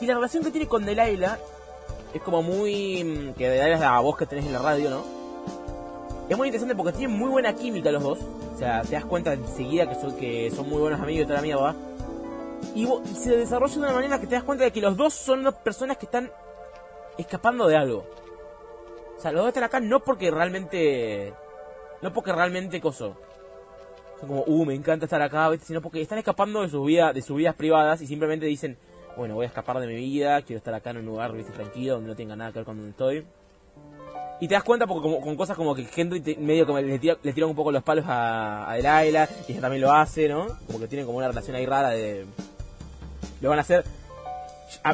Y 0.03 0.07
la 0.07 0.15
relación 0.17 0.45
que 0.45 0.51
tiene 0.51 0.69
con 0.69 0.85
Delilah 0.85 1.39
es 2.13 2.21
como 2.21 2.43
muy. 2.43 3.05
Mm, 3.05 3.33
que 3.33 3.49
Delilah 3.49 3.75
es 3.75 3.81
la 3.81 4.01
voz 4.01 4.19
que 4.19 4.27
tenés 4.27 4.45
en 4.45 4.53
la 4.53 4.59
radio, 4.59 4.91
¿no? 4.91 5.03
Es 6.29 6.37
muy 6.37 6.49
interesante 6.49 6.75
porque 6.75 6.93
tienen 6.93 7.17
muy 7.17 7.31
buena 7.31 7.55
química 7.55 7.91
los 7.91 8.03
dos. 8.03 8.19
O 8.55 8.59
sea, 8.59 8.83
te 8.83 8.97
das 8.97 9.07
cuenta 9.07 9.33
enseguida 9.33 9.89
que 9.89 9.95
son, 9.95 10.15
que 10.17 10.51
son 10.55 10.69
muy 10.69 10.81
buenos 10.81 11.01
amigos 11.01 11.23
y 11.23 11.25
toda 11.25 11.37
la 11.37 11.43
mierda 11.43 11.75
y, 12.75 12.87
se 13.15 13.37
desarrolla 13.37 13.75
de 13.75 13.81
una 13.81 13.93
manera 13.93 14.21
que 14.21 14.27
te 14.27 14.35
das 14.35 14.45
cuenta 14.45 14.65
de 14.65 14.71
que 14.71 14.81
los 14.81 14.97
dos 14.97 15.15
son 15.15 15.43
dos 15.43 15.55
personas 15.55 15.97
que 15.97 16.07
están 16.07 16.31
escapando 17.19 17.67
de 17.67 17.77
algo. 17.77 18.07
O 19.17 19.21
sea, 19.21 19.33
los 19.33 19.43
dos 19.43 19.49
están 19.49 19.65
acá 19.65 19.81
no 19.81 20.01
porque 20.01 20.31
realmente. 20.31 21.33
No 22.03 22.13
porque 22.13 22.33
realmente 22.33 22.81
coso. 22.81 23.17
Son 24.21 24.29
como, 24.29 24.45
uh, 24.47 24.65
me 24.65 24.75
encanta 24.75 25.07
estar 25.07 25.23
acá, 25.23 25.51
sino 25.63 25.81
porque 25.81 26.01
están 26.01 26.19
escapando 26.19 26.63
de 26.63 26.69
sus 26.69 26.87
vidas, 26.87 27.15
de 27.15 27.23
sus 27.23 27.37
vidas 27.37 27.55
privadas 27.55 28.01
y 28.03 28.07
simplemente 28.07 28.47
dicen, 28.47 28.77
bueno, 29.17 29.35
voy 29.35 29.45
a 29.45 29.49
escapar 29.49 29.79
de 29.81 29.87
mi 29.87 29.97
vida, 29.97 30.43
quiero 30.43 30.59
estar 30.59 30.75
acá 30.75 30.91
en 30.91 30.99
un 30.99 31.07
lugar 31.07 31.33
¿viste? 31.33 31.53
tranquilo, 31.53 31.95
donde 31.95 32.11
no 32.11 32.17
tenga 32.17 32.37
nada 32.37 32.53
que 32.53 32.59
ver 32.59 32.67
con 32.67 32.77
donde 32.77 32.91
estoy. 32.91 33.25
Y 34.41 34.49
te 34.49 34.55
das 34.55 34.65
cuenta 34.65 34.87
porque 34.87 35.03
como, 35.03 35.21
con 35.21 35.37
cosas 35.37 35.57
como 35.57 35.75
que 35.75 35.87
Henry 35.95 36.37
medio 36.39 36.67
como 36.67 36.81
le, 36.81 36.99
tira, 36.99 37.17
le 37.23 37.33
tiran 37.33 37.51
un 37.51 37.57
poco 37.57 37.71
los 37.71 37.83
palos 37.83 38.05
a, 38.07 38.69
a 38.69 38.77
y 38.77 39.09
ella 39.09 39.29
también 39.61 39.81
lo 39.81 39.93
hace, 39.93 40.29
¿no? 40.29 40.47
Como 40.67 40.81
que 40.81 40.89
tienen 40.89 41.07
como 41.07 41.19
una 41.19 41.29
relación 41.29 41.57
ahí 41.57 41.65
rara 41.65 41.91
de 41.91 42.27
lo 43.45 43.51
van 43.51 43.59
a 43.59 43.63
hacer. 43.63 43.85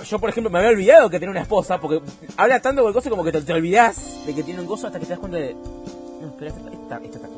Yo, 0.05 0.19
por 0.19 0.29
ejemplo, 0.29 0.51
me 0.51 0.59
había 0.59 0.71
olvidado 0.71 1.09
que 1.09 1.19
tiene 1.19 1.31
una 1.31 1.41
esposa, 1.41 1.81
porque 1.81 2.03
habla 2.37 2.61
tanto 2.61 2.83
con 2.83 2.93
cosas 2.93 3.11
como 3.11 3.25
que 3.25 3.33
te, 3.33 3.41
te 3.41 3.53
olvidas 3.53 4.27
de 4.27 4.35
que 4.35 4.43
tiene 4.43 4.61
un 4.61 4.67
gozo 4.67 4.89
hasta 4.89 4.99
que 4.99 5.07
te 5.07 5.11
das 5.11 5.19
cuenta 5.19 5.39
de. 5.39 5.55
No, 5.55 6.27
espera, 6.27 6.51
esta, 6.51 6.71
esta, 6.71 6.97
esta 6.97 7.17
está 7.17 7.29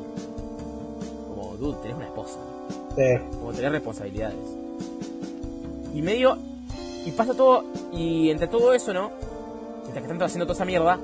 Como, 1.28 1.56
dude, 1.58 1.78
tenés 1.82 1.96
una 1.96 2.06
esposa. 2.06 2.38
Sí. 2.96 3.36
Como 3.38 3.52
tenés 3.52 3.72
responsabilidades. 3.72 4.36
Y 5.94 6.02
medio. 6.02 6.38
Y 7.04 7.10
pasa 7.12 7.34
todo. 7.34 7.64
Y 7.92 8.30
entre 8.30 8.48
todo 8.48 8.72
eso, 8.72 8.92
¿no? 8.92 9.12
Mientras 9.82 10.04
que 10.04 10.12
están 10.12 10.22
haciendo 10.22 10.46
toda 10.46 10.54
esa 10.54 10.64
mierda. 10.64 10.98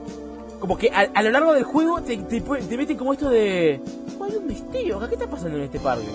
Como 0.58 0.76
que 0.76 0.90
a, 0.90 1.22
lo 1.22 1.30
largo 1.30 1.52
del 1.52 1.64
juego 1.64 2.00
te, 2.00 2.16
te, 2.16 2.40
te 2.40 2.76
meten 2.76 2.96
como 2.96 3.12
esto 3.12 3.28
de. 3.28 3.80
hay 4.20 4.36
un 4.36 4.46
misterio 4.46 4.98
¿Qué 4.98 5.14
está 5.14 5.28
pasando 5.28 5.56
en 5.56 5.64
este 5.64 5.78
parque? 5.78 6.08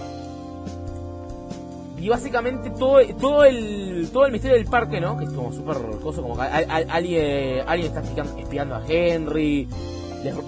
Y 2.04 2.10
básicamente 2.10 2.70
todo, 2.72 3.00
todo 3.16 3.46
el 3.46 4.10
todo 4.12 4.26
el 4.26 4.34
misterio 4.34 4.58
del 4.58 4.66
parque, 4.66 5.00
¿no? 5.00 5.18
Que 5.18 5.24
es 5.24 5.32
como 5.32 5.54
súper 5.54 5.78
cosa, 6.02 6.22
como 6.22 6.36
que 6.36 6.42
alguien, 6.42 7.64
alguien 7.66 7.96
está 7.96 8.02
espiando, 8.38 8.76
a 8.76 8.84
Henry, 8.86 9.70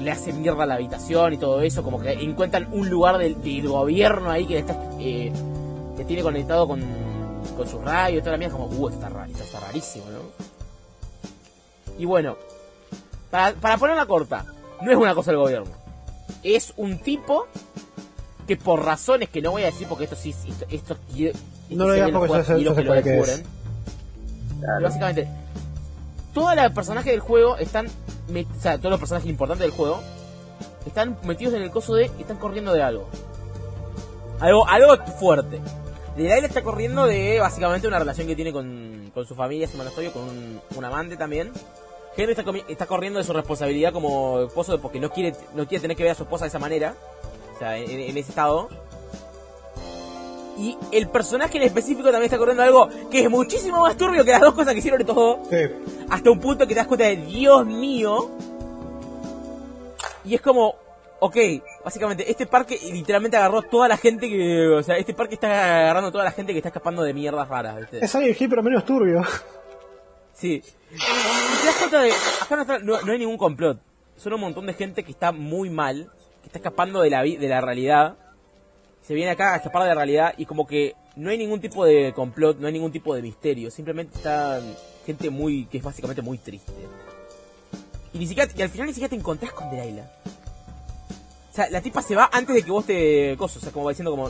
le, 0.01 0.11
hace 0.11 0.33
mierda 0.33 0.63
a 0.63 0.65
la 0.65 0.73
habitación 0.73 1.31
y 1.31 1.37
todo 1.37 1.61
eso, 1.61 1.81
como 1.81 2.01
que 2.01 2.11
encuentran 2.11 2.67
un 2.73 2.89
lugar 2.89 3.17
del, 3.19 3.37
gobierno 3.69 4.31
ahí 4.31 4.45
que 4.45 4.57
está 4.57 4.77
eh, 4.99 5.31
que 5.95 6.03
tiene 6.03 6.23
conectado 6.23 6.67
con, 6.67 6.83
con 7.55 7.65
sus 7.69 7.81
radios 7.81 8.19
y 8.19 8.19
toda 8.19 8.33
la 8.33 8.37
mierda, 8.37 8.57
como, 8.57 8.65
uh, 8.75 8.89
está, 8.89 9.07
raro, 9.07 9.31
está 9.31 9.61
rarísimo, 9.61 10.07
¿no? 10.11 10.19
Y 11.97 12.03
bueno, 12.03 12.35
para, 13.31 13.55
para 13.55 13.77
ponerla 13.77 14.05
corta, 14.05 14.45
no 14.81 14.91
es 14.91 14.97
una 14.97 15.15
cosa 15.15 15.31
del 15.31 15.39
gobierno. 15.39 15.71
Es 16.43 16.73
un 16.75 16.99
tipo 16.99 17.47
que 18.47 18.57
por 18.57 18.83
razones 18.83 19.29
que 19.29 19.41
no 19.41 19.51
voy 19.51 19.63
a 19.63 19.67
decir 19.67 19.87
porque 19.87 20.05
esto 20.05 20.15
sí 20.15 20.33
esto, 20.47 20.65
esto, 20.69 20.97
no 21.69 21.87
lo 21.87 21.93
digas 21.93 22.11
porque 22.11 22.43
se 22.43 22.83
puede 22.83 23.03
que 23.03 23.19
es. 23.19 23.43
básicamente 24.81 25.27
todos 26.33 26.55
los 26.55 26.71
personajes 26.71 27.11
del 27.11 27.21
juego 27.21 27.57
están 27.57 27.87
o 27.87 28.61
sea 28.61 28.77
todos 28.77 28.91
los 28.91 28.99
personajes 28.99 29.29
importantes 29.29 29.65
del 29.65 29.75
juego 29.75 30.01
están 30.85 31.17
metidos 31.23 31.53
en 31.55 31.63
el 31.63 31.71
coso 31.71 31.95
de 31.95 32.05
están 32.19 32.37
corriendo 32.37 32.73
de 32.73 32.83
algo 32.83 33.07
algo 34.39 34.67
algo 34.67 34.97
fuerte 35.19 35.59
Delilah 36.15 36.37
está 36.37 36.63
corriendo 36.63 37.05
de 37.05 37.39
básicamente 37.39 37.87
una 37.87 37.99
relación 37.99 38.27
que 38.27 38.35
tiene 38.35 38.53
con, 38.53 39.11
con 39.13 39.25
su 39.25 39.35
familia, 39.35 39.67
su 39.67 39.75
monasterio, 39.75 40.13
con 40.13 40.23
un, 40.23 40.61
un 40.73 40.85
amante 40.85 41.17
también. 41.17 41.51
Henry 42.15 42.31
está, 42.31 42.45
está, 42.69 42.85
corriendo 42.85 43.19
de 43.19 43.25
su 43.25 43.33
responsabilidad 43.33 43.91
como 43.91 44.43
esposo 44.43 44.79
porque 44.79 45.01
no 45.01 45.09
quiere, 45.09 45.35
no 45.53 45.67
quiere 45.67 45.81
tener 45.81 45.97
que 45.97 46.03
ver 46.03 46.13
a 46.13 46.15
su 46.15 46.23
esposa 46.23 46.45
de 46.45 46.49
esa 46.49 46.59
manera. 46.59 46.95
O 47.55 47.57
sea, 47.57 47.77
en, 47.77 48.17
ese 48.17 48.19
estado. 48.19 48.69
Y 50.57 50.77
el 50.91 51.07
personaje 51.07 51.57
en 51.57 51.63
específico 51.63 52.11
también 52.11 52.25
está 52.25 52.37
corriendo 52.37 52.63
algo 52.63 52.89
que 53.09 53.23
es 53.23 53.29
muchísimo 53.29 53.81
más 53.81 53.97
turbio 53.97 54.23
que 54.23 54.31
las 54.31 54.41
dos 54.41 54.53
cosas 54.53 54.73
que 54.73 54.79
hicieron 54.79 54.99
de 54.99 55.05
todo. 55.05 55.39
Hasta 56.09 56.31
un 56.31 56.39
punto 56.39 56.67
que 56.67 56.73
te 56.73 56.79
das 56.79 56.87
cuenta 56.87 57.05
de 57.05 57.17
Dios 57.17 57.65
mío. 57.65 58.29
Y 60.25 60.35
es 60.35 60.41
como, 60.41 60.75
ok, 61.19 61.37
básicamente 61.83 62.29
este 62.29 62.45
parque 62.45 62.79
literalmente 62.91 63.37
agarró 63.37 63.61
toda 63.61 63.87
la 63.87 63.97
gente 63.97 64.27
que. 64.29 64.67
O 64.67 64.83
sea, 64.83 64.97
este 64.97 65.13
parque 65.13 65.35
está 65.35 65.81
agarrando 65.81 66.11
toda 66.11 66.23
la 66.23 66.31
gente 66.31 66.51
que 66.51 66.59
está 66.59 66.69
escapando 66.69 67.03
de 67.03 67.13
mierdas 67.13 67.47
raras, 67.47 67.77
¿viste? 67.79 68.03
Es 68.03 68.15
alguien 68.15 68.49
pero 68.49 68.63
menos 68.63 68.85
turbio. 68.85 69.23
Sí. 70.33 70.61
Y 70.91 70.97
te 70.97 71.65
das 71.65 71.75
cuenta 71.79 72.01
de. 72.01 72.11
Acá 72.41 72.79
no, 72.83 73.01
no 73.01 73.11
hay 73.11 73.19
ningún 73.19 73.37
complot. 73.37 73.79
Son 74.17 74.33
un 74.33 74.41
montón 74.41 74.65
de 74.65 74.73
gente 74.73 75.03
que 75.03 75.11
está 75.11 75.31
muy 75.31 75.69
mal 75.69 76.11
está 76.47 76.59
escapando 76.59 77.01
de 77.01 77.09
la, 77.09 77.23
de 77.23 77.47
la 77.47 77.61
realidad. 77.61 78.15
Se 79.01 79.13
viene 79.13 79.31
acá 79.31 79.53
a 79.53 79.57
escapar 79.57 79.83
de 79.83 79.89
la 79.89 79.95
realidad 79.95 80.33
y 80.37 80.45
como 80.45 80.65
que 80.65 80.95
no 81.15 81.29
hay 81.29 81.37
ningún 81.37 81.61
tipo 81.61 81.85
de 81.85 82.13
complot, 82.13 82.59
no 82.59 82.67
hay 82.67 82.73
ningún 82.73 82.91
tipo 82.91 83.15
de 83.15 83.21
misterio. 83.21 83.71
Simplemente 83.71 84.17
está 84.17 84.61
gente 85.05 85.29
muy, 85.29 85.65
que 85.65 85.77
es 85.77 85.83
básicamente 85.83 86.21
muy 86.21 86.37
triste. 86.37 86.73
Y 88.13 88.17
ni 88.17 88.27
siquiera, 88.27 88.51
y 88.55 88.61
al 88.61 88.69
final 88.69 88.87
ni 88.87 88.93
siquiera 88.93 89.09
te 89.09 89.15
encontrás 89.15 89.51
con 89.51 89.69
Delilah. 89.69 90.09
O 91.51 91.55
sea, 91.55 91.69
la 91.69 91.81
tipa 91.81 92.01
se 92.01 92.15
va 92.15 92.29
antes 92.33 92.55
de 92.55 92.63
que 92.63 92.71
vos 92.71 92.85
te 92.85 93.35
cosas, 93.37 93.57
o 93.57 93.59
sea, 93.61 93.71
como 93.71 93.87
diciendo 93.87 94.11
como 94.11 94.29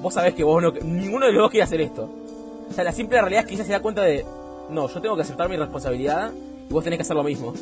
vos 0.00 0.14
sabés 0.14 0.34
que 0.34 0.42
vos 0.42 0.60
no 0.60 0.72
ninguno 0.72 1.26
de 1.26 1.32
los 1.32 1.42
dos 1.42 1.50
quiere 1.50 1.64
hacer 1.64 1.80
esto. 1.80 2.10
O 2.68 2.72
sea, 2.72 2.82
la 2.82 2.92
simple 2.92 3.20
realidad 3.20 3.42
es 3.42 3.48
que 3.48 3.54
ella 3.54 3.64
se 3.64 3.72
da 3.72 3.80
cuenta 3.80 4.02
de 4.02 4.24
no, 4.70 4.88
yo 4.88 5.00
tengo 5.00 5.14
que 5.14 5.22
aceptar 5.22 5.48
mi 5.48 5.56
responsabilidad 5.56 6.32
y 6.68 6.72
vos 6.72 6.82
tenés 6.82 6.98
que 6.98 7.02
hacer 7.02 7.14
lo 7.14 7.22
mismo. 7.22 7.52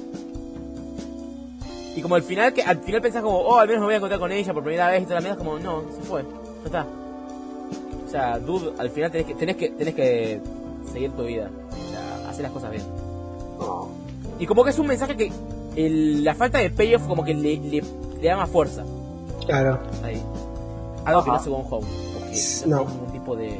Y 1.96 2.02
como 2.02 2.14
al 2.14 2.22
final, 2.22 2.52
que 2.52 2.62
al 2.62 2.78
final 2.78 3.00
pensás 3.02 3.22
como, 3.22 3.38
oh, 3.38 3.56
al 3.58 3.66
menos 3.66 3.80
me 3.80 3.86
voy 3.86 3.94
a 3.94 3.96
encontrar 3.96 4.20
con 4.20 4.30
ella 4.32 4.52
por 4.54 4.62
primera 4.62 4.88
vez 4.88 5.02
y 5.02 5.04
toda 5.04 5.16
la 5.16 5.20
mierda, 5.22 5.36
como, 5.38 5.58
no, 5.58 5.82
se 5.94 6.02
fue, 6.02 6.22
ya 6.22 6.66
está. 6.66 6.86
O 8.06 8.10
sea, 8.10 8.38
dude, 8.38 8.72
al 8.78 8.90
final 8.90 9.10
tenés 9.10 9.26
que, 9.26 9.34
tenés 9.34 9.56
que, 9.56 9.68
tenés 9.70 9.94
que 9.94 10.40
seguir 10.92 11.10
tu 11.12 11.24
vida. 11.24 11.50
O 11.70 11.90
sea, 11.90 12.28
hacer 12.30 12.42
las 12.42 12.52
cosas 12.52 12.70
bien. 12.70 12.82
Y 14.38 14.46
como 14.46 14.64
que 14.64 14.70
es 14.70 14.78
un 14.78 14.86
mensaje 14.86 15.16
que 15.16 15.30
el- 15.76 16.24
la 16.24 16.34
falta 16.34 16.58
de 16.58 16.70
payoff 16.70 17.06
como 17.06 17.22
que 17.24 17.34
le, 17.34 17.56
le, 17.58 17.82
le 18.20 18.28
da 18.28 18.36
más 18.36 18.48
fuerza 18.50 18.84
Claro. 19.46 19.78
ahí. 20.02 20.22
Algo 21.04 21.22
que 21.24 21.28
no 21.30 21.34
Ajá. 21.34 21.42
hace 21.42 21.50
Gone 21.50 21.64
Home. 21.70 21.86
Porque 22.14 22.38
No. 22.66 22.76
no 22.84 22.90
ningún 22.90 23.12
tipo 23.12 23.36
de... 23.36 23.58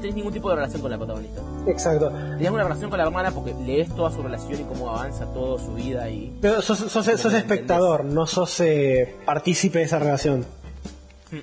No 0.00 0.04
tenés 0.04 0.16
ningún 0.16 0.32
tipo 0.32 0.48
de 0.48 0.56
relación 0.56 0.80
con 0.80 0.90
la 0.90 0.96
protagonista. 0.96 1.42
Exacto. 1.66 2.10
Tenías 2.10 2.52
una 2.52 2.62
relación 2.62 2.88
con 2.88 2.98
la 2.98 3.04
hermana 3.04 3.30
porque 3.32 3.52
lees 3.54 3.94
toda 3.94 4.10
su 4.10 4.22
relación 4.22 4.60
y 4.62 4.64
cómo 4.64 4.88
avanza 4.88 5.26
todo 5.26 5.58
su 5.58 5.74
vida 5.74 6.08
y... 6.08 6.38
Pero 6.40 6.62
sos, 6.62 6.78
sos, 6.78 7.04
sos 7.04 7.34
espectador, 7.34 8.04
no 8.06 8.26
sos 8.26 8.60
eh, 8.60 9.14
partícipe 9.26 9.80
de 9.80 9.84
esa 9.84 9.98
relación. 9.98 10.46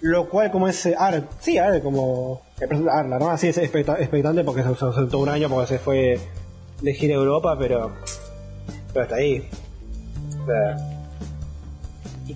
Lo 0.02 0.28
cual, 0.28 0.52
como 0.52 0.68
es. 0.68 0.86
eh, 0.88 0.96
A 0.98 1.12
ver, 1.12 1.28
sí, 1.40 1.58
a 1.60 1.70
ver, 1.70 1.82
como. 1.82 2.42
Ver, 2.60 2.78
la 2.80 3.00
hermana 3.00 3.38
sí 3.38 3.48
es 3.48 3.58
especta- 3.58 3.98
expectante 4.00 4.44
porque 4.44 4.62
se 4.64 4.76
se 4.76 4.84
ausentó 4.86 5.20
un 5.20 5.30
año 5.30 5.48
porque 5.50 5.68
se 5.68 5.80
fue 5.80 6.20
de 6.82 6.94
gira 6.94 7.14
a 7.14 7.18
Europa, 7.20 7.56
pero. 7.58 7.94
Pero 8.92 9.04
hasta 9.04 9.16
ahí. 9.16 9.48
O 10.44 10.46
sea, 10.46 10.78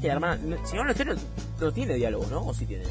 la 0.02 0.14
hermana... 0.14 0.40
Si 0.64 0.76
no, 0.78 0.90
historia 0.90 1.04
no, 1.04 1.14
no 1.60 1.72
tiene 1.74 1.96
diálogo, 1.96 2.26
¿no? 2.32 2.46
¿O 2.46 2.54
sí 2.54 2.66
tiene? 2.66 2.86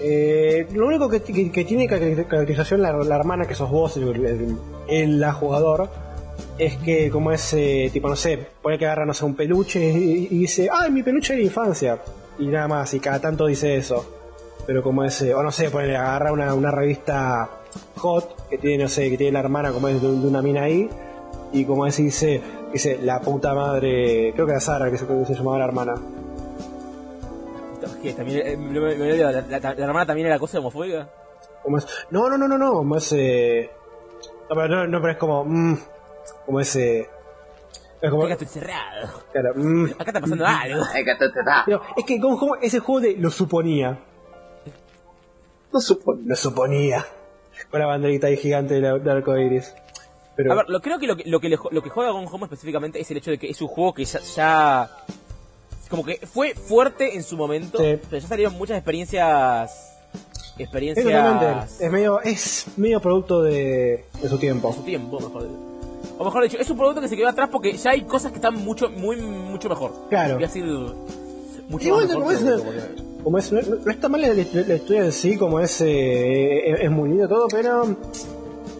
Eh, 0.00 0.66
lo 0.72 0.86
único 0.86 1.08
que, 1.08 1.20
que- 1.22 1.50
que 1.52 1.64
tiene 1.64 1.86
caracter- 1.88 2.26
caracterización 2.26 2.82
la, 2.82 2.92
la 2.92 3.16
hermana, 3.16 3.46
que 3.46 3.54
sos 3.54 3.70
vos, 3.70 3.96
el, 3.96 5.20
la 5.20 5.32
jugador, 5.32 5.88
es 6.58 6.76
que 6.78 7.10
como 7.10 7.32
es, 7.32 7.52
eh, 7.54 7.90
tipo, 7.92 8.08
no 8.08 8.16
sé, 8.16 8.38
pone 8.62 8.78
que 8.78 8.86
agarra, 8.86 9.04
no 9.06 9.14
sé, 9.14 9.24
un 9.24 9.34
peluche 9.34 9.80
y, 9.80 10.26
dice, 10.28 10.68
¡ay, 10.72 10.90
mi 10.90 11.02
peluche 11.02 11.34
de 11.34 11.42
infancia! 11.42 11.98
Y 12.38 12.46
nada 12.48 12.68
más, 12.68 12.92
y 12.94 13.00
cada 13.00 13.20
tanto 13.20 13.46
dice 13.46 13.76
eso. 13.76 14.16
Pero 14.66 14.82
como 14.82 15.04
es, 15.04 15.20
eh, 15.22 15.34
o 15.34 15.42
no 15.42 15.50
sé, 15.50 15.70
pone, 15.70 15.94
agarra 15.96 16.32
una, 16.32 16.52
una 16.54 16.70
revista 16.70 17.48
hot 17.96 18.48
que 18.48 18.58
tiene, 18.58 18.84
no 18.84 18.88
sé, 18.88 19.10
que 19.10 19.16
tiene 19.16 19.32
la 19.32 19.40
hermana 19.40 19.72
como 19.72 19.88
es 19.88 20.00
de, 20.00 20.08
de 20.08 20.26
una 20.26 20.42
mina 20.42 20.62
ahí, 20.64 20.88
y 21.52 21.64
como 21.64 21.86
es, 21.86 21.96
dice, 21.96 22.40
dice, 22.72 22.98
la 23.02 23.20
puta 23.20 23.54
madre, 23.54 24.32
creo 24.34 24.46
que 24.46 24.52
era 24.52 24.60
Sara 24.60 24.90
que 24.90 24.98
se, 24.98 25.06
que 25.06 25.24
se 25.26 25.34
llamaba 25.34 25.58
la 25.58 25.64
hermana. 25.64 25.94
Que 28.02 28.12
también, 28.14 28.46
eh, 28.46 28.56
me- 28.56 28.80
me- 28.80 28.94
me 28.96 29.10
olvidaba, 29.10 29.32
la, 29.32 29.40
la- 29.58 29.74
la 29.74 29.84
hermana 29.84 30.06
también 30.06 30.26
era 30.26 30.38
cosa 30.38 30.58
homofóbica. 30.58 31.08
Como 31.62 31.78
es, 31.78 31.86
no, 32.10 32.28
no, 32.28 32.36
no, 32.38 32.48
no, 32.48 32.56
no, 32.58 32.72
como 32.74 32.96
es, 32.96 33.12
eh, 33.12 33.70
no, 34.48 34.56
pero, 34.56 34.68
no, 34.68 34.86
no, 34.86 35.00
pero 35.00 35.12
es 35.12 35.18
como, 35.18 35.44
mm, 35.44 35.78
como 36.46 36.60
es, 36.60 36.76
eh, 36.76 37.08
es 38.00 38.10
como, 38.10 38.24
Acá 38.24 38.32
estoy 38.32 38.46
cerrado. 38.48 39.22
claro, 39.32 39.52
mm. 39.56 39.84
Acá 39.98 40.04
está 40.06 40.20
pasando 40.20 40.46
algo. 40.46 40.82
Ay, 40.94 41.04
que 41.04 41.14
te- 41.16 41.28
te 41.30 41.42
da. 41.44 41.62
Pero 41.66 41.82
es 41.96 42.04
que 42.04 42.20
como, 42.20 42.38
como 42.38 42.56
ese 42.56 42.78
juego 42.80 43.00
de 43.02 43.16
lo 43.16 43.30
suponía, 43.30 43.98
No 45.72 45.80
supone. 45.80 46.22
lo 46.26 46.34
suponía, 46.36 47.06
con 47.70 47.78
la 47.80 47.86
banderita 47.86 48.26
ahí 48.26 48.36
gigante 48.36 48.74
de, 48.74 48.80
la, 48.80 48.98
de 48.98 49.10
arcoiris. 49.10 49.72
Pero, 50.36 50.52
A 50.52 50.56
ver, 50.56 50.68
lo, 50.68 50.80
creo 50.80 50.98
que 50.98 51.06
lo 51.06 51.16
que, 51.16 51.24
lo 51.28 51.38
que, 51.40 51.48
le 51.50 51.58
lo 51.70 51.82
que 51.82 51.90
juega 51.90 52.10
Gone 52.12 52.26
Home 52.30 52.44
específicamente 52.44 52.98
es 53.00 53.10
el 53.10 53.18
hecho 53.18 53.30
de 53.30 53.38
que 53.38 53.50
es 53.50 53.60
un 53.60 53.68
juego 53.68 53.92
que 53.92 54.04
ya, 54.04 54.18
ya- 54.20 54.90
como 55.90 56.04
que 56.04 56.18
fue 56.32 56.54
fuerte 56.54 57.16
en 57.16 57.22
su 57.22 57.36
momento, 57.36 57.78
Sí. 57.78 57.98
pero 58.08 58.22
ya 58.22 58.28
salieron 58.28 58.54
muchas 58.54 58.76
experiencias 58.78 59.86
experiencias 60.58 61.80
es 61.80 61.90
medio, 61.90 62.20
es 62.20 62.66
medio 62.76 63.00
producto 63.00 63.42
de, 63.42 64.04
de 64.20 64.28
su 64.28 64.38
tiempo. 64.38 64.68
de 64.68 64.74
su 64.74 64.82
tiempo, 64.82 65.18
mejor. 65.18 65.48
O 66.18 66.24
mejor 66.24 66.42
dicho, 66.42 66.58
es 66.58 66.68
un 66.68 66.76
producto 66.76 67.00
que 67.00 67.08
se 67.08 67.16
quedó 67.16 67.28
atrás 67.28 67.48
porque 67.50 67.72
ya 67.76 67.90
hay 67.92 68.02
cosas 68.02 68.30
que 68.30 68.36
están 68.36 68.54
mucho 68.56 68.90
muy 68.90 69.16
mucho 69.16 69.68
mejor. 69.70 69.92
Claro. 70.10 70.34
Voy 70.34 70.44
a 70.44 70.46
decir 70.46 70.64
mucho 71.68 71.86
Igual, 71.86 72.08
más 72.08 72.08
mejor, 72.08 72.22
como 72.24 72.30
es, 72.32 72.42
una- 72.42 73.22
como 73.24 73.38
es, 73.38 73.52
no, 73.52 73.60
no 73.84 73.90
está 73.90 74.08
mal 74.08 74.20
la, 74.20 74.28
la- 74.28 74.34
la 74.34 74.74
historia 74.74 75.04
en 75.04 75.12
sí, 75.12 75.36
como 75.38 75.60
es, 75.60 75.80
eh, 75.80 76.70
es, 76.72 76.80
es 76.80 76.90
muy 76.90 77.08
lindo 77.10 77.26
todo, 77.28 77.48
pero 77.48 77.96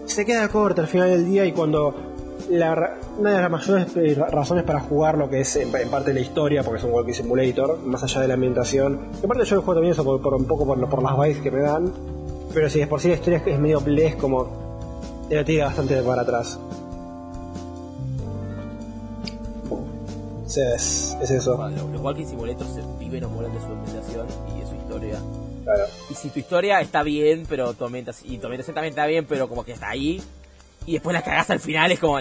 se 0.07 0.25
queda 0.27 0.49
corta 0.49 0.83
al 0.83 0.89
final 0.89 1.09
del 1.09 1.25
día 1.27 1.45
y 1.47 1.53
cuando 1.53 2.10
la, 2.51 2.99
una 3.19 3.35
de 3.37 3.41
las 3.43 3.51
mayores 3.51 3.97
eh, 3.97 4.15
ra- 4.15 4.27
razones 4.29 4.65
para 4.65 4.81
jugar 4.81 5.17
lo 5.17 5.31
que 5.31 5.41
es 5.41 5.57
en, 5.57 5.75
en 5.75 5.89
parte 5.89 6.13
la 6.13 6.21
historia, 6.21 6.63
porque 6.63 6.79
es 6.79 6.85
un 6.85 6.93
walking 6.93 7.13
simulator, 7.13 7.79
más 7.79 8.03
allá 8.03 8.21
de 8.21 8.29
la 8.29 8.35
ambientación, 8.35 9.11
que 9.21 9.27
aparte 9.27 9.45
yo 9.45 9.57
lo 9.57 9.63
juego 9.63 9.75
también 9.75 9.93
eso 9.93 10.05
por, 10.05 10.21
por 10.21 10.35
un 10.35 10.45
poco 10.47 10.67
por, 10.67 10.89
por 10.89 11.03
las 11.03 11.17
vibes 11.19 11.39
que 11.39 11.51
me 11.51 11.61
dan, 11.61 11.93
pero 12.53 12.69
si 12.69 12.81
es 12.81 12.89
por 12.89 13.01
sí 13.01 13.09
la 13.09 13.15
historia 13.15 13.39
es, 13.39 13.47
es 13.47 13.59
medio 13.59 13.81
bless, 13.81 14.17
como 14.17 15.27
te 15.29 15.37
la 15.37 15.45
tira 15.45 15.67
bastante 15.67 16.03
para 16.03 16.23
atrás. 16.23 16.59
Es, 20.47 21.17
es 21.23 21.31
eso. 21.31 21.57
Bueno, 21.57 21.89
los 21.93 22.03
Walking 22.03 22.27
Simulators 22.27 22.71
se 22.75 22.83
viven 22.99 23.23
o 23.23 23.29
mueren 23.29 23.53
de 23.53 23.61
su 23.61 23.67
ambientación 23.67 24.27
y 24.57 24.61
de 24.61 24.67
su 24.67 24.75
historia. 24.75 25.19
Claro. 25.63 25.85
Y 26.11 26.15
si 26.15 26.29
tu 26.31 26.41
historia 26.41 26.81
está 26.81 27.05
bien, 27.05 27.47
pero 27.49 27.73
tu 27.75 27.85
ambientación, 27.85 28.33
y 28.35 28.39
tu 28.39 28.47
ambientación 28.47 28.75
también 28.75 28.91
está 28.91 29.07
bien, 29.07 29.27
pero 29.29 29.49
como 29.49 29.63
que 29.65 29.71
está 29.73 29.91
ahí, 29.91 30.21
y 30.91 30.95
después 30.95 31.15
la 31.15 31.23
cagás 31.23 31.49
al 31.51 31.61
final, 31.61 31.93
es 31.93 32.01
como... 32.01 32.19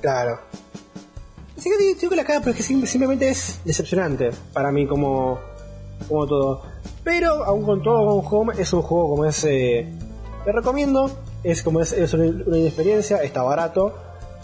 Claro. 0.00 0.40
Sí 1.56 1.70
que 1.70 1.94
digo 1.94 2.10
que 2.10 2.16
la 2.16 2.24
caga, 2.24 2.40
pero 2.40 2.50
es 2.52 2.56
que 2.56 2.62
sim- 2.62 2.84
simplemente 2.86 3.28
es 3.28 3.60
decepcionante 3.64 4.30
para 4.52 4.70
mí 4.72 4.86
como, 4.86 5.38
como 6.08 6.26
todo. 6.26 6.62
Pero 7.04 7.44
aún 7.44 7.64
con 7.64 7.82
todo, 7.82 8.16
Home 8.18 8.54
es 8.58 8.72
un 8.72 8.82
juego 8.82 9.10
como 9.10 9.24
es... 9.24 9.44
Eh, 9.44 9.86
te 10.44 10.52
recomiendo, 10.52 11.10
es 11.42 11.62
como 11.62 11.80
es, 11.80 11.92
es 11.92 12.12
una, 12.14 12.24
una 12.46 12.58
inexperiencia, 12.58 13.22
está 13.22 13.42
barato, 13.42 13.96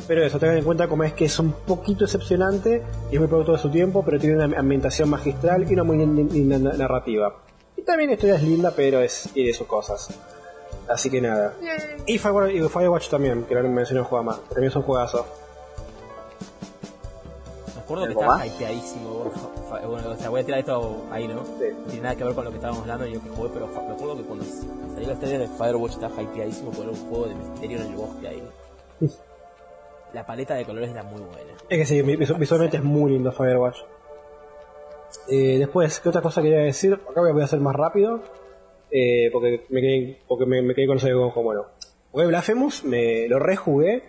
pero 0.08 0.24
eso, 0.24 0.39
tengan 0.39 0.58
en 0.58 0.64
cuenta 0.64 0.89
como 0.89 1.05
es 1.05 1.12
que 1.12 1.26
es 1.26 1.39
un 1.39 1.52
poquito 1.52 2.05
decepcionante 2.06 2.82
y 3.10 3.14
es 3.14 3.20
muy 3.20 3.28
producto 3.28 3.52
de 3.52 3.58
su 3.58 3.70
tiempo, 3.70 4.05
pero 4.05 4.18
tiene 4.18 4.36
una 4.44 4.58
ambientación 4.58 5.08
magistral 5.10 5.68
y 5.70 5.74
una 5.74 5.84
muy 5.84 5.98
lin- 5.98 6.31
linda 6.31 6.58
na- 6.58 6.72
narrativa. 6.72 7.34
Y 7.76 7.82
también 7.82 8.10
la 8.10 8.14
historia 8.14 8.36
es 8.36 8.42
linda, 8.42 8.72
pero 8.74 9.00
es 9.00 9.28
tiene 9.34 9.52
sus 9.52 9.66
cosas. 9.66 10.08
Así 10.92 11.10
que 11.10 11.20
nada. 11.20 11.54
Y 12.06 12.18
Firewatch, 12.18 12.52
y 12.54 12.60
Firewatch 12.68 13.08
también, 13.08 13.44
que 13.44 13.54
no 13.54 13.62
mencioné 13.68 14.00
un 14.00 14.06
juego 14.06 14.24
más, 14.24 14.40
también 14.48 14.68
es 14.68 14.76
un 14.76 14.82
juegazo. 14.82 15.26
Me 17.74 17.80
acuerdo 17.82 18.04
que 18.04 18.08
¿Algo 18.10 18.20
estaba 18.22 18.46
hypeadísimo. 18.46 19.10
Bueno, 19.10 19.30
fa- 19.68 19.86
bueno, 19.86 20.10
o 20.10 20.16
sea, 20.16 20.30
voy 20.30 20.40
a 20.40 20.44
tirar 20.44 20.60
esto 20.60 21.02
ahí, 21.10 21.26
¿no? 21.28 21.42
Sí. 21.44 21.64
No 21.76 21.84
tiene 21.86 22.00
nada 22.02 22.16
que 22.16 22.24
ver 22.24 22.34
con 22.34 22.44
lo 22.44 22.50
que 22.50 22.56
estábamos 22.56 22.82
hablando 22.82 23.04
ni 23.06 23.14
lo 23.14 23.22
que 23.22 23.28
jugué, 23.30 23.50
pero 23.52 23.66
me 23.66 23.78
acuerdo 23.94 24.16
que 24.16 24.22
cuando 24.22 24.44
salió 24.44 25.06
la 25.08 25.12
historia 25.14 25.38
de 25.38 25.48
Firewatch 25.48 25.92
estaba 25.92 26.22
hypeadísimo 26.22 26.70
por 26.70 26.88
un 26.88 26.96
juego 27.08 27.26
de 27.26 27.34
misterio 27.34 27.80
en 27.80 27.86
el 27.86 27.94
bosque 27.96 28.28
ahí. 28.28 28.48
La 30.12 30.26
paleta 30.26 30.54
de 30.54 30.66
colores 30.66 30.90
era 30.90 31.02
muy 31.02 31.22
buena. 31.22 31.52
Es 31.70 31.78
que 31.78 31.86
sí, 31.86 32.02
visu- 32.02 32.36
visualmente 32.38 32.76
es 32.76 32.82
muy 32.84 33.12
lindo 33.12 33.32
Firewatch. 33.32 33.78
Eh, 35.28 35.56
después, 35.58 36.00
¿qué 36.00 36.08
otra 36.10 36.20
cosa 36.20 36.42
quería 36.42 36.58
decir? 36.58 36.94
Acá 37.10 37.20
voy 37.22 37.40
a 37.40 37.44
hacer 37.44 37.60
más 37.60 37.74
rápido. 37.74 38.20
Eh, 38.92 39.30
porque 39.32 39.62
me 39.70 39.80
quedé, 39.80 40.18
porque 40.28 40.46
me, 40.46 40.62
me 40.62 40.74
quedé 40.74 40.86
con 40.86 40.98
eso 40.98 41.06
de 41.06 41.14
Gonjo. 41.14 41.42
Bueno, 41.42 41.64
jugué 42.10 42.26
Blasphemous, 42.26 42.84
me 42.84 43.26
lo 43.28 43.38
rejugué. 43.38 44.02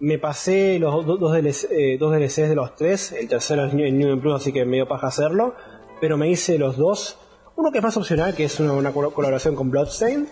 Me 0.00 0.18
pasé 0.18 0.78
los 0.78 1.04
do- 1.04 1.18
dos, 1.18 1.32
DLC, 1.34 1.68
eh, 1.70 1.98
dos 1.98 2.10
DLCs 2.12 2.48
de 2.48 2.54
los 2.54 2.74
tres. 2.74 3.12
El 3.12 3.28
tercero 3.28 3.66
es 3.66 3.74
New, 3.74 3.92
New 3.92 4.18
Plus, 4.20 4.34
así 4.36 4.50
que 4.52 4.64
me 4.64 4.76
dio 4.78 4.88
paja 4.88 5.08
hacerlo. 5.08 5.54
Pero 6.00 6.16
me 6.16 6.28
hice 6.30 6.56
los 6.58 6.78
dos. 6.78 7.18
Uno 7.56 7.70
que 7.70 7.78
es 7.78 7.84
más 7.84 7.96
opcional, 7.98 8.34
que 8.34 8.44
es 8.44 8.58
una, 8.60 8.72
una 8.72 8.92
col- 8.92 9.12
colaboración 9.12 9.54
con 9.54 9.70
Bloodstained. 9.70 10.26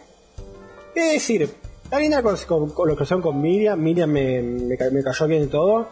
Es 0.95 1.13
decir, 1.13 1.51
está 1.85 1.99
linda 2.01 2.23
con, 2.23 2.35
con, 2.47 2.71
colaboración 2.71 3.21
con 3.21 3.41
Miriam. 3.43 3.79
Miriam 3.79 4.11
me, 4.11 4.41
me, 4.43 4.77
me 4.91 5.03
cayó 5.03 5.27
bien 5.27 5.43
y 5.45 5.47
todo. 5.49 5.87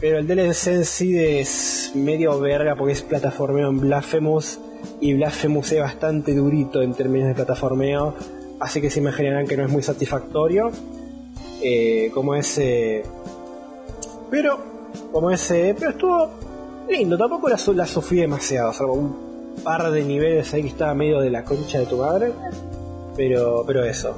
Pero 0.00 0.18
el 0.18 0.26
DLC 0.26 0.66
en 0.68 0.84
sí 0.84 1.16
es 1.18 1.92
medio 1.94 2.38
verga 2.40 2.74
porque 2.76 2.92
es 2.94 3.02
plataformeo 3.02 3.68
en 3.68 3.80
Blasphemous 3.80 4.60
y 5.00 5.14
Blasphemous 5.14 5.72
es 5.72 5.80
bastante 5.80 6.34
durito 6.34 6.82
en 6.82 6.94
términos 6.94 7.28
de 7.28 7.34
plataformeo, 7.34 8.14
así 8.60 8.80
que 8.80 8.90
se 8.90 9.00
imaginarán 9.00 9.46
que 9.46 9.56
no 9.56 9.64
es 9.64 9.70
muy 9.70 9.82
satisfactorio. 9.82 10.70
Eh, 11.60 12.10
como 12.14 12.34
ese. 12.34 13.02
Pero, 14.30 14.58
como 15.12 15.30
ese. 15.30 15.74
Pero 15.78 15.90
estuvo 15.90 16.30
lindo, 16.88 17.18
tampoco 17.18 17.48
la, 17.48 17.58
la 17.74 17.86
sufrí 17.86 18.20
demasiado, 18.20 18.72
salvo 18.72 18.94
un 18.94 19.16
par 19.62 19.90
de 19.90 20.02
niveles 20.02 20.52
ahí 20.54 20.62
que 20.62 20.68
estaba 20.68 20.94
medio 20.94 21.20
de 21.20 21.30
la 21.30 21.44
concha 21.44 21.80
de 21.80 21.86
tu 21.86 21.98
madre. 21.98 22.32
Pero, 23.16 23.64
pero 23.66 23.84
eso. 23.84 24.14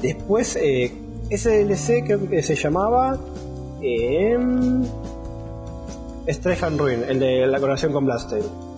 Después, 0.00 0.56
eh, 0.56 0.92
ese 1.30 1.64
DLC 1.64 2.04
creo 2.04 2.28
que 2.28 2.42
se 2.42 2.54
llamaba. 2.54 3.18
Eh, 3.80 4.38
Strife 6.28 6.66
and 6.66 6.78
Ruin, 6.78 7.02
el 7.08 7.18
de 7.18 7.46
la 7.46 7.58
colaboración 7.58 7.92
con 7.92 8.04
Bloodstained. 8.04 8.71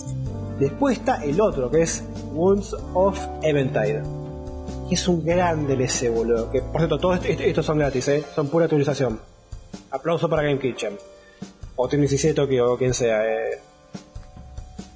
Después 0.58 0.98
está 0.98 1.24
el 1.24 1.40
otro, 1.40 1.70
que 1.70 1.82
es 1.82 2.04
Wounds 2.32 2.76
of 2.94 3.18
Eventide. 3.42 4.02
Que 4.88 4.94
es 4.94 5.08
un 5.08 5.24
gran 5.24 5.66
DLC, 5.66 6.10
boludo. 6.10 6.50
Que, 6.50 6.60
por 6.62 6.76
cierto, 6.80 6.98
todos 6.98 7.24
est- 7.24 7.40
estos 7.40 7.64
son 7.66 7.78
gratis, 7.78 8.06
¿eh? 8.08 8.24
Son 8.34 8.48
pura 8.48 8.66
actualización. 8.66 9.20
Aplauso 9.90 10.28
para 10.28 10.42
Game 10.42 10.58
Kitchen. 10.58 10.96
O 11.76 11.88
Team 11.88 12.00
17 12.02 12.34
Tokyo, 12.34 12.72
o 12.72 12.76
quien 12.78 12.94
sea. 12.94 13.24
Eh. 13.26 13.58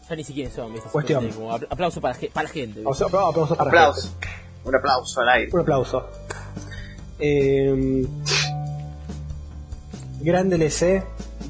Ya 0.08 0.16
ni 0.16 0.24
siquiera 0.24 0.50
son, 0.50 0.72
¿viste? 0.72 0.88
Cuestión. 0.90 1.28
Como 1.30 1.52
aplauso 1.52 2.00
para, 2.00 2.16
para 2.32 2.44
la 2.46 2.52
gente. 2.52 2.82
O 2.84 2.94
sea, 2.94 3.06
apla- 3.08 3.28
aplauso 3.28 3.56
para 3.56 3.68
Aplauso. 3.70 4.08
gente. 4.20 4.26
Un 4.64 4.74
aplauso 4.76 5.20
al 5.20 5.28
aire. 5.30 5.50
Un 5.52 5.60
aplauso. 5.60 6.06
Eh, 7.18 8.06
gran 10.20 10.48
DLC, 10.50 11.02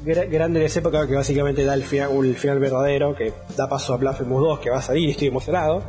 gra- 0.05 0.27
gran 0.29 0.53
DLC 0.53 0.81
porque 0.81 0.97
que 1.07 1.15
básicamente 1.15 1.63
da 1.63 1.73
el 1.73 1.83
final, 1.83 2.11
final 2.35 2.59
verdadero 2.59 3.15
que 3.15 3.33
da 3.55 3.67
paso 3.69 3.93
a 3.93 3.97
Blasphemous 3.97 4.41
2 4.41 4.59
que 4.59 4.69
va 4.69 4.77
a 4.77 4.81
salir 4.81 5.09
estoy 5.11 5.27
emocionado. 5.27 5.83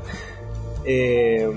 Eh, 0.85 1.49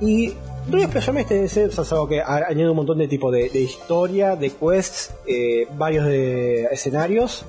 y 0.00 0.34
a 0.82 0.84
explayarme 0.84 1.20
este 1.22 1.44
es 1.82 1.92
algo 1.92 2.08
que 2.08 2.20
añade 2.22 2.70
un 2.70 2.76
montón 2.76 2.98
de 2.98 3.08
tipo 3.08 3.30
de, 3.30 3.48
de 3.50 3.60
historia, 3.60 4.36
de 4.36 4.50
quests, 4.50 5.12
eh, 5.26 5.66
varios 5.76 6.06
de 6.06 6.64
escenarios, 6.70 7.44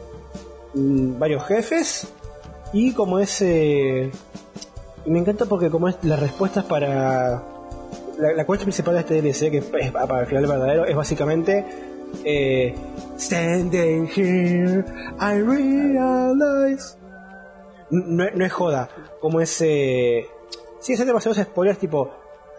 mm, 0.73 1.19
varios 1.19 1.43
jefes 1.45 2.07
y 2.73 2.93
como 2.93 3.19
es... 3.19 3.41
eh, 3.41 4.09
me 5.05 5.19
encanta 5.19 5.45
porque 5.45 5.69
como 5.69 5.87
es 5.89 5.95
las 6.03 6.19
respuestas 6.19 6.63
para... 6.65 7.43
La, 8.17 8.33
la 8.35 8.45
principal 8.65 8.93
de 8.93 8.99
este 9.01 9.21
DLC, 9.21 9.49
que 9.51 9.57
es 9.57 9.91
para 9.91 10.21
el 10.21 10.27
final 10.27 10.45
verdadero, 10.47 10.85
es 10.85 10.95
básicamente... 10.95 11.65
eh, 12.23 12.73
Standing 13.21 14.07
here, 14.07 14.83
I 15.19 15.37
realize... 15.41 16.97
No, 17.91 18.25
no 18.33 18.45
es 18.45 18.51
joda, 18.51 18.89
como 19.19 19.39
ese... 19.41 20.25
Sí, 20.79 20.93
es 20.93 21.05
demasiados 21.05 21.37
spoilers, 21.37 21.77
tipo... 21.77 22.09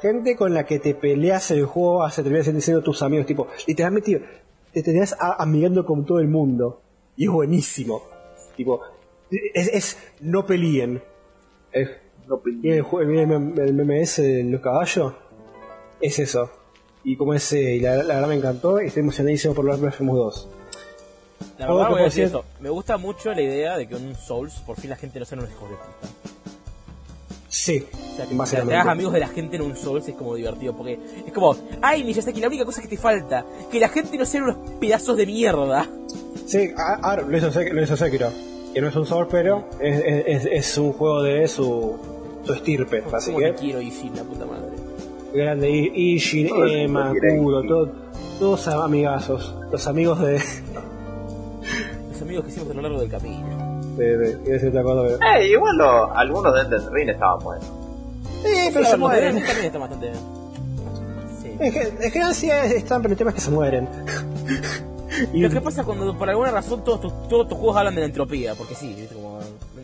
Gente 0.01 0.37
con 0.37 0.55
la 0.55 0.65
que 0.65 0.79
te 0.79 0.95
peleas 0.95 1.51
el 1.51 1.65
juego 1.65 2.09
se 2.11 2.23
termina 2.23 2.45
siendo 2.61 2.81
tus 2.81 3.03
amigos, 3.03 3.27
tipo... 3.27 3.49
Literalmente 3.67 4.23
te 4.73 4.83
terminas 4.85 5.17
amigando 5.19 5.85
con 5.85 6.07
todo 6.07 6.21
el 6.21 6.29
mundo. 6.29 6.81
Y 7.17 7.25
es 7.25 7.31
buenísimo. 7.31 8.03
Tipo... 8.57 8.83
Es, 9.55 9.69
es 9.69 9.99
no 10.21 10.47
peleen. 10.47 11.03
Es, 11.73 11.91
No 12.29 12.41
y 12.63 12.71
el, 12.71 12.85
el, 13.01 13.59
el 13.59 13.75
meme 13.75 14.03
ese 14.03 14.23
de 14.23 14.45
los 14.45 14.61
caballos 14.61 15.15
es 16.01 16.21
eso. 16.21 16.62
Y 17.05 17.17
como 17.17 17.35
ese, 17.35 17.61
y 17.77 17.81
la, 17.81 17.97
la 17.97 18.15
verdad 18.15 18.29
me 18.29 18.37
encantó 18.37 18.81
y 18.81 18.87
estoy 18.87 19.01
emocionadísimo 19.01 19.55
por 19.55 19.65
los 19.65 19.81
Blasphemous 19.81 20.17
2. 20.17 20.49
La 21.59 21.67
verdad 21.67 21.91
voy 21.91 22.01
a 22.01 22.05
decir 22.05 22.25
esto. 22.25 22.45
Me 22.61 22.71
gusta 22.71 22.97
mucho 22.97 23.33
la 23.35 23.43
idea 23.43 23.77
de 23.77 23.89
que 23.89 23.97
en 23.97 24.07
un 24.09 24.15
Souls 24.15 24.55
por 24.67 24.77
fin 24.79 24.91
la 24.91 24.97
gente 24.97 25.19
no 25.19 25.25
sea 25.25 25.39
unos 25.39 25.51
hijos 25.51 25.69
de 25.71 25.77
puta. 25.77 26.09
Sí, 27.49 27.85
O 27.93 28.17
sea, 28.17 28.25
que 28.27 28.35
te 28.35 28.75
hagas 28.75 28.87
amigos 28.93 29.13
de 29.13 29.21
la 29.21 29.29
gente 29.29 29.57
en 29.57 29.63
un 29.63 29.77
Souls 29.77 30.09
es 30.09 30.15
como 30.15 30.35
divertido, 30.37 30.75
porque 30.75 30.99
es 31.27 31.33
como, 31.35 31.55
ay 31.83 32.03
Miyazaki, 32.03 32.41
la 32.41 32.47
única 32.49 32.65
cosa 32.65 32.81
que 32.81 32.89
te 32.89 32.97
falta, 32.97 33.45
que 33.71 33.79
la 33.79 33.89
gente 33.91 34.17
no 34.17 34.25
sea 34.25 34.43
unos 34.43 34.57
pedazos 34.81 35.17
de 35.19 35.27
mierda. 35.27 35.87
Sí, 36.47 36.71
ahora 36.77 37.23
lo 37.23 37.37
hizo, 37.37 37.51
lo 37.63 37.83
hizo 37.83 37.97
Sekiro. 37.97 38.31
Que 38.73 38.81
no 38.81 38.89
es 38.89 38.97
un 38.97 39.05
Soul, 39.07 39.29
pero 39.31 39.67
es, 39.81 39.99
es, 40.03 40.25
es- 40.27 40.49
es 40.51 40.79
un 40.79 40.93
juego 40.95 41.23
de 41.23 41.47
su, 41.47 41.99
su 42.45 42.55
estirpe. 42.55 43.05
Así 43.13 43.35
que, 43.37 43.53
quiero 43.55 43.83
Ishin, 43.83 44.17
la 44.17 44.23
puta 44.25 44.47
madre. 44.47 44.62
Grande. 45.35 45.71
Ishin, 45.71 46.49
Emma, 46.69 47.13
Kuro, 47.39 47.63
todo- 47.63 47.93
todos 48.39 48.69
amigazos. 48.69 49.55
Los 49.71 49.87
amigos 49.87 50.21
de. 50.21 50.41
Los 52.11 52.23
amigos 52.23 52.45
que 52.45 52.51
hicimos 52.51 52.71
a 52.71 52.75
lo 52.75 52.83
largo 52.83 53.01
del 53.01 53.11
camino. 53.11 53.73
de, 53.97 54.17
de, 54.17 54.31
iba 54.31 54.41
a 54.41 54.53
decir 54.53 54.69
otra 54.71 54.83
cosa, 54.83 55.03
pero- 55.19 55.33
Eh, 55.39 55.49
igual 55.49 55.77
lo- 55.77 56.17
algunos 56.17 56.55
de 56.55 56.61
Elden 56.63 56.93
Ring 56.95 57.09
estaban 57.11 57.39
buenos. 57.45 57.65
Sí, 58.43 58.71
pero 58.73 58.85
Sí, 58.87 58.91
se 58.91 58.97
mueren. 58.97 59.35
también 59.45 59.65
está 59.67 59.79
bastante... 59.79 60.13
Sí. 61.43 61.57
Es 61.61 61.73
que, 61.73 61.81
es 62.07 62.13
que 62.13 62.35
sí 62.35 62.51
están, 62.51 63.03
pero 63.03 63.13
el 63.13 63.19
tema 63.19 63.31
es 63.31 63.35
que 63.37 63.41
se 63.43 63.51
mueren. 63.51 63.87
y 65.33 65.41
Lo 65.41 65.51
que 65.51 65.61
pasa 65.61 65.85
cuando 65.85 66.17
por 66.17 66.29
alguna 66.31 66.51
razón 66.51 66.83
todos 66.83 67.03
tus, 67.03 67.29
todos 67.29 67.49
tus 67.49 67.59
juegos 67.59 67.77
hablan 67.77 67.95
de 67.95 68.01
la 68.01 68.07
entropía, 68.07 68.55
porque 68.55 68.75
sí, 68.75 68.95
¿viste? 68.95 69.15
como... 69.15 69.39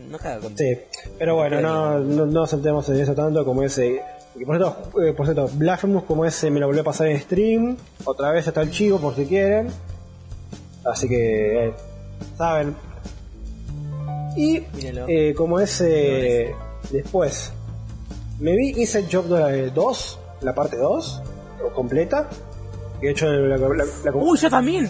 No 0.09 0.17
caga 0.17 0.39
con... 0.39 0.57
Sí, 0.57 0.75
pero 1.19 1.35
bueno, 1.35 1.61
no, 1.61 1.99
no, 1.99 2.25
no 2.25 2.25
nos 2.25 2.49
centremos 2.49 2.89
en 2.89 2.99
eso 2.99 3.13
tanto 3.13 3.45
como 3.45 3.61
ese. 3.61 4.01
Y 4.35 4.45
por 4.45 4.57
cierto, 4.57 5.01
eh, 5.01 5.13
por 5.13 5.25
cierto, 5.25 5.49
Blasphemous 5.53 6.03
como 6.03 6.25
ese 6.25 6.49
me 6.49 6.59
lo 6.59 6.67
volví 6.67 6.79
a 6.79 6.83
pasar 6.83 7.07
en 7.07 7.19
stream. 7.19 7.77
Otra 8.05 8.31
vez 8.31 8.47
está 8.47 8.61
el 8.61 8.71
chivo 8.71 8.99
por 8.99 9.15
si 9.15 9.25
quieren. 9.25 9.67
Así 10.85 11.07
que, 11.09 11.67
eh, 11.67 11.73
saben. 12.37 12.75
Y 14.35 14.63
eh, 15.07 15.33
como 15.35 15.59
ese. 15.59 16.53
Después, 16.91 17.51
me 18.39 18.55
vi 18.55 18.69
Inside 18.81 19.07
Job 19.11 19.25
2, 19.73 20.19
la 20.41 20.55
parte 20.55 20.77
2, 20.77 21.21
o 21.65 21.69
completa. 21.73 22.29
De 23.01 23.09
hecho 23.11 23.27
la, 23.27 23.57
la- 23.57 23.67
la- 24.03 24.11
¡Uy, 24.13 24.37
yo 24.37 24.49
también! 24.49 24.89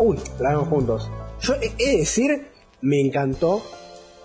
Uy, 0.00 0.18
la 0.40 0.50
vemos 0.50 0.68
juntos. 0.68 1.10
Yo 1.40 1.54
he 1.54 1.90
de 1.92 1.98
decir, 1.98 2.48
me 2.82 3.00
encantó. 3.00 3.62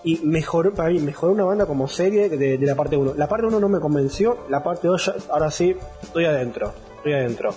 Y 0.03 0.19
mejoró, 0.23 0.73
para 0.73 0.89
mí, 0.89 0.99
mejoró 0.99 1.31
una 1.33 1.45
banda 1.45 1.65
como 1.65 1.87
serie 1.87 2.27
de, 2.29 2.57
de 2.57 2.65
la 2.65 2.75
parte 2.75 2.97
1. 2.97 3.13
La 3.15 3.27
parte 3.27 3.45
1 3.47 3.59
no 3.59 3.69
me 3.69 3.79
convenció, 3.79 4.37
la 4.49 4.61
parte 4.61 4.87
2 4.87 5.05
ya- 5.05 5.15
ahora 5.33 5.49
sí, 5.49 5.75
estoy 6.01 6.25
adentro. 6.25 6.73
Estoy 6.97 7.13
adentro. 7.13 7.53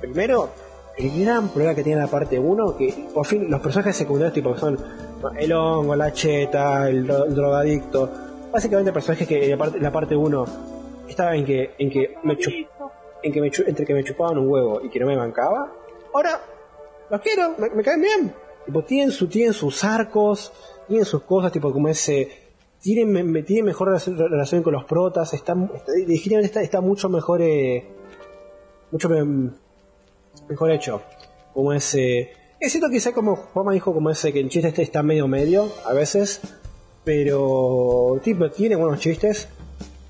Primero, 0.00 0.48
el 0.96 1.20
gran 1.24 1.48
problema 1.48 1.74
que 1.74 1.82
tiene 1.82 2.00
la 2.00 2.06
parte 2.06 2.38
1, 2.38 2.76
que 2.76 3.08
por 3.12 3.26
fin 3.26 3.50
los 3.50 3.60
personajes 3.60 3.96
secundarios 3.96 4.32
tipo 4.34 4.56
son 4.56 4.78
el 5.38 5.52
hongo, 5.52 5.94
la 5.96 6.12
cheta, 6.12 6.88
el, 6.88 7.08
el 7.10 7.34
drogadicto, 7.34 8.10
básicamente 8.52 8.92
personajes 8.92 9.26
que 9.28 9.48
la 9.48 9.56
parte, 9.56 9.80
la 9.80 9.92
parte 9.92 10.16
1 10.16 10.46
estaban 11.08 11.34
en 11.36 11.44
que, 11.44 11.74
en 11.78 11.90
que 11.90 12.14
me 12.22 12.36
en 13.22 13.32
que 13.32 13.40
me 13.40 13.50
entre 13.66 13.84
que 13.86 13.94
me 13.94 14.04
chupaban 14.04 14.38
un 14.38 14.48
huevo 14.48 14.80
y 14.82 14.88
que 14.90 15.00
no 15.00 15.06
me 15.06 15.16
bancaba, 15.16 15.70
ahora 16.14 16.40
los 17.10 17.20
quiero, 17.20 17.54
me, 17.58 17.82
caen 17.82 18.00
bien. 18.02 18.34
Tienen, 18.86 19.10
su, 19.10 19.26
tienen 19.28 19.52
sus 19.52 19.82
arcos, 19.84 20.52
tienen 20.88 21.04
sus 21.04 21.22
cosas, 21.22 21.52
tipo 21.52 21.72
como 21.72 21.88
ese. 21.88 22.28
Me- 22.86 23.42
tienen 23.42 23.64
mejor 23.64 23.88
relación, 23.88 24.62
con 24.62 24.74
los 24.74 24.84
protas, 24.84 25.32
está, 25.32 25.54
está, 25.74 25.92
definitivamente 25.92 26.46
está, 26.46 26.62
está 26.62 26.80
mucho 26.82 27.08
mejor. 27.08 27.40
eh, 27.42 27.84
mucho 28.90 29.08
me- 29.08 29.50
mejor 30.48 30.70
hecho. 30.70 31.00
Como 31.54 31.72
ese. 31.72 32.30
Es 32.60 32.72
cierto 32.72 32.88
quizá 32.90 33.12
como 33.12 33.36
Juanma 33.36 33.72
dijo, 33.72 33.92
como 33.94 34.10
ese 34.10 34.32
que 34.32 34.40
el 34.40 34.48
chiste 34.48 34.68
este 34.68 34.82
está 34.82 35.02
medio 35.02 35.26
medio, 35.28 35.70
a 35.86 35.92
veces. 35.94 36.40
Pero. 37.04 38.20
Tipo, 38.22 38.50
tiene 38.50 38.76
buenos 38.76 39.00
chistes. 39.00 39.48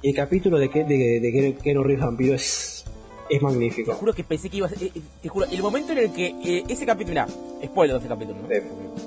Y 0.02 0.10
el 0.10 0.16
capítulo 0.16 0.58
de, 0.58 0.68
que, 0.68 0.84
de, 0.84 1.20
de, 1.20 1.56
de 1.62 1.74
Reeves 1.82 2.00
Vampiro 2.04 2.34
es. 2.34 2.84
es 3.30 3.40
magnífico. 3.40 3.92
Te 3.92 3.98
juro 3.98 4.12
que 4.12 4.24
pensé 4.24 4.50
que 4.50 4.56
ibas. 4.58 4.72
eh, 4.82 4.90
eh, 4.94 5.00
te 5.22 5.28
juro, 5.28 5.46
el 5.50 5.62
momento 5.62 5.92
en 5.92 5.98
el 5.98 6.12
que 6.12 6.26
eh, 6.44 6.64
ese 6.68 6.84
capítulo. 6.84 7.10
Mirá, 7.10 7.28
spoiler 7.64 7.94
de 7.96 8.00
ese 8.00 8.08
capítulo, 8.08 8.38
¿no? 8.42 8.48
Sí. 8.48 8.60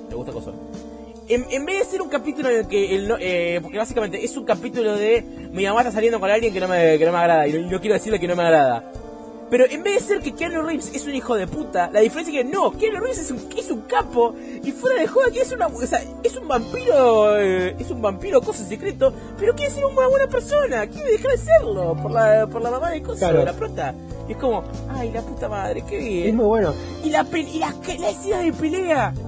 Me 0.10 0.16
gusta 0.16 0.32
cosa. 0.32 0.52
En, 1.30 1.46
en 1.50 1.66
vez 1.66 1.80
de 1.80 1.86
ser 1.86 2.02
un 2.02 2.10
capítulo 2.10 2.50
en 2.50 2.58
el 2.60 2.68
que. 2.68 2.96
el 2.96 3.08
no- 3.08 3.18
eh, 3.20 3.60
porque 3.62 3.78
básicamente 3.78 4.24
es 4.24 4.36
un 4.38 4.46
capítulo 4.46 4.96
de. 4.96 5.22
Mi 5.52 5.66
mamá 5.66 5.82
está 5.82 5.92
saliendo 5.92 6.20
con 6.20 6.30
alguien 6.30 6.54
que 6.54 6.60
no 6.60 6.68
me, 6.68 6.98
que 6.98 7.06
no 7.06 7.12
me 7.12 7.18
agrada. 7.18 7.48
Y 7.48 7.54
no, 7.66 7.80
quiero 7.82 7.96
decirle 7.96 8.20
que 8.20 8.28
no 8.28 8.36
me 8.36 8.44
agrada. 8.44 8.92
Pero 9.50 9.66
en 9.70 9.82
vez 9.82 10.02
de 10.02 10.16
ser 10.16 10.22
que 10.22 10.34
Keanu 10.36 10.62
Reeves 10.62 10.94
es 10.94 11.06
un 11.06 11.16
hijo 11.16 11.34
de 11.36 11.48
puta, 11.48 11.90
la 11.94 12.02
diferencia 12.02 12.38
es 12.38 12.46
que 12.46 12.52
no, 12.54 12.72
Keanu 12.78 13.00
Reeves 13.00 13.20
es 13.20 13.32
un, 13.32 13.48
es 13.58 13.72
un 13.72 13.80
capo 13.84 14.36
y 14.62 14.72
fuera 14.74 15.00
de 15.00 15.08
joda 15.08 15.32
que 15.32 15.40
es 15.40 15.50
una, 15.54 15.68
o 15.68 15.82
sea, 15.86 16.04
es 16.22 16.36
un 16.36 16.50
vampiro, 16.50 17.40
eh, 17.40 17.74
es 17.80 17.90
un 17.90 18.02
vampiro 18.02 18.42
cosa 18.42 18.66
secreto, 18.66 19.14
pero 19.40 19.56
quiere 19.56 19.72
ser 19.72 19.86
una 19.86 20.06
buena 20.10 20.28
persona, 20.28 20.86
quiere 20.88 21.12
dejar 21.12 21.32
de 21.32 21.38
serlo 21.38 21.96
por 21.96 22.12
la, 22.12 22.46
por 22.48 22.62
la 22.62 22.72
mamá 22.72 22.92
de 22.92 23.02
cosas, 23.02 23.20
Claro. 23.20 23.40
de 23.40 23.46
la 23.46 23.54
prota. 23.54 23.96
Y 24.28 24.34
es 24.34 24.38
como, 24.38 24.66
ay 24.90 25.12
la 25.14 25.22
puta 25.22 25.48
madre, 25.48 25.82
qué 25.88 25.98
Es 25.98 26.04
bien. 26.04 26.36
muy 26.36 26.46
bueno. 26.46 26.74
Y 27.06 27.10
la, 27.10 27.26
y 27.34 27.60
la, 27.60 27.74
la 28.00 28.10
escena 28.10 28.40
de 28.42 28.52
pelea, 28.52 29.14
Es 29.16 29.20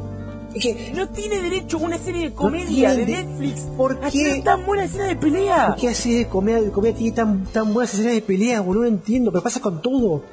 que, 0.53 0.91
no 0.95 1.07
tiene 1.09 1.39
derecho 1.41 1.77
a 1.77 1.81
una 1.81 1.97
serie 1.97 2.29
de 2.29 2.33
comedia 2.35 2.93
de 2.95 3.05
Netflix 3.05 3.61
¿por 3.77 3.99
a 4.03 4.09
qué? 4.09 4.23
tener 4.23 4.43
tan 4.43 4.65
buena 4.65 4.85
escena 4.85 5.05
de 5.05 5.15
pelea. 5.15 5.67
¿Por 5.67 5.75
qué 5.77 5.89
así 5.89 6.17
de 6.17 6.27
comedia, 6.27 6.61
de 6.61 6.71
comedia 6.71 6.95
tiene 6.95 7.15
tan, 7.15 7.43
tan 7.45 7.73
buenas 7.73 7.93
escenas 7.93 8.13
de 8.13 8.21
pelea, 8.21 8.61
boludo? 8.61 8.83
No 8.83 8.89
entiendo, 8.89 9.31
pero 9.31 9.43
pasa 9.43 9.59
con 9.61 9.81
todo. 9.81 10.23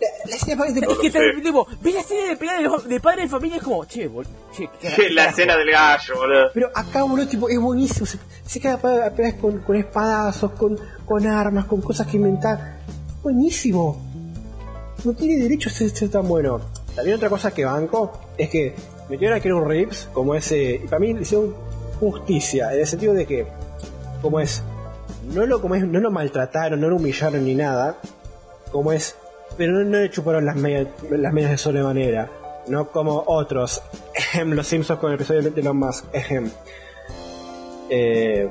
La, 0.00 0.30
la 0.30 0.36
escena 0.36 0.64
de- 0.64 0.80
Es 0.92 0.98
que 0.98 1.10
te, 1.10 1.20
tipo, 1.42 1.66
ves 1.82 1.94
la 1.94 2.00
escena 2.00 2.28
de 2.30 2.36
pelea 2.36 2.56
de, 2.56 2.62
los- 2.62 2.88
de 2.88 3.00
padre 3.00 3.22
de 3.22 3.28
familia 3.28 3.58
es 3.58 3.62
como, 3.62 3.84
che, 3.84 4.08
bol, 4.08 4.26
che, 4.56 4.68
qué 4.80 4.88
Que 4.94 5.10
la 5.10 5.26
escena 5.26 5.56
del 5.56 5.70
gallo, 5.70 6.14
boludo. 6.16 6.46
Pero 6.54 6.70
acá, 6.74 7.02
boludo, 7.02 7.28
tipo, 7.28 7.48
es 7.50 7.58
buenísimo. 7.60 8.06
Se, 8.06 8.18
se 8.46 8.60
queda 8.60 8.74
a 8.74 9.10
peleas 9.10 9.34
con, 9.34 9.58
con 9.58 9.76
espadazos, 9.76 10.52
con, 10.52 10.78
con 11.04 11.26
armas, 11.26 11.66
con 11.66 11.80
cosas 11.82 12.06
que 12.06 12.16
inventar. 12.16 12.78
Buenísimo. 13.22 14.00
No 15.04 15.12
tiene 15.12 15.36
derecho 15.42 15.68
a 15.68 15.72
ser, 15.72 15.90
ser 15.90 16.08
tan 16.10 16.26
bueno. 16.26 16.60
También 16.94 17.16
otra 17.16 17.28
cosa 17.28 17.52
que 17.52 17.64
banco 17.64 18.12
es 18.36 18.48
que 18.50 18.74
metieron 19.10 19.36
a 19.36 19.40
Keanu 19.40 19.64
Reeves 19.64 20.08
como 20.12 20.34
ese. 20.34 20.80
Y 20.82 20.86
para 20.86 21.00
mí 21.00 21.12
le 21.12 21.22
hicieron 21.22 21.54
justicia, 21.98 22.72
en 22.72 22.80
el 22.80 22.86
sentido 22.86 23.12
de 23.12 23.26
que, 23.26 23.46
como 24.22 24.40
es, 24.40 24.62
no 25.34 25.44
lo, 25.44 25.60
como 25.60 25.74
es, 25.74 25.86
no 25.86 26.00
lo 26.00 26.10
maltrataron, 26.10 26.80
no 26.80 26.88
lo 26.88 26.96
humillaron 26.96 27.44
ni 27.44 27.54
nada, 27.54 27.98
como 28.72 28.92
es, 28.92 29.16
pero 29.58 29.72
no, 29.72 29.84
no 29.84 29.98
le 29.98 30.10
chuparon 30.10 30.46
las 30.46 30.56
medias, 30.56 30.86
las 31.10 31.32
medias 31.32 31.50
de 31.50 31.58
sobremanera, 31.58 32.30
no 32.68 32.90
como 32.90 33.22
otros, 33.26 33.82
los 34.46 34.66
Simpsons 34.66 34.98
con 34.98 35.10
el 35.10 35.16
episodio 35.16 35.42
de 35.42 35.60
Elon 35.60 35.76
Musk. 35.76 36.06
Eh, 37.92 38.48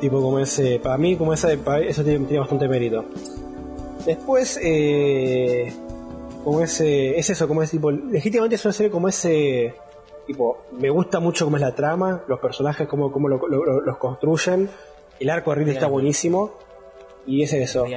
tipo 0.00 0.20
como 0.20 0.40
ese, 0.40 0.80
para 0.80 0.98
mí 0.98 1.16
como 1.16 1.32
esa, 1.32 1.52
eso 1.52 2.04
tiene, 2.04 2.26
tiene 2.26 2.40
bastante 2.40 2.68
mérito. 2.68 3.04
Después, 4.04 4.58
eh, 4.62 5.72
como 6.46 6.62
ese, 6.62 7.18
es 7.18 7.28
eso, 7.28 7.48
como 7.48 7.60
ese 7.62 7.72
tipo, 7.72 7.90
legítimamente 7.90 8.54
es 8.54 8.64
una 8.64 8.72
serie 8.72 8.88
como 8.90 9.08
ese, 9.08 9.74
tipo, 10.28 10.58
me 10.78 10.90
gusta 10.90 11.18
mucho 11.18 11.44
cómo 11.44 11.56
es 11.56 11.60
la 11.60 11.74
trama, 11.74 12.22
los 12.28 12.38
personajes, 12.38 12.86
cómo, 12.86 13.10
cómo 13.10 13.28
lo- 13.28 13.48
lo- 13.48 13.64
lo- 13.64 13.80
los 13.80 13.96
construyen, 13.98 14.70
el 15.18 15.30
arco 15.30 15.50
de 15.50 15.56
Ridley 15.56 15.74
está 15.74 15.88
buenísimo, 15.88 16.52
y 17.26 17.42
es 17.42 17.52
eso. 17.52 17.84
Es. 17.84 17.90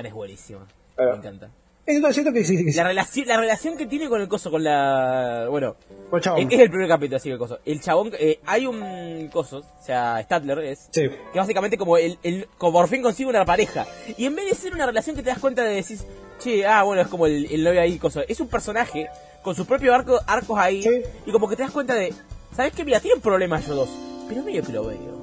Claro. 0.95 1.11
Me 1.11 1.17
encanta. 1.17 1.49
Que 1.85 2.43
sí, 2.43 2.65
que 2.65 2.71
sí. 2.71 2.77
La 2.77 2.83
relación, 2.87 3.27
la 3.27 3.37
relación 3.37 3.77
que 3.77 3.85
tiene 3.87 4.09
con 4.09 4.19
el 4.21 4.27
coso, 4.27 4.49
con 4.51 4.63
la... 4.63 5.47
Bueno, 5.49 5.75
Con 6.09 6.17
el 6.17 6.23
chabón. 6.23 6.41
es, 6.41 6.47
es 6.53 6.59
el 6.59 6.69
primer 6.69 6.87
capítulo, 6.87 7.17
así 7.17 7.29
que 7.29 7.33
el 7.33 7.39
coso. 7.39 7.59
El 7.65 7.81
chabón, 7.81 8.11
eh, 8.19 8.39
hay 8.45 8.65
un 8.67 9.27
coso, 9.31 9.57
o 9.59 9.83
sea, 9.83 10.21
Statler 10.23 10.59
es, 10.59 10.87
Sí. 10.91 11.09
que 11.33 11.39
básicamente 11.39 11.77
como 11.77 11.97
el, 11.97 12.17
el 12.23 12.47
como 12.57 12.73
por 12.73 12.87
fin 12.89 13.01
consigue 13.03 13.29
una 13.29 13.45
pareja. 13.45 13.85
Y 14.17 14.25
en 14.25 14.35
vez 14.35 14.49
de 14.49 14.55
ser 14.55 14.73
una 14.73 14.85
relación 14.87 15.15
que 15.15 15.21
te 15.23 15.29
das 15.29 15.39
cuenta 15.39 15.63
de 15.63 15.75
decir, 15.75 15.97
che, 16.39 16.65
ah, 16.65 16.83
bueno, 16.83 17.01
es 17.01 17.07
como 17.07 17.25
el, 17.27 17.45
el 17.51 17.63
novio 17.63 17.81
ahí, 17.81 17.97
coso. 17.97 18.21
Es 18.27 18.39
un 18.39 18.47
personaje 18.47 19.07
con 19.43 19.55
sus 19.55 19.65
propios 19.67 19.93
arco, 19.93 20.19
arcos 20.25 20.57
ahí. 20.57 20.81
Sí. 20.83 20.89
Y 21.25 21.31
como 21.31 21.47
que 21.47 21.55
te 21.55 21.63
das 21.63 21.71
cuenta 21.71 21.93
de, 21.95 22.13
¿sabes 22.55 22.73
qué? 22.73 22.83
Mira, 22.83 22.99
tienen 22.99 23.21
problemas 23.21 23.63
ellos 23.65 23.75
dos. 23.75 23.89
Pero 24.27 24.43
medio 24.43 24.63
que 24.63 24.71
lo 24.73 24.85
veo. 24.85 25.19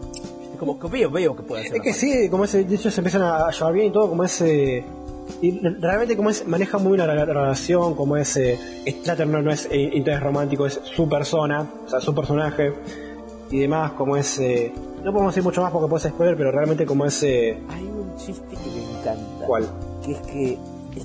Es 0.53 0.59
como 0.59 0.79
que 0.79 0.89
veo, 0.89 1.11
veo 1.11 1.37
que 1.37 1.43
pueden 1.43 1.67
ser. 1.67 1.77
Es 1.77 1.83
que 1.83 1.93
sí, 1.93 2.29
como 2.31 2.45
ese, 2.45 2.65
de 2.65 2.75
hecho 2.75 2.91
se 2.91 3.01
empiezan 3.01 3.23
a 3.23 3.51
llevar 3.51 3.73
bien 3.73 3.87
y 3.87 3.93
todo, 3.93 4.09
como 4.09 4.25
ese... 4.25 4.85
Y 5.43 5.59
realmente 5.81 6.17
como 6.17 6.31
es, 6.31 6.47
maneja 6.47 6.79
muy 6.79 6.93
bien 6.97 7.07
la, 7.07 7.15
la- 7.15 7.27
la 7.27 7.33
relación, 7.35 7.95
como 7.95 8.17
ese... 8.17 8.59
Strater 8.87 9.27
no, 9.27 9.43
no 9.43 9.51
es 9.53 9.67
eh, 9.71 9.91
interés 9.93 10.21
romántico, 10.23 10.67
es 10.67 10.81
su 10.85 11.09
persona, 11.09 11.69
o 11.85 11.89
sea, 11.91 12.01
su 12.01 12.15
personaje 12.15 12.73
y 13.51 13.59
demás, 13.61 13.93
como 13.93 14.17
ese... 14.17 14.73
No 15.03 15.13
podemos 15.13 15.35
decir 15.35 15.43
mucho 15.45 15.63
más 15.63 15.71
porque 15.73 15.89
puede 15.89 16.03
ser 16.03 16.13
spoiler, 16.13 16.37
pero 16.37 16.53
realmente 16.53 16.87
como 16.87 17.05
ese... 17.07 17.59
Hay 17.69 17.85
un 17.85 18.17
chiste 18.17 18.57
que 18.57 18.71
me 18.71 18.99
encanta. 19.01 19.47
¿Cuál? 19.47 19.69
que 20.05 20.13
es 20.13 20.19
que 20.21 20.59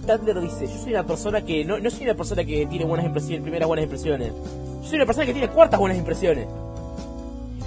Statler 0.04 0.42
dice, 0.42 0.68
yo 0.68 0.78
soy 0.82 0.92
una 0.94 1.06
persona 1.06 1.42
que 1.44 1.64
no, 1.64 1.80
no 1.80 1.90
soy 1.90 2.06
una 2.06 2.16
persona 2.16 2.44
que 2.44 2.66
tiene 2.66 2.86
buenas 2.86 3.06
impresiones, 3.06 3.42
primeras 3.42 3.68
buenas 3.68 3.84
impresiones. 3.84 4.34
Yo 4.82 4.88
soy 4.88 4.96
una 4.96 5.06
persona 5.06 5.26
que 5.26 5.34
tiene 5.34 5.50
cuartas 5.50 5.80
buenas 5.80 5.98
impresiones. 5.98 6.48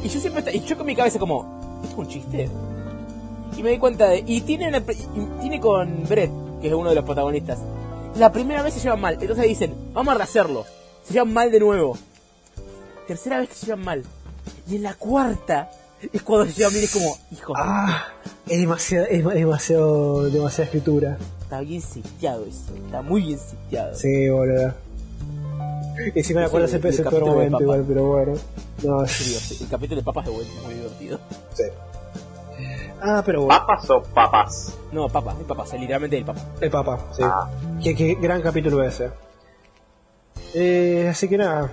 Y 0.03 0.09
yo 0.09 0.21
siempre 0.21 0.55
y 0.55 0.61
yo 0.61 0.77
con 0.77 0.87
mi 0.87 0.95
cabeza 0.97 1.19
como, 1.19 1.81
¿esto 1.83 1.95
es 1.95 1.99
un 1.99 2.09
chiste? 2.09 2.49
Y 3.57 3.63
me 3.63 3.71
di 3.71 3.79
cuenta 3.79 4.09
de 4.09 4.25
y 4.27 4.41
tiene 4.41 4.69
una, 4.69 4.79
y 4.79 5.41
tiene 5.41 5.61
con 5.61 6.05
Brett, 6.09 6.31
que 6.61 6.69
es 6.69 6.75
uno 6.75 6.89
de 6.89 6.97
los 6.97 7.05
protagonistas. 7.05 7.59
La 8.17 8.31
primera 8.33 8.63
vez 8.63 8.75
se 8.75 8.81
llevan 8.81 9.01
mal, 9.01 9.17
entonces 9.21 9.47
dicen, 9.47 9.75
vamos 9.93 10.15
a 10.15 10.19
rehacerlo. 10.19 10.65
Se 11.05 11.15
llevan 11.15 11.33
mal 11.33 11.51
de 11.51 11.61
nuevo. 11.61 11.97
Tercera 13.07 13.39
vez 13.39 13.49
que 13.49 13.55
se 13.55 13.67
llevan 13.67 13.85
mal. 13.85 14.03
Y 14.69 14.77
en 14.77 14.83
la 14.83 14.95
cuarta 14.95 15.71
es 16.13 16.23
cuando 16.23 16.47
se 16.47 16.53
llevan 16.59 16.73
bien, 16.73 16.85
es 16.85 16.93
como, 16.93 17.17
hijo, 17.31 17.53
Ah, 17.57 18.09
es 18.47 18.59
demasiado, 18.59 19.07
es 19.07 19.25
demasiado, 19.25 20.31
demasiada 20.31 20.65
escritura. 20.65 21.19
Está 21.55 21.61
bien 21.61 21.81
sitiado 21.81 22.45
eso, 22.45 22.75
está 22.87 23.03
muy 23.03 23.23
bien 23.23 23.39
sitiado. 23.39 23.95
Sí, 23.95 24.29
boludo. 24.29 24.75
Y 26.15 26.23
si 26.25 26.35
me 26.35 26.45
acuerdo 26.45 26.67
ese, 26.67 26.79
del 26.81 26.93
ese 26.93 27.03
peor 27.03 27.13
capítulo 27.15 27.31
de 27.41 27.51
momento 27.51 27.63
igual, 27.63 27.85
pero 27.87 28.05
bueno. 28.07 28.33
No, 28.83 29.07
Sí, 29.07 29.25
sí. 29.25 29.65
el 29.65 29.71
capítulo 29.71 30.01
de 30.01 30.05
papas 30.05 30.27
es 30.27 30.33
muy 30.65 30.75
divertido. 30.75 31.19
Ah, 33.01 33.23
pero 33.25 33.43
bueno. 33.45 33.61
¿Papas 33.61 33.91
o 33.91 34.03
papas? 34.03 34.73
No, 34.91 35.09
papas, 35.09 35.37
el 35.39 35.45
papas, 35.45 35.73
literalmente 35.75 36.19
el 36.19 36.25
papa. 36.25 36.41
El 36.61 36.71
Papa, 36.71 36.99
sí. 37.17 37.23
Ah. 37.25 37.49
Qué, 37.83 37.95
qué 37.95 38.15
gran 38.21 38.43
capítulo 38.43 38.83
ese. 38.83 39.11
Eh, 40.55 41.09
así 41.11 41.29
que 41.29 41.37
nada, 41.37 41.71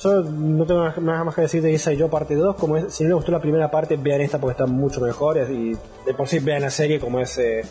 yo 0.00 0.22
no 0.22 0.66
tengo 0.66 0.88
nada 1.00 1.24
más 1.24 1.34
que 1.34 1.42
decir 1.42 1.62
de 1.62 1.72
Isa 1.72 1.92
y 1.92 1.96
yo 1.96 2.08
parte 2.08 2.34
2. 2.36 2.56
Como 2.56 2.76
es, 2.76 2.92
si 2.94 3.02
no 3.04 3.08
les 3.10 3.16
gustó 3.16 3.32
la 3.32 3.40
primera 3.40 3.70
parte, 3.70 3.96
vean 3.96 4.20
esta 4.20 4.38
porque 4.38 4.52
está 4.52 4.66
mucho 4.66 5.00
mejor. 5.00 5.38
Y 5.50 5.76
de 6.06 6.14
por 6.16 6.28
sí 6.28 6.38
vean 6.38 6.62
la 6.62 6.70
serie 6.70 7.00
como 7.00 7.18
es. 7.18 7.36
eh, 7.38 7.62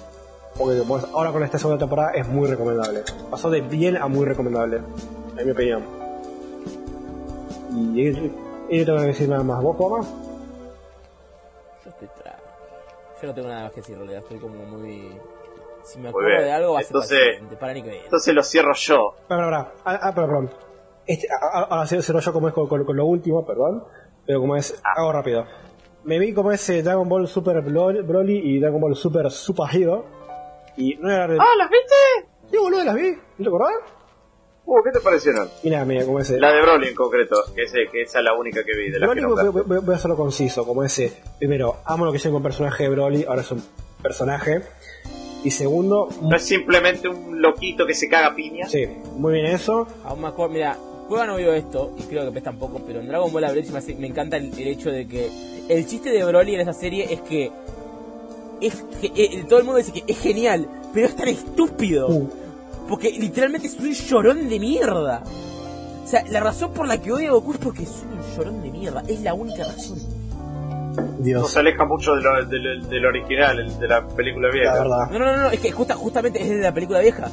porque 0.57 0.77
es- 0.79 1.13
ahora 1.13 1.31
con 1.31 1.43
esta 1.43 1.57
segunda 1.57 1.79
temporada 1.79 2.11
es 2.11 2.27
muy 2.27 2.47
recomendable. 2.47 3.03
Pasó 3.29 3.49
de 3.49 3.61
bien 3.61 3.97
a 3.97 4.07
muy 4.07 4.25
recomendable, 4.25 4.81
en 5.37 5.45
mi 5.45 5.51
opinión. 5.51 5.83
Y, 7.75 8.01
y, 8.01 8.35
y 8.69 8.79
no 8.79 8.85
tengo 8.85 8.99
que 8.99 9.05
decir 9.07 9.29
nada 9.29 9.43
más. 9.43 9.61
¿Vos, 9.61 9.75
Poma? 9.77 10.05
Yo 11.83 11.89
estoy 11.89 12.07
tra... 12.21 12.37
Yo 13.21 13.27
no 13.27 13.33
tengo 13.33 13.47
nada 13.47 13.63
más 13.63 13.71
que 13.71 13.81
decir, 13.81 13.93
en 13.95 13.99
realidad, 14.01 14.21
estoy 14.23 14.37
como 14.39 14.55
muy... 14.65 15.17
Si 15.83 15.99
me 15.99 16.09
acuerdo 16.09 16.41
de 16.43 16.51
algo 16.51 16.73
va 16.73 16.79
a 16.79 16.83
ser 16.83 16.91
Entonces- 16.95 17.41
para 17.47 17.59
para 17.59 17.73
ni 17.73 17.83
que. 17.83 18.03
Entonces 18.05 18.33
lo 18.33 18.41
cierro 18.43 18.73
yo. 18.73 19.15
Espera, 19.19 19.41
espera. 19.43 19.71
Ah, 19.83 19.99
ah, 20.01 20.13
perdón, 20.15 20.29
perdón. 20.29 20.49
Este, 21.05 21.27
ah, 21.29 21.49
ah, 21.53 21.67
ahora 21.71 21.87
sí 21.87 22.01
cierro 22.01 22.21
yo 22.21 22.31
como 22.31 22.47
es 22.47 22.53
con, 22.53 22.67
con- 22.67 22.85
con 22.85 22.95
lo 22.95 23.05
último, 23.05 23.45
perdón. 23.45 23.83
Pero 24.25 24.39
como 24.39 24.55
es, 24.55 24.81
hago 24.83 25.11
rápido. 25.11 25.45
Me 26.05 26.19
vi 26.19 26.33
como 26.33 26.53
es 26.53 26.69
eh, 26.69 26.83
Dragon 26.83 27.09
Ball 27.09 27.27
Super 27.27 27.61
Blo- 27.65 28.05
Broly 28.05 28.37
y 28.55 28.59
Dragon 28.59 28.79
Ball 28.79 28.95
Super 28.95 29.29
Super 29.29 29.65
Hero. 29.75 30.05
Y 30.77 30.95
no 30.95 31.09
era. 31.11 31.25
Ah, 31.25 31.55
¿las 31.57 31.69
viste? 31.69 32.29
Sí, 32.51 32.57
boludo, 32.57 32.83
las 32.83 32.95
vi. 32.95 33.11
¿No 33.37 33.43
te 33.43 33.47
acordás? 33.47 33.73
Uh, 34.65 34.81
¿qué 34.83 34.91
te 34.91 34.99
parecieron? 35.01 35.49
Mira, 35.63 35.83
mira, 35.83 36.05
como 36.05 36.19
ese. 36.19 36.39
La 36.39 36.51
de 36.53 36.61
Broly 36.61 36.87
en 36.87 36.95
concreto, 36.95 37.35
que, 37.53 37.63
es, 37.63 37.71
que 37.91 38.01
esa 38.03 38.19
es 38.19 38.25
la 38.25 38.33
única 38.33 38.63
que 38.63 38.75
vi 38.77 38.89
de 38.91 38.99
la 38.99 39.07
Broly 39.07 39.21
que 39.21 39.27
voy, 39.27 39.43
voy- 39.49 39.63
voy- 39.63 39.79
voy 39.79 39.93
a 39.93 39.97
hacerlo 39.97 40.15
conciso, 40.15 40.65
como 40.65 40.83
ese. 40.83 41.13
Primero, 41.37 41.77
amo 41.85 42.05
lo 42.05 42.11
que 42.11 42.17
hicieron 42.17 42.35
con 42.35 42.41
el 42.41 42.47
personaje 42.49 42.83
de 42.83 42.89
Broly, 42.89 43.25
ahora 43.27 43.41
es 43.41 43.51
un 43.51 43.61
personaje. 44.01 44.61
Y 45.43 45.51
segundo, 45.51 46.07
No 46.21 46.35
es 46.37 46.43
simplemente 46.43 47.09
un 47.09 47.41
loquito 47.41 47.85
que 47.85 47.93
se 47.93 48.07
caga 48.07 48.33
piña. 48.33 48.65
sí, 48.69 48.87
muy 49.17 49.33
bien 49.33 49.47
eso. 49.47 49.85
Aún 50.05 50.21
me 50.21 50.27
acuerdo, 50.29 50.53
mira, 50.53 50.77
Cueva 51.09 51.25
no 51.27 51.35
vio 51.35 51.51
esto, 51.53 51.93
y 51.99 52.03
creo 52.03 52.23
que 52.23 52.31
Pez 52.31 52.43
tampoco, 52.43 52.81
pero 52.87 53.01
en 53.01 53.09
Dragon 53.09 53.29
Ball 53.33 53.43
Abridged 53.43 53.71
me, 53.73 53.79
hace- 53.79 53.95
me 53.95 54.07
encanta 54.07 54.37
el, 54.37 54.53
el 54.57 54.67
hecho 54.69 54.89
de 54.89 55.05
que 55.05 55.29
el 55.67 55.85
chiste 55.85 56.09
de 56.11 56.23
Broly 56.23 56.55
en 56.55 56.61
esa 56.61 56.71
serie 56.71 57.13
es 57.13 57.19
que 57.21 57.51
es 58.61 58.83
que 59.01 59.11
eh, 59.15 59.45
todo 59.47 59.59
el 59.59 59.65
mundo 59.65 59.77
dice 59.79 59.91
que 59.91 60.03
es 60.07 60.19
genial, 60.19 60.67
pero 60.93 61.07
es 61.07 61.15
tan 61.15 61.27
estúpido. 61.27 62.07
Uh, 62.09 62.29
Porque 62.87 63.11
literalmente 63.11 63.67
es 63.67 63.79
un 63.79 63.91
llorón 63.93 64.49
de 64.49 64.59
mierda. 64.59 65.23
O 66.03 66.07
sea, 66.07 66.23
la 66.29 66.39
razón 66.41 66.71
por 66.73 66.87
la 66.87 67.01
que 67.01 67.11
odio 67.11 67.29
a 67.29 67.33
Goku 67.33 67.53
es 67.53 67.57
porque 67.59 67.83
es 67.83 68.03
un 68.11 68.35
llorón 68.37 68.61
de 68.61 68.71
mierda. 68.71 69.03
Es 69.07 69.21
la 69.21 69.33
única 69.33 69.63
razón. 69.63 69.97
No 70.95 71.03
Dios, 71.19 71.51
se 71.51 71.59
aleja 71.59 71.85
mucho 71.85 72.13
de 72.13 72.21
lo- 72.21 72.45
de 72.45 72.59
lo- 72.59 72.85
del 72.87 73.05
original, 73.05 73.59
el 73.59 73.79
de 73.79 73.87
la 73.87 74.05
película 74.07 74.49
la 74.49 74.53
vieja. 74.53 74.73
verdad. 74.73 75.09
No, 75.11 75.19
no, 75.19 75.25
no, 75.25 75.37
no, 75.43 75.49
es 75.49 75.59
que 75.59 75.71
justa, 75.71 75.95
justamente 75.95 76.41
es 76.41 76.49
de 76.49 76.57
la 76.61 76.73
película 76.73 76.99
vieja. 76.99 77.31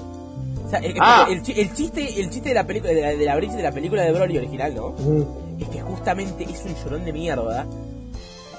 O 0.64 0.70
sea, 0.70 0.80
Ah. 1.00 1.26
el, 1.28 1.42
chi- 1.42 1.60
el 1.60 1.74
chiste, 1.74 2.20
el 2.20 2.30
chiste 2.30 2.50
de 2.50 2.54
la 2.54 2.64
película, 2.64 2.92
de 2.92 3.02
la, 3.02 3.08
de 3.08 3.24
la 3.24 3.36
bridge 3.36 3.52
de 3.54 3.62
la 3.64 3.72
película 3.72 4.02
de 4.04 4.12
Broly 4.12 4.38
original, 4.38 4.74
¿no? 4.74 4.94
Es 5.58 5.68
que 5.68 5.80
justamente 5.80 6.44
es 6.44 6.64
un 6.64 6.74
llorón 6.76 7.04
de 7.04 7.12
mierda. 7.12 7.66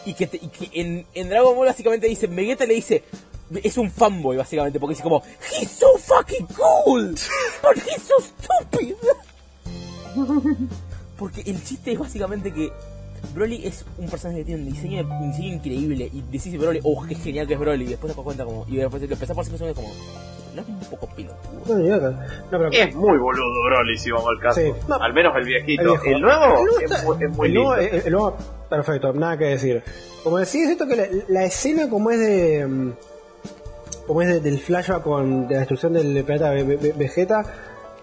Y 0.05 0.13
que, 0.13 0.27
te- 0.27 0.37
y 0.37 0.47
que 0.47 0.69
en, 1.13 1.29
Dragon 1.29 1.55
Ball 1.55 1.67
básicamente 1.67 2.07
dice, 2.07 2.27
Vegeta 2.27 2.65
le 2.65 2.73
dice, 2.75 3.03
es 3.63 3.77
un 3.77 3.91
fanboy 3.91 4.37
básicamente, 4.37 4.79
porque 4.79 4.93
dice 4.93 5.03
como, 5.03 5.21
he's 5.59 5.69
so 5.71 5.97
fucking 5.97 6.47
cool, 6.55 7.15
but 7.61 7.77
he's 7.87 8.01
so 8.03 8.15
stupid. 8.19 8.95
Porque 11.17 11.41
el 11.45 11.63
chiste 11.63 11.91
es 11.91 11.99
básicamente 11.99 12.51
que 12.51 12.71
Broly 13.33 13.65
es 13.65 13.85
un 13.97 14.09
personaje 14.09 14.39
que 14.39 14.45
tiene 14.45 14.61
un 14.63 14.69
diseño, 14.73 15.01
un 15.07 15.31
diseño 15.31 15.53
increíble 15.55 16.09
y 16.11 16.21
decís 16.31 16.57
Broly, 16.59 16.79
oh, 16.83 17.05
qué 17.07 17.15
genial 17.15 17.47
que 17.47 17.53
es 17.53 17.59
Broly, 17.59 17.85
y 17.85 17.87
después 17.89 18.11
te 18.11 18.17
das 18.17 18.23
cuenta 18.23 18.45
como, 18.45 18.65
y 18.67 18.77
después 18.77 19.01
lo 19.03 19.13
empezás 19.13 19.35
por 19.35 19.45
5 19.45 19.57
segundos 19.57 19.77
como, 19.83 19.93
no 20.55 20.61
es 20.61 20.67
un 20.67 20.79
poco 20.89 21.07
pelotudo. 21.15 21.61
No, 21.67 21.75
ni 21.77 21.87
nada. 21.89 22.11
No, 22.51 22.57
pero- 22.57 22.71
Es 22.71 22.93
muy 22.95 23.17
boludo 23.17 23.45
Broly, 23.69 23.97
si 23.97 24.11
vamos 24.11 24.27
al 24.35 24.39
caso. 24.41 24.59
Sí. 24.59 24.71
No. 24.87 24.95
Al 24.95 25.13
menos 25.13 25.33
el 25.37 25.45
viejito. 25.45 25.95
El 26.03 26.21
nuevo, 26.21 26.65
El 26.77 26.83
es, 26.85 26.91
está- 26.91 27.03
muy, 27.05 27.23
es 27.23 27.29
muy 27.37 27.47
el 27.47 27.53
nuevo, 27.53 27.75
lindo. 27.77 27.95
el- 27.95 28.01
el 28.05 28.11
nuevo- 28.11 28.37
perfecto, 28.69 29.13
nada 29.13 29.37
que 29.37 29.45
decir. 29.45 29.83
Como 30.23 30.37
decía, 30.37 30.65
siento 30.65 30.85
que 30.87 30.95
la, 30.95 31.07
la 31.29 31.43
escena 31.45 31.89
como 31.89 32.11
es 32.11 32.19
de... 32.19 32.67
mm, 32.67 32.91
Como 34.07 34.21
es 34.23 34.27
de- 34.29 34.39
del 34.41 34.59
flashback 34.59 35.03
con 35.03 35.47
de 35.47 35.53
la 35.53 35.59
destrucción 35.61 35.93
del 35.93 36.23
planeta 36.25 36.49
Ve- 36.51 36.63
Ve- 36.75 36.93
Vegeta, 36.97 37.45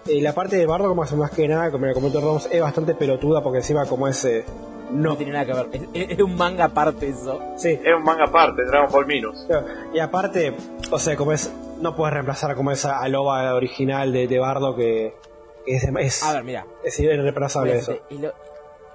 eh, 0.07 0.21
la 0.21 0.33
parte 0.33 0.55
de 0.57 0.65
Bardo 0.65 0.87
como 0.89 1.03
hace 1.03 1.15
más 1.15 1.31
que 1.31 1.47
nada, 1.47 1.71
como 1.71 1.85
me 1.87 1.93
comentó 1.93 2.19
Ramos, 2.21 2.47
es 2.51 2.61
bastante 2.61 2.93
pelotuda 2.95 3.41
porque 3.43 3.59
encima 3.59 3.85
como 3.85 4.07
es... 4.07 4.23
eh, 4.25 4.45
No 4.91 5.09
no, 5.11 5.17
tiene 5.17 5.33
nada 5.33 5.45
que 5.45 5.53
ver, 5.53 5.87
es, 5.93 6.09
es- 6.11 6.19
un 6.19 6.35
manga 6.35 6.65
aparte 6.65 7.07
eso. 7.09 7.39
sí. 7.57 7.79
Es 7.83 7.95
un 7.95 8.03
manga 8.03 8.25
aparte, 8.25 8.63
Dragon 8.65 8.91
Ball 8.91 9.05
Minus. 9.05 9.45
Y 9.93 9.99
aparte, 9.99 10.53
o 10.91 10.99
sea, 10.99 11.15
como 11.15 11.31
es... 11.31 11.51
No 11.79 11.95
puedes 11.95 12.13
reemplazar 12.13 12.55
como 12.55 12.71
esa 12.71 12.99
aloba 12.99 13.53
original 13.55 14.11
de, 14.11 14.27
de 14.27 14.37
Bardo 14.39 14.75
que, 14.75 15.13
que 15.65 15.75
es, 15.77 15.83
es, 15.85 16.23
A 16.23 16.33
ver, 16.33 16.43
mira, 16.43 16.65
es 16.83 16.99
irreemplazable 16.99 17.77
eso. 17.77 17.95
el 18.09 18.21
lo- 18.23 18.33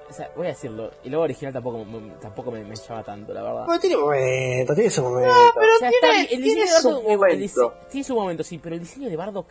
o 0.07 0.13
sea, 0.13 0.31
voy 0.37 0.47
a 0.47 0.51
decirlo, 0.51 0.91
el 1.03 1.11
logo 1.11 1.25
original 1.25 1.53
tampoco, 1.55 1.83
me- 1.83 2.11
tampoco 2.21 2.51
me, 2.51 2.63
me 2.63 2.77
llama 2.77 3.03
tanto, 3.03 3.33
la 3.33 3.43
verdad. 3.43 3.65
Bueno, 3.65 3.81
tiene 3.81 3.97
momento, 3.97 4.75
tiene 4.75 4.91
su 4.91 5.03
momento. 5.03 5.31
O 5.31 5.79
sea, 5.79 5.89
está 5.89 6.11
bien, 6.11 6.21
el 6.23 6.29
tiene 6.29 6.45
diseño 6.45 6.65
de 6.65 6.69
su 6.69 6.89
Bardock, 6.89 7.09
el 7.11 7.17
momento. 7.17 7.39
dise- 7.41 7.89
tiene 7.91 8.05
su 8.05 8.15
momento, 8.15 8.45
sí, 8.45 8.59
pero 8.63 8.75
el 8.75 8.81
diseño 8.83 9.09
de 9.09 9.17
Bardock 9.17 9.47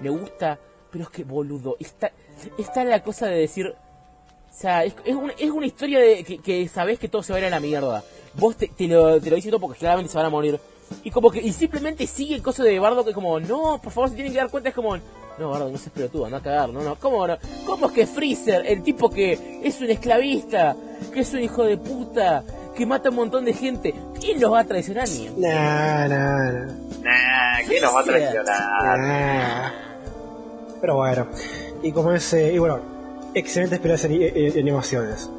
me 0.00 0.10
gusta, 0.10 0.58
pero 0.90 1.04
es 1.04 1.10
que 1.10 1.24
boludo, 1.24 1.76
está, 1.78 2.12
está 2.58 2.84
la 2.84 3.02
cosa 3.02 3.26
de 3.26 3.38
decir, 3.38 3.66
o 3.68 3.74
sea, 4.60 4.84
es, 4.84 4.94
es, 5.04 5.14
una, 5.14 5.32
es 5.38 5.50
una 5.50 5.66
historia 5.66 6.00
de 6.00 6.24
que, 6.24 6.38
que 6.38 6.66
sabés 6.68 6.98
que 6.98 7.08
todo 7.08 7.22
se 7.22 7.32
va 7.32 7.36
a 7.36 7.40
ir 7.40 7.46
a 7.46 7.50
la 7.50 7.60
mierda. 7.60 8.02
Vos 8.34 8.56
te, 8.56 8.68
te 8.68 8.86
lo, 8.88 9.20
te 9.20 9.30
lo 9.30 9.36
dices 9.36 9.50
todo 9.50 9.60
porque 9.60 9.78
claramente 9.78 10.10
se 10.10 10.16
van 10.16 10.26
a 10.26 10.30
morir. 10.30 10.58
Y 11.04 11.10
como 11.10 11.30
que, 11.30 11.40
y 11.40 11.52
simplemente 11.52 12.06
sigue 12.06 12.34
el 12.34 12.42
coso 12.42 12.62
de 12.62 12.78
Bardock 12.78 13.08
que 13.08 13.12
como, 13.12 13.38
no, 13.40 13.80
por 13.82 13.92
favor, 13.92 14.08
se 14.08 14.14
tienen 14.14 14.32
que 14.32 14.38
dar 14.38 14.50
cuenta, 14.50 14.70
es 14.70 14.74
como, 14.74 14.96
no, 14.96 15.50
Bardock, 15.50 15.72
no 15.72 15.78
seas 15.78 15.92
pelotudo, 15.92 16.24
anda 16.24 16.38
a 16.38 16.42
cagar, 16.42 16.70
no, 16.70 16.82
no, 16.82 16.96
¿cómo 16.96 17.26
no? 17.26 17.36
¿Cómo 17.66 17.86
es 17.86 17.92
que 17.92 18.06
Freezer, 18.06 18.64
el 18.66 18.82
tipo 18.82 19.10
que 19.10 19.60
es 19.62 19.80
un 19.80 19.90
esclavista, 19.90 20.74
que 21.12 21.20
es 21.20 21.32
un 21.34 21.40
hijo 21.40 21.64
de 21.64 21.76
puta, 21.76 22.42
que 22.74 22.86
mata 22.86 23.08
a 23.08 23.10
un 23.10 23.16
montón 23.16 23.44
de 23.44 23.52
gente, 23.52 23.94
¿quién 24.20 24.40
los 24.40 24.52
va 24.52 24.60
a 24.60 24.64
traicionar 24.64 25.08
ni? 25.08 25.28
Nah, 25.36 26.08
nah, 26.08 26.52
nah. 26.52 26.66
Nah, 27.02 27.66
¿quién 27.66 27.82
nos 27.82 27.94
va 27.94 28.00
a 28.00 28.04
traicionar? 28.04 28.98
nah. 28.98 29.72
Pero 30.80 30.96
bueno, 30.96 31.26
y 31.82 31.92
como 31.92 32.12
es, 32.12 32.32
eh, 32.34 32.52
y 32.54 32.58
bueno, 32.58 32.80
excelentes 33.34 33.78
peleas 33.80 34.04
en 34.04 34.58
animaciones. 34.58 35.30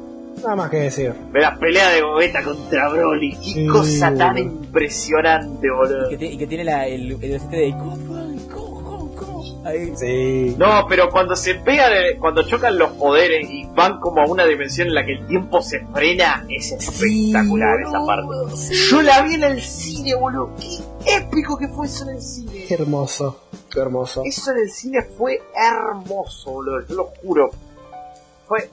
Nada 0.42 0.56
más 0.56 0.70
que 0.70 0.76
decir. 0.78 1.12
Ve 1.32 1.40
la 1.40 1.58
pelea 1.58 1.90
de 1.90 2.00
Gogeta 2.02 2.42
contra 2.42 2.88
Broly. 2.88 3.32
Qué 3.32 3.42
Sí, 3.42 3.66
cosa 3.66 4.14
tan 4.14 4.38
impresionante, 4.38 5.68
boludo. 5.70 6.10
Y 6.10 6.16
que, 6.16 6.26
y 6.26 6.38
que 6.38 6.46
tiene 6.46 6.64
la, 6.64 6.86
el, 6.86 7.10
el 7.12 7.50
de. 7.50 7.74
Ahí. 9.62 9.92
Sí. 9.94 10.54
No, 10.58 10.86
pero 10.88 11.10
cuando 11.10 11.36
se 11.36 11.54
pegan, 11.56 11.92
eh, 11.92 12.16
cuando 12.18 12.42
chocan 12.44 12.78
los 12.78 12.92
poderes 12.92 13.46
y 13.50 13.66
van 13.74 14.00
como 14.00 14.22
a 14.22 14.26
una 14.26 14.46
dimensión 14.46 14.88
en 14.88 14.94
la 14.94 15.04
que 15.04 15.12
el 15.12 15.26
tiempo 15.26 15.60
se 15.60 15.80
frena, 15.92 16.46
es 16.48 16.72
espectacular 16.72 17.78
esa 17.82 18.04
parte. 18.06 18.28
Yo 18.90 19.02
la 19.02 19.20
vi 19.22 19.34
en 19.34 19.44
el 19.44 19.60
cine, 19.60 20.14
boludo. 20.14 20.52
Qué 20.58 20.66
épico 21.06 21.56
que 21.56 21.68
fue 21.68 21.86
eso 21.86 22.04
en 22.08 22.16
el 22.16 22.22
cine. 22.22 22.64
Qué 22.66 22.74
hermoso. 22.74 23.40
Qué 23.70 23.80
hermoso. 23.80 24.22
Eso 24.24 24.50
en 24.52 24.58
el 24.58 24.70
cine 24.70 25.02
fue 25.16 25.40
hermoso, 25.54 26.50
boludo. 26.52 26.86
Yo 26.86 26.94
lo 26.94 27.04
juro. 27.22 27.50
Fue. 28.46 28.70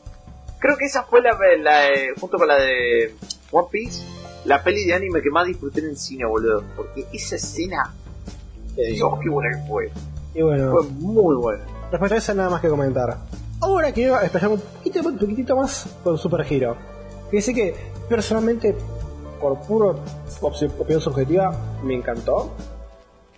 Creo 0.59 0.75
que 0.75 0.85
esa 0.85 1.03
fue 1.03 1.21
la, 1.21 1.37
la 1.59 1.87
eh, 1.89 2.09
junto 2.19 2.37
con 2.37 2.47
la 2.47 2.55
de 2.55 3.15
One 3.51 3.67
Piece, 3.71 4.03
la 4.45 4.63
peli 4.63 4.85
de 4.85 4.93
anime 4.95 5.21
que 5.21 5.29
más 5.29 5.45
disfruté 5.45 5.81
en 5.81 5.87
el 5.89 5.97
cine, 5.97 6.25
boludo. 6.25 6.63
Porque 6.75 7.05
esa 7.13 7.35
escena, 7.35 7.93
Dios, 8.75 9.13
qué 9.21 9.29
buena 9.29 9.55
que 9.57 9.67
fue. 9.67 9.91
Y 10.33 10.41
bueno, 10.41 10.71
Fue 10.71 10.83
muy 10.89 11.35
buena. 11.35 11.63
respecto 11.91 12.15
a 12.15 12.17
eso 12.17 12.33
nada 12.33 12.49
más 12.49 12.61
que 12.61 12.69
comentar. 12.69 13.17
Ahora 13.59 13.91
quiero 13.91 14.19
expresar 14.19 14.49
un 14.49 14.59
poquito, 14.59 14.99
un 15.07 15.17
poquitito 15.17 15.55
más 15.55 15.87
con 16.03 16.17
Super 16.17 16.45
Hero. 16.51 16.75
Que 17.31 17.41
sí 17.41 17.53
que 17.53 17.75
personalmente, 18.09 18.75
por 19.39 19.97
opci- 20.41 20.71
opinión 20.79 21.01
subjetiva, 21.01 21.53
me 21.83 21.95
encantó. 21.95 22.51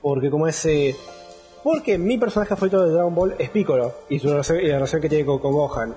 Porque 0.02 0.30
como 0.30 0.48
ese... 0.48 0.96
Porque 1.64 1.98
mi 1.98 2.18
personaje 2.18 2.56
favorito 2.56 2.82
de 2.86 2.92
Dragon 2.94 3.14
Ball 3.14 3.36
es 3.38 3.50
Piccolo 3.50 3.94
y, 4.08 4.18
su 4.20 4.30
relación, 4.30 4.60
la 4.66 4.76
relación 4.76 5.02
que 5.02 5.10
tiene 5.10 5.26
con, 5.26 5.40
con 5.40 5.52
Gohan. 5.52 5.94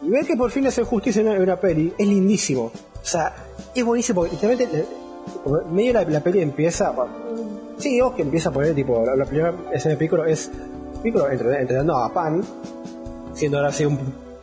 Y 0.00 0.08
ver 0.10 0.24
que 0.24 0.36
por 0.36 0.50
fin 0.50 0.62
le 0.64 0.70
justicia 0.84 1.22
en 1.22 1.42
una, 1.42 1.56
peli 1.56 1.92
es 1.98 2.06
lindísimo. 2.06 2.64
O 2.66 3.04
sea, 3.04 3.34
es 3.74 3.84
buenísimo 3.84 4.20
porque 4.20 4.34
literalmente 4.34 4.78
eh, 4.80 4.86
medio 5.72 5.92
la, 5.94 6.20
peli 6.20 6.40
empieza. 6.40 6.94
Sí, 7.78 8.00
vos 8.00 8.14
que 8.14 8.22
empieza 8.22 8.50
a 8.50 8.52
poner 8.52 8.74
tipo. 8.76 9.04
La, 9.04 9.24
primera 9.24 9.52
escena 9.72 9.94
de 9.94 9.98
Piccolo 9.98 10.24
es 10.24 10.50
Piccolo 11.02 11.28
entre- 11.30 11.60
entrenando 11.60 11.96
a 11.96 12.12
Pan, 12.12 12.42
siendo 13.34 13.58
ahora 13.58 13.72
sí 13.72 13.84
un, 13.84 13.98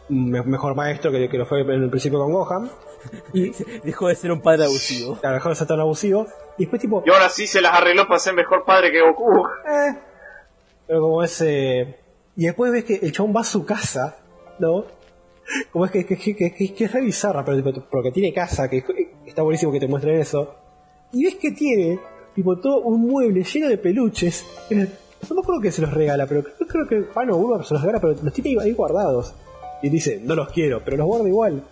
un 0.09 0.29
me- 0.29 0.43
mejor 0.43 0.75
maestro 0.75 1.09
que 1.29 1.37
lo 1.37 1.45
fue 1.45 1.61
en 1.61 1.69
el 1.83 1.89
principio 1.89 2.19
con 2.19 2.33
Gohan. 2.33 2.69
Y 3.33 3.51
Dejó 3.83 4.07
de 4.07 4.15
ser 4.15 4.31
un 4.31 4.41
padre 4.41 4.65
abusivo. 4.65 5.17
claro, 5.19 5.35
dejó 5.35 5.49
de 5.49 5.55
ser 5.55 5.67
tan 5.67 5.79
abusivo. 5.79 6.27
Y 6.57 6.63
después 6.63 6.81
tipo. 6.81 7.03
Y 7.05 7.09
ahora 7.11 7.29
sí 7.29 7.47
se 7.47 7.61
las 7.61 7.73
arregló 7.73 8.07
para 8.07 8.19
ser 8.19 8.33
mejor 8.33 8.65
padre 8.65 8.91
que 8.91 9.01
Goku. 9.01 9.45
Eh. 9.67 9.95
Pero 10.87 11.01
como 11.01 11.23
ese. 11.23 11.95
Y 12.35 12.45
después 12.45 12.71
ves 12.71 12.83
que 12.85 12.95
el 12.95 13.11
chabón 13.11 13.33
va 13.35 13.41
a 13.41 13.45
su 13.45 13.65
casa, 13.65 14.17
¿no? 14.59 14.85
Como 15.71 15.85
es 15.85 15.91
que, 15.91 16.05
que, 16.05 16.15
que, 16.17 16.35
que, 16.35 16.53
que- 16.53 16.73
que 16.73 16.85
es 16.85 16.91
re 16.91 17.01
bizarra, 17.01 17.43
pero 17.43 17.57
tipo, 17.57 17.83
porque 17.89 18.11
tiene 18.11 18.33
casa, 18.33 18.69
que 18.69 18.83
que 18.83 19.11
está 19.25 19.41
buenísimo 19.41 19.71
que 19.71 19.79
te 19.79 19.87
muestren 19.87 20.19
eso. 20.19 20.55
Y 21.11 21.23
ves 21.25 21.35
que 21.35 21.51
tiene, 21.51 21.99
tipo, 22.35 22.57
todo 22.59 22.81
un 22.81 23.01
mueble 23.01 23.43
lleno 23.43 23.67
de 23.67 23.77
peluches. 23.77 24.45
Eh, 24.69 24.87
No 25.27 25.35
me 25.35 25.41
acuerdo 25.41 25.61
que 25.61 25.71
se 25.71 25.81
los 25.81 25.91
regala, 25.93 26.27
pero 26.27 26.43
creo, 26.43 26.67
creo 26.67 26.87
que 26.87 27.01
Pano 27.11 27.35
Bulma 27.35 27.63
se 27.63 27.73
los 27.73 27.81
regala, 27.83 27.99
pero 27.99 28.15
los 28.21 28.33
tiene 28.33 28.61
ahí 28.61 28.73
guardados. 28.73 29.33
Y 29.81 29.89
dice, 29.89 30.19
no 30.23 30.35
los 30.35 30.49
quiero, 30.49 30.81
pero 30.85 30.97
los 30.97 31.07
guarda 31.07 31.27
igual. 31.27 31.63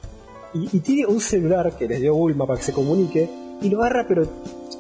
Y, 0.53 0.69
y 0.77 0.79
tiene 0.79 1.05
un 1.05 1.19
celular 1.19 1.73
que 1.77 1.87
les 1.87 1.99
dio 2.01 2.13
Bulma 2.15 2.45
para 2.47 2.57
que 2.59 2.65
se 2.65 2.73
comunique, 2.73 3.29
y 3.61 3.69
lo 3.69 3.79
agarra, 3.81 4.05
pero, 4.07 4.23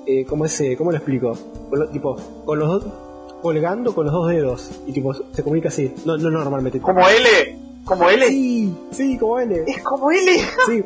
eh, 0.05 0.25
¿cómo, 0.25 0.45
es, 0.45 0.59
eh, 0.61 0.75
¿cómo 0.77 0.91
lo 0.91 0.97
explico? 0.97 1.33
Con 1.69 1.79
lo- 1.79 1.89
tipo, 1.89 2.15
con 2.45 2.59
los 2.59 2.69
dos, 2.69 2.93
colgando 3.41 3.93
con 3.93 4.05
los 4.05 4.13
dos 4.13 4.29
dedos, 4.29 4.71
y 4.87 4.91
tipo, 4.93 5.13
se 5.13 5.43
comunica 5.43 5.69
así, 5.69 5.93
no, 6.05 6.17
no 6.17 6.29
normalmente. 6.29 6.79
Como 6.79 6.99
L. 7.07 7.59
Como 7.85 8.09
L. 8.09 8.27
Sí, 8.27 8.73
sí, 8.91 9.17
como 9.17 9.39
L. 9.39 9.63
Es 9.67 9.81
como 9.83 10.11
L. 10.11 10.31
Sí. 10.67 10.83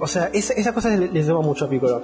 O 0.00 0.06
sea, 0.06 0.30
esa- 0.32 0.54
esas 0.54 0.72
cosas 0.72 0.98
le- 0.98 1.08
les 1.10 1.26
llama 1.26 1.40
mucho 1.42 1.64
a 1.66 1.68
Piccolo. 1.68 2.02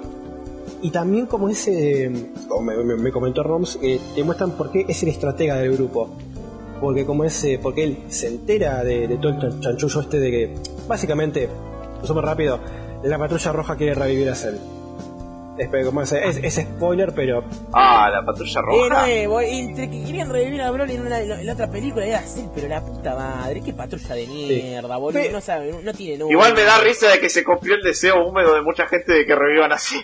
Y 0.81 0.89
también 0.91 1.25
como 1.27 1.47
ese, 1.49 2.11
como 2.47 2.61
me, 2.61 2.75
me- 2.83 2.95
me 2.97 3.11
comentó 3.11 3.41
Roms, 3.43 3.79
eh, 3.81 3.99
te 4.15 4.23
muestran 4.23 4.51
por 4.51 4.69
qué 4.71 4.85
es 4.87 5.01
el 5.03 5.09
estratega 5.09 5.55
del 5.55 5.73
grupo. 5.73 6.09
Porque 6.83 7.05
como 7.05 7.23
ese, 7.23 7.59
porque 7.59 7.83
él 7.85 7.97
se 8.09 8.27
entera 8.27 8.83
de, 8.83 9.07
de 9.07 9.15
todo 9.17 9.29
el 9.29 9.39
chan- 9.39 9.61
chanchullo 9.61 10.01
este 10.01 10.19
de 10.19 10.29
que, 10.31 10.53
básicamente, 10.85 11.47
súper 12.03 12.25
rápido, 12.25 12.59
la 13.03 13.17
patrulla 13.17 13.51
roja 13.53 13.77
quiere 13.77 13.93
revivir 13.95 14.29
a 14.29 14.35
Cell. 14.35 14.55
Como 15.85 16.01
es, 16.01 16.11
es 16.11 16.55
spoiler, 16.55 17.13
pero 17.13 17.43
Ah, 17.71 18.09
la 18.11 18.25
patrulla 18.25 18.59
Eh, 18.59 18.63
roja. 18.65 19.01
no, 19.27 19.39
eh, 19.39 19.59
entre 19.59 19.89
que 19.89 20.03
querían 20.03 20.29
revivir 20.29 20.61
a 20.61 20.71
Broly 20.71 20.95
en, 20.95 21.05
una, 21.05 21.21
en 21.21 21.45
la 21.45 21.53
otra 21.53 21.69
película 21.71 22.03
era 22.05 22.19
así, 22.19 22.45
pero 22.55 22.67
la 22.67 22.83
puta 22.83 23.15
madre, 23.15 23.61
qué 23.61 23.71
patrulla 23.71 24.15
de 24.15 24.27
mierda, 24.27 24.97
boludo, 24.97 25.21
Pe- 25.21 25.31
no 25.31 25.39
sabe, 25.39 25.71
no, 25.83 25.93
tiene 25.93 26.17
nombre. 26.17 26.33
Igual 26.33 26.53
me 26.55 26.63
da 26.63 26.79
risa 26.79 27.07
de 27.11 27.19
que 27.19 27.29
se 27.29 27.43
cumplió 27.45 27.75
el 27.75 27.81
deseo 27.83 28.27
húmedo 28.27 28.55
de 28.55 28.61
mucha 28.63 28.87
gente 28.87 29.13
de 29.13 29.25
que 29.25 29.35
revivan 29.35 29.71
así. 29.71 29.95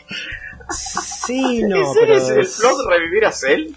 sí, 0.71 1.61
no. 1.67 1.75
¿En 1.77 1.93
serio 1.93 1.99
pero 1.99 2.13
es 2.15 2.29
el 2.29 2.47
plot 2.61 2.87
revivir 2.89 3.25
a 3.25 3.31
Cell? 3.31 3.71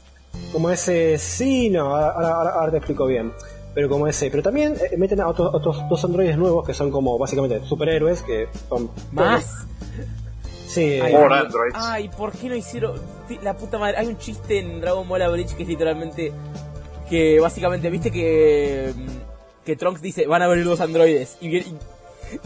Como 0.53 0.71
ese 0.71 1.19
sí 1.19 1.71
no 1.71 1.95
ahora, 1.97 2.11
ahora, 2.37 2.51
ahora 2.51 2.71
te 2.71 2.77
explico 2.79 3.07
bien 3.07 3.33
pero 3.75 3.89
como 3.89 4.07
ese 4.07 4.31
pero 4.31 4.43
también 4.43 4.75
eh, 4.75 4.97
meten 4.99 5.21
a 5.21 5.29
otros, 5.29 5.51
otros 5.55 5.79
dos 5.89 6.05
androides 6.05 6.37
nuevos 6.37 6.67
que 6.67 6.75
son 6.75 6.91
como 6.91 7.19
básicamente 7.19 7.61
superhéroes 7.65 8.23
que 8.23 8.49
son 8.69 8.91
Más. 9.13 9.65
sí 10.67 11.01
Ay, 11.03 11.11
Dios. 11.11 11.33
androids. 11.33 11.75
Ay, 11.75 12.09
¿por 12.11 12.33
qué 12.33 12.49
no 12.49 12.55
hicieron? 12.57 13.01
La 13.43 13.57
puta 13.57 13.79
madre. 13.79 13.97
Hay 13.99 14.07
un 14.09 14.19
chiste 14.19 14.59
en 14.59 14.81
Dragon 14.81 15.09
Ball 15.09 15.31
Bridge 15.33 15.55
que 15.55 15.63
es 15.63 15.69
literalmente. 15.69 16.33
Que 17.09 17.41
básicamente, 17.41 17.89
viste 17.91 18.11
que. 18.11 18.93
mm, 18.95 19.65
Que 19.65 19.77
Trunks 19.77 20.01
dice: 20.03 20.27
van 20.27 20.43
a 20.43 20.49
venir 20.49 20.65
dos 20.65 20.81
androides. 20.81 21.37
Y- 21.41 21.65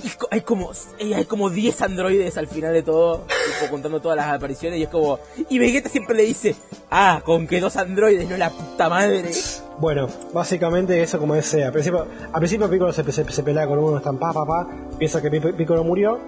y 0.02 0.08
hay 0.31 0.40
como. 0.42 0.73
hay 1.00 1.24
como 1.24 1.50
10 1.50 1.82
androides 1.82 2.36
al 2.39 2.47
final 2.48 2.73
de 2.73 2.82
todo. 2.82 3.24
tipo, 3.60 3.70
contando 3.70 4.00
todas 4.00 4.16
las 4.16 4.26
apariciones. 4.34 4.78
Y 4.78 4.84
es 4.84 4.89
como. 4.89 5.18
Y 5.48 5.58
Vegeta 5.58 5.89
siempre 5.89 6.16
le 6.16 6.23
dice: 6.24 6.55
Ah, 6.90 7.23
con 7.24 7.47
que 7.47 7.60
dos 7.60 7.76
androides, 7.76 8.28
no 8.28 8.36
la 8.36 8.50
puta 8.50 8.89
madre. 8.89 9.31
bueno 9.78 10.08
básicamente 10.32 11.02
eso 11.02 11.18
como 11.18 11.34
ese 11.34 11.65
al 11.65 11.73
principio 11.73 12.06
al 12.32 12.39
principio 12.40 12.70
Piccolo 12.70 12.92
se, 12.92 13.05
se, 13.12 13.31
se 13.31 13.42
pelea 13.42 13.66
con 13.66 13.78
uno 13.78 13.98
están 13.98 14.18
pa 14.18 14.32
pa 14.32 14.47
pa 14.47 14.66
piensa 14.98 15.20
que 15.20 15.31
Pi- 15.31 15.52
Piccolo 15.52 15.84
murió 15.84 16.18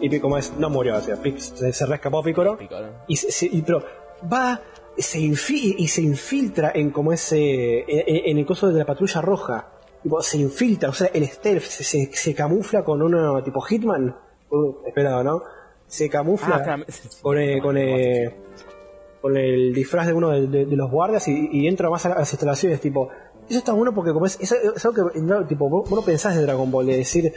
y 0.00 0.08
Pi- 0.08 0.20
como 0.20 0.38
es 0.38 0.52
no 0.58 0.70
murió 0.70 0.96
o 0.96 1.00
sea, 1.02 1.16
se, 1.36 1.72
se 1.72 1.86
rescapó 1.86 2.22
Piccolo 2.22 2.56
y, 3.06 3.16
se, 3.16 3.30
se- 3.30 3.46
y- 3.46 3.60
pero 3.60 3.84
va 4.32 4.58
se 4.96 5.18
y 5.18 5.88
se 5.88 6.00
infiltra 6.00 6.72
en 6.74 6.90
como 6.92 7.12
ese 7.12 7.80
en, 7.86 8.30
en 8.30 8.38
el 8.38 8.46
coso 8.46 8.68
de 8.72 8.78
la 8.78 8.86
patrulla 8.86 9.20
roja 9.20 9.68
Tipo, 10.04 10.20
se 10.22 10.36
infiltra 10.38 10.90
o 10.90 10.92
sea 10.92 11.10
en 11.12 11.26
stealth 11.26 11.62
se, 11.62 11.82
se, 11.82 12.10
se 12.12 12.34
camufla 12.34 12.84
con 12.84 13.00
uno 13.02 13.42
tipo 13.42 13.60
hitman 13.62 14.14
uh, 14.50 14.74
esperado 14.86 15.24
no 15.24 15.42
se 15.88 16.08
camufla 16.10 16.56
Ah, 16.56 16.84
con 17.22 17.38
eh, 17.38 17.58
con, 17.60 17.76
eh, 17.78 18.34
con 19.22 19.36
el 19.36 19.72
disfraz 19.72 20.06
de 20.06 20.12
uno 20.12 20.28
de, 20.30 20.46
de- 20.46 20.66
de 20.66 20.76
los 20.76 20.90
guardias 20.90 21.26
y, 21.28 21.48
y 21.52 21.66
entra 21.66 21.88
más 21.88 22.04
a 22.04 22.10
las 22.10 22.30
instalaciones 22.32 22.80
tipo 22.82 23.08
eso 23.48 23.58
está 23.58 23.72
bueno 23.72 23.94
porque 23.94 24.12
como 24.12 24.26
es, 24.26 24.38
es, 24.40 24.52
es 24.52 24.84
algo 24.84 25.10
que 25.12 25.20
no, 25.20 25.46
tipo 25.46 25.68
vos, 25.70 25.88
vos 25.88 25.98
no 26.00 26.04
pensás 26.04 26.36
de 26.36 26.42
Dragon 26.42 26.70
Ball 26.70 26.86
de 26.86 26.98
decir 26.98 27.32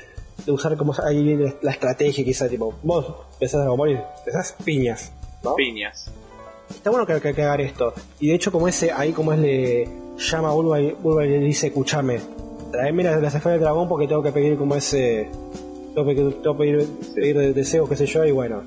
de 0.46 0.52
usar 0.52 0.76
como 0.78 0.94
ahí 1.06 1.24
viene 1.24 1.56
la 1.62 1.72
estrategia 1.72 2.24
quizá 2.26 2.50
tipo 2.50 2.74
vos 2.84 3.06
pensás 3.40 3.60
de 3.60 3.64
Dragon 3.64 3.78
Ball 3.78 3.92
y 3.92 4.00
pensás 4.26 4.56
piñas 4.66 5.14
¿no? 5.44 5.56
Piñas. 5.56 6.12
Está 6.70 6.90
bueno 6.90 7.06
que, 7.06 7.22
que, 7.22 7.34
que 7.34 7.44
hagan 7.44 7.62
esto. 7.62 7.94
Y 8.20 8.28
de 8.30 8.36
hecho, 8.36 8.52
como 8.52 8.68
ese, 8.68 8.92
ahí 8.92 9.14
como 9.14 9.32
es 9.32 9.40
le 9.40 9.88
llama 10.18 10.50
a 10.50 10.52
Bulma 10.52 10.82
y 10.82 10.92
Bulma 10.92 11.24
y 11.26 11.30
le 11.30 11.40
dice, 11.40 11.68
escúchame, 11.68 12.20
traeme 12.72 13.04
las, 13.04 13.22
las 13.22 13.34
esferas 13.36 13.56
del 13.56 13.62
dragón 13.64 13.88
porque 13.88 14.08
tengo 14.08 14.22
que 14.24 14.32
pedir 14.32 14.58
como 14.58 14.76
ese. 14.76 15.30
Tengo 15.96 16.08
que, 16.08 16.16
tengo 16.16 16.58
que 16.58 16.64
pedir, 16.64 16.88
pedir 17.16 17.54
deseos, 17.54 17.90
qué 17.90 17.96
sé 17.96 18.06
yo, 18.06 18.26
y 18.26 18.32
bueno. 18.32 18.62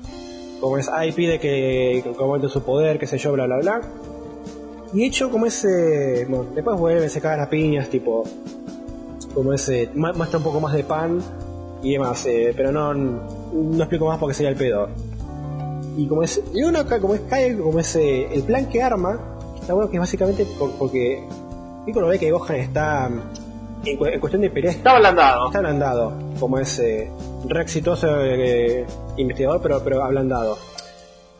Como 0.59 0.77
es, 0.77 0.89
ahí 0.89 1.11
pide 1.11 1.39
que, 1.39 2.03
que 2.03 2.15
aumente 2.23 2.47
su 2.49 2.61
poder, 2.61 2.99
qué 2.99 3.07
sé 3.07 3.17
yo, 3.17 3.31
bla 3.33 3.45
bla 3.45 3.57
bla. 3.57 3.81
Y 4.93 5.05
hecho, 5.05 5.29
como 5.31 5.45
ese. 5.45 6.25
Bueno, 6.29 6.45
después 6.53 6.77
vuelve, 6.77 7.09
se 7.09 7.21
cagan 7.21 7.39
las 7.39 7.47
piñas, 7.47 7.89
tipo. 7.89 8.23
Como 9.33 9.53
ese. 9.53 9.89
mu- 9.95 10.13
Muestra 10.13 10.37
un 10.39 10.43
poco 10.43 10.59
más 10.59 10.73
de 10.73 10.83
pan 10.83 11.19
y 11.81 11.93
demás, 11.93 12.25
eh, 12.27 12.53
pero 12.55 12.71
no, 12.71 12.93
no 12.93 13.77
explico 13.77 14.05
más 14.05 14.19
porque 14.19 14.33
sería 14.35 14.49
el 14.49 14.55
pedo. 14.57 14.89
Y 15.97 16.07
como 16.07 16.23
es, 16.23 16.41
y 16.53 16.63
uno 16.63 16.79
acá, 16.79 16.99
como 16.99 17.15
es, 17.15 17.21
cae, 17.21 17.57
como 17.57 17.79
es 17.79 17.95
eh, 17.95 18.27
el 18.33 18.43
plan 18.43 18.65
que 18.67 18.81
arma, 18.83 19.19
está 19.59 19.73
bueno 19.73 19.89
que 19.89 19.97
es 19.97 20.01
básicamente 20.01 20.45
por- 20.59 20.71
porque 20.73 21.23
Piccolo 21.85 22.07
ve 22.07 22.19
que 22.19 22.31
Gohan 22.31 22.57
está 22.57 23.09
en, 23.85 23.97
cu- 23.97 24.05
en 24.05 24.19
cuestión 24.19 24.41
de 24.41 24.49
pelea 24.49 24.71
Está 24.71 24.91
ablandado. 24.91 25.47
está 25.47 25.57
ablandado, 25.59 26.13
como 26.39 26.59
es 26.59 26.77
eh, 26.79 27.09
re 27.47 27.61
exitoso 27.61 28.07
eh, 28.23 28.85
investigador, 29.17 29.61
pero, 29.61 29.83
pero 29.83 30.03
ablandado. 30.03 30.57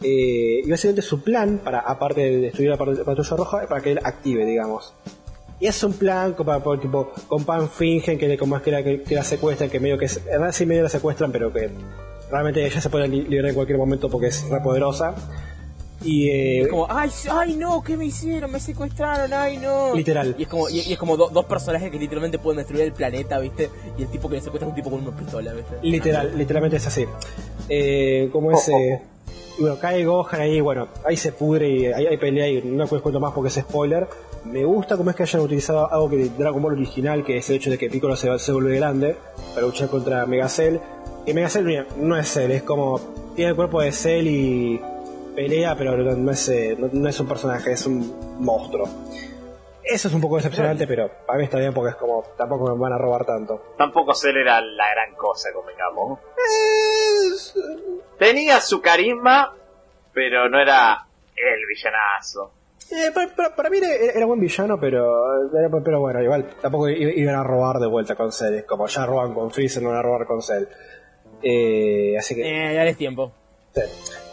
Eh, 0.04 0.62
y 0.66 0.70
básicamente 0.72 1.02
su 1.04 1.22
plan, 1.24 1.60
para 1.64 1.80
aparte 1.80 2.22
de 2.22 2.38
destruir 2.38 2.70
la 2.72 2.78
pat- 2.78 3.04
patrulla 3.04 3.36
roja, 3.38 3.62
es 3.64 3.68
para 3.68 3.82
que 3.82 3.92
él 3.92 4.00
active, 4.04 4.46
digamos. 4.46 4.94
Y 5.60 5.68
es 5.68 5.84
un 5.84 5.94
plan 5.94 6.34
para, 6.34 6.60
por- 6.64 6.80
tipo, 6.82 7.12
con 7.28 7.44
Pan 7.46 7.70
fingen 7.70 8.18
que, 8.18 8.36
como 8.38 8.58
es 8.58 8.64
que, 8.64 8.72
la, 8.72 8.84
que, 8.84 9.04
que 9.04 9.14
la 9.14 9.24
secuestran, 9.24 9.70
que 9.70 9.80
medio 9.80 9.98
que 10.00 10.06
es, 10.06 10.18
en 10.18 10.26
realidad 10.26 10.52
sí 10.54 10.66
medio 10.66 10.82
la 10.84 10.90
secuestran, 10.90 11.32
pero 11.32 11.54
que 11.54 11.70
realmente 12.32 12.66
ella 12.66 12.82
se 12.82 12.90
puede 12.90 13.08
li- 13.08 13.24
liberar 13.28 13.50
en 13.50 13.56
cualquier 13.56 13.78
momento 13.78 14.10
porque 14.10 14.28
es 14.28 14.50
re 14.50 14.60
poderosa. 14.60 15.14
Y 16.04 16.30
eh, 16.30 16.62
Es 16.62 16.68
como, 16.70 16.88
ay, 16.90 17.10
ay 17.30 17.56
no, 17.56 17.84
¿qué 17.84 17.96
me 17.96 18.06
hicieron? 18.06 18.52
Me 18.52 18.60
secuestraron, 18.60 19.32
ay 19.34 19.58
no. 19.58 19.94
Literal. 19.94 20.36
Y 20.38 20.44
es 20.44 20.48
como, 20.48 20.68
y, 20.70 20.80
y 20.80 20.94
es 20.94 20.98
como 21.00 21.16
do- 21.16 21.30
dos 21.30 21.46
personajes 21.46 21.92
que 21.92 22.00
literalmente 22.00 22.40
pueden 22.40 22.58
destruir 22.58 22.84
el 22.86 22.92
planeta, 22.94 23.38
¿viste? 23.40 23.70
Y 23.98 24.04
el 24.04 24.08
tipo 24.10 24.28
que 24.28 24.36
le 24.36 24.42
secuestra 24.42 24.68
es 24.68 24.72
un 24.72 24.76
tipo 24.76 24.90
con 24.90 25.02
una 25.08 25.16
pistola, 25.16 25.54
¿viste? 25.54 25.76
Literal, 25.84 26.32
literalmente 26.38 26.78
es 26.78 26.88
así. 26.88 27.06
Eh, 27.70 28.30
como 28.32 28.52
es. 28.52 28.68
eh, 28.70 29.02
y 29.58 29.62
bueno, 29.62 29.78
cae 29.80 30.04
Gohan 30.06 30.42
ahí, 30.42 30.60
bueno, 30.62 30.88
ahí 31.06 31.18
se 31.18 31.34
pudre 31.34 31.70
y 31.70 31.86
ahí 31.86 32.08
hay 32.08 32.18
pelea 32.18 32.48
y 32.48 32.62
no 32.64 32.86
les 32.86 33.02
cuento 33.02 33.20
más 33.20 33.34
porque 33.34 33.50
es 33.50 33.56
spoiler. 33.56 34.08
Me 34.46 34.66
gusta 34.66 34.98
cómo 34.98 35.12
es 35.12 35.16
que 35.16 35.24
hayan 35.24 35.42
utilizado 35.44 35.92
algo 35.94 36.10
que 36.10 36.16
de 36.16 36.30
Dragon 36.30 36.64
Ball 36.64 36.74
original, 36.74 37.24
que 37.24 37.38
es 37.38 37.50
el 37.52 37.58
hecho 37.58 37.70
de 37.70 37.78
que 37.78 37.90
Piccolo 37.90 38.16
se, 38.16 38.40
se 38.40 38.52
vuelve 38.54 38.76
grande 38.78 39.16
para 39.54 39.68
luchar 39.68 39.88
contra 39.90 40.26
Megacell. 40.26 40.80
Y 41.28 41.34
Megacell 41.34 41.66
mira, 41.66 41.86
no 41.98 42.18
es 42.18 42.28
Cell, 42.34 42.50
es 42.52 42.64
como. 42.64 43.00
Tiene 43.36 43.52
el 43.52 43.56
cuerpo 43.56 43.82
de 43.82 43.92
Cell 43.92 44.26
y 44.28 44.82
pelea, 45.44 45.76
pero 45.76 45.96
no, 45.98 46.12
no 46.16 46.32
es, 46.32 46.50
eh, 46.50 46.76
no, 46.78 46.90
no 46.92 47.10
es 47.10 47.20
un 47.20 47.28
personaje, 47.28 47.72
es 47.72 47.86
un 47.86 48.38
monstruo. 48.40 48.88
Eso 49.84 50.08
es 50.08 50.14
un 50.14 50.22
poco 50.22 50.38
decepcionante, 50.38 50.86
pero 50.88 51.10
para 51.26 51.40
mí 51.40 51.46
está 51.46 51.58
bien 51.58 51.74
porque 51.74 51.90
es 51.90 51.96
como. 51.96 52.24
Tampoco 52.38 52.74
me 52.76 52.80
van 52.80 52.94
a 52.94 52.98
robar 52.98 53.26
tanto. 53.26 53.74
Tampoco 53.78 54.14
Cell 54.14 54.38
era 54.38 54.62
la 54.62 54.90
gran 54.94 55.16
cosa, 55.16 55.50
convengamos. 55.54 56.20
Tenía 58.18 58.60
su 58.62 58.82
carisma, 58.82 59.54
pero 60.14 60.48
no 60.50 60.60
era 60.60 61.06
el 61.36 61.66
villanazo. 61.68 62.52
Eh, 62.92 63.12
para, 63.14 63.36
para- 63.36 63.56
para 63.56 63.70
mí 63.70 63.78
era, 63.78 63.88
era 64.16 64.26
buen 64.26 64.40
villano, 64.40 64.80
pero, 64.80 65.50
pero 65.52 65.84
pero 65.84 66.00
bueno, 66.02 66.22
igual 66.22 66.46
tampoco 66.62 66.90
iban 66.90 67.36
a 67.36 67.44
robar 67.44 67.78
de 67.80 67.88
vuelta 67.88 68.16
con 68.16 68.32
Cell. 68.32 68.56
es 68.56 68.64
Como 68.66 68.86
ya 68.88 69.06
roban 69.06 69.34
con 69.34 69.50
Freezer, 69.50 69.82
no 69.82 69.90
van 69.90 69.98
a 70.00 70.02
robar 70.04 70.26
con 70.28 70.42
Cell. 70.42 70.66
Eh, 71.42 72.16
así 72.18 72.36
que 72.36 72.42
Eh, 72.72 72.76
dale 72.76 72.94
tiempo. 72.96 73.32
sí, 73.74 73.82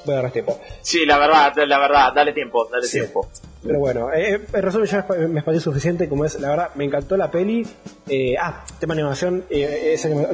voy 0.04 0.14
a 0.14 0.22
dar 0.22 0.30
tiempo. 0.30 0.58
Sí, 0.82 1.04
la 1.06 1.18
verdad, 1.18 1.52
la 1.66 1.78
verdad, 1.78 2.12
dale 2.14 2.32
tiempo, 2.32 2.66
dale 2.70 2.86
Sí. 2.86 2.98
tiempo. 3.00 3.28
Pero 3.62 3.80
bueno, 3.80 4.12
eh, 4.12 4.34
eh, 4.34 4.40
en 4.52 4.62
resumen 4.62 4.86
ya 4.86 5.04
me 5.28 5.42
pareció 5.42 5.60
suficiente, 5.72 6.08
como 6.08 6.24
es, 6.24 6.40
la 6.40 6.50
verdad, 6.50 6.70
me 6.76 6.84
encantó 6.84 7.16
la 7.16 7.30
peli. 7.30 7.66
Eh, 8.08 8.36
ah, 8.40 8.64
tema 8.78 8.94
animación, 8.94 9.44
eh, 9.50 9.92
es 9.94 10.04
anima- 10.06 10.28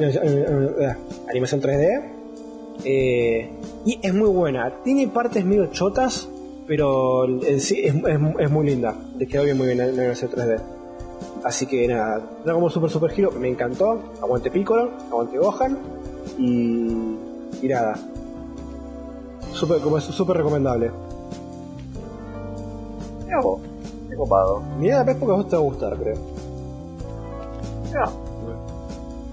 animación 1.29 1.61
3D. 1.61 2.11
eh, 2.83 3.49
y 3.85 3.99
es 4.03 4.13
muy 4.13 4.29
buena. 4.29 4.71
Tiene 4.83 5.07
partes 5.07 5.43
medio 5.45 5.67
chotas, 5.67 6.27
pero 6.67 7.25
en 7.25 7.59
sí 7.61 7.81
es, 7.85 7.95
es- 7.95 8.19
es 8.39 8.51
muy 8.51 8.65
linda. 8.65 8.93
Le 9.17 9.25
quedó 9.27 9.43
bien 9.43 9.57
muy 9.57 9.67
bien 9.67 9.77
la 9.79 9.85
la 9.87 9.91
animación 10.01 10.29
3D. 10.31 10.59
Así 11.43 11.65
que 11.67 11.87
nada, 11.87 12.21
Dragon 12.43 12.61
Ball 12.61 12.71
Super 12.71 12.89
Super 12.89 13.11
Hero 13.17 13.31
me 13.31 13.47
encantó. 13.47 14.13
Aguante 14.21 14.51
Piccolo, 14.51 14.91
aguante 15.09 15.37
Gohan. 15.37 15.77
Y, 16.37 17.15
y 17.61 17.67
nada. 17.67 17.97
Super, 19.55 19.79
como 19.81 19.97
es 19.97 20.03
súper 20.03 20.37
recomendable. 20.37 20.91
Mira 23.25 23.39
vos, 23.41 23.61
qué 24.09 24.15
copado. 24.15 24.59
Mirá, 24.77 25.03
ves 25.03 25.15
porque 25.17 25.33
a 25.33 25.35
vos 25.37 25.47
te 25.49 25.55
va 25.55 25.61
a 25.61 25.65
gustar, 25.65 25.95
creo. 25.97 26.17
Mira. 27.85 28.05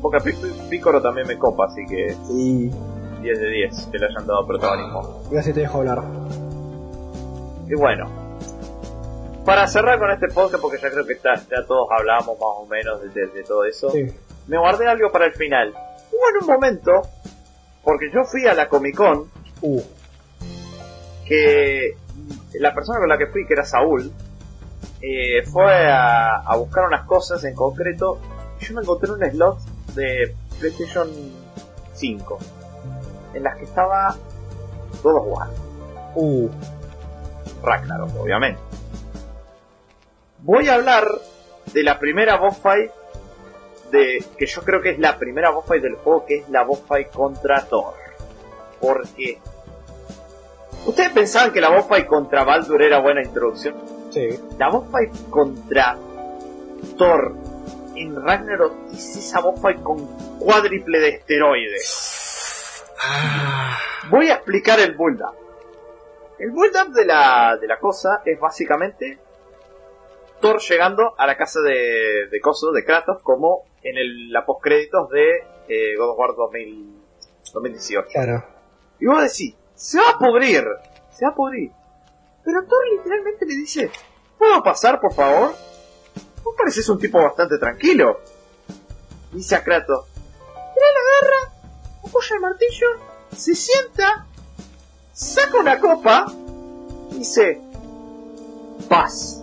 Porque 0.00 0.34
Piccolo 0.68 1.00
también 1.00 1.26
me 1.28 1.38
copa, 1.38 1.66
así 1.66 1.84
que 1.86 2.16
Y 2.30 2.68
10 3.22 3.38
de 3.40 3.48
10 3.50 3.88
que 3.92 3.98
le 3.98 4.06
hayan 4.06 4.26
dado 4.26 4.46
protagonismo. 4.46 5.22
Gracias, 5.30 5.54
te 5.54 5.60
dejo 5.60 5.78
hablar. 5.78 6.02
Y 7.68 7.74
bueno, 7.74 8.06
para 9.44 9.66
cerrar 9.68 9.98
con 9.98 10.10
este 10.10 10.28
podcast, 10.28 10.60
porque 10.60 10.78
ya 10.82 10.90
creo 10.90 11.06
que 11.06 11.12
está- 11.14 11.34
ya 11.36 11.64
todos 11.66 11.88
hablamos 11.96 12.26
más 12.36 12.36
o 12.40 12.66
menos 12.68 13.00
de, 13.02 13.08
de- 13.10 13.26
de 13.28 13.44
todo 13.44 13.64
eso, 13.64 13.90
Sí. 13.90 14.06
me 14.48 14.58
guardé 14.58 14.86
algo 14.88 15.10
para 15.12 15.26
el 15.26 15.32
final. 15.34 15.70
Hubo 15.70 16.28
en 16.36 16.42
un 16.42 16.46
momento, 16.54 16.90
porque 17.84 18.06
yo 18.12 18.24
fui 18.24 18.46
a 18.46 18.54
la 18.54 18.68
Comic 18.68 18.96
Con, 18.96 19.24
Uh, 19.64 19.80
que 21.26 21.96
la 22.54 22.74
persona 22.74 22.98
con 22.98 23.08
la 23.08 23.18
que 23.18 23.26
fui, 23.26 23.46
que 23.46 23.54
era 23.54 23.64
Saúl, 23.64 24.12
eh, 25.00 25.42
fue 25.44 25.90
a, 25.90 26.36
a 26.36 26.56
buscar 26.56 26.84
unas 26.84 27.06
cosas 27.06 27.42
en 27.44 27.54
concreto 27.54 28.20
yo 28.62 28.74
me 28.74 28.82
encontré 28.82 29.10
un 29.10 29.20
slot 29.30 29.58
de 29.94 30.34
PlayStation 30.60 31.10
5 31.94 32.38
en 33.34 33.42
las 33.42 33.56
que 33.56 33.64
estaba 33.64 34.16
God 35.02 35.16
of 35.16 35.26
War, 35.26 35.50
uh. 36.14 36.50
Ragnarok, 37.62 38.10
obviamente. 38.20 38.60
Voy 40.38 40.68
a 40.68 40.74
hablar 40.74 41.06
de 41.72 41.82
la 41.82 41.98
primera 41.98 42.36
boss 42.36 42.58
fight 42.58 42.90
de 43.90 44.24
que 44.36 44.46
yo 44.46 44.62
creo 44.62 44.80
que 44.80 44.90
es 44.90 44.98
la 44.98 45.18
primera 45.18 45.50
boss 45.50 45.66
fight 45.66 45.82
del 45.82 45.96
juego, 45.96 46.24
que 46.26 46.38
es 46.38 46.48
la 46.48 46.62
boss 46.62 46.80
fight 46.86 47.10
contra 47.10 47.64
Thor. 47.66 47.94
Porque 48.80 49.38
¿Ustedes 50.86 51.12
pensaban 51.12 51.52
que 51.52 51.60
la 51.60 51.70
boss 51.70 51.86
fight 51.86 52.06
contra 52.06 52.44
Baldur 52.44 52.82
era 52.82 53.00
buena 53.00 53.22
introducción? 53.22 53.74
Sí. 54.10 54.28
La 54.58 54.68
boss 54.68 54.90
fight 54.90 55.12
contra 55.30 55.96
Thor 56.98 57.34
en 57.94 58.20
Ragnarok 58.20 58.92
es 58.92 59.16
esa 59.16 59.40
boss 59.40 59.60
fight 59.60 59.82
con 59.82 60.06
cuádriple 60.38 60.98
de 60.98 61.08
esteroides. 61.10 62.84
Voy 64.10 64.28
a 64.30 64.34
explicar 64.34 64.80
el 64.80 64.96
build 64.96 65.20
up. 65.20 65.36
El 66.38 66.50
build 66.50 66.76
up 66.76 66.92
de 66.92 67.04
la, 67.04 67.56
de 67.60 67.66
la 67.68 67.78
cosa 67.78 68.22
es 68.24 68.38
básicamente 68.40 69.18
Thor 70.40 70.60
llegando 70.60 71.14
a 71.16 71.26
la 71.26 71.36
casa 71.36 71.60
de, 71.60 72.26
de 72.30 72.40
Coso, 72.40 72.72
de 72.72 72.84
Kratos, 72.84 73.22
como 73.22 73.64
en 73.82 73.96
el, 73.96 74.32
la 74.32 74.44
postcréditos 74.44 75.08
de 75.10 75.44
eh, 75.68 75.96
God 75.96 76.10
of 76.10 76.18
War 76.18 76.34
2000 76.36 77.02
2018. 77.52 78.08
Claro. 78.12 78.44
Y 79.00 79.06
vos 79.06 79.22
decís, 79.22 79.56
se 79.82 79.98
va 79.98 80.10
a 80.10 80.18
pudrir, 80.18 80.64
se 81.10 81.24
va 81.24 81.32
a 81.32 81.34
pudrir. 81.34 81.72
Pero 82.44 82.64
Thor 82.64 82.78
literalmente 82.96 83.44
le 83.46 83.54
dice, 83.56 83.90
¿puedo 84.38 84.62
pasar, 84.62 85.00
por 85.00 85.12
favor? 85.12 85.54
Vos 86.44 86.54
pareces 86.56 86.88
un 86.88 86.98
tipo 87.00 87.20
bastante 87.20 87.58
tranquilo. 87.58 88.20
Dice 89.32 89.56
a 89.56 89.64
Kratos, 89.64 90.06
tira 90.14 90.86
la 90.94 91.26
garra, 91.28 91.52
apoya 92.06 92.34
el 92.36 92.40
martillo, 92.40 92.86
se 93.36 93.54
sienta, 93.56 94.26
saca 95.12 95.58
una 95.58 95.80
copa, 95.80 96.26
y 97.10 97.18
dice, 97.18 97.60
paz, 98.88 99.40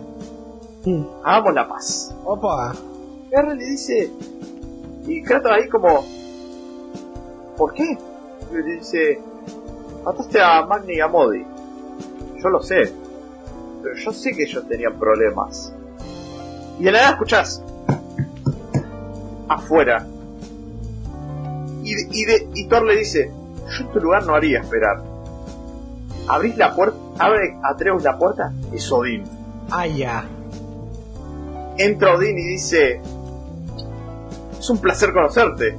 Mm. 0.85 1.03
hagamos 1.25 1.53
la 1.53 1.67
paz. 1.67 2.15
Opa. 2.23 2.73
R 3.31 3.55
le 3.55 3.65
dice, 3.65 4.09
y 5.05 5.21
Kratos 5.23 5.51
ahí 5.51 5.67
como, 5.67 6.05
¿por 7.57 7.73
qué? 7.73 7.97
Y 8.51 8.53
le 8.55 8.63
dice, 8.63 9.21
mataste 10.03 10.41
a 10.41 10.65
Magni 10.65 10.95
y 10.95 10.99
a 10.99 11.07
Modi. 11.07 11.45
Yo 12.41 12.49
lo 12.49 12.61
sé, 12.61 12.93
pero 13.83 13.95
yo 13.95 14.11
sé 14.11 14.31
que 14.35 14.43
ellos 14.43 14.67
tenían 14.67 14.97
problemas. 14.97 15.73
Y 16.79 16.83
de 16.83 16.91
la 16.91 16.99
nada 16.99 17.11
escuchás, 17.11 17.63
afuera. 19.47 20.05
Y, 21.83 22.21
y, 22.21 22.25
de, 22.25 22.47
y 22.53 22.67
Thor 22.67 22.85
le 22.85 22.97
dice, 22.97 23.31
yo 23.67 23.85
en 23.85 23.91
tu 23.91 23.99
lugar 23.99 24.25
no 24.25 24.35
haría 24.35 24.59
esperar. 24.59 25.01
Abrís 26.27 26.57
la 26.57 26.75
puerta, 26.75 26.97
abre 27.17 27.57
Atreus 27.63 28.03
la 28.03 28.17
puerta, 28.17 28.53
es 28.71 28.91
Odín. 28.91 29.23
Ah, 29.71 29.87
ya. 29.87 30.25
Entra 31.77 32.15
Odín 32.15 32.37
y 32.37 32.47
dice: 32.47 33.01
Es 34.59 34.69
un 34.69 34.77
placer 34.79 35.11
conocerte, 35.11 35.75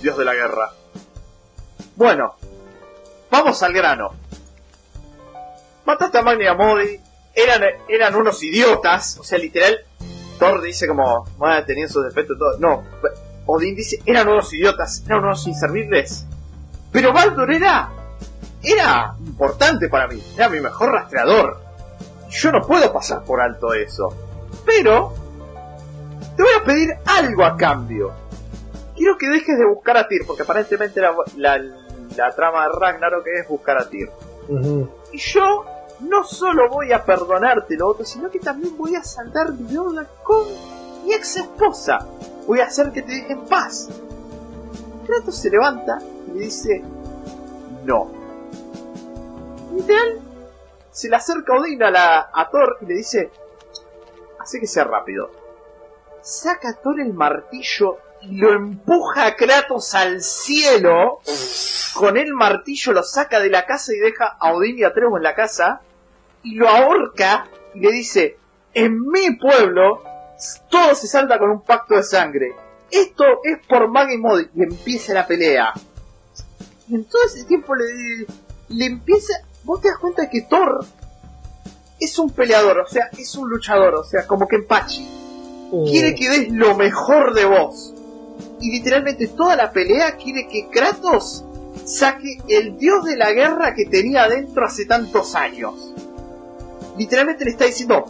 Dios 0.00 0.16
de 0.16 0.24
la 0.24 0.34
guerra. 0.34 0.70
Bueno, 1.96 2.34
vamos 3.30 3.62
al 3.62 3.72
grano. 3.72 4.14
Mataste 5.84 6.18
a 6.18 6.22
Magni 6.22 6.44
y 6.44 6.46
a 6.46 6.54
Modi, 6.54 7.00
eran, 7.34 7.62
eran 7.88 8.14
unos 8.14 8.42
idiotas, 8.42 9.18
o 9.18 9.24
sea, 9.24 9.38
literal, 9.38 9.78
Thor 10.38 10.60
dice 10.62 10.86
como, 10.86 11.24
bueno, 11.36 11.64
tenían 11.64 11.88
sus 11.88 12.04
defectos 12.04 12.38
todo. 12.38 12.58
No, 12.58 12.84
Odín 13.46 13.74
dice, 13.74 13.98
eran 14.04 14.28
unos 14.28 14.52
idiotas, 14.52 15.02
eran 15.06 15.24
unos 15.24 15.46
inservibles. 15.46 16.26
Pero 16.92 17.12
Baldur 17.12 17.50
era, 17.50 17.90
era 18.62 19.14
importante 19.24 19.88
para 19.88 20.06
mí, 20.06 20.22
era 20.36 20.48
mi 20.48 20.60
mejor 20.60 20.92
rastreador. 20.92 21.60
Yo 22.30 22.52
no 22.52 22.60
puedo 22.60 22.92
pasar 22.92 23.24
por 23.24 23.40
alto 23.40 23.72
eso. 23.72 24.14
Pero, 24.66 25.14
te 26.36 26.42
voy 26.42 26.52
a 26.60 26.64
pedir 26.64 26.90
algo 27.06 27.44
a 27.44 27.56
cambio. 27.56 28.12
Quiero 28.94 29.16
que 29.16 29.28
dejes 29.28 29.58
de 29.58 29.66
buscar 29.66 29.96
a 29.96 30.08
Tyr, 30.08 30.22
porque 30.26 30.42
aparentemente 30.42 31.00
la, 31.00 31.14
la, 31.36 31.58
la 32.18 32.34
trama 32.34 32.64
de 32.64 32.72
Ragnarok 32.78 33.26
es 33.26 33.48
buscar 33.48 33.78
a 33.78 33.88
Tyr. 33.88 34.10
Y 35.12 35.18
yo 35.18 35.64
no 36.00 36.24
solo 36.24 36.68
voy 36.68 36.92
a 36.92 37.04
perdonarte 37.04 37.76
lo 37.76 37.88
otro, 37.88 38.04
sino 38.04 38.30
que 38.30 38.40
también 38.40 38.76
voy 38.76 38.94
a 38.94 39.02
saltar 39.02 39.52
deuda 39.52 40.06
con 40.22 40.46
mi 41.04 41.12
ex 41.12 41.36
esposa. 41.36 41.98
Voy 42.46 42.60
a 42.60 42.66
hacer 42.66 42.92
que 42.92 43.02
te 43.02 43.12
deje 43.12 43.32
en 43.32 43.44
paz. 43.46 43.88
Kratos 45.06 45.36
se 45.36 45.50
levanta 45.50 45.98
y 46.28 46.38
le 46.38 46.44
dice, 46.44 46.82
no. 47.84 48.10
Literal, 49.74 50.20
se 50.90 51.08
le 51.08 51.16
acerca 51.16 51.54
Odín 51.54 51.82
a, 51.82 51.90
la, 51.90 52.30
a 52.32 52.50
Thor 52.50 52.78
y 52.80 52.86
le 52.86 52.94
dice, 52.94 53.30
hace 54.38 54.60
que 54.60 54.66
sea 54.66 54.84
rápido. 54.84 55.30
Saca 56.20 56.70
a 56.70 56.74
Thor 56.74 57.00
el 57.00 57.12
martillo 57.12 57.98
y 57.98 58.07
lo 58.22 58.52
empuja 58.52 59.26
a 59.26 59.36
Kratos 59.36 59.94
al 59.94 60.22
cielo. 60.22 61.20
Con 61.94 62.16
el 62.16 62.32
martillo 62.34 62.92
lo 62.92 63.02
saca 63.02 63.40
de 63.40 63.50
la 63.50 63.64
casa 63.64 63.92
y 63.92 63.98
deja 63.98 64.36
a 64.38 64.52
Odín 64.52 64.78
y 64.78 64.84
a 64.84 64.88
Atreus 64.88 65.16
en 65.16 65.22
la 65.22 65.34
casa. 65.34 65.80
Y 66.42 66.54
lo 66.54 66.68
ahorca 66.68 67.48
y 67.74 67.80
le 67.80 67.92
dice, 67.92 68.36
en 68.74 69.00
mi 69.08 69.36
pueblo 69.36 70.02
todo 70.70 70.94
se 70.94 71.06
salta 71.06 71.38
con 71.38 71.50
un 71.50 71.62
pacto 71.62 71.96
de 71.96 72.02
sangre. 72.02 72.54
Esto 72.90 73.24
es 73.44 73.58
por 73.66 73.88
Mag 73.88 74.10
y 74.10 74.18
Modi. 74.18 74.48
Y 74.54 74.62
empieza 74.62 75.12
la 75.14 75.26
pelea. 75.26 75.72
Y 76.88 76.94
en 76.94 77.04
todo 77.04 77.22
ese 77.26 77.44
tiempo 77.44 77.74
le, 77.74 77.84
le 78.68 78.84
empieza... 78.86 79.34
Vos 79.64 79.80
te 79.80 79.88
das 79.88 79.98
cuenta 79.98 80.30
que 80.30 80.42
Thor 80.42 80.84
es 82.00 82.18
un 82.18 82.30
peleador, 82.30 82.78
o 82.78 82.86
sea, 82.86 83.10
es 83.18 83.34
un 83.34 83.50
luchador, 83.50 83.94
o 83.96 84.04
sea, 84.04 84.26
como 84.26 84.46
que 84.46 84.56
empachi. 84.56 85.06
Uh, 85.70 85.90
Quiere 85.90 86.14
que 86.14 86.28
des 86.30 86.50
lo 86.52 86.76
mejor 86.76 87.34
de 87.34 87.44
vos. 87.44 87.92
Y 88.60 88.70
literalmente 88.72 89.28
toda 89.28 89.56
la 89.56 89.70
pelea 89.72 90.16
quiere 90.16 90.48
que 90.48 90.68
Kratos 90.68 91.44
saque 91.84 92.38
el 92.48 92.76
dios 92.76 93.04
de 93.04 93.16
la 93.16 93.32
guerra 93.32 93.74
que 93.74 93.86
tenía 93.86 94.24
adentro 94.24 94.64
hace 94.66 94.84
tantos 94.86 95.34
años. 95.34 95.94
Literalmente 96.96 97.44
le 97.44 97.52
está 97.52 97.64
diciendo, 97.66 98.04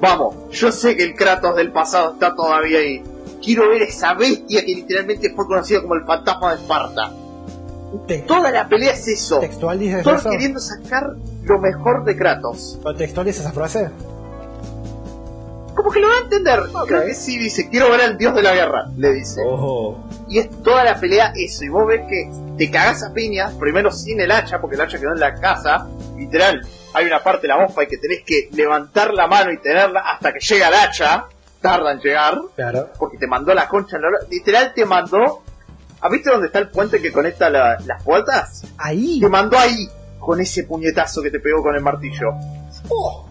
vamos, 0.00 0.34
yo 0.52 0.70
sé 0.70 0.96
que 0.96 1.02
el 1.04 1.14
Kratos 1.14 1.56
del 1.56 1.72
pasado 1.72 2.12
está 2.14 2.34
todavía 2.34 2.78
ahí. 2.78 3.02
Quiero 3.42 3.68
ver 3.68 3.82
esa 3.82 4.14
bestia 4.14 4.64
que 4.64 4.74
literalmente 4.74 5.30
fue 5.34 5.46
conocida 5.46 5.80
como 5.82 5.94
el 5.94 6.04
fantasma 6.04 6.50
de 6.54 6.60
Esparta. 6.60 7.12
te- 8.06 8.18
Toda 8.20 8.50
la 8.50 8.68
pelea 8.68 8.92
es 8.92 9.08
eso. 9.08 9.40
¿Textual 9.40 9.78
dices 9.78 10.04
eso? 10.06 10.30
queriendo 10.30 10.60
sacar 10.60 11.14
lo 11.44 11.58
mejor 11.58 12.04
de 12.04 12.16
Kratos. 12.16 12.78
¿O 12.84 12.94
¿Textual 12.94 13.26
dice 13.26 13.40
esa 13.40 13.52
frase? 13.52 13.90
Como 15.78 15.92
que 15.92 16.00
lo 16.00 16.08
va 16.08 16.14
a 16.14 16.22
entender. 16.24 16.60
Creo 16.88 17.04
que 17.06 17.14
sí, 17.14 17.38
dice, 17.38 17.68
quiero 17.70 17.88
ver 17.88 18.00
al 18.00 18.18
dios 18.18 18.34
de 18.34 18.42
la 18.42 18.52
guerra, 18.52 18.86
le 18.96 19.12
dice. 19.12 19.40
Y 20.28 20.40
es 20.40 20.50
toda 20.64 20.82
la 20.82 20.98
pelea 20.98 21.32
eso. 21.36 21.64
Y 21.64 21.68
vos 21.68 21.86
ves 21.86 22.00
que 22.08 22.28
te 22.58 22.68
cagás 22.68 23.04
a 23.04 23.12
piñas, 23.14 23.54
primero 23.54 23.92
sin 23.92 24.20
el 24.20 24.32
hacha, 24.32 24.60
porque 24.60 24.74
el 24.74 24.82
hacha 24.82 24.98
quedó 24.98 25.12
en 25.12 25.20
la 25.20 25.34
casa. 25.34 25.86
Literal, 26.16 26.66
hay 26.94 27.06
una 27.06 27.22
parte 27.22 27.42
de 27.42 27.48
la 27.54 27.64
bomba 27.64 27.84
y 27.84 27.86
que 27.86 27.96
tenés 27.98 28.24
que 28.26 28.48
levantar 28.54 29.14
la 29.14 29.28
mano 29.28 29.52
y 29.52 29.58
tenerla 29.58 30.00
hasta 30.00 30.32
que 30.32 30.40
llega 30.40 30.66
el 30.66 30.74
hacha. 30.74 31.26
Tarda 31.60 31.92
en 31.92 32.00
llegar, 32.00 32.38
Claro. 32.56 32.88
porque 32.98 33.16
te 33.18 33.28
mandó 33.28 33.54
la 33.54 33.68
concha 33.68 33.96
en 33.96 34.02
la 34.02 34.08
hora. 34.08 34.18
Literal 34.28 34.72
te 34.74 34.84
mandó... 34.84 35.42
¿Has 36.00 36.10
visto 36.10 36.32
dónde 36.32 36.46
está 36.48 36.58
el 36.58 36.70
puente 36.70 37.00
que 37.00 37.12
conecta 37.12 37.48
la- 37.50 37.78
las 37.86 38.02
puertas? 38.02 38.64
Ahí. 38.78 39.20
Te 39.20 39.28
mandó 39.28 39.56
ahí, 39.56 39.88
con 40.18 40.40
ese 40.40 40.64
puñetazo 40.64 41.22
que 41.22 41.30
te 41.30 41.38
pegó 41.38 41.62
con 41.62 41.76
el 41.76 41.82
martillo. 41.82 42.30
Oh. 42.88 43.27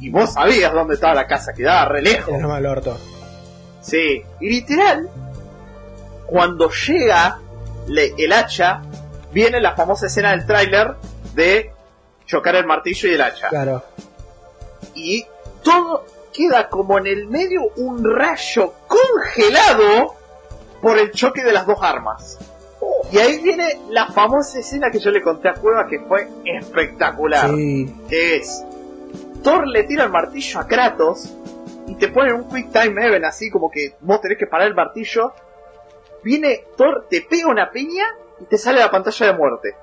Y 0.00 0.10
vos 0.10 0.32
sabías 0.32 0.72
dónde 0.72 0.94
estaba 0.94 1.14
la 1.14 1.26
casa, 1.26 1.52
quedaba 1.52 1.86
re 1.86 2.02
lejos. 2.02 2.34
El 2.34 2.42
arma 2.42 2.56
del 2.56 2.66
orto. 2.66 2.98
Sí, 3.80 4.22
y 4.40 4.48
literal, 4.48 5.08
cuando 6.26 6.70
llega 6.70 7.38
le- 7.88 8.14
el 8.18 8.32
hacha, 8.32 8.82
viene 9.32 9.60
la 9.60 9.74
famosa 9.74 10.06
escena 10.06 10.30
del 10.32 10.46
tráiler 10.46 10.94
de 11.34 11.70
chocar 12.26 12.56
el 12.56 12.66
martillo 12.66 13.08
y 13.08 13.14
el 13.14 13.20
hacha. 13.22 13.48
Claro. 13.48 13.82
Y 14.94 15.24
todo 15.62 16.04
queda 16.32 16.68
como 16.68 16.98
en 16.98 17.06
el 17.06 17.26
medio 17.28 17.60
un 17.76 18.02
rayo 18.04 18.72
congelado 18.86 20.14
por 20.82 20.98
el 20.98 21.10
choque 21.12 21.42
de 21.44 21.52
las 21.52 21.66
dos 21.66 21.78
armas. 21.80 22.38
Y 23.12 23.18
ahí 23.18 23.38
viene 23.40 23.80
la 23.90 24.08
famosa 24.08 24.58
escena 24.58 24.90
que 24.90 24.98
yo 24.98 25.10
le 25.10 25.22
conté 25.22 25.48
a 25.48 25.54
Cueva 25.54 25.86
que 25.88 26.00
fue 26.00 26.28
espectacular. 26.44 27.50
Sí. 27.50 27.94
Que 28.08 28.36
es 28.36 28.64
Thor 29.46 29.68
le 29.68 29.84
tira 29.84 30.02
el 30.02 30.10
martillo 30.10 30.58
a 30.58 30.66
Kratos 30.66 31.32
y 31.86 31.94
te 31.94 32.08
ponen 32.08 32.34
un 32.34 32.48
quick 32.50 32.72
time 32.72 33.06
event 33.06 33.24
así 33.26 33.48
como 33.48 33.70
que 33.70 33.94
vos 34.00 34.20
tenés 34.20 34.38
que 34.38 34.48
parar 34.48 34.66
el 34.66 34.74
martillo. 34.74 35.32
Viene 36.24 36.64
Thor, 36.76 37.06
te 37.08 37.20
pega 37.20 37.46
una 37.46 37.70
piña 37.70 38.04
y 38.40 38.44
te 38.46 38.58
sale 38.58 38.80
la 38.80 38.90
pantalla 38.90 39.26
de 39.26 39.32
muerte. 39.34 39.76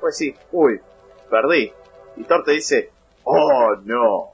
Pues 0.00 0.16
sí, 0.16 0.34
uy, 0.52 0.80
perdí. 1.28 1.70
Y 2.16 2.24
Thor 2.24 2.44
te 2.44 2.52
dice, 2.52 2.88
oh 3.24 3.76
no, 3.84 4.32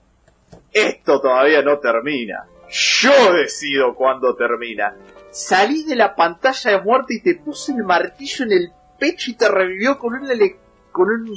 esto 0.73 1.20
todavía 1.20 1.60
no 1.62 1.81
termina. 1.81 2.47
Yo 2.70 3.33
decido 3.33 3.97
cuándo 3.97 4.36
termina. 4.36 4.94
Salí 5.33 5.83
de 5.83 5.97
la 5.97 6.15
pantalla 6.15 6.70
de 6.70 6.81
muerte 6.81 7.15
y 7.15 7.23
te 7.23 7.34
puse 7.34 7.73
el 7.73 7.83
martillo 7.83 8.44
en 8.44 8.52
el 8.52 8.73
pecho 9.00 9.33
y 9.33 9.34
te 9.36 9.49
revivió 9.49 9.99
con 9.99 10.15
un, 10.15 10.31
ele- 10.31 10.58
con 10.92 11.08
un 11.08 11.28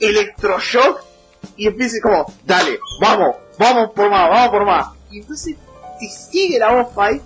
electroshock 0.00 1.11
y 1.56 1.66
empieza 1.66 1.96
como, 2.02 2.26
dale, 2.44 2.78
vamos, 3.00 3.36
vamos 3.58 3.90
por 3.90 4.10
más, 4.10 4.28
vamos 4.28 4.48
por 4.50 4.66
más. 4.66 4.86
Y 5.10 5.20
entonces 5.20 5.56
te 6.00 6.06
sigue 6.08 6.58
la 6.58 6.72
boss 6.72 6.94
fight 6.94 7.22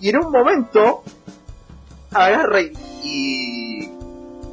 y 0.00 0.10
en 0.10 0.18
un 0.18 0.30
momento 0.30 1.02
agarra 2.12 2.60
y, 2.60 2.72
y 3.02 3.90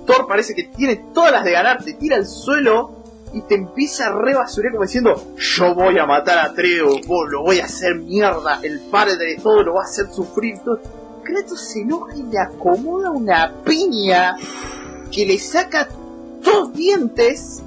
Thor 0.05 0.27
parece 0.27 0.53
que 0.53 0.65
tiene 0.65 0.97
todas 1.13 1.31
las 1.31 1.43
de 1.43 1.51
ganar, 1.51 1.83
te 1.83 1.93
tira 1.93 2.17
al 2.17 2.25
suelo 2.25 3.03
y 3.33 3.41
te 3.41 3.55
empieza 3.55 4.07
a 4.07 4.13
rebasurar 4.13 4.71
como 4.71 4.83
diciendo, 4.83 5.33
yo 5.37 5.75
voy 5.75 5.97
a 5.99 6.05
matar 6.05 6.37
a 6.37 6.43
Atreus, 6.45 7.05
vos 7.05 7.27
lo 7.29 7.43
voy 7.43 7.59
a 7.59 7.65
hacer 7.65 7.95
mierda, 7.95 8.59
el 8.63 8.79
padre 8.79 9.17
de 9.17 9.35
todo 9.35 9.61
lo 9.61 9.73
va 9.73 9.81
a 9.81 9.85
hacer 9.85 10.07
sufrir. 10.09 10.59
Todo. 10.63 10.79
Kratos 11.21 11.59
se 11.59 11.81
enoja 11.81 12.15
y 12.15 12.23
le 12.23 12.39
acomoda 12.39 13.11
una 13.11 13.51
piña 13.65 14.37
que 15.11 15.25
le 15.25 15.37
saca 15.37 15.89
dos 16.41 16.71
dientes 16.73 17.61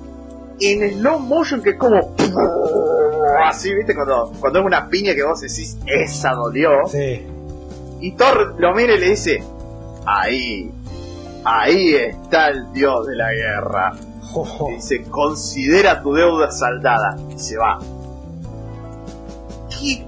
en 0.60 0.98
slow 0.98 1.18
motion 1.18 1.62
que 1.62 1.70
es 1.70 1.76
como 1.76 2.14
así, 3.44 3.74
viste, 3.74 3.94
cuando, 3.94 4.32
cuando 4.40 4.60
es 4.60 4.66
una 4.66 4.88
piña 4.88 5.14
que 5.14 5.24
vos 5.24 5.40
decís, 5.40 5.76
esa 5.86 6.32
dolió. 6.32 6.70
Sí. 6.88 7.26
Y 8.00 8.12
Thor 8.12 8.54
lo 8.58 8.74
mira 8.74 8.94
y 8.94 8.98
le 8.98 9.10
dice, 9.10 9.42
ahí, 10.06 10.70
ahí 11.44 11.94
está 11.94 12.48
el 12.48 12.72
dios 12.72 13.06
de 13.06 13.16
la 13.16 13.32
guerra. 13.32 13.92
Dice, 14.70 15.02
considera 15.04 16.02
tu 16.02 16.12
deuda 16.12 16.50
saldada. 16.50 17.16
Y 17.34 17.38
se 17.38 17.56
va. 17.56 17.78
Qué 19.70 20.06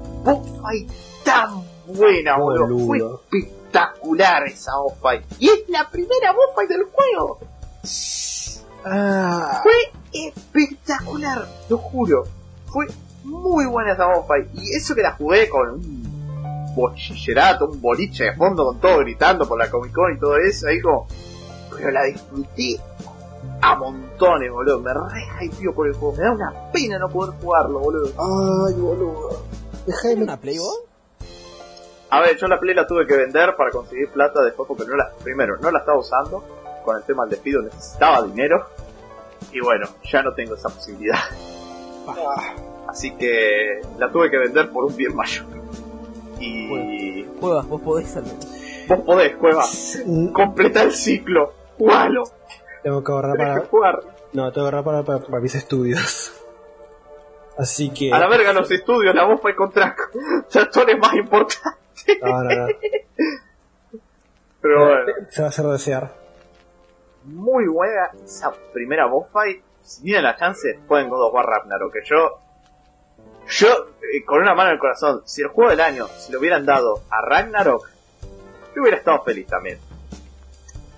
fight 0.63 0.91
tan 1.25 1.63
buena, 1.87 2.37
boludo. 2.39 3.23
Fue 3.29 3.39
espectacular 3.39 4.45
esa 4.47 4.73
fight. 5.01 5.25
Y 5.39 5.49
es 5.49 5.69
la 5.69 5.89
primera 5.91 6.35
fight 6.55 6.69
del 6.69 6.85
juego. 6.85 7.41
Ah. 8.85 9.63
Fue 9.63 9.73
espectacular, 10.13 11.47
lo 11.69 11.79
juro. 11.79 12.25
Fue 12.67 12.87
muy 13.25 13.67
buena 13.67 13.93
esa 13.93 14.07
boss 14.07 14.27
fight. 14.27 14.49
Y 14.55 14.75
eso 14.75 14.95
que 14.95 15.03
la 15.03 15.13
jugué 15.13 15.49
con 15.49 15.71
un 15.71 16.75
bochillerato, 16.75 17.67
un 17.67 17.81
boliche 17.81 18.25
de 18.25 18.37
fondo 18.37 18.65
con 18.65 18.81
todo 18.81 18.99
gritando 18.99 19.47
por 19.47 19.59
la 19.59 19.71
Comic 19.71 19.93
Con 19.93 20.15
y 20.15 20.19
todo 20.19 20.37
eso, 20.37 20.69
ahí 20.69 20.81
como... 20.81 21.07
Pero 21.77 21.91
la 21.93 22.05
disfruté 22.05 22.81
a 23.63 23.75
montones, 23.77 24.51
boludo. 24.51 24.81
Me 24.81 24.93
re 24.93 25.47
hypeó 25.47 25.75
por 25.75 25.87
el 25.87 25.95
juego. 25.95 26.17
Me 26.17 26.25
da 26.25 26.33
una 26.33 26.53
pena 26.73 26.99
no 26.99 27.09
poder 27.09 27.35
jugarlo, 27.41 27.79
boludo. 27.79 28.07
Ay, 28.19 28.75
boludo. 28.75 29.45
¿Tiene 30.03 30.23
una 30.23 30.37
Play 30.37 30.59
vos? 30.59 30.83
A 32.11 32.21
ver, 32.21 32.37
yo 32.37 32.49
la 32.49 32.59
Play 32.59 32.75
la 32.75 32.87
tuve 32.87 33.07
que 33.07 33.17
vender 33.17 33.55
para 33.57 33.71
conseguir 33.71 34.11
plata 34.11 34.43
después 34.43 34.67
porque 34.67 34.85
no 34.85 34.97
la, 34.97 35.13
primero, 35.23 35.57
no 35.59 35.71
la 35.71 35.79
estaba 35.79 35.99
usando. 35.99 36.60
Con 36.85 36.97
el 36.97 37.03
tema 37.05 37.23
del 37.25 37.31
despido 37.31 37.63
necesitaba 37.63 38.23
dinero. 38.23 38.67
Y 39.53 39.61
bueno, 39.61 39.87
ya 40.05 40.23
no 40.23 40.33
tengo 40.35 40.55
esa 40.55 40.69
posibilidad. 40.69 41.19
Así 42.89 43.13
que 43.17 43.81
la 43.99 44.11
tuve 44.11 44.31
que 44.31 44.39
vender 44.39 44.71
por 44.71 44.85
un 44.85 44.97
bien 44.97 45.15
mayor. 45.15 45.47
Y 46.41 47.27
Juegas, 47.41 47.67
vos 47.69 47.81
podés 47.83 48.17
al 48.17 48.23
menos. 48.25 48.47
vos 48.89 49.01
podés, 49.01 49.37
Cueva, 49.37 49.65
Mm, 50.07 50.29
completar 50.33 50.87
el 50.87 50.93
ciclo. 50.93 51.53
Jugalo, 51.79 52.25
Tengo 52.83 53.03
que 53.05 53.13
ahorrar 53.13 53.37
que 53.37 53.43
para. 53.43 53.61
jugar. 53.67 54.01
No, 54.33 54.51
tengo 54.53 54.69
que 54.69 54.77
ahorrar 54.77 54.85
para, 54.85 55.03
para, 55.03 55.19
para 55.21 55.41
mis 55.41 55.55
estudios. 55.55 56.33
Así 57.59 57.91
que. 57.91 58.13
A 58.13 58.19
la 58.19 58.29
verga 58.29 58.53
los 58.53 58.71
estudios, 58.71 59.15
la 59.15 59.25
voz 59.25 59.41
fue 59.41 59.55
contra 59.55 59.95
Chatón 60.49 60.89
es 60.91 60.99
más 60.99 61.15
importante. 61.15 61.79
No, 62.23 62.43
no, 62.45 62.51
no. 62.57 62.67
Pero 64.63 64.85
bueno. 64.87 65.13
Se 65.31 65.43
va 65.43 65.47
a 65.47 65.51
hacer 65.51 65.65
desear. 65.67 66.20
Muy 67.25 67.67
buena 67.69 68.11
esa 68.25 68.53
primera 68.73 69.07
boss 69.07 69.27
fight. 69.33 69.63
Si 69.83 70.03
tienen 70.03 70.25
la 70.25 70.37
chance, 70.37 70.79
pueden 70.87 71.09
God 71.09 71.23
of 71.29 71.35
War 71.35 71.47
Ragnarok. 71.47 71.93
Que 71.93 72.01
yo, 72.05 72.39
yo, 73.49 73.69
eh, 74.03 74.25
con 74.25 74.41
una 74.41 74.55
mano 74.55 74.71
en 74.71 74.75
el 74.75 74.81
corazón, 74.81 75.23
si 75.25 75.43
el 75.43 75.49
juego 75.49 75.71
del 75.71 75.81
año 75.81 76.07
se 76.09 76.33
lo 76.33 76.39
hubieran 76.39 76.65
dado 76.65 77.03
a 77.11 77.21
Ragnarok, 77.23 77.89
yo 78.75 78.83
hubiera 78.83 78.99
estado 78.99 79.23
feliz 79.23 79.47
también. 79.47 79.79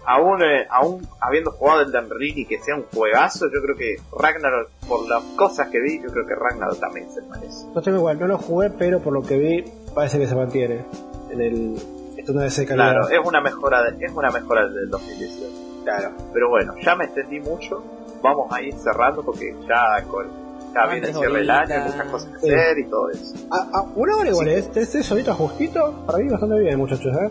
Aún, 0.05 0.43
eh, 0.43 0.67
aún 0.69 1.07
habiendo 1.21 1.53
jugado 1.53 1.83
el 1.83 2.11
Ring 2.11 2.37
y 2.39 2.45
que 2.47 2.59
sea 2.61 2.75
un 2.75 2.83
juegazo, 2.93 3.47
yo 3.55 3.63
creo 3.63 3.77
que 3.77 3.97
Ragnarok, 4.19 4.69
por 4.89 5.09
las 5.09 5.23
cosas 5.37 5.69
que 5.69 5.81
vi, 5.81 6.03
yo 6.03 6.11
creo 6.11 6.27
que 6.27 6.35
Ragnarok 6.35 6.81
también 6.81 7.09
se 7.13 7.23
merece. 7.23 7.67
No 7.73 7.81
tengo 7.81 7.99
igual, 7.99 8.19
no 8.19 8.27
lo 8.27 8.37
jugué, 8.39 8.71
pero 8.71 8.99
por 9.01 9.13
lo 9.13 9.23
que 9.23 9.39
vi, 9.39 9.65
parece 9.95 10.19
que 10.19 10.27
se 10.27 10.35
mantiene. 10.35 10.85
En 11.31 11.41
el. 11.41 11.77
Esto 12.17 12.33
no 12.33 12.43
calidad. 12.67 12.91
Claro, 12.93 13.09
es 13.09 13.21
una 13.25 13.41
mejora, 13.41 13.83
de- 13.91 14.05
es 14.05 14.13
una 14.13 14.31
mejora 14.31 14.67
del 14.69 14.91
2018. 14.91 15.62
Claro. 15.85 16.11
Pero 16.33 16.49
bueno, 16.51 16.75
ya 16.83 16.95
me 16.97 17.05
extendí 17.05 17.41
mucho. 17.41 17.83
Vamos 18.23 18.53
a 18.53 18.63
ir 18.63 18.75
cerrando 18.75 19.23
porque 19.23 19.55
ya 19.69 20.05
con, 20.07 20.27
ya 20.73 20.87
viene 20.87 21.09
el 21.09 21.15
cierre 21.15 21.39
del 21.41 21.51
año, 21.51 21.75
hay 21.75 21.91
muchas 21.91 22.07
cosas 22.07 22.31
que 22.35 22.39
Sí. 22.41 22.55
hacer 22.55 22.79
y 22.79 22.85
todo 22.87 23.11
eso. 23.11 23.35
Ah, 23.51 23.67
ah, 23.75 23.85
una 23.97 24.17
hora 24.17 24.29
igual, 24.31 24.49
¿eh? 24.49 24.59
Este 24.75 25.03
solito 25.03 25.35
justito. 25.35 25.93
Para 26.07 26.19
mí 26.19 26.29
bastante 26.29 26.59
bien, 26.61 26.79
muchachos, 26.79 27.13
¿eh? 27.17 27.31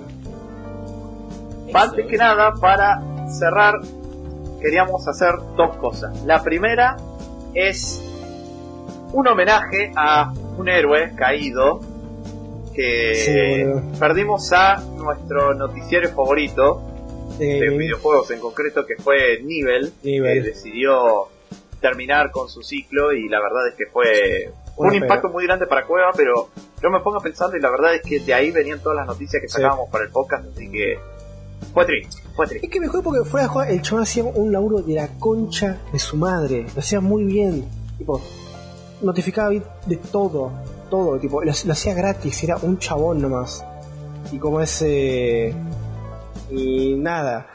Antes 1.74 2.06
que 2.08 2.18
nada, 2.18 2.54
para 2.60 3.02
cerrar, 3.30 3.76
queríamos 4.60 5.08
hacer 5.08 5.32
dos 5.56 5.78
cosas. 5.78 6.24
La 6.26 6.44
primera 6.44 6.98
es 7.54 8.04
un 9.14 9.28
homenaje 9.28 9.92
a 9.96 10.34
un 10.58 10.68
héroe 10.68 11.14
caído 11.16 11.80
que 12.74 13.16
Sí, 13.16 13.98
perdimos 14.00 14.52
a 14.54 14.78
nuestro 14.98 15.54
noticiero 15.54 16.10
favorito 16.10 16.82
De 17.46 17.70
videojuegos 17.78 18.30
en 18.32 18.40
concreto 18.40 18.86
que 18.86 18.96
fue 18.98 19.42
Nivel, 19.44 19.92
que 20.04 20.22
decidió 20.42 21.28
terminar 21.80 22.30
con 22.32 22.48
su 22.50 22.62
ciclo 22.62 23.12
y 23.12 23.28
la 23.28 23.40
verdad 23.42 23.68
es 23.70 23.76
que 23.76 23.86
fue 23.92 24.52
un 24.78 24.94
impacto 24.94 25.30
muy 25.30 25.46
grande 25.46 25.66
para 25.68 25.86
Cueva, 25.86 26.12
pero 26.16 26.50
yo 26.82 26.90
me 26.90 27.00
pongo 27.00 27.20
pensando 27.20 27.58
y 27.58 27.60
la 27.62 27.70
verdad 27.72 27.96
es 27.96 28.02
que 28.04 28.20
de 28.20 28.34
ahí 28.34 28.52
venían 28.52 28.80
todas 28.80 28.98
las 28.98 29.08
noticias 29.08 29.42
que 29.42 29.48
Sí. 29.48 29.56
sacábamos 29.56 29.90
para 29.90 30.06
el 30.06 30.12
podcast, 30.12 30.46
así 30.54 30.70
que 30.70 30.98
fue 31.74 31.86
triste, 31.86 32.22
fue 32.36 32.48
triste. 32.48 32.68
Es 32.68 32.72
que 32.74 32.80
mejor 32.80 33.04
porque 33.04 33.24
fuera 33.28 33.46
de 33.48 33.50
jugar, 33.52 33.72
el 33.72 33.82
chabón 33.82 34.04
hacía 34.04 34.24
un 34.24 34.52
laburo 34.52 34.82
de 34.82 34.94
la 34.94 35.08
concha 35.20 35.80
de 35.92 36.00
su 36.00 36.18
madre. 36.18 36.66
Lo 36.76 36.80
hacía 36.80 37.00
muy 37.02 37.24
bien. 37.24 37.66
Tipo, 37.98 38.22
notificaba 39.02 39.50
de 39.50 39.98
todo, 40.12 40.52
todo. 40.90 41.18
Tipo, 41.20 41.42
lo, 41.44 41.52
lo 41.66 41.72
hacía 41.74 41.94
gratis, 41.94 42.44
era 42.44 42.58
un 42.58 42.78
chabón 42.80 43.22
nomás. 43.22 43.64
Y 44.32 44.38
como 44.40 44.60
ese. 44.62 45.54
Y 46.52 46.96
nada. 46.96 47.48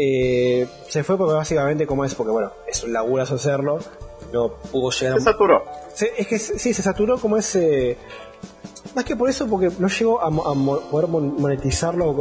eh, 0.00 0.66
se 0.88 1.02
fue 1.02 1.16
porque 1.18 1.34
básicamente, 1.34 1.86
como 1.86 2.04
es, 2.04 2.14
porque 2.14 2.30
bueno, 2.32 2.52
es 2.68 2.82
un 2.84 2.92
laburazo 2.92 3.34
hacerlo. 3.34 3.78
No 4.32 4.52
pudo 4.70 4.90
llegar 4.90 5.14
Se 5.20 5.28
a. 5.28 5.32
saturó. 5.32 5.64
Se- 5.94 6.12
es 6.16 6.26
que 6.26 6.38
sí, 6.38 6.72
se 6.72 6.82
saturó 6.82 7.18
como 7.18 7.36
ese. 7.36 7.96
Más 8.94 9.04
que 9.04 9.16
por 9.16 9.28
eso, 9.28 9.46
porque 9.48 9.70
no 9.78 9.88
llegó 9.88 10.20
a, 10.20 10.26
a 10.26 10.30
mo- 10.30 10.80
poder 10.90 11.08
mon- 11.08 11.40
monetizarlo 11.40 12.14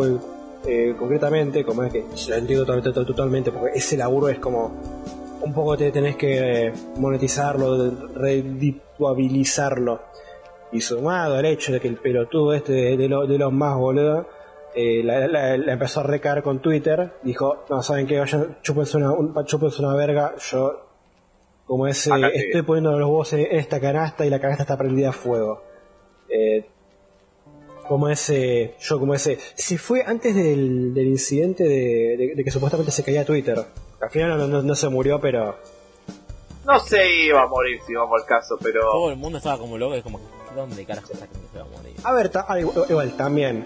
eh, 0.66 0.96
concretamente, 0.98 1.64
como 1.64 1.84
es 1.84 1.92
que 1.94 2.04
lo 2.30 2.36
entiendo 2.36 2.66
to- 2.66 2.82
to- 2.82 2.94
to- 2.94 3.06
totalmente, 3.06 3.52
porque 3.52 3.78
ese 3.78 3.96
laburo 3.98 4.30
es 4.30 4.40
como. 4.40 4.72
Un 5.42 5.54
poco 5.54 5.78
te 5.78 5.92
tenés 5.92 6.16
que 6.16 6.68
eh, 6.68 6.74
monetizarlo, 6.98 7.92
redituabilizarlo. 8.16 10.02
Y 10.72 10.82
sumado 10.82 11.36
al 11.36 11.46
hecho 11.46 11.72
de 11.72 11.80
que 11.80 11.88
el 11.88 11.96
pelotudo 11.98 12.54
este 12.54 12.74
de, 12.74 12.98
de, 12.98 13.08
lo- 13.08 13.26
de 13.28 13.38
los 13.38 13.54
más 13.54 13.76
boludo 13.78 14.28
eh, 14.78 15.02
la, 15.04 15.28
la- 15.28 15.58
la 15.58 15.74
empezó 15.74 16.00
a 16.02 16.04
recar 16.04 16.42
con 16.44 16.62
Twitter, 16.62 17.14
dijo, 17.24 17.66
no, 17.70 17.82
¿saben 17.82 18.06
qué? 18.08 18.20
Vayan, 18.20 18.58
chúpense 18.62 18.96
una, 18.98 19.12
un, 19.12 19.34
chúpense 19.46 19.82
una 19.82 19.96
verga, 19.96 20.36
yo 20.52 20.86
como 21.66 21.88
ese, 21.88 22.14
Acá 22.14 22.28
estoy. 22.28 22.42
estoy 22.46 22.62
poniendo 22.62 22.92
los 22.98 23.10
huevos 23.10 23.34
en 23.34 23.48
esta 23.52 23.80
canasta 23.82 24.26
y 24.26 24.30
la 24.30 24.40
canasta 24.40 24.64
está 24.64 24.78
prendida 24.78 25.10
a 25.10 25.14
fuego. 25.14 25.64
Eh, 26.30 26.66
como 27.88 28.08
ese, 28.10 28.76
yo 28.80 29.00
como 29.00 29.14
ese, 29.14 29.38
se 29.56 29.78
fue 29.78 30.04
antes 30.06 30.36
del, 30.36 30.94
del 30.94 31.08
incidente 31.08 31.64
de, 31.64 32.16
de- 32.18 32.34
de 32.36 32.44
que 32.44 32.52
supuestamente 32.52 32.92
se 32.92 33.04
caía 33.04 33.26
Twitter. 33.26 33.58
Al 34.02 34.10
final 34.10 34.38
no, 34.38 34.48
no- 34.48 34.62
no 34.62 34.76
se 34.76 34.88
murió, 34.90 35.20
pero 35.20 35.56
No 36.66 36.80
se 36.80 37.26
iba 37.26 37.42
a 37.44 37.48
morir 37.48 37.80
si 37.88 37.94
vamos 37.96 38.22
al 38.22 38.28
caso, 38.28 38.58
pero 38.62 38.82
Todo 38.92 39.10
el 39.10 39.18
mundo 39.18 39.38
estaba 39.40 39.58
como 39.58 39.78
loco, 39.78 39.96
es 39.96 40.04
como, 40.04 40.20
¿dónde 40.56 40.86
carajo 40.86 41.12
está 41.14 41.28
que 41.28 41.34
se 41.52 41.58
va 41.58 41.64
a 41.66 41.68
morir? 41.78 41.94
a 42.04 42.14
ver, 42.14 42.30
ta- 42.30 42.46
igual, 42.60 42.86
igual, 42.90 43.18
también 43.18 43.64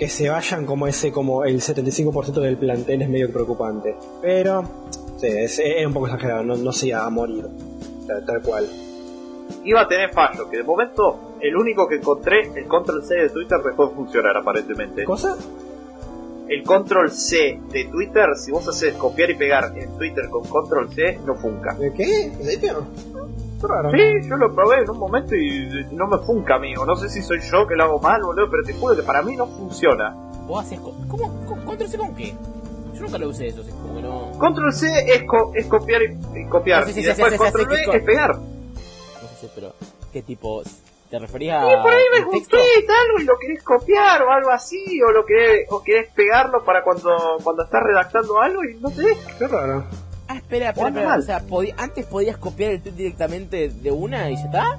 que 0.00 0.08
se 0.08 0.30
vayan 0.30 0.64
como 0.64 0.86
ese, 0.86 1.12
como 1.12 1.44
el 1.44 1.60
75% 1.60 2.40
del 2.40 2.56
plantel 2.56 3.02
es 3.02 3.08
medio 3.10 3.30
preocupante. 3.30 3.94
Pero, 4.22 4.64
sí, 5.18 5.26
es, 5.26 5.58
es 5.58 5.86
un 5.86 5.92
poco 5.92 6.06
exagerado, 6.06 6.42
no, 6.42 6.56
no 6.56 6.72
se 6.72 6.88
iba 6.88 7.04
a 7.04 7.10
morir, 7.10 7.46
tal, 8.06 8.24
tal 8.24 8.40
cual. 8.40 8.66
iba 9.62 9.82
a 9.82 9.86
tener 9.86 10.10
fallo, 10.10 10.48
que 10.48 10.56
de 10.56 10.62
momento 10.62 11.36
el 11.42 11.54
único 11.54 11.86
que 11.86 11.96
encontré, 11.96 12.50
el 12.56 12.66
control 12.66 13.04
C 13.04 13.14
de 13.14 13.28
Twitter 13.28 13.58
dejó 13.62 13.88
de 13.88 13.94
funcionar 13.94 14.34
aparentemente. 14.38 15.04
¿Cosa? 15.04 15.36
El 16.48 16.62
control 16.62 17.10
C 17.10 17.60
de 17.70 17.84
Twitter, 17.84 18.24
si 18.36 18.52
vos 18.52 18.66
haces 18.66 18.94
copiar 18.94 19.28
y 19.28 19.34
pegar 19.34 19.76
en 19.76 19.98
Twitter 19.98 20.30
con 20.30 20.44
control 20.44 20.90
C, 20.94 21.18
no 21.26 21.34
funca. 21.34 21.74
¿De 21.74 21.92
qué? 21.92 22.22
¿En 22.24 22.42
serio? 22.42 22.86
Raro. 23.68 23.90
Sí, 23.90 23.98
yo 24.28 24.36
lo 24.36 24.54
probé 24.54 24.80
en 24.82 24.90
un 24.90 24.98
momento 24.98 25.34
y 25.34 25.86
no 25.92 26.06
me 26.06 26.18
funca, 26.18 26.54
amigo. 26.56 26.84
No 26.86 26.96
sé 26.96 27.08
si 27.08 27.22
soy 27.22 27.40
yo 27.40 27.66
que 27.66 27.74
lo 27.76 27.84
hago 27.84 27.98
mal, 28.00 28.22
boludo, 28.22 28.50
pero 28.50 28.62
te 28.64 28.72
juro 28.74 28.96
que 28.96 29.02
para 29.02 29.22
mí 29.22 29.36
no 29.36 29.46
funciona. 29.46 30.14
¿Vos 30.46 30.64
haces 30.64 30.80
co- 30.80 30.94
¿Cómo? 31.08 31.44
¿Con- 31.46 31.64
¿Control 31.64 31.88
C 31.88 31.98
con 31.98 32.14
qué? 32.14 32.34
Yo 32.94 33.00
nunca 33.02 33.18
lo 33.18 33.28
usé 33.28 33.48
eso, 33.48 33.60
así 33.62 33.70
como 33.70 33.94
que 33.96 34.02
no... 34.02 34.32
Control 34.38 34.72
C 34.72 34.86
es, 35.14 35.22
co- 35.24 35.52
es 35.54 35.66
copiar 35.66 36.02
y, 36.02 36.40
y 36.40 36.46
copiar. 36.48 36.86
Sí, 36.86 36.92
sí, 36.94 37.00
y 37.00 37.02
sí, 37.02 37.08
después 37.08 37.36
control 37.36 37.66
V 37.68 37.96
es 37.96 38.02
pegar. 38.02 38.36
No 38.36 39.28
sé, 39.40 39.48
pero... 39.54 39.72
¿Qué 40.12 40.22
tipo? 40.22 40.62
¿Te 41.08 41.18
referías 41.18 41.64
Y 41.64 41.82
por 41.82 41.92
ahí 41.92 42.02
texto? 42.30 42.56
tweet, 42.56 42.86
algo 42.88 43.20
y 43.20 43.24
lo 43.24 43.36
querés 43.38 43.62
copiar 43.64 44.22
o 44.22 44.30
algo 44.30 44.50
así, 44.50 45.00
o 45.02 45.10
lo 45.12 45.24
querés, 45.24 45.66
o 45.70 45.82
querés 45.82 46.08
pegarlo 46.14 46.64
para 46.64 46.82
cuando, 46.84 47.16
cuando 47.42 47.64
estás 47.64 47.82
redactando 47.82 48.40
algo 48.40 48.62
y 48.64 48.74
no 48.80 48.90
te 48.90 49.02
deja. 49.02 49.36
Qué 49.38 49.46
raro. 49.48 49.84
Ah, 50.32 50.36
espera. 50.36 50.72
O 51.18 51.22
sea, 51.22 51.40
podi- 51.46 51.74
antes 51.76 52.06
podías 52.06 52.36
copiar 52.36 52.72
el 52.72 52.80
tweet 52.82 52.92
directamente 52.92 53.68
de 53.68 53.90
una 53.90 54.30
y 54.30 54.36
ya 54.36 54.44
está. 54.44 54.78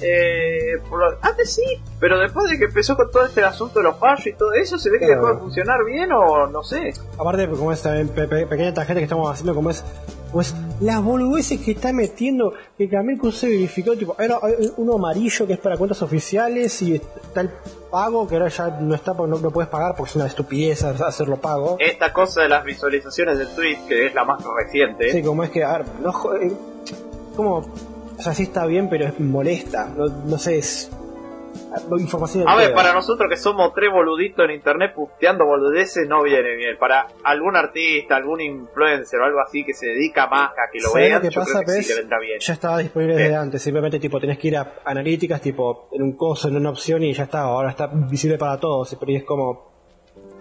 Eh, 0.00 0.78
por 0.90 0.98
lo- 1.00 1.18
antes 1.22 1.54
sí, 1.54 1.62
pero 1.98 2.18
después 2.18 2.50
de 2.50 2.58
que 2.58 2.64
empezó 2.66 2.96
con 2.96 3.10
todo 3.10 3.24
este 3.24 3.42
asunto 3.42 3.78
de 3.78 3.84
los 3.84 3.98
fallos 3.98 4.26
y 4.26 4.34
todo 4.34 4.52
eso, 4.52 4.78
se 4.78 4.90
ve 4.90 4.98
que 4.98 5.06
Claro. 5.06 5.22
dejó 5.22 5.34
de 5.34 5.40
funcionar 5.40 5.84
bien 5.86 6.12
o 6.12 6.46
no 6.48 6.62
sé. 6.62 6.92
Aparte, 7.18 7.48
como 7.48 7.72
es 7.72 7.80
también 7.82 8.08
pe- 8.10 8.28
pe- 8.28 8.46
pequeña 8.46 8.74
tangente 8.74 9.00
que 9.00 9.04
estamos 9.04 9.30
haciendo, 9.32 9.54
como 9.54 9.70
es, 9.70 9.82
como 10.30 10.40
es 10.40 10.54
las 10.80 11.02
boludeces 11.02 11.60
que 11.60 11.72
está 11.72 11.92
metiendo, 11.92 12.52
que 12.76 12.86
también 12.88 13.20
se 13.32 13.48
verificó, 13.48 13.96
tipo, 13.96 14.16
era 14.18 14.38
uno 14.76 14.94
amarillo 14.94 15.46
que 15.46 15.54
es 15.54 15.58
para 15.58 15.76
cuentas 15.76 16.02
oficiales 16.02 16.82
y 16.82 16.94
está 16.94 17.40
el 17.40 17.50
pago 17.90 18.26
que 18.28 18.34
ahora 18.36 18.48
ya 18.48 18.68
no 18.80 18.94
está, 18.94 19.14
porque 19.14 19.30
no, 19.30 19.38
no 19.38 19.50
puedes 19.50 19.70
pagar 19.70 19.94
porque 19.96 20.10
es 20.10 20.16
una 20.16 20.26
estupidez 20.26 20.84
hacerlo 20.84 21.36
pago. 21.36 21.76
Esta 21.78 22.12
cosa 22.12 22.42
de 22.42 22.48
las 22.48 22.64
visualizaciones 22.64 23.38
del 23.38 23.48
tweet, 23.48 23.78
que 23.88 24.06
es 24.06 24.14
la 24.14 24.24
más 24.24 24.42
reciente, 24.44 25.10
Sí, 25.10 25.22
como 25.22 25.44
es 25.44 25.50
que, 25.50 25.64
a 25.64 25.78
ver, 25.78 25.86
no 26.02 26.10
eh, 26.34 26.52
como, 27.34 27.58
o 27.58 28.22
sea, 28.22 28.34
sí 28.34 28.44
está 28.44 28.66
bien, 28.66 28.88
pero 28.88 29.06
es 29.06 29.18
molesta, 29.20 29.86
no, 29.96 30.06
no 30.06 30.38
sé, 30.38 30.58
es 30.58 30.90
información. 31.98 32.44
A 32.48 32.56
ver, 32.56 32.72
para 32.74 32.92
nosotros 32.92 33.28
que 33.30 33.36
somos 33.36 33.72
tres 33.74 33.90
boluditos 33.92 34.44
en 34.44 34.52
internet 34.52 34.92
puteando 34.94 35.44
boludeces 35.44 36.06
no 36.08 36.22
viene 36.22 36.54
bien. 36.56 36.76
Para 36.78 37.06
algún 37.24 37.56
artista, 37.56 38.16
algún 38.16 38.40
influencer 38.40 39.20
o 39.20 39.24
algo 39.24 39.40
así 39.40 39.64
que 39.64 39.74
se 39.74 39.86
dedica 39.86 40.26
más 40.26 40.50
a 40.50 40.70
que 40.72 40.80
lo 40.80 40.90
¿Sabés 40.90 41.08
vean, 41.10 41.22
que 41.22 41.30
yo 41.30 41.40
pasa, 41.40 41.62
creo 41.64 41.76
que 41.76 41.82
sí 41.82 41.88
le 41.94 42.00
vendrá 42.00 42.18
bien. 42.20 42.38
Ya 42.40 42.52
estaba 42.52 42.78
disponible 42.78 43.14
desde 43.16 43.34
antes, 43.36 43.62
simplemente 43.62 43.98
tipo 43.98 44.20
tenés 44.20 44.38
que 44.38 44.48
ir 44.48 44.56
a 44.56 44.74
analíticas, 44.84 45.40
tipo 45.40 45.88
en 45.92 46.02
un 46.02 46.12
coso, 46.16 46.48
en 46.48 46.56
una 46.56 46.70
opción 46.70 47.02
y 47.02 47.12
ya 47.12 47.24
está, 47.24 47.40
ahora 47.42 47.70
está 47.70 47.86
visible 47.88 48.38
para 48.38 48.58
todos, 48.58 48.96
pero 48.98 49.12
es 49.12 49.24
como 49.24 49.74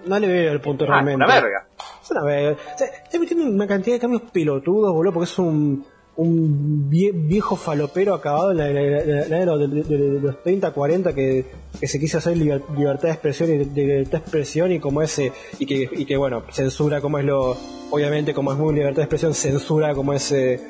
no 0.06 0.20
le 0.20 0.28
veo 0.28 0.52
el 0.52 0.62
punto 0.62 0.86
Ah, 0.86 1.02
realmente. 1.02 1.16
una 1.16 1.28
verga. 1.28 1.68
Es 2.02 2.12
una 2.12 2.24
verga. 2.24 2.58
O 2.76 2.78
sea, 2.78 3.20
metiendo 3.20 3.46
una 3.46 3.66
cantidad 3.68 3.96
de 3.96 4.00
cambios 4.00 4.22
pelotudos, 4.32 4.94
boludo, 4.94 5.14
porque 5.14 5.24
es 5.32 5.40
un, 5.40 5.84
un 6.18 6.90
vie- 6.90 7.12
viejo 7.14 7.56
falopero 7.58 8.14
acabado 8.14 8.52
en 8.52 8.58
la, 8.58 8.70
la- 8.70 8.82
la- 9.06 9.28
la 9.28 9.38
de, 9.40 9.46
los, 9.46 9.60
de- 9.88 9.98
de- 9.98 10.20
los 10.22 10.42
30, 10.44 10.72
40 10.72 11.14
que, 11.14 11.46
que 11.80 11.88
se 11.88 12.00
quiso 12.00 12.20
hacer 12.20 12.38
liber- 12.38 12.64
libertad 12.78 13.10
de 13.10 13.12
expresión 13.12 13.50
y 13.52 13.66
libertad 13.66 14.12
de 14.12 14.18
expresión 14.20 14.72
y 14.72 14.80
como 14.80 15.02
ese, 15.02 15.32
y 15.60 15.66
que, 15.66 15.90
y 15.92 16.06
que 16.06 16.16
bueno, 16.18 16.44
censura 16.52 17.02
como 17.02 17.18
es 17.20 17.26
lo, 17.26 17.58
obviamente 17.92 18.34
como 18.34 18.54
es 18.54 18.58
muy 18.58 18.74
libertad 18.74 18.98
de 18.98 19.04
expresión, 19.04 19.34
censura 19.34 19.94
como 19.94 20.14
es, 20.14 20.32
eh, 20.32 20.62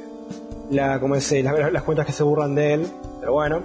la, 0.71 0.99
como 0.99 1.15
es, 1.15 1.31
eh, 1.31 1.43
las, 1.43 1.83
cuentas 1.83 2.07
que 2.07 2.11
se 2.11 2.23
burlan 2.23 2.55
de 2.55 2.73
él, 2.73 2.87
pero 3.19 3.33
bueno. 3.33 3.57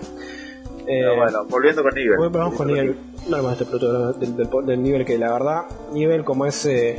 Eh, 0.86 1.00
Pero 1.02 1.17
bueno, 1.17 1.47
volviendo 1.49 1.83
con 1.83 1.94
nivel. 1.94 2.18
vamos 2.31 2.55
con 2.57 2.67
nivel, 2.67 2.97
no 3.28 3.42
más 3.42 3.60
este 3.60 3.78
del, 3.78 4.36
del- 4.36 4.67
del 4.67 4.83
nivel 4.83 5.05
que 5.07 5.17
la 5.17 5.33
verdad, 5.33 5.62
nivel 5.94 6.25
como 6.25 6.44
ese, 6.47 6.99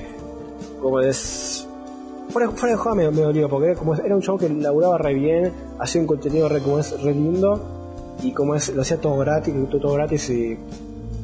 como 0.81 1.01
es, 1.01 1.50
fuera, 2.31 2.49
fuera 2.51 2.75
de 2.75 2.81
juego 2.81 2.95
me, 2.95 3.11
me 3.11 3.21
dolió 3.21 3.47
porque 3.49 3.67
era, 3.71 3.75
como 3.75 3.93
era 3.95 4.15
un 4.15 4.21
show 4.21 4.37
que 4.37 4.49
laburaba 4.49 4.97
re 4.97 5.13
bien, 5.13 5.51
hacía 5.79 6.01
un 6.01 6.07
contenido 6.07 6.49
re, 6.49 6.61
como 6.61 6.79
es, 6.79 6.99
re 7.01 7.13
lindo 7.13 7.61
y 8.23 8.33
como 8.33 8.55
es, 8.55 8.69
lo 8.73 8.81
hacía 8.81 8.97
todo 8.99 9.17
gratis, 9.17 9.53
todo, 9.69 9.79
todo 9.81 9.93
gratis 9.93 10.29
y 10.29 10.57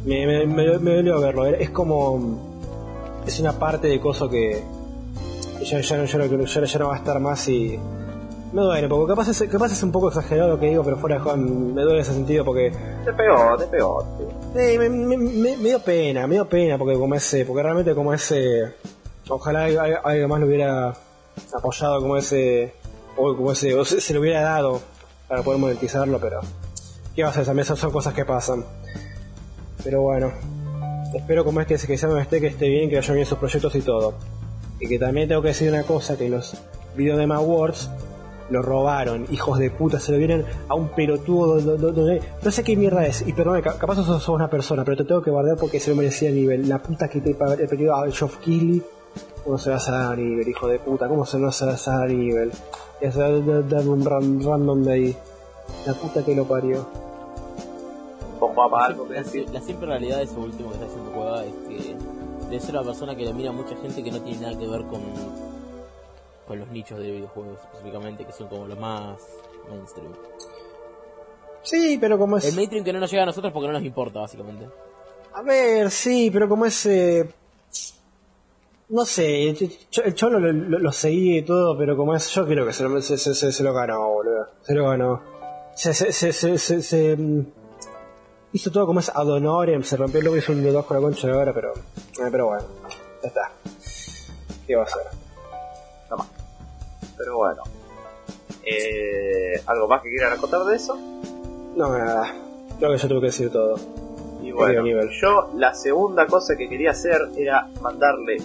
me, 0.05 0.45
me, 0.45 0.65
dolió 0.65 1.19
verlo, 1.19 1.45
es 1.47 1.69
como, 1.71 2.19
es 3.25 3.39
una 3.39 3.53
parte 3.53 3.87
de 3.87 3.99
coso 3.99 4.29
que 4.29 4.63
ya, 5.63 5.79
ya, 5.81 5.97
no- 5.97 6.05
ya, 6.05 6.17
no- 6.19 6.25
ya, 6.45 6.79
no 6.79 6.87
va 6.87 6.93
a 6.95 6.97
estar 6.97 7.19
más 7.19 7.47
y 7.49 7.77
me 8.53 8.61
duele, 8.61 8.87
porque 8.87 9.09
capaz 9.09 9.27
es, 9.27 9.43
capaz 9.49 9.73
es 9.73 9.83
un 9.83 9.91
poco 9.91 10.07
exagerado 10.07 10.51
lo 10.51 10.59
que 10.59 10.67
digo, 10.69 10.81
pero 10.83 10.95
fuera 10.97 11.17
de 11.17 11.21
juego 11.21 11.37
me 11.37 11.81
duele 11.81 11.99
ese 11.99 12.13
sentido 12.13 12.45
porque 12.45 12.71
Te 13.03 13.11
pegó, 13.13 13.57
te 13.57 13.65
pegó. 13.67 14.03
Sí, 14.55 14.77
me, 14.77 14.89
me, 14.89 15.17
me- 15.17 15.57
me 15.57 15.67
dio 15.69 15.79
pena, 15.79 16.25
me 16.27 16.35
dio 16.35 16.47
pena 16.47 16.77
porque 16.77 16.93
como 16.97 17.13
ese, 17.15 17.43
porque 17.45 17.61
realmente 17.63 17.93
como 17.93 18.13
ese, 18.13 18.73
ojalá 19.29 19.65
al- 19.65 19.77
al- 19.79 19.99
alguien 20.03 20.29
más 20.29 20.39
lo 20.39 20.47
hubiera 20.47 20.93
apoyado 21.53 22.01
como 22.01 22.17
ese, 22.17 22.73
o 23.15 23.35
como 23.35 23.51
ese, 23.51 23.73
o 23.75 23.85
se, 23.85 24.13
lo 24.13 24.19
hubiera 24.21 24.41
dado 24.41 24.81
para 25.27 25.43
poder 25.43 25.59
monetizarlo, 25.59 26.19
pero 26.19 26.39
qué 27.15 27.23
va 27.23 27.29
a 27.29 27.31
hacer, 27.31 27.45
también 27.45 27.65
son, 27.65 27.91
cosas 27.91 28.13
que 28.13 28.25
pasan. 28.25 28.63
Pero 29.83 30.01
bueno, 30.01 30.31
espero 31.15 31.43
como 31.45 31.61
es 31.61 31.67
que, 31.67 31.77
se 31.77 32.07
me 32.07 32.21
esté, 32.21 32.41
que 32.41 32.47
esté 32.47 32.67
bien, 32.69 32.89
que 32.89 32.95
vayan 32.97 33.15
bien 33.15 33.25
sus 33.27 33.37
proyectos 33.37 33.75
y 33.75 33.81
todo. 33.81 34.13
Y 34.79 34.87
que 34.87 34.99
también 34.99 35.27
tengo 35.27 35.41
que 35.41 35.49
decir 35.49 35.69
una 35.71 35.83
cosa, 35.83 36.17
que 36.17 36.29
los 36.29 36.55
Video 36.95 37.17
Game 37.17 37.33
Awards 37.33 37.89
lo 38.49 38.61
robaron, 38.61 39.25
hijos 39.29 39.59
de 39.59 39.69
puta, 39.69 39.99
se 39.99 40.11
lo 40.13 40.17
vieron 40.19 40.45
a 40.69 40.75
un 40.75 40.89
pelotudo, 40.89 41.59
do- 41.59 42.19
no 42.41 42.51
sé 42.51 42.63
qué 42.63 42.77
mierda 42.77 43.05
es, 43.05 43.21
y 43.27 43.33
perdón, 43.33 43.61
ca- 43.61 43.77
capaz 43.77 43.95
sos, 43.95 44.05
sos 44.05 44.29
una 44.29 44.49
persona, 44.49 44.85
pero 44.85 44.95
te 44.97 45.03
tengo 45.03 45.21
que 45.21 45.31
guardar 45.31 45.57
porque 45.57 45.79
se 45.81 45.89
lo 45.89 45.97
merecía 45.97 46.29
a 46.29 46.31
nivel, 46.31 46.69
la 46.69 46.81
puta 46.81 47.09
que 47.09 47.19
te 47.19 47.35
pa- 47.35 47.55
he 47.55 47.67
pedido 47.67 47.93
a 47.95 48.09
Geoff 48.09 48.37
Keighley, 48.37 48.81
¿cómo 49.47 49.57
se 49.57 49.69
va 49.69 49.77
a 49.77 50.11
a 50.11 50.15
nivel, 50.17 50.45
hijo 50.45 50.67
de 50.67 50.77
puta? 50.77 51.07
¿Cómo 51.07 51.25
se 51.25 51.39
se 51.53 51.65
va 51.65 51.73
a 51.73 51.77
dar 51.99 52.03
a 52.03 52.07
nivel? 52.07 52.51
Es 52.99 53.15
dar 53.15 53.31
un 53.87 54.03
ran- 54.03 54.43
random 54.43 54.83
de 54.83 54.91
ahí, 54.93 55.17
la 55.85 55.93
puta 55.93 56.23
que 56.25 56.35
lo 56.35 56.43
parió. 56.45 56.85
Algo 58.73 59.05
me 59.05 59.15
La, 59.15 59.23
simple 59.61 59.87
realidad 59.87 60.17
de 60.17 60.23
eso 60.23 60.39
último 60.39 60.67
que 60.69 60.75
está 60.75 60.87
haciendo 60.87 61.11
Cueva 61.13 61.45
es 61.45 61.53
que 61.69 61.95
debe 62.49 62.59
ser 62.59 62.75
una 62.75 62.83
persona 62.83 63.15
que 63.15 63.23
le 63.23 63.33
mira 63.33 63.49
a 63.51 63.53
mucha 63.53 63.75
gente 63.77 64.03
que 64.03 64.11
no 64.11 64.19
tiene 64.21 64.41
nada 64.41 64.59
que 64.59 64.67
ver 64.67 64.81
con 64.83 65.01
con 66.47 66.59
los 66.59 66.67
nichos 66.69 66.99
de 66.99 67.11
videojuegos 67.11 67.59
específicamente, 67.61 68.25
que 68.25 68.31
son 68.33 68.47
como 68.47 68.67
los 68.67 68.77
más 68.79 69.17
mainstream. 69.69 70.11
Sí, 71.61 71.97
pero 71.99 72.17
como 72.17 72.37
El 72.37 72.43
es. 72.43 72.55
mainstream 72.55 72.83
que 72.85 72.93
no 72.93 72.99
nos 72.99 73.09
llega 73.11 73.23
a 73.23 73.25
nosotros 73.27 73.51
porque 73.53 73.67
no 73.67 73.73
nos 73.73 73.83
importa, 73.83 74.19
básicamente. 74.19 74.65
A 75.33 75.41
ver, 75.41 75.89
sí, 75.91 76.29
pero 76.31 76.47
como 76.49 76.65
es. 76.65 76.85
eh, 76.85 77.29
No 78.89 79.05
sé, 79.05 79.49
el 79.49 80.13
cholo 80.15 80.39
lo, 80.39 80.51
lo- 80.53 80.79
lo 80.79 80.91
seguí 80.93 81.39
y 81.39 81.41
todo, 81.41 81.77
pero 81.77 81.97
como 81.97 82.15
es. 82.15 82.29
Yo 82.29 82.45
creo 82.45 82.65
que 82.65 82.71
se 82.73 82.83
lo, 82.83 83.01
se, 83.01 83.17
se- 83.17 83.33
se- 83.35 83.51
se 83.51 83.63
lo 83.63 83.73
ganó, 83.73 84.07
boludo. 84.09 84.47
Se 84.61 84.73
lo 84.73 84.87
ganó. 84.89 85.21
Se, 85.75 85.93
se, 85.93 86.11
se, 86.13 86.31
se, 86.31 86.57
se- 86.57 86.81
se, 86.81 87.17
mm, 87.17 87.45
hizo 88.53 88.71
todo 88.71 88.87
como 88.87 89.01
es 89.01 89.09
ad 89.09 89.27
honorem, 89.29 89.83
se 89.83 89.97
rompió 89.97 90.35
y 90.35 90.39
hizo 90.39 90.53
un 90.53 90.63
2 90.71 90.85
con 90.85 90.95
la 90.97 91.01
concha 91.03 91.27
de 91.27 91.33
ahora, 91.33 91.53
pero. 91.53 91.73
eh, 91.73 92.29
pero 92.31 92.47
bueno, 92.47 92.63
ya 93.21 93.27
está. 93.27 93.51
¿Qué 94.65 94.75
va 94.75 94.83
a 94.83 94.85
hacer? 94.85 95.01
Pero 97.17 97.37
bueno. 97.37 97.63
Eh, 98.63 99.61
¿Algo 99.65 99.87
más 99.87 100.01
que 100.01 100.09
quieran 100.09 100.33
acotar 100.33 100.63
de 100.65 100.75
eso? 100.75 100.95
No, 101.75 101.97
nada. 101.97 102.33
Creo 102.77 102.91
que 102.91 102.97
yo 102.97 103.07
tuve 103.07 103.19
que 103.21 103.25
decir 103.27 103.49
todo. 103.51 103.75
Y 104.47 104.51
bueno, 104.51 104.81
nivel. 104.83 105.09
yo 105.21 105.49
la 105.55 105.73
segunda 105.73 106.25
cosa 106.25 106.55
que 106.55 106.67
quería 106.69 106.91
hacer 106.91 107.19
era 107.37 107.67
mandarle 107.81 108.37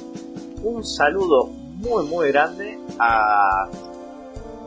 un 0.62 0.84
saludo 0.84 1.46
muy 1.46 2.04
muy 2.06 2.30
grande 2.30 2.78
a 2.98 3.68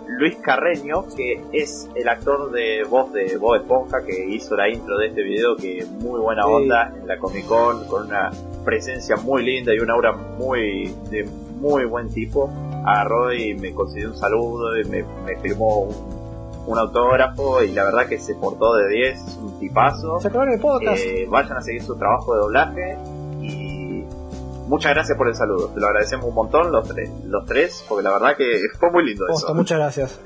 Luis 0.07 0.35
Carreño, 0.37 1.05
que 1.15 1.41
es 1.51 1.89
el 1.95 2.07
actor 2.07 2.51
de 2.51 2.83
voz 2.83 3.11
de 3.11 3.37
Bob 3.37 3.55
Esponja, 3.55 4.03
que 4.05 4.27
hizo 4.29 4.55
la 4.55 4.69
intro 4.69 4.97
de 4.97 5.07
este 5.07 5.23
video, 5.23 5.55
que 5.57 5.85
muy 5.99 6.19
buena 6.19 6.43
Sí. 6.43 6.49
onda 6.51 6.93
en 6.95 7.07
la 7.07 7.17
Comic 7.17 7.45
Con, 7.47 7.85
con 7.87 8.07
una 8.07 8.31
presencia 8.63 9.15
muy 9.15 9.43
linda 9.43 9.73
y 9.73 9.79
una 9.79 9.93
aura 9.93 10.11
muy 10.13 10.93
de 11.09 11.23
muy 11.59 11.85
buen 11.85 12.09
tipo. 12.09 12.49
Agarró 12.85 13.33
y 13.33 13.55
me 13.55 13.73
concedió 13.73 14.09
un 14.09 14.17
saludo 14.17 14.79
y 14.79 14.83
me, 14.85 15.03
me 15.25 15.35
firmó 15.37 15.79
un, 15.79 16.14
un 16.67 16.77
autógrafo 16.77 17.61
y 17.63 17.71
la 17.71 17.83
verdad 17.83 18.07
que 18.07 18.19
se 18.19 18.35
portó 18.35 18.75
de 18.75 18.87
10, 18.89 19.19
es 19.19 19.37
un 19.37 19.59
tipazo. 19.59 20.19
Se 20.19 20.27
el 20.27 20.59
podcast. 20.59 21.01
Eh, 21.03 21.27
vayan 21.29 21.57
a 21.57 21.61
seguir 21.61 21.83
su 21.83 21.95
trabajo 21.95 22.33
de 22.33 22.39
doblaje 22.39 22.97
y 23.41 24.03
muchas 24.67 24.93
gracias 24.93 25.17
por 25.17 25.27
el 25.27 25.35
saludo. 25.35 25.69
Te 25.69 25.79
lo 25.79 25.87
agradecemos 25.87 26.25
un 26.25 26.35
montón 26.35 26.71
los 26.71 26.87
tres, 26.87 27.09
los 27.25 27.45
tres 27.45 27.85
porque 27.87 28.03
la 28.03 28.11
verdad 28.11 28.35
que 28.35 28.59
fue 28.79 28.91
muy 28.91 29.05
lindo 29.05 29.25
Posta, 29.27 29.47
eso. 29.47 29.55
muchas 29.55 29.77
gracias. 29.77 30.19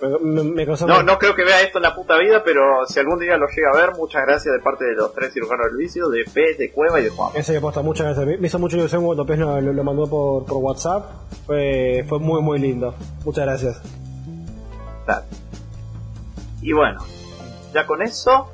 Me, 0.00 0.42
me, 0.42 0.66
No, 0.66 1.02
no 1.02 1.18
creo 1.18 1.34
que 1.34 1.42
vea 1.42 1.62
esto 1.62 1.78
en 1.78 1.84
la 1.84 1.94
puta 1.94 2.18
vida, 2.18 2.42
pero 2.44 2.84
si 2.86 3.00
algún 3.00 3.18
día 3.18 3.38
lo 3.38 3.46
llega 3.48 3.70
a 3.72 3.86
ver, 3.86 3.96
muchas 3.96 4.26
gracias 4.26 4.54
de 4.54 4.60
parte 4.60 4.84
de 4.84 4.94
los 4.94 5.14
tres 5.14 5.32
cirujanos 5.32 5.68
del 5.68 5.76
vicio, 5.78 6.08
de 6.10 6.22
P, 6.24 6.54
de 6.58 6.70
Cueva 6.70 7.00
y 7.00 7.04
de 7.04 7.08
Juan. 7.08 7.30
En 7.34 7.42
serio, 7.42 7.62
posta, 7.62 7.80
muchas 7.80 8.14
gracias. 8.14 8.38
Me 8.38 8.46
hizo 8.46 8.58
mucha 8.58 8.76
ilusión 8.76 9.02
cuando 9.04 9.24
Pez 9.24 9.38
lo 9.38 9.84
mandó 9.84 10.06
por, 10.06 10.44
por 10.44 10.58
WhatsApp. 10.58 11.06
Fue, 11.46 12.04
fue 12.06 12.18
muy, 12.18 12.42
muy 12.42 12.58
lindo. 12.58 12.94
Muchas 13.24 13.46
gracias. 13.46 13.80
Dale. 15.06 15.45
Y 16.62 16.72
bueno, 16.72 17.00
ya 17.72 17.86
con 17.86 18.02
eso, 18.02 18.48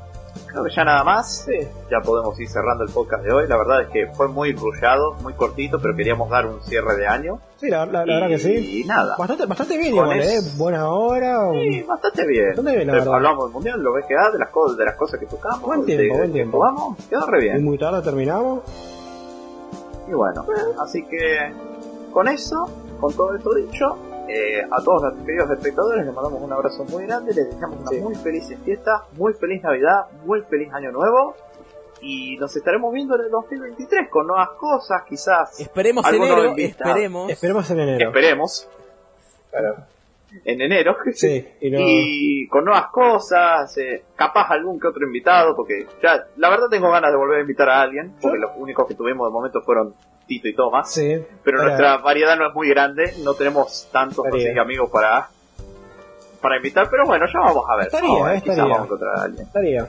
creo 0.46 0.64
que 0.64 0.70
ya 0.74 0.84
nada 0.84 1.04
más. 1.04 1.46
Ya 1.90 2.00
podemos 2.04 2.38
ir 2.40 2.48
cerrando 2.48 2.84
el 2.84 2.90
podcast 2.90 3.22
de 3.24 3.32
hoy. 3.32 3.46
La 3.48 3.56
verdad 3.56 3.82
es 3.82 3.88
que 3.88 4.06
fue 4.14 4.28
muy 4.28 4.52
rullado, 4.54 5.14
muy 5.22 5.32
cortito, 5.34 5.78
pero 5.80 5.94
queríamos 5.96 6.28
dar 6.28 6.46
un 6.46 6.60
cierre 6.62 6.96
de 6.96 7.06
año. 7.06 7.38
Sí, 7.56 7.68
la, 7.70 7.86
la- 7.86 8.04
la 8.04 8.12
y, 8.12 8.14
verdad 8.14 8.28
que 8.28 8.38
sí. 8.38 8.80
Y 8.80 8.84
nada. 8.84 9.14
Bastante, 9.16 9.46
bastante 9.46 9.78
bien, 9.78 9.94
igual, 9.94 10.20
¿eh? 10.20 10.34
eso- 10.36 10.58
Buena 10.58 10.88
hora. 10.90 11.50
Sí, 11.52 11.82
bastante 11.82 12.26
bien. 12.26 12.46
Bastante 12.48 12.74
bien, 12.76 12.86
la 12.88 12.92
verdad. 12.94 13.14
Hablamos 13.14 13.44
del 13.44 13.52
mundial, 13.52 13.80
lo 13.82 13.92
VGA, 13.92 14.30
de 14.32 14.38
las 14.38 14.50
cosas, 14.50 14.76
de 14.76 14.84
las 14.84 14.94
cosas 14.96 15.20
que 15.20 15.26
tocamos, 15.26 15.62
Buen 15.62 15.84
tiempo, 15.86 16.02
de, 16.02 16.10
buen 16.18 16.26
que 16.28 16.32
tiempo. 16.32 16.56
jugamos, 16.58 16.96
quedó 17.08 17.26
re 17.26 17.38
Y 17.38 17.42
bien. 17.44 17.64
muy 17.64 17.78
tarde 17.78 18.02
terminamos. 18.02 18.60
Y 20.08 20.12
bueno, 20.12 20.44
así 20.80 21.04
que 21.04 21.52
con 22.12 22.26
eso, 22.28 22.68
con 23.00 23.14
todo 23.14 23.34
esto 23.36 23.54
dicho, 23.54 23.96
eh, 24.34 24.62
a 24.70 24.82
todos 24.82 25.02
nuestros 25.02 25.26
queridos 25.26 25.50
espectadores 25.50 26.06
les 26.06 26.14
mandamos 26.14 26.40
un 26.42 26.52
abrazo 26.52 26.84
muy 26.84 27.06
grande, 27.06 27.34
les 27.34 27.50
deseamos 27.50 27.78
una 27.80 27.88
Sí. 27.90 28.00
muy 28.00 28.14
feliz 28.14 28.48
fiesta, 28.64 29.04
muy 29.12 29.32
feliz 29.34 29.62
Navidad, 29.62 30.06
muy 30.24 30.40
feliz 30.42 30.72
Año 30.72 30.90
Nuevo. 30.92 31.34
Y 32.00 32.36
nos 32.38 32.56
estaremos 32.56 32.92
viendo 32.92 33.14
en 33.14 33.26
el 33.26 33.30
2023 33.30 34.08
con 34.10 34.26
nuevas 34.26 34.50
cosas, 34.58 35.02
quizás. 35.08 35.60
Esperemos 35.60 36.04
enero, 36.12 36.46
invita. 36.46 36.84
esperemos. 36.88 37.30
Esperemos 37.30 37.70
en 37.70 37.80
enero. 37.80 38.08
Esperemos. 38.08 38.68
En 40.44 40.60
enero. 40.62 40.96
Sí, 41.12 41.46
y 41.60 41.70
no. 41.70 41.78
y 41.80 42.48
con 42.48 42.64
nuevas 42.64 42.86
cosas, 42.90 43.76
eh, 43.78 44.04
capaz 44.16 44.50
algún 44.50 44.80
que 44.80 44.88
otro 44.88 45.06
invitado, 45.06 45.54
porque 45.54 45.86
ya, 46.02 46.24
la 46.38 46.48
verdad 46.50 46.66
tengo 46.70 46.90
ganas 46.90 47.10
de 47.12 47.18
volver 47.18 47.38
a 47.38 47.40
invitar 47.42 47.68
a 47.68 47.82
alguien, 47.82 48.14
porque 48.20 48.38
los 48.38 48.50
únicos 48.56 48.86
que 48.88 48.94
tuvimos 48.94 49.28
de 49.28 49.32
momento 49.32 49.60
fueron 49.60 49.94
Tito 50.26 50.48
y 50.48 50.54
Tomás, 50.54 50.92
Sí. 50.92 51.16
pero 51.44 51.58
Para- 51.58 51.68
nuestra 51.70 51.96
variedad 51.98 52.36
no 52.36 52.48
es 52.48 52.54
muy 52.54 52.68
grande, 52.68 53.14
no 53.22 53.34
tenemos 53.34 53.88
tantos 53.92 54.24
así, 54.26 54.46
amigos 54.58 54.90
para 54.90 55.28
para 56.40 56.56
invitar, 56.56 56.88
pero 56.90 57.06
bueno, 57.06 57.24
ya 57.32 57.38
vamos 57.38 57.64
a 57.70 57.76
ver, 57.76 57.86
Estaría, 57.86 58.08
vamos 58.10 58.26
a 58.26 58.30
ver, 58.32 58.42
quizás 58.42 58.48
estaría. 58.56 58.62
vamos 58.72 58.80
a 58.80 58.84
encontrar 58.86 59.16
a 59.18 59.22
alguien. 59.22 59.46
Estaría. 59.46 59.88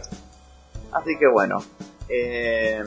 Así 0.92 1.18
que 1.20 1.28
bueno, 1.28 1.64
eh, 2.10 2.84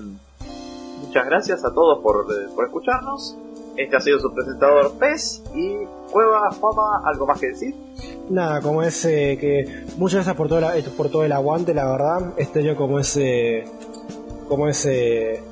muchas 1.00 1.26
gracias 1.26 1.64
a 1.64 1.74
todos 1.74 1.98
por, 2.02 2.26
eh, 2.30 2.46
por 2.54 2.66
escucharnos. 2.66 3.36
Este 3.76 3.96
ha 3.96 4.00
sido 4.00 4.20
su 4.20 4.32
presentador 4.32 4.96
Pez 4.98 5.42
y 5.54 5.76
Cueva 6.10 6.50
Fama, 6.52 7.02
¿algo 7.04 7.26
más 7.26 7.38
que 7.40 7.48
decir? 7.48 7.74
Nada, 8.30 8.60
como 8.62 8.82
es 8.82 9.04
eh, 9.04 9.36
que 9.40 9.84
muchas 9.98 10.14
gracias 10.18 10.36
por 10.36 10.48
todo, 10.48 10.60
la- 10.60 10.74
por 10.96 11.10
todo 11.10 11.24
el 11.24 11.32
aguante, 11.32 11.74
la 11.74 11.90
verdad. 11.90 12.32
Este 12.38 12.60
año 12.60 12.76
como 12.76 13.00
es, 13.00 13.16
eh, 13.16 13.64
como 14.48 14.68
es, 14.68 14.86
eh, 14.86 15.42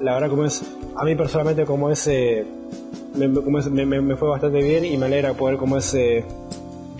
la 0.00 0.14
verdad 0.14 0.30
como 0.30 0.44
es, 0.44 0.62
a 0.98 1.04
mí 1.04 1.14
personalmente 1.14 1.64
como 1.64 1.90
es, 1.90 2.06
eh, 2.06 2.44
me, 3.16 4.16
fue 4.16 4.28
bastante 4.28 4.62
bien 4.62 4.84
y 4.84 4.96
me 4.96 5.06
alegra 5.06 5.34
poder 5.34 5.56
como 5.56 5.76
es, 5.76 5.92
eh, 5.94 6.24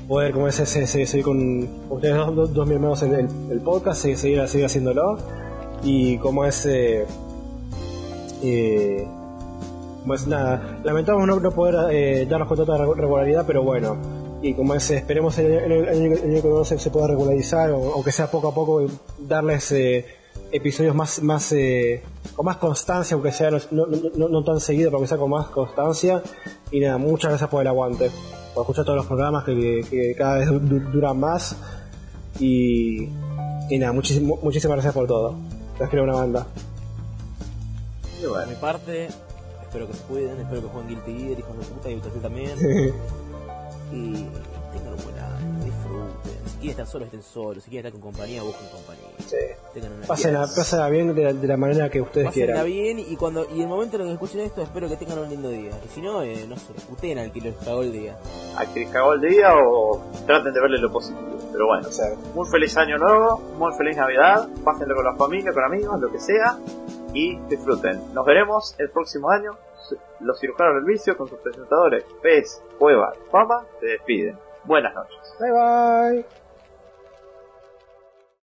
poder 0.09 0.33
como 0.33 0.49
es, 0.49 0.59
ese- 0.61 0.83
ese- 0.85 1.07
seguir 1.07 1.25
con 1.25 1.69
ustedes 1.91 2.17
dos, 2.17 2.35
dos, 2.37 2.53
dos 2.55 2.67
miembros 2.69 3.03
en 3.03 3.15
el, 3.51 3.61
podcast, 3.61 4.03
seguir, 4.03 4.19
seguir, 4.19 4.49
seguir 4.49 4.67
haciéndolo. 4.67 5.19
Y 5.83 6.19
como 6.19 6.45
es, 6.45 6.67
eh, 8.43 9.07
pues 10.07 10.27
nada, 10.27 10.79
lamentamos 10.85 11.27
no, 11.27 11.51
poder 11.51 11.93
eh, 11.93 12.27
darnos 12.29 12.49
con 12.49 12.57
tanta 12.59 12.77
regularidad, 12.77 13.45
pero 13.47 13.63
bueno, 13.63 13.97
y 14.43 14.55
como 14.55 14.75
es, 14.75 14.91
esperemos 14.91 15.37
el, 15.39 15.89
año 15.89 16.11
que- 16.17 16.43
que 16.43 16.65
se, 16.65 16.79
se 16.79 16.91
pueda 16.91 17.09
regularizar, 17.09 17.71
o, 17.73 17.93
aunque 17.95 18.13
sea 18.13 18.31
poco 18.31 18.49
a 18.49 18.55
poco, 18.55 18.83
y 18.83 18.87
darles 19.19 19.73
eh, 19.73 20.05
episodios 20.53 20.95
más, 20.95 21.23
más 21.23 21.53
eh, 21.53 22.03
con 22.35 22.47
más 22.47 22.57
constancia, 22.59 23.15
aunque 23.15 23.33
sea 23.33 23.51
no, 23.51 23.59
no, 23.71 23.87
no- 24.17 24.29
no 24.29 24.45
tan 24.45 24.61
seguido, 24.61 24.91
pero 24.91 25.01
que 25.03 25.09
sea 25.09 25.19
con 25.19 25.31
más 25.31 25.47
constancia. 25.49 26.23
Y 26.71 26.81
nada, 26.81 26.99
muchas 26.99 27.31
gracias 27.31 27.51
por 27.51 27.61
el 27.63 27.67
aguante, 27.69 28.11
por 28.55 28.63
escuchar 28.63 28.85
todos 28.85 28.97
los 28.97 29.07
programas 29.07 29.45
que, 29.45 30.15
cada 30.17 30.39
vez 30.39 30.49
du- 30.49 30.81
duran 30.91 31.19
más. 31.21 31.57
Y, 32.39 33.05
y 33.71 33.79
nada, 33.79 33.93
muchísimo, 33.93 34.39
muchísimas 34.43 34.77
gracias 34.77 34.95
por 34.95 35.07
todo. 35.07 35.35
Les 35.81 35.89
quiero 35.89 36.05
una 36.05 36.15
banda. 36.15 36.47
Y 38.19 38.23
Por 38.23 38.31
bueno, 38.31 38.47
mi 38.49 38.55
parte, 38.57 39.09
espero 39.63 39.87
que 39.87 39.95
se 39.95 40.03
cuiden, 40.05 40.41
espero 40.41 40.63
que 40.63 40.69
jueguen 40.69 40.89
Guilty 40.89 41.19
Gear, 41.27 41.39
hijos 41.39 41.59
de 41.59 41.65
puta, 41.67 41.91
y 41.91 41.95
ustedes 41.97 42.23
también. 42.23 42.51
y 43.93 44.13
tengan 44.73 44.95
un 44.95 45.05
buen 45.05 45.16
quieren 46.67 46.81
estar 46.81 46.87
solos, 46.87 47.07
estén 47.07 47.23
solos. 47.23 47.63
Si 47.65 47.71
quieren 47.71 47.87
estar 47.87 48.01
con 48.01 48.13
compañía, 48.13 48.43
busquen 48.43 48.69
compañía. 48.69 49.05
Tengan 49.75 49.93
una 49.93 50.07
Pásenla, 50.07 50.41
pásenla 50.55 50.89
bien 50.89 51.15
de 51.15 51.25
la, 51.25 51.33
de 51.33 51.47
la 51.47 51.57
manera 51.57 51.89
que 51.89 52.01
ustedes 52.01 52.27
Pásenla 52.29 52.63
quieran. 52.63 52.67
bien 52.67 52.99
y 52.99 53.17
cuando 53.17 53.47
y 53.55 53.61
el 53.63 53.69
momento 53.69 53.97
en 53.97 54.03
el 54.03 54.09
que 54.09 54.13
escuchen 54.15 54.41
esto 54.41 54.63
espero 54.63 54.89
que 54.89 54.97
tengan 54.97 55.19
un 55.19 55.29
lindo 55.29 55.49
día. 55.49 55.73
Y 55.85 55.89
si 55.89 56.01
no, 56.01 56.23
eh, 56.23 56.45
no 56.49 56.57
sé, 56.57 56.73
puteen 56.89 57.19
al 57.19 57.33
que 57.33 57.41
les 57.41 57.55
cagó 57.57 57.83
el 57.83 57.93
día. 57.93 58.17
a 58.57 58.67
que 58.67 58.81
les 58.81 58.91
cagó 58.91 59.15
el 59.15 59.21
día 59.21 59.55
o 59.57 60.01
traten 60.27 60.53
de 60.53 60.61
verle 60.61 60.79
lo 60.79 60.91
positivo. 60.93 61.37
Pero 61.53 61.67
bueno, 61.67 61.89
O 61.89 61.93
sea, 61.93 62.07
muy 62.35 62.47
feliz 62.49 62.77
año 62.77 62.99
nuevo, 62.99 63.39
muy 63.59 63.73
feliz 63.75 63.97
Navidad, 63.97 64.49
pásenlo 64.65 64.95
con 64.95 65.05
la 65.05 65.15
familia, 65.15 65.53
con 65.53 65.65
amigos, 65.65 66.01
lo 66.01 66.11
que 66.13 66.19
sea, 66.21 66.59
y 67.15 67.39
disfruten. 67.49 68.13
Nos 68.13 68.27
veremos 68.27 68.75
el 68.79 68.91
próximo 68.91 69.31
año. 69.31 69.53
Los 70.21 70.41
cirujanos 70.41 70.75
del 70.77 70.85
vicio 70.85 71.17
con 71.17 71.29
sus 71.29 71.39
presentadores 71.39 72.05
Pez, 72.23 72.61
Cueva 72.79 73.13
Fama 73.31 73.65
se 73.81 73.87
despiden. 73.87 74.37
Buenas 74.65 74.93
noches. 74.95 75.17
bye 75.39 75.53
bye. 75.53 76.46